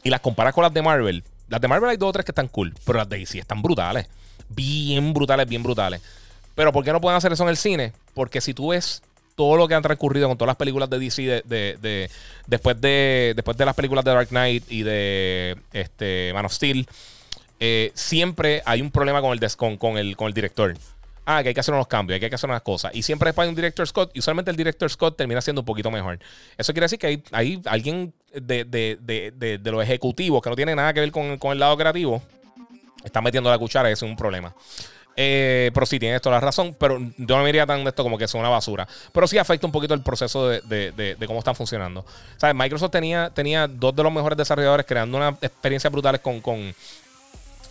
y 0.02 0.10
las 0.10 0.20
comparas 0.20 0.54
con 0.54 0.62
las 0.62 0.72
de 0.72 0.82
Marvel, 0.82 1.24
las 1.48 1.60
de 1.60 1.68
Marvel 1.68 1.90
hay 1.90 1.96
dos 1.96 2.10
o 2.10 2.12
tres 2.12 2.24
que 2.24 2.30
están 2.32 2.48
cool, 2.48 2.74
pero 2.84 2.98
las 2.98 3.08
de 3.08 3.18
DC 3.18 3.38
están 3.38 3.62
brutales. 3.62 4.08
Bien 4.48 5.12
brutales, 5.12 5.48
bien 5.48 5.62
brutales. 5.62 6.00
Pero 6.54 6.72
¿por 6.72 6.84
qué 6.84 6.92
no 6.92 7.00
pueden 7.00 7.16
hacer 7.16 7.32
eso 7.32 7.42
en 7.42 7.48
el 7.48 7.56
cine? 7.56 7.92
Porque 8.14 8.40
si 8.40 8.54
tú 8.54 8.68
ves 8.68 9.02
todo 9.34 9.56
lo 9.56 9.68
que 9.68 9.74
han 9.74 9.82
transcurrido 9.82 10.28
con 10.28 10.36
todas 10.36 10.48
las 10.48 10.56
películas 10.56 10.88
de 10.90 10.98
DC 10.98 11.42
de, 11.44 12.10
después 12.46 12.80
de 12.80 13.32
después 13.34 13.56
de 13.56 13.64
las 13.64 13.74
películas 13.74 14.04
de 14.04 14.12
Dark 14.12 14.28
Knight 14.28 14.70
y 14.70 14.82
de 14.82 15.56
este 15.72 16.32
Man 16.32 16.46
of 16.46 16.52
Steel, 16.52 16.86
eh, 17.60 17.90
siempre 17.94 18.62
hay 18.64 18.80
un 18.80 18.90
problema 18.90 19.20
con 19.20 19.32
el, 19.32 19.56
con, 19.56 19.76
con, 19.76 19.98
el, 19.98 20.16
con 20.16 20.28
el 20.28 20.34
director. 20.34 20.74
Ah, 21.26 21.42
que 21.42 21.48
hay 21.48 21.54
que 21.54 21.60
hacer 21.60 21.72
unos 21.72 21.86
cambios, 21.86 22.18
que 22.18 22.26
hay 22.26 22.30
que 22.30 22.34
hacer 22.34 22.50
unas 22.50 22.60
cosas. 22.62 22.94
Y 22.94 23.02
siempre 23.02 23.28
después 23.28 23.46
hay 23.46 23.48
un 23.48 23.54
director 23.54 23.86
Scott 23.88 24.10
y 24.12 24.18
usualmente 24.18 24.50
el 24.50 24.56
director 24.58 24.90
Scott 24.90 25.16
termina 25.16 25.40
siendo 25.40 25.62
un 25.62 25.64
poquito 25.64 25.90
mejor. 25.90 26.18
Eso 26.58 26.74
quiere 26.74 26.84
decir 26.84 26.98
que 26.98 27.06
hay, 27.06 27.22
hay 27.32 27.62
alguien 27.64 28.12
de, 28.34 28.64
de, 28.64 29.70
los 29.70 29.82
ejecutivos 29.82 30.42
que 30.42 30.50
no 30.50 30.56
tiene 30.56 30.74
nada 30.74 30.92
que 30.92 31.00
ver 31.00 31.10
con, 31.10 31.38
con 31.38 31.52
el 31.52 31.58
lado 31.58 31.76
creativo, 31.78 32.22
está 33.02 33.22
metiendo 33.22 33.48
la 33.48 33.58
cuchara 33.58 33.88
y 33.88 33.94
ese 33.94 34.04
es 34.04 34.10
un 34.10 34.16
problema. 34.16 34.54
Eh, 35.16 35.70
pero 35.72 35.86
sí, 35.86 35.98
tiene 35.98 36.18
toda 36.20 36.36
la 36.36 36.40
razón. 36.40 36.76
Pero 36.78 36.98
yo 37.16 37.36
no 37.36 37.42
me 37.42 37.48
iría 37.48 37.66
tan 37.66 37.84
de 37.84 37.90
esto 37.90 38.02
como 38.02 38.18
que 38.18 38.24
es 38.24 38.34
una 38.34 38.48
basura. 38.48 38.86
Pero 39.12 39.26
sí 39.26 39.38
afecta 39.38 39.66
un 39.66 39.72
poquito 39.72 39.94
el 39.94 40.02
proceso 40.02 40.48
de, 40.48 41.16
cómo 41.26 41.38
están 41.38 41.54
funcionando. 41.54 42.04
¿Sabes? 42.36 42.54
Microsoft 42.54 42.90
tenía, 42.90 43.30
tenía 43.30 43.68
dos 43.68 43.94
de 43.94 44.02
los 44.02 44.12
mejores 44.12 44.36
desarrolladores 44.36 44.86
creando 44.86 45.16
una 45.16 45.30
experiencia 45.40 45.90
brutales 45.90 46.20
con, 46.20 46.40
con 46.40 46.74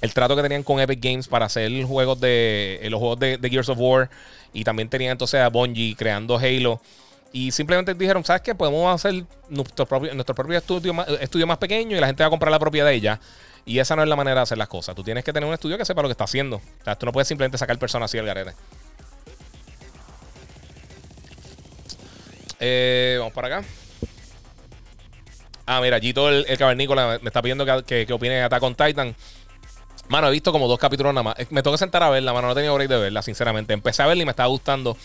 el 0.02 0.14
trato 0.14 0.36
que 0.36 0.42
tenían 0.42 0.64
con 0.64 0.80
Epic 0.80 1.00
Games 1.02 1.28
para 1.28 1.46
hacer 1.46 1.72
juegos 1.84 2.20
de, 2.20 2.80
eh, 2.82 2.90
los 2.90 3.00
juegos 3.00 3.20
de, 3.20 3.40
Gears 3.50 3.70
of 3.70 3.78
War. 3.80 4.10
Y 4.54 4.64
también 4.64 4.90
tenían 4.90 5.12
entonces 5.14 5.40
a 5.42 5.50
Bungie 5.50 5.96
creando 5.96 6.38
Halo. 6.38 6.82
Y 7.32 7.52
simplemente 7.52 7.96
dijeron, 7.96 8.24
¿sabes 8.24 8.44
qué? 8.44 8.54
Podemos 8.54 8.94
hacer 8.94 9.26
nuestro 9.50 9.88
propio, 9.88 10.14
nuestro 10.14 10.36
propio 10.36 10.56
estudio, 10.56 10.94
más, 10.94 11.08
estudio 11.20 11.48
más 11.48 11.58
pequeño 11.58 11.98
y 11.98 12.00
la 12.00 12.06
gente 12.06 12.22
va 12.22 12.28
a 12.28 12.30
comprar 12.30 12.52
la 12.52 12.60
propiedad 12.60 12.86
de 12.86 12.94
ella. 12.94 13.20
Y 13.66 13.80
esa 13.80 13.96
no 13.96 14.04
es 14.04 14.10
la 14.10 14.16
manera 14.16 14.36
de 14.36 14.44
hacer 14.44 14.58
las 14.58 14.68
cosas. 14.68 14.96
Tú 14.96 15.04
tienes 15.04 15.24
que 15.24 15.32
tener 15.32 15.48
un 15.48 15.54
estudio 15.54 15.78
que 15.78 15.86
sepa 15.86 16.02
lo 16.02 16.08
que 16.08 16.14
está 16.14 16.26
haciendo. 16.26 16.58
O 16.58 16.84
sea, 16.84 16.98
tú 16.98 17.06
no 17.06 17.12
puedes 17.12 17.28
simplemente 17.28 17.58
sacar 17.58 17.78
personas 17.78 18.10
así 18.12 18.18
del 18.18 18.26
garete. 18.26 18.54
Eh, 22.60 23.18
vamos 23.20 23.34
para 23.34 23.58
acá. 23.58 23.68
Ah, 25.66 25.80
mira, 25.82 26.00
Gito 26.00 26.28
el, 26.28 26.46
el 26.48 26.58
cavernícola 26.58 27.20
me 27.22 27.30
está 27.30 27.42
pidiendo 27.42 27.66
que, 27.86 28.06
que, 28.06 28.14
opine 28.14 28.36
de 28.36 28.44
Attack 28.44 28.64
Titan. 28.76 29.16
Mano, 30.10 30.28
he 30.28 30.32
visto 30.32 30.52
como 30.52 30.68
dos 30.68 30.78
capítulos 30.78 31.14
nada 31.14 31.24
más. 31.24 31.36
Me 31.50 31.64
tengo 31.64 31.74
que 31.74 31.78
sentar 31.78 32.04
a 32.04 32.10
verla, 32.10 32.34
mano. 32.34 32.48
No 32.48 32.54
he 32.54 32.56
tenido 32.56 32.76
break 32.76 32.90
de 32.90 32.98
verla, 32.98 33.22
sinceramente. 33.22 33.74
Empecé 33.74 34.04
a 34.04 34.08
verla 34.08 34.24
y 34.24 34.26
me 34.26 34.32
estaba 34.32 34.48
gustando. 34.50 34.98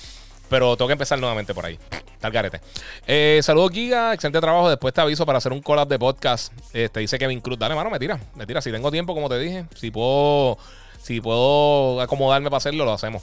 Pero 0.48 0.76
tengo 0.76 0.86
que 0.86 0.92
empezar 0.92 1.18
nuevamente 1.18 1.54
por 1.54 1.66
ahí. 1.66 1.78
Tal 2.20 2.32
garete. 2.32 2.60
Eh, 3.06 3.40
saludos, 3.42 3.72
Giga. 3.72 4.14
Excelente 4.14 4.40
trabajo. 4.40 4.68
Después 4.68 4.92
te 4.94 5.00
aviso 5.00 5.24
para 5.26 5.38
hacer 5.38 5.52
un 5.52 5.60
collab 5.60 5.88
de 5.88 5.98
podcast. 5.98 6.52
Eh, 6.72 6.88
te 6.90 7.00
dice 7.00 7.18
Kevin 7.18 7.40
Cruz. 7.40 7.58
Dale, 7.58 7.74
mano, 7.74 7.90
me 7.90 7.98
tira. 7.98 8.18
Me 8.34 8.46
tira. 8.46 8.60
Si 8.60 8.72
tengo 8.72 8.90
tiempo, 8.90 9.14
como 9.14 9.28
te 9.28 9.38
dije. 9.38 9.66
Si 9.74 9.90
puedo, 9.90 10.58
si 11.02 11.20
puedo 11.20 12.00
acomodarme 12.00 12.48
para 12.48 12.58
hacerlo, 12.58 12.84
lo 12.84 12.92
hacemos. 12.92 13.22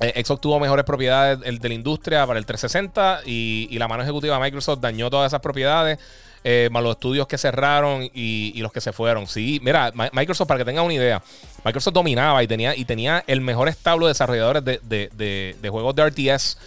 Eh, 0.00 0.24
Xbox 0.24 0.40
tuvo 0.40 0.58
mejores 0.58 0.84
propiedades 0.84 1.40
de 1.40 1.68
la 1.68 1.74
industria 1.74 2.26
para 2.26 2.38
el 2.38 2.46
360 2.46 3.20
y, 3.26 3.68
y 3.70 3.78
la 3.78 3.86
mano 3.86 4.02
ejecutiva 4.02 4.36
de 4.36 4.42
Microsoft 4.42 4.80
dañó 4.80 5.10
todas 5.10 5.30
esas 5.30 5.40
propiedades. 5.40 5.98
Eh, 6.46 6.68
más 6.70 6.82
los 6.82 6.92
estudios 6.92 7.26
que 7.26 7.38
cerraron 7.38 8.08
y, 8.12 8.60
los 8.60 8.70
que 8.70 8.82
se 8.82 8.92
fueron. 8.92 9.26
Sí, 9.26 9.60
mira, 9.62 9.92
Microsoft, 10.12 10.46
para 10.46 10.58
que 10.58 10.66
tengan 10.66 10.84
una 10.84 10.92
idea, 10.92 11.22
Microsoft 11.64 11.94
dominaba 11.94 12.42
y 12.42 12.46
tenía, 12.46 12.76
y 12.76 12.84
tenía 12.84 13.24
el 13.26 13.40
mejor 13.40 13.68
establo 13.68 14.04
de 14.06 14.10
desarrolladores 14.10 14.62
de, 14.62 15.68
juegos 15.70 15.96
de 15.96 16.06
RTS 16.06 16.58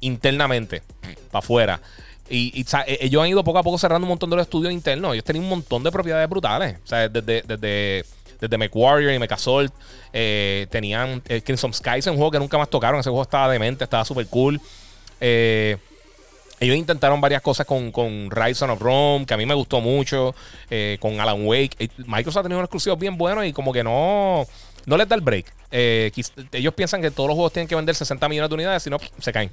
internamente, 0.00 0.82
para 1.30 1.40
afuera. 1.40 1.80
Y, 2.30 2.62
e, 2.62 2.98
ellos 3.02 3.22
han 3.22 3.28
ido 3.28 3.44
poco 3.44 3.58
a 3.58 3.62
poco 3.62 3.76
cerrando 3.76 4.06
un 4.06 4.08
montón 4.08 4.30
de 4.30 4.36
los 4.36 4.46
estudios 4.46 4.72
internos. 4.72 5.12
Ellos 5.12 5.24
tenían 5.24 5.44
un 5.44 5.50
montón 5.50 5.82
de 5.82 5.92
propiedades 5.92 6.28
brutales. 6.30 6.78
O 6.82 6.86
sea, 6.86 7.06
desde, 7.08 7.42
desde, 7.42 8.04
desde 8.40 8.58
MechWarrior 8.58 9.12
y 9.12 9.18
MechAssault. 9.18 9.72
Eh, 10.12 10.66
tenían 10.70 11.22
eh, 11.28 11.42
Crimson 11.42 11.74
Skies, 11.74 12.06
un 12.06 12.16
juego 12.16 12.30
que 12.30 12.38
nunca 12.38 12.56
más 12.58 12.70
tocaron. 12.70 13.00
Ese 13.00 13.10
juego 13.10 13.22
estaba 13.22 13.52
demente, 13.52 13.84
estaba 13.84 14.04
súper 14.04 14.26
cool. 14.28 14.60
Eh, 15.20 15.76
ellos 16.58 16.76
intentaron 16.76 17.20
varias 17.20 17.42
cosas 17.42 17.66
con, 17.66 17.92
con 17.92 18.30
Rise 18.30 18.64
of 18.64 18.80
Rome, 18.80 19.26
que 19.26 19.34
a 19.34 19.36
mí 19.36 19.44
me 19.44 19.54
gustó 19.54 19.80
mucho, 19.80 20.34
eh, 20.70 20.96
con 21.00 21.20
Alan 21.20 21.46
Wake. 21.46 21.76
Eh, 21.78 21.88
Microsoft 22.06 22.38
ha 22.38 22.42
tenido 22.44 22.58
unos 22.58 22.68
exclusivos 22.68 22.98
bien 22.98 23.18
buenos 23.18 23.44
y 23.44 23.52
como 23.52 23.72
que 23.72 23.84
no, 23.84 24.46
no 24.86 24.96
les 24.96 25.08
da 25.08 25.16
el 25.16 25.20
break. 25.20 25.52
Eh, 25.70 26.10
ellos 26.52 26.74
piensan 26.74 27.02
que 27.02 27.10
todos 27.10 27.28
los 27.28 27.34
juegos 27.34 27.52
tienen 27.52 27.68
que 27.68 27.74
vender 27.74 27.94
60 27.94 28.28
millones 28.28 28.48
de 28.48 28.54
unidades, 28.54 28.82
si 28.82 28.90
no, 28.90 28.98
se 29.18 29.32
caen. 29.32 29.50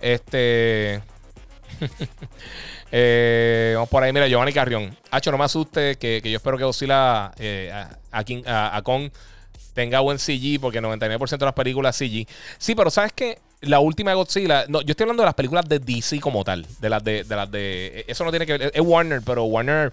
Este. 0.00 1.02
vamos 3.74 3.88
por 3.90 4.02
ahí, 4.02 4.12
mira, 4.12 4.26
Giovanni 4.26 4.52
Carrión. 4.52 4.96
Hacho, 5.10 5.30
no 5.30 5.38
me 5.38 5.44
asuste, 5.44 5.96
que, 5.96 6.22
yo 6.24 6.36
espero 6.36 6.56
que 6.56 6.64
Oscila 6.64 7.26
a, 7.26 7.90
a, 8.10 8.82
tenga 9.74 10.00
buen 10.00 10.18
CG, 10.18 10.58
porque 10.60 10.80
99% 10.80 11.36
de 11.36 11.44
las 11.44 11.54
películas 11.54 11.96
CG. 11.96 12.26
Sí, 12.56 12.74
pero 12.74 12.90
¿sabes 12.90 13.12
qué? 13.12 13.38
La 13.60 13.80
última 13.80 14.14
Godzilla. 14.14 14.66
No, 14.68 14.80
yo 14.82 14.92
estoy 14.92 15.04
hablando 15.04 15.22
de 15.22 15.26
las 15.26 15.34
películas 15.34 15.68
de 15.68 15.78
DC 15.78 16.20
como 16.20 16.44
tal. 16.44 16.66
De 16.80 16.88
las 16.88 17.02
de, 17.02 17.24
de 17.24 17.36
las 17.36 17.50
de. 17.50 18.04
Eso 18.06 18.24
no 18.24 18.30
tiene 18.30 18.46
que 18.46 18.56
ver. 18.56 18.70
Es 18.74 18.82
Warner, 18.82 19.22
pero 19.24 19.44
Warner. 19.44 19.92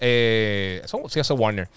Eh, 0.00 0.82
sí, 0.84 1.20
eso 1.20 1.34
es 1.34 1.40
Warner. 1.40 1.68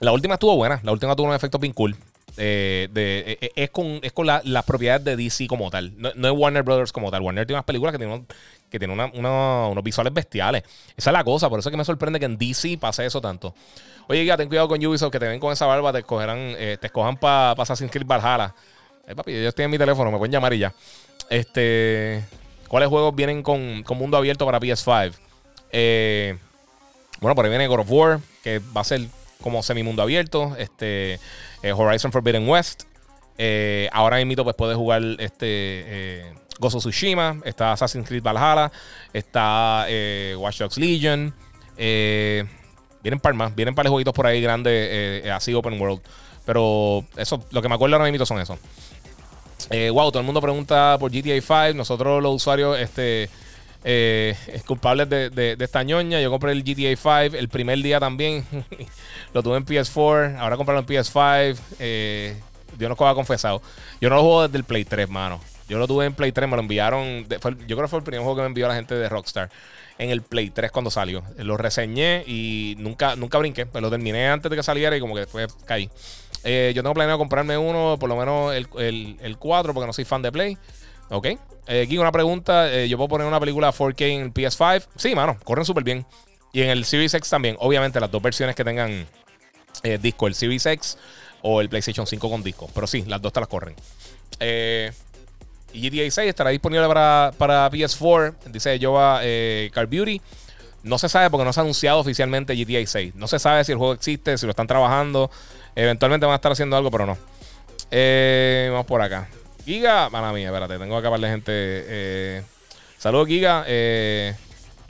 La 0.00 0.12
última 0.12 0.34
estuvo 0.34 0.56
buena. 0.56 0.80
La 0.82 0.92
última 0.92 1.14
tuvo 1.14 1.28
un 1.28 1.34
efecto 1.34 1.58
bien 1.58 1.72
cool. 1.72 1.96
Eh, 2.36 2.88
de, 2.92 3.38
eh, 3.40 3.50
es 3.54 3.70
con, 3.70 3.98
es 4.02 4.12
con 4.12 4.26
las 4.26 4.64
propiedades 4.64 5.04
de 5.04 5.16
DC 5.16 5.46
como 5.46 5.70
tal. 5.70 5.92
No, 5.96 6.08
es 6.08 6.34
Warner 6.34 6.62
Brothers 6.62 6.92
como 6.92 7.10
tal. 7.10 7.22
Warner 7.22 7.46
tiene 7.46 7.56
unas 7.56 7.64
películas 7.64 7.92
que 7.92 7.98
tienen, 7.98 8.26
que 8.70 8.78
tienen 8.78 8.98
unos 9.14 9.84
visuales 9.84 10.12
bestiales. 10.12 10.64
Esa 10.96 11.10
es 11.10 11.14
la 11.14 11.22
cosa. 11.22 11.48
Por 11.48 11.60
eso 11.60 11.68
es 11.68 11.72
que 11.72 11.76
me 11.76 11.84
sorprende 11.84 12.18
que 12.18 12.26
en 12.26 12.38
DC 12.38 12.78
pase 12.78 13.04
eso 13.06 13.20
tanto. 13.20 13.54
Oye, 14.08 14.24
ya 14.24 14.36
ten 14.36 14.48
cuidado 14.48 14.66
con 14.66 14.84
Ubisoft 14.84 15.12
que 15.12 15.20
te 15.20 15.28
ven 15.28 15.38
con 15.38 15.52
esa 15.52 15.66
barba, 15.66 15.92
te 15.92 16.00
escogerán, 16.00 16.56
te 16.56 16.86
escojan 16.86 17.16
para 17.16 17.54
pa 17.54 17.62
Assassin's 17.62 17.92
Creed 17.92 18.06
Valhalla. 18.06 18.52
Eh, 19.06 19.14
papi, 19.14 19.32
yo 19.32 19.48
estoy 19.48 19.64
en 19.64 19.70
mi 19.70 19.78
teléfono, 19.78 20.10
me 20.10 20.18
pueden 20.18 20.32
llamar 20.32 20.52
y 20.52 20.58
ya. 20.58 20.72
Este, 21.28 22.24
¿Cuáles 22.68 22.88
juegos 22.88 23.14
vienen 23.14 23.42
con, 23.42 23.84
mundo 23.96 24.16
abierto 24.16 24.46
para 24.46 24.60
PS5? 24.60 25.14
Eh, 25.72 26.36
bueno, 27.20 27.34
por 27.34 27.44
ahí 27.44 27.50
viene 27.50 27.66
God 27.66 27.80
of 27.80 27.90
War, 27.90 28.20
que 28.42 28.60
va 28.76 28.82
a 28.82 28.84
ser 28.84 29.02
como 29.40 29.62
semi-mundo 29.62 30.02
abierto. 30.02 30.54
Este, 30.58 31.18
eh, 31.62 31.72
Horizon 31.72 32.12
Forbidden 32.12 32.48
West. 32.48 32.84
ahora 33.92 34.24
mismo 34.24 34.44
pues 34.44 34.56
puedes 34.56 34.76
jugar 34.76 35.02
este 35.18 36.32
of 36.60 36.76
Tsushima. 36.76 37.40
Está 37.44 37.72
Assassin's 37.72 38.06
Creed 38.06 38.22
Valhalla. 38.22 38.70
Está 39.12 39.86
Watch 40.36 40.58
Dogs 40.58 40.78
Legion. 40.78 41.34
vienen 41.76 43.20
par 43.20 43.34
más. 43.34 43.54
Vienen 43.54 43.74
par 43.74 43.84
de 43.86 43.90
jueguitos 43.90 44.14
por 44.14 44.26
ahí 44.26 44.40
grandes, 44.40 45.26
así 45.26 45.54
open 45.54 45.80
world. 45.80 46.00
Pero 46.44 47.04
eso, 47.16 47.42
lo 47.50 47.62
que 47.62 47.68
me 47.68 47.74
acuerdo 47.74 47.96
ahora 47.96 48.10
mismo 48.10 48.26
son 48.26 48.40
esos. 48.40 48.58
Eh, 49.70 49.90
wow, 49.90 50.10
todo 50.10 50.20
el 50.20 50.26
mundo 50.26 50.40
pregunta 50.40 50.96
por 50.98 51.10
GTA 51.10 51.40
5. 51.40 51.76
Nosotros, 51.76 52.22
los 52.22 52.34
usuarios, 52.34 52.78
este. 52.78 53.28
Eh, 53.82 54.36
culpables 54.66 55.08
de, 55.08 55.56
esta 55.58 55.82
ñoña. 55.82 56.20
Yo 56.20 56.30
compré 56.30 56.52
el 56.52 56.62
GTA 56.62 56.96
5 56.96 57.36
el 57.36 57.48
primer 57.48 57.78
día 57.82 58.00
también. 58.00 58.44
lo 59.32 59.42
tuve 59.42 59.56
en 59.56 59.64
PS4. 59.64 60.38
Ahora 60.38 60.56
comprarlo 60.56 60.80
en 60.80 60.86
PS5. 60.86 61.58
Eh, 61.78 62.36
Dios 62.78 62.88
nos 62.88 63.00
ha 63.00 63.14
confesado. 63.14 63.62
Yo 64.00 64.08
no 64.10 64.16
lo 64.16 64.22
juego 64.22 64.42
desde 64.42 64.58
el 64.58 64.64
Play 64.64 64.84
3, 64.84 65.08
mano. 65.08 65.40
Yo 65.68 65.78
lo 65.78 65.86
tuve 65.86 66.04
en 66.06 66.14
Play 66.14 66.32
3, 66.32 66.48
me 66.48 66.56
lo 66.56 66.62
enviaron. 66.62 67.26
yo 67.28 67.38
creo 67.38 67.82
que 67.82 67.88
fue 67.88 67.98
el 68.00 68.04
primer 68.04 68.22
juego 68.22 68.36
que 68.36 68.42
me 68.42 68.48
envió 68.48 68.66
la 68.66 68.74
gente 68.74 68.94
de 68.96 69.08
Rockstar 69.08 69.50
en 70.00 70.08
el 70.08 70.22
Play 70.22 70.48
3 70.48 70.72
cuando 70.72 70.90
salió. 70.90 71.22
Lo 71.36 71.58
reseñé 71.58 72.24
y 72.26 72.74
nunca, 72.78 73.16
nunca 73.16 73.36
brinqué. 73.36 73.66
Pero 73.66 73.82
lo 73.82 73.90
terminé 73.90 74.28
antes 74.28 74.50
de 74.50 74.56
que 74.56 74.62
saliera 74.62 74.96
y 74.96 75.00
como 75.00 75.14
que 75.14 75.20
después 75.20 75.54
caí. 75.66 75.90
Eh, 76.42 76.72
yo 76.74 76.82
tengo 76.82 76.94
planeado 76.94 77.18
comprarme 77.18 77.58
uno, 77.58 77.98
por 78.00 78.08
lo 78.08 78.16
menos 78.16 78.54
el, 78.54 79.18
el, 79.20 79.36
4, 79.36 79.74
porque 79.74 79.86
no 79.86 79.92
soy 79.92 80.06
fan 80.06 80.22
de 80.22 80.32
Play. 80.32 80.56
Ok. 81.10 81.26
Eh, 81.66 81.82
aquí 81.84 81.98
una 81.98 82.10
pregunta. 82.10 82.72
Eh, 82.72 82.88
¿Yo 82.88 82.96
puedo 82.96 83.08
poner 83.08 83.26
una 83.26 83.38
película 83.38 83.72
4K 83.72 84.06
en 84.06 84.20
el 84.22 84.32
PS5? 84.32 84.86
Sí, 84.96 85.14
mano. 85.14 85.36
Corren 85.44 85.66
súper 85.66 85.84
bien. 85.84 86.06
Y 86.54 86.62
en 86.62 86.70
el 86.70 86.86
Series 86.86 87.12
X 87.12 87.28
también. 87.28 87.56
Obviamente 87.58 88.00
las 88.00 88.10
dos 88.10 88.22
versiones 88.22 88.56
que 88.56 88.64
tengan 88.64 89.06
disco. 90.00 90.26
El 90.26 90.34
Series 90.34 90.64
X 90.64 90.96
o 91.42 91.60
el 91.60 91.68
PlayStation 91.68 92.06
5 92.06 92.30
con 92.30 92.42
disco. 92.42 92.70
Pero 92.74 92.86
sí, 92.86 93.04
las 93.06 93.20
dos 93.20 93.34
te 93.34 93.40
las 93.40 93.48
corren. 93.50 93.76
Eh, 94.40 94.92
GTA 95.72 96.10
6 96.10 96.28
estará 96.28 96.50
disponible 96.50 96.86
para, 96.86 97.32
para 97.38 97.70
PS4, 97.70 98.34
dice 98.46 98.78
Jova 98.80 99.20
eh, 99.22 99.70
Car 99.72 99.86
Beauty. 99.86 100.20
No 100.82 100.98
se 100.98 101.08
sabe 101.08 101.28
porque 101.30 101.44
no 101.44 101.52
se 101.52 101.60
ha 101.60 101.62
anunciado 101.62 101.98
oficialmente 101.98 102.54
GTA 102.54 102.86
6. 102.86 103.14
No 103.14 103.26
se 103.26 103.38
sabe 103.38 103.64
si 103.64 103.72
el 103.72 103.78
juego 103.78 103.92
existe, 103.92 104.38
si 104.38 104.46
lo 104.46 104.50
están 104.50 104.66
trabajando. 104.66 105.30
Eventualmente 105.76 106.26
van 106.26 106.32
a 106.32 106.36
estar 106.36 106.52
haciendo 106.52 106.76
algo, 106.76 106.90
pero 106.90 107.06
no. 107.06 107.18
Eh, 107.90 108.68
vamos 108.70 108.86
por 108.86 109.02
acá. 109.02 109.28
Giga, 109.64 110.08
mala 110.10 110.32
mía, 110.32 110.46
espérate, 110.46 110.78
tengo 110.78 110.94
que 110.94 110.98
acabarle 110.98 111.28
gente. 111.28 111.52
Eh, 111.54 112.42
saludos, 112.98 113.28
Giga. 113.28 113.64
Eh, 113.66 114.34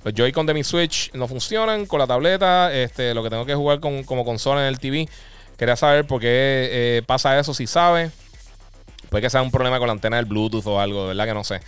los 0.05 0.15
Joy-Con 0.15 0.47
de 0.47 0.55
mi 0.55 0.65
Switch 0.65 1.13
no 1.13 1.29
funcionan 1.29 1.87
con 1.87 1.99
la 1.99 2.07
tableta. 2.07 2.73
Este, 2.73 3.13
lo 3.13 3.23
que 3.23 3.31
tengo 3.31 3.45
que 3.45 3.55
jugar 3.55 3.81
con, 3.81 4.05
como 4.05 4.25
consola 4.25 4.63
en 4.63 4.69
el 4.69 4.79
TV. 4.79 5.09
Quería 5.59 5.77
saber 5.77 6.07
por 6.07 6.21
qué 6.21 6.29
eh, 6.31 7.03
pasa 7.07 7.39
eso, 7.39 7.53
si 7.53 7.67
sabe. 7.67 8.11
Puede 9.11 9.23
que 9.23 9.31
sea 9.31 9.43
un 9.43 9.51
problema 9.51 9.79
con 9.79 9.89
la 9.89 9.93
antena 9.93 10.17
del 10.17 10.27
Bluetooth 10.27 10.67
o 10.67 10.81
algo, 10.81 11.09
verdad 11.09 11.27
que 11.27 11.35
no 11.35 11.45
sé. 11.45 11.61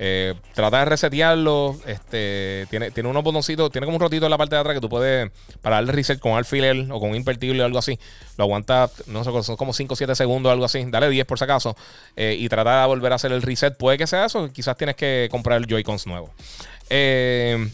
Eh, 0.00 0.34
trata 0.54 0.78
de 0.80 0.84
resetearlo. 0.84 1.76
Este, 1.86 2.66
tiene, 2.70 2.90
tiene 2.90 3.08
unos 3.08 3.24
botoncitos, 3.24 3.70
tiene 3.70 3.86
como 3.86 3.96
un 3.96 4.00
rotito 4.00 4.26
en 4.26 4.30
la 4.30 4.38
parte 4.38 4.54
de 4.54 4.60
atrás 4.60 4.74
que 4.74 4.80
tú 4.80 4.88
puedes, 4.88 5.30
para 5.60 5.76
darle 5.76 5.92
reset 5.92 6.20
con 6.20 6.36
alfiler 6.36 6.86
o 6.90 7.00
con 7.00 7.14
invertible 7.14 7.62
o 7.62 7.66
algo 7.66 7.78
así. 7.78 7.98
Lo 8.36 8.44
aguanta, 8.44 8.90
no 9.06 9.24
sé, 9.24 9.42
son 9.42 9.56
como 9.56 9.72
5 9.72 9.92
o 9.92 9.96
7 9.96 10.14
segundos 10.14 10.50
o 10.50 10.52
algo 10.52 10.64
así. 10.64 10.84
Dale 10.88 11.10
10 11.10 11.26
por 11.26 11.38
si 11.38 11.44
acaso. 11.44 11.76
Eh, 12.16 12.36
y 12.38 12.48
trata 12.48 12.82
de 12.82 12.86
volver 12.86 13.12
a 13.12 13.16
hacer 13.16 13.32
el 13.32 13.42
reset. 13.42 13.76
Puede 13.76 13.98
que 13.98 14.06
sea 14.06 14.26
eso. 14.26 14.50
Quizás 14.52 14.76
tienes 14.76 14.96
que 14.96 15.28
comprar 15.30 15.66
Joy-Cons 15.66 16.06
nuevo. 16.06 16.30
Eh, 16.90 17.68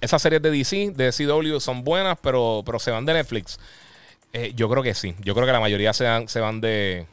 esas 0.00 0.22
series 0.22 0.42
de 0.42 0.50
DC, 0.50 0.92
de 0.94 1.10
CW, 1.10 1.58
son 1.58 1.82
buenas, 1.82 2.18
pero, 2.22 2.62
pero 2.64 2.78
se 2.78 2.90
van 2.90 3.04
de 3.04 3.14
Netflix. 3.14 3.58
yo 4.54 4.68
creo 4.68 4.82
que 4.82 4.94
sí. 4.94 5.14
Yo 5.20 5.34
creo 5.34 5.46
que 5.46 5.52
la 5.52 5.60
mayoría 5.60 5.92
se, 5.92 6.06
se 6.28 6.40
van 6.40 6.60
de 6.60 7.06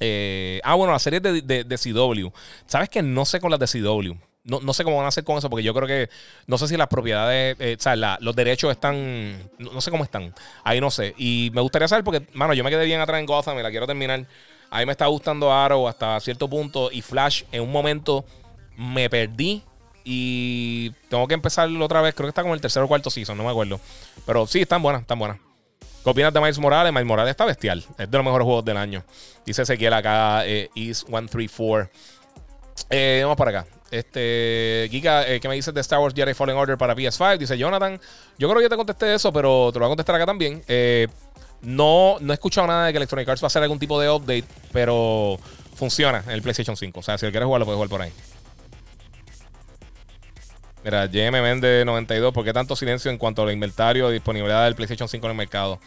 eh, 0.00 0.60
ah, 0.64 0.74
bueno, 0.74 0.92
las 0.92 1.02
series 1.02 1.22
de, 1.22 1.78
CW. 1.78 2.28
¿Sabes 2.66 2.88
que 2.88 3.02
no 3.02 3.24
sé 3.26 3.38
con 3.38 3.50
las 3.50 3.60
de 3.60 3.66
CW? 3.66 4.14
No, 4.42 4.72
sé 4.72 4.84
cómo 4.84 4.96
van 4.96 5.04
a 5.04 5.08
hacer 5.08 5.22
con 5.22 5.36
eso, 5.36 5.50
porque 5.50 5.62
yo 5.62 5.74
creo 5.74 5.86
que 5.86 6.08
no 6.46 6.56
sé 6.56 6.66
si 6.66 6.76
las 6.76 6.88
propiedades, 6.88 7.56
eh, 7.60 7.76
o 7.78 7.82
sea, 7.82 7.94
los 7.94 8.34
derechos 8.34 8.72
están, 8.72 9.50
no, 9.58 9.80
sé 9.80 9.90
cómo 9.90 10.02
están. 10.02 10.34
Ahí 10.64 10.80
no 10.80 10.90
sé. 10.90 11.14
Y 11.18 11.50
me 11.52 11.60
gustaría 11.60 11.86
saber, 11.86 12.02
porque, 12.04 12.26
mano, 12.32 12.54
yo 12.54 12.64
me 12.64 12.70
quedé 12.70 12.86
bien 12.86 13.00
atrás 13.00 13.20
en 13.20 13.26
Gotham 13.26 13.58
y 13.58 13.62
la 13.62 13.70
quiero 13.70 13.86
terminar. 13.86 14.26
A 14.70 14.78
mí 14.78 14.86
me 14.86 14.92
está 14.92 15.06
gustando 15.06 15.52
Arrow 15.52 15.86
hasta 15.86 16.18
cierto 16.20 16.48
punto 16.48 16.90
y 16.90 17.02
Flash 17.02 17.42
en 17.52 17.62
un 17.62 17.70
momento 17.70 18.24
me 18.76 19.10
perdí 19.10 19.62
y 20.04 20.90
tengo 21.08 21.28
que 21.28 21.34
empezar 21.34 21.68
otra 21.68 22.00
vez. 22.00 22.14
Creo 22.14 22.26
que 22.26 22.30
está 22.30 22.42
como 22.42 22.54
el 22.54 22.60
tercer 22.60 22.82
o 22.82 22.88
cuarto 22.88 23.10
season, 23.10 23.36
no 23.36 23.44
me 23.44 23.50
acuerdo. 23.50 23.78
Pero 24.24 24.46
sí, 24.46 24.62
están 24.62 24.82
buenas, 24.82 25.02
están 25.02 25.18
buenas. 25.18 25.49
¿Qué 26.02 26.08
opinas 26.08 26.32
de 26.32 26.40
Miles 26.40 26.58
Morales? 26.58 26.92
Miles 26.92 27.06
Morales 27.06 27.30
está 27.30 27.44
bestial. 27.44 27.84
Es 27.98 28.10
de 28.10 28.16
los 28.16 28.24
mejores 28.24 28.44
juegos 28.44 28.64
del 28.64 28.78
año. 28.78 29.04
Dice 29.44 29.62
Ezequiel 29.62 29.92
acá, 29.92 30.46
eh, 30.46 30.70
East 30.74 31.06
134. 31.06 31.90
Eh, 32.88 33.20
vamos 33.22 33.36
para 33.36 33.60
acá. 33.60 33.66
Este, 33.90 34.88
Giga, 34.90 35.28
eh, 35.28 35.40
¿qué 35.40 35.48
me 35.48 35.56
dices 35.56 35.74
de 35.74 35.80
Star 35.80 35.98
Wars 35.98 36.14
Jedi 36.14 36.32
Fallen 36.32 36.56
Order 36.56 36.78
para 36.78 36.94
PS5? 36.94 37.38
Dice 37.38 37.58
Jonathan. 37.58 38.00
Yo 38.38 38.48
creo 38.48 38.58
que 38.58 38.62
yo 38.62 38.68
te 38.70 38.76
contesté 38.76 39.14
eso, 39.14 39.32
pero 39.32 39.70
te 39.72 39.78
lo 39.78 39.84
voy 39.84 39.88
a 39.88 39.96
contestar 39.96 40.14
acá 40.14 40.26
también. 40.26 40.62
Eh, 40.68 41.06
no, 41.62 42.16
no 42.20 42.32
he 42.32 42.34
escuchado 42.34 42.66
nada 42.66 42.86
de 42.86 42.92
que 42.92 42.96
Electronic 42.96 43.28
Arts 43.28 43.42
va 43.42 43.46
a 43.46 43.48
hacer 43.48 43.62
algún 43.62 43.78
tipo 43.78 44.00
de 44.00 44.08
update, 44.08 44.44
pero 44.72 45.38
funciona 45.74 46.22
en 46.26 46.30
el 46.30 46.42
PlayStation 46.42 46.76
5. 46.76 47.00
O 47.00 47.02
sea, 47.02 47.18
si 47.18 47.26
quieres 47.26 47.44
jugar, 47.44 47.60
lo 47.60 47.66
puedes 47.66 47.76
jugar 47.76 47.90
por 47.90 48.02
ahí. 48.02 48.12
Mira, 50.82 51.06
JM 51.06 51.42
vende 51.42 51.84
92. 51.84 52.32
¿Por 52.32 52.44
qué 52.44 52.52
tanto 52.52 52.74
silencio 52.74 53.10
en 53.10 53.18
cuanto 53.18 53.42
al 53.42 53.52
inventario 53.52 54.10
y 54.10 54.14
disponibilidad 54.14 54.64
del 54.64 54.74
PlayStation 54.74 55.08
5 55.08 55.26
en 55.26 55.30
el 55.30 55.36
mercado? 55.36 55.78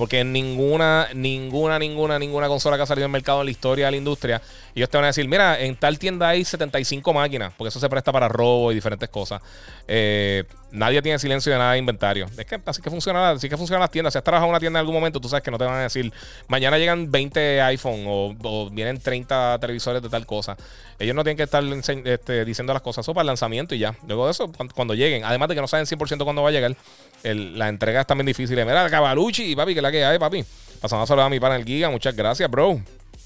Porque 0.00 0.24
ninguna, 0.24 1.08
ninguna, 1.12 1.78
ninguna, 1.78 2.18
ninguna 2.18 2.48
consola 2.48 2.78
que 2.78 2.84
ha 2.84 2.86
salido 2.86 3.04
el 3.04 3.12
mercado 3.12 3.40
en 3.40 3.44
la 3.44 3.50
historia 3.50 3.84
de 3.84 3.90
la 3.90 3.96
industria, 3.98 4.40
ellos 4.74 4.88
te 4.88 4.96
van 4.96 5.04
a 5.04 5.08
decir, 5.08 5.28
mira, 5.28 5.60
en 5.60 5.76
tal 5.76 5.98
tienda 5.98 6.30
hay 6.30 6.42
75 6.42 7.12
máquinas, 7.12 7.52
porque 7.54 7.68
eso 7.68 7.78
se 7.78 7.86
presta 7.90 8.10
para 8.10 8.26
robo 8.26 8.72
y 8.72 8.74
diferentes 8.74 9.10
cosas. 9.10 9.42
Eh, 9.86 10.44
nadie 10.72 11.02
tiene 11.02 11.18
silencio 11.18 11.52
de 11.52 11.58
nada 11.58 11.72
de 11.72 11.78
inventario. 11.78 12.26
Es 12.38 12.46
que 12.46 12.60
así 12.64 12.80
que 12.80 12.90
funciona, 12.90 13.30
así 13.30 13.48
que 13.48 13.56
funcionan 13.56 13.80
las 13.80 13.90
tiendas. 13.90 14.14
Si 14.14 14.18
has 14.18 14.24
trabajado 14.24 14.46
en 14.46 14.50
una 14.50 14.60
tienda 14.60 14.78
en 14.78 14.82
algún 14.82 14.94
momento, 14.94 15.20
tú 15.20 15.28
sabes 15.28 15.42
que 15.42 15.50
no 15.50 15.58
te 15.58 15.64
van 15.64 15.74
a 15.74 15.82
decir, 15.82 16.12
mañana 16.48 16.78
llegan 16.78 17.10
20 17.10 17.60
iPhone 17.60 18.04
o, 18.06 18.70
vienen 18.70 19.00
30 19.00 19.58
televisores 19.60 20.02
de 20.02 20.08
tal 20.08 20.26
cosa. 20.26 20.56
Ellos 20.98 21.14
no 21.14 21.24
tienen 21.24 21.36
que 21.36 21.42
estar 21.44 21.62
este, 21.64 22.44
diciendo 22.44 22.72
las 22.72 22.82
cosas, 22.82 23.04
eso 23.04 23.14
para 23.14 23.22
el 23.22 23.28
lanzamiento 23.28 23.74
y 23.74 23.78
ya. 23.78 23.94
Luego 24.06 24.26
de 24.26 24.32
eso, 24.32 24.50
cuando, 24.74 24.94
lleguen, 24.94 25.24
además 25.24 25.48
de 25.48 25.54
que 25.54 25.60
no 25.60 25.68
saben 25.68 25.86
100% 25.86 26.24
cuándo 26.24 26.42
va 26.42 26.50
a 26.50 26.52
llegar, 26.52 26.76
la 27.22 27.68
entrega 27.68 28.02
es 28.02 28.06
también 28.06 28.26
difícil. 28.26 28.56
Mira, 28.64 28.88
Cavalucci 28.88 29.56
papi, 29.56 29.74
que 29.74 29.82
la 29.82 29.89
que 29.90 30.04
hay, 30.04 30.18
papi. 30.18 30.44
Pasamos 30.80 31.04
a 31.04 31.06
saludar 31.06 31.26
a 31.26 31.30
mi 31.30 31.38
pana 31.38 31.56
el 31.56 31.64
Giga. 31.64 31.90
Muchas 31.90 32.14
gracias, 32.14 32.50
bro. 32.50 32.80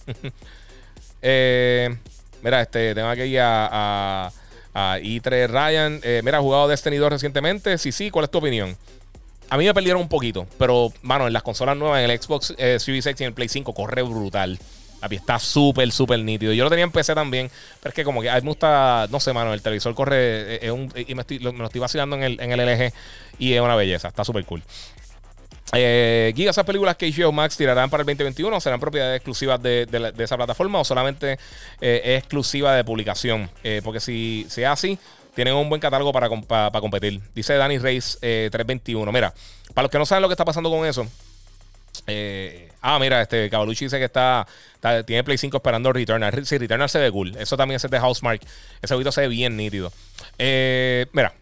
Eh, 1.26 1.88
mira, 2.42 2.60
este, 2.60 2.94
tengo 2.94 3.10
que 3.14 3.26
ir 3.26 3.40
a, 3.40 4.30
a, 4.74 4.98
I3 4.98 5.48
Ryan. 5.48 6.00
Eh, 6.02 6.20
mira, 6.22 6.36
ha 6.36 6.40
jugado 6.42 6.68
Destiny 6.68 6.98
2 6.98 7.12
recientemente. 7.12 7.78
Sí, 7.78 7.92
sí, 7.92 8.10
¿cuál 8.10 8.26
es 8.26 8.30
tu 8.30 8.36
opinión? 8.36 8.76
A 9.48 9.56
mí 9.56 9.64
me 9.64 9.72
perdieron 9.72 10.02
un 10.02 10.08
poquito, 10.10 10.46
pero, 10.58 10.92
mano, 11.00 11.26
en 11.26 11.32
las 11.32 11.42
consolas 11.42 11.78
nuevas, 11.78 12.04
en 12.04 12.10
el 12.10 12.20
Xbox 12.20 12.52
eh, 12.58 12.78
Series 12.78 13.06
X 13.06 13.22
y 13.22 13.24
en 13.24 13.28
el 13.28 13.32
Play 13.32 13.48
5, 13.48 13.72
corre 13.72 14.02
brutal. 14.02 14.58
Papi, 15.00 15.16
está 15.16 15.38
súper, 15.38 15.90
súper 15.92 16.18
nítido. 16.18 16.52
Yo 16.52 16.64
lo 16.64 16.68
tenía 16.68 16.84
en 16.84 16.90
PC 16.90 17.14
también, 17.14 17.50
pero 17.80 17.88
es 17.88 17.94
que 17.94 18.04
como 18.04 18.20
que 18.20 18.28
a 18.28 18.34
mí 18.34 18.42
me 18.42 18.48
gusta, 18.48 19.06
no 19.10 19.18
sé, 19.18 19.32
mano, 19.32 19.54
el 19.54 19.62
televisor 19.62 19.94
corre, 19.94 20.60
un, 20.70 20.92
y 20.94 21.14
me, 21.14 21.22
estoy, 21.22 21.38
lo 21.38 21.64
estoy 21.64 21.80
vacilando 21.80 22.16
en 22.16 22.22
el, 22.22 22.38
en 22.38 22.52
el 22.52 22.60
LG 22.60 22.92
y 23.38 23.54
es 23.54 23.62
una 23.62 23.76
belleza, 23.76 24.08
está 24.08 24.24
súper 24.24 24.44
cool. 24.44 24.62
Eh, 25.72 26.32
Giga, 26.36 26.50
esas 26.50 26.64
películas 26.64 26.96
que 26.96 27.10
HBO 27.10 27.32
Max 27.32 27.56
tirarán 27.56 27.90
para 27.90 28.02
el 28.02 28.06
2021 28.06 28.60
serán 28.60 28.80
propiedades 28.80 29.16
exclusivas 29.16 29.62
de, 29.62 30.12
esa 30.18 30.36
plataforma 30.36 30.80
o 30.80 30.84
solamente 30.84 31.38
eh, 31.80 32.16
exclusiva 32.18 32.74
de 32.74 32.84
publicación. 32.84 33.50
Eh, 33.62 33.80
porque 33.82 34.00
si 34.00 34.46
sea 34.48 34.72
así, 34.72 34.98
tienen 35.34 35.54
un 35.54 35.68
buen 35.68 35.80
catálogo 35.80 36.12
para, 36.12 36.28
competir. 36.80 37.20
Dice 37.34 37.54
Danny 37.54 37.78
Reis 37.78 38.18
321. 38.20 39.10
Mira, 39.10 39.32
para 39.72 39.84
los 39.84 39.90
que 39.90 39.98
no 39.98 40.06
saben 40.06 40.22
lo 40.22 40.28
que 40.28 40.34
está 40.34 40.44
pasando 40.44 40.70
con 40.70 40.86
eso. 40.86 41.06
ah, 42.82 42.98
mira, 43.00 43.22
este 43.22 43.50
Cavalucci 43.50 43.86
dice 43.86 43.98
que 43.98 44.04
está, 44.04 44.46
tiene 45.06 45.24
Play 45.24 45.38
5 45.38 45.56
esperando 45.56 45.92
Returnal. 45.92 46.46
Sí, 46.46 46.58
Returnal 46.58 46.88
se 46.88 47.00
ve 47.00 47.10
cool. 47.10 47.34
Eso 47.36 47.56
también 47.56 47.76
es 47.76 47.90
de 47.90 47.98
Housemark. 47.98 48.42
Ese 48.80 48.94
video 48.96 49.10
se 49.10 49.22
ve 49.22 49.28
bien 49.28 49.56
nítido. 49.56 49.92
mira, 50.38 51.32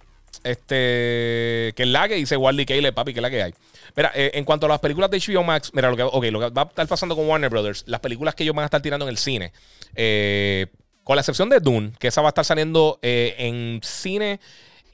este 0.45 1.73
que 1.77 1.83
el 1.83 1.93
la 1.93 2.09
que 2.09 2.15
dice 2.15 2.37
Wally 2.37 2.67
Caleb, 2.67 2.95
papi, 2.95 3.13
que 3.13 3.21
es 3.21 3.23
la 3.23 3.31
que 3.31 3.43
hay. 3.43 3.55
Mira, 3.97 4.13
eh, 4.15 4.33
en 4.35 4.45
cuanto 4.45 4.67
a 4.67 4.69
las 4.71 4.81
películas 4.81 5.11
de 5.11 5.19
HBO 5.19 5.43
Max, 5.43 5.71
mira, 5.75 5.91
lo 5.91 5.97
que, 5.97 6.31
lo 6.31 6.41
que 6.41 6.51
va 6.51 6.63
a 6.63 6.67
estar 6.67 6.87
pasando 6.87 7.15
con 7.15 7.29
Warner 7.29 7.51
Brothers, 7.51 7.85
las 7.87 8.01
películas 8.01 8.35
que 8.35 8.43
ellos 8.43 8.55
van 8.55 8.63
a 8.63 8.67
estar 8.67 8.81
tirando 8.81 9.05
en 9.05 9.11
el 9.11 9.19
cine, 9.19 9.53
eh, 9.95 10.67
con 11.05 11.17
la 11.17 11.21
excepción 11.21 11.49
de 11.49 11.61
Dune, 11.61 11.93
que 11.99 12.09
esa 12.09 12.23
va 12.23 12.29
a 12.29 12.31
estar 12.31 12.45
saliendo 12.45 12.99
eh, 13.03 13.35
en 13.39 13.81
cine 13.83 14.41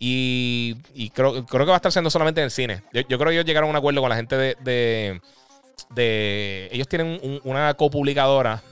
y, 0.00 0.76
creo, 1.12 1.44
creo, 1.46 1.64
que 1.64 1.70
va 1.70 1.74
a 1.74 1.76
estar 1.76 1.92
saliendo 1.92 2.10
solamente 2.10 2.40
en 2.40 2.46
el 2.46 2.50
cine. 2.50 2.82
Yo, 2.92 3.04
creo 3.06 3.26
que 3.26 3.34
ellos 3.34 3.44
llegaron 3.44 3.68
a 3.68 3.70
un 3.70 3.76
acuerdo 3.76 4.00
con 4.00 4.10
la 4.10 4.16
gente 4.16 4.36
de. 4.36 5.20
de, 5.90 6.68
ellos 6.72 6.88
tienen 6.88 7.40
una 7.44 7.74
copublicadora. 7.74 8.62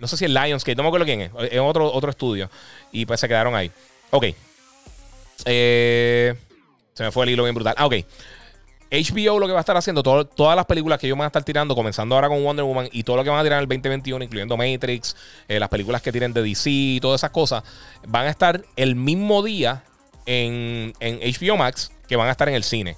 No 0.00 0.06
sé 0.06 0.16
si 0.16 0.24
es 0.24 0.30
Lionsgate, 0.30 0.76
no 0.76 0.82
me 0.82 0.88
acuerdo 0.88 1.06
quién 1.06 1.20
es. 1.20 1.30
Es 1.50 1.60
otro, 1.60 1.92
otro 1.92 2.10
estudio. 2.10 2.50
Y 2.92 3.06
pues 3.06 3.20
se 3.20 3.28
quedaron 3.28 3.54
ahí. 3.54 3.70
Ok. 4.10 4.26
Eh. 5.44 6.34
Se 6.94 7.02
me 7.02 7.12
fue 7.12 7.24
el 7.24 7.30
hilo 7.30 7.42
bien 7.42 7.54
brutal. 7.54 7.74
Ah, 7.76 7.86
ok. 7.86 7.94
HBO 8.90 9.38
lo 9.38 9.46
que 9.46 9.52
va 9.52 9.58
a 9.58 9.60
estar 9.60 9.76
haciendo, 9.76 10.02
todas 10.02 10.56
las 10.56 10.64
películas 10.64 10.98
que 10.98 11.06
ellos 11.06 11.18
van 11.18 11.24
a 11.24 11.26
estar 11.26 11.42
tirando, 11.42 11.74
comenzando 11.74 12.14
ahora 12.14 12.28
con 12.28 12.42
Wonder 12.42 12.64
Woman 12.64 12.88
y 12.92 13.02
todo 13.02 13.16
lo 13.16 13.24
que 13.24 13.30
van 13.30 13.40
a 13.40 13.42
tirar 13.42 13.58
en 13.58 13.62
el 13.64 13.68
2021, 13.68 14.24
incluyendo 14.24 14.56
Matrix, 14.56 15.16
eh, 15.48 15.58
las 15.58 15.68
películas 15.68 16.02
que 16.02 16.12
tienen 16.12 16.32
de 16.32 16.42
DC 16.42 16.70
y 16.70 17.00
todas 17.00 17.20
esas 17.20 17.30
cosas, 17.30 17.64
van 18.06 18.26
a 18.26 18.30
estar 18.30 18.62
el 18.76 18.94
mismo 18.94 19.42
día 19.42 19.82
en, 20.24 20.94
en 21.00 21.18
HBO 21.18 21.56
Max 21.56 21.92
que 22.08 22.16
van 22.16 22.28
a 22.28 22.30
estar 22.30 22.48
en 22.48 22.54
el 22.54 22.62
cine. 22.62 22.96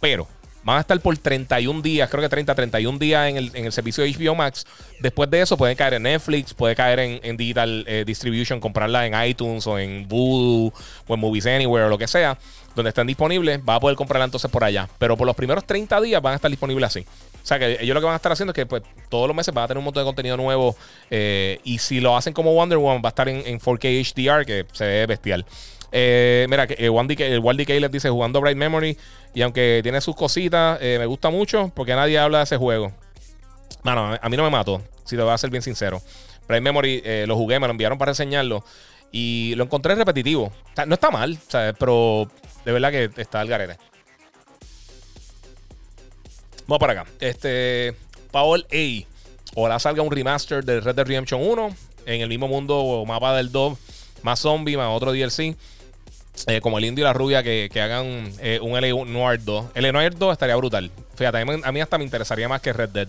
Pero 0.00 0.28
Van 0.64 0.78
a 0.78 0.80
estar 0.80 0.98
por 1.00 1.16
31 1.16 1.82
días, 1.82 2.08
creo 2.08 2.22
que 2.22 2.28
30, 2.28 2.54
31 2.54 2.98
días 2.98 3.28
en 3.28 3.36
el, 3.36 3.50
en 3.54 3.66
el 3.66 3.72
servicio 3.72 4.02
de 4.02 4.10
HBO 4.12 4.34
Max. 4.34 4.66
Después 4.98 5.30
de 5.30 5.42
eso 5.42 5.58
pueden 5.58 5.76
caer 5.76 5.94
en 5.94 6.04
Netflix, 6.04 6.54
puede 6.54 6.74
caer 6.74 7.20
en, 7.22 7.36
Digital 7.36 7.84
eh, 7.86 8.04
Distribution, 8.06 8.60
comprarla 8.60 9.06
en 9.06 9.28
iTunes 9.28 9.66
o 9.66 9.78
en 9.78 10.08
Voodoo 10.08 10.72
o 11.06 11.14
en 11.14 11.20
Movies 11.20 11.46
Anywhere 11.46 11.86
o 11.86 11.88
lo 11.88 11.98
que 11.98 12.08
sea. 12.08 12.38
Donde 12.74 12.88
estén 12.88 13.06
disponibles, 13.06 13.60
va 13.60 13.76
a 13.76 13.80
poder 13.80 13.96
comprarla 13.96 14.24
entonces 14.24 14.50
por 14.50 14.64
allá. 14.64 14.88
Pero 14.98 15.16
por 15.16 15.26
los 15.26 15.36
primeros 15.36 15.64
30 15.64 16.00
días 16.00 16.22
van 16.22 16.32
a 16.32 16.36
estar 16.36 16.50
disponibles 16.50 16.88
así. 16.88 17.00
O 17.00 17.46
sea, 17.46 17.58
que 17.58 17.76
ellos 17.80 17.94
lo 17.94 18.00
que 18.00 18.06
van 18.06 18.14
a 18.14 18.16
estar 18.16 18.32
haciendo 18.32 18.52
es 18.52 18.54
que 18.54 18.64
pues, 18.64 18.82
todos 19.10 19.28
los 19.28 19.36
meses 19.36 19.52
van 19.52 19.64
a 19.64 19.68
tener 19.68 19.78
un 19.78 19.84
montón 19.84 20.02
de 20.02 20.06
contenido 20.06 20.36
nuevo. 20.38 20.74
eh, 21.10 21.60
y 21.62 21.78
si 21.78 22.00
lo 22.00 22.16
hacen 22.16 22.32
como 22.32 22.54
Wonder 22.54 22.78
Woman, 22.78 23.02
va 23.04 23.08
a 23.08 23.10
estar 23.10 23.28
en, 23.28 23.46
en 23.46 23.60
4K 23.60 24.14
HDR, 24.14 24.46
que 24.46 24.66
se 24.72 24.86
ve 24.86 25.06
bestial. 25.06 25.44
Eh, 25.96 26.46
mira, 26.50 26.66
que, 26.66 26.74
eh, 26.74 26.86
el 26.86 27.38
Walt 27.38 27.60
DK 27.60 27.78
les 27.78 27.90
dice 27.92 28.10
jugando 28.10 28.40
Bright 28.40 28.56
Memory. 28.56 28.98
Y 29.32 29.42
aunque 29.42 29.78
tiene 29.84 30.00
sus 30.00 30.16
cositas, 30.16 30.76
eh, 30.82 30.96
me 30.98 31.06
gusta 31.06 31.30
mucho 31.30 31.70
porque 31.72 31.94
nadie 31.94 32.18
habla 32.18 32.38
de 32.38 32.44
ese 32.44 32.56
juego. 32.56 32.92
Mano, 33.84 34.18
a 34.20 34.28
mí 34.28 34.36
no 34.36 34.42
me 34.42 34.50
mató, 34.50 34.82
si 35.04 35.14
te 35.14 35.22
voy 35.22 35.32
a 35.32 35.38
ser 35.38 35.50
bien 35.50 35.62
sincero. 35.62 36.02
Bright 36.48 36.64
Memory 36.64 37.00
eh, 37.04 37.24
lo 37.28 37.36
jugué, 37.36 37.60
me 37.60 37.68
lo 37.68 37.70
enviaron 37.70 37.96
para 37.96 38.10
reseñarlo. 38.10 38.64
Y 39.12 39.54
lo 39.54 39.64
encontré 39.64 39.94
repetitivo. 39.94 40.52
No 40.84 40.94
está 40.94 41.12
mal, 41.12 41.38
pero 41.78 42.28
de 42.64 42.72
verdad 42.72 42.90
que 42.90 43.10
está 43.16 43.40
al 43.40 43.46
garete. 43.46 43.76
Vamos 46.66 46.80
para 46.80 47.02
acá. 47.02 47.10
Este. 47.20 47.94
Paul 48.32 48.66
A. 48.72 49.06
Ojalá 49.54 49.78
salga 49.78 50.02
un 50.02 50.10
remaster 50.10 50.64
de 50.64 50.80
Red 50.80 50.96
Dead 50.96 51.06
Redemption 51.06 51.40
1 51.40 51.76
en 52.06 52.20
el 52.20 52.28
mismo 52.28 52.48
mundo 52.48 52.76
o 52.80 53.06
mapa 53.06 53.36
del 53.36 53.52
2, 53.52 53.78
más 54.24 54.40
zombie, 54.40 54.76
más 54.76 54.88
otro 54.88 55.12
DLC. 55.12 55.56
Eh, 56.46 56.60
como 56.60 56.78
el 56.78 56.84
indio 56.84 57.04
y 57.04 57.06
la 57.06 57.12
rubia 57.12 57.42
que, 57.42 57.68
que 57.72 57.80
hagan 57.80 58.30
eh, 58.40 58.58
un 58.60 58.76
L.A. 58.76 59.04
Noir 59.04 59.42
2. 59.42 59.66
El 59.74 59.92
Noir 59.92 60.16
2 60.16 60.32
estaría 60.32 60.56
brutal. 60.56 60.90
Fíjate, 61.14 61.38
a 61.38 61.72
mí, 61.72 61.80
hasta 61.80 61.98
me 61.98 62.04
interesaría 62.04 62.48
más 62.48 62.60
que 62.60 62.72
Red 62.72 62.90
Dead. 62.90 63.08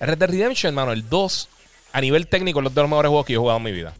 Red 0.00 0.18
Dead 0.18 0.30
Redemption, 0.30 0.74
mano, 0.74 0.92
el 0.92 1.08
2, 1.08 1.48
a 1.92 2.00
nivel 2.00 2.26
técnico, 2.26 2.60
es 2.60 2.66
uno 2.66 2.70
de 2.70 2.80
los 2.82 2.90
mejores 2.90 3.08
juegos 3.10 3.26
que 3.26 3.32
yo 3.34 3.38
he 3.38 3.40
jugado 3.40 3.58
en 3.58 3.64
mi 3.64 3.72
vida. 3.72 3.92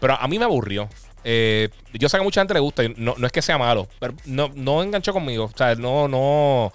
Pero 0.00 0.14
a 0.14 0.26
mí 0.26 0.38
me 0.38 0.44
aburrió. 0.44 0.88
Eh, 1.24 1.68
yo 1.92 2.08
sé 2.08 2.16
que 2.16 2.20
a 2.20 2.24
mucha 2.24 2.40
gente 2.40 2.54
le 2.54 2.60
gusta. 2.60 2.82
No, 2.96 3.14
no 3.18 3.26
es 3.26 3.32
que 3.32 3.42
sea 3.42 3.58
malo, 3.58 3.88
pero 3.98 4.14
no, 4.24 4.50
no 4.54 4.82
enganchó 4.82 5.12
conmigo. 5.12 5.44
O 5.52 5.56
sea, 5.56 5.74
no, 5.74 6.08
no. 6.08 6.72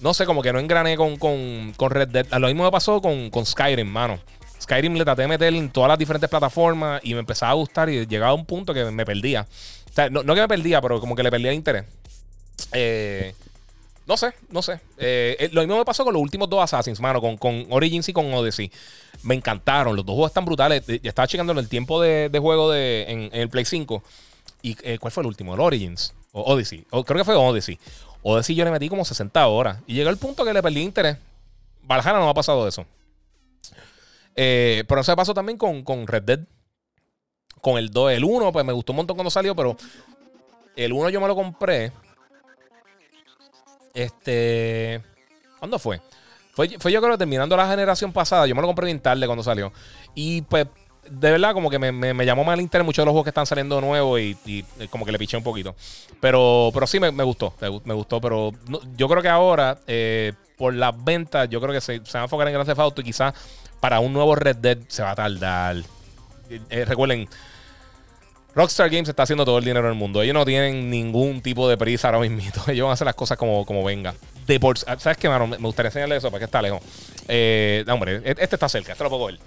No 0.00 0.14
sé, 0.14 0.26
como 0.26 0.42
que 0.42 0.52
no 0.52 0.60
engrané 0.60 0.96
con, 0.96 1.16
con, 1.16 1.72
con 1.76 1.90
Red 1.90 2.08
Dead. 2.08 2.26
Lo 2.38 2.46
mismo 2.46 2.64
me 2.64 2.70
pasó 2.70 3.00
con, 3.00 3.30
con 3.30 3.44
Skyrim, 3.44 3.88
mano. 3.88 4.18
Skyrim 4.60 4.94
le 4.94 5.04
traté 5.04 5.22
de 5.22 5.28
meter 5.28 5.54
en 5.54 5.70
todas 5.70 5.88
las 5.88 5.98
diferentes 5.98 6.28
plataformas 6.28 7.00
y 7.02 7.14
me 7.14 7.20
empezaba 7.20 7.52
a 7.52 7.54
gustar 7.54 7.88
y 7.88 8.06
llegaba 8.06 8.32
a 8.32 8.34
un 8.34 8.44
punto 8.44 8.74
que 8.74 8.84
me 8.84 9.04
perdía. 9.04 9.46
No, 10.10 10.22
no 10.22 10.34
que 10.34 10.40
me 10.40 10.48
perdía, 10.48 10.80
pero 10.80 11.00
como 11.00 11.16
que 11.16 11.22
le 11.22 11.30
perdía 11.30 11.50
el 11.50 11.56
interés. 11.56 11.84
Eh, 12.72 13.34
no 14.06 14.16
sé, 14.16 14.32
no 14.50 14.62
sé. 14.62 14.80
Eh, 14.96 15.36
eh, 15.38 15.50
lo 15.52 15.60
mismo 15.62 15.78
me 15.78 15.84
pasó 15.84 16.04
con 16.04 16.14
los 16.14 16.22
últimos 16.22 16.48
dos 16.48 16.62
Assassins, 16.62 17.00
mano, 17.00 17.20
con, 17.20 17.36
con 17.36 17.66
Origins 17.70 18.08
y 18.08 18.12
con 18.12 18.32
Odyssey. 18.32 18.70
Me 19.22 19.34
encantaron. 19.34 19.96
Los 19.96 20.06
dos 20.06 20.14
juegos 20.14 20.30
están 20.30 20.44
brutales. 20.44 20.86
Ya 20.86 21.00
estaba 21.02 21.26
checando 21.26 21.52
el 21.52 21.68
tiempo 21.68 22.00
de, 22.00 22.30
juego 22.40 22.70
de, 22.70 23.04
en, 23.08 23.30
el 23.32 23.48
Play 23.48 23.64
5. 23.64 24.02
¿Y 24.62 24.74
cuál 24.98 25.12
fue 25.12 25.22
el 25.22 25.26
último? 25.26 25.54
¿El 25.54 25.60
Origins? 25.60 26.14
¿O 26.32 26.42
Odyssey? 26.52 26.84
Creo 26.90 27.04
que 27.04 27.24
fue 27.24 27.34
Odyssey. 27.34 27.78
Odyssey 28.22 28.54
yo 28.54 28.64
le 28.64 28.70
metí 28.70 28.88
como 28.88 29.04
60 29.04 29.46
horas. 29.46 29.78
Y 29.86 29.94
llegó 29.94 30.10
el 30.10 30.16
punto 30.16 30.44
que 30.44 30.52
le 30.52 30.62
perdí 30.62 30.80
interés. 30.80 31.16
Valhalla 31.82 32.18
no 32.18 32.24
me 32.24 32.30
ha 32.30 32.34
pasado 32.34 32.66
eso. 32.66 32.86
Pero 34.34 35.00
eso 35.00 35.12
me 35.12 35.16
pasó 35.16 35.34
también 35.34 35.58
con, 35.58 35.82
con 35.82 36.06
Red 36.06 36.22
Dead. 36.22 36.40
Con 37.60 37.78
el 37.78 37.90
2. 37.90 38.12
El 38.12 38.24
1, 38.24 38.52
pues 38.52 38.64
me 38.64 38.72
gustó 38.72 38.92
un 38.92 38.96
montón 38.98 39.16
cuando 39.16 39.30
salió, 39.30 39.54
pero 39.54 39.76
el 40.76 40.92
1 40.92 41.10
yo 41.10 41.20
me 41.20 41.26
lo 41.28 41.34
compré. 41.34 41.92
Este. 43.94 45.02
¿Cuándo 45.58 45.78
fue? 45.78 46.00
Fue, 46.52 46.68
fue 46.78 46.92
yo 46.92 47.00
creo 47.00 47.12
que 47.12 47.18
terminando 47.18 47.56
la 47.56 47.68
generación 47.68 48.12
pasada. 48.12 48.46
Yo 48.46 48.54
me 48.54 48.60
lo 48.60 48.66
compré 48.66 48.86
bien 48.86 49.00
tarde 49.00 49.26
cuando 49.26 49.42
salió. 49.42 49.72
Y 50.14 50.42
pues, 50.42 50.66
de 51.08 51.30
verdad, 51.32 51.52
como 51.52 51.70
que 51.70 51.78
me, 51.78 51.92
me- 51.92 52.26
llamó 52.26 52.44
más 52.44 52.54
el 52.54 52.60
interés 52.60 52.84
muchos 52.84 53.02
de 53.02 53.06
los 53.06 53.12
juegos 53.12 53.24
que 53.24 53.30
están 53.30 53.46
saliendo 53.46 53.80
nuevos 53.80 54.20
y, 54.20 54.36
y, 54.44 54.64
eh, 54.78 54.88
como 54.88 55.04
que 55.04 55.12
le 55.12 55.18
piché 55.18 55.36
un 55.36 55.42
poquito. 55.42 55.74
Pero, 56.20 56.70
pero 56.74 56.86
sí 56.86 57.00
me, 57.00 57.10
me 57.12 57.24
gustó. 57.24 57.54
Me, 57.60 57.68
gu- 57.68 57.82
me 57.84 57.94
gustó. 57.94 58.20
Pero 58.20 58.52
yo 58.96 59.08
creo 59.08 59.22
que 59.22 59.28
ahora, 59.28 59.78
eh, 59.86 60.32
por 60.56 60.74
las 60.74 60.92
ventas, 61.04 61.48
yo 61.48 61.60
creo 61.60 61.72
que 61.72 61.80
se, 61.80 61.96
se 62.04 62.12
van 62.12 62.22
a 62.22 62.24
enfocar 62.24 62.46
en 62.48 62.54
Grand 62.54 62.66
Theft 62.68 62.98
y 62.98 63.02
quizás 63.04 63.34
para 63.80 64.00
un 64.00 64.12
nuevo 64.12 64.34
Red 64.34 64.56
Dead 64.56 64.78
se 64.88 65.02
va 65.02 65.12
a 65.12 65.16
tardar. 65.16 65.76
Eh, 66.50 66.84
recuerden, 66.84 67.28
Rockstar 68.54 68.90
Games 68.90 69.08
está 69.08 69.22
haciendo 69.24 69.44
todo 69.44 69.58
el 69.58 69.64
dinero 69.64 69.86
del 69.86 69.94
mundo. 69.94 70.22
Ellos 70.22 70.34
no 70.34 70.44
tienen 70.44 70.90
ningún 70.90 71.42
tipo 71.42 71.68
de 71.68 71.76
prisa 71.76 72.08
ahora 72.08 72.20
mismo. 72.28 72.38
Ellos 72.68 72.84
van 72.84 72.90
a 72.90 72.94
hacer 72.94 73.04
las 73.06 73.14
cosas 73.14 73.38
como, 73.38 73.64
como 73.64 73.84
venga. 73.84 74.14
De 74.46 74.58
por, 74.58 74.78
¿Sabes 74.78 75.16
qué, 75.18 75.28
mano? 75.28 75.46
Me 75.46 75.56
gustaría 75.58 75.88
enseñarle 75.88 76.16
eso 76.16 76.30
para 76.30 76.40
que 76.40 76.44
está 76.46 76.62
lejos. 76.62 76.80
Eh, 77.28 77.84
no, 77.86 77.94
hombre, 77.94 78.16
e- 78.24 78.30
este 78.38 78.56
está 78.56 78.68
cerca. 78.68 78.92
Este 78.92 79.04
lo 79.04 79.10
puedo 79.10 79.26
ver. 79.26 79.38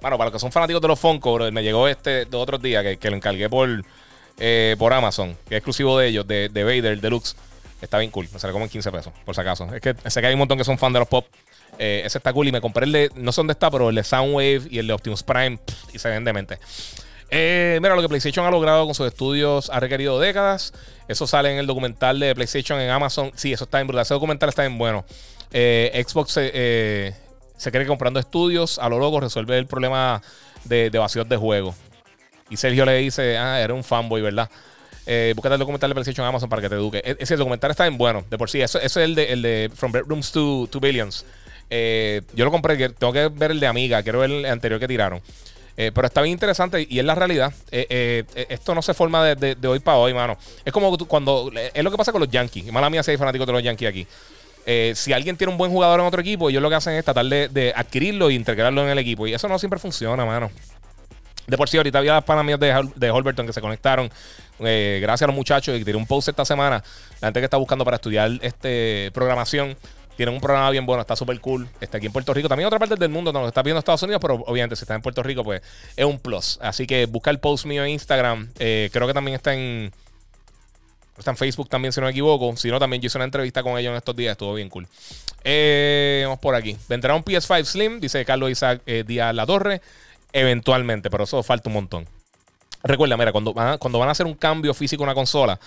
Bueno, 0.00 0.16
para 0.16 0.26
los 0.30 0.32
que 0.32 0.38
son 0.38 0.52
fanáticos 0.52 0.80
de 0.80 0.88
los 0.88 0.98
Funko, 0.98 1.50
me 1.50 1.62
llegó 1.62 1.88
este 1.88 2.24
de 2.24 2.36
otros 2.36 2.62
días 2.62 2.82
que, 2.84 2.96
que 2.98 3.10
lo 3.10 3.16
encargué 3.16 3.48
por, 3.50 3.68
eh, 4.38 4.76
por 4.78 4.92
Amazon, 4.92 5.36
que 5.48 5.56
es 5.56 5.58
exclusivo 5.58 5.98
de 5.98 6.06
ellos, 6.08 6.26
de, 6.26 6.48
de 6.48 6.64
Vader 6.64 7.00
Deluxe. 7.00 7.34
Está 7.82 7.98
bien 7.98 8.10
cool. 8.10 8.28
Me 8.32 8.38
sale 8.38 8.52
como 8.52 8.64
en 8.64 8.70
15 8.70 8.92
pesos, 8.92 9.12
por 9.24 9.34
si 9.34 9.40
acaso. 9.40 9.72
Es 9.74 9.80
que 9.80 9.94
sé 10.08 10.20
que 10.20 10.26
hay 10.28 10.34
un 10.34 10.38
montón 10.38 10.56
que 10.58 10.64
son 10.64 10.78
fan 10.78 10.92
de 10.92 11.00
los 11.00 11.08
pop. 11.08 11.26
Eh, 11.78 12.02
ese 12.04 12.18
está 12.18 12.32
cool 12.32 12.48
y 12.48 12.52
me 12.52 12.60
compré 12.60 12.86
el 12.86 12.92
de, 12.92 13.10
no 13.14 13.30
sé 13.32 13.40
dónde 13.40 13.52
está, 13.52 13.70
pero 13.70 13.88
el 13.90 13.94
de 13.94 14.02
Soundwave 14.04 14.62
y 14.68 14.78
el 14.78 14.86
de 14.88 14.92
Optimus 14.92 15.22
Prime 15.22 15.58
y 15.92 15.98
se 15.98 16.08
ven 16.08 16.24
demente. 16.24 16.58
Eh, 17.30 17.78
mira, 17.82 17.94
lo 17.94 18.02
que 18.02 18.08
PlayStation 18.08 18.46
ha 18.46 18.50
logrado 18.50 18.84
con 18.86 18.94
sus 18.94 19.06
estudios 19.06 19.70
ha 19.70 19.78
requerido 19.80 20.18
décadas. 20.18 20.72
Eso 21.08 21.26
sale 21.26 21.52
en 21.52 21.58
el 21.58 21.66
documental 21.66 22.18
de 22.18 22.34
PlayStation 22.34 22.80
en 22.80 22.90
Amazon. 22.90 23.30
Sí, 23.34 23.52
eso 23.52 23.64
está 23.64 23.80
en 23.80 23.86
brutal. 23.86 24.02
Ese 24.02 24.14
documental 24.14 24.48
está 24.48 24.62
bien 24.62 24.78
bueno. 24.78 25.04
Eh, 25.52 26.04
Xbox 26.06 26.32
se, 26.32 26.50
eh, 26.54 27.14
se 27.56 27.70
cree 27.70 27.84
que 27.84 27.88
comprando 27.88 28.18
estudios 28.18 28.78
a 28.78 28.88
lo 28.88 28.98
loco 28.98 29.20
resuelve 29.20 29.58
el 29.58 29.66
problema 29.66 30.22
de, 30.64 30.90
de 30.90 30.98
vacíos 30.98 31.28
de 31.28 31.36
juego. 31.36 31.74
Y 32.50 32.56
Sergio 32.56 32.86
le 32.86 32.96
dice, 32.96 33.36
ah, 33.36 33.60
eres 33.60 33.76
un 33.76 33.84
fanboy, 33.84 34.22
¿verdad? 34.22 34.50
Eh, 35.06 35.32
búscate 35.36 35.54
el 35.54 35.58
documental 35.58 35.90
de 35.90 35.94
PlayStation 35.94 36.24
en 36.24 36.30
Amazon 36.30 36.48
para 36.48 36.62
que 36.62 36.68
te 36.70 36.74
eduque. 36.74 37.02
E- 37.04 37.16
Ese 37.20 37.36
documental 37.36 37.70
está 37.70 37.84
bien 37.84 37.98
bueno, 37.98 38.24
de 38.28 38.38
por 38.38 38.48
sí. 38.50 38.60
Eso, 38.62 38.80
es 38.80 38.96
el 38.96 39.14
de, 39.14 39.32
el 39.32 39.42
de 39.42 39.70
From 39.74 39.92
Bedrooms 39.92 40.32
to 40.32 40.68
Billions. 40.80 41.24
Eh, 41.70 42.22
yo 42.34 42.44
lo 42.44 42.50
compré, 42.50 42.76
tengo 42.90 43.12
que 43.12 43.28
ver 43.28 43.50
el 43.50 43.60
de 43.60 43.66
Amiga, 43.66 44.02
quiero 44.02 44.20
ver 44.20 44.30
el 44.30 44.46
anterior 44.46 44.80
que 44.80 44.88
tiraron. 44.88 45.20
Eh, 45.76 45.92
pero 45.94 46.08
está 46.08 46.22
bien 46.22 46.32
interesante 46.32 46.86
y 46.88 46.98
es 46.98 47.04
la 47.04 47.14
realidad. 47.14 47.52
Eh, 47.70 48.24
esto 48.48 48.74
no 48.74 48.82
se 48.82 48.94
forma 48.94 49.34
de, 49.34 49.68
hoy 49.68 49.78
para 49.78 49.98
hoy, 49.98 50.12
mano. 50.12 50.36
Es 50.64 50.72
como 50.72 50.96
cuando. 50.98 51.52
Es 51.72 51.84
lo 51.84 51.90
que 51.90 51.96
pasa 51.96 52.10
con 52.10 52.20
los 52.20 52.30
Yankees. 52.30 52.72
Mala 52.72 52.90
mía 52.90 53.02
si 53.02 53.12
hay 53.12 53.16
fanáticos 53.16 53.46
de 53.46 53.52
los 53.52 53.62
Yankees 53.62 53.88
aquí. 53.88 54.06
Si 54.94 55.12
alguien 55.12 55.36
tiene 55.36 55.52
un 55.52 55.58
buen 55.58 55.70
jugador 55.70 56.00
en 56.00 56.06
otro 56.06 56.20
equipo, 56.20 56.50
ellos 56.50 56.60
lo 56.60 56.68
que 56.68 56.74
hacen 56.74 56.94
es 56.94 57.04
tratar 57.04 57.24
de, 57.24 57.72
adquirirlo 57.74 58.28
e 58.28 58.34
integrarlo 58.34 58.82
en 58.82 58.90
el 58.90 58.98
equipo. 58.98 59.26
Y 59.26 59.34
eso 59.34 59.48
no 59.48 59.58
siempre 59.58 59.78
funciona, 59.78 60.26
mano. 60.26 60.50
De 61.46 61.56
por 61.56 61.68
sí, 61.68 61.78
ahorita 61.78 61.98
había 61.98 62.12
las 62.12 62.24
panas 62.24 62.44
mías 62.44 62.60
de, 62.60 62.90
de 62.96 63.10
Holberton 63.10 63.46
que 63.46 63.52
se 63.52 63.60
conectaron. 63.60 64.10
gracias 64.58 65.22
a 65.22 65.26
los 65.28 65.36
muchachos 65.36 65.78
y 65.78 65.84
tiré 65.84 65.96
un 65.96 66.06
post 66.06 66.28
esta 66.28 66.44
semana. 66.44 66.82
La 67.20 67.28
gente 67.28 67.40
que 67.40 67.44
está 67.44 67.56
buscando 67.56 67.84
para 67.84 67.94
estudiar 67.94 68.32
este 68.42 69.10
programación. 69.14 69.76
Tienen 70.18 70.34
un 70.34 70.40
programa 70.40 70.68
bien 70.70 70.84
bueno, 70.84 71.00
está 71.00 71.14
súper 71.14 71.40
cool. 71.40 71.68
Está 71.80 71.98
aquí 71.98 72.06
en 72.06 72.12
Puerto 72.12 72.34
Rico. 72.34 72.48
También 72.48 72.64
en 72.64 72.66
otras 72.66 72.80
partes 72.80 72.98
del 72.98 73.08
mundo, 73.08 73.32
no 73.32 73.40
lo 73.40 73.46
está 73.46 73.62
viendo 73.62 73.78
Estados 73.78 74.02
Unidos, 74.02 74.20
pero 74.20 74.42
obviamente 74.48 74.74
si 74.74 74.82
está 74.82 74.96
en 74.96 75.00
Puerto 75.00 75.22
Rico, 75.22 75.44
pues 75.44 75.62
es 75.94 76.04
un 76.04 76.18
plus. 76.18 76.58
Así 76.60 76.88
que 76.88 77.06
busca 77.06 77.30
el 77.30 77.38
post 77.38 77.66
mío 77.66 77.84
en 77.84 77.90
Instagram. 77.90 78.50
Eh, 78.58 78.90
creo 78.92 79.06
que 79.06 79.14
también 79.14 79.36
está 79.36 79.54
en. 79.54 79.92
Está 81.16 81.30
en 81.30 81.36
Facebook 81.36 81.68
también, 81.68 81.92
si 81.92 82.00
no 82.00 82.06
me 82.06 82.10
equivoco. 82.10 82.56
Si 82.56 82.68
no, 82.68 82.80
también 82.80 83.00
yo 83.00 83.06
hice 83.06 83.16
una 83.16 83.26
entrevista 83.26 83.62
con 83.62 83.78
ellos 83.78 83.92
en 83.92 83.96
estos 83.96 84.16
días. 84.16 84.32
Estuvo 84.32 84.54
bien 84.54 84.68
cool. 84.68 84.88
Eh, 85.44 86.22
vamos 86.24 86.40
por 86.40 86.56
aquí. 86.56 86.76
Vendrá 86.88 87.14
un 87.14 87.22
PS5 87.22 87.64
Slim, 87.64 88.00
dice 88.00 88.24
Carlos 88.24 88.50
Isaac 88.50 88.82
eh, 88.86 89.04
Díaz 89.06 89.32
La 89.32 89.46
Torre. 89.46 89.80
Eventualmente, 90.32 91.10
pero 91.10 91.22
eso 91.22 91.44
falta 91.44 91.68
un 91.68 91.74
montón. 91.74 92.08
Recuerda, 92.82 93.16
mira, 93.16 93.30
cuando 93.30 93.54
van, 93.54 93.68
a, 93.68 93.78
cuando 93.78 94.00
van 94.00 94.08
a 94.08 94.12
hacer 94.12 94.26
un 94.26 94.34
cambio 94.34 94.74
físico 94.74 95.04
en 95.04 95.10
una 95.10 95.14
consola, 95.14 95.60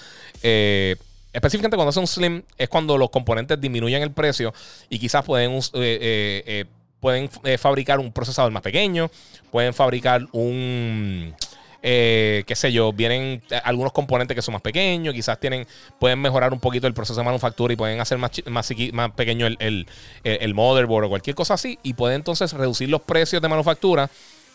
eh, 0.44 0.98
específicamente 1.34 1.78
cuando 1.78 1.90
hace 1.90 2.00
un 2.00 2.08
Slim, 2.08 2.44
es 2.58 2.70
cuando 2.70 2.98
los 2.98 3.10
componentes 3.10 3.60
disminuyen 3.60 4.02
el 4.02 4.12
precio 4.12 4.54
y 4.90 5.00
quizás 5.00 5.24
pueden, 5.24 5.52
eh, 5.52 5.62
eh, 5.74 6.44
eh, 6.46 6.66
pueden 7.00 7.30
fabricar 7.58 8.00
un 8.00 8.12
procesador 8.12 8.52
más 8.52 8.62
pequeño, 8.62 9.10
pueden 9.52 9.74
fabricar 9.74 10.28
un. 10.34 11.34
qué 11.82 12.54
sé 12.54 12.72
yo, 12.72 12.94
vienen 12.94 13.42
algunos 13.64 13.92
componentes 13.92 14.36
que 14.36 14.42
son 14.42 14.54
más 14.54 14.62
pequeños, 14.62 15.14
quizás 15.14 15.40
tienen, 15.40 15.66
pueden 16.00 16.20
mejorar 16.20 16.54
un 16.54 16.60
poquito 16.60 16.86
el 16.86 16.94
proceso 16.94 17.20
de 17.20 17.26
manufactura 17.26 17.74
y 17.74 17.76
pueden 17.76 18.00
hacer 18.00 18.20
más, 18.20 18.32
más, 18.46 18.70
más 18.94 19.12
pequeño 19.12 19.48
el, 19.48 19.58
el, 19.60 19.88
el- 20.24 20.54
motherboard 20.54 21.06
o 21.06 21.10
cualquier 21.10 21.36
cosa 21.36 21.56
así, 21.56 21.80
y 21.82 21.94
pueden 21.94 22.18
entonces 22.18 22.54
reducir 22.54 22.88
los 22.90 23.02
precios 23.02 23.42
de 23.42 23.48
manufactura 23.48 24.10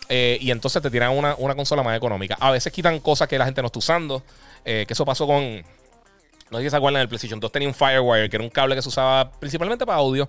y 0.08 0.52
entonces 0.52 0.80
te 0.80 0.88
tiran 0.88 1.16
una, 1.16 1.34
una 1.36 1.56
consola 1.56 1.82
más 1.82 1.96
económica. 1.96 2.36
A 2.38 2.52
veces 2.52 2.72
quitan 2.72 3.00
cosas 3.00 3.26
que 3.26 3.38
la 3.38 3.44
gente 3.44 3.60
no 3.60 3.66
está 3.66 3.80
usando, 3.80 4.22
que 4.62 4.86
eso 4.88 5.04
pasó 5.04 5.26
con, 5.26 5.64
no 6.50 6.58
sé 6.58 6.64
si 6.64 6.70
se 6.70 6.76
acuerdan, 6.76 7.02
el 7.02 7.08
PlayStation 7.08 7.40
2 7.40 7.50
tenía 7.52 7.68
un 7.68 7.74
Firewire, 7.74 8.28
que 8.30 8.36
era 8.36 8.44
un 8.44 8.50
cable 8.50 8.74
que 8.76 8.82
se 8.82 8.88
usaba 8.88 9.30
principalmente 9.32 9.84
para 9.86 9.98
audio. 9.98 10.28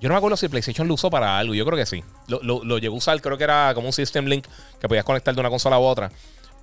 Yo 0.00 0.08
no 0.08 0.14
me 0.14 0.18
acuerdo 0.18 0.36
si 0.36 0.46
el 0.46 0.50
PlayStation 0.50 0.86
lo 0.88 0.94
usó 0.94 1.08
para 1.08 1.38
algo, 1.38 1.54
yo 1.54 1.64
creo 1.64 1.78
que 1.78 1.86
sí. 1.86 2.04
Lo, 2.28 2.40
lo, 2.42 2.62
lo 2.64 2.78
llegó 2.78 2.94
a 2.94 2.98
usar, 2.98 3.20
creo 3.22 3.38
que 3.38 3.44
era 3.44 3.72
como 3.74 3.86
un 3.86 3.92
System 3.92 4.26
Link 4.26 4.46
que 4.80 4.88
podías 4.88 5.04
conectar 5.04 5.34
de 5.34 5.40
una 5.40 5.48
consola 5.50 5.76
a 5.76 5.78
otra. 5.78 6.10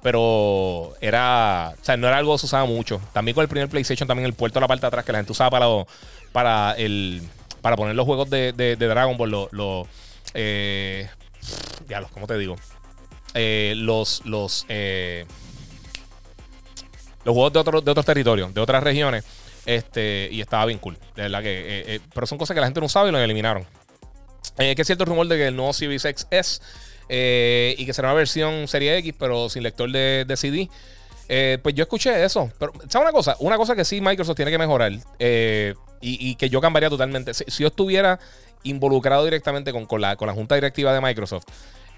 Pero 0.03 0.93
era, 1.01 1.73
o 1.81 1.83
sea, 1.83 1.95
no 1.97 2.07
era 2.07 2.17
algo 2.17 2.33
que 2.33 2.39
se 2.39 2.45
usaba 2.45 2.65
mucho. 2.65 2.99
También 3.13 3.33
con 3.33 3.41
el 3.41 3.47
primer 3.47 3.69
PlayStation, 3.69 4.07
también 4.07 4.25
el 4.25 4.33
puerto 4.33 4.55
de 4.59 4.61
la 4.61 4.67
parte 4.67 4.81
de 4.81 4.87
atrás 4.87 5.05
que 5.05 5.11
la 5.13 5.19
gente 5.19 5.31
usaba 5.31 5.49
para, 5.49 5.65
lo- 5.65 5.87
para, 6.33 6.73
el, 6.77 7.21
para 7.61 7.75
poner 7.77 7.95
los 7.95 8.05
juegos 8.05 8.29
de, 8.29 8.51
de- 8.51 8.75
Dragon 8.75 9.15
Ball, 9.17 9.31
los, 9.51 9.87
eh, 10.33 11.09
ya 11.87 12.01
¿cómo 12.03 12.27
te 12.27 12.37
digo? 12.37 12.55
Eh, 13.33 13.73
los, 13.77 14.21
los, 14.25 14.65
eh, 14.69 15.25
los 17.23 17.33
juegos 17.33 17.53
de, 17.53 17.59
otros 17.59 17.85
de 17.85 17.91
otros 17.91 18.05
territorios, 18.05 18.53
de 18.53 18.61
otras 18.61 18.83
regiones. 18.83 19.23
Este, 19.65 20.27
y 20.31 20.41
estaba 20.41 20.65
bien 20.65 20.79
cool. 20.79 20.97
De 21.15 21.23
verdad 21.23 21.41
que. 21.41 22.01
pero 22.13 22.27
son 22.27 22.37
cosas 22.37 22.53
que 22.53 22.61
la 22.61 22.67
gente 22.67 22.81
no 22.81 22.89
sabe 22.89 23.09
y 23.09 23.11
lo 23.11 23.19
eliminaron. 23.19 23.65
que 24.57 24.75
es 24.77 24.85
cierto 24.87 25.03
el 25.03 25.09
rumor 25.09 25.27
de 25.27 25.37
que 25.37 25.47
el 25.47 25.55
nuevo 25.55 25.71
Series 25.73 26.03
X 26.05 26.27
es. 26.31 26.61
y 27.09 27.85
que 27.85 27.93
será 27.93 28.09
una 28.09 28.15
versión 28.15 28.67
Serie 28.67 28.97
X, 28.97 29.13
pero 29.17 29.49
sin 29.49 29.63
lector 29.63 29.91
de, 29.91 30.25
de 30.27 30.37
CD. 30.37 30.69
Eh, 31.29 31.57
pues 31.61 31.75
yo 31.75 31.83
escuché 31.83 32.23
eso. 32.23 32.51
Pero, 32.59 32.73
¿sabes 32.89 33.07
una 33.07 33.11
cosa? 33.11 33.35
Una 33.39 33.57
cosa 33.57 33.75
que 33.75 33.85
sí 33.85 34.01
Microsoft 34.01 34.35
tiene 34.35 34.51
que 34.51 34.57
mejorar 34.57 34.91
eh, 35.19 35.73
y, 36.01 36.35
que 36.35 36.49
yo 36.49 36.59
cambiaría 36.61 36.89
totalmente. 36.89 37.33
Si, 37.33 37.45
yo 37.59 37.67
estuviera 37.67 38.19
involucrado 38.63 39.23
directamente 39.23 39.71
con, 39.71 39.87
la, 40.01 40.15
con 40.15 40.27
la 40.27 40.33
junta 40.33 40.55
directiva 40.55 40.93
de 40.93 41.01
Microsoft, 41.01 41.45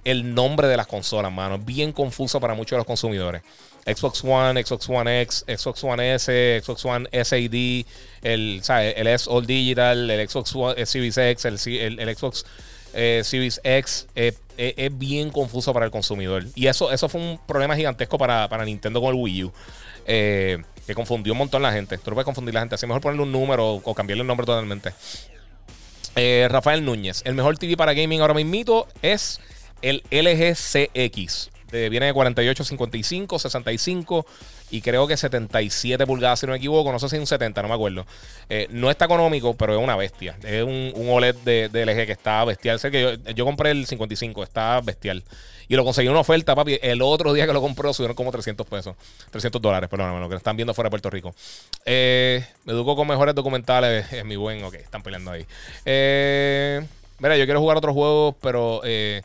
el 0.06 0.34
nombre 0.34 0.68
de 0.68 0.77
las 0.77 0.88
consolas, 0.88 1.32
mano, 1.32 1.60
bien 1.60 1.91
confuso 1.91 2.40
para 2.40 2.53
muchos 2.53 2.72
de 2.72 2.77
los 2.77 2.88
consumidores. 2.88 3.41
Xbox 3.86 4.23
One, 4.23 4.64
Xbox 4.64 4.90
One 4.90 5.22
X, 5.22 5.45
Xbox 5.48 5.84
One 5.84 6.15
S, 6.15 6.61
Xbox 6.64 6.86
One 6.86 7.10
SAD, 7.11 7.86
el, 8.23 8.61
el 8.64 9.07
S 9.07 9.30
All 9.30 9.45
Digital, 9.45 10.10
el 10.10 10.30
Xbox 10.30 10.56
One 10.56 10.86
Series 10.86 11.18
X, 11.18 11.45
el, 11.45 11.99
el 11.99 12.15
Xbox 12.15 12.45
eh, 12.98 13.23
Series 13.26 13.60
X 13.61 14.07
eh, 14.15 14.32
eh, 14.57 14.73
es 14.77 14.98
bien 14.98 15.30
confuso 15.30 15.73
para 15.73 15.86
el 15.86 15.91
consumidor. 15.91 16.45
Y 16.56 16.68
eso, 16.68 16.91
eso 16.91 17.10
fue 17.10 17.19
un 17.19 17.40
problema 17.45 17.76
gigantesco 17.76 18.18
para, 18.18 18.48
Nintendo 18.64 19.02
con 19.02 19.10
el 19.10 19.22
Wii 19.22 19.44
U. 19.44 19.53
que 20.06 20.95
confundió 20.95 21.34
un 21.34 21.40
montón 21.40 21.61
la 21.61 21.73
gente. 21.73 21.98
Tú 21.98 22.11
no 22.11 22.15
puedes 22.15 22.26
confundir 22.26 22.53
la 22.53 22.61
gente. 22.61 22.76
Así 22.76 22.88
mejor 22.88 23.02
ponerle 23.02 23.23
un 23.23 23.34
número 23.34 23.73
o, 23.73 23.94
cambiarle 23.94 24.22
el 24.22 24.27
nombre 24.27 24.45
totalmente. 24.45 24.94
Rafael 26.48 26.86
Núñez. 26.86 27.22
El 27.26 27.36
mejor 27.36 27.57
TV 27.57 27.76
para 27.76 27.94
gaming 27.94 28.22
ahora 28.22 28.34
mismo 28.34 28.88
es 29.02 29.41
el 29.86 30.03
LG 30.10 30.56
CX. 30.56 31.52
viene 31.72 32.07
de 32.07 32.14
48, 32.14 32.64
55, 32.64 33.40
65 33.40 34.26
y 34.72 34.82
creo 34.82 35.06
que 35.06 35.16
77 35.16 36.07
pulgadas, 36.07 36.40
si 36.40 36.48
no 36.48 36.52
me 36.52 36.57
equivoco. 36.57 36.91
No 36.91 36.98
sé 36.98 37.07
si 37.07 37.16
es 37.16 37.20
un 37.20 37.28
70, 37.28 37.62
no 37.62 37.68
me 37.68 37.76
acuerdo. 37.76 38.06
Eh, 38.49 38.68
no 38.72 38.90
está 38.90 39.06
económico, 39.06 39.56
pero 39.56 39.78
es 39.78 39.84
una 39.84 39.95
bestia. 39.95 40.38
Es 40.44 40.64
un, 40.64 40.91
OLED 41.07 41.36
de, 41.36 41.86
LG 41.86 42.07
que 42.07 42.12
está 42.12 42.44
bestial. 42.45 42.80
Sé 42.80 42.90
que 42.90 43.20
yo, 43.36 43.45
compré 43.45 43.72
el 43.72 43.86
55, 43.86 44.44
está 44.44 44.82
bestial. 44.82 45.24
Y 45.68 45.76
lo 45.76 45.84
conseguí 45.84 46.07
en 46.07 46.12
una 46.12 46.22
oferta, 46.22 46.56
papi. 46.56 46.80
El 46.82 47.02
otro 47.02 47.32
día 47.34 47.45
que 47.45 47.53
lo 47.53 47.62
compró 47.62 47.94
subieron 47.94 48.16
como 48.16 48.32
300 48.32 48.66
pesos. 48.66 48.95
300 49.30 49.62
dólares, 49.62 49.88
perdón, 49.90 50.20
lo 50.20 50.30
que 50.30 50.36
están 50.36 50.56
viendo 50.56 50.74
fuera 50.74 50.88
de 50.88 50.91
Puerto 50.91 51.10
Rico. 51.12 51.36
Eh, 51.86 52.44
me 52.66 52.74
educo 52.74 52.95
con 52.95 53.07
mejores 53.07 53.36
documentales. 53.36 54.12
Es 54.16 54.26
mi 54.26 54.36
buen, 54.36 54.64
ok, 54.64 54.76
están 54.76 55.03
peleando 55.03 55.32
ahí. 55.32 55.45
Eh, 55.86 56.82
mira, 57.20 57.38
yo 57.38 57.45
quiero 57.45 57.60
jugar 57.60 57.78
otros 57.78 57.94
juegos, 57.94 58.36
pero... 58.41 58.82
Eh, 58.84 59.22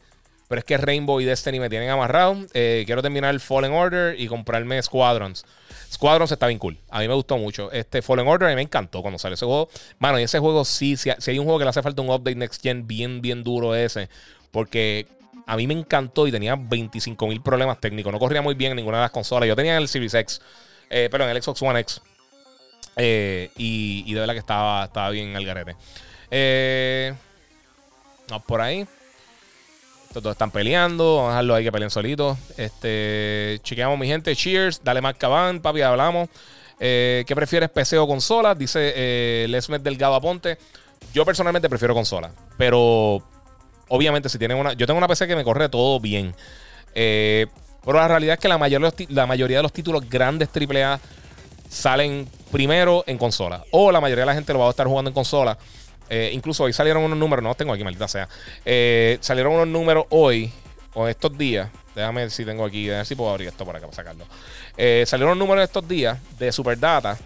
pero 0.51 0.59
es 0.59 0.65
que 0.65 0.77
Rainbow 0.77 1.21
y 1.21 1.25
Destiny 1.25 1.61
me 1.61 1.71
tienen 1.71 1.91
amarrado. 1.91 2.37
Eh, 2.55 2.83
quiero 2.85 3.03
terminar 3.03 3.39
Fallen 3.39 3.71
Order 3.71 4.19
y 4.19 4.27
comprarme 4.27 4.83
Squadrons. 4.83 5.45
Squadrons 5.93 6.33
está 6.33 6.49
bien 6.49 6.59
cool. 6.59 6.77
A 6.91 6.99
mí 6.99 7.07
me 7.07 7.15
gustó 7.15 7.39
mucho. 7.39 7.71
Este 7.71 8.03
Fallen 8.03 8.27
Order 8.27 8.53
me 8.57 8.63
encantó 8.63 9.01
cuando 9.01 9.17
salió 9.17 9.35
ese 9.35 9.47
juego. 9.47 9.69
Mano, 10.01 10.19
y 10.19 10.25
ese 10.25 10.41
juego 10.41 10.65
sí, 10.65 10.97
si, 10.97 11.09
hay 11.09 11.39
un 11.39 11.45
juego 11.45 11.61
que 11.61 11.67
le 11.67 11.71
hace 11.71 11.83
falta 11.83 12.03
un 12.03 12.11
update 12.11 12.35
next 12.35 12.61
gen 12.61 12.89
bien, 12.89 13.23
bien 13.23 13.45
duro 13.45 13.77
ese. 13.77 14.09
Porque 14.51 15.07
a 15.47 15.57
mí 15.57 15.69
me 15.69 15.75
encantó 15.75 16.27
y 16.27 16.33
tenía 16.33 16.57
25 16.57 17.29
mil 17.29 17.41
problemas 17.43 17.79
técnicos. 17.79 18.13
No 18.13 18.19
corría 18.19 18.43
muy 18.43 18.55
bien 18.55 18.73
en 18.73 18.79
ninguna 18.79 18.97
de 18.97 19.03
las 19.03 19.13
consolas. 19.13 19.47
Yo 19.47 19.55
tenía 19.55 19.79
el 19.79 19.87
Series 19.87 20.15
X, 20.15 20.41
eh, 20.91 21.07
pero 21.13 21.23
en 21.23 21.31
el 21.31 21.41
Xbox 21.41 21.63
One 21.63 21.79
X. 21.79 22.03
Eh, 22.97 23.53
y, 23.57 24.13
de 24.13 24.19
verdad 24.19 24.35
que 24.35 24.41
estaba, 24.41 24.87
estaba 24.87 25.11
bien 25.11 25.37
al 25.37 25.47
garete. 25.47 25.77
Eh, 26.29 27.15
por 28.49 28.61
ahí. 28.61 28.85
Todos 30.13 30.33
están 30.33 30.51
peleando. 30.51 31.17
Vamos 31.17 31.29
a 31.29 31.33
dejarlo 31.35 31.55
ahí 31.55 31.65
que 31.65 31.71
peleen 31.71 31.91
solitos. 31.91 32.37
Este, 32.57 33.61
chequeamos, 33.63 33.97
mi 33.97 34.09
gente. 34.09 34.35
Cheers. 34.35 34.83
Dale 34.83 35.01
más 35.01 35.15
cabán, 35.15 35.61
papi. 35.61 35.83
Hablamos. 35.83 36.29
Eh, 36.81 37.23
¿Qué 37.29 37.37
prefieres, 37.37 37.71
PC 37.71 37.97
o 37.97 38.09
consola? 38.09 38.57
Dice 38.57 38.93
eh, 38.97 39.47
Lesmet 39.49 39.83
Delgado 39.83 40.17
Aponte. 40.17 40.59
Yo 41.15 41.25
personalmente 41.25 41.69
prefiero 41.69 41.95
consola. 41.95 42.33
Pero 42.59 43.23
obviamente, 43.89 44.29
si 44.29 44.37
tienen 44.37 44.57
una. 44.57 44.73
Yo 44.73 44.85
tengo 44.85 44.99
una 44.99 45.07
PC 45.07 45.29
que 45.29 45.37
me 45.37 45.45
corre 45.45 45.69
todo 45.69 46.01
bien. 46.01 46.35
Eh, 46.93 47.47
pero 47.85 47.99
la 47.99 48.09
realidad 48.09 48.35
es 48.35 48.41
que 48.41 48.49
la 48.49 48.59
mayoría, 48.59 48.93
la 49.11 49.27
mayoría 49.27 49.59
de 49.59 49.63
los 49.63 49.73
títulos 49.73 50.11
grandes 50.11 50.49
AAA 50.49 50.99
salen 51.69 52.29
primero 52.51 53.05
en 53.07 53.17
consola. 53.17 53.63
O 53.71 53.93
la 53.93 54.01
mayoría 54.01 54.23
de 54.23 54.27
la 54.27 54.35
gente 54.35 54.53
lo 54.53 54.59
va 54.59 54.67
a 54.67 54.71
estar 54.71 54.89
jugando 54.89 55.11
en 55.11 55.15
consola. 55.15 55.57
Eh, 56.11 56.31
incluso 56.33 56.65
hoy 56.65 56.73
salieron 56.73 57.05
unos 57.05 57.17
números, 57.17 57.43
no 57.43 57.55
tengo 57.55 57.73
aquí, 57.73 57.85
maldita 57.85 58.09
sea. 58.09 58.29
Eh, 58.65 59.17
salieron 59.21 59.53
unos 59.53 59.69
números 59.69 60.07
hoy, 60.11 60.53
o 60.95 61.07
estos 61.07 61.39
días. 61.39 61.71
Déjame 61.95 62.23
ver 62.23 62.31
si 62.33 62.45
tengo 62.45 62.65
aquí, 62.65 62.91
a 62.91 62.99
ver 62.99 63.07
si 63.07 63.15
puedo 63.15 63.31
abrir 63.31 63.49
esto 63.49 63.65
para 63.65 63.79
acá 63.79 63.87
para 63.87 63.97
sacarlo. 63.97 64.25
Eh, 64.77 65.05
salieron 65.07 65.33
unos 65.33 65.47
números 65.47 65.65
estos 65.65 65.87
días 65.87 66.19
de 66.37 66.51
Superdata. 66.51 67.17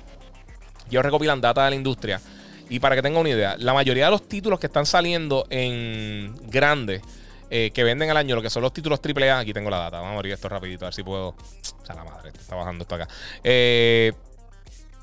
Ellos 0.90 1.02
recopilan 1.02 1.40
data 1.40 1.64
de 1.64 1.70
la 1.70 1.76
industria. 1.76 2.20
Y 2.68 2.78
para 2.78 2.94
que 2.94 3.02
tengan 3.02 3.20
una 3.20 3.30
idea, 3.30 3.56
la 3.58 3.72
mayoría 3.72 4.04
de 4.06 4.10
los 4.10 4.28
títulos 4.28 4.60
que 4.60 4.66
están 4.66 4.84
saliendo 4.84 5.46
en 5.48 6.34
grandes, 6.48 7.02
que 7.50 7.84
venden 7.84 8.10
al 8.10 8.16
año, 8.16 8.34
lo 8.34 8.42
que 8.42 8.50
son 8.50 8.62
los 8.62 8.72
títulos 8.72 8.98
AAA, 9.00 9.38
aquí 9.38 9.52
tengo 9.52 9.70
la 9.70 9.78
data. 9.78 9.98
Vamos 9.98 10.14
a 10.14 10.16
abrir 10.16 10.32
esto 10.32 10.48
rapidito, 10.48 10.86
a 10.86 10.88
ver 10.88 10.94
si 10.94 11.04
puedo. 11.04 11.28
O 11.28 11.86
sea, 11.86 11.94
la 11.94 12.02
madre, 12.02 12.30
está 12.30 12.56
bajando 12.56 12.82
esto 12.82 12.96
acá. 12.96 13.08
Eh 13.44 14.12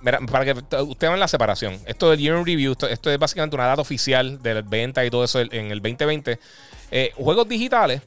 para 0.04 0.46
que 0.46 0.52
ustedes 0.52 0.98
vean 1.00 1.20
la 1.20 1.28
separación. 1.28 1.80
Esto 1.86 2.10
del 2.10 2.20
Year 2.20 2.38
in 2.38 2.46
Review, 2.46 2.76
esto, 2.90 3.12
es 3.12 3.20
básicamente 3.20 3.56
una 3.56 3.68
data 3.68 3.82
oficial 3.82 4.42
de 4.42 4.62
venta 4.62 5.06
y 5.06 5.10
todo 5.10 5.24
eso 5.24 5.40
en 5.40 5.72
el 5.72 5.82
2020. 5.82 6.40
Eh, 6.92 7.12
juegos 7.16 7.48
digitales. 7.48 8.02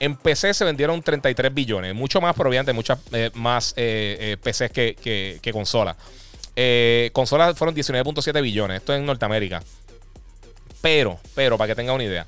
En 0.00 0.16
PC 0.16 0.52
se 0.54 0.64
vendieron 0.64 1.00
33 1.02 1.54
billones, 1.54 1.94
mucho 1.94 2.20
más, 2.20 2.34
pero 2.36 2.48
obviamente 2.48 2.72
muchas 2.72 2.98
eh, 3.12 3.30
más 3.34 3.74
eh, 3.76 4.36
PCs 4.42 4.72
que, 4.72 5.40
que, 5.40 5.52
consolas. 5.52 5.96
consolas 7.12 7.56
fueron 7.56 7.76
19.7 7.76 8.42
billones, 8.42 8.78
esto 8.78 8.92
es 8.92 8.98
en 8.98 9.06
Norteamérica. 9.06 9.62
Pero, 10.82 11.18
pero, 11.34 11.56
para 11.56 11.68
que 11.68 11.76
tengan 11.76 11.94
una 11.94 12.04
idea, 12.04 12.26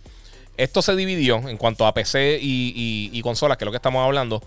esto 0.57 0.81
se 0.81 0.95
dividió 0.95 1.49
en 1.49 1.57
cuanto 1.57 1.87
a 1.87 1.93
PC 1.93 2.39
y 2.41 3.21
consolas, 3.23 3.59
que 3.59 3.65
es 3.65 3.67
lo 3.67 3.73
que 3.73 3.79
estamos 3.79 4.05
hablando. 4.05 4.41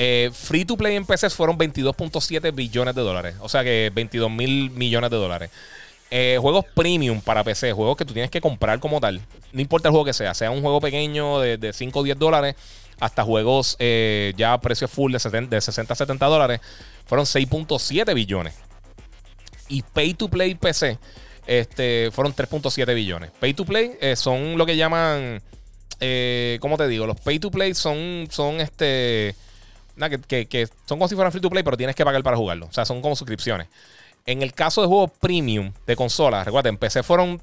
Eh, 0.00 0.30
free 0.32 0.64
to 0.64 0.76
play 0.76 0.94
en 0.94 1.04
PC 1.04 1.28
fueron 1.28 1.58
22.7 1.58 2.54
billones 2.54 2.94
de 2.94 3.02
dólares. 3.02 3.34
O 3.40 3.48
sea 3.48 3.64
que 3.64 3.90
22 3.92 4.30
mil 4.30 4.70
millones 4.70 5.10
de 5.10 5.16
dólares. 5.16 5.50
Eh, 6.12 6.38
juegos 6.40 6.66
premium 6.72 7.20
para 7.20 7.42
PC, 7.42 7.72
juegos 7.72 7.96
que 7.96 8.04
tú 8.04 8.12
tienes 8.12 8.30
que 8.30 8.40
comprar 8.40 8.78
como 8.78 9.00
tal. 9.00 9.20
No 9.52 9.60
importa 9.60 9.88
el 9.88 9.90
juego 9.90 10.04
que 10.04 10.12
sea, 10.12 10.34
sea 10.34 10.52
un 10.52 10.62
juego 10.62 10.80
pequeño 10.80 11.40
de, 11.40 11.72
5 11.72 11.98
o 11.98 12.02
10 12.04 12.16
dólares 12.16 12.54
hasta 13.00 13.24
juegos 13.24 13.74
eh, 13.80 14.34
ya 14.36 14.52
a 14.52 14.60
precio 14.60 14.86
full 14.86 15.12
de, 15.12 15.18
de 15.48 15.60
60 15.60 15.92
a 15.92 15.96
70 15.96 16.26
dólares. 16.26 16.60
Fueron 17.04 17.26
6.7 17.26 18.14
billones. 18.14 18.54
Y 19.68 19.82
pay 19.82 20.14
to 20.14 20.28
play 20.28 20.54
PC 20.54 20.96
este, 21.48 22.12
fueron 22.12 22.32
3.7 22.36 22.94
billones. 22.94 23.32
Pay 23.40 23.52
to 23.52 23.64
play 23.64 23.98
son 24.14 24.56
lo 24.56 24.64
que 24.64 24.76
llaman. 24.76 25.42
¿Cómo 26.60 26.76
te 26.76 26.86
digo? 26.86 27.04
Los 27.04 27.20
pay 27.20 27.40
to 27.40 27.50
play 27.50 27.74
son, 27.74 28.28
son 28.30 28.60
este 28.60 29.34
que, 29.98 30.68
son 30.86 30.98
como 30.98 31.08
si 31.08 31.14
fueran 31.14 31.32
free 31.32 31.40
to 31.40 31.50
play, 31.50 31.62
pero 31.62 31.76
tienes 31.76 31.96
que 31.96 32.04
pagar 32.04 32.22
para 32.22 32.36
jugarlo. 32.36 32.66
O 32.66 32.72
sea, 32.72 32.84
son 32.84 33.00
como 33.02 33.16
suscripciones. 33.16 33.68
En 34.26 34.42
el 34.42 34.52
caso 34.52 34.82
de 34.82 34.88
juegos 34.88 35.10
premium 35.20 35.72
de 35.86 35.96
consolas, 35.96 36.44
recuerden, 36.44 36.74
en 36.74 36.78
PC 36.78 37.02
fueron 37.02 37.40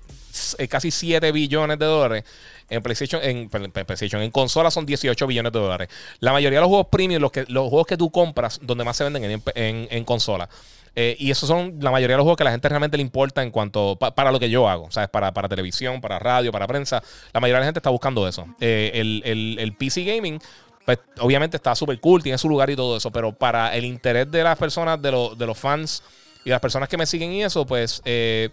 eh, 0.58 0.68
casi 0.68 0.92
7 0.92 1.32
billones 1.32 1.80
de 1.80 1.86
dólares. 1.86 2.24
En 2.70 2.82
PlayStation, 2.82 3.22
en, 3.24 3.50
PlayStation, 3.50 4.22
en 4.22 4.32
consolas 4.32 4.74
son 4.74 4.86
18 4.86 5.28
billones 5.28 5.52
de 5.52 5.60
dólares. 5.60 5.90
La 6.20 6.32
mayoría 6.32 6.60
de 6.60 6.62
los 6.62 6.70
juegos 6.70 6.88
premium, 6.92 7.22
los, 7.22 7.32
que, 7.32 7.46
los 7.48 7.70
juegos 7.70 7.88
que 7.88 7.98
tú 7.98 8.12
compras, 8.12 8.60
donde 8.62 8.84
más 8.84 8.98
se 8.98 9.04
venden 9.04 9.24
en, 9.24 9.44
en, 9.56 9.88
en 9.90 10.04
consola. 10.04 10.50
Eh, 10.96 11.18
y 11.20 11.30
esos 11.30 11.48
son 11.48 11.76
la 11.82 11.92
mayoría 11.92 12.14
de 12.14 12.18
los 12.18 12.24
juegos 12.24 12.38
que 12.38 12.44
a 12.44 12.46
la 12.46 12.52
gente 12.52 12.70
realmente 12.70 12.96
le 12.96 13.04
importa 13.04 13.44
en 13.44 13.52
cuanto 13.52 13.98
para 13.98 14.32
lo 14.32 14.40
que 14.40 14.50
yo 14.50 14.70
hago, 14.70 14.90
¿sabes? 14.92 15.10
Para, 15.10 15.34
para 15.34 15.50
televisión, 15.50 16.00
para 16.00 16.20
radio, 16.20 16.52
para 16.52 16.68
prensa. 16.68 17.04
La 17.34 17.42
mayoría 17.42 17.58
de 17.58 17.62
la 17.62 17.66
gente 17.68 17.80
está 17.80 17.90
buscando 17.90 18.28
eso. 18.28 18.48
Eh, 18.62 18.92
el, 18.94 19.22
el, 19.26 19.58
el, 19.60 19.74
PC 19.74 20.06
Gaming 20.06 20.40
pues 20.86 21.00
obviamente 21.20 21.58
está 21.58 21.76
súper 21.76 22.00
cool, 22.00 22.22
tiene 22.22 22.38
su 22.38 22.48
lugar 22.48 22.70
y 22.70 22.76
todo 22.76 22.98
eso, 22.98 23.12
pero 23.12 23.34
para 23.34 23.76
el 23.76 23.86
interés 23.86 24.30
de 24.30 24.44
las 24.44 24.58
personas, 24.58 25.02
de, 25.02 25.10
de 25.36 25.46
los 25.46 25.58
fans 25.58 26.04
y 26.46 26.52
las 26.52 26.60
personas 26.60 26.88
que 26.88 26.98
me 26.98 27.08
siguen 27.08 27.32
y 27.32 27.44
eso, 27.44 27.66
pues 27.66 28.02
eh, 28.06 28.50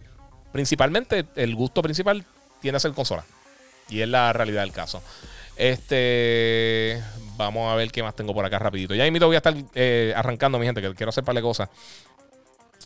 principalmente 0.50 1.26
el 1.36 1.54
gusto 1.54 1.82
principal 1.82 2.24
tiene 2.60 2.76
a 2.76 2.80
ser 2.80 2.92
consola. 2.92 3.24
Y 3.88 4.00
es 4.00 4.08
la 4.08 4.32
realidad 4.32 4.62
del 4.62 4.72
caso. 4.72 5.02
Este, 5.56 7.02
vamos 7.36 7.70
a 7.70 7.74
ver 7.74 7.92
qué 7.92 8.02
más 8.02 8.16
tengo 8.16 8.32
por 8.32 8.44
acá 8.44 8.58
rapidito. 8.58 8.94
Ya 8.94 9.06
invito 9.06 9.26
voy 9.26 9.36
a 9.36 9.38
estar 9.38 9.54
eh, 9.74 10.14
arrancando, 10.16 10.58
mi 10.58 10.64
gente, 10.64 10.80
que 10.80 10.94
quiero 10.94 11.10
hacer 11.10 11.24
par 11.24 11.34
de 11.34 11.42
cosas. 11.42 11.68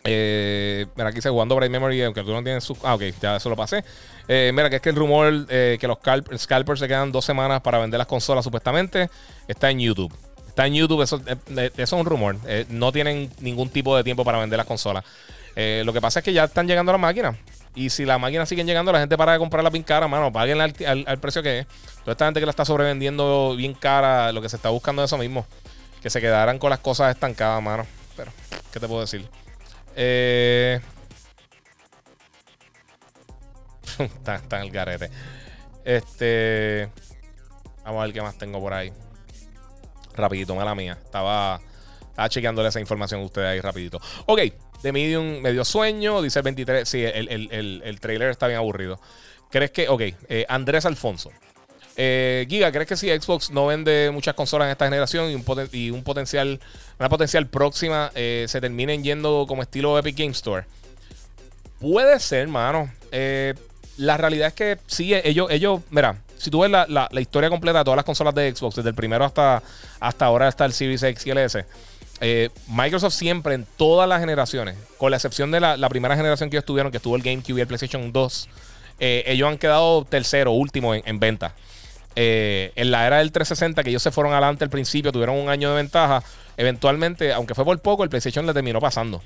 Eh, 0.06 0.86
mira, 0.94 1.08
aquí 1.08 1.20
se 1.20 1.28
jugando 1.28 1.56
Bright 1.56 1.70
Memory, 1.70 2.02
aunque 2.04 2.22
tú 2.22 2.32
no 2.32 2.42
tienes 2.42 2.64
su. 2.64 2.76
Ah, 2.82 2.94
ok, 2.94 3.02
ya 3.20 3.36
eso 3.36 3.50
lo 3.50 3.56
pasé. 3.56 3.84
Eh, 4.28 4.52
mira, 4.54 4.70
que 4.70 4.76
es 4.76 4.82
que 4.82 4.90
el 4.90 4.96
rumor 4.96 5.46
eh, 5.48 5.76
que 5.80 5.88
los 5.88 5.98
scalpers 6.36 6.80
se 6.80 6.88
quedan 6.88 7.12
dos 7.12 7.24
semanas 7.24 7.60
para 7.60 7.78
vender 7.78 7.98
las 7.98 8.06
consolas, 8.06 8.44
supuestamente, 8.44 9.10
está 9.48 9.70
en 9.70 9.80
YouTube. 9.80 10.12
Está 10.48 10.66
en 10.66 10.74
YouTube, 10.74 11.02
eso, 11.02 11.20
es 11.76 11.92
un 11.92 12.06
rumor. 12.06 12.36
no 12.70 12.90
tienen 12.90 13.30
ningún 13.40 13.68
tipo 13.68 13.94
de 13.94 14.02
tiempo 14.02 14.24
para 14.24 14.38
vender 14.38 14.56
las 14.56 14.66
consolas. 14.66 15.04
lo 15.54 15.92
que 15.92 16.00
pasa 16.00 16.20
es 16.20 16.24
que 16.24 16.32
ya 16.32 16.44
están 16.44 16.66
llegando 16.66 16.92
las 16.92 17.00
máquinas. 17.00 17.36
Y 17.74 17.90
si 17.90 18.06
las 18.06 18.18
máquinas 18.18 18.48
siguen 18.48 18.66
llegando, 18.66 18.90
la 18.90 19.00
gente 19.00 19.18
para 19.18 19.32
de 19.32 19.38
comprarlas 19.38 19.70
bien 19.70 19.82
cara, 19.82 20.08
mano, 20.08 20.32
paguen 20.32 20.62
al, 20.62 20.74
al, 21.06 21.18
precio 21.18 21.42
que 21.42 21.58
es. 21.58 21.66
Toda 22.00 22.12
esta 22.12 22.24
gente 22.24 22.40
que 22.40 22.46
la 22.46 22.50
está 22.50 22.64
sobrevendiendo 22.64 23.54
bien 23.54 23.74
cara, 23.74 24.32
lo 24.32 24.40
que 24.40 24.48
se 24.48 24.56
está 24.56 24.70
buscando 24.70 25.04
es 25.04 25.10
eso 25.10 25.18
mismo. 25.18 25.46
Que 26.00 26.08
se 26.08 26.22
quedaran 26.22 26.58
con 26.58 26.70
las 26.70 26.78
cosas 26.78 27.14
estancadas, 27.14 27.62
mano. 27.62 27.84
Pero, 28.16 28.32
¿qué 28.72 28.80
te 28.80 28.88
puedo 28.88 29.02
decir? 29.02 29.28
Eh, 29.96 30.78
está, 33.98 34.36
está, 34.36 34.58
en 34.58 34.64
el 34.64 34.70
garete. 34.70 35.10
Este. 35.84 36.90
Vamos 37.84 38.02
a 38.02 38.04
ver 38.04 38.12
qué 38.12 38.20
más 38.20 38.36
tengo 38.36 38.60
por 38.60 38.74
ahí. 38.74 38.92
Rapidito, 40.14 40.54
mala 40.54 40.74
mía. 40.74 40.98
Estaba, 41.02 41.60
estaba 42.10 42.28
chequeándole 42.28 42.68
esa 42.68 42.80
información 42.80 43.22
a 43.22 43.24
ustedes 43.24 43.48
ahí 43.48 43.60
rapidito. 43.60 44.00
Ok, 44.26 44.40
de 44.82 44.92
Medium 44.92 45.40
me 45.40 45.52
dio 45.52 45.64
sueño. 45.64 46.20
Dice 46.20 46.40
el 46.40 46.42
23. 46.44 46.88
Sí, 46.88 47.02
el, 47.02 47.28
el, 47.28 47.48
el, 47.50 47.82
el 47.84 48.00
trailer 48.00 48.30
está 48.30 48.46
bien 48.46 48.58
aburrido. 48.58 49.00
¿Crees 49.50 49.70
que.? 49.70 49.88
Ok, 49.88 50.02
eh, 50.28 50.44
Andrés 50.48 50.84
Alfonso. 50.84 51.30
Eh, 51.96 52.46
Giga, 52.48 52.70
¿crees 52.72 52.86
que 52.86 52.96
si 52.96 53.08
Xbox 53.08 53.50
no 53.50 53.66
vende 53.66 54.10
muchas 54.12 54.34
consolas 54.34 54.66
en 54.66 54.72
esta 54.72 54.84
generación 54.84 55.30
y 55.30 55.34
un, 55.90 56.02
potencial, 56.02 56.60
una 56.98 57.08
potencial 57.08 57.46
próxima 57.48 58.10
eh, 58.14 58.44
se 58.48 58.60
terminen 58.60 59.02
yendo 59.02 59.46
como 59.48 59.62
estilo 59.62 59.98
Epic 59.98 60.16
Game 60.16 60.32
Store? 60.32 60.64
Puede 61.80 62.20
ser, 62.20 62.48
mano. 62.48 62.90
la 63.96 64.16
realidad 64.16 64.48
es 64.48 64.54
que 64.54 64.78
sí, 64.86 65.14
ellos, 65.14 65.50
ellos, 65.50 65.80
mira, 65.90 66.18
si 66.38 66.50
tú 66.50 66.60
ves 66.60 66.70
la, 66.70 67.08
historia 67.18 67.48
completa 67.50 67.78
de 67.78 67.84
todas 67.84 67.96
las 67.96 68.04
consolas 68.04 68.34
de 68.34 68.54
Xbox, 68.54 68.76
desde 68.76 68.90
el 68.90 68.94
primero 68.94 69.24
hasta, 69.24 69.62
hasta 70.00 70.24
ahora, 70.24 70.48
hasta 70.48 70.64
el 70.64 70.72
Series 70.72 71.02
X 71.02 71.26
y 71.26 71.30
el 71.30 71.38
S, 71.38 71.64
eh, 72.20 72.50
Microsoft 72.68 73.14
siempre 73.14 73.54
en 73.54 73.66
todas 73.76 74.08
las 74.08 74.20
generaciones, 74.20 74.76
con 74.98 75.10
la 75.10 75.16
excepción 75.16 75.50
de 75.50 75.60
la, 75.60 75.88
primera 75.88 76.16
generación 76.16 76.50
que 76.50 76.56
ellos 76.56 76.64
tuvieron, 76.64 76.90
que 76.90 76.98
estuvo 76.98 77.16
el 77.16 77.22
GameCube 77.22 77.58
y 77.58 77.60
el 77.60 77.66
PlayStation 77.66 78.12
2, 78.12 78.48
eh, 78.98 79.24
ellos 79.26 79.48
han 79.48 79.58
quedado 79.58 80.04
tercero, 80.04 80.52
último 80.52 80.94
en, 80.94 81.20
venta. 81.20 81.54
Eh, 82.16 82.72
en 82.74 82.90
la 82.90 83.06
era 83.06 83.18
del 83.18 83.30
360, 83.30 83.84
que 83.84 83.90
ellos 83.90 84.02
se 84.02 84.10
fueron 84.10 84.32
adelante 84.32 84.64
al 84.64 84.70
principio, 84.70 85.12
tuvieron 85.12 85.36
un 85.36 85.48
año 85.48 85.70
de 85.70 85.76
ventaja. 85.76 86.22
Eventualmente, 86.56 87.32
aunque 87.32 87.54
fue 87.54 87.64
por 87.64 87.78
poco, 87.80 88.02
el 88.02 88.10
PlayStation 88.10 88.46
le 88.46 88.54
terminó 88.54 88.80
pasando. 88.80 89.22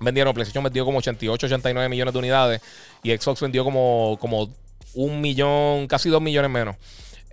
Vendieron, 0.00 0.34
PlayStation 0.34 0.62
vendió 0.62 0.84
como 0.84 0.98
88, 0.98 1.46
89 1.46 1.88
millones 1.88 2.12
de 2.12 2.18
unidades 2.18 2.60
y 3.02 3.16
Xbox 3.16 3.40
vendió 3.40 3.64
como, 3.64 4.18
como 4.20 4.50
un 4.94 5.20
millón, 5.20 5.86
casi 5.86 6.10
dos 6.10 6.20
millones 6.20 6.50
menos. 6.50 6.76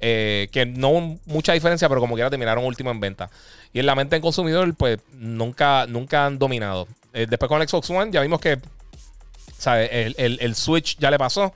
Eh, 0.03 0.49
que 0.51 0.65
no 0.65 1.19
mucha 1.25 1.53
diferencia, 1.53 1.87
pero 1.87 2.01
como 2.01 2.15
quiera 2.15 2.29
terminaron 2.29 2.65
último 2.65 2.89
en 2.89 2.99
venta. 2.99 3.29
Y 3.71 3.79
en 3.79 3.85
la 3.85 3.93
mente 3.95 4.15
del 4.15 4.21
consumidor, 4.21 4.73
pues 4.75 4.99
nunca, 5.13 5.85
nunca 5.87 6.25
han 6.25 6.39
dominado. 6.39 6.87
Eh, 7.13 7.27
después 7.29 7.49
con 7.49 7.61
el 7.61 7.67
Xbox 7.67 7.89
One 7.89 8.11
ya 8.11 8.21
vimos 8.21 8.39
que 8.39 8.59
El, 9.65 10.55
Switch 10.55 10.97
ya 10.97 11.11
le 11.11 11.19
pasó. 11.19 11.53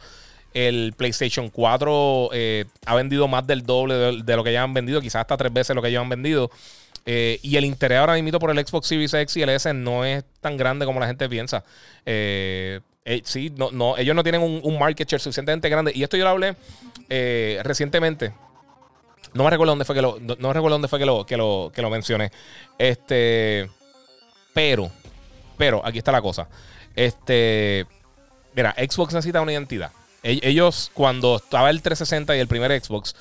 El 0.56 0.94
PlayStation 0.98 1.49
4 1.49 2.30
eh, 2.34 2.65
ha 2.88 2.95
vendido 2.95 3.27
más 3.27 3.45
del 3.45 3.64
doble 3.64 3.94
de, 4.23 4.36
lo 4.36 4.44
que 4.44 4.52
ya 4.52 4.64
han 4.64 4.73
vendido, 4.73 4.99
quizás 5.02 5.22
hasta 5.22 5.38
tres 5.38 5.53
veces 5.53 5.76
lo 5.76 5.84
que 5.84 5.91
ya 5.91 5.99
han 5.99 6.10
vendido. 6.10 6.49
y 7.06 7.56
el 7.56 7.65
interés 7.65 7.99
ahora 7.99 8.14
mismo 8.15 8.40
por 8.40 8.49
el 8.49 8.65
Xbox 8.65 8.88
Series 8.88 9.14
X 9.14 9.38
y 9.38 9.44
el 9.44 9.49
S 9.49 9.72
no 9.76 10.03
es 10.03 10.23
tan 10.41 10.57
grande 10.57 10.88
como 10.88 10.99
la 10.99 11.06
gente 11.06 11.30
piensa. 11.30 11.64
Eh, 13.07 13.22
sí, 13.23 13.53
no, 13.56 13.69
no, 13.72 13.98
ellos 13.98 14.15
no 14.15 14.23
tienen 14.23 14.41
un, 14.41 14.80
market 14.80 15.07
share 15.07 15.22
suficientemente 15.22 15.69
grande. 15.69 15.91
Y 15.94 16.02
esto 16.02 16.18
yo 16.18 16.23
lo 16.23 16.32
hablé 16.32 16.56
eh, 17.07 17.60
recientemente. 17.64 18.34
No 19.34 19.44
me 19.44 19.49
recuerdo 19.52 19.73
dónde 19.73 19.86
fue 19.86 19.95
que 19.95 20.02
lo, 20.02 20.18
no, 20.19 20.36
me 20.36 20.53
recuerdo 20.53 20.76
dónde 20.76 20.88
fue 20.88 20.98
que 20.98 21.06
lo, 21.06 21.26
que 21.26 21.38
lo, 21.38 21.72
que 21.73 21.82
lo 21.84 21.90
mencioné. 21.91 22.32
Este, 22.80 23.69
pero, 24.53 24.90
pero, 25.57 25.86
aquí 25.86 25.99
está 25.99 26.11
la 26.11 26.22
cosa. 26.22 26.48
Este, 26.95 27.86
mira, 28.56 28.73
Xbox 28.77 29.14
necesita 29.14 29.41
una 29.41 29.52
identidad. 29.52 29.91
E, 30.26 30.41
ellos, 30.43 30.91
cuando 30.93 31.38
estaba 31.38 31.69
el 31.69 31.81
360 31.81 32.35
y 32.35 32.39
el 32.41 32.47
primer 32.49 32.84
Xbox, 32.84 33.15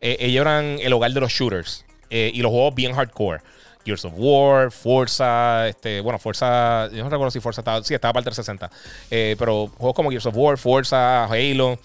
eh, 0.00 0.16
ellos 0.20 0.42
eran 0.42 0.78
el 0.80 0.92
hogar 0.92 1.10
de 1.10 1.20
los 1.20 1.32
shooters 1.32 1.84
y 2.12 2.42
los 2.42 2.50
juegos 2.50 2.74
bien 2.74 2.92
hardcore. 2.92 3.40
Gears 3.84 4.04
of 4.04 4.12
War, 4.16 4.70
Forza, 4.70 5.68
este, 5.68 6.00
bueno, 6.00 6.18
Forza, 6.18 6.88
yo 6.90 7.02
no 7.02 7.10
recuerdo 7.10 7.30
si 7.30 7.40
Forza 7.40 7.60
estaba, 7.60 7.82
sí, 7.82 7.94
estaba 7.94 8.12
para 8.12 8.20
el 8.20 8.24
360, 8.24 8.70
eh, 9.10 9.36
pero 9.38 9.68
juegos 9.78 9.94
como 9.94 10.10
Gears 10.10 10.26
of 10.26 10.36
War, 10.36 10.58
Forza, 10.58 11.24
Halo, 11.24 11.78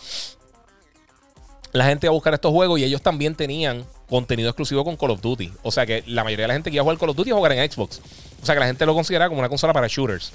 la 1.71 1.85
gente 1.85 2.07
iba 2.07 2.11
a 2.11 2.13
buscar 2.13 2.33
estos 2.33 2.51
juegos 2.51 2.79
y 2.79 2.83
ellos 2.83 3.01
también 3.01 3.35
tenían 3.35 3.85
contenido 4.09 4.49
exclusivo 4.49 4.83
con 4.83 4.95
Call 4.95 5.11
of 5.11 5.21
Duty. 5.21 5.51
O 5.63 5.71
sea 5.71 5.85
que 5.85 6.03
la 6.07 6.23
mayoría 6.23 6.43
de 6.43 6.47
la 6.49 6.53
gente 6.53 6.69
que 6.69 6.75
iba 6.75 6.81
a 6.81 6.85
jugar 6.85 6.97
Call 6.97 7.09
of 7.09 7.17
Duty 7.17 7.29
iba 7.29 7.37
a 7.37 7.39
jugar 7.39 7.51
en 7.51 7.69
Xbox. 7.69 8.01
O 8.41 8.45
sea 8.45 8.55
que 8.55 8.59
la 8.61 8.67
gente 8.67 8.85
lo 8.85 8.93
consideraba 8.93 9.27
como 9.27 9.39
una 9.39 9.49
consola 9.49 9.73
para 9.73 9.87
shooters. 9.87 10.31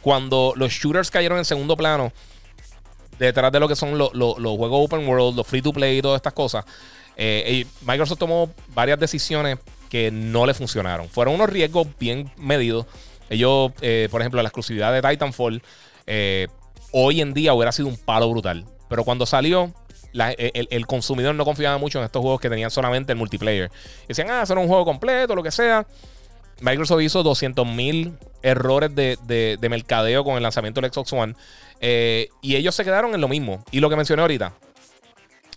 Cuando 0.00 0.52
los 0.56 0.72
shooters 0.72 1.12
cayeron 1.12 1.38
en 1.38 1.44
segundo 1.44 1.76
plano, 1.76 2.12
detrás 3.26 3.52
de 3.52 3.60
lo 3.60 3.68
que 3.68 3.76
son 3.76 3.96
los 3.96 4.12
juegos 4.12 4.84
open 4.84 5.06
world, 5.06 5.36
los 5.36 5.46
free 5.46 5.62
to 5.62 5.72
play 5.72 5.98
y 5.98 6.02
todas 6.02 6.18
estas 6.18 6.32
cosas, 6.32 6.64
eh, 7.16 7.66
Microsoft 7.86 8.18
tomó 8.18 8.50
varias 8.74 8.98
decisiones 8.98 9.58
que 9.88 10.10
no 10.10 10.46
le 10.46 10.54
funcionaron. 10.54 11.08
Fueron 11.08 11.34
unos 11.34 11.50
riesgos 11.50 11.86
bien 11.98 12.30
medidos. 12.36 12.86
Ellos, 13.28 13.72
eh, 13.80 14.08
por 14.10 14.20
ejemplo, 14.20 14.42
la 14.42 14.48
exclusividad 14.48 14.92
de 14.92 15.02
Titanfall, 15.02 15.62
eh, 16.06 16.48
hoy 16.92 17.20
en 17.20 17.34
día 17.34 17.54
hubiera 17.54 17.72
sido 17.72 17.88
un 17.88 17.96
palo 17.96 18.30
brutal. 18.30 18.64
Pero 18.88 19.04
cuando 19.04 19.26
salió, 19.26 19.72
el, 20.12 20.86
consumidor 20.86 21.34
no 21.34 21.44
confiaba 21.44 21.78
mucho 21.78 21.98
en 21.98 22.04
estos 22.04 22.20
juegos 22.20 22.40
que 22.40 22.50
tenían 22.50 22.70
solamente 22.70 23.12
el 23.12 23.18
multiplayer. 23.18 23.70
Decían, 24.08 24.30
ah, 24.30 24.44
son 24.44 24.58
un 24.58 24.68
juego 24.68 24.84
completo, 24.84 25.34
lo 25.34 25.42
que 25.42 25.50
sea. 25.50 25.86
Microsoft 26.62 27.02
hizo 27.02 27.22
200.000 27.22 28.16
errores 28.42 28.94
de, 28.94 29.58
mercadeo 29.68 30.24
con 30.24 30.36
el 30.36 30.42
lanzamiento 30.42 30.80
del 30.80 30.92
Xbox 30.92 31.12
One. 31.12 31.34
Eh, 31.80 32.28
y 32.40 32.56
ellos 32.56 32.74
se 32.74 32.84
quedaron 32.84 33.14
en 33.14 33.20
lo 33.20 33.28
mismo. 33.28 33.64
Y 33.70 33.80
lo 33.80 33.90
que 33.90 33.96
mencioné 33.96 34.22
ahorita. 34.22 34.54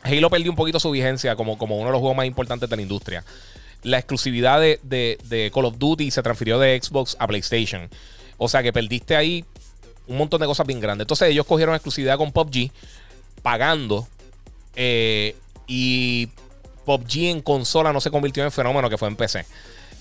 Halo 0.04 0.30
perdió 0.30 0.52
un 0.52 0.56
poquito 0.56 0.80
su 0.80 0.92
vigencia 0.92 1.36
como, 1.36 1.58
como 1.58 1.78
uno 1.78 1.88
de 1.88 1.92
los 1.94 2.00
juegos 2.00 2.18
más 2.18 2.26
importantes 2.26 2.70
de 2.70 2.76
la 2.76 2.82
industria 2.82 3.24
la 3.86 4.00
exclusividad 4.00 4.60
de, 4.60 5.52
Call 5.54 5.66
of 5.66 5.78
Duty 5.78 6.12
se 6.12 6.24
transfirió 6.24 6.60
de 6.60 6.80
Xbox 6.82 7.16
a 7.20 7.28
PlayStation. 7.28 7.88
O 8.38 8.50
sea 8.50 8.64
que 8.64 8.74
perdiste 8.74 9.16
ahí 9.16 9.46
un 10.08 10.18
montón 10.18 10.42
de 10.42 10.48
cosas 10.48 10.66
bien 10.68 10.80
grandes. 10.80 11.06
Entonces 11.06 11.30
ellos 11.30 11.46
cogieron 11.46 11.76
exclusividad 11.76 12.18
con 12.18 12.32
PUBG, 12.32 12.72
pagando. 13.44 14.08
Eh, 14.76 15.36
y 15.68 16.28
PUBG 16.84 17.18
en 17.26 17.42
consola 17.42 17.94
no 17.94 18.02
se 18.02 18.12
convirtió 18.12 18.44
en 18.44 18.52
fenómeno 18.52 18.90
que 18.90 18.98
fue 18.98 19.08
en 19.08 19.16
PC. 19.16 19.46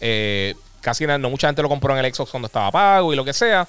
Eh, 0.01 0.55
casi 0.85 1.07
no 1.07 1.31
mucha 1.31 1.49
gente 1.49 1.63
lo 1.63 1.69
compró 1.69 1.97
en 1.99 2.05
el 2.05 2.15
Xbox 2.15 2.31
cuando 2.31 2.47
estaba 2.47 2.71
pago 2.71 3.13
y 3.13 3.17
lo 3.17 3.25
que 3.25 3.33
sea. 3.33 3.67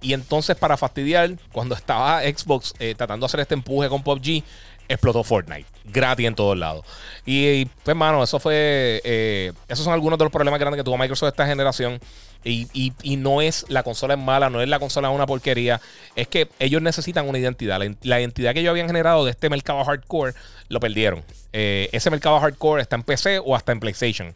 Y 0.00 0.12
entonces, 0.12 0.56
para 0.56 0.76
fastidiar, 0.76 1.30
cuando 1.52 1.74
estaba 1.74 2.20
Xbox 2.22 2.74
eh, 2.78 2.94
tratando 2.96 3.24
de 3.24 3.26
hacer 3.28 3.40
este 3.40 3.54
empuje 3.54 3.88
con 3.88 4.02
PUBG, 4.02 4.42
explotó 4.88 5.22
Fortnite. 5.24 5.66
Gratis 5.84 6.26
en 6.26 6.34
todos 6.34 6.56
lados. 6.56 6.84
Y, 7.24 7.64
pues, 7.84 7.96
mano, 7.96 8.22
eso 8.22 8.38
fue. 8.40 9.00
Eh, 9.04 9.52
esos 9.68 9.84
son 9.84 9.94
algunos 9.94 10.18
de 10.18 10.24
los 10.24 10.32
problemas 10.32 10.60
grandes 10.60 10.78
que 10.78 10.84
tuvo 10.84 10.98
Microsoft 10.98 11.30
esta 11.30 11.46
generación. 11.46 12.00
Y, 12.44 12.92
no 13.18 13.42
es 13.42 13.66
la 13.68 13.82
consola 13.82 14.16
mala, 14.16 14.48
no 14.48 14.62
es 14.62 14.68
la 14.68 14.78
consola 14.78 15.10
una 15.10 15.26
porquería. 15.26 15.80
Es 16.14 16.28
que 16.28 16.48
ellos 16.58 16.80
necesitan 16.80 17.28
una 17.28 17.38
identidad. 17.38 17.80
La, 18.02 18.20
identidad 18.20 18.54
que 18.54 18.60
ellos 18.60 18.70
habían 18.70 18.86
generado 18.86 19.24
de 19.24 19.32
este 19.32 19.50
mercado 19.50 19.84
hardcore 19.84 20.34
lo 20.68 20.80
perdieron. 20.80 21.24
Eh, 21.52 21.88
ese 21.92 22.10
mercado 22.10 22.38
hardcore 22.40 22.82
está 22.82 22.96
en 22.96 23.02
PC 23.02 23.40
o 23.40 23.56
hasta 23.56 23.72
en 23.72 23.80
PlayStation. 23.80 24.34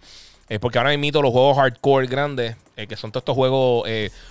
Eh, 0.53 0.59
porque 0.59 0.77
ahora 0.77 0.95
mismo 0.99 1.23
los 1.23 1.33
juegos 1.33 1.57
hardcore 1.57 2.07
grandes, 2.07 2.57
que 2.77 2.97
son 2.97 3.11
todos 3.11 3.23
estos 3.23 3.35
juegos 3.35 3.89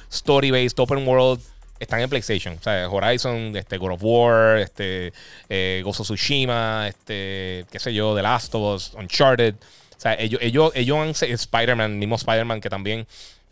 story-based, 0.10 0.80
open 0.80 1.08
world, 1.08 1.42
están 1.80 2.00
en 2.00 2.10
PlayStation. 2.10 2.58
O 2.60 2.62
sea, 2.62 2.88
Horizon, 2.88 3.56
este, 3.56 3.78
God 3.78 3.94
of 3.94 4.04
War, 4.04 4.60
este, 4.60 5.14
eh, 5.50 5.82
Gozo 5.84 6.04
Tsushima, 6.04 6.88
este, 6.88 7.66
qué 7.72 7.80
sé 7.80 7.92
yo, 7.92 8.16
The 8.16 8.22
Last 8.22 8.54
of 8.54 8.76
Us, 8.76 8.94
Uncharted. 8.94 9.56
O 9.56 10.00
sea, 10.00 10.14
ellos, 10.14 10.40
ellos, 10.44 10.72
ellos 10.76 10.98
han, 10.98 11.10
Spider-Man, 11.10 11.98
mismo 11.98 12.18
Spider-Man, 12.18 12.62
que 12.62 12.70
también 12.70 13.08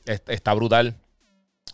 está 0.05 0.53
brutal. 0.53 0.93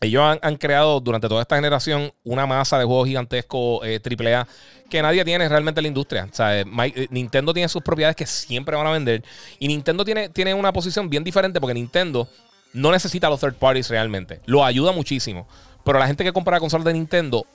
Ellos 0.02 0.38
han, 0.42 0.56
creado 0.58 1.00
durante 1.00 1.28
toda 1.28 1.42
esta 1.42 1.56
generación 1.56 2.12
una 2.24 2.46
masa 2.46 2.78
de 2.78 2.86
juegos 2.86 3.08
gigantescos 3.08 3.80
eh, 3.86 4.00
AAA 4.04 4.48
que 4.90 5.02
nadie 5.02 5.24
tiene 5.24 5.48
realmente 5.48 5.80
en 5.80 5.84
la 5.84 5.88
industria. 5.88 6.28
Sea, 6.32 6.60
eh, 6.60 6.66
Nintendo 7.10 7.54
tiene 7.54 7.70
sus 7.70 7.82
propiedades 7.82 8.16
que 8.16 8.26
siempre 8.26 8.76
van 8.76 8.88
a 8.88 8.92
vender. 8.92 9.24
Y 9.58 9.68
Nintendo 9.68 10.04
tiene, 10.04 10.30
tiene 10.30 10.54
una 10.54 10.74
posición 10.74 11.10
bien 11.10 11.24
diferente 11.24 11.60
porque 11.60 11.74
Nintendo 11.74 12.28
no 12.74 12.92
necesita 12.92 13.30
los 13.30 13.40
third 13.40 13.56
parties 13.56 13.90
realmente. 13.90 14.42
Lo 14.46 14.64
ayuda 14.64 14.92
muchísimo. 14.92 15.48
Pero 15.84 15.98
la 15.98 16.08
gente 16.08 16.24
que 16.24 16.34
compra 16.34 16.58
la 16.58 16.60
consola 16.60 16.84
de 16.84 16.94
Nintendo, 16.94 17.46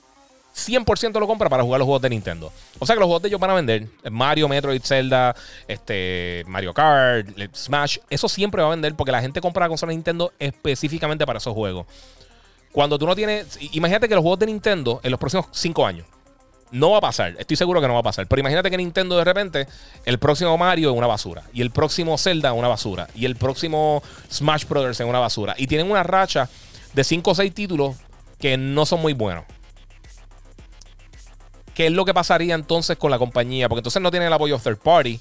100% 0.55 1.19
lo 1.19 1.27
compra 1.27 1.49
para 1.49 1.63
jugar 1.63 1.79
los 1.79 1.85
juegos 1.85 2.01
de 2.01 2.09
Nintendo. 2.09 2.51
O 2.79 2.85
sea 2.85 2.95
que 2.95 2.99
los 2.99 3.07
juegos 3.07 3.21
de 3.21 3.27
ellos 3.29 3.39
van 3.39 3.51
a 3.51 3.53
vender. 3.53 3.87
Mario, 4.09 4.47
Metroid, 4.47 4.81
Zelda, 4.81 5.35
este, 5.67 6.43
Mario 6.47 6.73
Kart, 6.73 7.27
Smash. 7.53 7.97
Eso 8.09 8.27
siempre 8.27 8.61
va 8.61 8.67
a 8.69 8.71
vender 8.71 8.95
porque 8.95 9.11
la 9.11 9.21
gente 9.21 9.41
compra 9.41 9.65
la 9.65 9.69
consola 9.69 9.91
de 9.91 9.97
Nintendo 9.97 10.33
específicamente 10.39 11.25
para 11.25 11.37
esos 11.37 11.53
juegos. 11.53 11.85
Cuando 12.71 12.97
tú 12.97 13.05
no 13.05 13.15
tienes. 13.15 13.57
Imagínate 13.73 14.07
que 14.07 14.15
los 14.15 14.21
juegos 14.21 14.39
de 14.39 14.45
Nintendo 14.45 14.99
en 15.03 15.11
los 15.11 15.19
próximos 15.19 15.47
5 15.51 15.85
años. 15.85 16.05
No 16.71 16.91
va 16.91 16.99
a 16.99 17.01
pasar, 17.01 17.35
estoy 17.37 17.57
seguro 17.57 17.81
que 17.81 17.87
no 17.87 17.93
va 17.93 17.99
a 17.99 18.03
pasar. 18.03 18.27
Pero 18.27 18.39
imagínate 18.39 18.71
que 18.71 18.77
Nintendo 18.77 19.17
de 19.17 19.25
repente, 19.25 19.67
el 20.05 20.19
próximo 20.19 20.57
Mario 20.57 20.91
es 20.91 20.97
una 20.97 21.07
basura. 21.07 21.43
Y 21.53 21.61
el 21.61 21.71
próximo 21.71 22.17
Zelda 22.17 22.49
es 22.53 22.55
una 22.55 22.69
basura. 22.69 23.07
Y 23.13 23.25
el 23.25 23.35
próximo 23.35 24.01
Smash 24.31 24.65
Brothers 24.67 25.01
es 25.01 25.05
una 25.05 25.19
basura. 25.19 25.53
Y 25.57 25.67
tienen 25.67 25.91
una 25.91 26.03
racha 26.03 26.47
de 26.93 27.03
5 27.03 27.31
o 27.31 27.35
6 27.35 27.53
títulos 27.53 27.97
que 28.39 28.57
no 28.57 28.85
son 28.85 29.01
muy 29.01 29.11
buenos. 29.11 29.43
¿Qué 31.73 31.87
es 31.87 31.91
lo 31.91 32.05
que 32.05 32.13
pasaría 32.13 32.55
entonces 32.55 32.97
con 32.97 33.11
la 33.11 33.17
compañía? 33.17 33.67
Porque 33.67 33.79
entonces 33.79 34.01
no 34.01 34.11
tienen 34.11 34.27
el 34.27 34.33
apoyo 34.33 34.57
third 34.57 34.77
party. 34.77 35.19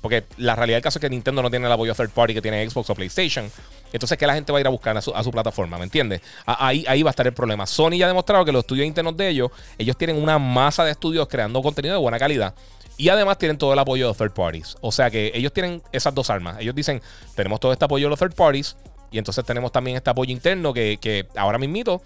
Porque 0.00 0.24
la 0.36 0.54
realidad 0.54 0.76
del 0.76 0.82
caso 0.82 0.98
es 0.98 1.00
que 1.00 1.10
Nintendo 1.10 1.42
no 1.42 1.50
tiene 1.50 1.66
el 1.66 1.72
apoyo 1.72 1.94
third 1.94 2.10
party 2.10 2.34
que 2.34 2.42
tiene 2.42 2.68
Xbox 2.68 2.90
o 2.90 2.94
PlayStation. 2.94 3.50
Entonces, 3.92 4.16
¿qué 4.16 4.26
la 4.26 4.34
gente 4.34 4.52
va 4.52 4.58
a 4.58 4.60
ir 4.60 4.66
a 4.66 4.70
buscar 4.70 4.96
a 4.96 5.00
su, 5.00 5.30
plataforma? 5.30 5.78
¿Me 5.78 5.84
entiendes? 5.84 6.20
Ahí, 6.46 6.84
ahí 6.86 7.02
va 7.02 7.10
a 7.10 7.12
estar 7.12 7.26
el 7.26 7.32
problema. 7.32 7.66
Sony 7.66 7.96
ya 7.96 8.04
ha 8.06 8.08
demostrado 8.08 8.44
que 8.44 8.52
los 8.52 8.60
estudios 8.60 8.86
internos 8.86 9.16
de 9.16 9.28
ellos, 9.28 9.50
ellos 9.76 9.96
tienen 9.96 10.22
una 10.22 10.38
masa 10.38 10.84
de 10.84 10.92
estudios 10.92 11.26
creando 11.28 11.62
contenido 11.62 11.94
de 11.94 12.00
buena 12.00 12.18
calidad. 12.18 12.54
Y 12.96 13.08
además 13.10 13.38
tienen 13.38 13.56
todo 13.56 13.72
el 13.72 13.78
apoyo 13.78 14.08
de 14.08 14.14
third 14.14 14.32
parties. 14.32 14.76
O 14.80 14.90
sea 14.90 15.08
que 15.10 15.30
ellos 15.32 15.52
tienen 15.52 15.80
esas 15.92 16.14
dos 16.14 16.30
armas. 16.30 16.56
Ellos 16.60 16.74
dicen, 16.74 17.00
tenemos 17.36 17.60
todo 17.60 17.72
este 17.72 17.84
apoyo 17.84 18.06
de 18.06 18.10
los 18.10 18.18
third 18.18 18.34
parties. 18.34 18.76
Y 19.10 19.18
entonces 19.18 19.44
tenemos 19.44 19.72
también 19.72 19.96
este 19.96 20.10
apoyo 20.10 20.32
interno 20.32 20.74
que, 20.74 21.26
ahora 21.36 21.58
mismito 21.58 22.02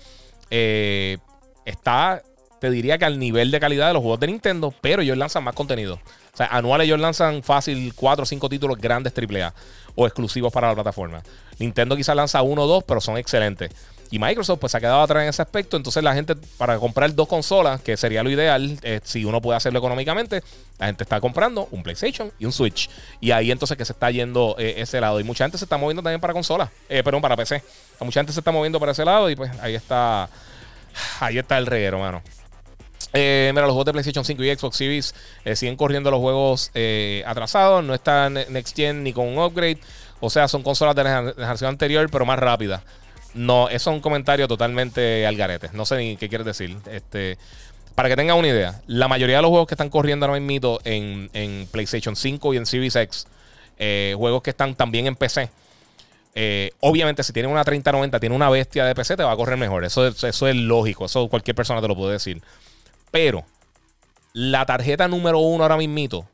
eh, 0.51 1.17
está, 1.65 2.23
te 2.63 2.71
diría 2.71 2.97
que 2.97 3.05
al 3.05 3.19
nivel 3.19 3.51
de 3.51 3.59
calidad 3.59 3.89
de 3.89 3.95
los 3.95 4.03
juegos 4.03 4.21
de 4.21 4.29
Nintendo, 4.29 4.73
pero 4.81 5.03
ellos 5.03 5.19
lanzan 5.19 5.43
más 5.43 5.53
contenido. 5.53 5.95
O 5.95 6.37
sea, 6.37 6.47
anuales 6.47 6.85
ellos 6.85 7.01
lanzan 7.01 7.43
fácil 7.43 7.93
4 7.93 8.23
o 8.23 8.25
5 8.25 8.49
títulos 8.49 8.79
grandes 8.79 9.13
AAA 9.19 9.53
o 9.97 10.07
exclusivos 10.07 10.53
para 10.53 10.69
la 10.69 10.75
plataforma. 10.75 11.25
Nintendo 11.59 11.97
quizás 11.97 12.15
lanza 12.15 12.41
uno 12.43 12.63
o 12.63 12.67
dos, 12.69 12.85
pero 12.85 13.01
son 13.01 13.19
excelentes. 13.19 13.73
Y 14.13 14.21
Microsoft 14.21 14.61
pues 14.61 14.71
se 14.71 14.79
ha 14.79 14.81
quedado 14.81 15.03
atrás 15.03 15.25
en 15.25 15.31
ese 15.31 15.43
aspecto. 15.43 15.77
Entonces 15.77 16.05
la 16.05 16.15
gente 16.15 16.37
para 16.57 16.79
comprar 16.79 17.13
dos 17.13 17.27
consolas, 17.27 17.81
que 17.81 17.97
sería 17.97 18.23
lo 18.23 18.31
ideal, 18.31 18.79
eh, 18.83 19.01
si 19.03 19.25
uno 19.25 19.41
puede 19.41 19.57
hacerlo 19.57 19.81
económicamente, 19.81 20.45
la 20.79 20.87
gente 20.87 21.03
está 21.03 21.21
comprando 21.21 21.67
un 21.73 21.83
PlayStation 21.83 22.31
y 22.39 22.45
un 22.45 22.53
Switch. 22.53 22.89
Y 23.21 23.33
ahí 23.33 23.51
entonces 23.51 23.77
que 23.77 23.85
se 23.85 23.93
está 23.93 24.09
yendo 24.13 24.55
eh, 24.57 24.75
ese 24.77 25.01
lado. 25.01 25.19
Y 25.19 25.25
mucha 25.25 25.43
gente 25.47 25.59
se 25.59 25.65
está 25.65 25.79
moviendo 25.79 26.01
también 26.01 26.21
para 26.21 26.33
consolas, 26.33 26.71
eh, 26.89 27.03
perdón, 27.03 27.23
para 27.23 27.35
PC. 27.37 27.61
Mucha 27.99 28.21
gente 28.21 28.33
se 28.33 28.39
está 28.39 28.53
moviendo 28.53 28.79
para 28.79 28.93
ese 28.93 29.05
lado 29.05 29.29
y 29.29 29.35
pues 29.35 29.51
ahí 29.61 29.75
está, 29.75 30.29
ahí 31.19 31.39
está 31.39 31.59
el 31.59 31.67
reguero, 31.67 31.99
mano. 31.99 32.23
Eh, 33.13 33.51
mira, 33.53 33.67
los 33.67 33.73
juegos 33.73 33.87
de 33.87 33.93
PlayStation 33.93 34.25
5 34.25 34.43
y 34.43 34.57
Xbox 34.57 34.77
Series 34.77 35.15
siguen 35.55 35.77
corriendo 35.77 36.11
los 36.11 36.21
juegos 36.21 36.71
atrasados. 37.27 37.85
No 37.85 37.95
están 37.95 38.35
Next 38.35 38.77
Gen 38.77 39.03
ni 39.03 39.13
con 39.13 39.29
un 39.29 39.39
upgrade. 39.39 39.79
O 40.21 40.31
sea, 40.31 40.49
son 40.49 40.63
consolas 40.63 40.95
de 40.95 41.05
la 41.05 41.33
generación 41.35 41.69
anterior, 41.69 42.09
pero 42.11 42.25
más 42.25 42.39
rápidas. 42.39 42.83
No, 43.35 43.69
eso 43.69 43.91
es 43.91 43.97
un 43.97 44.01
comentario 44.01 44.47
totalmente 44.47 45.27
al 45.27 45.37
garete. 45.37 45.71
No 45.73 45.87
sé 45.87 45.97
ni 45.97 46.17
qué 46.17 46.29
quieres 46.29 46.47
decir. 46.47 46.77
Este, 46.91 47.39
para 47.95 48.09
que 48.09 48.17
tengan 48.17 48.39
una 48.39 48.49
idea, 48.49 48.81
la 48.87 49.09
mayoría 49.09 49.37
de 49.37 49.43
los 49.43 49.51
juegos 49.51 49.69
que 49.69 49.75
están 49.75 49.91
corriendo 49.91 50.27
ahora 50.27 50.41
mismo 50.41 50.79
en, 50.85 51.31
en 51.33 51.67
PlayStation 51.71 52.17
5 52.17 52.55
y 52.55 52.57
en 52.57 52.67
Series 52.67 52.97
X, 52.97 53.27
eh, 53.79 54.15
juegos 54.17 54.43
que 54.43 54.51
están 54.51 54.75
también 54.75 55.07
en 55.07 55.17
PC, 55.17 55.51
eh, 56.35 56.71
obviamente 56.81 57.23
si 57.23 57.33
tienen 57.33 57.51
una 57.51 57.65
3090, 57.65 58.19
tiene 58.19 58.35
una 58.35 58.49
bestia 58.49 58.87
de 58.87 58.95
PC, 58.95 59.17
te 59.17 59.23
va 59.23 59.33
a 59.33 59.37
correr 59.37 59.59
mejor. 59.59 59.85
Eso 59.85 60.07
es 60.07 60.57
lógico, 60.57 61.05
eso 61.05 61.29
cualquier 61.29 61.55
persona 61.55 61.81
te 61.81 61.89
lo 61.89 61.97
puede 61.97 62.13
decir. 62.13 62.41
Pero 63.13 63.45
la 64.33 64.67
tarjeta 64.67 65.07
número 65.07 65.39
uno 65.39 65.63
ahora 65.63 65.77
mismo 65.77 66.27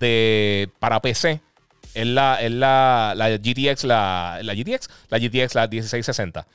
de, 0.00 0.68
para 0.80 1.00
PC 1.00 1.40
es 1.94 2.06
la, 2.06 2.42
es 2.42 2.50
la, 2.50 3.14
la 3.16 3.30
GTX, 3.30 3.84
la, 3.84 4.40
la 4.42 4.54
GTX, 4.54 4.88
la 5.08 5.18
GTX, 5.18 5.54
la 5.54 5.68
1660. 5.68 6.46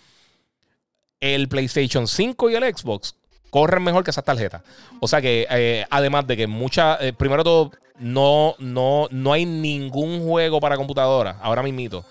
El 1.21 1.47
PlayStation 1.47 2.07
5 2.07 2.49
y 2.49 2.55
el 2.55 2.75
Xbox 2.75 3.15
corren 3.49 3.83
mejor 3.83 4.03
que 4.03 4.11
esas 4.11 4.23
tarjetas. 4.23 4.63
O 4.99 5.07
sea 5.07 5.21
que, 5.21 5.47
eh, 5.49 5.85
además 5.89 6.25
de 6.27 6.35
que 6.37 6.47
muchas, 6.47 6.99
eh, 7.01 7.13
primero 7.13 7.43
todo, 7.43 7.71
no, 7.99 8.55
no, 8.57 9.07
no 9.11 9.33
hay 9.33 9.45
ningún 9.45 10.25
juego 10.25 10.59
para 10.59 10.77
computadora, 10.77 11.37
ahora 11.41 11.61
mismito, 11.61 12.03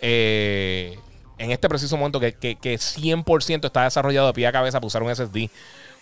eh, 0.00 0.98
en 1.38 1.52
este 1.52 1.68
preciso 1.68 1.96
momento 1.96 2.18
que, 2.18 2.32
que, 2.34 2.56
que 2.56 2.74
100% 2.74 3.66
está 3.66 3.84
desarrollado 3.84 4.26
de 4.26 4.32
pie 4.32 4.46
a 4.46 4.52
cabeza 4.52 4.80
para 4.80 4.86
usar 4.88 5.02
un 5.02 5.14
SSD. 5.14 5.50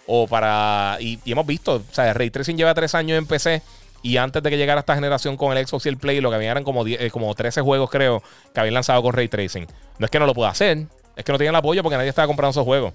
O 0.08 0.26
para. 0.26 0.96
Y, 1.00 1.20
hemos 1.26 1.46
visto, 1.46 1.76
o 1.76 1.94
sea, 1.94 2.12
Ray 2.14 2.30
Tracing 2.30 2.56
lleva 2.56 2.74
tres 2.74 2.94
años 2.94 3.18
en 3.18 3.26
PC 3.26 3.62
y 4.02 4.16
antes 4.16 4.42
de 4.42 4.50
que 4.50 4.56
llegara 4.56 4.80
esta 4.80 4.94
generación 4.94 5.36
con 5.36 5.56
el 5.56 5.66
Xbox 5.66 5.86
y 5.86 5.88
el 5.90 5.98
Play, 5.98 6.20
lo 6.20 6.30
que 6.30 6.36
habían 6.36 6.52
eran 6.52 6.64
como, 6.64 6.86
eh, 6.86 7.10
como 7.10 7.34
13 7.34 7.60
juegos, 7.60 7.90
creo, 7.90 8.22
que 8.54 8.60
habían 8.60 8.74
lanzado 8.74 9.02
con 9.02 9.12
Ray 9.12 9.28
Tracing. 9.28 9.66
No 9.98 10.04
es 10.04 10.10
que 10.10 10.18
no 10.18 10.26
lo 10.26 10.34
pueda 10.34 10.50
hacer, 10.50 10.86
es 11.16 11.24
que 11.24 11.32
no 11.32 11.38
tienen 11.38 11.54
el 11.54 11.58
apoyo 11.58 11.82
porque 11.82 11.96
nadie 11.96 12.08
estaba 12.08 12.26
comprando 12.26 12.52
esos 12.52 12.64
juegos. 12.64 12.92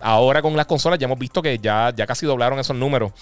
Ahora 0.00 0.42
con 0.42 0.56
las 0.56 0.66
consolas 0.66 0.98
ya 0.98 1.06
hemos 1.06 1.18
visto 1.18 1.40
que 1.42 1.58
ya, 1.58 1.92
ya 1.94 2.06
casi 2.06 2.26
doblaron 2.26 2.58
esos 2.58 2.76
números. 2.76 3.12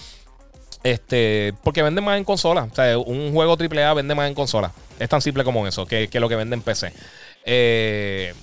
Este, 0.82 1.52
porque 1.62 1.82
venden 1.82 2.04
más 2.04 2.16
en 2.16 2.24
consola. 2.24 2.66
O 2.70 2.74
sea, 2.74 2.96
un 2.96 3.32
juego 3.34 3.58
AAA 3.60 3.92
vende 3.92 4.14
más 4.14 4.28
en 4.28 4.34
consola. 4.34 4.72
Es 4.98 5.08
tan 5.10 5.20
simple 5.20 5.44
como 5.44 5.66
eso, 5.66 5.84
que, 5.84 6.08
que 6.08 6.20
lo 6.20 6.28
que 6.28 6.36
vende 6.36 6.56
en 6.56 6.62
PC. 6.62 6.92
Eh, 7.44 8.34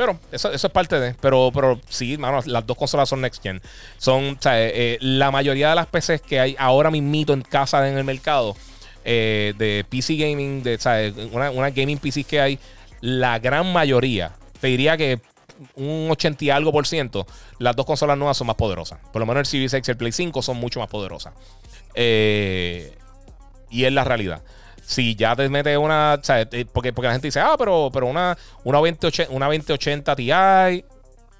pero 0.00 0.18
eso, 0.32 0.50
es 0.50 0.62
parte 0.72 0.98
de. 0.98 1.14
Pero, 1.20 1.50
pero 1.52 1.78
sí, 1.90 2.16
mano, 2.16 2.40
las 2.46 2.66
dos 2.66 2.76
consolas 2.76 3.06
son 3.06 3.20
next 3.20 3.42
gen. 3.42 3.60
Son, 3.98 4.30
o 4.30 4.36
sea, 4.40 4.58
eh, 4.58 4.72
eh, 4.74 4.98
la 5.02 5.30
mayoría 5.30 5.68
de 5.68 5.74
las 5.74 5.86
PCs 5.86 6.22
que 6.22 6.40
hay 6.40 6.56
ahora 6.58 6.90
mismito 6.90 7.34
en 7.34 7.42
casa 7.42 7.86
en 7.86 7.98
el 7.98 8.04
mercado 8.04 8.56
eh, 9.04 9.52
de 9.58 9.84
PC 9.88 10.16
gaming, 10.16 10.62
de, 10.62 10.76
o 10.76 11.36
una, 11.36 11.50
una, 11.50 11.68
gaming 11.68 11.98
PC 11.98 12.24
que 12.24 12.40
hay, 12.40 12.58
la 13.02 13.38
gran 13.38 13.70
mayoría, 13.70 14.32
te 14.58 14.68
diría 14.68 14.96
que 14.96 15.20
un 15.76 16.08
80 16.10 16.44
y 16.46 16.50
algo 16.50 16.72
por 16.72 16.86
ciento, 16.86 17.26
las 17.58 17.76
dos 17.76 17.84
consolas 17.84 18.16
nuevas 18.16 18.38
son 18.38 18.46
más 18.46 18.56
poderosas. 18.56 18.98
Por 19.12 19.20
lo 19.20 19.26
menos 19.26 19.40
el 19.40 19.46
Series 19.46 19.74
X 19.74 19.88
y 19.88 19.90
el 19.90 19.98
Play 19.98 20.12
5 20.12 20.40
son 20.40 20.56
mucho 20.56 20.80
más 20.80 20.88
poderosas. 20.88 21.34
y 21.94 23.84
es 23.84 23.92
la 23.92 24.04
realidad 24.04 24.40
si 24.90 25.14
ya 25.14 25.36
te 25.36 25.48
metes 25.48 25.78
una. 25.78 26.20
Porque, 26.72 26.92
porque 26.92 27.06
la 27.06 27.12
gente 27.12 27.28
dice, 27.28 27.38
ah, 27.38 27.54
pero, 27.56 27.90
pero 27.92 28.08
una, 28.08 28.36
una, 28.64 28.78
2080, 28.78 29.32
una 29.32 29.46
2080 29.46 30.16
Ti. 30.16 30.30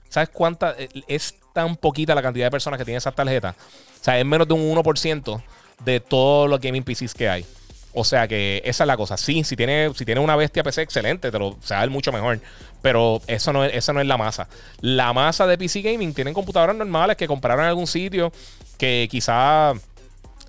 ¿Sabes 0.09 0.29
cuánta? 0.33 0.77
Eh, 0.79 0.89
es 1.09 1.35
tan 1.53 1.75
poquita 1.75 2.15
la 2.15 2.23
cantidad 2.23 2.47
de 2.47 2.51
personas 2.53 2.79
que 2.79 2.85
tienen 2.85 2.99
esas 2.99 3.15
tarjetas. 3.15 3.57
O 3.57 4.05
sea, 4.05 4.21
es 4.21 4.25
menos 4.25 4.47
de 4.47 4.55
un 4.55 4.77
1% 4.77 5.43
de 5.85 5.99
todos 5.99 6.49
los 6.49 6.61
gaming 6.61 6.85
PCs 6.85 7.13
que 7.13 7.29
hay. 7.29 7.45
O 7.93 8.05
sea 8.05 8.29
que 8.29 8.63
esa 8.65 8.85
es 8.85 8.87
la 8.87 8.97
cosa. 8.97 9.17
Sí, 9.17 9.43
si 9.43 9.57
tiene, 9.57 9.91
si 9.97 10.05
tiene 10.05 10.21
una 10.21 10.37
bestia 10.37 10.63
PC 10.63 10.83
excelente, 10.83 11.33
te 11.33 11.39
lo 11.39 11.57
se 11.61 11.89
mucho 11.89 12.13
mejor. 12.13 12.39
Pero 12.83 13.21
eso 13.27 13.53
no, 13.53 13.65
es, 13.65 13.89
no 13.93 14.01
es 14.01 14.07
la 14.07 14.17
masa. 14.17 14.49
La 14.81 15.13
masa 15.13 15.45
de 15.49 15.59
PC 15.59 15.83
Gaming 15.83 16.15
tienen 16.15 16.35
computadoras 16.35 16.77
normales 16.77 17.17
que 17.17 17.27
compraron 17.27 17.65
en 17.65 17.69
algún 17.69 17.89
sitio 17.89 18.31
que 18.79 19.09
quizá 19.11 19.75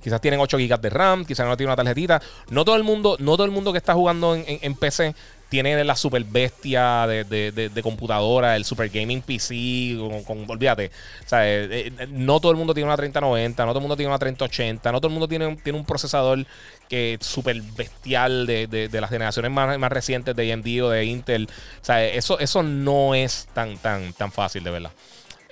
Quizás 0.02 0.22
tienen 0.22 0.40
8 0.40 0.58
GB 0.58 0.80
de 0.80 0.90
RAM, 0.90 1.26
quizás 1.26 1.46
no 1.46 1.56
tienen 1.56 1.70
una 1.70 1.76
tarjetita. 1.76 2.22
No 2.50 2.66
todo 2.66 2.76
el 2.76 2.84
mundo, 2.84 3.18
no 3.20 3.34
todo 3.34 3.46
el 3.46 3.52
mundo 3.52 3.72
que 3.72 3.78
está 3.78 3.94
jugando 3.94 4.36
en, 4.36 4.76
PC 4.76 5.14
tiene 5.50 5.84
la 5.84 5.96
super 5.96 6.24
bestia 6.24 7.06
de, 7.08 7.82
computadora, 7.84 8.56
el 8.56 8.66
super 8.66 8.90
gaming 8.90 9.22
PC, 9.22 9.98
con, 10.26 10.50
olvídate. 10.50 10.86
Eh, 10.86 10.92
eh, 11.32 12.08
no 12.10 12.40
todo 12.40 12.52
el 12.52 12.58
mundo 12.58 12.74
tiene 12.74 12.88
una 12.88 12.96
3090, 12.98 13.66
no 13.66 13.72
todo 13.72 13.80
el 13.80 13.82
mundo 13.82 13.98
tiene 13.98 14.08
una 14.08 14.20
3080, 14.20 14.92
no 14.92 15.00
todo 15.00 15.08
el 15.08 15.14
mundo 15.14 15.28
tiene, 15.28 15.56
tiene 15.58 15.78
un 15.78 15.86
procesador 15.86 16.46
que 16.88 17.16
es 17.16 17.26
súper 17.26 17.62
bestial 17.62 18.48
de, 18.48 18.90
las 18.92 19.10
generaciones 19.10 19.52
más, 19.52 19.78
más, 19.78 19.92
recientes 19.92 20.36
de 20.36 20.54
AMD 20.54 20.84
o 20.84 20.90
de 20.90 21.06
Intel. 21.06 21.50
Eso, 21.88 22.40
eso 22.40 22.64
no 22.64 23.14
es 23.14 23.48
tan, 23.54 23.78
tan, 23.78 24.14
tan 24.14 24.32
fácil, 24.32 24.64
de 24.64 24.72
verdad. 24.72 24.92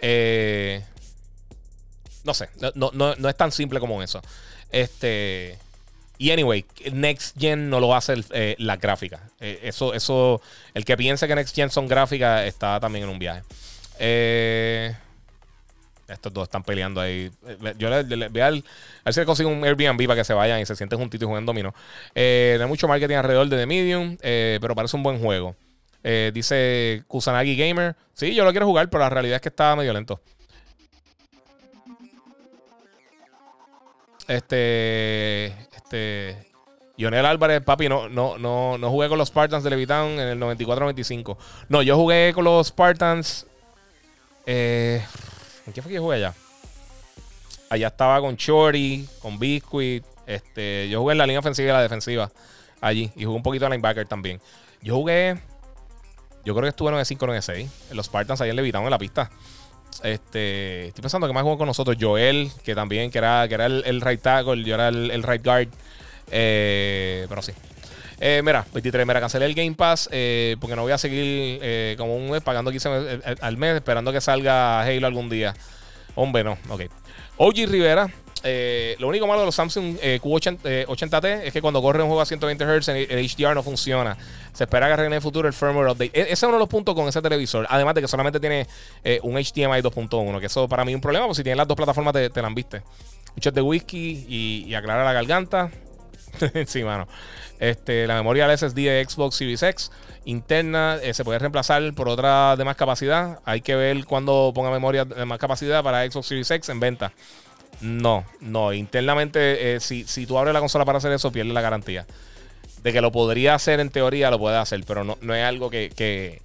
Eh, 0.02 0.82
no 2.24 2.34
sé, 2.34 2.50
no, 2.76 2.92
no, 2.94 3.16
no 3.16 3.30
es 3.30 3.36
tan 3.36 3.52
simple 3.52 3.80
como 3.80 4.02
eso. 4.04 4.22
Este. 4.72 5.58
Y 6.18 6.32
anyway, 6.32 6.66
Next 6.92 7.40
Gen 7.40 7.70
no 7.70 7.80
lo 7.80 7.96
hace 7.96 8.14
eh, 8.32 8.56
las 8.60 8.78
gráficas. 8.78 9.22
Eh, 9.40 9.62
eso, 9.64 9.94
eso, 9.94 10.42
el 10.74 10.84
que 10.84 10.98
piense 10.98 11.28
que 11.30 11.36
Next 11.36 11.56
Gen 11.56 11.70
son 11.70 11.88
gráficas 11.88 12.46
está 12.46 12.78
también 12.82 13.06
en 13.06 13.10
un 13.10 13.18
viaje. 13.18 13.42
Eh, 14.00 14.94
estos 16.10 16.34
dos 16.34 16.44
están 16.44 16.62
peleando 16.62 17.00
ahí. 17.00 17.32
Yo 17.78 17.90
le, 17.90 18.28
voy 18.28 18.42
a 18.42 18.50
ver 18.50 18.64
si 19.12 19.20
le 19.22 19.26
consigo 19.26 19.50
un 19.50 19.64
Airbnb 19.64 20.08
para 20.08 20.18
que 20.18 20.26
se 20.26 20.34
vayan 20.34 20.60
y 20.60 20.66
se 20.66 20.76
sienten 20.76 21.00
juntitos 21.00 21.26
y 21.26 21.28
jueguen 21.28 21.46
domino. 21.46 21.74
No 21.74 22.22
hay 22.64 22.68
mucho 22.68 22.90
marketing 22.90 23.16
alrededor 23.16 23.48
de 23.48 23.56
The 23.56 23.66
Medium, 23.66 24.18
pero 24.18 24.76
parece 24.76 24.98
un 24.98 25.04
buen 25.04 25.20
juego. 25.20 25.56
dice 26.04 27.04
Kusanagi 27.08 27.56
Gamer. 27.56 27.96
Sí, 28.14 28.36
yo 28.36 28.44
lo 28.44 28.52
quiero 28.52 28.66
jugar, 28.66 28.90
pero 28.90 29.04
la 29.04 29.10
realidad 29.10 29.38
es 29.38 29.42
que 29.42 29.50
está 29.50 29.74
medio 29.78 29.94
lento. 29.94 30.20
Este. 34.30 35.48
Este. 35.76 36.50
Lionel 36.98 37.26
Álvarez, 37.26 37.62
papi, 37.64 37.88
no, 37.88 38.10
no, 38.10 38.38
no, 38.38 38.78
no 38.78 38.90
jugué 38.90 39.08
con 39.08 39.18
los 39.18 39.30
Spartans 39.30 39.64
de 39.64 39.70
Levitown 39.70 40.20
en 40.20 40.28
el 40.28 40.40
94-95. 40.40 41.38
No, 41.70 41.82
yo 41.82 41.96
jugué 41.96 42.32
con 42.36 42.44
los 42.44 42.68
Spartans. 42.68 43.48
Eh, 44.46 45.02
¿En 45.66 45.74
qué 45.74 45.82
fue 45.82 45.90
que 45.90 45.96
yo 45.96 46.04
jugué 46.04 46.18
allá? 46.18 46.34
Allá 47.70 47.88
estaba 47.88 48.20
con 48.20 48.36
Shorty, 48.36 49.08
con 49.22 49.40
Biscuit. 49.40 50.04
Este, 50.28 50.90
yo 50.90 51.00
jugué 51.00 51.14
en 51.14 51.20
la 51.20 51.26
línea 51.26 51.40
ofensiva 51.40 51.70
y 51.70 51.72
la 51.72 51.82
defensiva 51.82 52.30
allí. 52.82 53.12
Y 53.16 53.24
jugué 53.24 53.38
un 53.38 53.44
poquito 53.44 53.66
de 53.66 53.72
linebacker 53.72 54.06
también. 54.06 54.42
Yo 54.82 54.96
jugué. 54.96 55.42
Yo 56.44 56.54
creo 56.54 56.64
que 56.64 56.70
estuve 56.70 56.90
en 56.90 56.98
el 56.98 57.06
5 57.06 57.26
en 57.26 57.32
el 57.32 57.42
6. 57.42 57.72
En 57.92 57.98
los 57.98 58.08
Spartans 58.08 58.42
ahí 58.42 58.50
en 58.50 58.58
Levitown 58.58 58.84
en 58.84 58.92
la 58.92 59.00
pista. 59.00 59.32
Este, 60.04 60.88
estoy 60.88 61.02
pensando 61.02 61.28
que 61.28 61.34
más 61.34 61.44
jugó 61.44 61.58
con 61.58 61.68
nosotros 61.68 61.98
Joel, 62.00 62.52
que 62.64 62.76
también 62.76 63.12
que 63.12 63.18
era, 63.18 63.48
que 63.48 63.56
era 63.56 63.66
el, 63.66 64.02
right 64.02 64.22
tackle, 64.22 64.64
yo 64.64 64.76
era 64.76 64.90
el, 64.90 65.24
right 65.24 65.44
guard. 65.44 65.68
Eh, 66.32 67.26
pero 67.28 67.42
sí. 67.42 67.52
Eh, 68.22 68.42
mira, 68.44 68.66
23, 68.74 69.08
mira, 69.08 69.20
cancelé 69.20 69.46
el 69.46 69.56
Game 69.56 69.74
Pass 69.76 70.10
eh, 70.12 70.58
porque 70.60 70.76
no 70.76 70.82
voy 70.82 70.92
a 70.92 70.98
seguir 70.98 71.98
como 71.98 72.16
un 72.16 72.30
mes 72.30 72.42
pagando 72.42 72.72
15 72.72 73.22
al 73.42 73.58
mes 73.58 73.76
esperando 73.76 74.12
que 74.12 74.22
salga 74.22 74.82
Halo 74.82 75.08
algún 75.08 75.30
día. 75.30 75.54
Hombre, 76.16 76.44
no, 76.44 76.58
ok. 76.70 76.82
OG 77.38 77.56
Rivera, 77.70 78.10
eh, 78.44 78.96
lo 79.00 79.08
único 79.08 79.28
malo 79.28 79.42
de 79.42 79.46
los 79.48 79.56
Samsung 79.56 79.98
eh, 80.02 80.20
Q80T 80.22 81.26
eh, 81.26 81.42
es 81.46 81.54
que 81.54 81.62
cuando 81.62 81.82
corre 81.82 82.02
un 82.02 82.08
juego 82.08 82.22
a 82.22 82.26
120 82.26 82.64
Hz 82.64 82.88
el, 82.90 83.30
HDR 83.30 83.54
no 83.54 83.64
funciona. 83.64 84.18
Se 84.54 84.64
espera 84.64 84.96
que 84.96 85.06
en 85.06 85.14
el 85.14 85.22
futuro 85.22 85.48
el 85.48 85.54
firmware 85.54 85.90
update. 85.90 86.12
E, 86.14 86.22
ese 86.24 86.34
es 86.34 86.44
uno 86.44 86.54
de 86.54 86.60
los 86.60 86.70
puntos 86.70 86.96
con 86.96 87.08
ese 87.08 87.22
televisor. 87.22 87.66
Además 87.70 87.96
de 87.96 88.02
que 88.02 88.08
solamente 88.08 88.40
tiene 88.40 88.68
un 89.24 89.34
HDMI 89.34 89.82
2.1, 89.82 90.40
que 90.40 90.46
eso 90.46 90.68
para 90.68 90.86
mí 90.86 90.92
es 90.92 90.96
un 90.96 91.02
problema, 91.02 91.26
porque 91.26 91.38
si 91.38 91.44
tienes 91.44 91.58
las 91.58 91.68
dos 91.68 91.78
plataformas 91.78 92.14
te, 92.14 92.30
te 92.30 92.42
la 92.42 92.50
viste. 92.50 92.82
Muchos 93.36 93.54
de 93.54 93.62
whisky 93.62 94.26
y, 94.28 94.66
y 94.68 94.76
aclarar 94.76 95.06
la 95.06 95.14
garganta. 95.14 95.72
sí, 96.66 96.84
mano. 96.84 97.08
Este, 97.60 98.08
la 98.08 98.16
memoria 98.16 98.48
del 98.48 98.58
SSD 98.58 98.76
de 98.76 99.06
Xbox 99.08 99.36
Series 99.36 99.64
X 99.64 99.92
interna 100.24 100.98
se 101.12 101.24
puede 101.26 101.40
reemplazar 101.40 101.94
por 101.94 102.08
otra 102.08 102.56
de 102.56 102.64
más 102.64 102.78
capacidad. 102.78 103.40
Hay 103.44 103.62
que 103.62 103.76
ver 103.76 104.06
cuándo 104.06 104.52
ponga 104.56 104.72
memoria 104.72 105.04
de 105.04 105.26
más 105.26 105.40
capacidad 105.40 105.84
para 105.84 106.10
Xbox 106.10 106.28
Series 106.28 106.50
X 106.52 106.70
en 106.70 106.80
venta. 106.80 107.12
No, 107.82 108.26
no. 108.42 108.74
Internamente, 108.74 109.76
eh, 109.76 109.80
si, 109.80 110.04
si, 110.06 110.26
tú 110.26 110.38
abres 110.38 110.54
la 110.54 110.60
consola 110.60 110.86
para 110.86 110.98
hacer 110.98 111.12
eso, 111.12 111.32
pierdes 111.32 111.54
la 111.54 111.62
garantía. 111.62 112.06
De 112.84 112.94
que 112.94 113.02
lo 113.02 113.12
podría 113.12 113.56
hacer 113.56 113.80
en 113.80 113.90
teoría, 113.90 114.30
lo 114.30 114.40
puede 114.40 114.58
hacer, 114.58 114.82
pero 114.86 115.04
no, 115.04 115.18
no 115.22 115.36
es 115.36 115.44
algo 115.44 115.70
que, 115.70 116.42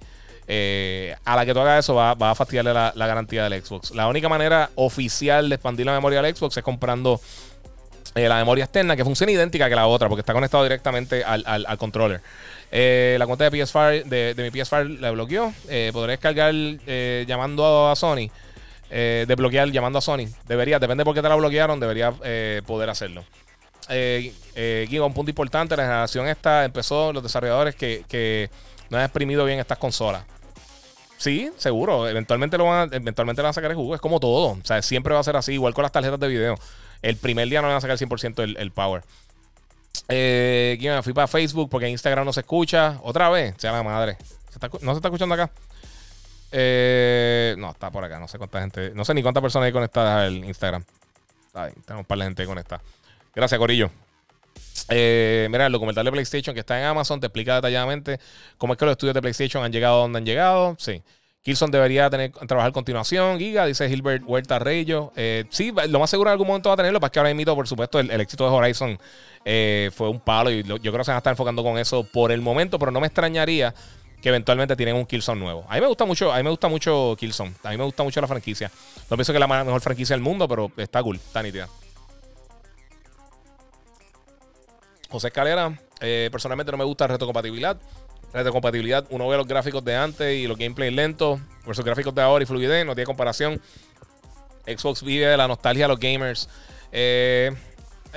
eh, 0.47 1.15
a 1.23 1.35
la 1.35 1.45
que 1.45 1.53
tú 1.53 1.59
hagas 1.61 1.85
eso 1.85 1.95
va, 1.95 2.11
a 2.11 2.35
fastidiarle 2.35 2.73
la, 2.73 3.07
garantía 3.07 3.47
del 3.47 3.63
Xbox. 3.63 3.91
La 3.91 4.07
única 4.07 4.29
manera 4.29 4.69
oficial 4.75 5.49
de 5.49 5.55
expandir 5.55 5.85
la 5.85 5.93
memoria 5.93 6.21
del 6.21 6.35
Xbox 6.35 6.57
es 6.57 6.63
comprando 6.63 7.21
eh, 8.15 8.27
la 8.27 8.37
memoria 8.37 8.65
externa, 8.65 8.95
que 8.95 9.05
funciona 9.05 9.31
idéntica 9.31 9.69
que 9.69 9.75
la 9.75 9.87
otra, 9.87 10.09
porque 10.09 10.21
está 10.21 10.33
conectado 10.33 10.63
directamente 10.63 11.23
al, 11.23 11.77
controller. 11.77 12.21
la 12.71 13.25
cuenta 13.25 13.49
de 13.49 13.51
PS5 13.51 14.03
de, 14.03 14.33
de 14.33 14.43
mi 14.43 14.51
PS5 14.51 14.99
la 14.99 15.11
bloqueó. 15.11 15.53
podré 15.93 16.11
descargar 16.11 16.53
llamando 17.25 17.89
a 17.89 17.95
Sony. 17.95 18.29
Eh, 18.97 19.25
desbloquear 19.27 19.69
llamando 19.71 19.99
a 19.99 20.01
Sony. 20.01 20.29
Debería, 20.47 20.79
depende 20.79 21.01
de 21.01 21.05
por 21.05 21.13
qué 21.13 21.21
te 21.21 21.27
la 21.27 21.35
bloquearon, 21.35 21.81
debería 21.81 22.13
eh, 22.23 22.61
poder 22.65 22.89
hacerlo. 22.89 23.25
Eh, 23.89 24.31
eh 24.55 24.99
un 25.01 25.13
punto 25.13 25.29
importante, 25.29 25.75
la 25.75 25.83
generación 25.83 26.29
esta 26.29 26.63
empezó 26.63 27.11
los 27.11 27.21
desarrolladores 27.21 27.75
que, 27.75 28.49
no 28.89 28.97
han 28.97 29.03
exprimido 29.03 29.43
bien 29.43 29.59
estas 29.59 29.79
consolas. 29.79 30.23
Sí, 31.17 31.51
seguro. 31.57 32.07
Eventualmente 32.07 32.57
lo 32.57 32.67
van 32.67 32.89
a, 32.89 32.95
eventualmente 32.95 33.41
van 33.41 33.49
a 33.49 33.53
sacar 33.53 33.69
el 33.69 33.75
jugo. 33.75 33.95
Es 33.95 33.99
como 33.99 34.21
todo. 34.21 34.51
O 34.51 34.61
sea, 34.63 34.81
siempre 34.81 35.13
va 35.13 35.19
a 35.19 35.23
ser 35.23 35.35
así. 35.35 35.53
Igual 35.53 35.73
con 35.73 35.81
las 35.81 35.91
tarjetas 35.91 36.19
de 36.19 36.29
video. 36.29 36.55
El 37.01 37.17
primer 37.17 37.49
día 37.49 37.61
no 37.61 37.67
van 37.67 37.75
a 37.75 37.81
sacar 37.81 37.97
el 37.99 38.07
100% 38.07 38.43
el, 38.43 38.55
el 38.55 38.71
power. 38.71 39.03
Eh, 40.07 41.01
fui 41.03 41.11
para 41.11 41.27
Facebook 41.27 41.69
porque 41.69 41.89
Instagram 41.89 42.25
no 42.25 42.31
se 42.31 42.41
escucha. 42.41 42.99
Otra 43.03 43.29
vez. 43.29 43.55
Sea 43.57 43.73
la 43.73 43.83
madre. 43.83 44.17
¿No 44.81 44.93
se 44.93 44.97
está 44.97 45.09
escuchando 45.09 45.35
acá? 45.35 45.51
Eh, 46.57 47.53
no, 47.57 47.71
está 47.71 47.91
por 47.91 48.05
acá. 48.05 48.17
No 48.17 48.29
sé 48.29 48.37
cuánta 48.37 48.61
gente. 48.61 48.91
No 48.95 49.03
sé 49.03 49.13
ni 49.13 49.21
cuántas 49.21 49.41
personas 49.41 49.67
hay 49.67 49.73
conectadas 49.73 50.27
al 50.27 50.35
Instagram. 50.45 50.85
tenemos 51.51 52.01
un 52.01 52.05
par 52.05 52.17
de 52.17 52.23
gente 52.23 52.45
conectada. 52.45 52.81
Gracias, 53.35 53.59
Corillo. 53.59 53.91
Eh, 54.87 55.47
mira, 55.51 55.65
el 55.65 55.73
documental 55.73 56.05
de 56.05 56.11
PlayStation 56.11 56.53
que 56.53 56.61
está 56.61 56.79
en 56.79 56.85
Amazon 56.85 57.19
te 57.19 57.27
explica 57.27 57.55
detalladamente 57.55 58.19
cómo 58.57 58.73
es 58.73 58.79
que 58.79 58.85
los 58.85 58.93
estudios 58.93 59.13
de 59.13 59.21
PlayStation 59.21 59.63
han 59.65 59.71
llegado 59.73 59.97
a 59.97 60.01
donde 60.03 60.19
han 60.19 60.25
llegado. 60.25 60.75
Sí. 60.79 61.03
Kilson 61.41 61.69
debería 61.71 62.09
tener, 62.09 62.31
trabajar 62.31 62.71
continuación. 62.71 63.37
Giga, 63.37 63.65
dice 63.65 63.89
Gilbert 63.89 64.23
Huerta 64.25 64.57
Reyo. 64.57 65.11
Eh, 65.15 65.43
sí, 65.49 65.73
lo 65.89 65.99
más 65.99 66.09
seguro 66.09 66.29
en 66.29 66.31
algún 66.31 66.47
momento 66.47 66.69
va 66.69 66.73
a 66.73 66.77
tenerlo. 66.77 67.01
Para 67.01 67.11
que 67.11 67.19
ahora 67.19 67.33
mismo, 67.33 67.53
por 67.53 67.67
supuesto, 67.67 67.99
el, 67.99 68.09
éxito 68.21 68.49
de 68.49 68.55
Horizon 68.55 68.97
eh, 69.43 69.91
fue 69.93 70.09
un 70.09 70.21
palo. 70.21 70.49
Y 70.49 70.63
yo 70.63 70.77
creo 70.79 70.97
que 70.97 71.03
se 71.03 71.11
van 71.11 71.17
a 71.17 71.19
estar 71.19 71.33
enfocando 71.33 71.63
con 71.63 71.77
eso 71.77 72.03
por 72.03 72.31
el 72.31 72.41
momento. 72.41 72.79
Pero 72.79 72.91
no 72.91 73.01
me 73.01 73.07
extrañaría 73.07 73.75
que 74.21 74.29
eventualmente 74.29 74.75
tienen 74.75 74.95
un 74.95 75.05
Killzone 75.05 75.39
nuevo. 75.39 75.65
A 75.69 75.75
mí 75.75 75.81
me 75.81 75.87
gusta 75.87 76.05
mucho, 76.05 76.31
a 76.31 76.37
mí 76.37 76.43
me 76.43 76.49
gusta 76.49 76.67
mucho 76.67 77.15
Killzone. 77.17 77.53
A 77.63 77.69
mí 77.69 77.77
me 77.77 77.83
gusta 77.83 78.03
mucho 78.03 78.21
la 78.21 78.27
franquicia. 78.27 78.71
No 79.09 79.17
pienso 79.17 79.33
que 79.33 79.37
es 79.37 79.47
la 79.47 79.63
mejor 79.63 79.81
franquicia 79.81 80.15
del 80.15 80.23
mundo, 80.23 80.47
pero 80.47 80.71
está 80.77 81.01
cool, 81.03 81.17
está 81.17 81.43
nítida. 81.43 81.67
José 85.09 85.27
Escalera, 85.27 85.79
eh, 86.01 86.29
personalmente 86.31 86.71
no 86.71 86.77
me 86.77 86.83
gusta 86.83 87.07
retrocompatibilidad. 87.07 87.77
Retrocompatibilidad, 88.33 89.05
uno 89.11 89.27
ve 89.27 89.37
los 89.37 89.47
gráficos 89.47 89.83
de 89.85 89.95
antes 89.95 90.35
y 90.35 90.47
los 90.47 90.57
gameplays 90.57 90.91
lentos 90.91 91.39
versus 91.65 91.85
gráficos 91.85 92.13
de 92.13 92.21
ahora 92.21 92.43
y 92.43 92.45
fluidez, 92.45 92.85
no 92.85 92.95
tiene 92.95 93.05
comparación. 93.05 93.61
Xbox 94.65 95.03
vive 95.03 95.27
de 95.27 95.37
la 95.37 95.47
nostalgia 95.47 95.85
de 95.85 95.89
los 95.89 95.99
gamers. 95.99 96.49
Eh, 96.91 97.51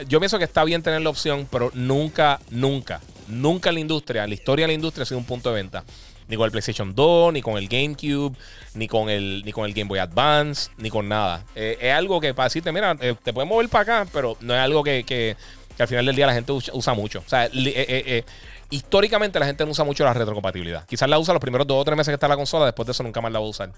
yo 0.07 0.19
pienso 0.19 0.39
que 0.39 0.45
está 0.45 0.65
bien 0.65 0.83
tener 0.83 1.03
la 1.03 1.11
opción, 1.11 1.47
pero 1.51 1.71
nunca, 1.75 2.41
nunca, 2.51 3.01
nunca 3.29 3.73
la 3.73 3.81
industria, 3.81 4.27
la 4.27 4.35
historia 4.35 4.65
de 4.65 4.69
la 4.69 4.75
industria 4.75 5.03
ha 5.03 5.07
sido 5.07 5.19
un 5.19 5.25
punto 5.25 5.51
de 5.51 5.57
venta. 5.57 5.85
Ni 6.29 6.37
con 6.37 6.45
el 6.45 6.51
PlayStation 6.51 6.95
2, 6.95 7.33
ni 7.33 7.41
con 7.41 7.57
el 7.57 7.69
GameCube, 7.69 8.37
ni 8.75 8.87
con 8.87 9.09
el, 9.09 9.43
ni 9.45 9.53
con 9.53 9.65
el 9.65 9.73
Game 9.73 9.89
Boy 9.89 9.99
Advance, 9.99 10.71
ni 10.77 10.91
con 10.91 11.09
nada. 11.09 11.45
Eh, 11.55 11.79
es 11.81 11.95
algo 11.95 12.21
que 12.21 12.35
para 12.35 12.49
decirte, 12.49 12.71
mira, 12.71 12.97
eh, 13.01 13.15
te 13.23 13.33
puedes 13.33 13.49
mover 13.49 13.69
para 13.71 14.01
acá, 14.01 14.11
pero 14.13 14.37
no 14.41 14.55
es 14.55 14.61
algo 14.61 14.85
que, 14.85 15.37
al 15.79 15.89
final 15.89 16.05
del 16.05 16.17
día 16.17 16.27
la 16.27 16.35
gente 16.35 16.53
usa, 16.53 16.93
mucho. 16.93 17.21
O 17.21 17.29
sea, 17.29 17.49
eh, 17.51 18.25
históricamente 18.69 19.39
la 19.39 19.47
gente 19.47 19.65
no 19.65 19.71
usa 19.71 19.85
mucho 19.85 20.05
la 20.05 20.13
retrocompatibilidad. 20.13 20.85
Quizás 20.87 21.09
la 21.09 21.19
usa 21.19 21.33
los 21.33 21.41
primeros 21.41 21.67
dos 21.67 21.81
o 21.81 21.85
tres 21.85 21.97
meses 21.97 22.11
que 22.11 22.15
está 22.17 22.29
la 22.29 22.37
consola, 22.37 22.67
después 22.67 22.85
de 22.85 22.93
eso 22.93 23.03
nunca 23.03 23.23
más 23.23 23.33
la 23.33 23.39
va 23.39 23.47
a 23.47 23.49
usar. 23.49 23.73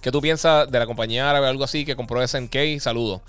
¿Qué 0.00 0.10
tú 0.10 0.20
piensas 0.20 0.70
de 0.70 0.78
la 0.78 0.86
compañía 0.86 1.28
árabe 1.28 1.46
o 1.46 1.50
algo 1.50 1.64
así 1.64 1.84
que 1.84 1.96
compró 1.96 2.26
SNK? 2.26 2.78
Saludos. 2.78 3.20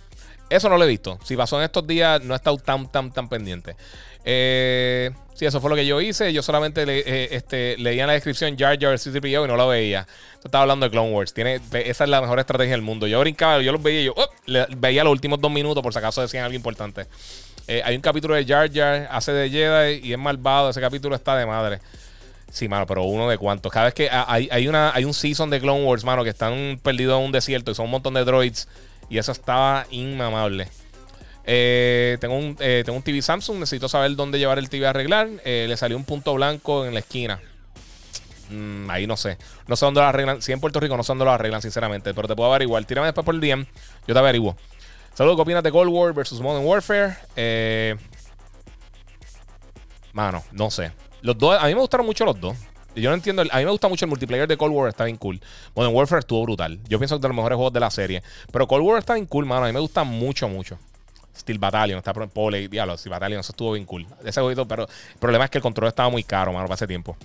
Eso 0.49 0.69
no 0.69 0.77
lo 0.77 0.83
he 0.83 0.87
visto. 0.87 1.17
Si 1.23 1.35
pasó 1.35 1.57
en 1.57 1.63
estos 1.63 1.87
días, 1.87 2.21
no 2.23 2.33
he 2.33 2.37
estado 2.37 2.57
tan, 2.57 2.91
tan, 2.91 3.11
tan 3.11 3.29
pendiente. 3.29 3.75
Eh, 4.27 5.11
sí, 5.35 5.45
eso 5.45 5.61
fue 5.61 5.69
lo 5.69 5.75
que 5.75 5.85
yo 5.85 6.01
hice. 6.01 6.33
Yo 6.33 6.41
solamente 6.41 6.85
le, 6.85 6.99
eh, 6.99 7.29
este, 7.31 7.77
leía 7.77 8.03
en 8.03 8.07
la 8.07 8.13
descripción 8.13 8.57
Jar 8.57 8.77
Jar 8.79 8.97
C-3PO 8.97 9.45
y 9.45 9.47
no 9.47 9.55
lo 9.55 9.67
veía. 9.67 10.07
Estaba 10.43 10.63
hablando 10.63 10.87
de 10.87 10.89
Clone 10.89 11.11
Wars. 11.11 11.33
Tiene, 11.33 11.61
esa 11.71 12.03
es 12.03 12.09
la 12.09 12.21
mejor 12.21 12.39
estrategia 12.39 12.71
del 12.71 12.81
mundo. 12.81 13.07
Yo 13.07 13.19
brincaba, 13.19 13.61
yo 13.61 13.71
los 13.71 13.81
veía 13.81 14.01
y 14.01 14.05
yo 14.05 14.15
veía 14.77 15.03
los 15.03 15.11
últimos 15.11 15.39
dos 15.39 15.51
minutos 15.51 15.81
por 15.81 15.93
si 15.93 15.99
acaso 15.99 16.21
decían 16.21 16.43
algo 16.43 16.55
importante. 16.55 17.05
Eh, 17.67 17.81
hay 17.85 17.95
un 17.95 18.01
capítulo 18.01 18.35
de 18.35 18.45
Jar 18.45 18.71
Jar, 18.71 19.07
hace 19.11 19.31
de 19.31 19.49
Jedi 19.49 20.07
y 20.07 20.13
es 20.13 20.19
malvado. 20.19 20.71
Ese 20.71 20.81
capítulo 20.81 21.15
está 21.15 21.37
de 21.37 21.45
madre. 21.45 21.79
Sí, 22.51 22.67
mano, 22.67 22.85
pero 22.85 23.03
uno 23.03 23.29
de 23.29 23.37
cuántos. 23.37 23.71
Cada 23.71 23.85
vez 23.85 23.93
que 23.93 24.09
hay, 24.09 24.47
hay, 24.51 24.67
una, 24.67 24.91
hay 24.93 25.03
un 25.03 25.13
season 25.13 25.49
de 25.49 25.59
Clone 25.59 25.83
Wars, 25.83 26.03
mano, 26.03 26.23
que 26.23 26.29
están 26.29 26.79
perdidos 26.81 27.19
en 27.19 27.25
un 27.25 27.31
desierto 27.31 27.71
y 27.71 27.75
son 27.75 27.85
un 27.85 27.91
montón 27.91 28.13
de 28.13 28.23
droids 28.23 28.67
y 29.09 29.17
eso 29.17 29.31
estaba 29.31 29.85
inmamable. 29.89 30.67
Eh, 31.47 32.17
tengo, 32.19 32.35
un, 32.35 32.55
eh, 32.59 32.81
tengo 32.83 32.97
un 32.97 33.03
TV 33.03 33.21
Samsung, 33.21 33.59
necesito 33.59 33.87
saber 33.87 34.15
dónde 34.15 34.39
llevar 34.39 34.57
el 34.57 34.69
TV 34.69 34.87
a 34.87 34.89
arreglar. 34.89 35.29
Eh, 35.43 35.65
le 35.67 35.77
salió 35.77 35.95
un 35.97 36.03
punto 36.03 36.33
blanco 36.33 36.85
en 36.85 36.93
la 36.93 36.99
esquina. 36.99 37.39
Mm, 38.49 38.89
ahí 38.89 39.07
no 39.07 39.17
sé. 39.17 39.37
No 39.67 39.75
sé 39.75 39.85
dónde 39.85 40.01
lo 40.01 40.07
arreglan. 40.07 40.41
Si 40.41 40.51
en 40.51 40.59
Puerto 40.59 40.79
Rico 40.79 40.97
no 40.97 41.03
sé 41.03 41.11
dónde 41.11 41.25
lo 41.25 41.31
arreglan, 41.31 41.61
sinceramente. 41.61 42.13
Pero 42.13 42.27
te 42.27 42.35
puedo 42.35 42.49
averiguar. 42.49 42.83
Tírame 42.85 43.07
después 43.07 43.25
por 43.25 43.35
el 43.35 43.41
DM. 43.41 43.65
Yo 44.07 44.13
te 44.13 44.19
averiguo. 44.19 44.55
Saludos, 45.13 45.45
¿qué 45.45 45.61
de 45.61 45.71
Cold 45.71 45.89
War 45.91 46.13
versus 46.13 46.41
Modern 46.41 46.65
Warfare? 46.65 47.97
mano, 50.11 50.43
no 50.51 50.71
sé. 50.71 50.91
Los 51.21 51.37
dos, 51.37 51.57
a 51.59 51.65
mí 51.67 51.73
me 51.73 51.79
gustaron 51.79 52.05
mucho 52.05 52.25
los 52.25 52.39
dos. 52.39 52.55
Yo 52.95 53.09
no 53.09 53.15
entiendo. 53.15 53.41
a 53.41 53.57
mí 53.57 53.65
me 53.65 53.71
gusta 53.71 53.87
mucho 53.87 54.05
el 54.05 54.09
multiplayer 54.09 54.47
de 54.47 54.57
Cold 54.57 54.73
War, 54.73 54.89
está 54.89 55.05
bien 55.05 55.17
cool. 55.17 55.39
Modern 55.75 55.93
Warfare 55.93 56.19
estuvo 56.19 56.43
brutal. 56.43 56.79
Yo 56.87 56.97
pienso 56.97 57.15
que 57.15 57.17
es 57.17 57.21
de 57.21 57.27
los 57.27 57.35
mejores 57.35 57.55
juegos 57.55 57.73
de 57.73 57.79
la 57.79 57.91
serie. 57.91 58.23
Pero 58.51 58.67
Cold 58.67 58.85
War 58.85 58.99
está 58.99 59.13
bien 59.13 59.25
cool, 59.25 59.45
mano. 59.45 59.65
A 59.65 59.67
mí 59.67 59.73
me 59.73 59.79
gusta 59.79 60.03
mucho, 60.03 60.47
mucho. 60.47 60.77
Steel 61.35 61.59
Battalion, 61.59 61.97
está 61.97 62.13
Pole, 62.13 62.67
diablo, 62.67 62.97
Steel 62.97 63.11
Battalion, 63.11 63.39
eso 63.39 63.51
estuvo 63.51 63.73
bien 63.73 63.85
cool. 63.85 64.05
Ese 64.23 64.41
jueguito, 64.41 64.67
pero 64.67 64.83
el 64.83 65.19
problema 65.19 65.45
es 65.45 65.51
que 65.51 65.57
el 65.57 65.61
control 65.61 65.89
estaba 65.89 66.09
muy 66.09 66.23
caro, 66.23 66.53
mano, 66.53 66.65
para 66.65 66.75
ese 66.75 66.87
tiempo. 66.87 67.17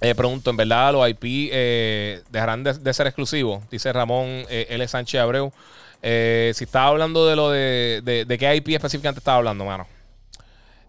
Eh, 0.00 0.14
pregunto, 0.14 0.50
¿en 0.50 0.56
verdad 0.56 0.92
los 0.92 1.08
IP 1.08 1.50
eh, 1.52 2.22
dejarán 2.30 2.64
de, 2.64 2.94
ser 2.94 3.06
exclusivos? 3.06 3.68
Dice 3.70 3.92
Ramón 3.92 4.26
eh, 4.48 4.66
L. 4.70 4.88
Sánchez 4.88 5.20
Abreu. 5.20 5.52
Si 6.02 6.64
estaba 6.64 6.88
hablando 6.88 7.26
de 7.26 7.36
lo 7.36 7.50
de, 7.50 8.24
de, 8.26 8.38
qué 8.38 8.56
IP 8.56 8.70
específicamente 8.70 9.20
estaba 9.20 9.38
hablando, 9.38 9.64
mano. 9.64 9.86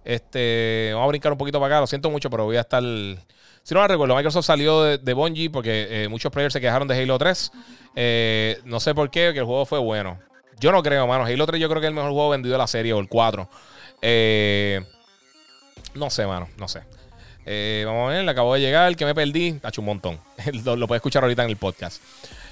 Este, 0.04 0.90
vamos 0.94 1.06
a 1.06 1.10
brincar 1.10 1.32
un 1.32 1.38
poquito 1.38 1.60
para 1.60 1.76
acá. 1.76 1.82
Lo 1.82 1.88
siento 1.88 2.10
mucho, 2.10 2.30
pero 2.30 2.46
voy 2.46 2.58
a 2.58 2.62
estar 2.62 2.82
si 2.82 3.74
no 3.74 3.82
me 3.82 3.88
recuerdo, 3.88 4.14
Microsoft 4.16 4.46
salió 4.46 4.84
de, 4.84 4.98
de 4.98 5.50
porque 5.50 6.08
muchos 6.10 6.30
players 6.34 6.52
se 6.52 6.60
quejaron 6.60 6.88
de 6.88 7.02
Halo 7.02 7.18
3. 7.18 7.52
Eh, 7.96 8.60
no 8.66 8.80
sé 8.80 8.96
por 8.96 9.10
qué, 9.10 9.32
que 9.34 9.40
el 9.40 9.46
juego 9.46 9.66
fue 9.66 9.80
bueno. 9.80 10.20
Yo 10.60 10.72
no 10.72 10.82
creo, 10.84 11.08
mano. 11.08 11.26
Halo 11.26 11.46
3 11.46 11.60
yo 11.60 11.70
creo 11.70 11.82
que 11.82 11.88
es 11.88 11.90
el 11.90 11.96
mejor 11.96 12.12
juego 12.12 12.30
vendido 12.30 12.54
de 12.54 12.58
la 12.58 12.68
serie, 12.68 12.94
o 12.94 13.00
el 13.00 13.08
4. 13.08 13.50
Eh, 14.02 14.82
no 15.96 16.10
sé, 16.10 16.26
mano, 16.26 16.50
no 16.58 16.68
sé. 16.68 16.82
vamos 17.86 18.10
a 18.10 18.14
ver, 18.14 18.24
le 18.24 18.32
acabo 18.32 18.54
de 18.54 18.62
llegar, 18.62 18.96
que 18.96 19.06
me 19.06 19.16
perdí. 19.16 19.60
Ha 19.64 19.70
hecho 19.70 19.82
un 19.82 19.88
montón. 19.88 20.20
lo, 20.66 20.88
puedes 20.88 21.00
escuchar 21.00 21.24
ahorita 21.24 21.44
en 21.44 21.50
el 21.50 21.58
podcast. 21.58 22.02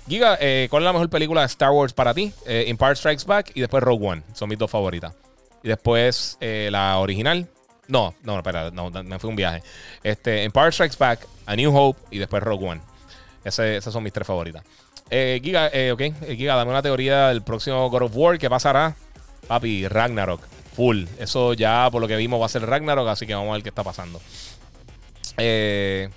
Giga, 0.08 0.38
¿cuál 0.70 0.84
es 0.84 0.86
la 0.86 0.94
mejor 0.94 1.10
película 1.10 1.42
de 1.42 1.48
Star 1.48 1.72
Wars 1.72 1.94
para 1.94 2.14
ti? 2.14 2.34
Empire 2.46 2.96
Strikes 2.96 3.24
Back 3.26 3.52
y 3.54 3.62
después 3.62 3.84
Rogue 3.84 4.08
One. 4.08 4.24
Son 4.34 4.50
mis 4.50 4.58
dos 4.58 4.70
favoritas. 4.70 5.14
Y 5.64 5.68
después 5.68 6.38
la 6.42 6.98
original, 6.98 7.48
no, 7.92 8.16
no, 8.24 8.38
espera, 8.38 8.72
no, 8.72 8.90
me 8.90 9.20
fui 9.20 9.30
un 9.30 9.36
viaje. 9.36 9.62
Este, 10.02 10.44
Empire 10.44 10.72
Strikes 10.72 10.96
Back, 10.98 11.28
A 11.46 11.58
New 11.58 11.76
Hope 11.76 12.00
y 12.10 12.20
después 12.20 12.42
Rogue 12.42 12.66
One. 12.66 12.82
esas 13.44 13.84
son 13.84 14.02
mis 14.02 14.14
tres 14.14 14.26
favoritas. 14.26 14.64
Eh, 15.14 15.42
Giga, 15.44 15.70
eh, 15.74 15.92
ok, 15.92 16.02
eh, 16.02 16.36
Giga, 16.38 16.56
dame 16.56 16.72
una 16.72 16.82
teoría 16.82 17.28
del 17.28 17.44
próximo 17.44 17.90
God 17.90 18.04
of 18.04 18.12
War. 18.16 18.40
¿Qué 18.40 18.50
pasará? 18.50 18.96
Papi, 19.48 19.88
Ragnarok. 19.88 20.42
Full. 20.74 21.04
Eso 21.20 21.54
ya 21.54 21.90
por 21.92 22.02
lo 22.02 22.08
que 22.08 22.16
vimos 22.16 22.42
va 22.42 22.46
a 22.46 22.50
ser 22.50 22.66
Ragnarok, 22.66 23.10
así 23.10 23.28
que 23.28 23.36
vamos 23.36 23.50
a 23.50 23.54
ver 23.54 23.64
qué 23.64 23.70
está 23.70 23.84
pasando. 23.84 24.22
Eh. 25.36 26.10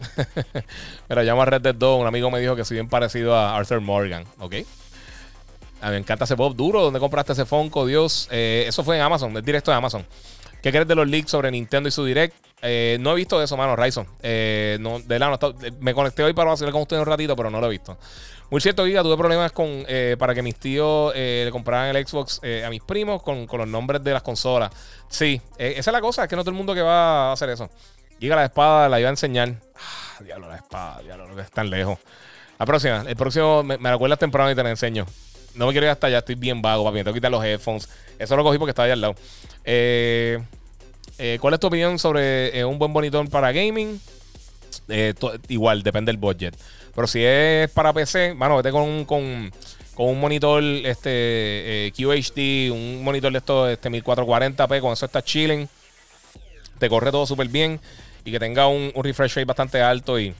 Mira, 1.08 1.22
llamo 1.22 1.42
a 1.42 1.44
Red 1.44 1.60
Dead 1.60 1.74
2. 1.74 2.00
Un 2.00 2.06
amigo 2.06 2.30
me 2.30 2.40
dijo 2.40 2.56
que 2.56 2.64
soy 2.64 2.76
bien 2.76 2.88
parecido 2.88 3.36
a 3.36 3.56
Arthur 3.56 3.82
Morgan. 3.82 4.24
¿Ok? 4.38 4.54
Me 5.82 5.96
encanta 5.96 6.24
ese 6.24 6.36
pop 6.36 6.56
duro. 6.56 6.80
¿Dónde 6.80 6.98
compraste 6.98 7.32
ese 7.32 7.44
Funko? 7.44 7.86
Dios. 7.86 8.28
Eh, 8.30 8.64
eso 8.66 8.84
fue 8.84 8.96
en 8.96 9.02
Amazon, 9.02 9.36
es 9.36 9.44
directo 9.44 9.70
de 9.70 9.76
Amazon. 9.76 10.06
¿Qué 10.62 10.70
crees 10.70 10.86
de 10.86 10.94
los 10.94 11.08
leaks 11.08 11.30
sobre 11.30 11.50
Nintendo 11.50 11.88
y 11.88 11.92
su 11.92 12.04
direct? 12.04 12.36
Eh, 12.62 12.96
no 13.00 13.10
he 13.10 13.14
visto 13.16 13.42
eso, 13.42 13.56
mano, 13.56 13.74
Ryzen. 13.74 14.06
Eh, 14.22 14.78
no, 14.80 15.00
de 15.00 15.18
la, 15.18 15.28
no 15.28 15.38
me 15.80 15.92
conecté 15.92 16.22
hoy 16.22 16.32
para 16.32 16.52
hacer 16.52 16.70
con 16.70 16.82
ustedes 16.82 17.00
un 17.00 17.06
ratito, 17.06 17.34
pero 17.34 17.50
no 17.50 17.60
lo 17.60 17.66
he 17.66 17.70
visto. 17.70 17.98
Muy 18.48 18.60
cierto, 18.60 18.86
Giga, 18.86 19.02
tuve 19.02 19.16
problemas 19.16 19.50
con 19.50 19.84
eh, 19.88 20.14
para 20.18 20.34
que 20.34 20.42
mis 20.42 20.54
tíos 20.54 21.12
le 21.14 21.48
compraran 21.50 21.96
el 21.96 22.06
Xbox 22.06 22.40
a 22.64 22.70
mis 22.70 22.82
primos 22.82 23.22
con, 23.22 23.46
con, 23.46 23.58
los 23.58 23.66
nombres 23.66 24.04
de 24.04 24.12
las 24.12 24.22
consolas. 24.22 24.70
Sí, 25.08 25.40
esa 25.58 25.90
es 25.90 25.92
la 25.92 26.00
cosa, 26.00 26.22
es 26.22 26.28
que 26.28 26.36
no 26.36 26.42
todo 26.42 26.50
el 26.50 26.56
mundo 26.56 26.74
que 26.74 26.82
va 26.82 27.30
a 27.30 27.32
hacer 27.32 27.48
eso. 27.50 27.68
Giga, 28.20 28.36
la 28.36 28.44
espada 28.44 28.88
la 28.88 29.00
iba 29.00 29.08
a 29.08 29.10
enseñar. 29.10 29.54
Ah, 29.74 30.22
diablo, 30.22 30.48
la 30.48 30.56
espada, 30.56 31.02
diablo, 31.02 31.34
que 31.34 31.42
es 31.42 31.50
tan 31.50 31.70
lejos. 31.70 31.98
La 32.56 32.66
próxima, 32.66 33.04
el 33.08 33.16
próximo, 33.16 33.64
me, 33.64 33.78
me 33.78 33.88
acuerdas 33.88 34.20
temprano 34.20 34.48
y 34.48 34.54
te 34.54 34.62
la 34.62 34.70
enseño. 34.70 35.06
No 35.54 35.66
me 35.66 35.72
quiero 35.72 35.86
ir 35.86 35.90
hasta 35.90 36.06
allá, 36.06 36.18
estoy 36.18 36.34
bien 36.34 36.62
vago, 36.62 36.84
papi. 36.84 36.98
Me 36.98 37.04
tengo 37.04 37.14
que 37.14 37.18
quitar 37.18 37.30
los 37.30 37.44
headphones. 37.44 37.88
Eso 38.22 38.36
lo 38.36 38.44
cogí 38.44 38.58
porque 38.58 38.70
estaba 38.70 38.86
ahí 38.86 38.92
al 38.92 39.00
lado. 39.00 39.14
Eh, 39.64 40.38
eh, 41.18 41.38
¿Cuál 41.40 41.54
es 41.54 41.60
tu 41.60 41.66
opinión 41.66 41.98
sobre 41.98 42.58
eh, 42.58 42.64
un 42.64 42.78
buen 42.78 42.92
monitor 42.92 43.28
para 43.28 43.52
gaming? 43.52 44.00
igual, 45.48 45.82
depende 45.82 46.10
del 46.10 46.18
budget. 46.18 46.54
Pero 46.94 47.06
si 47.06 47.22
es 47.24 47.70
para 47.70 47.92
PC, 47.92 48.34
bueno, 48.36 48.56
vete 48.56 48.70
con, 48.70 49.04
con, 49.04 49.50
con 49.94 50.08
un 50.08 50.20
monitor 50.20 50.62
este, 50.62 51.92
QHD, 51.96 52.72
un 52.72 53.02
monitor 53.04 53.32
de 53.32 53.38
estos 53.38 53.70
este, 53.70 53.90
1440p, 53.90 54.80
con 54.80 54.92
eso 54.92 55.06
está 55.06 55.22
chilling. 55.22 55.68
Te 56.78 56.88
corre 56.88 57.10
todo 57.10 57.26
súper 57.26 57.48
bien 57.48 57.80
y 58.24 58.32
que 58.32 58.38
tenga 58.38 58.66
un, 58.66 58.92
refresh 58.94 59.34
rate 59.34 59.44
bastante 59.44 59.80
alto 59.80 60.18
y 60.18 60.34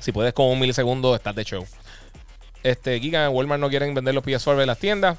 si 0.00 0.12
puedes 0.12 0.32
con 0.32 0.46
un 0.46 0.58
milisegundo, 0.58 1.14
estás 1.14 1.34
de 1.34 1.44
show. 1.44 1.66
Este, 2.62 2.98
Giga, 3.00 3.28
Walmart 3.30 3.60
no 3.60 3.68
quieren 3.68 3.94
vender 3.94 4.14
los 4.14 4.24
PS4 4.24 4.60
en 4.60 4.66
las 4.66 4.78
tiendas. 4.78 5.18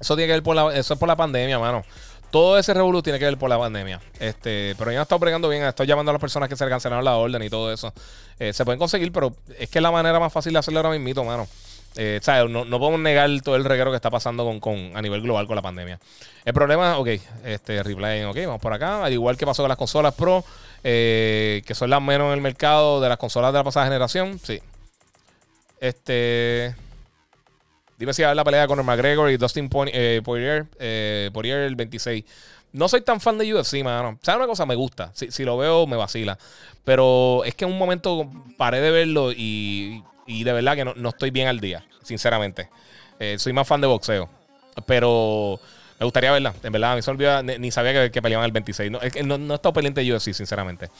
Eso 0.00 0.16
tiene 0.16 0.28
que 0.28 0.32
ver 0.34 0.42
por 0.42 0.56
la, 0.56 0.74
eso 0.74 0.94
es 0.94 1.00
por 1.00 1.08
la 1.08 1.16
pandemia, 1.16 1.58
mano. 1.58 1.84
Todo 2.30 2.58
ese 2.58 2.74
revolú 2.74 3.00
tiene 3.00 3.18
que 3.18 3.26
ver 3.26 3.38
por 3.38 3.48
la 3.48 3.58
pandemia. 3.58 4.00
Este, 4.18 4.74
pero 4.76 4.90
ya 4.90 5.02
está 5.02 5.16
bregando 5.16 5.48
bien. 5.48 5.62
Estoy 5.62 5.86
llamando 5.86 6.10
a 6.10 6.14
las 6.14 6.20
personas 6.20 6.48
que 6.48 6.56
se 6.56 6.68
cancelaron 6.68 7.04
la 7.04 7.16
orden 7.16 7.40
y 7.42 7.48
todo 7.48 7.72
eso. 7.72 7.92
Eh, 8.38 8.52
se 8.52 8.64
pueden 8.64 8.78
conseguir, 8.78 9.12
pero 9.12 9.36
es 9.56 9.70
que 9.70 9.78
es 9.78 9.82
la 9.82 9.92
manera 9.92 10.18
más 10.18 10.32
fácil 10.32 10.52
de 10.52 10.58
hacerlo 10.58 10.80
ahora 10.80 10.98
mismo, 10.98 11.24
mano. 11.24 11.46
Eh, 11.96 12.20
no, 12.48 12.64
no, 12.64 12.78
podemos 12.80 12.98
negar 12.98 13.30
todo 13.42 13.54
el 13.54 13.64
reguero 13.64 13.90
que 13.92 13.96
está 13.96 14.10
pasando 14.10 14.44
con, 14.44 14.58
con, 14.58 14.96
a 14.96 15.00
nivel 15.00 15.22
global 15.22 15.46
con 15.46 15.54
la 15.54 15.62
pandemia. 15.62 16.00
El 16.44 16.52
problema, 16.52 16.98
ok, 16.98 17.08
este, 17.44 17.82
replay, 17.84 18.24
ok, 18.24 18.36
vamos 18.46 18.60
por 18.60 18.72
acá. 18.72 19.04
Al 19.04 19.12
igual 19.12 19.36
que 19.36 19.46
pasó 19.46 19.62
con 19.62 19.68
las 19.68 19.78
consolas 19.78 20.14
Pro, 20.14 20.44
eh, 20.82 21.62
que 21.64 21.74
son 21.74 21.90
las 21.90 22.02
menos 22.02 22.28
en 22.28 22.32
el 22.34 22.40
mercado 22.40 23.00
de 23.00 23.08
las 23.08 23.18
consolas 23.18 23.52
de 23.52 23.58
la 23.58 23.64
pasada 23.64 23.86
generación, 23.86 24.40
sí, 24.42 24.60
este. 25.80 26.74
Dime 27.98 28.12
si 28.12 28.22
va 28.22 28.28
a 28.28 28.30
haber 28.30 28.36
la 28.36 28.44
pelea 28.44 28.66
con 28.66 28.78
el 28.78 28.84
McGregor 28.84 29.30
y 29.30 29.36
Dustin 29.36 29.70
eh, 29.86 30.20
Poirier, 30.24 30.66
eh, 30.78 31.30
Poirier 31.32 31.60
el 31.60 31.76
26. 31.76 32.24
No 32.72 32.88
soy 32.88 33.02
tan 33.02 33.20
fan 33.20 33.38
de 33.38 33.54
UFC, 33.54 33.84
mano. 33.84 34.18
¿Sabes 34.22 34.38
una 34.38 34.46
cosa? 34.48 34.66
Me 34.66 34.74
gusta. 34.74 35.12
Si, 35.14 35.44
lo 35.44 35.56
veo, 35.56 35.86
me 35.86 35.96
vacila. 35.96 36.36
Pero 36.84 37.44
es 37.44 37.54
que 37.54 37.64
en 37.64 37.70
un 37.70 37.78
momento 37.78 38.28
paré 38.56 38.80
de 38.80 38.90
verlo 38.90 39.30
y, 39.30 40.02
y 40.26 40.42
de 40.42 40.52
verdad 40.52 40.74
que 40.74 40.84
no, 40.84 41.08
estoy 41.08 41.30
bien 41.30 41.46
al 41.46 41.60
día, 41.60 41.84
sinceramente. 42.02 42.68
Eh, 43.20 43.36
soy 43.38 43.52
más 43.52 43.68
fan 43.68 43.80
de 43.80 43.86
boxeo. 43.86 44.28
Pero 44.86 45.60
me 46.00 46.04
gustaría 46.04 46.32
verla. 46.32 46.52
En 46.64 46.72
verdad, 46.72 46.92
a 46.92 46.96
mí 46.96 47.02
se 47.02 47.12
olvidó, 47.12 47.44
ni, 47.44 47.70
sabía 47.70 48.10
que, 48.10 48.20
peleaban 48.20 48.46
el 48.46 48.52
26. 48.52 48.90
No, 48.90 48.98
no, 49.24 49.38
no 49.38 49.54
he 49.54 49.56
estado 49.56 49.72
pendiente 49.72 50.00
de 50.00 50.12
UFC, 50.12 50.32
sinceramente. 50.32 50.90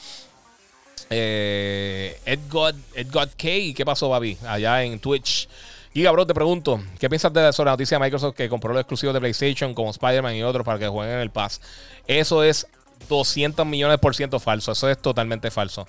Eh, 1.09 2.17
Ed 2.25 2.39
God 2.49 3.29
K, 3.37 3.47
¿qué 3.75 3.83
pasó, 3.85 4.07
Babi? 4.07 4.37
Allá 4.47 4.81
en 4.83 4.97
Twitch. 4.99 5.49
Giga, 5.95 6.11
bro, 6.11 6.27
te 6.27 6.33
pregunto, 6.33 6.83
¿qué 6.99 7.07
piensas 7.07 7.31
de 7.31 7.41
la 7.41 7.51
noticia 7.71 7.97
de 7.97 8.03
Microsoft 8.03 8.35
que 8.35 8.49
compró 8.49 8.73
los 8.73 8.81
exclusivos 8.81 9.13
de 9.13 9.21
PlayStation 9.21 9.73
como 9.73 9.91
Spider-Man 9.91 10.35
y 10.35 10.43
otros 10.43 10.65
para 10.65 10.77
que 10.77 10.89
jueguen 10.89 11.15
en 11.15 11.21
el 11.21 11.29
Pass? 11.29 11.61
Eso 12.05 12.43
es 12.43 12.67
200 13.07 13.65
millones 13.65 13.97
por 13.99 14.13
ciento 14.13 14.41
falso. 14.41 14.73
Eso 14.73 14.89
es 14.89 14.97
totalmente 14.97 15.49
falso. 15.51 15.87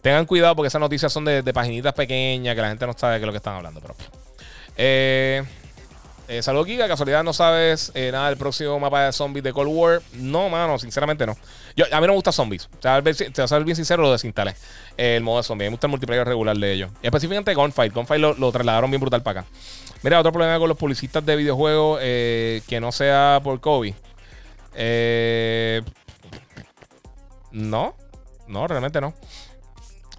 Tengan 0.00 0.24
cuidado 0.24 0.56
porque 0.56 0.68
esas 0.68 0.80
noticias 0.80 1.12
son 1.12 1.26
de, 1.26 1.42
de 1.42 1.52
paginitas 1.52 1.92
pequeñas 1.92 2.54
que 2.54 2.62
la 2.62 2.68
gente 2.68 2.86
no 2.86 2.94
sabe 2.94 3.16
de 3.16 3.20
qué 3.20 3.26
lo 3.26 3.32
que 3.32 3.36
están 3.36 3.56
hablando. 3.56 3.82
Pero, 3.82 3.94
eh, 4.78 5.44
eh, 6.28 6.42
Saludos, 6.42 6.66
Giga. 6.66 6.88
Casualidad, 6.88 7.22
¿no 7.24 7.32
sabes 7.32 7.92
eh, 7.94 8.10
nada 8.12 8.28
del 8.28 8.38
próximo 8.38 8.78
mapa 8.78 9.06
de 9.06 9.12
zombies 9.12 9.44
de 9.44 9.52
Cold 9.52 9.70
War? 9.72 10.02
No, 10.14 10.48
mano, 10.48 10.78
sinceramente 10.78 11.26
no. 11.26 11.36
Yo, 11.76 11.84
a 11.90 12.00
mí 12.00 12.06
no 12.06 12.12
me 12.12 12.16
gusta 12.16 12.32
zombies. 12.32 12.68
Te 12.80 12.88
voy 12.88 13.12
a 13.12 13.48
ser 13.48 13.64
bien 13.64 13.76
sincero, 13.76 14.02
lo 14.02 14.12
desinstalé. 14.12 14.54
el 14.96 15.22
modo 15.22 15.38
de 15.38 15.42
zombies. 15.42 15.68
Me 15.68 15.72
gusta 15.72 15.86
el 15.86 15.90
multiplayer 15.90 16.26
regular 16.26 16.56
de 16.56 16.72
ellos. 16.72 16.90
Específicamente 17.02 17.54
Gunfight. 17.54 17.92
Gunfight 17.92 18.20
lo, 18.20 18.34
lo, 18.34 18.52
trasladaron 18.52 18.90
bien 18.90 19.00
brutal 19.00 19.22
para 19.22 19.40
acá. 19.40 19.50
Mira, 20.02 20.20
otro 20.20 20.32
problema 20.32 20.58
con 20.58 20.68
los 20.68 20.76
publicistas 20.76 21.24
de 21.24 21.34
videojuegos 21.34 21.98
eh, 22.02 22.60
que 22.68 22.78
no 22.78 22.92
sea 22.92 23.40
por 23.42 23.60
COVID. 23.60 23.94
Eh, 24.74 25.82
no, 27.52 27.94
no, 28.46 28.66
realmente 28.66 29.00
no. 29.00 29.14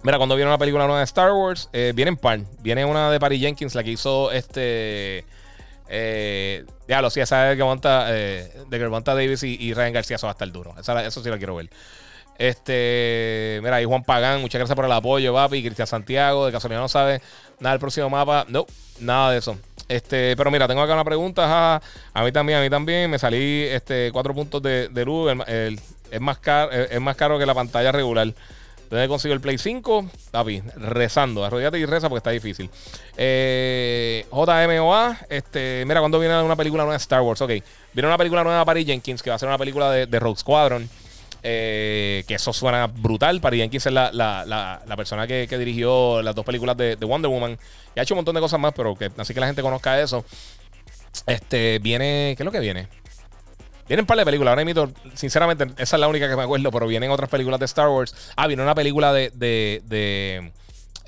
Mira, 0.02 0.18
cuando 0.18 0.36
viene 0.36 0.50
una 0.50 0.58
película 0.58 0.84
nueva 0.86 1.00
de 1.00 1.04
Star 1.04 1.32
Wars, 1.32 1.68
eh, 1.72 1.92
viene 1.94 2.10
en 2.10 2.16
par. 2.16 2.40
Viene 2.60 2.84
una 2.84 3.10
de 3.10 3.20
Patty 3.20 3.38
Jenkins, 3.38 3.74
la 3.74 3.84
que 3.84 3.90
hizo 3.90 4.30
este. 4.32 5.24
Eh, 5.88 6.64
ya 6.88 7.00
lo 7.00 7.10
sí, 7.10 7.20
esa 7.20 7.44
de 7.44 7.56
que 7.56 7.64
monta, 7.64 8.06
eh, 8.08 8.50
de 8.68 8.78
que 8.78 8.88
monta 8.88 9.14
Davis 9.14 9.42
y, 9.42 9.72
Ryan 9.74 9.92
García, 9.92 10.16
eso 10.16 10.26
va 10.26 10.32
a 10.32 10.34
estar 10.34 10.50
duro. 10.50 10.74
eso 10.78 11.22
sí 11.22 11.28
lo 11.28 11.38
quiero 11.38 11.56
ver. 11.56 11.70
Este, 12.38 13.60
mira, 13.62 13.76
ahí 13.76 13.84
Juan 13.84 14.04
Pagán, 14.04 14.40
muchas 14.42 14.58
gracias 14.58 14.76
por 14.76 14.84
el 14.84 14.92
apoyo, 14.92 15.32
papi. 15.32 15.62
Cristian 15.62 15.86
Santiago, 15.86 16.46
de 16.46 16.52
casualidad 16.52 16.80
no 16.80 16.88
sabe 16.88 17.22
nada 17.60 17.74
del 17.74 17.80
próximo 17.80 18.10
mapa. 18.10 18.44
No, 18.48 18.66
nada 19.00 19.32
de 19.32 19.38
eso. 19.38 19.56
Este, 19.88 20.36
pero 20.36 20.50
mira, 20.50 20.68
tengo 20.68 20.82
acá 20.82 20.92
una 20.92 21.04
pregunta. 21.04 21.80
A 22.12 22.24
mí 22.24 22.32
también, 22.32 22.58
a 22.58 22.62
mí 22.62 22.68
también. 22.68 23.10
Me 23.10 23.18
salí 23.18 23.62
este, 23.62 24.10
cuatro 24.12 24.34
puntos 24.34 24.60
de, 24.62 25.04
luz. 25.06 25.32
es, 25.46 26.20
más 26.20 26.38
caro, 26.38 26.72
es 26.72 27.00
más 27.00 27.16
caro 27.16 27.38
que 27.38 27.46
la 27.46 27.54
pantalla 27.54 27.92
regular. 27.92 28.34
¿Dónde 28.90 29.08
consigo 29.08 29.34
el 29.34 29.40
Play 29.40 29.58
5? 29.58 30.06
Papi, 30.30 30.62
rezando. 30.76 31.44
Arrodillate 31.44 31.78
y 31.78 31.86
reza 31.86 32.08
porque 32.08 32.18
está 32.18 32.30
difícil. 32.30 32.70
Eh, 33.16 34.26
JMOA. 34.30 35.18
Este, 35.28 35.84
mira, 35.86 36.00
cuando 36.00 36.18
viene 36.20 36.40
una 36.40 36.56
película 36.56 36.84
nueva 36.84 36.94
de 36.94 37.02
Star 37.02 37.22
Wars? 37.22 37.40
Ok. 37.40 37.50
Viene 37.92 38.06
una 38.06 38.18
película 38.18 38.44
nueva 38.44 38.60
de 38.60 38.64
Paris 38.64 38.86
Jenkins 38.86 39.22
que 39.22 39.30
va 39.30 39.36
a 39.36 39.38
ser 39.38 39.48
una 39.48 39.58
película 39.58 39.90
de, 39.90 40.06
de 40.06 40.20
Rogue 40.20 40.38
Squadron. 40.38 40.88
Eh, 41.42 42.24
que 42.26 42.34
eso 42.34 42.52
suena 42.52 42.86
brutal. 42.86 43.40
Paris 43.40 43.60
Jenkins 43.60 43.86
es 43.86 43.92
la, 43.92 44.10
la, 44.12 44.44
la, 44.44 44.96
persona 44.96 45.26
que, 45.26 45.46
que, 45.48 45.58
dirigió 45.58 46.22
las 46.22 46.34
dos 46.34 46.44
películas 46.44 46.76
de, 46.76 46.96
de, 46.96 47.06
Wonder 47.06 47.30
Woman. 47.30 47.58
Y 47.94 48.00
ha 48.00 48.02
hecho 48.02 48.14
un 48.14 48.18
montón 48.18 48.34
de 48.34 48.40
cosas 48.40 48.58
más, 48.58 48.72
pero 48.74 48.96
que 48.96 49.10
así 49.16 49.32
que 49.32 49.40
la 49.40 49.46
gente 49.46 49.62
conozca 49.62 50.00
eso. 50.00 50.24
Este, 51.26 51.78
viene. 51.78 52.34
¿Qué 52.36 52.42
es 52.42 52.44
lo 52.44 52.52
que 52.52 52.60
viene? 52.60 52.88
Vienen 53.88 54.02
un 54.02 54.06
par 54.06 54.18
de 54.18 54.24
películas. 54.24 54.52
Ahora 54.52 54.64
mismo, 54.64 54.90
sinceramente, 55.14 55.66
esa 55.78 55.96
es 55.96 56.00
la 56.00 56.08
única 56.08 56.28
que 56.28 56.36
me 56.36 56.42
acuerdo, 56.42 56.70
pero 56.70 56.86
vienen 56.86 57.10
otras 57.10 57.30
películas 57.30 57.60
de 57.60 57.66
Star 57.66 57.88
Wars. 57.88 58.14
Ah, 58.36 58.46
viene 58.46 58.62
una 58.62 58.74
película 58.74 59.12
de. 59.12 59.30
de, 59.34 59.82
de 59.86 60.52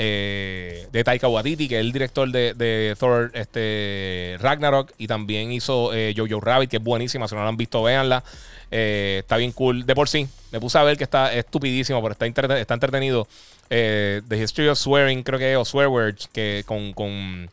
eh, 0.01 0.87
de 0.93 1.03
Taika 1.03 1.27
Waititi, 1.27 1.67
que 1.67 1.75
es 1.75 1.81
el 1.81 1.91
director 1.91 2.31
de, 2.31 2.95
Thor 2.99 3.33
este, 3.35 4.37
Ragnarok, 4.39 4.93
y 4.97 5.09
también 5.09 5.51
hizo 5.51 5.93
eh, 5.93 6.15
Jojo 6.17 6.41
Rabbit, 6.41 6.71
que 6.71 6.77
es 6.77 6.83
buenísima. 6.83 7.27
Si 7.27 7.35
no 7.35 7.43
la 7.43 7.49
han 7.49 7.57
visto, 7.57 7.83
véanla. 7.83 8.23
Eh, 8.71 9.17
está 9.21 9.37
bien 9.39 9.51
cool. 9.51 9.85
De 9.85 9.97
por 9.97 10.09
sí, 10.09 10.29
me 10.53 10.61
puse 10.61 10.79
a 10.79 10.85
ver 10.85 10.97
que 10.97 11.05
está 11.05 11.35
estupidísimo, 11.35 12.01
pero 12.01 12.13
está, 12.13 12.27
entretenido. 12.75 13.27
The 13.69 14.23
History 14.31 14.69
of 14.69 14.79
Swearing, 14.79 15.25
creo 15.25 15.39
que 15.39 15.53
es, 15.53 15.59
o 15.59 15.65
Swear 15.65 15.89
Words, 15.89 16.29
que 16.33 16.63
con, 16.65 16.93
con 16.93 17.51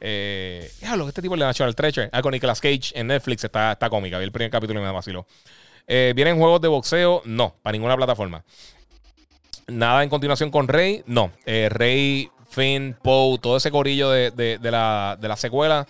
eh, 0.00 0.70
este 1.06 1.22
tipo 1.22 1.36
le 1.36 1.44
National 1.44 1.74
Treasure. 1.74 2.08
Ah, 2.12 2.22
con 2.22 2.32
Nicolas 2.32 2.60
Cage 2.60 2.92
en 2.94 3.08
Netflix 3.08 3.44
está, 3.44 3.72
está 3.72 3.90
cómica. 3.90 4.18
Vi 4.18 4.24
el 4.24 4.32
primer 4.32 4.50
capítulo 4.50 4.80
y 4.80 4.82
me 4.82 4.90
vaciló. 4.90 5.26
Eh, 5.86 6.12
¿Vienen 6.14 6.38
juegos 6.38 6.60
de 6.60 6.68
boxeo? 6.68 7.22
No, 7.24 7.54
para 7.62 7.72
ninguna 7.72 7.96
plataforma. 7.96 8.44
Nada 9.66 10.02
en 10.02 10.08
continuación 10.08 10.50
con 10.50 10.68
Rey, 10.68 11.02
no. 11.06 11.30
Eh, 11.46 11.68
Rey, 11.70 12.30
Finn, 12.48 12.96
Poe, 13.02 13.38
todo 13.38 13.56
ese 13.56 13.70
corillo 13.70 14.10
de, 14.10 14.30
de, 14.30 14.70
la, 14.70 15.16
de, 15.20 15.28
la, 15.28 15.36
secuela, 15.36 15.86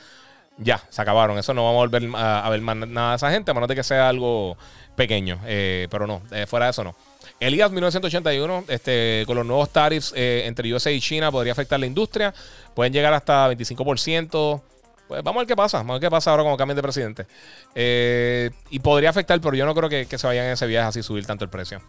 ya, 0.59 0.83
se 0.91 1.01
acabaron. 1.01 1.39
Eso 1.39 1.55
no 1.55 1.65
vamos 1.65 1.79
a 1.79 1.87
volver 1.87 2.09
a, 2.15 2.49
ver 2.51 2.61
más 2.61 2.77
nada 2.77 3.11
de 3.11 3.17
esa 3.17 3.31
gente, 3.31 3.51
a 3.51 3.55
menos 3.55 3.69
de 3.69 3.75
que 3.75 3.83
sea 3.83 4.09
algo 4.09 4.57
pequeño. 4.97 5.41
Eh, 5.47 5.89
pero 5.91 6.07
no, 6.07 6.23
eh, 6.31 6.47
fuera 6.47 6.67
de 6.67 6.71
eso 6.73 6.85
no. 6.85 6.95
Elías 7.41 7.71
1981, 7.71 8.65
este, 8.69 9.25
con 9.27 9.35
los 9.35 9.47
nuevos 9.47 9.71
tariffs 9.71 10.13
eh, 10.15 10.43
entre 10.45 10.73
USA 10.73 10.91
y 10.91 11.01
China, 11.01 11.33
podría 11.33 11.53
afectar 11.53 11.81
la 11.81 11.87
industria. 11.87 12.35
Pueden 12.75 12.93
llegar 12.93 13.15
hasta 13.15 13.51
25%. 13.51 14.63
Pues 15.09 15.23
vamos 15.25 15.39
a 15.39 15.41
ver 15.41 15.49
qué 15.49 15.57
pasa. 15.57 15.79
Vamos 15.79 15.91
a 15.91 15.95
ver 15.95 16.01
qué 16.03 16.11
pasa 16.11 16.31
ahora 16.31 16.43
cuando 16.43 16.59
cambien 16.59 16.77
de 16.77 16.83
presidente. 16.83 17.27
Eh, 17.75 18.51
y 18.69 18.79
podría 18.81 19.09
afectar, 19.09 19.41
pero 19.41 19.57
yo 19.57 19.65
no 19.65 19.75
creo 19.75 19.89
que, 19.89 20.07
se 20.19 20.27
vayan 20.27 20.47
en 20.47 20.53
ese 20.53 20.67
viaje 20.67 20.89
así 20.89 21.03
subir 21.03 21.25
tanto 21.25 21.45
el 21.45 21.51
precio. 21.51 21.81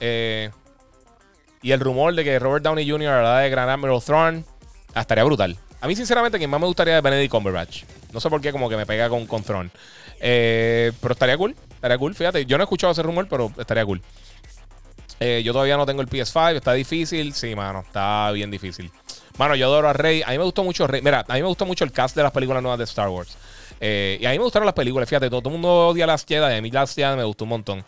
Eh, 0.00 0.50
y 1.62 1.70
el 1.70 1.78
rumor 1.78 2.12
de 2.16 2.24
que 2.24 2.36
Robert 2.40 2.64
Downey 2.64 2.90
Jr. 2.90 3.10
hará 3.10 3.38
de 3.38 3.50
Gran 3.50 3.68
Admiral 3.68 4.02
Thrawn 4.02 4.44
ah, 4.94 5.02
estaría 5.02 5.22
brutal. 5.22 5.56
A 5.80 5.86
mí, 5.86 5.94
sinceramente, 5.94 6.36
quien 6.36 6.50
más 6.50 6.60
me 6.60 6.66
gustaría 6.66 6.96
es 6.96 7.02
Benedict 7.02 7.30
Cumberbatch. 7.30 7.84
No 8.12 8.18
sé 8.18 8.28
por 8.28 8.40
qué, 8.40 8.50
como 8.50 8.68
que 8.68 8.76
me 8.76 8.86
pega 8.86 9.08
con, 9.08 9.24
con 9.26 9.44
pero 9.44 11.12
estaría 11.12 11.36
cool. 11.36 11.54
Estaría 11.74 11.96
cool. 11.96 12.14
Fíjate, 12.14 12.44
yo 12.44 12.58
no 12.58 12.64
he 12.64 12.66
escuchado 12.66 12.92
ese 12.92 13.04
rumor, 13.04 13.28
pero 13.28 13.52
estaría 13.56 13.84
cool. 13.84 14.02
Eh, 15.22 15.42
yo 15.44 15.52
todavía 15.52 15.76
no 15.76 15.84
tengo 15.84 16.00
el 16.00 16.08
PS5, 16.08 16.56
está 16.56 16.72
difícil. 16.72 17.34
Sí, 17.34 17.54
mano, 17.54 17.80
está 17.80 18.30
bien 18.32 18.50
difícil. 18.50 18.90
Mano, 19.36 19.54
yo 19.54 19.66
adoro 19.66 19.88
a 19.88 19.92
Rey. 19.92 20.22
A 20.22 20.30
mí 20.30 20.38
me 20.38 20.44
gustó 20.44 20.64
mucho 20.64 20.86
Rey. 20.86 21.02
Mira, 21.02 21.24
a 21.28 21.34
mí 21.34 21.42
me 21.42 21.48
gustó 21.48 21.66
mucho 21.66 21.84
el 21.84 21.92
cast 21.92 22.16
de 22.16 22.22
las 22.22 22.32
películas 22.32 22.62
nuevas 22.62 22.78
de 22.78 22.84
Star 22.84 23.10
Wars. 23.10 23.36
Eh, 23.80 24.18
y 24.20 24.24
a 24.24 24.30
mí 24.30 24.38
me 24.38 24.44
gustaron 24.44 24.64
las 24.64 24.74
películas. 24.74 25.08
Fíjate, 25.08 25.28
todo, 25.28 25.42
el 25.44 25.52
mundo 25.52 25.88
odia 25.88 26.06
las 26.06 26.24
Jedi. 26.24 26.56
A 26.56 26.62
mí 26.62 26.70
las 26.70 26.94
Jedi 26.94 27.16
me 27.16 27.24
gustó 27.24 27.44
un 27.44 27.50
montón. 27.50 27.84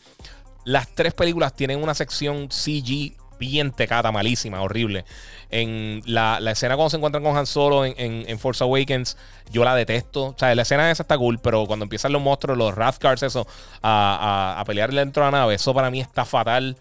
Las 0.65 0.89
tres 0.95 1.15
películas 1.15 1.55
tienen 1.57 1.83
una 1.83 1.95
sección 1.95 2.49
CG 2.51 3.15
bien 3.39 3.73
tecata, 3.73 4.13
malísima, 4.13 4.61
horrible. 4.61 5.07
En 5.51 6.03
la, 6.05 6.39
escena 6.51 6.77
cuando 6.77 6.91
se 6.91 6.97
encuentran 6.99 7.25
con 7.25 7.37
Han 7.37 7.47
Solo 7.47 7.85
en, 7.85 8.39
Force 8.39 8.63
Awakens, 8.63 9.17
yo 9.51 9.65
la 9.65 9.75
detesto. 9.75 10.27
O 10.27 10.35
sea, 10.39 10.55
la 10.55 10.63
escena 10.63 10.91
esa 10.91 11.03
está 11.03 11.17
cool, 11.17 11.39
pero 11.41 11.67
cuando 11.67 11.85
empiezan 11.85 12.13
los 12.13 12.23
monstruos, 12.23 12.57
los 12.59 12.75
Rathcars, 12.75 13.23
eso, 13.23 13.47
a, 13.81 14.55
a, 14.57 14.61
a 14.61 14.65
pelear 14.65 14.93
dentro 14.93 15.25
de 15.25 15.31
la 15.31 15.39
nave, 15.39 15.55
eso 15.55 15.75
para 15.75 15.91
mí 15.91 16.01
está 16.01 16.25
fatal. 16.25 16.77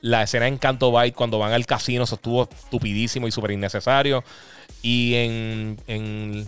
La 0.00 0.22
escena 0.22 0.48
en 0.48 0.58
Canto 0.58 0.90
Bight 0.90 1.14
cuando 1.14 1.38
van 1.38 1.52
al 1.52 1.66
casino, 1.66 2.04
eso 2.04 2.14
estuvo 2.14 2.44
estupidísimo 2.44 3.28
y 3.28 3.32
súper 3.32 3.52
innecesario. 3.52 4.24
Y 4.82 5.14
en, 5.14 5.80
en 5.86 6.46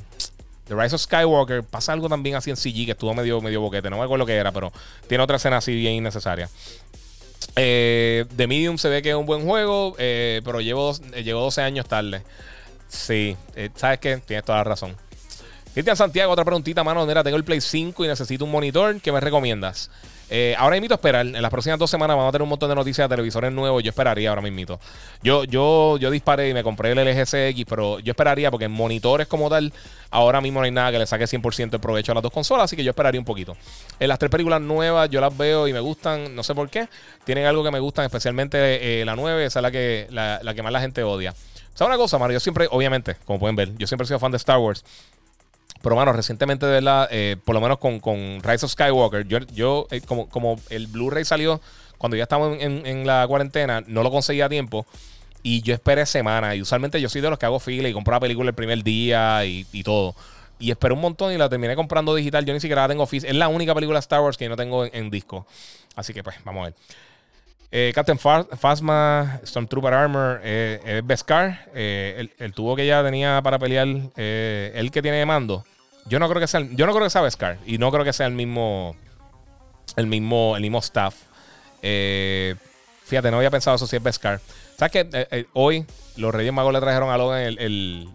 The 0.67 0.75
Rise 0.75 0.95
of 0.95 1.03
Skywalker 1.03 1.65
pasa 1.65 1.93
algo 1.93 2.09
también 2.09 2.37
así 2.37 2.51
en 2.51 2.57
CG 2.57 2.87
que 2.87 2.93
estuvo 2.93 3.13
medio, 3.15 3.41
medio 3.41 3.61
boquete. 3.61 3.91
No 3.91 3.99
me 3.99 4.05
acuerdo 4.05 4.23
lo 4.23 4.27
que 4.27 4.35
era, 4.35 4.53
pero 4.53 4.73
tiene 5.07 5.23
otra 5.23 5.37
escena 5.37 5.59
así 5.59 5.75
bien 5.75 5.95
innecesaria. 5.95 6.49
Eh, 7.57 8.25
The 8.37 8.47
Medium 8.47 8.79
se 8.79 8.89
ve 8.89 9.03
que 9.03 9.11
es 9.11 9.17
un 9.17 9.27
buen 9.27 9.45
juego, 9.45 9.95
eh, 9.99 10.41
pero 10.45 10.61
llevo, 10.61 10.95
llegó 11.23 11.41
12 11.41 11.63
años 11.63 11.87
tarde. 11.87 12.23
Sí, 12.89 13.37
eh, 13.57 13.71
¿sabes 13.75 13.99
qué? 13.99 14.19
Tienes 14.19 14.45
toda 14.45 14.59
la 14.59 14.65
razón. 14.65 14.97
Cristian 15.75 15.97
Santiago, 15.97 16.33
otra 16.33 16.45
preguntita, 16.45 16.85
mano. 16.85 17.05
Mira, 17.07 17.25
tengo 17.25 17.37
el 17.37 17.45
Play 17.45 17.61
5 17.61 18.05
y 18.05 18.09
necesito 18.09 18.45
un 18.45 18.51
monitor. 18.51 19.01
¿Qué 19.01 19.11
me 19.11 19.21
recomiendas? 19.21 19.91
Eh, 20.35 20.55
ahora 20.57 20.77
a 20.77 20.79
esperar. 20.79 21.27
En 21.27 21.43
las 21.43 21.51
próximas 21.51 21.79
dos 21.79 21.91
semanas 21.91 22.17
vamos 22.17 22.31
a 22.31 22.33
tener 22.33 22.43
un 22.43 22.49
montón 22.49 22.71
de 22.71 22.75
noticias 22.75 23.07
de 23.07 23.13
televisores 23.15 23.53
nuevos. 23.53 23.83
Yo 23.83 23.91
esperaría 23.91 24.31
ahora 24.31 24.41
mismo. 24.41 24.79
Yo, 25.23 25.45
yo, 25.45 25.99
yo 25.99 26.11
disparé 26.11 26.49
y 26.49 26.55
me 26.55 26.63
compré 26.63 26.93
el 26.93 26.99
LG 26.99 27.27
CX, 27.27 27.67
pero 27.69 27.99
yo 27.99 28.13
esperaría 28.13 28.51
porque 28.51 28.65
en 28.65 28.73
monitores 28.73 29.27
como 29.27 29.51
tal, 29.51 29.75
ahora 30.11 30.41
mismo 30.41 30.61
no 30.61 30.65
hay 30.65 30.71
nada 30.71 30.91
que 30.91 30.99
le 30.99 31.07
saque 31.07 31.25
100% 31.25 31.75
el 31.75 31.81
provecho 31.81 32.13
a 32.13 32.15
las 32.15 32.23
dos 32.23 32.33
consolas, 32.33 32.65
así 32.65 32.77
que 32.77 32.83
yo 32.83 32.91
esperaría 32.93 33.21
un 33.21 33.27
poquito. 33.27 33.59
En 34.01 34.09
las 34.09 34.19
tres 34.19 34.31
películas 34.31 34.63
nuevas 34.63 35.11
yo 35.11 35.21
las 35.21 35.37
veo 35.37 35.69
y 35.69 35.75
me 35.75 35.81
gustan, 35.81 36.35
no 36.35 36.43
sé 36.43 36.55
por 36.55 36.71
qué. 36.71 36.89
Tienen 37.25 37.45
algo 37.45 37.63
que 37.63 37.71
me 37.71 37.81
gustan, 37.81 38.07
especialmente 38.07 39.03
eh, 39.03 39.05
la 39.05 39.15
9, 39.15 39.45
esa 39.45 39.59
es 39.59 39.63
la 39.63 39.71
que, 39.71 40.07
la 40.11 40.55
que 40.55 40.63
más 40.63 40.73
la 40.73 40.81
gente 40.81 41.03
odia. 41.03 41.35
¿Sabes 41.75 41.89
una 41.89 41.97
cosa, 41.97 42.19
Mario? 42.19 42.37
Yo 42.37 42.41
siempre, 42.41 42.69
obviamente, 42.71 43.17
como 43.27 43.39
pueden 43.39 43.57
ver, 43.57 43.77
yo 43.79 43.87
siempre 43.87 44.05
he 44.05 44.07
sido 44.07 44.19
fan 44.19 44.31
de 44.31 44.37
Star 44.37 44.59
Wars. 44.59 44.85
Pero, 45.83 45.97
bueno, 45.97 46.13
recientemente, 46.13 46.67
de 46.67 46.81
la, 46.81 47.09
eh, 47.11 47.37
por 47.45 47.55
lo 47.55 47.61
menos 47.61 47.79
con, 47.79 48.41
Rise 48.43 48.67
of 48.67 48.73
Skywalker, 48.73 49.27
yo, 49.27 49.39
yo 49.53 49.87
eh, 49.91 50.01
como, 50.01 50.29
como 50.29 50.59
el 50.71 50.87
Blu-ray 50.87 51.25
salió 51.25 51.61
cuando 52.03 52.17
ya 52.17 52.25
estábamos 52.25 52.59
en, 52.61 53.07
la 53.07 53.25
cuarentena, 53.29 53.85
no 53.87 54.03
lo 54.03 54.11
conseguía 54.11 54.47
a 54.47 54.49
tiempo. 54.49 54.87
Y 55.45 55.63
yo 55.63 55.73
esperé 55.73 56.05
semanas. 56.05 56.57
Y 56.57 56.61
usualmente 56.61 57.01
yo 57.01 57.09
soy 57.09 57.21
de 57.21 57.31
los 57.31 57.39
que 57.39 57.47
hago 57.47 57.61
fila 57.61 57.89
y 57.89 57.93
compro 57.93 58.13
la 58.13 58.19
película 58.19 58.49
el 58.49 58.57
primer 58.57 58.83
día 58.83 59.45
y, 59.45 59.83
todo. 59.85 60.17
Y 60.59 60.73
esperé 60.73 60.95
un 60.95 61.01
montón 61.01 61.33
y 61.33 61.39
la 61.39 61.49
terminé 61.49 61.77
comprando 61.77 62.13
digital. 62.17 62.45
Yo 62.45 62.55
ni 62.55 62.59
siquiera 62.59 62.83
la 62.83 62.89
tengo 62.89 63.07
física. 63.07 63.31
Es 63.31 63.39
la 63.39 63.47
única 63.47 63.73
película 63.73 64.01
Star 64.01 64.21
Wars 64.21 64.37
que 64.37 64.49
no 64.49 64.57
tengo 64.57 64.85
en, 64.85 65.11
disco. 65.11 65.47
Así 65.95 66.13
que, 66.13 66.25
pues, 66.25 66.35
vamos 66.45 66.63
a 66.63 66.65
ver. 66.71 66.75
Eh, 67.75 67.91
Captain 67.95 68.19
Phasma, 68.19 69.41
Stormtrooper 69.47 69.95
Armor, 69.95 70.41
eh, 70.45 70.81
es 70.85 71.07
Beskar. 71.07 71.71
el, 71.75 72.31
el, 72.39 72.53
tubo 72.53 72.77
que 72.77 72.87
ya 72.87 73.03
tenía 73.03 73.41
para 73.43 73.59
pelear, 73.59 73.87
el 73.87 74.91
que 74.93 75.01
tiene 75.03 75.25
mando. 75.25 75.65
Yo 76.07 76.19
no 76.19 76.29
creo 76.29 76.41
que 76.41 76.47
sea, 76.47 76.61
yo 76.61 76.87
no 76.87 76.93
creo 76.93 77.05
que 77.05 77.11
sea 77.11 77.23
Beskar 77.23 77.59
y 77.67 77.79
no 77.79 77.91
creo 77.91 78.05
que 78.05 78.13
sea 78.13 78.27
el 78.27 78.35
mismo, 78.35 78.97
el 79.97 80.07
mismo, 80.07 80.57
el 80.57 80.63
mismo 80.63 80.79
staff. 80.79 81.15
Eh, 81.83 82.55
fíjate, 83.05 83.31
no 83.31 83.37
había 83.39 83.51
pensado 83.51 83.77
eso 83.77 83.87
si 83.87 83.97
es 83.97 84.03
Beskar. 84.03 84.41
¿Sabes 84.77 84.93
que 84.93 85.01
eh, 85.01 85.29
eh, 85.31 85.47
hoy 85.53 85.87
los 86.17 86.35
Reyes 86.35 86.53
Magos 86.53 86.73
le 86.73 86.81
trajeron 86.81 87.11
a 87.11 87.19
Logan 87.19 87.41
el, 87.41 87.59
el, 87.59 88.09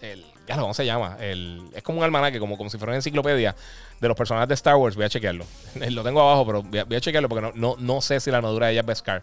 el, 0.00 0.24
ya 0.46 0.56
¿cómo 0.56 0.74
se 0.74 0.84
llama? 0.84 1.16
El, 1.20 1.62
es 1.74 1.82
como 1.82 1.98
un 1.98 2.04
almanaque, 2.04 2.38
como, 2.38 2.56
como 2.56 2.70
si 2.70 2.78
fuera 2.78 2.90
una 2.90 2.96
enciclopedia 2.96 3.54
de 4.00 4.08
los 4.08 4.16
personajes 4.16 4.48
de 4.48 4.54
Star 4.54 4.76
Wars. 4.76 4.96
Voy 4.96 5.04
a 5.04 5.08
chequearlo. 5.08 5.44
Lo 5.90 6.02
tengo 6.02 6.20
abajo, 6.20 6.46
pero 6.46 6.62
voy 6.62 6.96
a, 6.96 7.00
chequearlo 7.00 7.28
porque 7.28 7.42
no, 7.42 7.52
no, 7.54 7.76
no, 7.78 8.00
sé 8.00 8.20
si 8.20 8.30
la 8.30 8.38
armadura 8.38 8.66
de 8.66 8.72
ella 8.72 8.80
es 8.80 8.86
Beskar. 8.86 9.22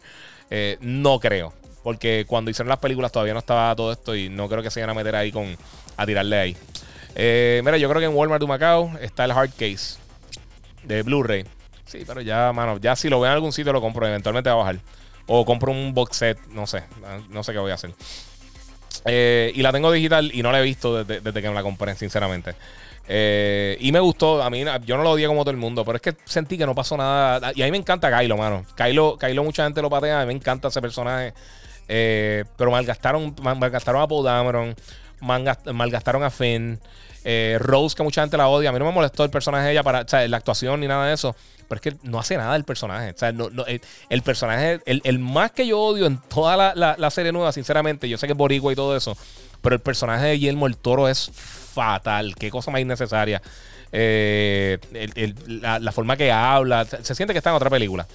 no 0.81 1.19
creo. 1.19 1.53
Porque 1.83 2.25
cuando 2.27 2.51
hicieron 2.51 2.69
las 2.69 2.79
películas 2.79 3.11
todavía 3.11 3.33
no 3.33 3.39
estaba 3.39 3.75
todo 3.75 3.91
esto 3.91 4.15
y 4.15 4.29
no 4.29 4.49
creo 4.49 4.61
que 4.61 4.69
se 4.69 4.81
vayan 4.81 4.89
a 4.89 4.93
meter 4.93 5.15
ahí 5.15 5.31
con 5.31 5.57
a 5.95 6.05
tirarle 6.05 6.37
ahí. 6.37 6.57
Eh, 7.15 7.61
mira, 7.63 7.77
yo 7.77 7.89
creo 7.89 7.99
que 7.99 8.05
en 8.05 8.15
Walmart 8.15 8.41
de 8.41 8.47
Macao 8.47 8.91
está 9.01 9.25
el 9.25 9.31
hard 9.31 9.51
case 9.51 9.97
de 10.83 11.03
Blu-ray. 11.03 11.45
Sí, 11.85 12.03
pero 12.05 12.21
ya, 12.21 12.53
mano, 12.53 12.77
ya 12.77 12.95
si 12.95 13.09
lo 13.09 13.19
veo 13.19 13.29
en 13.29 13.33
algún 13.33 13.51
sitio 13.51 13.73
lo 13.73 13.81
compro, 13.81 14.07
eventualmente 14.07 14.49
va 14.49 14.55
a 14.55 14.59
bajar. 14.59 14.79
O 15.25 15.45
compro 15.45 15.71
un 15.71 15.93
box 15.93 16.17
set, 16.17 16.39
no 16.49 16.67
sé, 16.67 16.83
no 17.29 17.43
sé 17.43 17.51
qué 17.51 17.59
voy 17.59 17.71
a 17.71 17.75
hacer. 17.75 17.93
Eh, 19.05 19.51
y 19.55 19.61
la 19.61 19.71
tengo 19.71 19.91
digital 19.91 20.29
y 20.33 20.41
no 20.41 20.51
la 20.51 20.59
he 20.59 20.63
visto 20.63 21.03
desde, 21.03 21.41
que 21.41 21.49
me 21.49 21.55
la 21.55 21.63
compré, 21.63 21.95
sinceramente. 21.95 22.53
Eh, 23.07 23.77
y 23.79 23.91
me 23.91 23.99
gustó, 23.99 24.41
a 24.41 24.49
mí 24.49 24.63
yo 24.85 24.97
no 24.97 25.03
lo 25.03 25.11
odié 25.11 25.27
como 25.27 25.41
todo 25.41 25.51
el 25.51 25.57
mundo, 25.57 25.83
pero 25.83 25.95
es 25.95 26.01
que 26.01 26.15
sentí 26.25 26.57
que 26.57 26.65
no 26.65 26.75
pasó 26.75 26.95
nada. 26.97 27.51
Y 27.55 27.61
a 27.61 27.65
mí 27.65 27.71
me 27.71 27.77
encanta 27.77 28.15
Kylo, 28.15 28.37
mano. 28.37 28.65
Kylo, 28.75 29.17
Kylo 29.17 29.43
mucha 29.43 29.63
gente 29.63 29.81
lo 29.81 29.89
patea, 29.89 30.21
a 30.21 30.25
mí 30.25 30.27
me 30.27 30.33
encanta 30.33 30.67
ese 30.67 30.81
personaje. 30.81 31.33
pero 31.87 32.71
malgastaron, 32.71 33.35
malgastaron 33.41 34.01
a 34.01 34.07
Paul 34.07 34.25
Dameron 34.25 34.75
malgastaron 35.21 36.23
a 36.23 36.29
Finn. 36.29 36.79
Eh, 37.23 37.57
Rose, 37.59 37.95
que 37.95 38.03
mucha 38.03 38.21
gente 38.21 38.37
la 38.37 38.47
odia. 38.47 38.69
A 38.69 38.73
mí 38.73 38.79
no 38.79 38.85
me 38.85 38.91
molestó 38.91 39.23
el 39.23 39.29
personaje 39.29 39.65
de 39.65 39.71
ella 39.71 39.83
para 39.83 40.05
la 40.27 40.37
actuación 40.37 40.79
ni 40.79 40.87
nada 40.87 41.07
de 41.07 41.13
eso. 41.13 41.35
Pero 41.67 41.77
es 41.77 41.81
que 41.81 41.97
no 42.09 42.19
hace 42.19 42.37
nada 42.37 42.55
el 42.55 42.63
personaje. 42.63 43.13
el, 44.09 44.21
personaje, 44.21 44.81
el, 44.85 45.19
más 45.19 45.51
que 45.51 45.67
yo 45.67 45.79
odio 45.79 46.05
en 46.05 46.17
toda 46.17 46.75
la, 46.75 47.11
serie 47.11 47.31
nueva, 47.31 47.51
sinceramente, 47.51 48.09
yo 48.09 48.17
sé 48.17 48.27
que 48.27 48.33
es 48.33 48.37
Boricua 48.37 48.73
y 48.73 48.75
todo 48.75 48.95
eso. 48.95 49.15
Pero 49.61 49.75
el 49.75 49.81
personaje 49.81 50.25
de 50.25 50.33
Guillermo 50.33 50.67
el 50.67 50.77
Toro 50.77 51.07
es 51.07 51.29
fatal. 51.33 52.35
Qué 52.35 52.49
cosa 52.49 52.71
más 52.71 52.81
innecesaria. 52.81 53.41
Eh, 53.91 54.77
la, 55.47 55.91
forma 55.91 56.17
que 56.17 56.31
habla. 56.31 56.85
Se 56.85 57.13
siente 57.13 57.33
que 57.33 57.39
está 57.39 57.51
en 57.51 57.57
otra 57.57 57.69
película. 57.69 58.07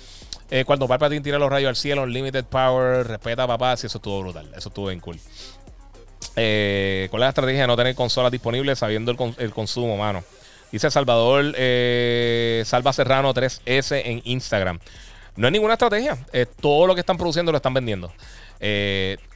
Eh, 0.50 0.64
cuando 0.64 0.86
Palpatine 0.86 1.22
tira 1.22 1.38
los 1.38 1.50
rayos 1.50 1.68
al 1.68 1.76
cielo, 1.76 2.06
Limited 2.06 2.44
Power, 2.44 3.06
respeta 3.06 3.44
a 3.44 3.46
papá, 3.46 3.76
sí, 3.76 3.86
eso 3.86 3.98
estuvo 3.98 4.20
brutal. 4.20 4.48
Eso 4.56 4.68
estuvo 4.68 4.88
bien 4.88 5.00
cool. 5.00 5.18
Eh, 6.36 7.08
¿Cuál 7.10 7.22
es 7.22 7.24
la 7.24 7.28
estrategia 7.30 7.60
de 7.62 7.66
no 7.66 7.76
tener 7.76 7.94
consolas 7.94 8.32
disponibles 8.32 8.78
sabiendo 8.78 9.34
el, 9.38 9.50
consumo, 9.52 9.96
mano? 9.96 10.24
Dice 10.72 10.90
Salvador 10.90 11.54
eh, 11.56 12.62
Salva 12.66 12.92
Serrano 12.92 13.32
3S 13.32 14.02
en 14.04 14.22
Instagram. 14.24 14.80
No 15.36 15.46
hay 15.46 15.52
ninguna 15.52 15.74
estrategia. 15.74 16.18
Eh, 16.32 16.46
todo 16.60 16.86
lo 16.86 16.94
que 16.94 17.00
están 17.00 17.16
produciendo 17.16 17.52
lo 17.52 17.56
están 17.56 17.74
vendiendo. 17.74 18.12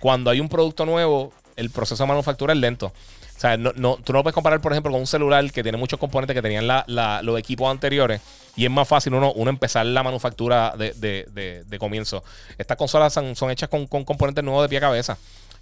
cuando 0.00 0.30
hay 0.30 0.40
un 0.40 0.48
producto 0.48 0.86
nuevo, 0.86 1.32
el 1.56 1.70
proceso 1.70 2.02
de 2.02 2.08
manufactura 2.08 2.52
es 2.52 2.58
lento. 2.58 2.86
O 2.86 3.40
sea, 3.40 3.56
no, 3.56 3.72
tú 3.98 4.12
no 4.12 4.22
puedes 4.24 4.34
comparar, 4.34 4.60
por 4.60 4.72
ejemplo, 4.72 4.90
con 4.90 5.00
un 5.00 5.06
celular 5.06 5.48
que 5.52 5.62
tiene 5.62 5.78
muchos 5.78 6.00
componentes 6.00 6.34
que 6.34 6.42
tenían 6.42 6.66
los 6.66 7.38
equipos 7.38 7.70
anteriores 7.70 8.20
y 8.56 8.64
es 8.64 8.70
más 8.72 8.88
fácil 8.88 9.14
uno, 9.14 9.32
uno 9.34 9.48
empezar 9.48 9.86
la 9.86 10.02
manufactura 10.02 10.74
de, 10.76 11.76
comienzo. 11.78 12.24
Estas 12.58 12.76
consolas 12.76 13.12
son, 13.12 13.50
hechas 13.52 13.68
con, 13.68 13.86
con, 13.86 14.04
componentes 14.04 14.42
nuevos 14.42 14.64
de 14.64 14.68
pie 14.68 14.78
a 14.78 14.80
cabeza. 14.80 15.16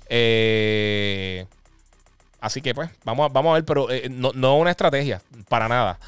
Eh, 0.08 1.46
así 2.40 2.60
que 2.60 2.74
pues, 2.74 2.90
vamos 3.04 3.26
a, 3.26 3.32
vamos 3.32 3.50
a 3.50 3.54
ver, 3.54 3.64
pero 3.64 3.90
eh, 3.90 4.08
no, 4.10 4.32
no 4.34 4.56
una 4.56 4.70
estrategia, 4.70 5.20
para 5.48 5.68
nada. 5.68 5.98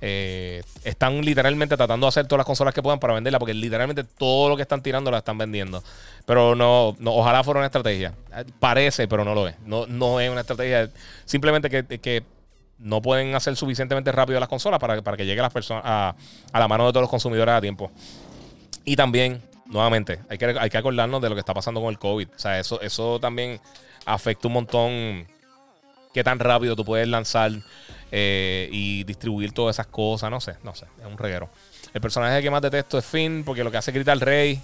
Eh, 0.00 0.62
están 0.84 1.20
literalmente 1.22 1.76
tratando 1.76 2.06
de 2.06 2.08
hacer 2.08 2.26
todas 2.26 2.38
las 2.38 2.46
consolas 2.46 2.72
que 2.72 2.82
puedan 2.82 3.00
para 3.00 3.14
venderla, 3.14 3.38
porque 3.38 3.54
literalmente 3.54 4.04
todo 4.04 4.48
lo 4.48 4.56
que 4.56 4.62
están 4.62 4.82
tirando 4.82 5.10
la 5.10 5.18
están 5.18 5.38
vendiendo. 5.38 5.82
Pero 6.24 6.54
no, 6.54 6.96
no 7.00 7.14
ojalá 7.14 7.42
fuera 7.42 7.58
una 7.58 7.66
estrategia. 7.66 8.14
Parece, 8.60 9.08
pero 9.08 9.24
no 9.24 9.34
lo 9.34 9.48
es. 9.48 9.58
No, 9.66 9.86
no 9.86 10.20
es 10.20 10.30
una 10.30 10.42
estrategia. 10.42 10.90
Simplemente 11.24 11.68
que, 11.68 11.98
que 11.98 12.22
no 12.78 13.02
pueden 13.02 13.34
hacer 13.34 13.56
suficientemente 13.56 14.12
rápido 14.12 14.38
las 14.38 14.48
consolas 14.48 14.78
para, 14.78 15.02
para 15.02 15.16
que 15.16 15.26
llegue 15.26 15.42
las 15.42 15.52
personas 15.52 15.82
a, 15.84 16.14
a, 16.52 16.58
la 16.58 16.68
mano 16.68 16.86
de 16.86 16.92
todos 16.92 17.02
los 17.02 17.10
consumidores 17.10 17.54
a 17.54 17.60
tiempo. 17.60 17.90
Y 18.84 18.94
también 18.94 19.42
nuevamente, 19.68 20.20
hay 20.28 20.38
que, 20.38 20.46
hay 20.58 20.70
que 20.70 20.78
acordarnos 20.78 21.22
de 21.22 21.28
lo 21.28 21.34
que 21.34 21.40
está 21.40 21.54
pasando 21.54 21.80
con 21.80 21.90
el 21.90 21.98
COVID. 21.98 22.28
O 22.34 22.38
sea, 22.38 22.58
eso, 22.58 22.80
eso 22.80 23.20
también 23.20 23.60
afecta 24.04 24.48
un 24.48 24.54
montón 24.54 25.26
qué 26.12 26.24
tan 26.24 26.38
rápido 26.38 26.74
tú 26.74 26.84
puedes 26.84 27.06
lanzar 27.06 27.52
eh, 28.10 28.68
y 28.72 29.04
distribuir 29.04 29.52
todas 29.52 29.76
esas 29.76 29.86
cosas. 29.86 30.30
No 30.30 30.40
sé, 30.40 30.56
no 30.62 30.74
sé, 30.74 30.86
es 31.00 31.06
un 31.06 31.18
reguero. 31.18 31.48
El 31.94 32.00
personaje 32.00 32.42
que 32.42 32.50
más 32.50 32.62
detesto 32.62 32.98
es 32.98 33.04
Finn, 33.04 33.44
porque 33.44 33.64
lo 33.64 33.70
que 33.70 33.76
hace 33.76 33.92
grita 33.92 34.12
al 34.12 34.20
rey. 34.20 34.60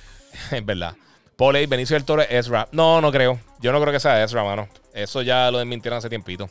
es 0.50 0.64
verdad. 0.64 0.94
Paul 1.36 1.66
Benicio 1.66 1.94
del 1.94 2.04
Toro, 2.04 2.22
Ezra. 2.22 2.68
No, 2.72 3.00
no 3.00 3.10
creo. 3.10 3.40
Yo 3.60 3.72
no 3.72 3.80
creo 3.80 3.92
que 3.92 4.00
sea 4.00 4.22
Ezra, 4.22 4.44
mano. 4.44 4.68
Eso 4.92 5.22
ya 5.22 5.50
lo 5.50 5.58
desmintieron 5.58 5.96
hace 5.96 6.10
tiempito. 6.10 6.50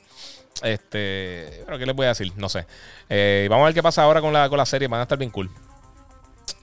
Este, 0.63 1.61
pero 1.65 1.77
¿qué 1.77 1.85
les 1.85 1.95
voy 1.95 2.05
a 2.05 2.09
decir? 2.09 2.33
No 2.35 2.49
sé. 2.49 2.65
Eh, 3.07 3.45
vamos 3.49 3.63
a 3.63 3.65
ver 3.67 3.75
qué 3.75 3.83
pasa 3.83 4.01
ahora 4.03 4.19
con 4.19 4.33
la, 4.33 4.49
con 4.49 4.57
la 4.57 4.65
serie. 4.65 4.87
Van 4.87 4.99
a 4.99 5.03
estar 5.03 5.17
bien 5.17 5.29
cool. 5.29 5.49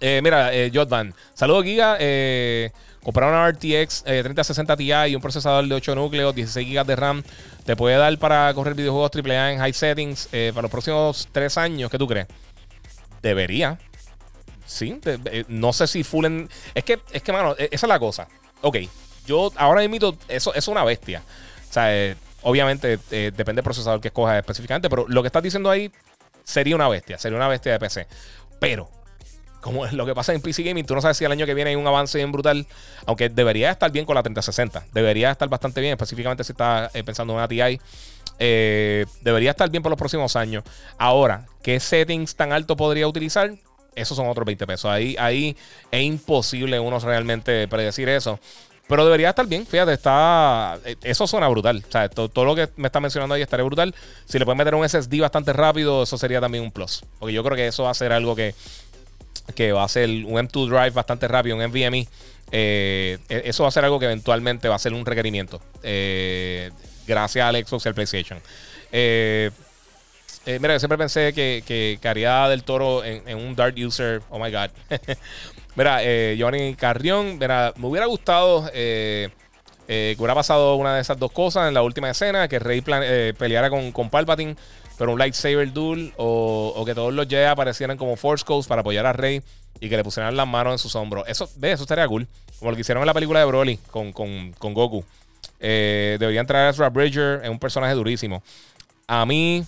Eh, 0.01 0.21
mira, 0.23 0.55
eh, 0.55 0.71
Jotvan. 0.73 1.15
Saludos, 1.35 1.65
Giga. 1.65 1.97
Eh, 2.01 2.71
comprar 3.03 3.31
una 3.31 3.49
RTX 3.49 4.05
3060 4.05 4.77
Ti 4.77 4.93
y 5.09 5.15
un 5.15 5.23
procesador 5.23 5.67
de 5.67 5.75
8 5.75 5.95
núcleos, 5.95 6.35
16 6.35 6.69
GB 6.69 6.87
de 6.87 6.97
RAM. 6.97 7.23
Te 7.65 7.77
puede 7.77 7.97
dar 7.97 8.17
para 8.19 8.53
correr 8.55 8.75
videojuegos 8.75 9.11
AAA 9.15 9.53
en 9.53 9.59
high 9.59 9.73
settings 9.73 10.29
para 10.29 10.63
los 10.63 10.71
próximos 10.71 11.29
3 11.33 11.59
años. 11.59 11.91
¿Qué 11.91 11.99
tú 11.99 12.07
crees? 12.07 12.27
Debería. 13.23 13.79
Sí. 14.67 15.01
no 15.49 15.73
sé 15.73 15.87
si 15.87 16.03
full 16.03 16.25
en. 16.25 16.49
Es 16.75 16.85
que, 16.85 17.01
es 17.13 17.23
que, 17.23 17.33
mano, 17.33 17.55
e, 17.59 17.69
esa 17.71 17.87
es 17.87 17.89
la 17.89 17.99
cosa. 17.99 18.29
Ok. 18.63 18.79
yo 19.27 19.53
ahora 19.57 19.87
mismo, 19.87 20.17
eso, 20.29 20.53
es 20.55 20.67
una 20.69 20.85
bestia. 20.85 21.23
O 21.69 21.73
sea, 21.73 21.95
eh, 21.95 22.17
obviamente 22.43 22.99
eh, 23.11 23.33
depende 23.37 23.61
del 23.61 23.65
procesador 23.65 24.01
que 24.01 24.09
escojas 24.09 24.39
específicamente, 24.39 24.89
pero 24.89 25.07
lo 25.09 25.23
que 25.23 25.29
estás 25.29 25.43
diciendo 25.43 25.71
ahí 25.71 25.91
sería 26.45 26.77
una 26.77 26.89
bestia, 26.89 27.19
sería 27.19 27.37
una 27.37 27.49
bestia 27.49 27.73
de 27.73 27.79
PC. 27.79 28.07
Pero, 28.61 28.91
como 29.61 29.87
lo 29.87 30.07
que 30.07 30.15
pasa 30.15 30.33
en 30.33 30.41
PC 30.41 30.63
Gaming, 30.63 30.87
tú 30.87 30.95
no 30.95 31.01
sabes 31.01 31.17
si 31.17 31.25
el 31.25 31.33
año 31.33 31.47
que 31.47 31.55
viene 31.55 31.71
hay 31.71 31.77
un 31.77 31.87
avance 31.87 32.19
bien 32.19 32.33
brutal, 32.33 32.67
aunque 33.07 33.29
debería 33.29 33.71
estar 33.71 33.91
bien 33.91 34.05
con 34.05 34.15
la 34.15 34.23
3060, 34.23 34.87
debería 34.93 35.31
estar 35.31 35.49
bastante 35.49 35.81
bien, 35.81 35.93
específicamente 35.93 36.45
si 36.45 36.53
estás 36.53 36.95
eh, 36.95 37.03
pensando 37.03 37.33
en 37.33 37.39
una 37.39 37.49
TI. 37.49 37.81
debería 38.39 39.51
estar 39.51 39.71
bien 39.71 39.83
por 39.83 39.91
los 39.91 39.99
próximos 39.99 40.37
años. 40.37 40.65
Ahora, 40.99 41.47
¿qué 41.63 41.81
settings 41.81 42.37
tan 42.37 42.53
alto 42.53 42.77
podría 42.77 43.09
utilizar? 43.09 43.53
Esos 43.95 44.17
son 44.17 44.29
otros 44.29 44.45
20 44.45 44.67
pesos. 44.67 44.91
Ahí, 44.91 45.17
ahí 45.19 45.57
es 45.91 46.03
imposible 46.03 46.79
uno 46.79 46.99
realmente 46.99 47.67
predecir 47.67 48.09
eso. 48.11 48.39
Pero 48.89 49.05
debería 49.05 49.31
estar 49.31 49.47
bien, 49.47 49.67
fíjate, 49.67 49.93
está. 49.93 50.79
Eh, 50.85 50.97
eso 51.03 51.27
suena 51.27 51.49
brutal. 51.49 51.83
O 51.87 51.91
sea, 51.91 52.09
todo, 52.09 52.45
lo 52.45 52.55
que 52.55 52.69
me 52.77 52.87
está 52.87 53.01
mencionando 53.01 53.35
ahí 53.35 53.43
estaría 53.43 53.65
brutal. 53.65 53.95
Si 54.27 54.39
le 54.39 54.45
pueden 54.45 54.59
meter 54.59 54.75
un 54.75 54.89
SSD 54.89 55.21
bastante 55.21 55.53
rápido, 55.53 56.05
eso 56.05 56.17
sería 56.17 56.41
también 56.41 56.63
un 56.63 56.71
plus. 56.71 57.05
Porque 57.19 57.33
yo 57.33 57.43
creo 57.43 57.57
que 57.57 57.67
eso 57.67 57.85
va 57.85 57.91
a 57.91 57.95
ser 57.95 58.13
algo 58.13 58.37
que, 58.37 58.55
que 59.55 59.73
va 59.73 59.85
a 59.85 59.89
ser 59.89 60.09
un 60.09 60.35
M2 60.35 60.69
Drive 60.69 60.91
bastante 60.91 61.29
rápido, 61.29 61.57
un 61.57 61.63
NVMe. 61.63 62.07
Eh, 62.53 63.19
eso 63.29 63.65
va 63.65 63.69
a 63.69 63.73
ser 63.73 63.85
algo 63.85 63.99
que 63.99 64.07
eventualmente 64.07 64.69
va 64.69 64.77
a 64.77 64.79
ser 64.79 64.93
un 64.93 65.05
requerimiento. 65.05 65.61
Eh, 65.83 66.71
gracias 67.07 67.47
al 67.47 67.57
Xbox 67.65 67.87
y 67.87 67.89
al 67.89 67.95
PlayStation. 67.95 68.41
mira, 68.93 70.75
yo 70.75 70.79
siempre 70.79 70.99
pensé 70.99 71.33
que, 71.33 71.63
que, 71.67 72.09
haría 72.09 72.49
del 72.49 72.63
toro 72.63 73.05
en, 73.05 73.37
un 73.37 73.57
Dart 73.57 73.77
User. 73.79 74.23
Oh 74.31 74.39
my 74.39 74.51
God. 74.51 74.71
Mira, 75.77 75.99
eh, 76.03 76.39
Johnny 76.41 76.75
Carrión, 76.75 77.37
mira, 77.39 77.75
me 77.77 77.87
hubiera 77.87 78.07
gustado 78.07 78.71
eh, 78.73 79.29
eh, 79.89 80.15
que 80.17 80.23
hubiera 80.23 80.35
pasado 80.35 80.75
una 80.77 80.95
de 80.95 81.03
esas 81.03 81.19
dos 81.19 81.31
cosas 81.31 81.69
en 81.69 81.75
la 81.75 81.83
última 81.83 82.09
escena, 82.09 82.49
que 82.49 82.59
Rey 82.59 82.83
eh, 82.87 83.35
peleara 83.39 83.69
con, 83.69 83.93
con, 83.93 84.09
Palpatine, 84.09 84.57
pero 84.99 85.13
un 85.13 85.19
lightsaber 85.19 85.73
duel, 85.73 86.13
o, 86.17 86.83
que 86.85 86.95
todos 86.95 87.13
los 87.13 87.27
Jedi 87.27 87.45
aparecieran 87.45 87.97
como 87.97 88.17
Force 88.17 88.45
Ghosts 88.47 88.69
para 88.69 88.81
apoyar 88.81 89.07
a 89.07 89.13
Rey 89.13 89.43
y 89.81 89.89
que 89.89 89.97
le 89.97 90.05
pusieran 90.05 90.37
las 90.37 90.47
manos 90.47 90.73
en 90.73 90.79
sus 90.79 90.95
hombros. 90.95 91.25
Eso, 91.29 91.49
ve, 91.57 91.73
eso 91.73 91.83
estaría 91.83 92.07
cool. 92.09 92.27
Como 92.59 92.71
lo 92.71 92.77
que 92.77 92.81
hicieron 92.81 93.03
en 93.03 93.07
la 93.07 93.15
película 93.15 93.41
de 93.41 93.47
Broly 93.47 93.77
con, 93.91 94.13
con, 94.13 94.53
con 94.53 94.75
Goku. 94.75 95.05
deberían 95.61 96.47
traer 96.47 96.69
a 96.69 96.71
Ezra 96.71 96.89
Bridger, 96.89 97.41
es 97.43 97.51
un 97.51 97.59
personaje 97.59 97.95
durísimo. 97.95 98.43
A 99.07 99.27
mí, 99.27 99.65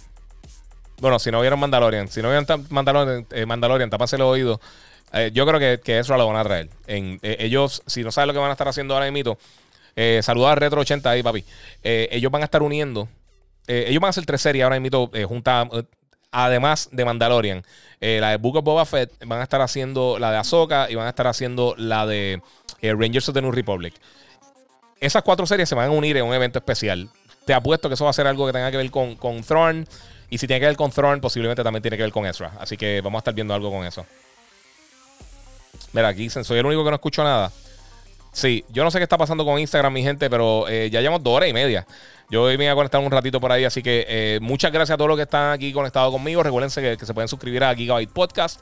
bueno, 1.01 1.19
si 1.19 1.31
no 1.31 1.41
vieron 1.41 1.61
Mandalorian, 1.61 2.09
si 2.09 2.23
no 2.23 2.31
vieron 2.31 2.67
Mandalorian, 2.71 3.27
Mandalorian, 3.47 3.91
tápase 3.91 4.17
el 4.17 4.23
oído. 4.23 4.61
Eh, 5.13 5.31
yo 5.33 5.47
creo 5.47 5.59
que, 5.59 5.81
que, 5.83 5.99
eso 5.99 6.17
lo 6.17 6.27
van 6.27 6.37
a 6.37 6.45
traer. 6.45 6.69
En, 6.87 7.19
eh, 7.23 7.37
ellos, 7.41 7.83
si 7.87 8.03
no 8.03 8.13
saben 8.13 8.29
lo 8.29 8.35
que 8.35 8.41
van 8.41 8.51
a 8.51 8.53
estar 8.53 8.69
haciendo 8.69 8.95
ahora 8.95 9.11
mismo, 9.11 9.39
eh, 10.01 10.21
saludar 10.23 10.53
a 10.53 10.55
Retro 10.55 10.81
80 10.81 11.11
ahí, 11.11 11.23
papi. 11.25 11.45
Eh, 11.83 12.09
ellos 12.13 12.31
van 12.31 12.43
a 12.43 12.45
estar 12.45 12.63
uniendo. 12.63 13.09
Ellos 13.69 14.01
van 14.01 14.09
a 14.09 14.11
hacer 14.11 14.27
tres 14.27 14.41
series 14.41 14.65
ahora 14.65 14.81
mismo 14.81 15.11
juntas. 15.27 15.69
Además 16.31 16.91
de 16.93 17.05
Mandalorian, 17.07 17.65
la 18.01 18.31
de 18.31 18.37
Book 18.37 18.57
of 18.57 18.65
Boba 18.65 18.85
Fett, 18.85 19.13
van 19.25 19.41
a 19.41 19.45
estar 19.45 19.63
haciendo 19.63 20.19
la 20.19 20.31
de 20.31 20.37
Ahsoka 20.37 20.91
y 20.91 20.95
van 20.95 21.07
a 21.07 21.11
estar 21.11 21.27
haciendo 21.27 21.75
la 21.79 22.05
de 22.07 22.43
Rangers 22.83 23.29
of 23.31 23.35
the 23.35 23.41
New 23.41 23.53
Republic. 23.53 23.95
Esas 25.01 25.23
cuatro 25.23 25.47
series 25.47 25.69
se 25.69 25.75
van 25.75 25.89
a 25.89 25.91
unir 25.91 26.17
en 26.17 26.25
un 26.25 26.35
evento 26.35 26.59
especial. 26.59 27.09
Te 27.47 27.55
apuesto 27.55 27.89
que 27.89 27.95
eso 27.95 28.05
va 28.05 28.11
a 28.11 28.13
ser 28.13 28.27
algo 28.27 28.47
que 28.47 28.53
tenga 28.53 28.71
que 28.71 28.77
ver 28.77 28.91
con, 28.91 29.17
con. 29.17 29.87
Y 30.29 30.37
si 30.37 30.47
tiene 30.47 30.61
que 30.61 30.67
ver 30.67 30.77
con 30.77 30.91
Thrawn, 30.91 31.21
posiblemente 31.23 31.63
también 31.63 31.81
tiene 31.81 31.97
que 31.97 32.03
ver 32.03 32.13
con 32.13 32.27
Ezra. 32.27 32.53
Así 32.59 32.77
que 32.77 33.01
vamos 33.01 33.19
a 33.19 33.21
estar 33.21 33.33
viendo 33.33 33.55
algo 33.55 33.71
con 33.71 33.87
eso. 33.87 34.05
Mira, 35.95 36.09
aquí 36.09 36.29
soy 36.29 36.59
el 36.59 36.67
único 36.67 36.85
que 36.85 36.91
no 36.91 36.97
escucho 36.97 37.25
nada. 37.25 37.51
Sí, 38.39 38.65
yo 38.69 38.85
no 38.85 38.93
sé 38.93 38.99
qué 38.99 39.03
está 39.03 39.19
pasando 39.19 39.45
con 39.45 39.59
Instagram, 39.59 39.93
mi 39.93 40.01
gente, 40.01 40.31
pero 40.31 40.69
eh, 40.69 40.91
ya 40.91 41.01
llevamos 41.01 41.25
dos 41.25 41.35
horas 41.35 41.49
y 41.49 41.53
media. 41.53 41.85
Yo 42.31 42.45
hoy 42.45 42.57
me 42.57 42.67
voy 42.67 42.71
a 42.71 42.75
conectar 42.77 43.01
un 43.01 43.11
ratito 43.11 43.41
por 43.41 43.51
ahí, 43.51 43.65
así 43.65 43.83
que 43.83 44.07
eh, 44.09 44.39
muchas 44.41 44.71
gracias 44.71 44.95
a 44.95 44.97
todos 44.97 45.09
los 45.09 45.17
que 45.17 45.25
están 45.25 45.51
aquí 45.51 45.73
conectados 45.73 46.13
conmigo. 46.13 46.41
Recuérdense 46.45 46.81
que, 46.81 46.97
que 46.97 47.05
se 47.05 47.13
pueden 47.13 47.27
suscribir 47.27 47.65
a 47.65 47.75
Gigabyte 47.75 48.13
Podcast. 48.13 48.61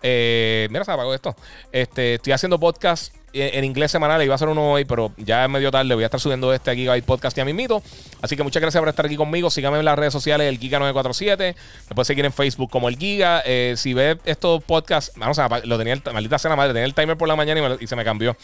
Eh, 0.00 0.66
mira, 0.70 0.82
se 0.82 0.92
apagó 0.92 1.12
esto. 1.12 1.36
Este, 1.70 2.14
estoy 2.14 2.32
haciendo 2.32 2.58
podcast 2.58 3.17
en, 3.32 3.64
inglés 3.64 3.90
semanal. 3.90 4.22
Iba 4.22 4.34
a 4.34 4.38
ser 4.38 4.48
uno 4.48 4.72
hoy, 4.72 4.84
pero 4.84 5.12
ya 5.16 5.44
es 5.44 5.50
medio 5.50 5.70
tarde. 5.70 5.94
Voy 5.94 6.04
a 6.04 6.06
estar 6.06 6.20
subiendo 6.20 6.52
este 6.52 6.74
Gigabyte 6.74 7.04
Podcast 7.04 7.36
ya 7.36 7.44
mismito. 7.44 7.82
Así 8.22 8.36
que 8.36 8.42
muchas 8.42 8.60
gracias 8.60 8.80
por 8.80 8.88
estar 8.88 9.06
aquí 9.06 9.16
conmigo. 9.16 9.50
Síganme 9.50 9.78
en 9.78 9.84
las 9.84 9.98
redes 9.98 10.12
sociales, 10.12 10.48
el 10.48 10.58
Giga947. 10.58 11.54
Me 11.88 11.94
puedes 11.94 12.06
seguir 12.06 12.24
en 12.24 12.32
Facebook 12.32 12.70
como 12.70 12.88
el 12.88 12.96
Giga. 12.96 13.42
Eh, 13.44 13.74
si 13.76 13.94
ves 13.94 14.18
estos 14.24 14.62
podcasts, 14.64 15.12
vamos 15.16 15.38
a 15.38 15.48
lo 15.64 15.78
tenía, 15.78 15.94
el, 15.94 16.02
maldita 16.12 16.38
sea 16.38 16.54
madre, 16.56 16.72
tenía 16.72 16.86
el 16.86 16.94
timer 16.94 17.16
por 17.16 17.28
la 17.28 17.36
mañana 17.36 17.76
y, 17.80 17.86
se 17.86 17.96
me 17.96 18.04
cambió. 18.04 18.36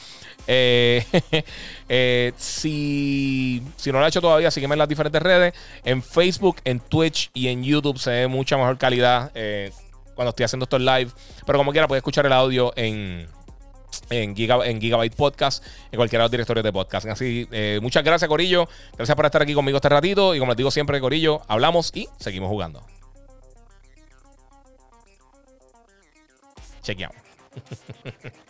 Eh, 0.46 1.04
eh, 1.88 2.32
si, 2.36 3.62
si 3.76 3.92
no 3.92 3.98
lo 3.98 4.04
has 4.04 4.10
hecho 4.10 4.20
todavía, 4.20 4.50
sígueme 4.50 4.74
en 4.74 4.78
las 4.80 4.88
diferentes 4.88 5.22
redes. 5.22 5.54
En 5.84 6.02
Facebook, 6.02 6.56
en 6.64 6.80
Twitch 6.80 7.30
y 7.34 7.48
en 7.48 7.64
YouTube 7.64 7.98
se 7.98 8.10
ve 8.10 8.28
mucha 8.28 8.56
mejor 8.56 8.78
calidad 8.78 9.32
cuando 10.14 10.30
estoy 10.30 10.44
haciendo 10.44 10.64
estos 10.64 10.80
live. 10.80 11.10
Pero 11.46 11.58
como 11.58 11.72
quiera, 11.72 11.88
puedes 11.88 12.00
escuchar 12.00 12.26
el 12.26 12.32
audio 12.32 12.72
en, 12.76 13.26
en, 14.10 14.34
en 14.36 14.80
Gigabyte 14.80 15.14
Podcast, 15.14 15.64
en 15.90 15.96
cualquiera 15.96 16.22
de 16.22 16.24
los 16.24 16.30
directorios 16.30 16.64
de 16.64 16.72
podcast. 16.72 17.06
Así, 17.06 17.48
eh, 17.50 17.78
muchas 17.82 18.04
gracias, 18.04 18.28
Corillo. 18.28 18.68
Gracias 18.96 19.16
por 19.16 19.24
estar 19.26 19.42
aquí 19.42 19.54
conmigo 19.54 19.76
este 19.76 19.88
ratito. 19.88 20.34
Y 20.34 20.38
como 20.38 20.52
les 20.52 20.56
digo 20.56 20.70
siempre, 20.70 21.00
Corillo, 21.00 21.42
hablamos 21.48 21.90
y 21.94 22.08
seguimos 22.18 22.48
jugando. 22.48 22.84
Chequeamos. 26.82 27.16